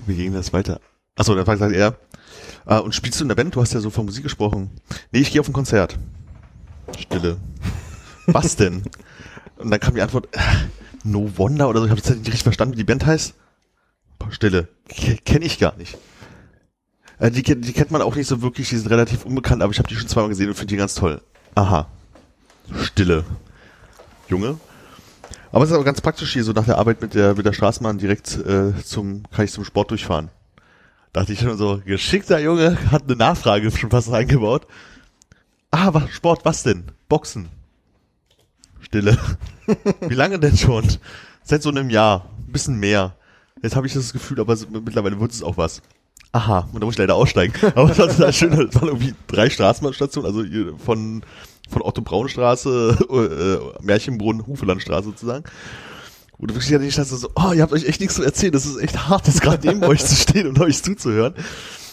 wie 0.06 0.16
ging 0.16 0.34
das 0.34 0.52
weiter? 0.54 0.80
Achso, 1.16 1.36
dann 1.36 1.46
fragt 1.46 1.62
er, 1.62 1.98
ah, 2.66 2.78
und 2.80 2.94
spielst 2.96 3.20
du 3.20 3.24
in 3.24 3.30
der 3.30 3.36
Band? 3.36 3.56
Du 3.56 3.62
hast 3.62 3.74
ja 3.74 3.80
so 3.80 3.90
von 3.90 4.06
Musik 4.06 4.24
gesprochen. 4.24 4.70
Nee, 5.12 5.20
ich 5.20 5.32
gehe 5.32 5.42
auf 5.42 5.48
ein 5.48 5.54
Konzert. 5.54 5.98
Stille. 6.98 7.38
Was 8.28 8.56
denn? 8.56 8.84
Und 9.58 9.72
dann 9.72 9.80
kam 9.80 9.96
die 9.96 10.02
Antwort, 10.02 10.28
äh, 10.32 10.40
No 11.04 11.32
Wonder 11.38 11.70
oder 11.70 11.80
so. 11.80 11.86
Ich 11.86 11.92
habe 11.92 12.00
jetzt 12.02 12.10
nicht 12.10 12.28
richtig 12.28 12.44
verstanden, 12.44 12.74
wie 12.74 12.78
die 12.78 12.84
Band 12.84 13.06
heißt. 13.06 13.34
Stille. 14.30 14.68
Kenne 14.88 15.46
ich 15.46 15.58
gar 15.60 15.76
nicht. 15.78 15.98
Äh, 17.20 17.32
die, 17.32 17.44
kennt- 17.44 17.66
die 17.66 17.74
kennt 17.74 17.92
man 17.92 18.02
auch 18.02 18.16
nicht 18.16 18.28
so 18.28 18.42
wirklich. 18.42 18.70
Die 18.70 18.78
sind 18.78 18.90
relativ 18.90 19.26
unbekannt, 19.26 19.62
aber 19.64 19.72
ich 19.72 19.80
habe 19.80 19.88
die 19.88 19.96
schon 19.96 20.08
zweimal 20.08 20.30
gesehen 20.30 20.50
und 20.50 20.56
finde 20.56 20.72
die 20.74 20.78
ganz 20.78 20.96
toll. 20.96 21.22
Aha. 21.56 21.88
Stille. 22.84 23.24
Junge. 24.28 24.58
Aber 25.52 25.64
es 25.66 25.70
ist 25.72 25.76
aber 25.76 25.84
ganz 25.84 26.00
praktisch 26.02 26.32
hier, 26.34 26.44
so 26.44 26.54
nach 26.54 26.66
der 26.66 26.78
Arbeit 26.78 27.02
mit 27.02 27.14
der, 27.14 27.36
mit 27.36 27.46
der 27.46 27.52
Straßenbahn 27.54 27.98
direkt 27.98 28.38
äh, 28.38 28.74
zum, 28.84 29.24
kann 29.32 29.44
ich 29.46 29.52
zum 29.52 29.66
Sport 29.66 29.92
durchfahren. 29.92 30.30
Dachte 31.14 31.34
ich 31.34 31.40
schon 31.40 31.58
so, 31.58 31.82
geschickter 31.84 32.40
Junge, 32.40 32.78
hat 32.92 33.04
eine 33.04 33.16
Nachfrage 33.16 33.70
schon 33.72 33.90
fast 33.90 34.14
eingebaut. 34.14 34.66
Ah, 35.70 35.94
was, 35.94 36.10
Sport, 36.12 36.46
was 36.46 36.64
denn? 36.64 36.86
Boxen. 37.10 37.50
Stille. 38.80 39.18
Wie 40.08 40.14
lange 40.14 40.40
denn 40.40 40.58
schon? 40.58 40.86
Seit 41.44 41.64
so 41.64 41.70
einem 41.70 41.90
Jahr. 41.90 42.26
Ein 42.48 42.52
bisschen 42.52 42.80
mehr. 42.80 43.16
Jetzt 43.62 43.76
habe 43.76 43.88
ich 43.88 43.94
das 43.94 44.14
Gefühl, 44.14 44.40
aber 44.40 44.58
mittlerweile 44.70 45.20
wird 45.20 45.32
es 45.32 45.44
auch 45.44 45.58
was. 45.58 45.82
Aha, 46.34 46.70
und 46.72 46.80
da 46.80 46.86
muss 46.86 46.96
ich 46.96 47.00
leider 47.00 47.16
aussteigen. 47.16 47.54
Aber 47.76 47.90
das 47.90 48.00
war 48.00 48.08
total 48.08 48.32
schön. 48.32 48.52
Das 48.52 48.76
waren 48.76 48.88
irgendwie 48.88 49.14
drei 49.28 49.50
Straßenbahnstationen, 49.50 50.26
also 50.26 50.78
von, 50.78 51.24
von 51.70 51.82
Otto 51.82 52.02
Braunstraße, 52.02 52.98
äh, 53.82 53.84
Märchenbrunn, 53.84 54.48
Hufelandstraße 54.48 55.10
sozusagen. 55.10 55.44
Wo 56.42 56.48
du 56.48 56.56
wirklich 56.56 56.72
ja 56.72 56.80
nicht 56.80 56.96
so, 56.96 57.30
oh, 57.36 57.54
ihr 57.54 57.62
habt 57.62 57.72
euch 57.72 57.86
echt 57.86 58.02
nichts 58.02 58.16
zu 58.16 58.24
erzählen. 58.24 58.52
Das 58.52 58.66
ist 58.66 58.78
echt 58.78 59.08
hart, 59.08 59.28
jetzt 59.28 59.42
gerade 59.42 59.66
neben 59.66 59.84
euch 59.84 60.04
zu 60.04 60.16
stehen 60.16 60.48
und 60.48 60.60
euch 60.60 60.82
zuzuhören. 60.82 61.36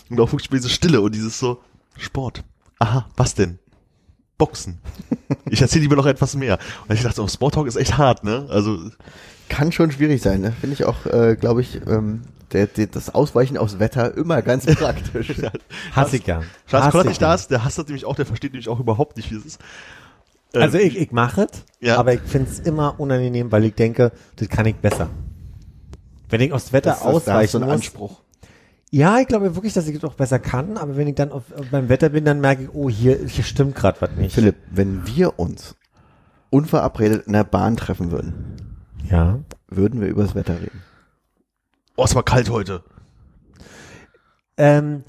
Und 0.09 0.19
auch 0.19 0.33
wirklich 0.33 0.49
diese 0.49 0.71
Stille 0.71 1.03
und 1.03 1.15
dieses 1.15 1.39
so, 1.39 1.61
Sport. 1.99 2.43
Aha, 2.79 3.07
was 3.15 3.35
denn? 3.35 3.59
Boxen. 4.39 4.79
Ich 5.51 5.61
erzähle 5.61 5.83
lieber 5.83 5.97
noch 5.97 6.07
etwas 6.07 6.35
mehr. 6.35 6.59
Und 6.87 6.95
ich 6.95 7.03
dachte, 7.03 7.23
oh, 7.23 7.29
Smalltalk 7.29 7.67
ist 7.67 7.77
echt 7.77 7.99
hart, 7.99 8.25
ne? 8.25 8.47
Also, 8.49 8.91
Kann 9.51 9.71
schon 9.71 9.91
schwierig 9.91 10.23
sein, 10.23 10.41
ne? 10.41 10.53
Finde 10.59 10.75
ich 10.75 10.85
auch, 10.85 11.05
äh, 11.05 11.37
glaube 11.37 11.61
ich, 11.61 11.83
ähm, 11.87 12.23
der, 12.53 12.69
der, 12.69 12.87
das 12.87 13.15
Ausweichen 13.15 13.59
aufs 13.59 13.79
Wetter 13.79 14.17
immer 14.17 14.41
ganz 14.41 14.65
praktisch. 14.77 15.35
Hasse 15.93 16.17
ich 16.17 16.27
ja. 16.27 16.43
Schade, 16.67 16.85
Hasse 16.85 16.91
Konrad 16.93 17.07
ich 17.07 17.11
nicht 17.11 17.23
da 17.23 17.29
ja. 17.29 17.35
ist, 17.35 17.49
der 17.49 17.65
hasst 17.65 17.77
das 17.77 17.87
nämlich 17.87 18.07
auch, 18.07 18.17
der 18.17 18.25
versteht 18.25 18.53
nämlich 18.53 18.71
auch 18.71 18.81
überhaupt 18.81 19.19
nicht, 19.19 19.31
wie 19.31 19.37
es 19.37 19.45
ist. 19.45 19.61
Ähm, 19.61 19.67
Also 20.55 20.79
ich, 20.79 20.97
ich 20.99 21.13
mache 21.13 21.43
es, 21.51 21.65
Ja. 21.81 21.99
aber 21.99 22.15
ich 22.15 22.21
finde 22.23 22.51
es 22.51 22.59
immer 22.61 22.99
unangenehm, 22.99 23.53
weil 23.53 23.65
ich 23.65 23.75
denke, 23.75 24.13
das 24.37 24.49
kann 24.49 24.67
ich 24.67 24.77
besser. 24.77 25.11
Wenn 26.31 26.41
ich 26.41 26.53
aufs 26.53 26.73
Wetter 26.73 26.91
Das 26.91 27.03
ausweichen 27.03 27.59
einen 27.63 27.67
muss. 27.73 27.75
Anspruch. 27.81 28.23
Ja, 28.91 29.19
ich 29.19 29.29
glaube 29.29 29.55
wirklich, 29.55 29.75
dass 29.75 29.87
ich 29.87 29.97
es 29.97 30.05
auch 30.05 30.15
besser 30.15 30.39
kann, 30.39 30.79
aber 30.79 30.97
wenn 30.97 31.07
ich 31.09 31.15
dann 31.15 31.31
auf, 31.33 31.45
beim 31.71 31.91
Wetter 31.91 32.09
bin, 32.09 32.25
dann 32.25 32.41
merke 32.41 32.63
ich, 32.65 32.69
oh, 32.73 32.89
hier, 32.89 33.19
hier 33.27 33.45
stimmt 33.45 33.75
gerade 33.75 34.01
was 34.01 34.11
nicht. 34.13 34.35
Philipp, 34.35 34.57
wenn 34.71 35.07
wir 35.07 35.39
uns 35.39 35.77
unverabredet 36.51 37.27
in 37.27 37.35
der 37.35 37.45
Bahn 37.45 37.77
treffen 37.77 38.11
würden, 38.11 38.57
Ja. 39.05 39.41
würden 39.69 40.01
wir 40.01 40.09
über 40.09 40.23
das 40.23 40.35
Wetter 40.35 40.55
reden. 40.61 40.83
oh, 41.97 42.05
es 42.05 42.15
war 42.15 42.23
kalt 42.23 42.49
heute. 42.49 42.83
Ähm, 44.57 45.05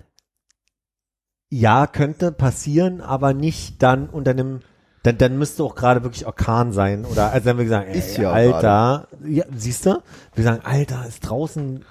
ja, 1.49 1.87
könnte 1.87 2.31
passieren, 2.33 2.99
aber 3.01 3.33
nicht 3.33 3.81
dann 3.81 4.09
unter 4.09 4.31
einem, 4.31 4.59
dann, 5.03 5.17
dann 5.17 5.37
müsste 5.37 5.63
auch 5.63 5.75
gerade 5.75 6.03
wirklich 6.03 6.25
Orkan 6.25 6.71
sein. 6.71 7.05
Oder 7.05 7.31
also 7.31 7.45
wenn 7.45 7.57
wir 7.57 7.67
sagen, 7.67 7.89
ey, 7.89 7.97
Ist 7.97 8.17
ja 8.17 8.31
Alter, 8.31 9.07
ja, 9.25 9.45
siehst 9.55 9.85
du? 9.85 10.01
Wir 10.35 10.43
sagen, 10.43 10.61
Alter, 10.63 11.05
ist 11.07 11.21
draußen 11.21 11.85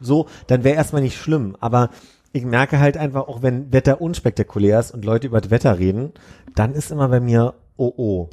so, 0.00 0.28
dann 0.46 0.64
wäre 0.64 0.76
erstmal 0.76 1.02
nicht 1.02 1.16
schlimm. 1.16 1.56
Aber 1.60 1.90
ich 2.32 2.44
merke 2.44 2.78
halt 2.78 2.96
einfach, 2.96 3.28
auch 3.28 3.42
wenn 3.42 3.72
Wetter 3.72 4.00
unspektakulär 4.00 4.80
ist 4.80 4.92
und 4.92 5.04
Leute 5.04 5.26
über 5.26 5.40
das 5.40 5.50
Wetter 5.50 5.78
reden, 5.78 6.12
dann 6.54 6.74
ist 6.74 6.90
immer 6.90 7.08
bei 7.08 7.20
mir, 7.20 7.54
oh 7.76 7.92
oh. 7.96 8.30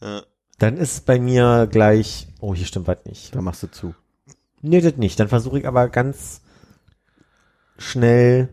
Ja. 0.00 0.22
Dann 0.58 0.76
ist 0.76 1.06
bei 1.06 1.18
mir 1.18 1.66
gleich, 1.70 2.28
oh, 2.40 2.54
hier 2.54 2.66
stimmt 2.66 2.86
was 2.86 2.98
nicht. 3.04 3.34
Da 3.34 3.42
machst 3.42 3.62
du 3.62 3.70
zu. 3.70 3.94
Nee, 4.60 4.80
das 4.80 4.96
nicht. 4.96 5.18
Dann 5.18 5.28
versuche 5.28 5.58
ich 5.58 5.66
aber 5.66 5.88
ganz 5.88 6.40
schnell, 7.78 8.48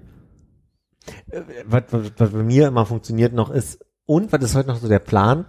äh, 1.30 1.42
was, 1.66 1.84
was, 1.92 2.12
was 2.18 2.30
bei 2.32 2.44
mir 2.44 2.68
immer 2.68 2.86
funktioniert 2.86 3.34
noch 3.34 3.52
ist, 3.52 3.86
und 4.10 4.32
was 4.34 4.42
ist 4.42 4.56
heute 4.56 4.70
noch 4.70 4.78
so 4.78 4.88
der 4.88 4.98
Plan? 4.98 5.46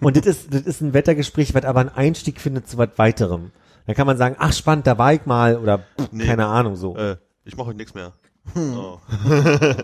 Und 0.00 0.16
das 0.16 0.24
ist, 0.26 0.54
das 0.54 0.62
ist 0.62 0.80
ein 0.80 0.94
Wettergespräch, 0.94 1.52
was 1.52 1.64
aber 1.64 1.80
einen 1.80 1.88
Einstieg 1.88 2.40
findet 2.40 2.68
zu 2.68 2.78
was 2.78 2.90
weiterem. 2.96 3.50
Dann 3.86 3.96
kann 3.96 4.06
man 4.06 4.16
sagen, 4.16 4.36
ach 4.38 4.52
spannend, 4.52 4.86
da 4.86 4.96
war 4.98 5.12
ich 5.14 5.26
mal 5.26 5.58
oder 5.58 5.78
pff, 5.78 6.08
Nee. 6.12 6.24
keine 6.26 6.46
Ahnung 6.46 6.76
so. 6.76 6.96
Äh, 6.96 7.16
ich 7.44 7.56
mache 7.56 7.66
heute 7.68 7.76
nichts 7.78 7.92
mehr. 7.92 8.12
Oh. 8.56 8.98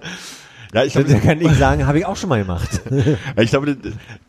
ja, 0.73 0.85
ich 0.85 0.93
Da 0.93 1.03
glaube, 1.03 1.21
kann 1.21 1.41
ich 1.41 1.53
sagen, 1.57 1.87
habe 1.87 1.99
ich 1.99 2.07
auch 2.07 2.17
schon 2.17 2.29
mal 2.29 2.39
gemacht. 2.39 2.81
ich 3.37 3.51
glaube, 3.51 3.77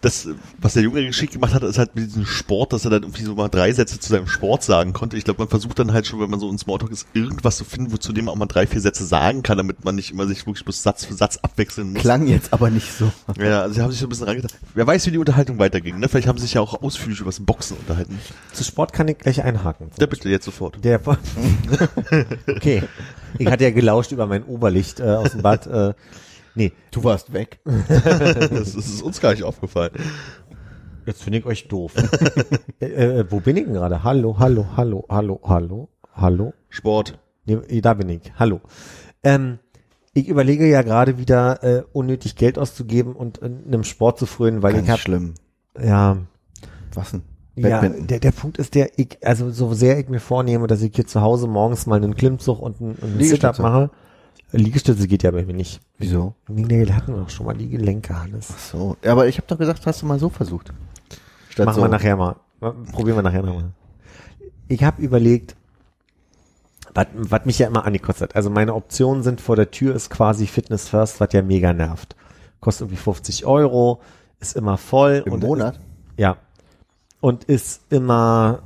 das, 0.02 0.28
was 0.60 0.74
der 0.74 0.84
Junge 0.84 1.06
geschickt 1.06 1.34
gemacht 1.34 1.54
hat, 1.54 1.62
ist 1.64 1.78
halt 1.78 1.96
mit 1.96 2.06
diesem 2.06 2.26
Sport, 2.26 2.74
dass 2.74 2.86
er 2.86 2.92
dann 2.92 3.04
irgendwie 3.04 3.24
so 3.24 3.36
mal 3.36 3.48
drei 3.48 3.72
Sätze 3.72 4.00
zu 4.00 4.10
seinem 4.10 4.28
Sport 4.28 4.64
sagen 4.64 4.94
konnte. 4.94 5.18
Ich 5.18 5.24
glaube, 5.24 5.40
man 5.40 5.50
versucht 5.50 5.78
dann 5.78 5.94
halt 5.94 6.08
schon, 6.08 6.20
wenn 6.20 6.30
man 6.30 6.40
so 6.40 6.50
in 6.50 6.58
Smalltalk 6.58 6.92
ist, 6.92 7.08
irgendwas 7.14 7.58
zu 7.58 7.64
finden, 7.64 7.92
wozu 7.92 8.12
dem 8.12 8.28
auch 8.28 8.36
mal 8.36 8.48
drei, 8.48 8.66
vier 8.66 8.82
Sätze 8.82 9.06
sagen 9.06 9.44
kann, 9.44 9.58
damit 9.58 9.86
man 9.86 9.96
nicht 9.96 10.12
immer 10.12 10.28
sich 10.28 10.46
wirklich 10.48 10.66
bloß 10.66 10.82
Satz 10.82 11.06
für 11.06 11.14
Satz 11.14 11.38
abwechseln 11.38 11.94
muss. 11.94 12.02
Klang 12.02 12.26
jetzt 12.26 12.54
aber 12.54 12.72
nicht 12.72 12.92
so. 12.92 13.12
Ja, 13.40 13.62
also 13.62 13.76
sie 13.76 13.82
haben 13.82 13.92
sich 13.92 14.00
so 14.00 14.08
ein 14.08 14.10
bisschen 14.10 14.28
reingetan. 14.28 14.52
Wer 14.74 14.88
weiß, 14.88 15.06
wie 15.06 15.12
die 15.12 15.20
Unterhaltung 15.20 15.60
weiterging, 15.60 16.00
ne? 16.00 16.10
Vielleicht 16.10 16.28
haben 16.28 16.38
sie 16.38 16.46
sich 16.46 16.56
ja 16.56 16.62
auch 16.62 16.82
ausführlich 16.82 17.20
über 17.20 17.30
das 17.30 17.40
Boxen 17.40 17.78
unterhalten. 17.78 18.18
Zu 18.54 18.64
Sport 18.64 18.94
kann 18.94 19.08
ich 19.08 19.20
gleich 19.20 19.44
einhaken. 19.44 19.92
Ja, 20.00 20.08
bitte, 20.08 20.28
jetzt 20.30 20.46
sofort. 20.46 20.84
Der 20.84 21.02
okay. 22.48 22.84
Ich 23.38 23.48
hatte 23.48 23.64
ja 23.64 23.72
gelauscht 23.72 24.12
über 24.12 24.28
mein 24.28 24.44
Oberlicht 24.44 25.00
äh, 25.00 25.04
aus 25.04 25.32
dem 25.32 25.42
Bad. 25.42 25.68
Äh, 25.68 25.94
nee, 26.56 26.72
Du 26.92 27.04
warst 27.04 27.34
weg. 27.34 27.60
Das, 27.64 27.88
das 28.50 28.76
ist 28.76 29.02
uns 29.02 29.22
gar 29.22 29.32
nicht 29.32 29.44
aufgefallen. 29.44 29.92
Jetzt 31.06 31.24
finde 31.24 31.40
ich 31.40 31.46
euch 31.46 31.68
doof. 31.68 31.94
äh, 32.80 32.86
äh, 32.86 33.26
wo 33.30 33.40
bin 33.40 33.58
ich 33.58 33.66
denn 33.66 33.74
gerade? 33.74 34.04
Hallo, 34.04 34.38
hallo, 34.40 34.68
hallo, 34.76 35.06
hallo, 35.10 35.40
hallo, 35.44 35.90
hallo. 36.14 36.54
Sport. 36.70 37.20
Nee, 37.46 37.82
da 37.82 37.96
bin 37.96 38.10
ich. 38.10 38.32
Hallo. 38.38 38.62
Ähm, 39.24 39.60
ich 40.14 40.28
überlege 40.28 40.68
ja 40.68 40.82
gerade 40.82 41.18
wieder 41.18 41.64
äh, 41.64 41.84
unnötig 41.94 42.36
Geld 42.36 42.60
auszugeben 42.60 43.16
und 43.16 43.40
in 43.40 43.64
einem 43.68 43.84
Sport 43.84 44.20
zu 44.20 44.26
frönen, 44.26 44.62
weil 44.62 44.74
Ganz 44.74 44.84
ich 44.86 44.90
habe 44.92 45.00
schlimm. 45.02 45.34
ja 45.82 46.18
Was 46.94 47.12
denn? 47.12 47.24
ja 47.56 47.88
der 47.88 48.20
der 48.20 48.32
Punkt 48.32 48.58
ist 48.58 48.76
der 48.76 48.98
ich 48.98 49.18
also 49.24 49.52
so 49.52 49.74
sehr 49.74 50.00
ich 50.00 50.10
mir 50.10 50.20
vornehme, 50.20 50.68
dass 50.68 50.82
ich 50.82 50.96
hier 50.96 51.06
zu 51.06 51.22
Hause 51.22 51.48
morgens 51.48 51.86
mal 51.86 51.96
einen 51.98 52.16
Klimmzug 52.16 52.60
und 52.60 52.82
einen, 52.82 52.98
einen 53.02 53.24
Sit-up 53.24 53.60
mache. 53.60 53.90
Liegestütze 54.52 55.08
geht 55.08 55.24
ja 55.24 55.32
bei 55.32 55.46
mir 55.46 55.54
nicht. 55.54 55.82
Wieso? 55.98 56.36
Nee, 56.48 56.86
hatten 56.92 57.14
wir 57.14 57.22
doch 57.22 57.30
schon 57.30 57.46
mal 57.46 57.56
die 57.56 57.70
Gelenke, 57.70 58.20
Hannes. 58.20 58.72
So. 58.72 58.98
Ja, 59.04 59.14
aber 59.14 59.28
ich 59.28 59.38
habe 59.38 59.48
doch 59.48 59.58
gesagt, 59.58 59.86
hast 59.86 60.02
du 60.02 60.06
mal 60.06 60.20
so 60.20 60.30
versucht. 60.30 60.74
Statt 61.50 61.66
Machen 61.66 61.76
so. 61.76 61.82
wir 61.82 61.90
nachher 61.90 62.18
mal. 62.18 62.36
Probieren 62.60 63.18
wir 63.18 63.24
nachher 63.24 63.44
nochmal. 63.44 63.72
Ich 64.68 64.84
habe 64.84 65.02
überlegt, 65.02 65.56
was, 66.94 67.46
mich 67.46 67.60
ja 67.60 67.68
immer 67.68 67.86
angekotzt 67.86 68.22
hat. 68.22 68.36
Also 68.36 68.50
meine 68.50 68.74
Optionen 68.76 69.24
sind 69.24 69.42
vor 69.42 69.56
der 69.56 69.72
Tür 69.72 69.96
ist 69.96 70.10
quasi 70.10 70.48
Fitness 70.48 70.90
First, 70.90 71.20
was 71.20 71.34
ja 71.34 71.42
mega 71.42 71.74
nervt. 71.74 72.16
Kostet 72.60 72.88
irgendwie 72.88 73.02
50 73.02 73.46
Euro, 73.46 74.02
ist 74.40 74.56
immer 74.56 74.78
voll. 74.78 75.24
Im 75.26 75.40
Monat? 75.40 75.76
Ist, 75.76 75.82
ja. 76.18 76.38
Und 77.22 77.46
ist 77.46 77.82
immer 77.92 78.64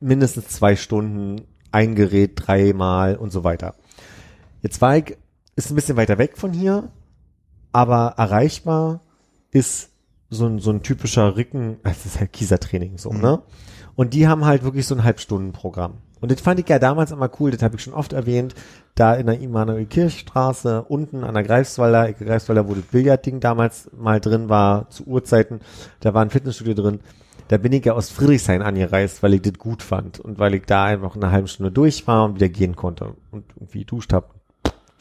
mindestens 0.00 0.48
zwei 0.48 0.76
Stunden 0.76 1.42
ein 1.72 1.94
Gerät 1.94 2.32
dreimal 2.36 3.16
und 3.16 3.30
so 3.30 3.42
weiter. 3.42 3.74
Jetzt 4.64 4.80
war 4.80 4.96
ich 4.96 5.18
ist 5.56 5.70
ein 5.70 5.74
bisschen 5.74 5.98
weiter 5.98 6.16
weg 6.16 6.38
von 6.38 6.54
hier, 6.54 6.88
aber 7.70 8.14
erreichbar 8.16 9.02
ist 9.50 9.90
so 10.30 10.46
ein, 10.46 10.58
so 10.58 10.70
ein 10.70 10.82
typischer 10.82 11.36
Ricken, 11.36 11.76
das 11.84 12.06
ist 12.06 12.18
halt 12.18 12.32
Kiesertraining 12.32 12.96
so, 12.96 13.12
ne? 13.12 13.42
Und 13.94 14.14
die 14.14 14.26
haben 14.26 14.46
halt 14.46 14.64
wirklich 14.64 14.86
so 14.86 14.94
ein 14.94 15.04
Halbstundenprogramm. 15.04 15.98
Und 16.20 16.32
das 16.32 16.40
fand 16.40 16.58
ich 16.58 16.68
ja 16.68 16.78
damals 16.78 17.12
immer 17.12 17.30
cool, 17.38 17.50
das 17.50 17.62
habe 17.62 17.76
ich 17.76 17.82
schon 17.82 17.92
oft 17.92 18.14
erwähnt, 18.14 18.54
da 18.94 19.14
in 19.14 19.26
der 19.26 19.38
Immanuel-Kirchstraße, 19.38 20.82
unten 20.88 21.24
an 21.24 21.34
der 21.34 21.42
Greifswalder, 21.42 22.08
Ecke 22.08 22.24
Greifswalder, 22.24 22.66
wo 22.66 22.74
das 22.74 22.84
Billardding 22.84 23.40
damals 23.40 23.90
mal 23.94 24.18
drin 24.18 24.48
war, 24.48 24.88
zu 24.88 25.04
Urzeiten, 25.04 25.60
da 26.00 26.14
war 26.14 26.22
ein 26.22 26.30
Fitnessstudio 26.30 26.72
drin. 26.72 27.00
Da 27.48 27.58
bin 27.58 27.72
ich 27.72 27.84
ja 27.84 27.92
aus 27.92 28.08
Friedrichshain 28.08 28.62
angereist, 28.62 29.22
weil 29.22 29.34
ich 29.34 29.42
das 29.42 29.58
gut 29.58 29.82
fand 29.82 30.18
und 30.18 30.38
weil 30.38 30.54
ich 30.54 30.64
da 30.64 30.84
einfach 30.84 31.14
eine 31.14 31.30
halbe 31.30 31.48
Stunde 31.48 31.70
durch 31.70 32.06
war 32.06 32.24
und 32.24 32.36
wieder 32.36 32.48
gehen 32.48 32.74
konnte 32.74 33.14
und 33.30 33.44
irgendwie 33.56 33.80
geduscht 33.80 34.14
habe. 34.14 34.28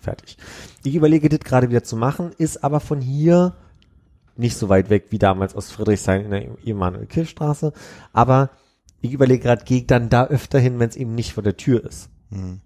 Fertig. 0.03 0.37
Ich 0.83 0.95
überlege 0.95 1.29
das 1.29 1.39
gerade 1.39 1.69
wieder 1.69 1.83
zu 1.83 1.95
machen, 1.95 2.31
ist 2.37 2.61
aber 2.61 2.81
von 2.81 2.99
hier 2.99 3.55
nicht 4.35 4.57
so 4.57 4.67
weit 4.67 4.89
weg 4.89 5.05
wie 5.11 5.17
damals 5.17 5.55
aus 5.55 5.71
Friedrichshain 5.71 6.25
in 6.25 6.31
der 6.31 6.47
Emanuel-Kirchstraße. 6.65 7.71
Aber 8.11 8.49
ich 8.99 9.13
überlege 9.13 9.43
gerade, 9.43 9.63
gehe 9.63 9.79
ich 9.79 9.87
dann 9.87 10.09
da 10.09 10.25
öfter 10.25 10.59
hin, 10.59 10.77
wenn 10.79 10.89
es 10.89 10.97
eben 10.97 11.15
nicht 11.15 11.33
vor 11.33 11.43
der 11.43 11.55
Tür 11.55 11.85
ist. 11.85 12.09
Hm. 12.31 12.59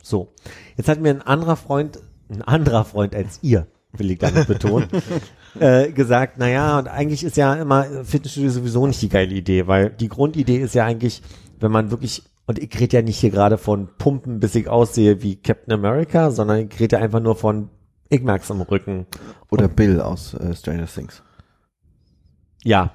So. 0.00 0.32
Jetzt 0.76 0.88
hat 0.88 1.00
mir 1.00 1.10
ein 1.10 1.22
anderer 1.22 1.56
Freund, 1.56 1.98
ein 2.28 2.42
anderer 2.42 2.84
Freund 2.84 3.16
als 3.16 3.40
ihr, 3.42 3.66
will 3.92 4.12
ich 4.12 4.18
damit 4.20 4.46
betonen, 4.46 4.88
äh, 5.58 5.90
gesagt, 5.90 6.38
naja, 6.38 6.78
und 6.78 6.86
eigentlich 6.86 7.24
ist 7.24 7.36
ja 7.36 7.54
immer 7.54 8.04
Fitnessstudio 8.04 8.50
sowieso 8.50 8.86
nicht 8.86 9.02
die 9.02 9.08
geile 9.08 9.34
Idee, 9.34 9.66
weil 9.66 9.90
die 9.90 10.08
Grundidee 10.08 10.58
ist 10.58 10.76
ja 10.76 10.84
eigentlich, 10.84 11.20
wenn 11.58 11.72
man 11.72 11.90
wirklich, 11.90 12.22
und 12.46 12.58
ich 12.58 12.78
rede 12.78 12.98
ja 12.98 13.02
nicht 13.02 13.18
hier 13.18 13.30
gerade 13.30 13.58
von 13.58 13.88
Pumpen, 13.98 14.38
bis 14.38 14.54
ich 14.54 14.68
aussehe 14.68 15.22
wie 15.22 15.36
Captain 15.36 15.74
America, 15.74 16.30
sondern 16.30 16.68
ich 16.70 16.78
rede 16.78 16.98
einfach 16.98 17.20
nur 17.20 17.34
von, 17.34 17.70
ich 18.08 18.22
merk's 18.22 18.50
am 18.50 18.60
Rücken. 18.60 19.06
Oder 19.50 19.68
Bill 19.68 20.00
aus 20.00 20.34
äh, 20.34 20.54
Stranger 20.54 20.86
Things. 20.86 21.22
Ja. 22.62 22.92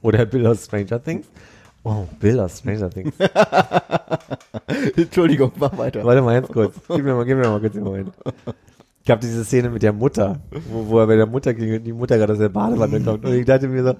Oder 0.00 0.24
Bill 0.24 0.46
aus 0.46 0.64
Stranger 0.64 1.02
Things. 1.02 1.26
Oh, 1.84 2.06
Bill 2.18 2.40
aus 2.40 2.60
Stranger 2.60 2.88
Things. 2.88 3.12
Entschuldigung, 4.96 5.52
mach 5.56 5.76
weiter. 5.76 6.04
Warte 6.04 6.22
mal 6.22 6.40
ganz 6.40 6.48
kurz. 6.48 6.74
Gib 6.88 7.04
mir 7.04 7.14
mal, 7.14 7.24
gib 7.24 7.36
mir 7.36 7.48
mal 7.48 7.60
kurz 7.60 7.74
den 7.74 7.84
Moment. 7.84 8.12
Ich 9.04 9.10
habe 9.10 9.20
diese 9.20 9.44
Szene 9.44 9.68
mit 9.68 9.82
der 9.82 9.92
Mutter, 9.92 10.40
wo, 10.70 10.86
wo 10.88 10.98
er 11.00 11.08
bei 11.08 11.16
der 11.16 11.26
Mutter 11.26 11.52
ging 11.52 11.74
und 11.74 11.84
die 11.84 11.92
Mutter 11.92 12.16
gerade 12.16 12.32
aus 12.32 12.38
der 12.38 12.48
Badewanne 12.48 13.00
kommt. 13.00 13.24
Und 13.24 13.34
ich 13.34 13.44
dachte 13.44 13.68
mir 13.68 13.82
so, 13.82 13.96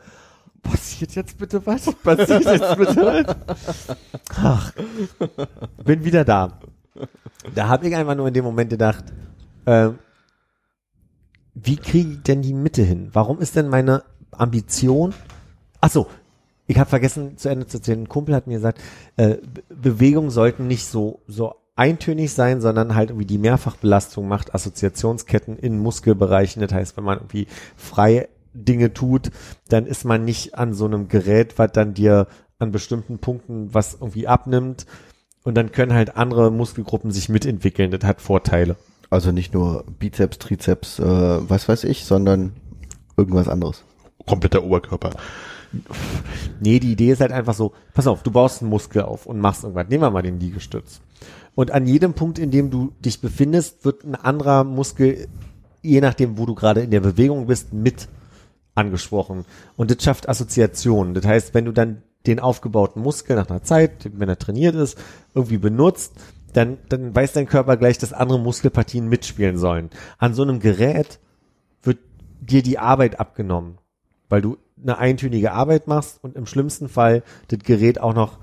passiert 0.63 1.15
jetzt 1.15 1.39
bitte 1.39 1.65
was? 1.67 1.93
Passiert 1.97 2.45
jetzt 2.45 2.77
bitte 2.77 3.37
was? 3.47 3.97
Ach, 4.37 4.73
bin 5.85 6.05
wieder 6.05 6.25
da. 6.25 6.59
Da 7.55 7.69
habe 7.69 7.89
ich 7.89 7.97
einfach 7.97 8.15
nur 8.15 8.29
in 8.29 8.35
dem 8.35 8.45
Moment 8.45 8.71
gedacht, 8.71 9.05
äh, 9.65 9.91
wie 11.55 11.77
kriege 11.77 12.11
ich 12.13 12.23
denn 12.23 12.43
die 12.43 12.55
Mitte 12.55 12.83
hin? 12.83 13.11
Warum 13.13 13.41
ist 13.41 13.57
denn 13.57 13.69
meine 13.69 14.05
Ambition? 14.31 15.13
Ach 15.81 15.91
so, 15.91 16.07
ich 16.67 16.79
habe 16.79 16.89
vergessen 16.89 17.37
zu 17.37 17.49
Ende 17.49 17.67
zu 17.67 17.79
erzählen. 17.79 18.03
Ein 18.03 18.09
Kumpel 18.09 18.35
hat 18.35 18.47
mir 18.47 18.55
gesagt, 18.55 18.81
äh, 19.17 19.37
Be- 19.37 19.63
Bewegungen 19.69 20.31
sollten 20.31 20.67
nicht 20.67 20.87
so 20.87 21.21
so 21.27 21.55
eintönig 21.75 22.33
sein, 22.33 22.61
sondern 22.61 22.95
halt 22.95 23.11
irgendwie 23.11 23.27
die 23.27 23.39
Mehrfachbelastung 23.39 24.29
macht 24.29 24.55
Assoziationsketten 24.55 25.59
in 25.59 25.79
Muskelbereichen. 25.79 26.63
Das 26.63 26.73
heißt, 26.73 26.97
wenn 26.97 27.05
man 27.05 27.19
irgendwie 27.19 27.47
frei 27.77 28.29
Dinge 28.55 28.93
tut, 28.93 29.31
dann 29.69 29.87
ist 29.87 30.05
man 30.05 30.25
nicht 30.25 30.57
an 30.57 30.75
so 30.75 30.85
einem 30.85 31.09
Gerät, 31.09 31.59
was 31.59 31.73
dann 31.73 31.95
dir 31.95 32.27
an 32.59 32.73
bestimmten 32.73 33.19
Punkten 33.19 33.75
was 33.75 33.95
irgendwie 33.95 34.29
abnimmt. 34.29 34.87
Und 35.45 35.57
dann 35.57 35.73
können 35.73 35.95
halt 35.95 36.17
andere 36.17 36.53
Muskelgruppen 36.53 37.11
sich 37.11 37.29
mitentwickeln. 37.29 37.91
Das 37.91 38.05
hat 38.05 38.21
Vorteile. 38.21 38.77
Also 39.11 39.33
nicht 39.33 39.53
nur 39.53 39.85
Bizeps, 39.99 40.39
Trizeps, 40.39 40.99
äh, 40.99 41.05
was 41.05 41.69
weiß 41.69 41.85
ich, 41.85 42.05
sondern 42.05 42.53
irgendwas 43.17 43.49
anderes. 43.49 43.85
Kompletter 44.27 44.63
Oberkörper. 44.63 45.11
Nee, 46.61 46.79
die 46.79 46.93
Idee 46.93 47.13
ist 47.13 47.21
halt 47.21 47.33
einfach 47.33 47.55
so, 47.55 47.73
pass 47.95 48.07
auf, 48.07 48.23
du 48.23 48.31
baust 48.31 48.63
einen 48.63 48.71
Muskel 48.71 49.03
auf 49.03 49.27
und 49.27 49.41
machst 49.41 49.65
irgendwas. 49.65 49.89
Nehmen 49.89 50.03
wir 50.03 50.11
mal 50.11 50.23
den 50.23 50.39
Liegestütz. 50.39 51.01
Und 51.55 51.71
an 51.71 51.87
jedem 51.87 52.15
Punkt, 52.15 52.39
in 52.39 52.51
dem 52.51 52.71
du 52.71 52.93
dich 53.01 53.21
befindest, 53.21 53.85
wird 53.85 54.05
ein 54.05 54.15
anderer 54.15 54.65
Muskel, 54.65 55.29
je 55.83 56.01
nachdem, 56.01 56.39
wo 56.39 56.47
du 56.47 56.55
gerade 56.55 56.81
in 56.81 56.91
der 56.91 57.01
Bewegung 57.01 57.47
bist, 57.47 57.73
mit 57.73 58.09
angesprochen. 58.75 59.45
Und 59.77 59.91
das 59.91 60.03
schafft 60.03 60.29
Assoziationen. 60.29 61.15
Das 61.15 61.27
heißt, 61.27 61.55
wenn 61.55 61.65
du 61.65 61.73
dann 61.73 62.03
den 62.27 62.41
aufgebauten 62.41 63.03
Muskel 63.03 63.37
nach 63.37 63.51
einer 63.51 63.63
Zeit, 63.63 64.11
wenn 64.13 64.29
er 64.29 64.39
trainiert 64.39 64.75
ist, 64.75 64.99
irgendwie 65.35 65.59
benutzt, 65.59 66.13
dann, 66.53 66.79
dann 66.89 67.15
weiß 67.15 67.33
dein 67.33 67.47
Körper 67.47 67.77
gleich, 67.77 67.99
dass 67.99 68.13
andere 68.13 68.39
Muskelpartien 68.39 69.09
mitspielen 69.09 69.59
sollen. 69.59 69.91
An 70.19 70.35
so 70.35 70.43
einem 70.43 70.61
Gerät 70.61 71.19
wird 71.83 71.99
dir 72.41 72.63
die 72.63 72.79
Arbeit 72.79 73.21
abgenommen, 73.21 73.79
weil 74.29 74.43
du 74.43 74.59
eine 74.81 74.99
eintönige 74.99 75.53
Arbeit 75.53 75.87
machst 75.87 76.23
und 76.23 76.37
im 76.37 76.47
schlimmsten 76.47 76.89
Fall 76.89 77.23
das 77.49 77.61
Gerät 77.61 78.01
auch 78.01 78.15
noch 78.15 78.39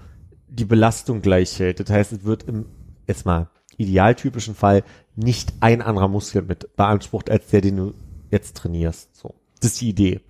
die 0.48 0.66
Belastung 0.66 1.22
gleich 1.22 1.60
hält. 1.60 1.80
Das 1.80 1.90
heißt, 1.90 2.12
es 2.12 2.24
wird 2.24 2.44
im, 2.44 2.66
jetzt 3.08 3.26
mal, 3.26 3.50
idealtypischen 3.78 4.56
Fall 4.56 4.84
nicht 5.16 5.54
ein 5.60 5.82
anderer 5.82 6.08
Muskel 6.08 6.42
mit 6.42 6.76
beansprucht, 6.76 7.30
als 7.30 7.48
der, 7.48 7.62
den 7.62 7.78
du 7.78 7.94
jetzt 8.32 8.58
trainierst. 8.58 9.16
So. 9.16 9.36
Das 9.60 9.72
ist 9.72 9.82
die 9.82 9.90
Idee. 9.90 10.22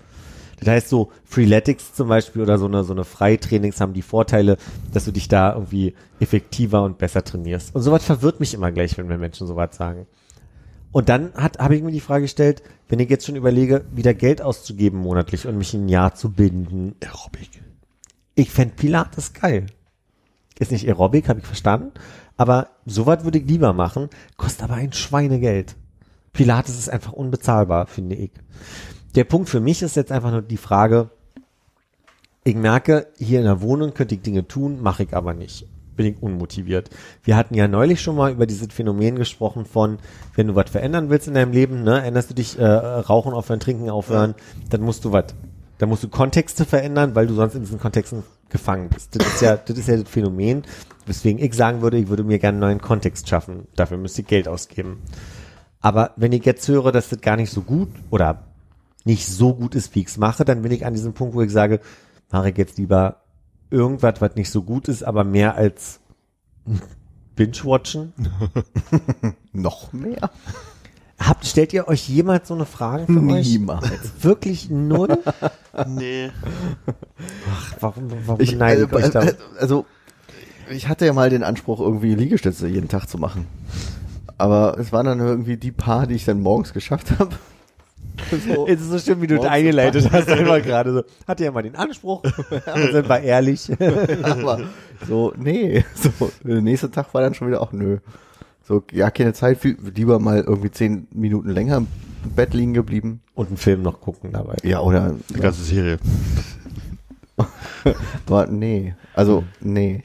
Das 0.60 0.68
heißt 0.68 0.90
so, 0.90 1.12
Freeletics 1.24 1.94
zum 1.94 2.10
Beispiel 2.10 2.42
oder 2.42 2.58
so 2.58 2.66
eine, 2.66 2.84
so 2.84 2.94
eine 2.94 3.06
Freitrainings 3.06 3.80
haben 3.80 3.94
die 3.94 4.02
Vorteile, 4.02 4.58
dass 4.92 5.06
du 5.06 5.12
dich 5.12 5.30
da 5.30 5.54
irgendwie 5.54 5.96
effektiver 6.20 6.84
und 6.84 6.98
besser 6.98 7.24
trainierst. 7.24 7.74
Und 7.74 7.82
sowas 7.82 8.04
verwirrt 8.04 8.40
mich 8.40 8.54
immer 8.54 8.72
gleich, 8.72 8.98
wenn 8.98 9.08
mir 9.08 9.18
Menschen 9.18 9.48
sowas 9.48 9.76
sagen. 9.76 10.06
Und 10.92 11.08
dann 11.08 11.34
hat, 11.36 11.60
habe 11.60 11.76
ich 11.76 11.84
mir 11.84 11.92
die 11.92 12.00
Frage 12.00 12.24
gestellt, 12.24 12.64
wenn 12.90 13.00
ich 13.00 13.10
jetzt 13.10 13.26
schon 13.26 13.36
überlege, 13.36 13.86
wieder 13.94 14.14
Geld 14.14 14.42
auszugeben 14.42 15.00
monatlich 15.00 15.48
und 15.48 15.58
mich 15.58 15.74
ein 15.74 15.88
Jahr 15.88 16.16
zu 16.16 16.32
binden. 16.32 16.96
Aerobic. 17.04 17.62
Ich 18.36 18.50
fänd 18.50 18.76
Pilates 18.76 19.34
geil. 19.34 19.68
Ist 20.58 20.72
nicht 20.72 20.88
Aerobic, 20.88 21.30
habe 21.30 21.40
ich 21.40 21.46
verstanden. 21.46 21.92
Aber 22.36 22.70
sowas 22.86 23.24
würde 23.24 23.38
ich 23.38 23.48
lieber 23.48 23.74
machen, 23.74 24.10
kostet 24.36 24.64
aber 24.64 24.76
ein 24.76 24.94
Schweinegeld. 24.94 25.76
Pilates 26.34 26.78
ist 26.78 26.90
einfach 26.90 27.14
unbezahlbar, 27.14 27.86
finde 27.86 28.16
ich. 28.16 28.32
Der 29.16 29.24
Punkt 29.24 29.50
für 29.50 29.60
mich 29.60 29.82
ist 29.82 29.96
jetzt 29.96 30.12
einfach 30.12 30.32
nur 30.32 30.42
die 30.42 30.58
Frage, 30.58 31.10
ich 32.44 32.56
merke, 32.56 33.08
hier 33.18 33.40
in 33.40 33.46
der 33.46 33.62
Wohnung 33.62 33.94
könnte 33.94 34.16
ich 34.16 34.22
Dinge 34.22 34.48
tun, 34.48 34.82
mache 34.82 35.04
ich 35.04 35.16
aber 35.16 35.34
nicht. 35.34 35.68
Bin 35.96 36.06
ich 36.06 36.22
unmotiviert. 36.22 36.90
Wir 37.24 37.36
hatten 37.36 37.56
ja 37.56 37.68
neulich 37.68 38.02
schon 38.02 38.16
mal 38.16 38.32
über 38.32 38.46
dieses 38.46 38.72
Phänomen 38.72 39.16
gesprochen 39.16 39.66
von, 39.66 39.98
wenn 40.36 40.48
du 40.48 40.56
was 40.56 40.70
verändern 40.70 41.10
willst 41.10 41.28
in 41.28 41.34
deinem 41.34 41.52
Leben, 41.52 41.84
ne, 41.84 42.02
änderst 42.02 42.30
du 42.30 42.34
dich, 42.34 42.58
äh, 42.58 42.66
rauchen 42.66 43.34
aufhören, 43.34 43.60
trinken 43.60 43.90
aufhören, 43.90 44.36
dann 44.70 44.82
musst 44.82 45.04
du 45.04 45.12
was, 45.12 45.26
dann 45.78 45.90
musst 45.90 46.04
du 46.04 46.08
Kontexte 46.08 46.64
verändern, 46.64 47.16
weil 47.16 47.28
du 47.28 47.34
sonst 47.34 47.56
in 47.56 47.62
diesen 47.62 47.80
Kontexten 47.80 48.24
gefangen 48.50 48.90
bist. 48.90 49.16
Das 49.16 49.28
ist 49.28 49.42
ja, 49.42 49.58
das 49.58 49.78
ist 49.78 49.88
ja 49.88 49.98
das 49.98 50.10
Phänomen, 50.10 50.64
weswegen 51.06 51.44
ich 51.44 51.54
sagen 51.54 51.82
würde, 51.82 51.98
ich 51.98 52.08
würde 52.08 52.24
mir 52.24 52.40
gerne 52.40 52.56
einen 52.56 52.62
neuen 52.62 52.82
Kontext 52.82 53.28
schaffen. 53.28 53.68
Dafür 53.76 53.98
müsste 53.98 54.22
ich 54.22 54.28
Geld 54.28 54.48
ausgeben. 54.48 55.02
Aber 55.82 56.12
wenn 56.16 56.32
ich 56.32 56.46
jetzt 56.46 56.68
höre, 56.68 56.92
dass 56.92 57.10
das 57.10 57.22
gar 57.22 57.36
nicht 57.36 57.52
so 57.52 57.62
gut 57.62 57.90
oder 58.10 58.49
nicht 59.06 59.28
so 59.28 59.54
gut 59.56 59.76
ist, 59.76 59.96
wie 59.96 60.02
ich 60.02 60.08
es 60.08 60.18
mache, 60.18 60.46
dann 60.46 60.62
bin 60.62 60.72
ich 60.72 60.86
an 60.86 60.94
diesem 60.94 61.14
Punkt, 61.14 61.36
wo 61.36 61.42
ich 61.42 61.52
sage, 61.52 61.80
mache 62.32 62.50
ich 62.52 62.58
jetzt 62.58 62.78
lieber 62.78 63.22
irgendwas, 63.72 64.16
was 64.20 64.36
nicht 64.36 64.50
so 64.52 64.64
gut 64.64 64.88
ist, 64.88 65.04
aber 65.04 65.24
mehr 65.24 65.56
als 65.56 66.00
Binge-Watchen. 67.36 68.14
Noch 69.54 69.94
mehr? 69.94 70.30
Habt, 71.20 71.46
stellt 71.46 71.74
ihr 71.74 71.88
euch 71.88 72.08
jemals 72.08 72.48
so 72.48 72.54
eine 72.54 72.66
Frage 72.66 73.06
für 73.06 73.20
euch? 73.20 73.48
Niemals. 73.48 74.12
Wirklich 74.22 74.70
null? 74.70 75.18
Nee. 75.88 76.32
Warum, 77.80 78.12
warum 78.26 78.42
Ich, 78.42 78.52
beneide 78.52 78.84
ich 78.84 78.92
euch 78.92 79.10
da? 79.12 79.24
äh, 79.24 79.36
also, 79.60 79.86
ich 80.70 80.90
hatte 80.90 81.06
ja 81.06 81.14
mal 81.14 81.30
den 81.30 81.44
Anspruch, 81.44 81.80
irgendwie 81.80 82.16
Liegestütze 82.16 82.68
jeden 82.68 82.90
Tag 82.90 83.06
zu 83.06 83.18
machen. 83.18 83.46
Aber 84.38 84.78
es 84.78 84.92
waren 84.92 85.06
dann 85.06 85.20
irgendwie 85.20 85.56
die 85.56 85.72
paar, 85.72 86.06
die 86.08 86.16
ich 86.16 86.26
dann 86.26 86.42
morgens 86.42 86.74
geschafft 86.74 87.18
habe. 87.18 87.30
So. 88.48 88.68
Es 88.68 88.82
ist 88.82 88.90
so 88.90 89.00
schön, 89.00 89.22
wie 89.22 89.28
du 89.28 89.38
das 89.38 89.46
eingeleitet 89.46 90.12
hast, 90.12 90.28
immer 90.40 90.62
gerade 90.62 90.94
so. 90.94 91.04
Hatte 91.28 91.44
ja 91.44 91.52
mal 91.52 91.64
den 91.64 91.76
Anspruch, 91.76 92.24
und 92.50 92.92
sind 92.92 93.10
wir 93.10 93.22
ehrlich. 93.22 93.70
Aber 94.22 94.62
so, 95.08 95.34
nee. 95.38 95.84
So, 95.96 96.32
der 96.44 96.62
nächste 96.62 96.92
Tag 96.92 97.14
war 97.14 97.22
dann 97.22 97.34
schon 97.34 97.48
wieder 97.48 97.62
auch 97.62 97.72
nö. 97.72 97.98
So, 98.64 98.84
ja, 98.92 99.10
keine 99.10 99.34
Zeit, 99.34 99.58
viel, 99.58 99.78
lieber 99.96 100.20
mal 100.20 100.42
irgendwie 100.42 100.72
zehn 100.72 101.08
Minuten 101.12 101.50
länger 101.50 101.78
im 101.78 101.88
Bett 102.36 102.54
liegen 102.54 102.74
geblieben. 102.74 103.22
Und 103.34 103.48
einen 103.48 103.58
Film 103.58 103.82
noch 103.82 104.02
gucken 104.02 104.32
dabei. 104.32 104.58
Ja, 104.64 104.82
oder, 104.82 105.16
Die 105.30 105.40
ganze 105.40 105.64
Serie. 105.64 105.98
aber 108.28 108.48
nee. 108.48 108.96
Also, 109.16 109.44
nee. 109.62 110.04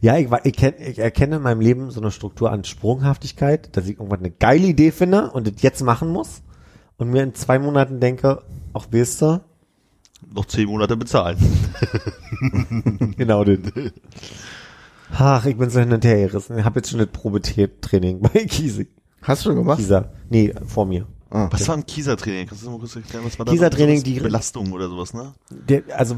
Ja, 0.00 0.18
ich, 0.18 0.28
ich, 0.42 0.52
kenn, 0.54 0.74
ich 0.78 0.98
erkenne 0.98 1.36
in 1.36 1.42
meinem 1.42 1.60
Leben 1.60 1.90
so 1.90 2.00
eine 2.00 2.10
Struktur 2.10 2.50
an 2.50 2.64
Sprunghaftigkeit, 2.64 3.74
dass 3.76 3.86
ich 3.86 3.92
irgendwann 3.92 4.18
eine 4.18 4.30
geile 4.30 4.66
Idee 4.66 4.90
finde 4.90 5.30
und 5.30 5.46
das 5.46 5.62
jetzt 5.62 5.82
machen 5.82 6.08
muss 6.10 6.42
und 6.98 7.10
mir 7.10 7.22
in 7.22 7.34
zwei 7.34 7.58
Monaten 7.58 8.00
denke, 8.00 8.42
auch 8.72 8.86
willst 8.90 9.22
du? 9.22 9.40
Noch 10.32 10.46
zehn 10.46 10.68
Monate 10.68 10.96
bezahlen. 10.96 11.38
Genau 13.16 13.44
das. 13.44 13.58
Ach, 15.12 15.46
ich 15.46 15.56
bin 15.56 15.70
so 15.70 15.80
hin 15.80 15.92
und 15.92 16.04
her 16.04 16.26
gerissen. 16.26 16.58
Ich 16.58 16.64
habe 16.64 16.80
jetzt 16.80 16.90
schon 16.90 16.98
das 16.98 17.08
Probetraining 17.08 18.20
bei 18.20 18.44
Kiesig. 18.46 18.88
Hast 19.22 19.44
du 19.44 19.50
schon 19.50 19.56
gemacht? 19.56 19.78
Kieser. 19.78 20.12
Nee, 20.28 20.52
vor 20.66 20.84
mir. 20.86 21.06
Ah, 21.36 21.48
Was 21.50 21.66
war 21.66 21.76
ein 21.76 21.84
Kieser-Training? 21.84 22.46
Kannst 22.46 22.64
du 22.64 22.70
mal 22.70 22.78
kurz 22.78 22.94
erklären, 22.94 23.24
was 23.24 23.36
war 23.38 23.44
da? 23.44 23.50
Kieser-Training, 23.50 24.04
die- 24.04 24.20
Belastung 24.20 24.70
oder 24.70 24.88
sowas, 24.88 25.14
ne? 25.14 25.32
Der, 25.50 25.82
also, 25.96 26.16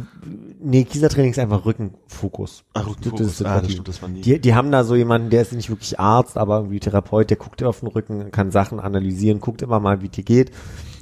nee, 0.60 0.84
Kieser-Training 0.84 1.30
ist 1.30 1.38
einfach 1.38 1.64
Rückenfokus. 1.64 2.64
Ach, 2.74 2.80
Das 2.82 2.90
Rückenfokus. 2.90 3.26
ist 3.26 3.40
das 3.40 3.47
ah, 3.47 3.55
Wort. 3.55 3.64
das 3.64 3.72
stimmt, 3.72 3.88
das 3.88 4.02
war 4.02 4.09
nie. 4.10 4.20
Die, 4.20 4.38
die 4.38 4.55
haben 4.55 4.70
da 4.70 4.84
so 4.84 4.94
jemanden, 4.94 5.30
der 5.30 5.40
ist 5.40 5.52
nicht 5.55 5.70
wirklich 5.70 5.98
Arzt, 5.98 6.36
aber 6.36 6.59
irgendwie 6.59 6.80
Therapeut, 6.80 7.30
der 7.30 7.38
guckt 7.38 7.62
dir 7.62 7.68
auf 7.68 7.80
den 7.80 7.88
Rücken, 7.88 8.30
kann 8.30 8.51
Sachen 8.51 8.78
analysieren, 8.78 9.40
guckt 9.40 9.62
immer 9.62 9.80
mal, 9.80 10.02
wie 10.02 10.10
dir 10.10 10.22
geht. 10.22 10.51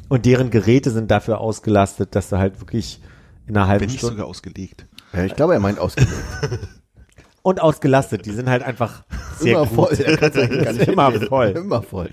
Und 0.09 0.27
deren 0.27 0.51
Geräte 0.51 0.91
sind 0.93 1.11
dafür 1.11 1.41
ausgelastet, 1.41 2.15
dass 2.15 2.29
du 2.29 2.39
halt 2.39 2.61
wirklich 2.61 3.01
in 3.49 3.57
einer 3.57 3.67
halben 3.67 3.81
Wenn 3.83 3.89
nicht 3.89 3.99
Stunde 3.99 4.15
sogar 4.17 4.29
ausgelegt. 4.29 4.87
Ja, 5.13 5.25
ich 5.25 5.35
glaube, 5.35 5.55
er 5.55 5.61
meint 5.61 5.81
ausgelegt. 5.81 6.13
und 7.43 7.61
ausgelastet, 7.61 8.27
die 8.27 8.31
sind 8.33 8.49
halt 8.49 8.63
einfach 8.63 9.03
sehr 9.41 9.57
Immer 9.59 9.67
gut. 9.67 9.75
voll. 9.75 9.95
Er 9.99 10.89
Immer 10.89 11.11
voll. 11.21 11.49
Immer 11.49 11.83
voll. 11.83 12.11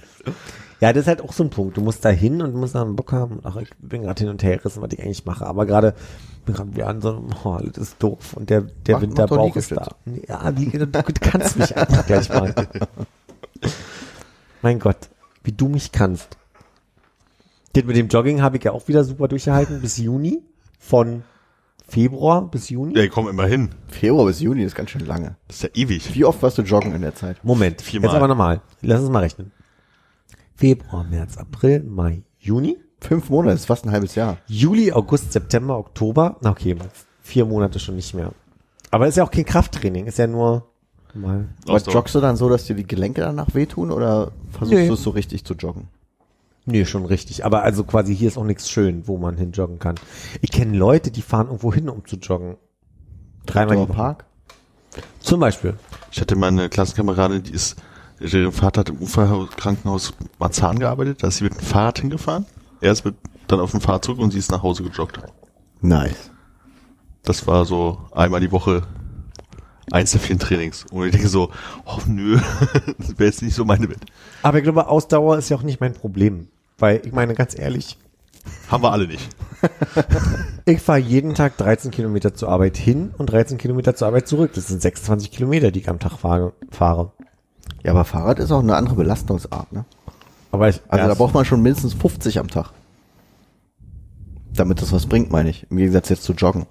Ja, 0.82 0.92
das 0.92 1.04
ist 1.04 1.08
halt 1.08 1.22
auch 1.22 1.32
so 1.32 1.44
ein 1.44 1.50
Punkt. 1.52 1.78
Du 1.78 1.82
musst 1.82 2.04
da 2.04 2.10
hin 2.10 2.42
und 2.42 2.54
du 2.54 2.58
musst 2.58 2.74
da 2.76 2.82
einen 2.82 2.96
Bock 2.96 3.12
haben. 3.14 3.40
Ach, 3.44 3.56
ich 3.58 3.70
bin 3.80 4.02
gerade 4.02 4.20
hin 4.20 4.30
und 4.30 4.42
her 4.44 4.58
gerissen, 4.58 4.82
was 4.82 4.92
ich 4.92 5.00
eigentlich 5.02 5.26
mache. 5.26 5.46
Aber 5.46 5.66
gerade 5.68 5.94
bin 6.46 6.56
gerade 6.56 6.76
wieder 6.76 6.88
an 6.88 7.02
so 7.02 7.10
einem, 7.10 7.28
oh, 7.44 7.58
das 7.64 7.78
ist 7.90 8.02
doof. 8.04 8.34
Und 8.34 8.50
der, 8.50 8.62
der 8.62 8.96
Mach- 8.96 9.02
mach 9.02 9.08
Winterbauch 9.08 9.56
ist 9.56 9.72
da. 9.72 9.90
Ja, 10.28 10.52
wie, 10.58 10.66
du, 10.66 10.88
du 10.88 11.04
kannst 11.22 11.58
mich 11.58 11.78
einfach 11.78 12.06
gleich 12.08 12.30
mal. 12.30 12.54
Mein 14.62 14.80
Gott, 14.80 14.98
wie 15.44 15.52
du 15.52 15.68
mich 15.70 15.92
kannst. 15.92 16.38
Das 17.74 17.84
mit 17.86 17.96
dem 17.96 18.08
Jogging 18.08 18.42
habe 18.42 18.58
ich 18.58 18.64
ja 18.64 18.72
auch 18.74 18.88
wieder 18.88 19.04
super 19.04 19.28
durchgehalten 19.28 19.82
bis 19.82 19.98
Juni. 19.98 20.42
Von 20.80 21.24
Februar 21.88 22.50
bis 22.50 22.70
Juni. 22.70 22.98
Ja, 22.98 23.08
komm 23.08 23.28
immer 23.28 23.46
hin. 23.46 23.70
Februar 23.88 24.26
bis 24.26 24.40
Juni 24.40 24.64
ist 24.64 24.74
ganz 24.76 24.90
schön 24.90 25.06
lange. 25.06 25.36
Das 25.48 25.58
ist 25.58 25.64
ja 25.64 25.70
ewig. 25.76 26.16
Wie 26.16 26.26
oft 26.26 26.42
warst 26.42 26.58
du 26.58 26.64
joggen 26.64 26.96
in 26.96 27.02
der 27.02 27.14
Zeit? 27.14 27.38
Moment, 27.44 27.82
Viermal. 27.84 28.10
jetzt 28.10 28.18
aber 28.18 28.28
nochmal. 28.28 28.62
Lass 28.82 29.00
uns 29.02 29.10
mal 29.12 29.20
rechnen. 29.20 29.52
Februar, 30.56 31.04
März, 31.04 31.38
April, 31.38 31.84
Mai, 31.84 32.24
Juni. 32.40 32.78
Fünf 33.00 33.30
Monate, 33.32 33.54
das 33.54 33.62
ist 33.62 33.66
fast 33.66 33.86
ein 33.86 33.92
halbes 33.92 34.14
Jahr. 34.16 34.38
Juli, 34.48 34.92
August, 34.92 35.32
September, 35.34 35.78
Oktober. 35.78 36.38
Na 36.42 36.52
okay, 36.52 36.76
vier 37.22 37.46
Monate 37.46 37.80
schon 37.80 37.96
nicht 37.96 38.14
mehr. 38.14 38.32
Aber 38.92 39.08
ist 39.08 39.18
ja 39.18 39.24
auch 39.24 39.32
kein 39.32 39.46
Krafttraining, 39.46 40.06
ist 40.06 40.20
ja 40.20 40.28
nur 40.28 40.68
mal. 41.16 41.48
Aber 41.64 41.74
Ausdauer. 41.74 41.96
joggst 41.96 42.14
du 42.14 42.20
dann 42.20 42.36
so, 42.38 42.48
dass 42.48 42.66
dir 42.66 42.76
die 42.76 42.86
Gelenke 42.86 43.22
danach 43.22 43.56
wehtun 43.56 43.90
oder 43.92 44.32
versuchst 44.52 44.80
Nee. 44.80 44.88
du 44.88 44.94
es 44.94 45.02
so 45.04 45.10
richtig 45.12 45.46
zu 45.46 45.56
joggen? 45.56 45.88
Nee, 46.66 46.86
schon 46.86 47.06
richtig. 47.06 47.44
Aber 47.44 47.64
also 47.64 47.84
quasi 47.84 48.16
hier 48.16 48.28
ist 48.28 48.38
auch 48.38 48.44
nichts 48.44 48.70
schön, 48.70 49.08
wo 49.08 49.18
man 49.18 49.36
hin 49.36 49.52
joggen 49.52 49.80
kann. 49.80 49.96
Ich 50.42 50.52
kenne 50.52 50.78
Leute, 50.78 51.10
die 51.10 51.24
fahren 51.24 51.48
irgendwo 51.48 51.74
hin, 51.74 51.90
um 51.90 52.06
zu 52.06 52.18
joggen. 52.18 52.58
Dreimal 53.48 53.78
Im. 53.78 53.88
Park? 53.88 54.26
Zum 55.22 55.40
Beispiel. 55.40 55.74
Ich 56.12 56.22
hatte 56.22 56.36
meine 56.36 56.70
Klassenkameradin, 56.70 57.42
die 57.44 57.52
ist, 57.54 57.78
ihr 58.22 58.52
Vater 58.52 58.82
hat 58.82 58.90
im 58.90 59.02
Uferkrankenhaus 59.02 60.14
Marzahn 60.40 60.80
gearbeitet, 60.80 61.24
da 61.24 61.28
ist 61.28 61.38
sie 61.38 61.44
mit 61.44 61.54
dem 61.54 61.62
Fahrrad 61.62 62.00
hingefahren. 62.00 62.46
Er 62.80 62.92
ist 62.92 63.06
mit, 63.06 63.16
dann 63.48 63.60
auf 63.60 63.72
dem 63.72 63.82
Fahrrad 63.82 64.06
zurück 64.06 64.20
und 64.20 64.32
sie 64.32 64.40
ist 64.40 64.52
nach 64.52 64.64
Hause 64.64 64.84
gejoggt. 64.84 65.20
Nice. 65.82 66.32
Das 67.24 67.48
war 67.48 67.66
so 67.66 68.00
einmal 68.12 68.40
die 68.40 68.52
Woche 68.52 68.84
eins 69.92 70.12
der 70.12 70.20
vielen 70.20 70.40
Trainings. 70.40 70.86
Und 70.92 71.06
ich 71.06 71.12
denke 71.12 71.28
so, 71.28 71.52
oh 71.86 72.00
nö, 72.08 72.40
das 72.98 73.20
wäre 73.20 73.26
jetzt 73.30 73.42
nicht 73.42 73.56
so 73.56 73.66
meine 73.66 73.90
Welt. 73.90 74.06
Aber 74.42 74.58
ich 74.58 74.64
glaube, 74.64 74.88
Ausdauer 74.88 75.38
ist 75.38 75.50
ja 75.50 75.58
auch 75.58 75.64
nicht 75.64 75.80
mein 75.82 75.94
Problem. 75.94 76.48
Weil, 76.78 77.02
ich 77.06 77.12
meine, 77.12 77.36
ganz 77.36 77.58
ehrlich, 77.58 77.98
Haben 78.70 78.84
wir 78.84 78.92
alle 78.92 79.08
nicht. 79.08 79.30
ich 80.66 80.82
fahre 80.82 81.00
jeden 81.00 81.36
Tag 81.36 81.58
13 81.58 81.92
Kilometer 81.92 82.34
zur 82.34 82.50
Arbeit 82.50 82.78
hin 82.78 83.14
und 83.18 83.28
13 83.32 83.60
Kilometer 83.60 83.96
zur 83.96 84.08
Arbeit 84.08 84.28
zurück. 84.28 84.52
Das 84.56 84.68
sind 84.68 84.82
26 84.82 85.30
Kilometer, 85.30 85.72
die 85.72 85.82
ich 85.82 85.90
am 85.90 86.00
Tag 86.00 86.14
fahre. 86.18 87.12
Ja, 87.84 87.92
aber 87.92 88.06
Fahrrad 88.06 88.40
ist 88.40 88.52
auch 88.52 88.60
eine 88.62 88.76
andere 88.76 88.96
Belastungsart, 88.96 89.72
ne? 89.72 89.86
Aber 90.52 90.70
ich, 90.70 90.82
Also 90.90 91.08
da 91.08 91.14
braucht 91.14 91.34
man 91.34 91.46
schon 91.46 91.62
mindestens 91.62 91.94
50 91.94 92.40
am 92.40 92.48
Tag. 92.50 92.72
Damit 94.54 94.82
das 94.82 94.92
was 94.92 95.06
bringt, 95.06 95.32
meine 95.32 95.50
ich. 95.50 95.66
Im 95.72 95.78
Gegensatz 95.78 96.10
jetzt 96.10 96.24
zu 96.24 96.34
joggen. 96.34 96.66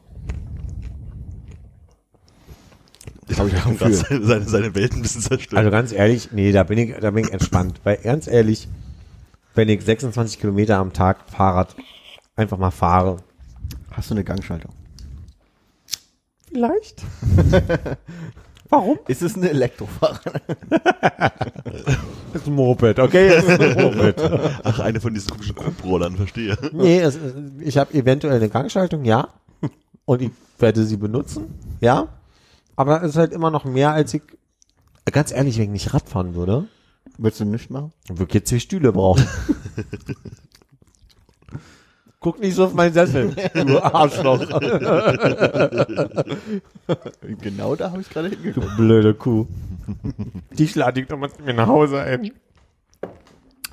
Ich 3.29 3.39
habe 3.39 3.49
ich 3.49 3.55
gerade 3.55 3.75
Gefühl. 3.75 3.95
seine, 3.95 4.25
seine, 4.27 4.45
seine 4.49 4.75
Welt 4.75 4.93
ein 4.93 5.03
bisschen 5.03 5.23
zerstört. 5.23 5.59
Also 5.59 5.71
ganz 5.71 5.93
ehrlich, 5.93 6.31
nee, 6.33 6.53
da 6.53 6.63
bin 6.65 6.79
ich, 6.79 6.95
da 7.01 7.11
bin 7.11 7.25
ich 7.25 7.33
entspannt. 7.33 7.81
Weil 7.85 7.97
ganz 7.99 8.27
ehrlich, 8.27 8.69
wenn 9.55 9.69
ich 9.69 9.83
26 9.85 10.41
Kilometer 10.41 10.77
am 10.79 10.93
Tag 10.93 11.29
Fahrrad 11.31 11.75
einfach 12.37 12.59
mal 12.59 12.71
fahre, 12.71 13.19
Hast 13.93 14.11
du 14.11 14.15
eine 14.15 14.25
Gangschaltung? 14.25 14.73
vielleicht. 16.53 17.03
Warum? 18.71 18.99
Ist 19.09 19.21
es 19.23 19.37
ein 19.37 19.43
Elektrofahrrad? 19.43 20.43
Das 20.71 22.35
ist 22.43 22.47
ein 22.47 22.55
Moped, 22.55 22.99
okay? 23.01 23.29
Das 23.29 23.45
ist 23.45 23.61
ein 23.61 23.83
Moped. 23.83 24.21
Ach, 24.65 24.79
eine 24.81 25.01
von 25.01 25.13
diesen 25.13 25.31
komischen 25.31 25.57
Kuprollern, 25.57 26.17
verstehe. 26.17 26.57
nee, 26.73 27.01
es, 27.01 27.17
ist- 27.17 27.35
ich 27.61 27.77
habe 27.79 27.93
eventuell 27.95 28.37
eine 28.37 28.49
Gangschaltung, 28.49 29.05
ja. 29.05 29.29
Und 30.05 30.23
ich 30.23 30.31
werde 30.59 30.85
sie 30.85 30.97
benutzen, 30.97 31.47
ja. 31.81 32.09
Aber 32.77 33.03
es 33.03 33.11
ist 33.11 33.17
halt 33.17 33.33
immer 33.33 33.51
noch 33.51 33.65
mehr, 33.65 33.93
als 33.93 34.15
ich, 34.15 34.23
ganz 35.11 35.33
ehrlich, 35.33 35.57
wenn 35.59 35.65
ich 35.65 35.71
nicht 35.85 35.95
Rad 35.95 36.09
fahren 36.09 36.35
würde, 36.35 36.67
Willst 37.19 37.41
du 37.41 37.45
nicht 37.45 37.71
machen? 37.71 37.93
würde 38.09 38.25
ich 38.29 38.35
jetzt 38.35 38.49
zwei 38.51 38.59
Stühle 38.61 38.93
brauchen. 38.93 39.27
Guck 42.21 42.39
nicht 42.39 42.55
so 42.55 42.67
auf 42.67 42.75
meinen 42.75 42.93
Sessel, 42.93 43.35
du 43.55 43.83
Arschloch. 43.83 44.41
Genau 47.41 47.77
da 47.77 47.91
habe 47.93 48.03
ich 48.03 48.11
gerade 48.11 48.29
hingeguckt. 48.29 48.77
Blöde 48.77 49.15
Kuh. 49.15 49.47
Die 50.53 50.69
schlage 50.69 51.01
ich 51.01 51.07
doch 51.07 51.17
mal 51.17 51.31
zu 51.31 51.43
mir 51.43 51.55
nach 51.55 51.67
Hause 51.69 52.01
ein. 52.01 52.33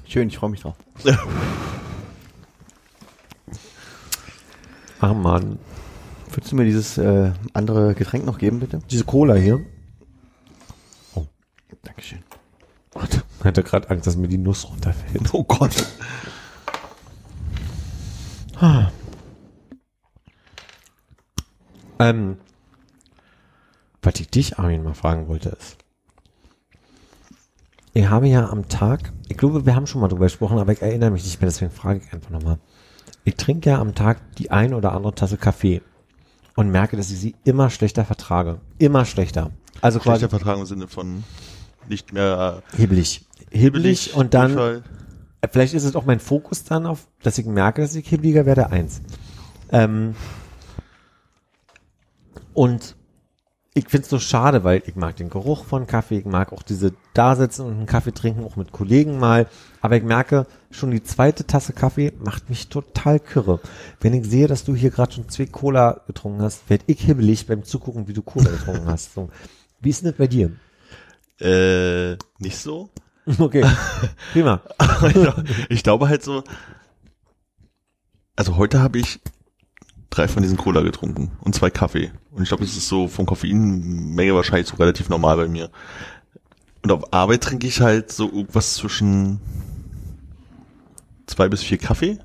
Schön, 0.05 0.29
ich 0.29 0.37
freue 0.37 0.51
mich 0.51 0.61
drauf. 0.61 0.75
Ach 5.01 5.13
man. 5.13 5.59
Würdest 6.31 6.51
du 6.51 6.55
mir 6.55 6.65
dieses 6.65 6.97
äh, 6.97 7.31
andere 7.53 7.95
Getränk 7.95 8.25
noch 8.25 8.37
geben, 8.37 8.59
bitte? 8.59 8.79
Diese 8.89 9.03
Cola 9.03 9.35
hier. 9.35 9.59
Dankeschön. 11.83 12.19
Warte, 12.93 13.23
ich 13.39 13.45
hatte 13.45 13.63
gerade 13.63 13.89
Angst, 13.89 14.07
dass 14.07 14.15
mir 14.15 14.27
die 14.27 14.37
Nuss 14.37 14.69
runterfällt. 14.69 15.33
Oh 15.33 15.43
Gott. 15.43 15.75
Ähm, 21.99 22.37
was 24.01 24.19
ich 24.19 24.29
dich, 24.29 24.57
Armin, 24.59 24.83
mal 24.83 24.93
fragen 24.93 25.27
wollte, 25.27 25.49
ist, 25.49 25.77
ich 27.93 28.07
habe 28.09 28.27
ja 28.27 28.49
am 28.49 28.69
Tag, 28.69 29.11
ich 29.27 29.37
glaube, 29.37 29.65
wir 29.65 29.75
haben 29.75 29.87
schon 29.87 30.01
mal 30.01 30.07
drüber 30.07 30.25
gesprochen, 30.25 30.59
aber 30.59 30.71
ich 30.71 30.81
erinnere 30.81 31.11
mich 31.11 31.23
nicht 31.23 31.41
mehr, 31.41 31.49
deswegen 31.49 31.71
frage 31.71 32.01
ich 32.05 32.13
einfach 32.13 32.29
nochmal. 32.29 32.59
Ich 33.23 33.35
trinke 33.35 33.71
ja 33.71 33.79
am 33.79 33.95
Tag 33.95 34.19
die 34.35 34.51
ein 34.51 34.73
oder 34.73 34.93
andere 34.93 35.15
Tasse 35.15 35.37
Kaffee 35.37 35.81
und 36.55 36.69
merke, 36.69 36.95
dass 36.95 37.09
ich 37.09 37.19
sie 37.19 37.35
immer 37.43 37.69
schlechter 37.69 38.05
vertrage. 38.05 38.59
Immer 38.77 39.05
schlechter. 39.05 39.51
Also 39.81 39.99
quasi 39.99 40.19
Schlechter 40.19 40.29
Vertrag 40.29 40.57
im 40.59 40.65
Sinne 40.65 40.87
von 40.87 41.23
nicht 41.89 42.13
mehr 42.13 42.61
hibbelig. 42.75 43.25
Hibbelig 43.49 44.13
und 44.13 44.33
dann, 44.33 44.55
Durchfall. 44.55 44.83
Vielleicht 45.51 45.73
ist 45.73 45.83
es 45.83 45.95
auch 45.95 46.05
mein 46.05 46.19
Fokus 46.19 46.63
dann 46.63 46.85
auf, 46.85 47.07
dass 47.21 47.37
ich 47.37 47.45
merke, 47.45 47.81
dass 47.81 47.95
ich 47.95 48.07
hibbeliger 48.07 48.45
werde, 48.45 48.69
eins. 48.71 49.01
Ähm, 49.71 50.15
und 52.53 52.95
ich 53.77 53.89
find's 53.89 54.09
so 54.09 54.17
schade, 54.17 54.63
weil 54.63 54.81
ich 54.87 54.95
mag 54.95 55.17
den 55.17 55.29
Geruch 55.29 55.63
von 55.63 55.85
Kaffee, 55.85 56.17
ich 56.17 56.25
mag 56.25 56.51
auch 56.51 56.63
diese 56.63 56.93
Dasitzen 57.13 57.63
und 57.63 57.73
einen 57.73 57.85
Kaffee 57.85 58.11
trinken, 58.11 58.43
auch 58.43 58.55
mit 58.55 58.71
Kollegen 58.71 59.19
mal. 59.19 59.45
Aber 59.81 59.95
ich 59.95 60.03
merke, 60.03 60.47
schon 60.71 60.89
die 60.89 61.03
zweite 61.03 61.45
Tasse 61.45 61.73
Kaffee 61.73 62.11
macht 62.17 62.49
mich 62.49 62.69
total 62.69 63.19
kirre. 63.19 63.59
Wenn 63.99 64.15
ich 64.15 64.25
sehe, 64.25 64.47
dass 64.47 64.63
du 64.63 64.73
hier 64.73 64.89
gerade 64.89 65.13
schon 65.13 65.29
zwei 65.29 65.45
Cola 65.45 66.01
getrunken 66.07 66.41
hast, 66.41 66.67
werd 66.71 66.81
ich 66.87 67.01
hibbelig 67.01 67.45
beim 67.45 67.63
Zugucken, 67.63 68.07
wie 68.07 68.13
du 68.13 68.23
Cola 68.23 68.49
getrunken 68.49 68.87
hast. 68.87 69.13
So. 69.13 69.29
Wie 69.79 69.91
ist 69.91 70.01
denn 70.01 70.09
das 70.09 70.17
bei 70.17 70.27
dir? 70.27 70.53
Äh, 71.39 72.17
nicht 72.39 72.57
so. 72.57 72.89
Okay, 73.39 73.65
prima. 74.31 74.61
ich, 75.07 75.13
glaub- 75.13 75.43
ich 75.69 75.83
glaube 75.83 76.07
halt 76.07 76.23
so, 76.23 76.43
also 78.37 78.55
heute 78.55 78.81
habe 78.81 78.99
ich 78.99 79.19
drei 80.09 80.27
von 80.27 80.43
diesen 80.43 80.57
Cola 80.57 80.81
getrunken 80.81 81.31
und 81.41 81.53
zwei 81.53 81.69
Kaffee. 81.69 82.11
Und 82.31 82.43
ich 82.43 82.49
glaube, 82.49 82.63
das 82.63 82.77
ist 82.77 82.87
so 82.87 83.07
von 83.07 83.25
Koffeinmenge 83.25 84.33
wahrscheinlich 84.33 84.67
so 84.67 84.77
relativ 84.77 85.09
normal 85.09 85.35
bei 85.37 85.47
mir. 85.47 85.69
Und 86.83 86.91
auf 86.91 87.11
Arbeit 87.13 87.43
trinke 87.43 87.67
ich 87.67 87.81
halt 87.81 88.11
so 88.11 88.27
irgendwas 88.31 88.75
zwischen 88.75 89.41
zwei 91.25 91.49
bis 91.49 91.61
vier 91.63 91.77
Kaffee, 91.77 92.19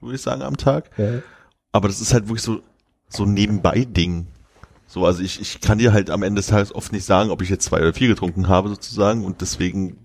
würde 0.00 0.14
ich 0.14 0.22
sagen, 0.22 0.42
am 0.42 0.56
Tag. 0.56 0.90
Aber 1.72 1.88
das 1.88 2.00
ist 2.00 2.14
halt 2.14 2.28
wirklich 2.28 2.42
so, 2.42 2.60
so 3.08 3.24
ein 3.24 3.34
Nebenbei-Ding. 3.34 4.28
So, 4.86 5.04
also 5.04 5.22
ich, 5.22 5.40
ich 5.40 5.60
kann 5.60 5.78
dir 5.78 5.92
halt 5.92 6.10
am 6.10 6.22
Ende 6.22 6.38
des 6.38 6.46
Tages 6.46 6.72
oft 6.72 6.92
nicht 6.92 7.04
sagen, 7.04 7.30
ob 7.30 7.42
ich 7.42 7.48
jetzt 7.48 7.64
zwei 7.64 7.80
oder 7.80 7.92
vier 7.92 8.06
getrunken 8.08 8.46
habe, 8.48 8.68
sozusagen. 8.68 9.24
Und 9.24 9.40
deswegen 9.40 9.98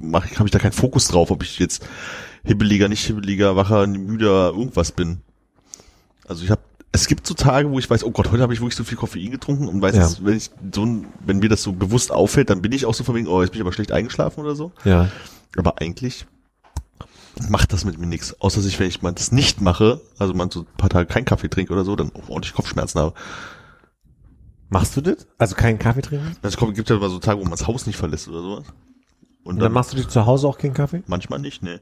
mache 0.00 0.28
ich, 0.30 0.38
habe 0.38 0.46
ich 0.48 0.52
da 0.52 0.58
keinen 0.58 0.72
Fokus 0.72 1.08
drauf, 1.08 1.30
ob 1.30 1.42
ich 1.42 1.58
jetzt 1.58 1.86
hibbeliger, 2.44 2.88
nicht 2.88 3.04
hibbeliger, 3.06 3.56
wacher, 3.56 3.86
müder, 3.86 4.48
irgendwas 4.48 4.92
bin. 4.92 5.20
Also 6.26 6.44
ich 6.44 6.50
habe 6.50 6.60
es 6.92 7.08
gibt 7.08 7.26
so 7.26 7.34
Tage, 7.34 7.70
wo 7.70 7.78
ich 7.78 7.90
weiß, 7.90 8.04
oh 8.04 8.10
Gott, 8.10 8.30
heute 8.30 8.42
habe 8.42 8.54
ich 8.54 8.60
wirklich 8.60 8.76
so 8.76 8.82
viel 8.84 8.96
Koffein 8.96 9.30
getrunken 9.30 9.68
und 9.68 9.82
weiß, 9.82 9.94
Ja. 9.96 10.00
dass, 10.02 10.24
wenn 10.24 10.34
ich 10.36 10.50
so, 10.74 10.86
ein- 10.86 11.06
wenn 11.26 11.40
mir 11.40 11.50
das 11.50 11.62
so 11.62 11.72
bewusst 11.72 12.10
auffällt, 12.10 12.48
dann 12.48 12.62
bin 12.62 12.72
ich 12.72 12.86
auch 12.86 12.94
so 12.94 13.04
von 13.04 13.14
wegen, 13.14 13.26
oh, 13.26 13.42
jetzt 13.42 13.50
bin 13.50 13.58
ich 13.60 13.64
aber 13.66 13.72
schlecht 13.74 13.92
eingeschlafen 13.92 14.40
oder 14.42 14.54
so. 14.56 14.72
Ja. 14.84 15.10
Aber 15.58 15.78
eigentlich 15.82 16.24
macht 17.50 17.74
das 17.74 17.84
mit 17.84 17.98
mir 17.98 18.06
nichts. 18.06 18.40
Außer 18.40 18.62
sich, 18.62 18.78
wenn 18.80 18.88
ich 18.88 19.02
mal 19.02 19.12
das 19.12 19.30
nicht 19.30 19.60
mache, 19.60 20.00
also 20.18 20.32
man 20.32 20.50
so 20.50 20.60
ein 20.60 20.66
paar 20.78 20.88
Tage 20.88 21.06
keinen 21.06 21.26
Kaffee 21.26 21.48
trinke 21.48 21.70
oder 21.74 21.84
so, 21.84 21.96
dann 21.96 22.10
auch 22.14 22.30
ordentlich 22.30 22.54
Kopfschmerzen 22.54 22.98
habe. 22.98 23.12
Machst 24.70 24.96
du 24.96 25.00
das? 25.02 25.26
Also 25.36 25.54
keinen 25.54 25.78
Kaffee 25.78 26.00
trinken? 26.02 26.34
Es 26.40 26.56
kommt- 26.56 26.74
gibt 26.76 26.88
ja 26.88 26.96
immer 26.96 27.10
so 27.10 27.18
Tage, 27.18 27.38
wo 27.40 27.42
man 27.44 27.50
das 27.52 27.66
Haus 27.66 27.86
nicht 27.86 27.96
verlässt 27.98 28.26
oder 28.28 28.40
sowas. 28.40 28.64
Und 29.46 29.54
Und 29.54 29.58
dann 29.60 29.72
machst 29.72 29.92
du 29.92 29.96
dir 29.96 30.08
zu 30.08 30.26
Hause 30.26 30.48
auch 30.48 30.58
keinen 30.58 30.74
Kaffee? 30.74 31.02
Manchmal 31.06 31.38
nicht, 31.38 31.62
ne. 31.62 31.80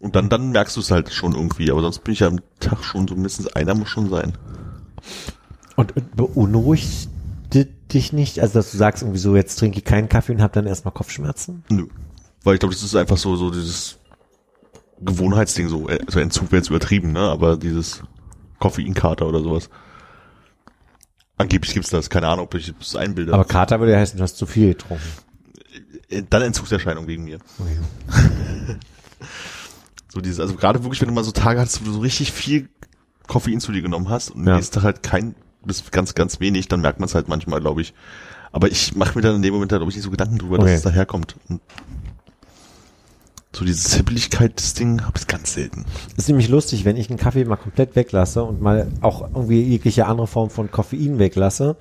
Und 0.00 0.16
dann, 0.16 0.28
dann 0.28 0.50
merkst 0.50 0.76
du 0.76 0.80
es 0.80 0.90
halt 0.90 1.12
schon 1.12 1.34
irgendwie, 1.34 1.70
aber 1.70 1.82
sonst 1.82 2.00
bin 2.02 2.12
ich 2.14 2.20
ja 2.20 2.26
am 2.26 2.40
Tag 2.58 2.82
schon 2.82 3.06
so 3.06 3.14
mindestens 3.14 3.46
einer 3.48 3.74
muss 3.74 3.88
schon 3.88 4.10
sein. 4.10 4.32
Und, 5.76 5.94
und 5.96 6.16
beunruhigt 6.16 7.08
di- 7.54 7.66
dich 7.92 8.12
nicht? 8.12 8.40
Also, 8.40 8.54
dass 8.54 8.72
du 8.72 8.76
sagst 8.76 9.02
irgendwie 9.02 9.20
so, 9.20 9.36
jetzt 9.36 9.58
trinke 9.58 9.78
ich 9.78 9.84
keinen 9.84 10.08
Kaffee 10.08 10.32
und 10.32 10.42
hab 10.42 10.52
dann 10.52 10.66
erstmal 10.66 10.92
Kopfschmerzen? 10.92 11.64
Nö. 11.68 11.86
Weil 12.42 12.54
ich 12.54 12.60
glaube, 12.60 12.74
das 12.74 12.82
ist 12.82 12.96
einfach 12.96 13.18
so, 13.18 13.36
so 13.36 13.50
dieses 13.50 13.98
Gewohnheitsding, 15.00 15.68
so, 15.68 15.88
äh, 15.88 16.00
also 16.06 16.18
Entzug 16.18 16.50
wäre 16.50 16.56
jetzt 16.60 16.70
übertrieben, 16.70 17.12
ne, 17.12 17.20
aber 17.20 17.56
dieses 17.56 18.02
Koffeinkater 18.58 19.26
oder 19.28 19.42
sowas. 19.42 19.70
Angeblich 21.36 21.72
gibt's 21.72 21.90
das, 21.90 22.10
keine 22.10 22.28
Ahnung, 22.28 22.46
ob 22.46 22.54
ich 22.54 22.74
das 22.78 22.96
einbilde. 22.96 23.32
Aber 23.32 23.44
Kater 23.44 23.80
würde 23.80 23.92
ja 23.92 23.98
heißen, 23.98 24.16
du 24.16 24.22
hast 24.22 24.36
zu 24.36 24.44
viel 24.46 24.70
getrunken. 24.70 25.04
Äh, 26.10 26.22
dann 26.28 26.42
Entzugserscheinung 26.42 27.06
wegen 27.06 27.24
mir. 27.24 27.38
So 30.12 30.20
dieses, 30.20 30.40
also 30.40 30.54
gerade 30.56 30.82
wirklich, 30.82 31.00
wenn 31.00 31.06
du 31.08 31.14
mal 31.14 31.22
so 31.22 31.30
Tage 31.30 31.60
hast, 31.60 31.80
wo 31.80 31.84
du 31.84 31.92
so 31.92 32.00
richtig 32.00 32.32
viel 32.32 32.68
Koffein 33.28 33.60
zu 33.60 33.70
dir 33.70 33.80
genommen 33.80 34.08
hast 34.08 34.30
und 34.30 34.44
Ja. 34.44 34.56
nächsten 34.56 34.74
Tag 34.74 34.82
halt 34.82 35.02
kein, 35.04 35.36
bis 35.64 35.88
ganz, 35.92 36.14
ganz 36.16 36.40
wenig, 36.40 36.66
dann 36.66 36.80
merkt 36.80 36.98
man 36.98 37.08
es 37.08 37.14
halt 37.14 37.28
manchmal, 37.28 37.60
glaube 37.60 37.80
ich. 37.80 37.94
Aber 38.50 38.68
ich 38.68 38.96
mache 38.96 39.14
mir 39.16 39.22
dann 39.22 39.36
in 39.36 39.42
dem 39.42 39.54
Moment 39.54 39.70
halt, 39.70 39.78
glaube 39.78 39.90
ich, 39.90 39.96
nicht 39.96 40.02
so 40.04 40.10
Gedanken 40.10 40.38
drüber, 40.38 40.56
Okay. 40.56 40.64
dass 40.64 40.74
es 40.78 40.82
daherkommt. 40.82 41.36
Und 41.48 41.60
so 43.54 43.64
diese 43.64 43.88
Zippeligkeit, 43.88 44.54
das 44.56 44.74
Ding, 44.74 45.02
habe 45.02 45.16
ich 45.16 45.28
ganz 45.28 45.52
selten. 45.54 45.84
ist 46.16 46.26
nämlich 46.26 46.48
lustig, 46.48 46.84
wenn 46.84 46.96
ich 46.96 47.08
einen 47.08 47.18
Kaffee 47.18 47.44
mal 47.44 47.54
komplett 47.56 47.94
weglasse 47.94 48.42
und 48.42 48.60
mal 48.60 48.88
auch 49.02 49.22
irgendwie 49.32 49.62
jegliche 49.62 50.06
andere 50.06 50.26
Form 50.26 50.50
von 50.50 50.72
Koffein 50.72 51.20
weglasse, 51.20 51.76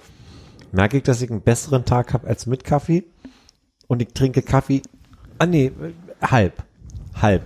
merke 0.72 0.98
ich, 0.98 1.04
dass 1.04 1.20
ich 1.24 1.32
einen 1.32 1.42
besseren 1.42 1.84
Tag 1.86 2.14
habe 2.14 2.28
als 2.28 2.46
mit 2.46 2.64
Kaffee. 2.64 3.06
Und 3.90 4.04
ich 4.04 4.14
trinke 4.14 4.44
Kaffee, 4.44 4.84
ah 5.40 5.48
nee, 5.48 5.72
halb, 6.22 6.64
halb. 7.20 7.42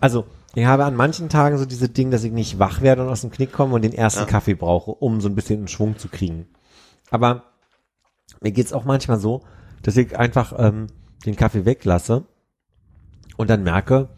Also, 0.00 0.26
ich 0.56 0.66
habe 0.66 0.84
an 0.84 0.96
manchen 0.96 1.28
Tagen 1.28 1.56
so 1.56 1.64
diese 1.64 1.88
Ding, 1.88 2.10
dass 2.10 2.24
ich 2.24 2.32
nicht 2.32 2.58
wach 2.58 2.80
werde 2.80 3.02
und 3.02 3.08
aus 3.08 3.20
dem 3.20 3.30
Knick 3.30 3.52
komme 3.52 3.76
und 3.76 3.82
den 3.82 3.92
ersten 3.94 4.22
Ja. 4.22 4.26
Kaffee 4.26 4.54
brauche, 4.54 4.90
um 4.90 5.20
so 5.20 5.28
ein 5.28 5.36
bisschen 5.36 5.60
in 5.60 5.68
Schwung 5.68 5.96
zu 5.96 6.08
kriegen. 6.08 6.48
Aber 7.10 7.44
mir 8.40 8.50
geht's 8.50 8.72
auch 8.72 8.84
manchmal 8.84 9.20
so, 9.20 9.42
dass 9.82 9.96
ich 9.96 10.18
einfach 10.18 10.52
ähm, 10.58 10.88
den 11.24 11.36
Kaffee 11.36 11.64
weglasse 11.64 12.24
und 13.36 13.48
dann 13.48 13.62
merke, 13.62 14.08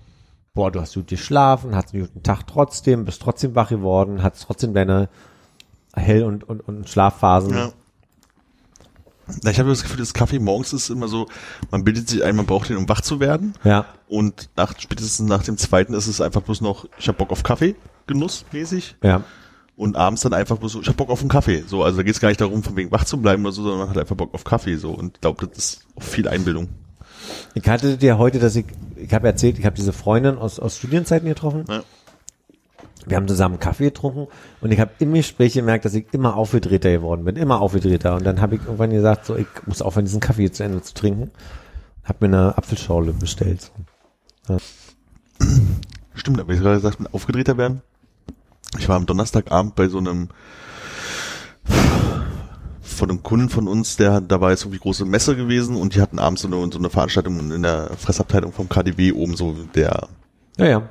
boah, 0.55 0.73
du 0.73 0.81
hast 0.81 0.95
gut 0.95 1.09
geschlafen, 1.09 1.77
hast 1.77 1.93
einen 1.93 2.05
guten 2.07 2.23
Tag 2.23 2.47
trotzdem, 2.47 3.05
bist 3.05 3.21
trotzdem 3.21 3.55
wach 3.55 3.69
geworden, 3.69 4.23
hast 4.23 4.41
trotzdem 4.41 4.73
deine 4.73 5.11
Hell- 5.93 6.25
und, 6.25 6.43
und, 6.49 6.61
und 6.61 6.89
Schlafphasen. 6.89 7.53
Ja. 7.53 7.73
Ich 9.49 9.59
habe 9.59 9.69
das 9.69 9.83
Gefühl, 9.83 9.99
das 9.99 10.15
Kaffee 10.15 10.39
morgens 10.39 10.73
ist 10.73 10.91
immer 10.91 11.09
so, 11.09 11.27
man 11.71 11.85
bildet 11.85 12.09
sich 12.09 12.25
ein, 12.25 12.37
man 12.37 12.47
braucht 12.47 12.69
den, 12.69 12.77
um 12.77 12.89
wach 12.89 13.01
zu 13.01 13.21
werden. 13.21 13.55
ja. 13.65 13.87
Und 14.09 14.49
nach, 14.57 14.75
spätestens 14.77 15.29
nach 15.29 15.45
dem 15.45 15.57
zweiten 15.57 15.95
ist 15.95 16.09
es 16.09 16.21
einfach 16.21 16.43
bloß 16.43 16.63
noch, 16.63 16.87
ich 16.99 17.07
habe 17.07 17.17
Bock 17.19 17.31
auf 17.31 17.43
Kaffee, 17.45 17.77
genussmäßig. 18.07 18.97
ja. 19.03 19.23
Und 19.77 19.97
abends 19.97 20.21
dann 20.21 20.35
einfach 20.35 20.59
bloß 20.59 20.73
so, 20.73 20.81
ich 20.83 20.89
hab 20.89 20.99
Bock 20.99 21.09
auf 21.09 21.21
einen 21.21 21.31
Kaffee. 21.31 21.65
So, 21.67 21.83
also 21.83 21.97
da 21.97 22.03
geht's 22.03 22.21
gar 22.21 22.29
nicht 22.29 22.41
darum, 22.43 22.63
von 22.63 22.77
wegen 22.77 22.91
wach 22.93 23.05
zu 23.05 23.17
bleiben 23.17 23.43
oder 23.47 23.53
so, 23.53 23.63
sondern 23.63 23.79
man 23.79 23.89
hat 23.89 23.97
einfach 23.97 24.15
Bock 24.15 24.35
auf 24.35 24.45
Kaffee. 24.45 24.77
So. 24.77 24.91
Und 24.91 25.15
ich 25.15 25.21
glaube, 25.23 25.47
das 25.47 25.57
ist 25.57 25.87
auch 25.97 26.03
viel 26.03 26.29
Einbildung. 26.29 26.69
Ich 27.55 27.67
hatte 27.67 27.97
dir 27.97 28.19
heute, 28.19 28.39
dass 28.41 28.57
ich, 28.57 28.67
ich 28.97 29.15
habe 29.15 29.27
erzählt, 29.27 29.59
ich 29.59 29.65
habe 29.65 29.77
diese 29.77 29.95
Freundin 29.95 30.37
aus, 30.37 30.59
aus 30.59 30.77
Studienzeiten 30.77 31.27
getroffen. 31.27 31.65
Ja. 31.67 31.83
Wir 33.07 33.17
haben 33.17 33.29
zusammen 33.29 33.59
Kaffee 33.59 33.85
getrunken 33.85 34.29
und 34.61 34.73
ich 34.73 34.81
habe 34.81 34.91
im 34.99 35.15
Gespräch 35.15 35.55
gemerkt, 35.55 35.85
dass 35.85 35.95
ich 35.95 36.07
immer 36.13 36.37
aufgedrehter 36.37 36.91
geworden 36.91 37.25
bin, 37.25 37.37
immer 37.37 37.61
aufgedrehter. 37.61 38.15
Und 38.15 38.25
dann 38.25 38.41
habe 38.41 38.57
ich 38.57 38.63
irgendwann 38.63 38.91
gesagt, 38.91 39.27
so 39.27 39.37
ich 39.37 39.47
muss 39.67 39.83
aufhören, 39.83 40.05
diesen 40.05 40.21
Kaffee 40.21 40.51
zu 40.51 40.63
Ende 40.63 40.83
zu 40.83 40.95
trinken. 40.95 41.31
Hab 42.05 42.21
mir 42.21 42.29
eine 42.29 42.59
Apfelschorle 42.59 43.13
bestellt. 43.13 43.71
Stimmt, 46.15 46.41
aber 46.41 46.53
ich 46.53 46.61
gerade 46.61 46.77
gesagt, 46.77 47.01
mit 47.01 47.15
aufgedrehter 47.15 47.57
werden. 47.57 47.83
Ich 48.79 48.89
war 48.89 48.97
am 48.97 49.07
Donnerstagabend 49.07 49.75
bei 49.75 49.89
so 49.89 49.99
einem 49.99 50.29
von 53.01 53.09
einem 53.09 53.23
Kunden 53.23 53.49
von 53.49 53.67
uns, 53.67 53.97
der 53.97 54.21
da 54.21 54.41
war 54.43 54.51
jetzt 54.51 54.63
irgendwie 54.63 54.81
große 54.81 55.07
Messe 55.07 55.35
gewesen 55.35 55.75
und 55.75 55.95
die 55.95 56.03
hatten 56.03 56.19
abends 56.19 56.43
so 56.43 56.49
eine, 56.49 56.71
so 56.71 56.79
eine 56.79 56.91
Veranstaltung 56.91 57.51
in 57.51 57.63
der 57.63 57.91
Fressabteilung 57.97 58.53
vom 58.53 58.69
KDW 58.69 59.13
oben 59.13 59.37
so 59.37 59.57
der 59.75 60.09
Ja, 60.59 60.67
ja. 60.67 60.89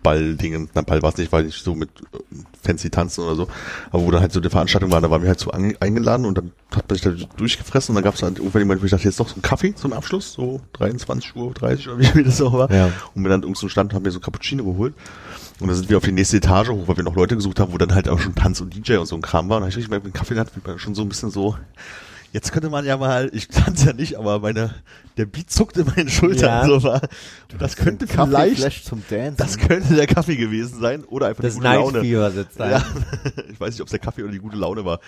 Abschlussball-Dingen. 0.00 0.70
Na, 0.74 0.82
Ball 0.82 1.02
war 1.02 1.10
es 1.10 1.16
nicht, 1.16 1.32
weil 1.32 1.46
ich 1.46 1.56
so 1.56 1.74
mit 1.74 1.90
äh, 2.12 2.18
fancy 2.62 2.90
tanzen 2.90 3.24
oder 3.24 3.34
so. 3.34 3.48
Aber 3.90 4.04
wo 4.04 4.10
dann 4.10 4.20
halt 4.20 4.32
so 4.32 4.40
die 4.40 4.50
Veranstaltung 4.50 4.90
war, 4.90 5.00
da 5.00 5.10
waren 5.10 5.22
wir 5.22 5.28
halt 5.28 5.40
so 5.40 5.50
eingeladen 5.50 6.26
und 6.26 6.36
dann 6.38 6.52
hat 6.74 6.88
man 6.88 6.98
sich 6.98 7.02
da 7.02 7.10
durchgefressen 7.36 7.92
und 7.92 7.96
dann 7.96 8.04
gab 8.04 8.14
es 8.14 8.22
halt 8.22 8.38
irgendwann 8.38 8.62
jemand, 8.62 8.80
wo 8.80 8.84
ich 8.84 8.90
dachte, 8.90 9.04
jetzt 9.04 9.20
doch 9.20 9.28
so 9.28 9.36
ein 9.36 9.42
Kaffee 9.42 9.74
zum 9.74 9.92
Abschluss, 9.92 10.32
so 10.32 10.60
23 10.74 11.36
Uhr 11.36 11.52
30 11.52 11.88
oder 11.88 11.98
wie 11.98 12.06
viel 12.06 12.24
das 12.24 12.40
auch 12.40 12.52
war. 12.52 12.70
Ja. 12.72 12.90
Und 13.14 13.22
mir 13.22 13.28
dann 13.28 13.42
irgend 13.42 13.56
so 13.56 13.66
einen 13.66 13.70
Stand 13.70 13.94
haben 13.94 14.04
wir 14.04 14.12
so 14.12 14.20
Cappuccino 14.20 14.64
geholt. 14.64 14.94
Und 15.60 15.68
dann 15.68 15.76
sind 15.76 15.90
wir 15.90 15.98
auf 15.98 16.04
die 16.04 16.12
nächste 16.12 16.38
Etage 16.38 16.70
hoch, 16.70 16.88
weil 16.88 16.96
wir 16.96 17.04
noch 17.04 17.16
Leute 17.16 17.36
gesucht 17.36 17.60
haben, 17.60 17.72
wo 17.72 17.78
dann 17.78 17.94
halt 17.94 18.08
auch 18.08 18.18
schon 18.18 18.34
Tanz 18.34 18.60
und 18.60 18.74
DJ 18.74 18.96
und 18.96 19.06
so 19.06 19.14
ein 19.14 19.22
Kram 19.22 19.48
war. 19.48 19.58
Und 19.58 19.62
dann 19.62 19.66
hab 19.66 19.70
ich 19.70 19.76
richtig 19.76 19.90
gemerkt, 19.90 20.06
mit 20.06 20.14
dem 20.14 20.18
Kaffee 20.18 20.38
hat 20.38 20.56
wie 20.56 20.66
man 20.66 20.78
schon 20.78 20.94
so 20.94 21.02
ein 21.02 21.08
bisschen 21.08 21.30
so, 21.30 21.56
jetzt 22.32 22.52
könnte 22.52 22.70
man 22.70 22.84
ja 22.84 22.96
mal, 22.96 23.30
ich 23.32 23.48
tanze 23.48 23.86
ja 23.86 23.92
nicht, 23.92 24.16
aber 24.18 24.38
meine, 24.40 24.74
der 25.16 25.26
Beat 25.26 25.50
zuckt 25.50 25.76
in 25.76 25.86
meinen 25.86 26.08
Schultern 26.08 26.48
Ja. 26.48 26.66
so 26.66 26.82
war. 26.82 27.00
Das 27.58 27.76
könnte 27.76 28.06
vielleicht, 28.06 28.62
das 29.36 29.58
könnte 29.58 29.94
der 29.94 30.06
Kaffee 30.06 30.36
gewesen 30.36 30.80
sein 30.80 31.04
oder 31.04 31.26
einfach 31.28 31.42
Das 31.42 31.54
die 31.54 31.58
gute 31.60 31.68
Night 31.68 31.78
Laune. 31.80 32.00
Fever 32.02 32.30
sitzt 32.30 32.58
da. 32.60 32.70
Ja. 32.70 32.84
Ich 33.52 33.60
weiß 33.60 33.70
nicht, 33.74 33.80
ob 33.80 33.86
es 33.88 33.90
der 33.92 33.98
Kaffee 34.00 34.22
oder 34.22 34.32
die 34.32 34.38
gute 34.38 34.56
Laune 34.56 34.84
war. 34.84 35.00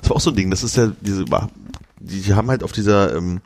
Das 0.00 0.10
war 0.10 0.16
auch 0.16 0.20
so 0.20 0.30
ein 0.30 0.36
Ding, 0.36 0.50
das 0.50 0.62
ist 0.64 0.76
ja 0.76 0.90
diese, 1.00 1.24
die, 2.00 2.20
die 2.22 2.34
haben 2.34 2.48
halt 2.50 2.62
auf 2.64 2.72
dieser 2.72 3.14
ähm, 3.14 3.40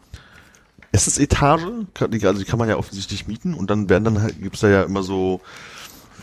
Essensetage, 0.92 1.86
kann- 1.94 2.12
also 2.12 2.38
die 2.38 2.44
kann 2.44 2.58
man 2.58 2.68
ja 2.68 2.76
offensichtlich 2.76 3.26
mieten 3.28 3.54
und 3.54 3.70
dann 3.70 3.88
werden 3.88 4.04
dann 4.04 4.22
halt, 4.22 4.40
gibt's 4.40 4.60
da 4.60 4.68
ja 4.68 4.82
immer 4.82 5.02
so, 5.02 5.40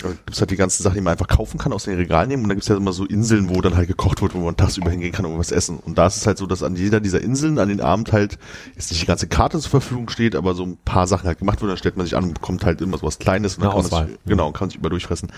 äh, 0.04 0.16
gibt's 0.26 0.40
halt 0.40 0.52
die 0.52 0.56
ganzen 0.56 0.84
Sachen, 0.84 0.96
die 0.96 1.02
man 1.02 1.12
einfach 1.14 1.28
kaufen 1.28 1.58
kann, 1.58 1.74
aus 1.74 1.86
den 1.86 1.96
Regalen 1.96 2.30
nehmen 2.30 2.44
und 2.44 2.50
dann 2.50 2.58
gibt's 2.58 2.68
ja 2.68 2.78
immer 2.78 2.94
so 2.94 3.06
Inseln, 3.06 3.50
wo 3.50 3.62
dann 3.62 3.76
halt 3.76 3.88
gekocht 3.88 4.22
wird, 4.22 4.34
wo 4.34 4.40
man 4.40 4.58
tagsüber 4.58 4.90
hingehen 4.90 5.12
kann 5.12 5.26
und 5.26 5.38
was 5.38 5.52
essen. 5.52 5.78
Und 5.78 5.98
da 5.98 6.08
ist 6.08 6.18
es 6.18 6.28
halt 6.28 6.38
so, 6.38 6.46
dass 6.46 6.64
an 6.64 6.76
jeder 6.76 7.00
dieser 7.00 7.22
Inseln 7.22 7.60
an 7.60 7.70
den 7.70 7.82
Abend 7.82 8.12
halt 8.12 8.38
jetzt 8.76 8.92
nicht 8.92 9.02
die 9.02 9.08
ganze 9.08 9.28
Karte 9.28 9.60
zur 9.60 9.72
Verfügung 9.72 10.10
steht, 10.10 10.36
aber 10.36 10.54
so 10.56 10.64
ein 10.64 10.78
paar 10.84 11.08
Sachen 11.08 11.28
halt 11.28 11.40
gemacht 11.40 11.62
wird, 11.62 11.72
dann 11.72 11.78
stellt 11.78 11.98
man 11.98 12.06
sich 12.06 12.16
an 12.16 12.26
und 12.26 12.34
bekommt 12.36 12.66
halt 12.66 12.82
immer 12.82 12.98
so 12.98 13.06
was 13.06 13.20
Kleines 13.20 13.56
und 13.56 13.64
dann 13.64 13.72
Eine 13.72 13.82
kann 13.82 13.90
man 13.92 14.00
Auswahl. 14.00 14.08
sich, 14.08 14.18
genau, 14.26 14.48
und 14.48 14.54
kann 14.54 14.70
sich 14.70 14.78
über 14.78 14.90
durchfressen. 14.90 15.30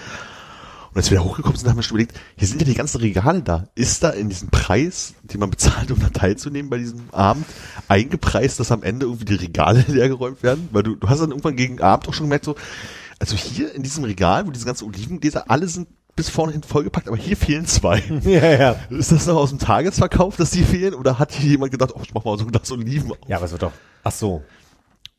Und 0.91 0.97
als 0.97 1.11
wir 1.11 1.19
da 1.19 1.23
hochgekommen 1.23 1.55
sind, 1.57 1.69
haben 1.69 1.77
wir 1.77 1.83
schon 1.83 1.97
überlegt, 1.97 2.19
hier 2.35 2.47
sind 2.47 2.61
ja 2.61 2.65
die 2.65 2.73
ganzen 2.73 2.97
Regale 2.97 3.43
da. 3.43 3.67
Ist 3.75 4.03
da 4.03 4.09
in 4.09 4.27
diesem 4.29 4.49
Preis, 4.49 5.13
den 5.21 5.39
man 5.39 5.51
bezahlt, 5.51 5.91
um 5.91 5.99
da 5.99 6.09
teilzunehmen 6.09 6.69
bei 6.71 6.79
diesem 6.79 7.09
Abend, 7.11 7.45
eingepreist, 7.87 8.59
dass 8.59 8.71
am 8.71 8.81
Ende 8.81 9.05
irgendwie 9.05 9.25
die 9.25 9.35
Regale 9.35 9.85
leergeräumt 9.87 10.41
werden? 10.41 10.67
Weil 10.71 10.81
du, 10.83 10.95
du 10.95 11.07
hast 11.07 11.19
dann 11.19 11.29
irgendwann 11.29 11.55
gegen 11.55 11.79
Abend 11.79 12.07
auch 12.07 12.13
schon 12.13 12.25
gemerkt, 12.25 12.45
so, 12.45 12.55
also 13.19 13.35
hier 13.35 13.73
in 13.75 13.83
diesem 13.83 14.03
Regal, 14.03 14.47
wo 14.47 14.51
diese 14.51 14.65
ganzen 14.65 14.85
Olivengläser, 14.85 15.49
alle 15.49 15.67
sind 15.67 15.87
bis 16.15 16.29
vorne 16.29 16.51
hin 16.51 16.63
vollgepackt, 16.63 17.07
aber 17.07 17.15
hier 17.17 17.37
fehlen 17.37 17.65
zwei. 17.65 18.03
Ja, 18.23 18.51
ja. 18.51 18.71
Ist 18.89 19.11
das 19.11 19.25
noch 19.25 19.37
aus 19.37 19.49
dem 19.51 19.59
Tagesverkauf, 19.59 20.35
dass 20.35 20.51
die 20.51 20.63
fehlen? 20.63 20.93
Oder 20.93 21.17
hat 21.17 21.31
hier 21.31 21.51
jemand 21.51 21.71
gedacht, 21.71 21.91
oh, 21.95 22.01
ich 22.03 22.13
mach 22.13 22.25
mal 22.25 22.37
so 22.37 22.45
ein 22.45 22.51
Glas 22.51 22.71
Oliven? 22.71 23.13
Ja, 23.27 23.37
aber 23.37 23.45
es 23.45 23.51
wird 23.51 23.63
doch. 23.63 23.71
Ach 24.03 24.11
so. 24.11 24.43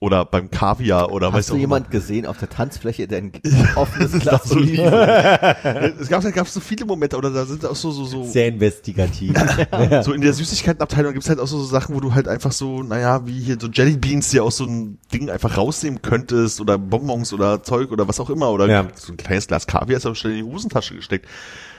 Oder 0.02 0.24
beim 0.24 0.50
Kaviar 0.50 1.12
oder 1.12 1.26
Hast 1.26 1.34
weißt 1.34 1.50
du 1.50 1.56
jemand 1.56 1.88
immer. 1.88 1.92
gesehen 1.92 2.24
auf 2.24 2.38
der 2.38 2.48
Tanzfläche, 2.48 3.06
der 3.06 3.18
ein 3.18 3.32
offenes 3.76 4.12
Glas. 4.18 4.50
Oliven? 4.50 4.86
es 4.86 6.08
gab, 6.08 6.24
es 6.24 6.32
gab 6.32 6.48
so 6.48 6.58
viele 6.58 6.86
Momente, 6.86 7.18
oder 7.18 7.28
da 7.30 7.44
sind 7.44 7.66
auch 7.66 7.76
so, 7.76 7.90
so, 7.90 8.06
so, 8.06 8.24
Sehr 8.24 8.48
investigativ. 8.48 9.34
So 10.02 10.14
in 10.14 10.22
der 10.22 10.32
Süßigkeitenabteilung 10.32 11.12
gibt's 11.12 11.28
halt 11.28 11.38
auch 11.38 11.46
so, 11.46 11.58
so 11.58 11.66
Sachen, 11.66 11.94
wo 11.94 12.00
du 12.00 12.14
halt 12.14 12.28
einfach 12.28 12.50
so, 12.52 12.82
naja, 12.82 13.26
wie 13.26 13.40
hier 13.40 13.58
so 13.60 13.68
Jelly 13.68 13.98
Beans, 13.98 14.30
die 14.30 14.40
aus 14.40 14.56
so 14.56 14.64
ein 14.64 14.98
Ding 15.12 15.28
einfach 15.28 15.58
rausnehmen 15.58 16.00
könntest 16.00 16.62
oder 16.62 16.78
Bonbons 16.78 17.34
oder 17.34 17.62
Zeug 17.62 17.92
oder 17.92 18.08
was 18.08 18.20
auch 18.20 18.30
immer 18.30 18.50
oder 18.52 18.68
Ja. 18.68 18.88
so 18.94 19.12
ein 19.12 19.18
kleines 19.18 19.48
Glas 19.48 19.66
Kaviar 19.66 19.98
ist 19.98 20.06
aber 20.06 20.14
schnell 20.14 20.38
in 20.38 20.46
die 20.46 20.50
Hosentasche 20.50 20.94
gesteckt. 20.94 21.26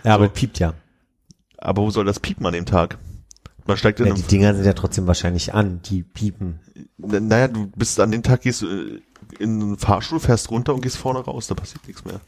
Ja, 0.03 0.13
aber 0.13 0.29
piept 0.29 0.59
ja. 0.59 0.75
Aber 1.57 1.81
wo 1.81 1.89
soll 1.89 2.05
das 2.05 2.19
piepen 2.19 2.45
an 2.45 2.53
dem 2.53 2.67
Tag? 2.67 2.99
Man 3.65 3.77
steigt 3.77 3.99
in 3.99 4.07
ja. 4.07 4.13
Die 4.13 4.23
Dinger 4.23 4.55
sind 4.55 4.65
ja 4.65 4.73
trotzdem 4.73 5.07
wahrscheinlich 5.07 5.53
an, 5.53 5.81
die 5.83 6.03
piepen. 6.03 6.59
naja, 6.97 7.47
du 7.47 7.67
bist 7.75 7.99
an 7.99 8.11
dem 8.11 8.23
Tag 8.23 8.41
gehst 8.41 8.61
du 8.61 8.67
äh, 8.67 9.01
in 9.39 9.61
einen 9.61 9.77
Fahrstuhl, 9.77 10.19
fährst 10.19 10.49
runter 10.51 10.73
und 10.73 10.81
gehst 10.81 10.97
vorne 10.97 11.19
raus, 11.19 11.47
da 11.47 11.55
passiert 11.55 11.87
nichts 11.87 12.03
mehr. 12.05 12.21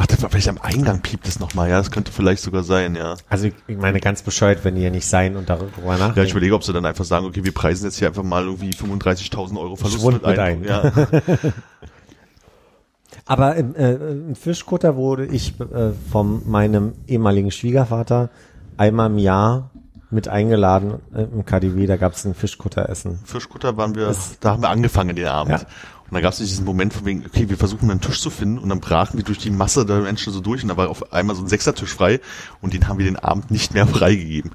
Ach, 0.00 0.06
das 0.06 0.22
war 0.22 0.30
vielleicht 0.30 0.48
am 0.48 0.58
Eingang 0.58 1.02
piept 1.02 1.26
es 1.26 1.40
nochmal, 1.40 1.68
ja, 1.68 1.78
das 1.78 1.90
könnte 1.90 2.12
vielleicht 2.12 2.40
sogar 2.40 2.62
sein, 2.62 2.94
ja. 2.94 3.16
Also 3.28 3.48
ich, 3.66 3.76
meine 3.76 3.98
ganz 3.98 4.22
bescheuert, 4.22 4.64
wenn 4.64 4.76
die 4.76 4.82
ja 4.82 4.90
nicht 4.90 5.06
sein 5.06 5.36
und 5.36 5.48
darüber 5.48 5.70
nachdenken. 5.74 6.18
Ja, 6.18 6.22
ich 6.22 6.30
überlege, 6.30 6.54
ob 6.54 6.62
sie 6.62 6.72
dann 6.72 6.86
einfach 6.86 7.04
sagen, 7.04 7.26
okay, 7.26 7.42
wir 7.42 7.52
preisen 7.52 7.84
jetzt 7.84 7.98
hier 7.98 8.06
einfach 8.06 8.22
mal 8.22 8.44
irgendwie 8.44 8.70
35.000 8.70 9.58
Euro 9.58 9.74
Verlust 9.74 10.00
Schwund 10.00 10.22
mit 10.22 10.38
ein. 10.38 10.38
ein. 10.38 10.64
Ja. 10.64 10.92
Aber 13.26 13.56
im, 13.56 13.74
äh, 13.74 13.94
im 13.94 14.36
Fischkutter 14.36 14.94
wurde 14.94 15.26
ich 15.26 15.58
äh, 15.60 15.90
von 16.10 16.48
meinem 16.48 16.92
ehemaligen 17.08 17.50
Schwiegervater 17.50 18.30
einmal 18.78 19.10
im 19.10 19.18
Jahr 19.18 19.70
mit 20.10 20.28
eingeladen 20.28 21.00
äh, 21.14 21.22
im 21.22 21.44
KDW, 21.44 21.86
da 21.86 21.96
gab 21.96 22.14
es 22.14 22.24
ein 22.24 22.34
Fischkutteressen. 22.34 23.20
Fischkutter 23.24 23.76
waren 23.76 23.94
wir, 23.94 24.14
da 24.40 24.52
haben 24.52 24.62
wir 24.62 24.70
angefangen 24.70 25.16
den 25.16 25.26
Abend. 25.26 25.60
Ja. 25.60 25.66
Und 26.08 26.14
dann 26.14 26.22
gab 26.22 26.32
es 26.32 26.38
diesen 26.38 26.64
Moment 26.64 26.94
von 26.94 27.04
wegen, 27.04 27.26
okay, 27.26 27.50
wir 27.50 27.58
versuchen 27.58 27.90
einen 27.90 28.00
Tisch 28.00 28.22
zu 28.22 28.30
finden 28.30 28.58
und 28.58 28.70
dann 28.70 28.80
brachen 28.80 29.18
wir 29.18 29.24
durch 29.24 29.38
die 29.38 29.50
Masse 29.50 29.84
der 29.84 30.00
Menschen 30.00 30.32
so 30.32 30.40
durch 30.40 30.62
und 30.62 30.68
da 30.70 30.76
war 30.78 30.88
auf 30.88 31.12
einmal 31.12 31.36
so 31.36 31.42
ein 31.42 31.48
Sechsertisch 31.48 31.92
frei 31.94 32.20
und 32.62 32.72
den 32.72 32.88
haben 32.88 32.98
wir 32.98 33.04
den 33.04 33.18
Abend 33.18 33.50
nicht 33.50 33.74
mehr 33.74 33.86
freigegeben. 33.86 34.52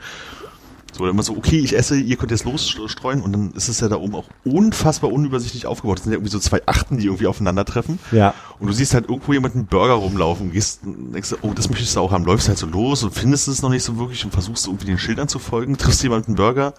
So, 0.93 1.03
dann 1.05 1.13
immer 1.15 1.23
so, 1.23 1.35
okay, 1.35 1.57
ich 1.59 1.75
esse, 1.75 1.97
ihr 1.99 2.15
könnt 2.17 2.31
jetzt 2.31 2.45
losstreuen 2.45 3.21
und 3.21 3.33
dann 3.33 3.51
ist 3.53 3.67
es 3.67 3.79
ja 3.79 3.89
da 3.89 3.95
oben 3.97 4.13
auch 4.15 4.25
unfassbar 4.45 5.11
unübersichtlich 5.11 5.65
aufgebaut. 5.65 5.97
Das 5.97 6.03
sind 6.03 6.13
ja 6.13 6.17
irgendwie 6.17 6.31
so 6.31 6.39
zwei 6.39 6.61
Achten, 6.67 6.97
die 6.99 7.05
irgendwie 7.05 7.25
aufeinandertreffen. 7.27 7.97
Ja. 8.11 8.33
Und 8.59 8.67
du 8.67 8.73
siehst 8.73 8.93
halt 8.93 9.09
irgendwo 9.09 9.33
jemanden 9.33 9.57
einen 9.59 9.67
Burger 9.67 9.93
rumlaufen, 9.95 10.51
gehst, 10.51 10.83
und 10.85 11.13
denkst, 11.13 11.31
du, 11.31 11.37
oh, 11.41 11.53
das 11.55 11.69
möchtest 11.69 11.95
du 11.95 11.99
auch 11.99 12.11
haben, 12.11 12.25
läufst 12.25 12.47
halt 12.47 12.59
so 12.59 12.67
los 12.67 13.03
und 13.03 13.13
findest 13.13 13.47
es 13.47 13.61
noch 13.63 13.71
nicht 13.71 13.83
so 13.83 13.97
wirklich 13.97 14.23
und 14.23 14.31
versuchst 14.31 14.67
irgendwie 14.67 14.85
den 14.85 14.99
Schildern 14.99 15.27
zu 15.27 15.39
folgen, 15.39 15.77
triffst 15.77 16.03
jemanden 16.03 16.35
Burger 16.35 16.73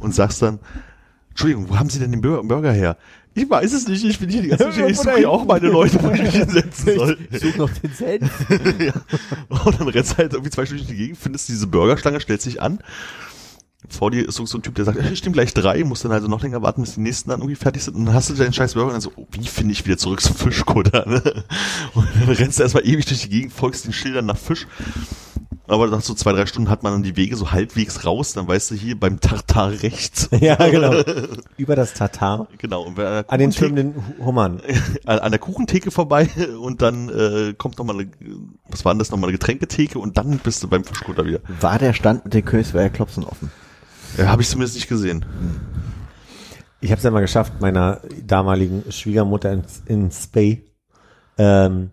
und 0.00 0.14
sagst 0.14 0.42
dann, 0.42 0.58
Entschuldigung, 1.30 1.68
wo 1.68 1.78
haben 1.78 1.90
Sie 1.90 1.98
denn 1.98 2.10
den 2.10 2.22
Bur- 2.22 2.42
Burger 2.42 2.72
her? 2.72 2.96
Ich 3.34 3.48
weiß 3.50 3.70
es 3.74 3.86
nicht, 3.86 4.02
ich 4.02 4.18
bin 4.18 4.30
hier 4.30 4.40
die 4.40 4.48
ganze 4.48 4.70
Zeit, 4.70 4.90
ich 4.90 4.96
suche 4.96 5.16
hier 5.18 5.30
auch 5.30 5.44
meine 5.44 5.68
Leute, 5.68 6.02
wo 6.02 6.10
ich 6.10 6.22
mich 6.22 6.30
hinsetzen 6.34 6.94
soll. 6.96 7.18
Ich 7.30 7.40
suche 7.40 7.58
noch 7.58 7.70
den 7.70 7.92
Senf. 7.92 8.46
ja. 8.80 8.92
Und 9.50 9.78
dann 9.78 9.88
rennst 9.88 10.12
du 10.12 10.16
halt 10.16 10.32
irgendwie 10.32 10.50
zwei 10.50 10.64
Stunden 10.64 10.84
durch 10.86 10.96
die 10.96 10.96
Gegend, 10.96 11.18
findest 11.18 11.50
diese 11.50 11.66
Burgerschlange, 11.66 12.18
stellst 12.20 12.46
dich 12.46 12.62
an. 12.62 12.78
Vor 13.88 14.10
dir 14.10 14.28
ist 14.28 14.34
so 14.36 14.46
so 14.46 14.58
ein 14.58 14.62
Typ, 14.62 14.74
der 14.74 14.84
sagt, 14.84 14.98
ich 14.98 15.22
nehme 15.22 15.32
gleich 15.34 15.54
drei, 15.54 15.82
musst 15.84 16.04
dann 16.04 16.12
also 16.12 16.28
noch 16.28 16.42
länger 16.42 16.62
warten, 16.62 16.82
bis 16.82 16.94
die 16.94 17.00
nächsten 17.00 17.30
dann 17.30 17.40
irgendwie 17.40 17.56
fertig 17.56 17.82
sind. 17.84 17.96
Und 17.96 18.06
dann 18.06 18.14
hast 18.14 18.30
du 18.30 18.34
deinen 18.34 18.52
scheiß 18.52 18.74
Burger 18.74 18.88
und 18.88 18.92
dann 18.94 19.00
so, 19.00 19.12
oh, 19.16 19.26
wie 19.32 19.46
finde 19.46 19.72
ich 19.72 19.84
wieder 19.84 19.96
zurück 19.98 20.20
zum 20.20 20.34
Fischkutter? 20.36 21.04
Ne? 21.08 21.22
Und 21.94 22.06
dann 22.20 22.28
rennst 22.30 22.58
du 22.58 22.62
erstmal 22.62 22.86
ewig 22.86 23.06
durch 23.06 23.22
die 23.22 23.28
Gegend, 23.28 23.52
folgst 23.52 23.84
den 23.84 23.92
Schildern 23.92 24.26
nach 24.26 24.36
Fisch. 24.36 24.66
Aber 25.68 25.88
nach 25.88 26.00
so 26.00 26.14
zwei, 26.14 26.30
drei 26.32 26.46
Stunden 26.46 26.70
hat 26.70 26.84
man 26.84 26.92
dann 26.92 27.02
die 27.02 27.16
Wege 27.16 27.34
so 27.34 27.50
halbwegs 27.50 28.04
raus, 28.04 28.32
dann 28.34 28.46
weißt 28.46 28.70
du 28.70 28.74
hier 28.76 28.98
beim 28.98 29.18
Tartar 29.20 29.70
rechts. 29.82 30.28
Ja, 30.40 30.54
genau. 30.54 31.02
Über 31.56 31.74
das 31.74 31.92
Tatar. 31.94 32.46
Genau. 32.58 32.82
Und 32.82 32.96
wenn 32.96 33.06
An 33.28 33.38
den 33.40 33.50
schwimmenden 33.52 33.94
Hu- 33.96 34.26
Hummern. 34.26 34.60
an 35.06 35.18
an 35.18 35.32
der 35.32 35.40
Kuchentheke 35.40 35.90
vorbei 35.90 36.28
und 36.60 36.82
dann 36.82 37.08
äh, 37.08 37.54
kommt 37.58 37.78
noch 37.78 37.84
mal 37.84 37.94
eine, 37.98 38.08
was 38.68 38.84
war 38.84 38.92
denn 38.94 39.00
das, 39.00 39.10
noch 39.10 39.18
mal 39.18 39.26
eine 39.26 39.32
Getränketheke 39.32 39.98
und 39.98 40.16
dann 40.18 40.38
bist 40.38 40.62
du 40.62 40.68
beim 40.68 40.84
Fischkutter 40.84 41.24
wieder. 41.26 41.40
War 41.60 41.78
der 41.80 41.94
Stand 41.94 42.24
mit 42.24 42.34
den 42.34 42.44
Königsberger 42.44 42.90
Klopsen 42.90 43.24
offen? 43.24 43.50
Ja, 44.16 44.28
habe 44.28 44.42
ich 44.42 44.48
zumindest 44.48 44.76
nicht 44.76 44.88
gesehen. 44.88 45.24
Ich 46.80 46.90
habe 46.90 46.98
es 46.98 47.04
ja 47.04 47.10
mal 47.10 47.20
geschafft, 47.20 47.60
meiner 47.60 48.00
damaligen 48.26 48.90
Schwiegermutter 48.90 49.52
in, 49.52 49.64
in 49.86 50.10
Spey 50.10 50.64
ähm, 51.38 51.90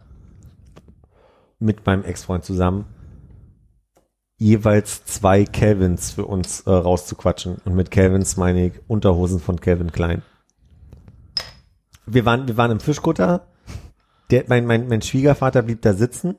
mit 1.59 1.85
meinem 1.85 2.03
Ex-Freund 2.03 2.43
zusammen 2.43 2.85
jeweils 4.37 5.05
zwei 5.05 5.45
Calvins 5.45 6.11
für 6.11 6.25
uns 6.25 6.61
äh, 6.61 6.69
rauszuquatschen. 6.71 7.61
Und 7.63 7.75
mit 7.75 7.91
Calvins 7.91 8.35
meine 8.35 8.67
ich 8.67 8.73
Unterhosen 8.87 9.39
von 9.39 9.59
Calvin 9.61 9.91
Klein. 9.91 10.21
Wir 12.05 12.25
waren, 12.25 12.47
wir 12.47 12.57
waren 12.57 12.71
im 12.71 12.81
Fischkutter. 12.81 13.47
Der, 14.31 14.43
mein, 14.47 14.65
mein, 14.65 14.89
mein 14.89 15.01
Schwiegervater 15.01 15.61
blieb 15.61 15.81
da 15.81 15.93
sitzen 15.93 16.35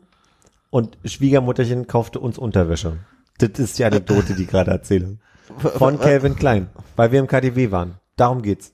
und 0.69 0.99
Schwiegermutterchen 1.05 1.87
kaufte 1.87 2.21
uns 2.21 2.37
Unterwäsche. 2.37 2.99
Das 3.39 3.59
ist 3.59 3.79
die 3.79 3.85
Anekdote, 3.85 4.35
die 4.35 4.43
ich 4.43 4.49
gerade 4.49 4.71
erzähle. 4.71 5.19
Von 5.59 5.99
Calvin 5.99 6.37
Klein, 6.37 6.69
weil 6.97 7.13
wir 7.13 7.21
im 7.21 7.27
KDW 7.27 7.71
waren. 7.71 7.95
Darum 8.17 8.43
geht's. 8.43 8.73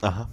Aha. 0.00 0.28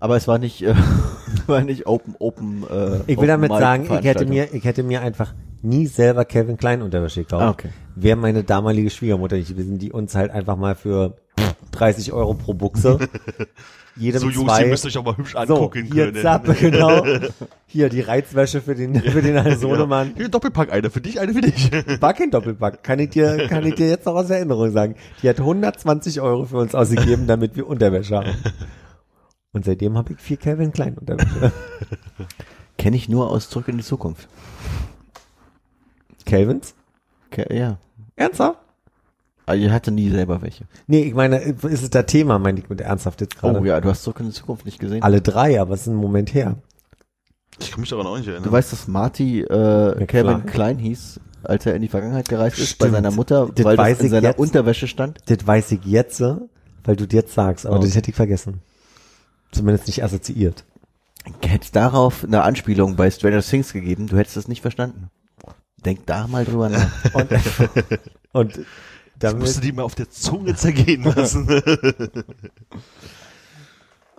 Aber 0.00 0.16
es 0.16 0.28
war 0.28 0.38
nicht, 0.38 0.62
äh, 0.62 0.74
war 1.46 1.62
nicht 1.62 1.86
Open, 1.86 2.14
Open. 2.18 2.64
Äh, 2.70 3.00
Ich 3.06 3.18
will 3.20 3.26
damit 3.26 3.50
sagen, 3.50 3.84
ich 3.98 4.04
hätte 4.04 4.26
mir, 4.26 4.54
ich 4.54 4.64
hätte 4.64 4.82
mir 4.82 5.00
einfach 5.02 5.34
nie 5.62 5.86
selber 5.86 6.24
Calvin 6.24 6.56
Klein 6.56 6.82
Unterwäsche 6.82 7.24
gekauft. 7.24 7.42
Ah, 7.42 7.50
okay. 7.50 7.70
Wäre 7.96 8.16
meine 8.16 8.44
damalige 8.44 8.90
Schwiegermutter 8.90 9.36
nicht 9.36 9.48
gewesen, 9.48 9.78
die 9.78 9.90
uns 9.90 10.14
halt 10.14 10.30
einfach 10.30 10.56
mal 10.56 10.76
für 10.76 11.16
30 11.72 12.12
Euro 12.12 12.34
pro 12.34 12.54
Buchse 12.54 12.98
jedem 13.98 14.20
So 14.20 14.30
zwei, 14.30 14.62
ihr 14.62 14.68
müsst 14.68 14.86
euch 14.86 14.96
auch 14.96 15.04
mal 15.04 15.16
hübsch 15.16 15.32
so, 15.32 15.38
angucken 15.38 15.84
hier 15.92 16.12
können. 16.12 16.22
Zappe, 16.22 16.54
genau. 16.54 17.04
Hier 17.70 17.90
die 17.90 18.00
Reizwäsche 18.00 18.62
für 18.62 18.74
den, 18.74 18.98
für 19.02 19.20
den 19.20 19.58
Sohnemann. 19.58 20.14
Hier 20.16 20.30
Doppelpack, 20.30 20.72
eine 20.72 20.88
für 20.88 21.02
dich, 21.02 21.20
eine 21.20 21.34
für 21.34 21.42
dich. 21.42 21.70
War 22.00 22.14
kein 22.14 22.30
Doppelpack. 22.30 22.82
Kann 22.82 22.98
ich 22.98 23.10
dir, 23.10 23.46
kann 23.46 23.66
ich 23.66 23.74
dir 23.74 23.88
jetzt 23.88 24.06
noch 24.06 24.14
aus 24.14 24.30
Erinnerung 24.30 24.70
sagen. 24.70 24.94
Die 25.22 25.28
hat 25.28 25.38
120 25.38 26.22
Euro 26.22 26.46
für 26.46 26.56
uns 26.56 26.74
ausgegeben, 26.74 27.26
damit 27.26 27.56
wir 27.56 27.66
Unterwäsche 27.66 28.16
haben. 28.16 28.34
Und 29.52 29.64
seitdem 29.64 29.98
habe 29.98 30.14
ich 30.14 30.20
vier 30.20 30.38
Calvin 30.38 30.72
Klein 30.72 30.96
Unterwäsche. 30.96 31.52
Kenne 32.78 32.96
ich 32.96 33.08
nur 33.08 33.30
aus 33.30 33.50
Zurück 33.50 33.68
in 33.68 33.76
die 33.76 33.84
Zukunft. 33.84 34.28
Calvins? 36.24 36.74
Ke 37.30 37.52
ja. 37.54 37.78
Ernsthaft? 38.16 38.60
Aber 39.48 39.56
ich 39.56 39.70
hatte 39.70 39.90
nie 39.90 40.10
selber 40.10 40.42
welche. 40.42 40.64
Nee, 40.86 41.02
ich 41.04 41.14
meine, 41.14 41.38
ist 41.38 41.64
es 41.82 41.88
das 41.90 42.04
Thema, 42.06 42.38
meine 42.38 42.58
ich 42.60 42.68
mit 42.68 42.80
ernsthaft 42.82 43.20
jetzt 43.22 43.36
gerade. 43.38 43.58
Oh 43.60 43.64
ja, 43.64 43.80
du 43.80 43.88
hast 43.88 44.02
Zurück 44.02 44.20
in 44.20 44.26
die 44.26 44.32
Zukunft 44.32 44.66
nicht 44.66 44.78
gesehen. 44.78 45.02
Alle 45.02 45.22
drei, 45.22 45.58
aber 45.60 45.74
es 45.74 45.82
ist 45.82 45.86
ein 45.86 45.94
Moment 45.94 46.34
her. 46.34 46.56
Ich 47.58 47.70
kann 47.70 47.80
mich 47.80 47.88
daran 47.88 48.06
auch 48.06 48.18
nicht 48.18 48.26
erinnern. 48.28 48.44
Du 48.44 48.52
weißt, 48.52 48.72
dass 48.72 48.88
Marty 48.88 49.40
äh. 49.40 50.04
Calvin 50.06 50.44
Klein 50.44 50.78
hieß, 50.78 51.18
als 51.42 51.64
er 51.64 51.74
in 51.74 51.82
die 51.82 51.88
Vergangenheit 51.88 52.28
gereist 52.28 52.58
ist, 52.58 52.78
bei 52.78 52.88
Stimmt. 52.88 52.96
seiner 52.96 53.10
Mutter, 53.10 53.48
Das 53.54 53.64
weil 53.64 53.78
weiß 53.78 53.96
das 53.96 54.00
in 54.00 54.06
ich 54.06 54.10
seiner 54.12 54.28
jetzt. 54.28 54.38
Unterwäsche 54.38 54.86
stand. 54.86 55.18
Das 55.26 55.46
weiß 55.46 55.72
ich 55.72 55.84
jetzt, 55.84 56.20
weil 56.20 56.96
du 56.96 57.06
das 57.06 57.14
jetzt 57.14 57.34
sagst, 57.34 57.64
aber 57.66 57.76
Oh. 57.78 57.82
das 57.82 57.94
hätte 57.96 58.10
ich 58.10 58.16
vergessen. 58.16 58.60
Zumindest 59.50 59.86
nicht 59.86 60.04
assoziiert. 60.04 60.64
Hätte 61.42 61.72
darauf 61.72 62.22
eine 62.24 62.42
Anspielung 62.42 62.96
bei 62.96 63.10
Stranger 63.10 63.40
Things 63.42 63.72
gegeben, 63.72 64.08
du 64.08 64.18
hättest 64.18 64.36
das 64.36 64.46
nicht 64.48 64.60
verstanden. 64.60 65.08
Denk 65.84 66.04
da 66.06 66.26
mal 66.28 66.44
drüber 66.44 66.68
nach. 66.68 66.90
Und, 67.14 67.28
und 68.32 68.60
das 69.18 69.34
musst 69.34 69.56
du 69.56 69.60
die 69.60 69.72
mal 69.72 69.82
auf 69.82 69.94
der 69.94 70.10
Zunge 70.10 70.54
zergehen 70.54 71.02
lassen. 71.02 71.48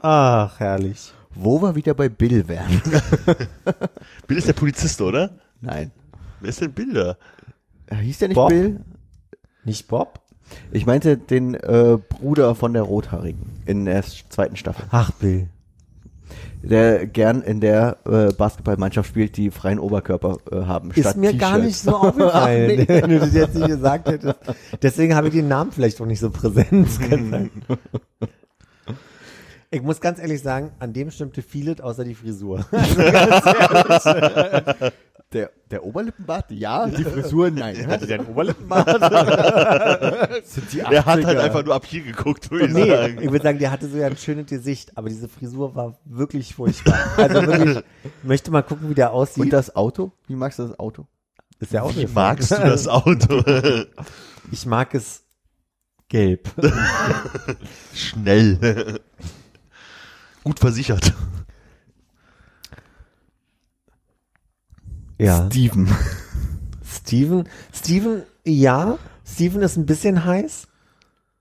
ach, 0.02 0.60
herrlich. 0.60 1.14
Wo 1.36 1.62
wir 1.62 1.76
wieder 1.76 1.94
bei 1.94 2.10
Bill 2.10 2.48
wären. 2.48 2.82
Bill 4.28 4.38
ist 4.38 4.48
der 4.48 4.54
Polizist, 4.54 5.00
oder? 5.02 5.38
Nein. 5.62 5.92
Wer 6.40 6.50
ist 6.50 6.62
denn 6.62 6.74
Bill 6.74 6.94
da? 6.94 7.18
Äh, 7.88 7.98
Hieß 7.98 8.20
der 8.20 8.28
nicht 8.30 8.36
Bob? 8.36 8.50
Bill? 8.50 8.80
Nicht 9.64 9.88
Bob? 9.88 10.22
Ich 10.72 10.86
meinte 10.86 11.18
den 11.18 11.54
äh, 11.54 11.98
Bruder 12.10 12.56
von 12.56 12.74
der 12.74 12.82
Rothaarigen 12.82 13.62
in 13.66 13.86
der 13.86 14.04
zweiten 14.04 14.56
Staffel. 14.56 14.86
Ach, 14.90 15.12
Bill. 15.12 15.50
Der 16.62 17.08
gern 17.08 17.42
in 17.42 17.62
der 17.62 17.98
äh, 18.06 18.34
Basketballmannschaft 18.34 19.10
spielt, 19.10 19.38
die 19.38 19.50
freien 19.50 19.80
Oberkörper 19.80 20.38
äh, 20.52 20.66
haben. 20.66 20.92
Ist 20.92 21.16
mir 21.16 21.34
gar 21.34 21.58
nicht 21.58 21.78
so 21.78 21.96
aufgefallen, 21.96 22.68
nee. 22.78 22.86
wenn 22.88 23.10
du 23.10 23.20
das 23.20 23.34
jetzt 23.34 23.56
nicht 23.56 23.68
gesagt 23.68 24.10
hättest. 24.10 24.36
Deswegen 24.82 25.16
habe 25.16 25.28
ich 25.28 25.34
den 25.34 25.48
Namen 25.48 25.72
vielleicht 25.72 26.02
auch 26.02 26.06
nicht 26.06 26.20
so 26.20 26.30
präsent. 26.30 26.90
Ich 29.72 29.84
muss 29.84 30.02
ganz 30.02 30.18
ehrlich 30.18 30.42
sagen, 30.42 30.72
an 30.80 30.94
dem 30.94 31.12
stimmte 31.12 31.44
vieles 31.44 31.80
außer 31.80 32.04
die 32.04 32.16
Frisur. 32.16 32.66
Der, 35.32 35.52
der 35.70 35.86
Oberlippenbart, 35.86 36.50
ja, 36.50 36.88
die 36.88 37.04
Frisur, 37.04 37.52
nein. 37.52 37.86
Hatte 37.86 38.08
der 38.08 38.22
einen 38.22 38.36
Sind 40.44 40.74
die 40.74 40.80
Er 40.80 41.06
hat 41.06 41.24
halt 41.24 41.26
80er. 41.28 41.40
einfach 41.40 41.64
nur 41.64 41.76
ab 41.76 41.86
hier 41.86 42.02
geguckt, 42.02 42.50
würde 42.50 42.66
ich 42.66 42.74
Nee, 42.74 42.90
sagen. 42.90 43.18
ich 43.22 43.32
würde 43.32 43.44
sagen, 43.44 43.60
der 43.60 43.70
hatte 43.70 43.88
so 43.88 44.02
ein 44.02 44.18
schönes 44.18 44.48
Gesicht, 44.48 44.98
aber 44.98 45.08
diese 45.10 45.30
Frisur 45.30 45.76
war 45.76 46.00
wirklich 46.04 46.56
furchtbar. 46.56 46.98
Also 47.18 47.46
wirklich, 47.46 47.78
ich 48.04 48.12
möchte 48.24 48.50
mal 48.50 48.64
gucken, 48.64 48.90
wie 48.90 48.96
der 48.96 49.12
aussieht. 49.12 49.44
Und 49.44 49.54
das 49.54 49.76
Auto? 49.76 50.12
Wie 50.26 50.36
magst 50.36 50.58
du 50.58 50.64
das 50.64 50.80
Auto? 50.80 51.06
ist 51.60 51.74
ja 51.74 51.84
auch 51.84 51.96
Wie 51.96 52.08
magst 52.08 52.50
du 52.52 52.56
das 52.56 52.88
Auto? 52.88 53.44
Ich 54.52 54.66
mag 54.66 54.96
es 54.96 55.22
gelb. 56.08 56.50
Schnell. 57.94 59.00
Gut 60.44 60.60
versichert. 60.60 61.14
Ja. 65.20 65.46
Steven. 65.48 65.88
Steven, 66.84 67.44
Steven, 67.74 68.24
ja, 68.46 68.98
Steven 69.26 69.62
ist 69.62 69.78
ein 69.78 69.86
bisschen 69.86 70.26
heiß, 70.26 70.68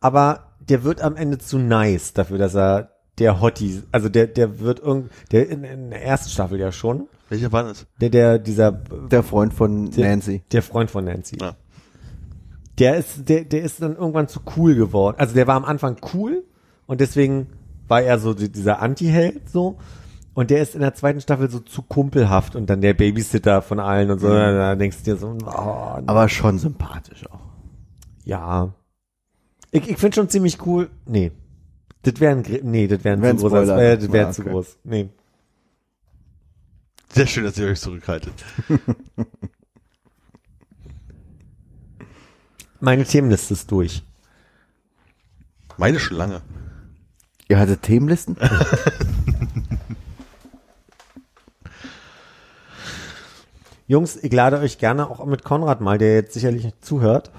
aber 0.01 0.53
der 0.61 0.85
wird 0.85 1.01
am 1.01 1.17
Ende 1.17 1.39
zu 1.39 1.59
nice 1.59 2.13
dafür, 2.13 2.37
dass 2.39 2.55
er 2.55 2.91
der 3.19 3.41
Hottie, 3.41 3.83
also 3.91 4.09
der, 4.09 4.27
der 4.27 4.61
wird 4.61 4.81
irgend, 4.81 5.11
der 5.33 5.49
in, 5.49 5.65
in 5.65 5.91
der 5.91 6.05
ersten 6.05 6.29
Staffel 6.31 6.61
ja 6.61 6.71
schon, 6.73 7.09
Welcher 7.31 7.51
war 7.53 7.65
das? 7.65 7.87
der, 8.01 8.11
der, 8.11 8.39
dieser, 8.39 8.73
Der 8.73 9.23
Freund 9.23 9.55
von 9.55 9.91
Der- 9.91 10.09
Nancy. 10.11 10.43
der 10.53 10.63
Freund 10.63 10.91
von 10.91 11.05
Nancy. 11.05 11.39
Ja. 11.41 11.55
Der 12.79 12.97
ist, 12.97 13.29
der, 13.29 13.45
der 13.45 13.63
ist 13.63 13.83
dann 13.83 13.97
irgendwann 13.97 14.29
zu 14.29 14.41
cool 14.57 14.75
geworden. 14.77 15.17
Also 15.19 15.35
der 15.35 15.47
war 15.49 15.57
am 15.57 15.65
Anfang 15.65 15.97
cool 16.15 16.45
und 16.87 17.01
deswegen 17.01 17.49
war 17.89 18.03
er 18.03 18.19
so 18.19 18.35
die- 18.35 18.53
dieser 18.53 18.81
Anti-Held 18.81 19.49
so. 19.51 19.79
Und 20.39 20.51
der 20.51 20.63
ist 20.63 20.77
in 20.77 20.83
der 20.83 20.95
zweiten 20.95 21.21
Staffel 21.21 21.51
so 21.51 21.59
zu 21.59 21.83
kumpelhaft 21.83 22.55
und 22.55 22.71
dann 22.71 22.81
der 22.81 22.95
Babysitter 22.95 23.61
von 23.61 23.81
allen 23.81 24.09
und 24.13 24.21
so. 24.21 24.29
Da 24.29 24.77
denkst 24.77 24.99
du 24.99 25.03
dir 25.03 25.17
so, 25.17 25.37
oh, 25.45 26.01
Aber 26.07 26.29
schon 26.29 26.61
sympathisch 26.61 27.29
auch. 27.29 27.41
Ja. 28.23 28.73
Ich, 29.73 29.91
ich 29.91 29.97
finde 29.99 30.15
schon 30.15 30.29
ziemlich 30.29 30.65
cool. 30.65 30.91
Nee. 31.07 31.33
Das 32.03 32.21
wäre 32.21 32.37
ein, 32.37 32.45
nee, 32.63 32.87
das 32.87 33.03
wäre 33.03 33.17
ein 33.17 33.23
Wär 33.23 33.37
zu 33.37 33.49
Spoiler. 33.49 33.79
äh, 33.79 33.99
das 33.99 34.13
wäre 34.13 34.27
Ja, 34.27 34.31
zu 34.31 34.43
okay. 34.43 34.51
groß. 34.53 34.79
Nee. 34.85 35.09
Sehr 37.09 37.27
schön, 37.27 37.43
dass 37.43 37.59
ihr 37.59 37.67
euch 37.67 37.81
zurückhaltet. 37.81 38.35
Meine 42.79 43.03
Themenliste 43.03 43.55
ist 43.55 43.69
durch. 43.73 44.05
Meine 45.79 45.99
schon 45.99 46.17
lange. 46.17 46.43
Ihr 47.49 47.59
hattet 47.59 47.83
Themenlisten? 47.83 48.37
Jungs, 53.89 54.17
ich 54.23 54.31
lade 54.35 54.59
euch 54.59 54.77
gerne 54.77 55.09
auch 55.09 55.25
mit 55.25 55.45
Konrad 55.45 55.81
mal, 55.81 55.97
der 55.97 56.13
jetzt 56.15 56.35
sicherlich 56.35 56.63
nicht 56.63 56.85
zuhört, 56.85 57.33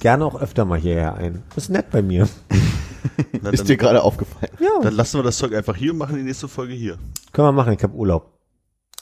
gerne 0.00 0.26
auch 0.26 0.38
öfter 0.38 0.66
mal 0.66 0.78
hierher 0.78 1.14
ein. 1.14 1.42
Ist 1.56 1.70
nett 1.70 1.90
bei 1.90 2.02
mir. 2.02 2.28
Na, 3.40 3.48
Ist 3.48 3.60
dann, 3.60 3.66
dir 3.68 3.78
gerade 3.78 4.02
aufgefallen? 4.02 4.52
Ja, 4.60 4.82
dann 4.82 4.92
lassen 4.92 5.18
wir 5.18 5.22
das 5.22 5.38
Zeug 5.38 5.54
einfach 5.54 5.74
hier 5.74 5.92
und 5.92 5.98
machen 5.98 6.16
die 6.16 6.22
nächste 6.22 6.46
Folge 6.46 6.74
hier. 6.74 6.98
können 7.32 7.48
wir 7.48 7.52
machen. 7.52 7.72
Ich 7.72 7.82
habe 7.82 7.94
Urlaub. 7.94 8.38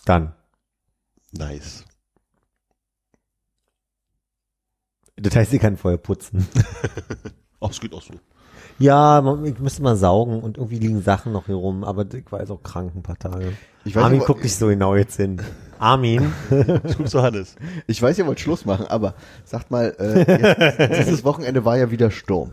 Dann. 0.05 0.33
Nice. 1.33 1.85
Das 5.17 5.35
heißt, 5.35 5.53
ich 5.55 5.61
kann 5.61 5.77
vorher 5.77 5.99
putzen. 5.99 6.47
Ach, 7.61 7.71
es 7.71 7.81
geht 7.81 7.95
auch 7.95 8.03
so. 8.03 8.15
Ja, 8.79 9.23
man, 9.23 9.45
ich 9.45 9.59
müsste 9.59 9.83
mal 9.83 9.97
saugen 9.97 10.41
und 10.41 10.57
irgendwie 10.57 10.79
liegen 10.79 11.03
Sachen 11.03 11.33
noch 11.33 11.47
hier 11.47 11.57
rum, 11.57 11.83
aber 11.83 12.07
ich 12.15 12.31
war 12.31 12.39
jetzt 12.39 12.51
auch 12.51 12.63
krank 12.63 12.95
ein 12.95 13.03
paar 13.03 13.19
Tage. 13.19 13.55
Ich 13.85 13.97
weiß, 13.97 14.05
Armin 14.05 14.21
guckt 14.21 14.45
nicht 14.45 14.55
so 14.55 14.69
genau 14.69 14.95
jetzt 14.95 15.17
hin. 15.17 15.41
Armin, 15.79 16.33
Ich 16.51 16.97
guck 16.97 17.09
zu 17.09 17.23
Hannes. 17.23 17.57
ich 17.87 18.01
weiß, 18.01 18.19
ihr 18.19 18.27
wollt 18.27 18.41
Schluss 18.41 18.65
machen, 18.65 18.87
aber 18.87 19.15
sagt 19.45 19.71
mal, 19.71 19.95
äh, 19.99 20.79
jetzt, 20.89 20.99
dieses 21.09 21.25
Wochenende 21.25 21.65
war 21.65 21.77
ja 21.77 21.91
wieder 21.91 22.11
Sturm. 22.11 22.51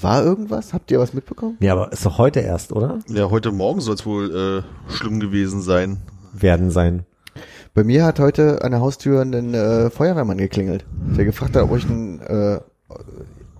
War 0.00 0.24
irgendwas? 0.24 0.72
Habt 0.72 0.90
ihr 0.90 0.98
was 0.98 1.12
mitbekommen? 1.12 1.56
ja, 1.60 1.72
aber 1.72 1.92
ist 1.92 2.04
doch 2.06 2.18
heute 2.18 2.40
erst, 2.40 2.72
oder? 2.72 2.98
Ja, 3.08 3.30
heute 3.30 3.52
Morgen 3.52 3.80
soll 3.80 3.94
es 3.94 4.06
wohl 4.06 4.64
äh, 4.88 4.92
schlimm 4.92 5.20
gewesen 5.20 5.60
sein. 5.60 5.98
Werden 6.32 6.70
sein. 6.70 7.04
Bei 7.74 7.84
mir 7.84 8.04
hat 8.04 8.18
heute 8.18 8.62
an 8.62 8.72
der 8.72 8.80
Haustür 8.80 9.22
ein 9.22 9.54
äh, 9.54 9.90
Feuerwehrmann 9.90 10.38
geklingelt, 10.38 10.84
der 11.16 11.24
gefragt 11.24 11.56
hat, 11.56 11.62
ob 11.62 11.76
ich 11.76 11.84
einen, 11.86 12.20
äh, 12.20 12.60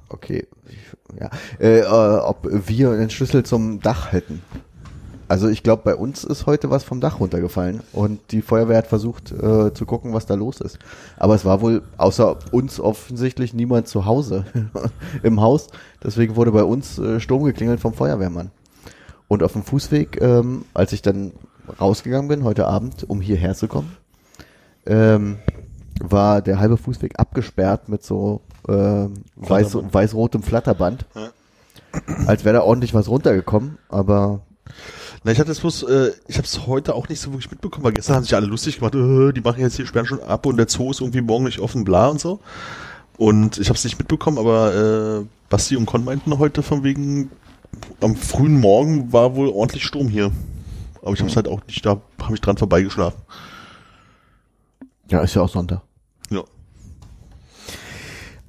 okay, 0.08 0.46
ich, 0.68 1.18
ja, 1.20 1.30
äh, 1.60 1.80
äh, 1.80 1.86
ob 1.86 2.46
wir 2.50 2.90
einen 2.90 3.10
Schlüssel 3.10 3.42
zum 3.44 3.80
Dach 3.80 4.12
hätten. 4.12 4.42
Also 5.32 5.48
ich 5.48 5.62
glaube, 5.62 5.80
bei 5.82 5.94
uns 5.94 6.24
ist 6.24 6.44
heute 6.44 6.68
was 6.68 6.84
vom 6.84 7.00
Dach 7.00 7.18
runtergefallen 7.18 7.80
und 7.94 8.20
die 8.32 8.42
Feuerwehr 8.42 8.76
hat 8.76 8.86
versucht 8.86 9.32
äh, 9.32 9.72
zu 9.72 9.86
gucken, 9.86 10.12
was 10.12 10.26
da 10.26 10.34
los 10.34 10.60
ist. 10.60 10.78
Aber 11.16 11.34
es 11.34 11.46
war 11.46 11.62
wohl 11.62 11.80
außer 11.96 12.36
uns 12.50 12.78
offensichtlich 12.78 13.54
niemand 13.54 13.88
zu 13.88 14.04
Hause 14.04 14.44
im 15.22 15.40
Haus. 15.40 15.68
Deswegen 16.04 16.36
wurde 16.36 16.52
bei 16.52 16.64
uns 16.64 16.98
äh, 16.98 17.18
Sturm 17.18 17.44
geklingelt 17.44 17.80
vom 17.80 17.94
Feuerwehrmann. 17.94 18.50
Und 19.26 19.42
auf 19.42 19.54
dem 19.54 19.62
Fußweg, 19.62 20.20
ähm, 20.20 20.66
als 20.74 20.92
ich 20.92 21.00
dann 21.00 21.32
rausgegangen 21.80 22.28
bin 22.28 22.44
heute 22.44 22.66
Abend, 22.66 23.08
um 23.08 23.22
hierher 23.22 23.54
zu 23.54 23.68
kommen, 23.68 23.96
ähm, 24.84 25.38
war 25.98 26.42
der 26.42 26.60
halbe 26.60 26.76
Fußweg 26.76 27.18
abgesperrt 27.18 27.88
mit 27.88 28.04
so 28.04 28.42
ähm, 28.68 29.14
weiß, 29.36 29.78
weiß-rotem 29.80 30.42
Flatterband. 30.42 31.06
Als 32.26 32.44
wäre 32.44 32.56
da 32.56 32.62
ordentlich 32.64 32.92
was 32.92 33.08
runtergekommen, 33.08 33.78
aber 33.88 34.42
Na, 35.24 35.30
ich 35.30 35.38
hatte 35.38 35.52
es 35.52 35.60
bloß, 35.60 35.84
äh, 35.84 36.12
ich 36.26 36.36
habe 36.36 36.46
es 36.46 36.66
heute 36.66 36.94
auch 36.94 37.08
nicht 37.08 37.20
so 37.20 37.30
wirklich 37.32 37.50
mitbekommen, 37.50 37.84
weil 37.84 37.92
gestern 37.92 38.16
haben 38.16 38.24
sich 38.24 38.34
alle 38.34 38.46
lustig 38.46 38.76
gemacht, 38.78 38.94
äh, 38.94 39.32
die 39.32 39.40
machen 39.40 39.60
jetzt 39.60 39.76
hier 39.76 39.86
sperren 39.86 40.06
schon 40.06 40.20
ab 40.20 40.46
und 40.46 40.56
der 40.56 40.68
Zoo 40.68 40.90
ist 40.90 41.00
irgendwie 41.00 41.20
morgen 41.20 41.44
nicht 41.44 41.60
offen, 41.60 41.84
bla 41.84 42.08
und 42.08 42.20
so. 42.20 42.40
Und 43.18 43.58
ich 43.58 43.68
habe 43.68 43.76
es 43.76 43.84
nicht 43.84 43.98
mitbekommen, 43.98 44.38
aber 44.38 45.20
äh, 45.20 45.24
Basti 45.48 45.76
und 45.76 45.86
Con 45.86 46.04
meinten 46.04 46.38
heute 46.38 46.62
von 46.62 46.82
wegen, 46.82 47.30
am 48.00 48.16
frühen 48.16 48.58
Morgen 48.58 49.12
war 49.12 49.36
wohl 49.36 49.48
ordentlich 49.48 49.84
Sturm 49.84 50.08
hier. 50.08 50.32
Aber 51.02 51.12
ich 51.12 51.20
habe 51.20 51.30
es 51.30 51.36
halt 51.36 51.46
auch 51.46 51.60
nicht, 51.66 51.84
da 51.86 52.00
habe 52.20 52.34
ich 52.34 52.40
dran 52.40 52.56
vorbeigeschlafen. 52.56 53.20
ja, 55.08 55.20
ist 55.20 55.34
ja 55.34 55.42
auch 55.42 55.48
Sonntag. 55.48 55.82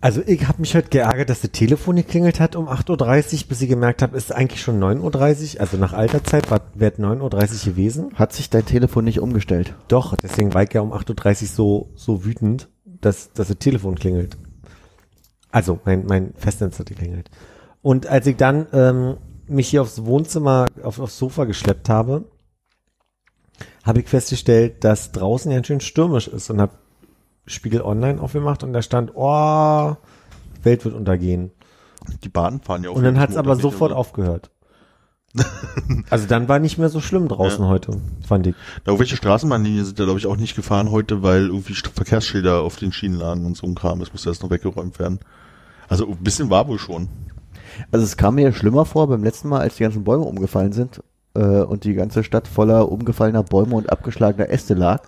Also 0.03 0.21
ich 0.25 0.49
habe 0.49 0.59
mich 0.59 0.75
heute 0.75 0.89
geärgert, 0.89 1.29
dass 1.29 1.39
das 1.39 1.51
Telefon 1.51 1.95
geklingelt 1.95 2.41
hat 2.41 2.57
um 2.57 2.67
8.30 2.67 3.43
Uhr, 3.43 3.47
bis 3.47 3.61
ich 3.61 3.69
gemerkt 3.69 4.01
habe, 4.01 4.17
ist 4.17 4.33
eigentlich 4.33 4.61
schon 4.61 4.77
9.30 4.83 5.55
Uhr. 5.55 5.61
Also 5.61 5.77
nach 5.77 5.93
alter 5.93 6.21
Zeit 6.25 6.51
war 6.51 6.59
wäre 6.75 6.91
9.30 6.95 7.21
Uhr 7.21 7.71
gewesen. 7.71 8.13
Hat 8.15 8.33
sich 8.33 8.49
dein 8.49 8.65
Telefon 8.65 9.05
nicht 9.05 9.21
umgestellt? 9.21 9.75
Doch, 9.87 10.17
deswegen 10.17 10.53
war 10.53 10.63
ich 10.63 10.73
ja 10.73 10.81
um 10.81 10.91
8.30 10.91 11.43
Uhr 11.43 11.47
so, 11.47 11.89
so 11.95 12.25
wütend, 12.25 12.67
dass, 12.83 13.31
dass 13.31 13.47
das 13.47 13.57
Telefon 13.59 13.95
klingelt. 13.95 14.35
Also 15.51 15.79
mein, 15.85 16.05
mein 16.05 16.33
Festnetz 16.35 16.79
hat 16.79 16.87
geklingelt. 16.87 17.31
Und 17.81 18.05
als 18.05 18.27
ich 18.27 18.35
dann 18.35 18.67
ähm, 18.73 19.15
mich 19.47 19.69
hier 19.69 19.83
aufs 19.83 20.03
Wohnzimmer, 20.03 20.65
auf, 20.83 20.99
aufs 20.99 21.17
Sofa 21.17 21.45
geschleppt 21.45 21.87
habe, 21.87 22.25
habe 23.85 24.01
ich 24.01 24.09
festgestellt, 24.09 24.83
dass 24.83 25.13
draußen 25.13 25.49
ganz 25.49 25.67
schön 25.67 25.79
stürmisch 25.79 26.27
ist 26.27 26.49
und 26.49 26.59
habe 26.59 26.73
Spiegel 27.45 27.81
Online 27.81 28.21
aufgemacht 28.21 28.63
und 28.63 28.73
da 28.73 28.81
stand, 28.81 29.11
oh, 29.15 29.95
Welt 30.63 30.85
wird 30.85 30.95
untergehen. 30.95 31.51
Die 32.23 32.29
Bahnen 32.29 32.61
fahren 32.61 32.83
ja 32.83 32.89
auch. 32.89 32.95
Und 32.95 33.03
dann 33.03 33.19
hat 33.19 33.29
es 33.29 33.37
aber 33.37 33.55
sofort 33.55 33.91
also. 33.91 33.99
aufgehört. 33.99 34.51
also 36.09 36.27
dann 36.27 36.47
war 36.47 36.59
nicht 36.59 36.77
mehr 36.77 36.89
so 36.89 36.99
schlimm 36.99 37.27
draußen 37.27 37.65
heute, 37.65 37.99
fand 38.25 38.45
ich. 38.47 38.55
Na, 38.85 38.97
welche 38.99 39.15
Straßenbahnlinien 39.15 39.83
sind 39.83 39.99
da, 39.99 40.03
glaube 40.03 40.19
ich, 40.19 40.27
auch 40.27 40.37
nicht 40.37 40.55
gefahren 40.55 40.91
heute, 40.91 41.23
weil 41.23 41.47
irgendwie 41.47 41.73
Verkehrsschilder 41.73 42.61
auf 42.61 42.75
den 42.75 42.91
Schienen 42.91 43.17
lagen 43.17 43.45
und 43.45 43.57
so 43.57 43.65
ein 43.65 43.73
Kram. 43.73 43.99
Das 43.99 44.11
musste 44.11 44.29
erst 44.29 44.43
noch 44.43 44.51
weggeräumt 44.51 44.99
werden. 44.99 45.19
Also 45.89 46.07
ein 46.07 46.17
bisschen 46.17 46.49
war 46.49 46.67
wohl 46.67 46.77
schon. 46.77 47.09
Also 47.91 48.05
es 48.05 48.15
kam 48.15 48.35
mir 48.35 48.53
schlimmer 48.53 48.85
vor 48.85 49.07
beim 49.07 49.23
letzten 49.23 49.49
Mal, 49.49 49.61
als 49.61 49.77
die 49.77 49.83
ganzen 49.83 50.03
Bäume 50.03 50.23
umgefallen 50.23 50.71
sind 50.71 51.01
äh, 51.33 51.61
und 51.61 51.83
die 51.83 51.95
ganze 51.95 52.23
Stadt 52.23 52.47
voller 52.47 52.91
umgefallener 52.91 53.43
Bäume 53.43 53.75
und 53.75 53.91
abgeschlagener 53.91 54.49
Äste 54.49 54.75
lag. 54.75 55.01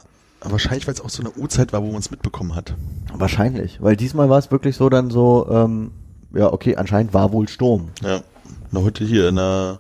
Aber 0.46 0.54
wahrscheinlich, 0.54 0.88
weil 0.88 0.94
es 0.94 1.02
auch 1.02 1.10
so 1.10 1.22
eine 1.22 1.32
Uhrzeit 1.32 1.74
war, 1.74 1.82
wo 1.84 1.88
man 1.88 2.00
es 2.00 2.12
mitbekommen 2.12 2.56
hat. 2.56 2.74
Wahrscheinlich, 3.14 3.82
weil 3.82 3.96
diesmal 3.98 4.30
war 4.30 4.38
es 4.40 4.52
wirklich 4.52 4.76
so 4.78 4.90
dann 4.90 5.10
so, 5.10 5.48
ähm, 5.50 5.92
ja 6.34 6.54
okay, 6.54 6.76
anscheinend 6.78 7.14
war 7.14 7.32
wohl 7.34 7.48
Sturm. 7.50 7.90
Ja. 8.04 8.22
Na, 8.72 8.82
heute 8.82 9.04
hier 9.04 9.28
in 9.30 9.36
der 9.38 9.80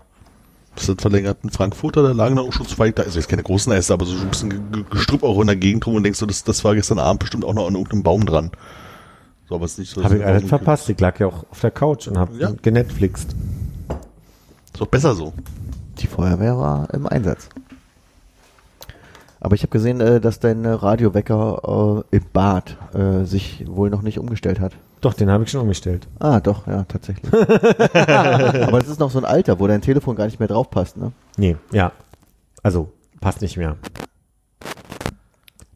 bis 0.76 0.88
das 0.88 0.96
verlängerten 1.00 1.52
Frankfurter, 1.52 2.04
da 2.04 2.12
lagen 2.12 2.36
dann 2.36 2.46
auch 2.46 2.52
schon 2.52 2.68
zwei, 2.68 2.92
da 2.92 3.04
also 3.04 3.18
jetzt 3.18 3.30
keine 3.30 3.44
großen 3.44 3.72
Äste, 3.72 3.94
aber 3.94 4.06
so 4.06 4.14
ein 4.18 4.28
bisschen 4.28 4.50
Ge- 4.50 4.60
Ge- 4.74 4.84
Gestrüpp 4.90 5.24
auch 5.24 5.40
in 5.40 5.48
der 5.48 5.56
Gegend 5.56 5.88
rum 5.88 5.96
und 5.96 6.04
denkst 6.04 6.20
du, 6.20 6.26
das, 6.26 6.44
das 6.44 6.66
war 6.66 6.76
gestern 6.76 7.00
Abend 7.00 7.22
bestimmt 7.22 7.46
auch 7.46 7.54
noch 7.54 7.68
an 7.68 7.76
irgendeinem 7.76 8.04
Baum 8.04 8.26
dran. 8.26 8.52
So, 9.48 9.56
aber 9.56 9.64
es 9.66 9.74
ist 9.74 9.78
nicht 9.80 9.92
so. 9.94 10.04
Habe 10.04 10.16
ich 10.16 10.22
es 10.22 10.28
alles 10.28 10.42
so- 10.42 10.48
verpasst. 10.50 10.90
Ich 10.90 11.00
lag 11.00 11.18
ja 11.20 11.28
auch 11.28 11.46
auf 11.50 11.62
der 11.62 11.72
Couch 11.72 12.08
und 12.10 12.18
habe 12.18 12.36
Ja. 12.38 12.52
genetflixt. 12.62 13.36
Ist 14.74 14.82
doch 14.82 14.88
besser 14.88 15.16
so. 15.16 15.32
Die 16.00 16.08
Feuerwehr 16.08 16.58
war 16.58 16.94
im 16.94 17.08
Einsatz. 17.08 17.48
Aber 19.46 19.54
ich 19.54 19.62
habe 19.62 19.70
gesehen, 19.70 20.02
äh, 20.02 20.20
dass 20.20 20.40
dein 20.40 20.66
äh, 20.66 20.70
Radiowecker 20.70 22.04
äh, 22.12 22.16
im 22.16 22.24
Bad 22.34 22.78
äh, 22.96 23.26
sich 23.26 23.64
wohl 23.68 23.92
noch 23.92 24.02
nicht 24.02 24.18
umgestellt 24.18 24.60
hat. 24.60 24.72
Doch, 25.02 25.14
den 25.14 25.30
habe 25.30 25.44
ich 25.44 25.52
schon 25.52 25.62
umgestellt. 25.62 26.08
Ah, 26.18 26.40
doch, 26.40 26.66
ja, 26.66 26.84
tatsächlich. 26.86 27.32
Aber 27.32 28.80
das 28.80 28.88
ist 28.88 29.00
noch 29.00 29.12
so 29.12 29.20
ein 29.20 29.26
Alter, 29.26 29.60
wo 29.60 29.68
dein 29.68 29.82
Telefon 29.82 30.16
gar 30.16 30.26
nicht 30.26 30.40
mehr 30.40 30.48
drauf 30.48 30.72
passt, 30.72 30.98
ne? 30.98 31.12
Nee, 31.38 31.58
ja. 31.72 31.92
Also, 32.64 32.92
passt 33.22 33.44
nicht 33.44 33.56
mehr. 33.56 33.78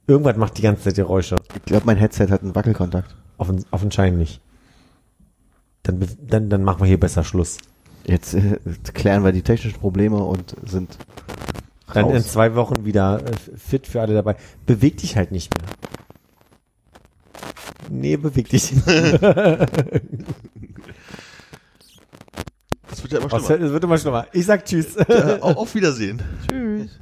Irgendwas 0.07 0.35
macht 0.35 0.57
die 0.57 0.63
ganze 0.63 0.85
Zeit 0.85 0.95
Geräusche. 0.95 1.35
Ich 1.53 1.65
glaube, 1.65 1.85
mein 1.85 1.97
Headset 1.97 2.29
hat 2.31 2.41
einen 2.41 2.55
Wackelkontakt. 2.55 3.15
Offen, 3.37 3.65
offensichtlich. 3.69 4.41
Dann, 5.83 6.03
dann, 6.27 6.49
dann 6.49 6.63
machen 6.63 6.79
wir 6.79 6.87
hier 6.87 6.99
besser 6.99 7.23
Schluss. 7.23 7.59
Jetzt 8.03 8.33
äh, 8.33 8.57
klären 8.95 9.23
wir 9.23 9.31
die 9.31 9.43
technischen 9.43 9.79
Probleme 9.79 10.17
und 10.17 10.55
sind 10.65 10.97
Dann 11.93 12.09
in 12.09 12.17
raus. 12.17 12.27
zwei 12.31 12.55
Wochen 12.55 12.85
wieder 12.85 13.21
äh, 13.25 13.31
fit 13.57 13.87
für 13.87 14.01
alle 14.01 14.13
dabei. 14.13 14.35
Beweg 14.65 14.97
dich 14.97 15.15
halt 15.17 15.31
nicht 15.31 15.51
mehr. 15.57 15.67
Nee, 17.89 18.17
beweg 18.17 18.49
dich. 18.49 18.73
Das 22.89 23.03
wird 23.03 23.13
ja 23.13 23.19
immer 23.19 23.33
Es 23.33 23.45
schlimmer. 23.45 23.71
wird 23.71 23.83
immer 23.83 23.97
schlimmer. 23.97 24.27
Ich 24.33 24.45
sag 24.45 24.65
Tschüss. 24.65 24.95
Ja, 25.07 25.39
auf 25.41 25.73
Wiedersehen. 25.75 26.21
Tschüss. 26.47 26.99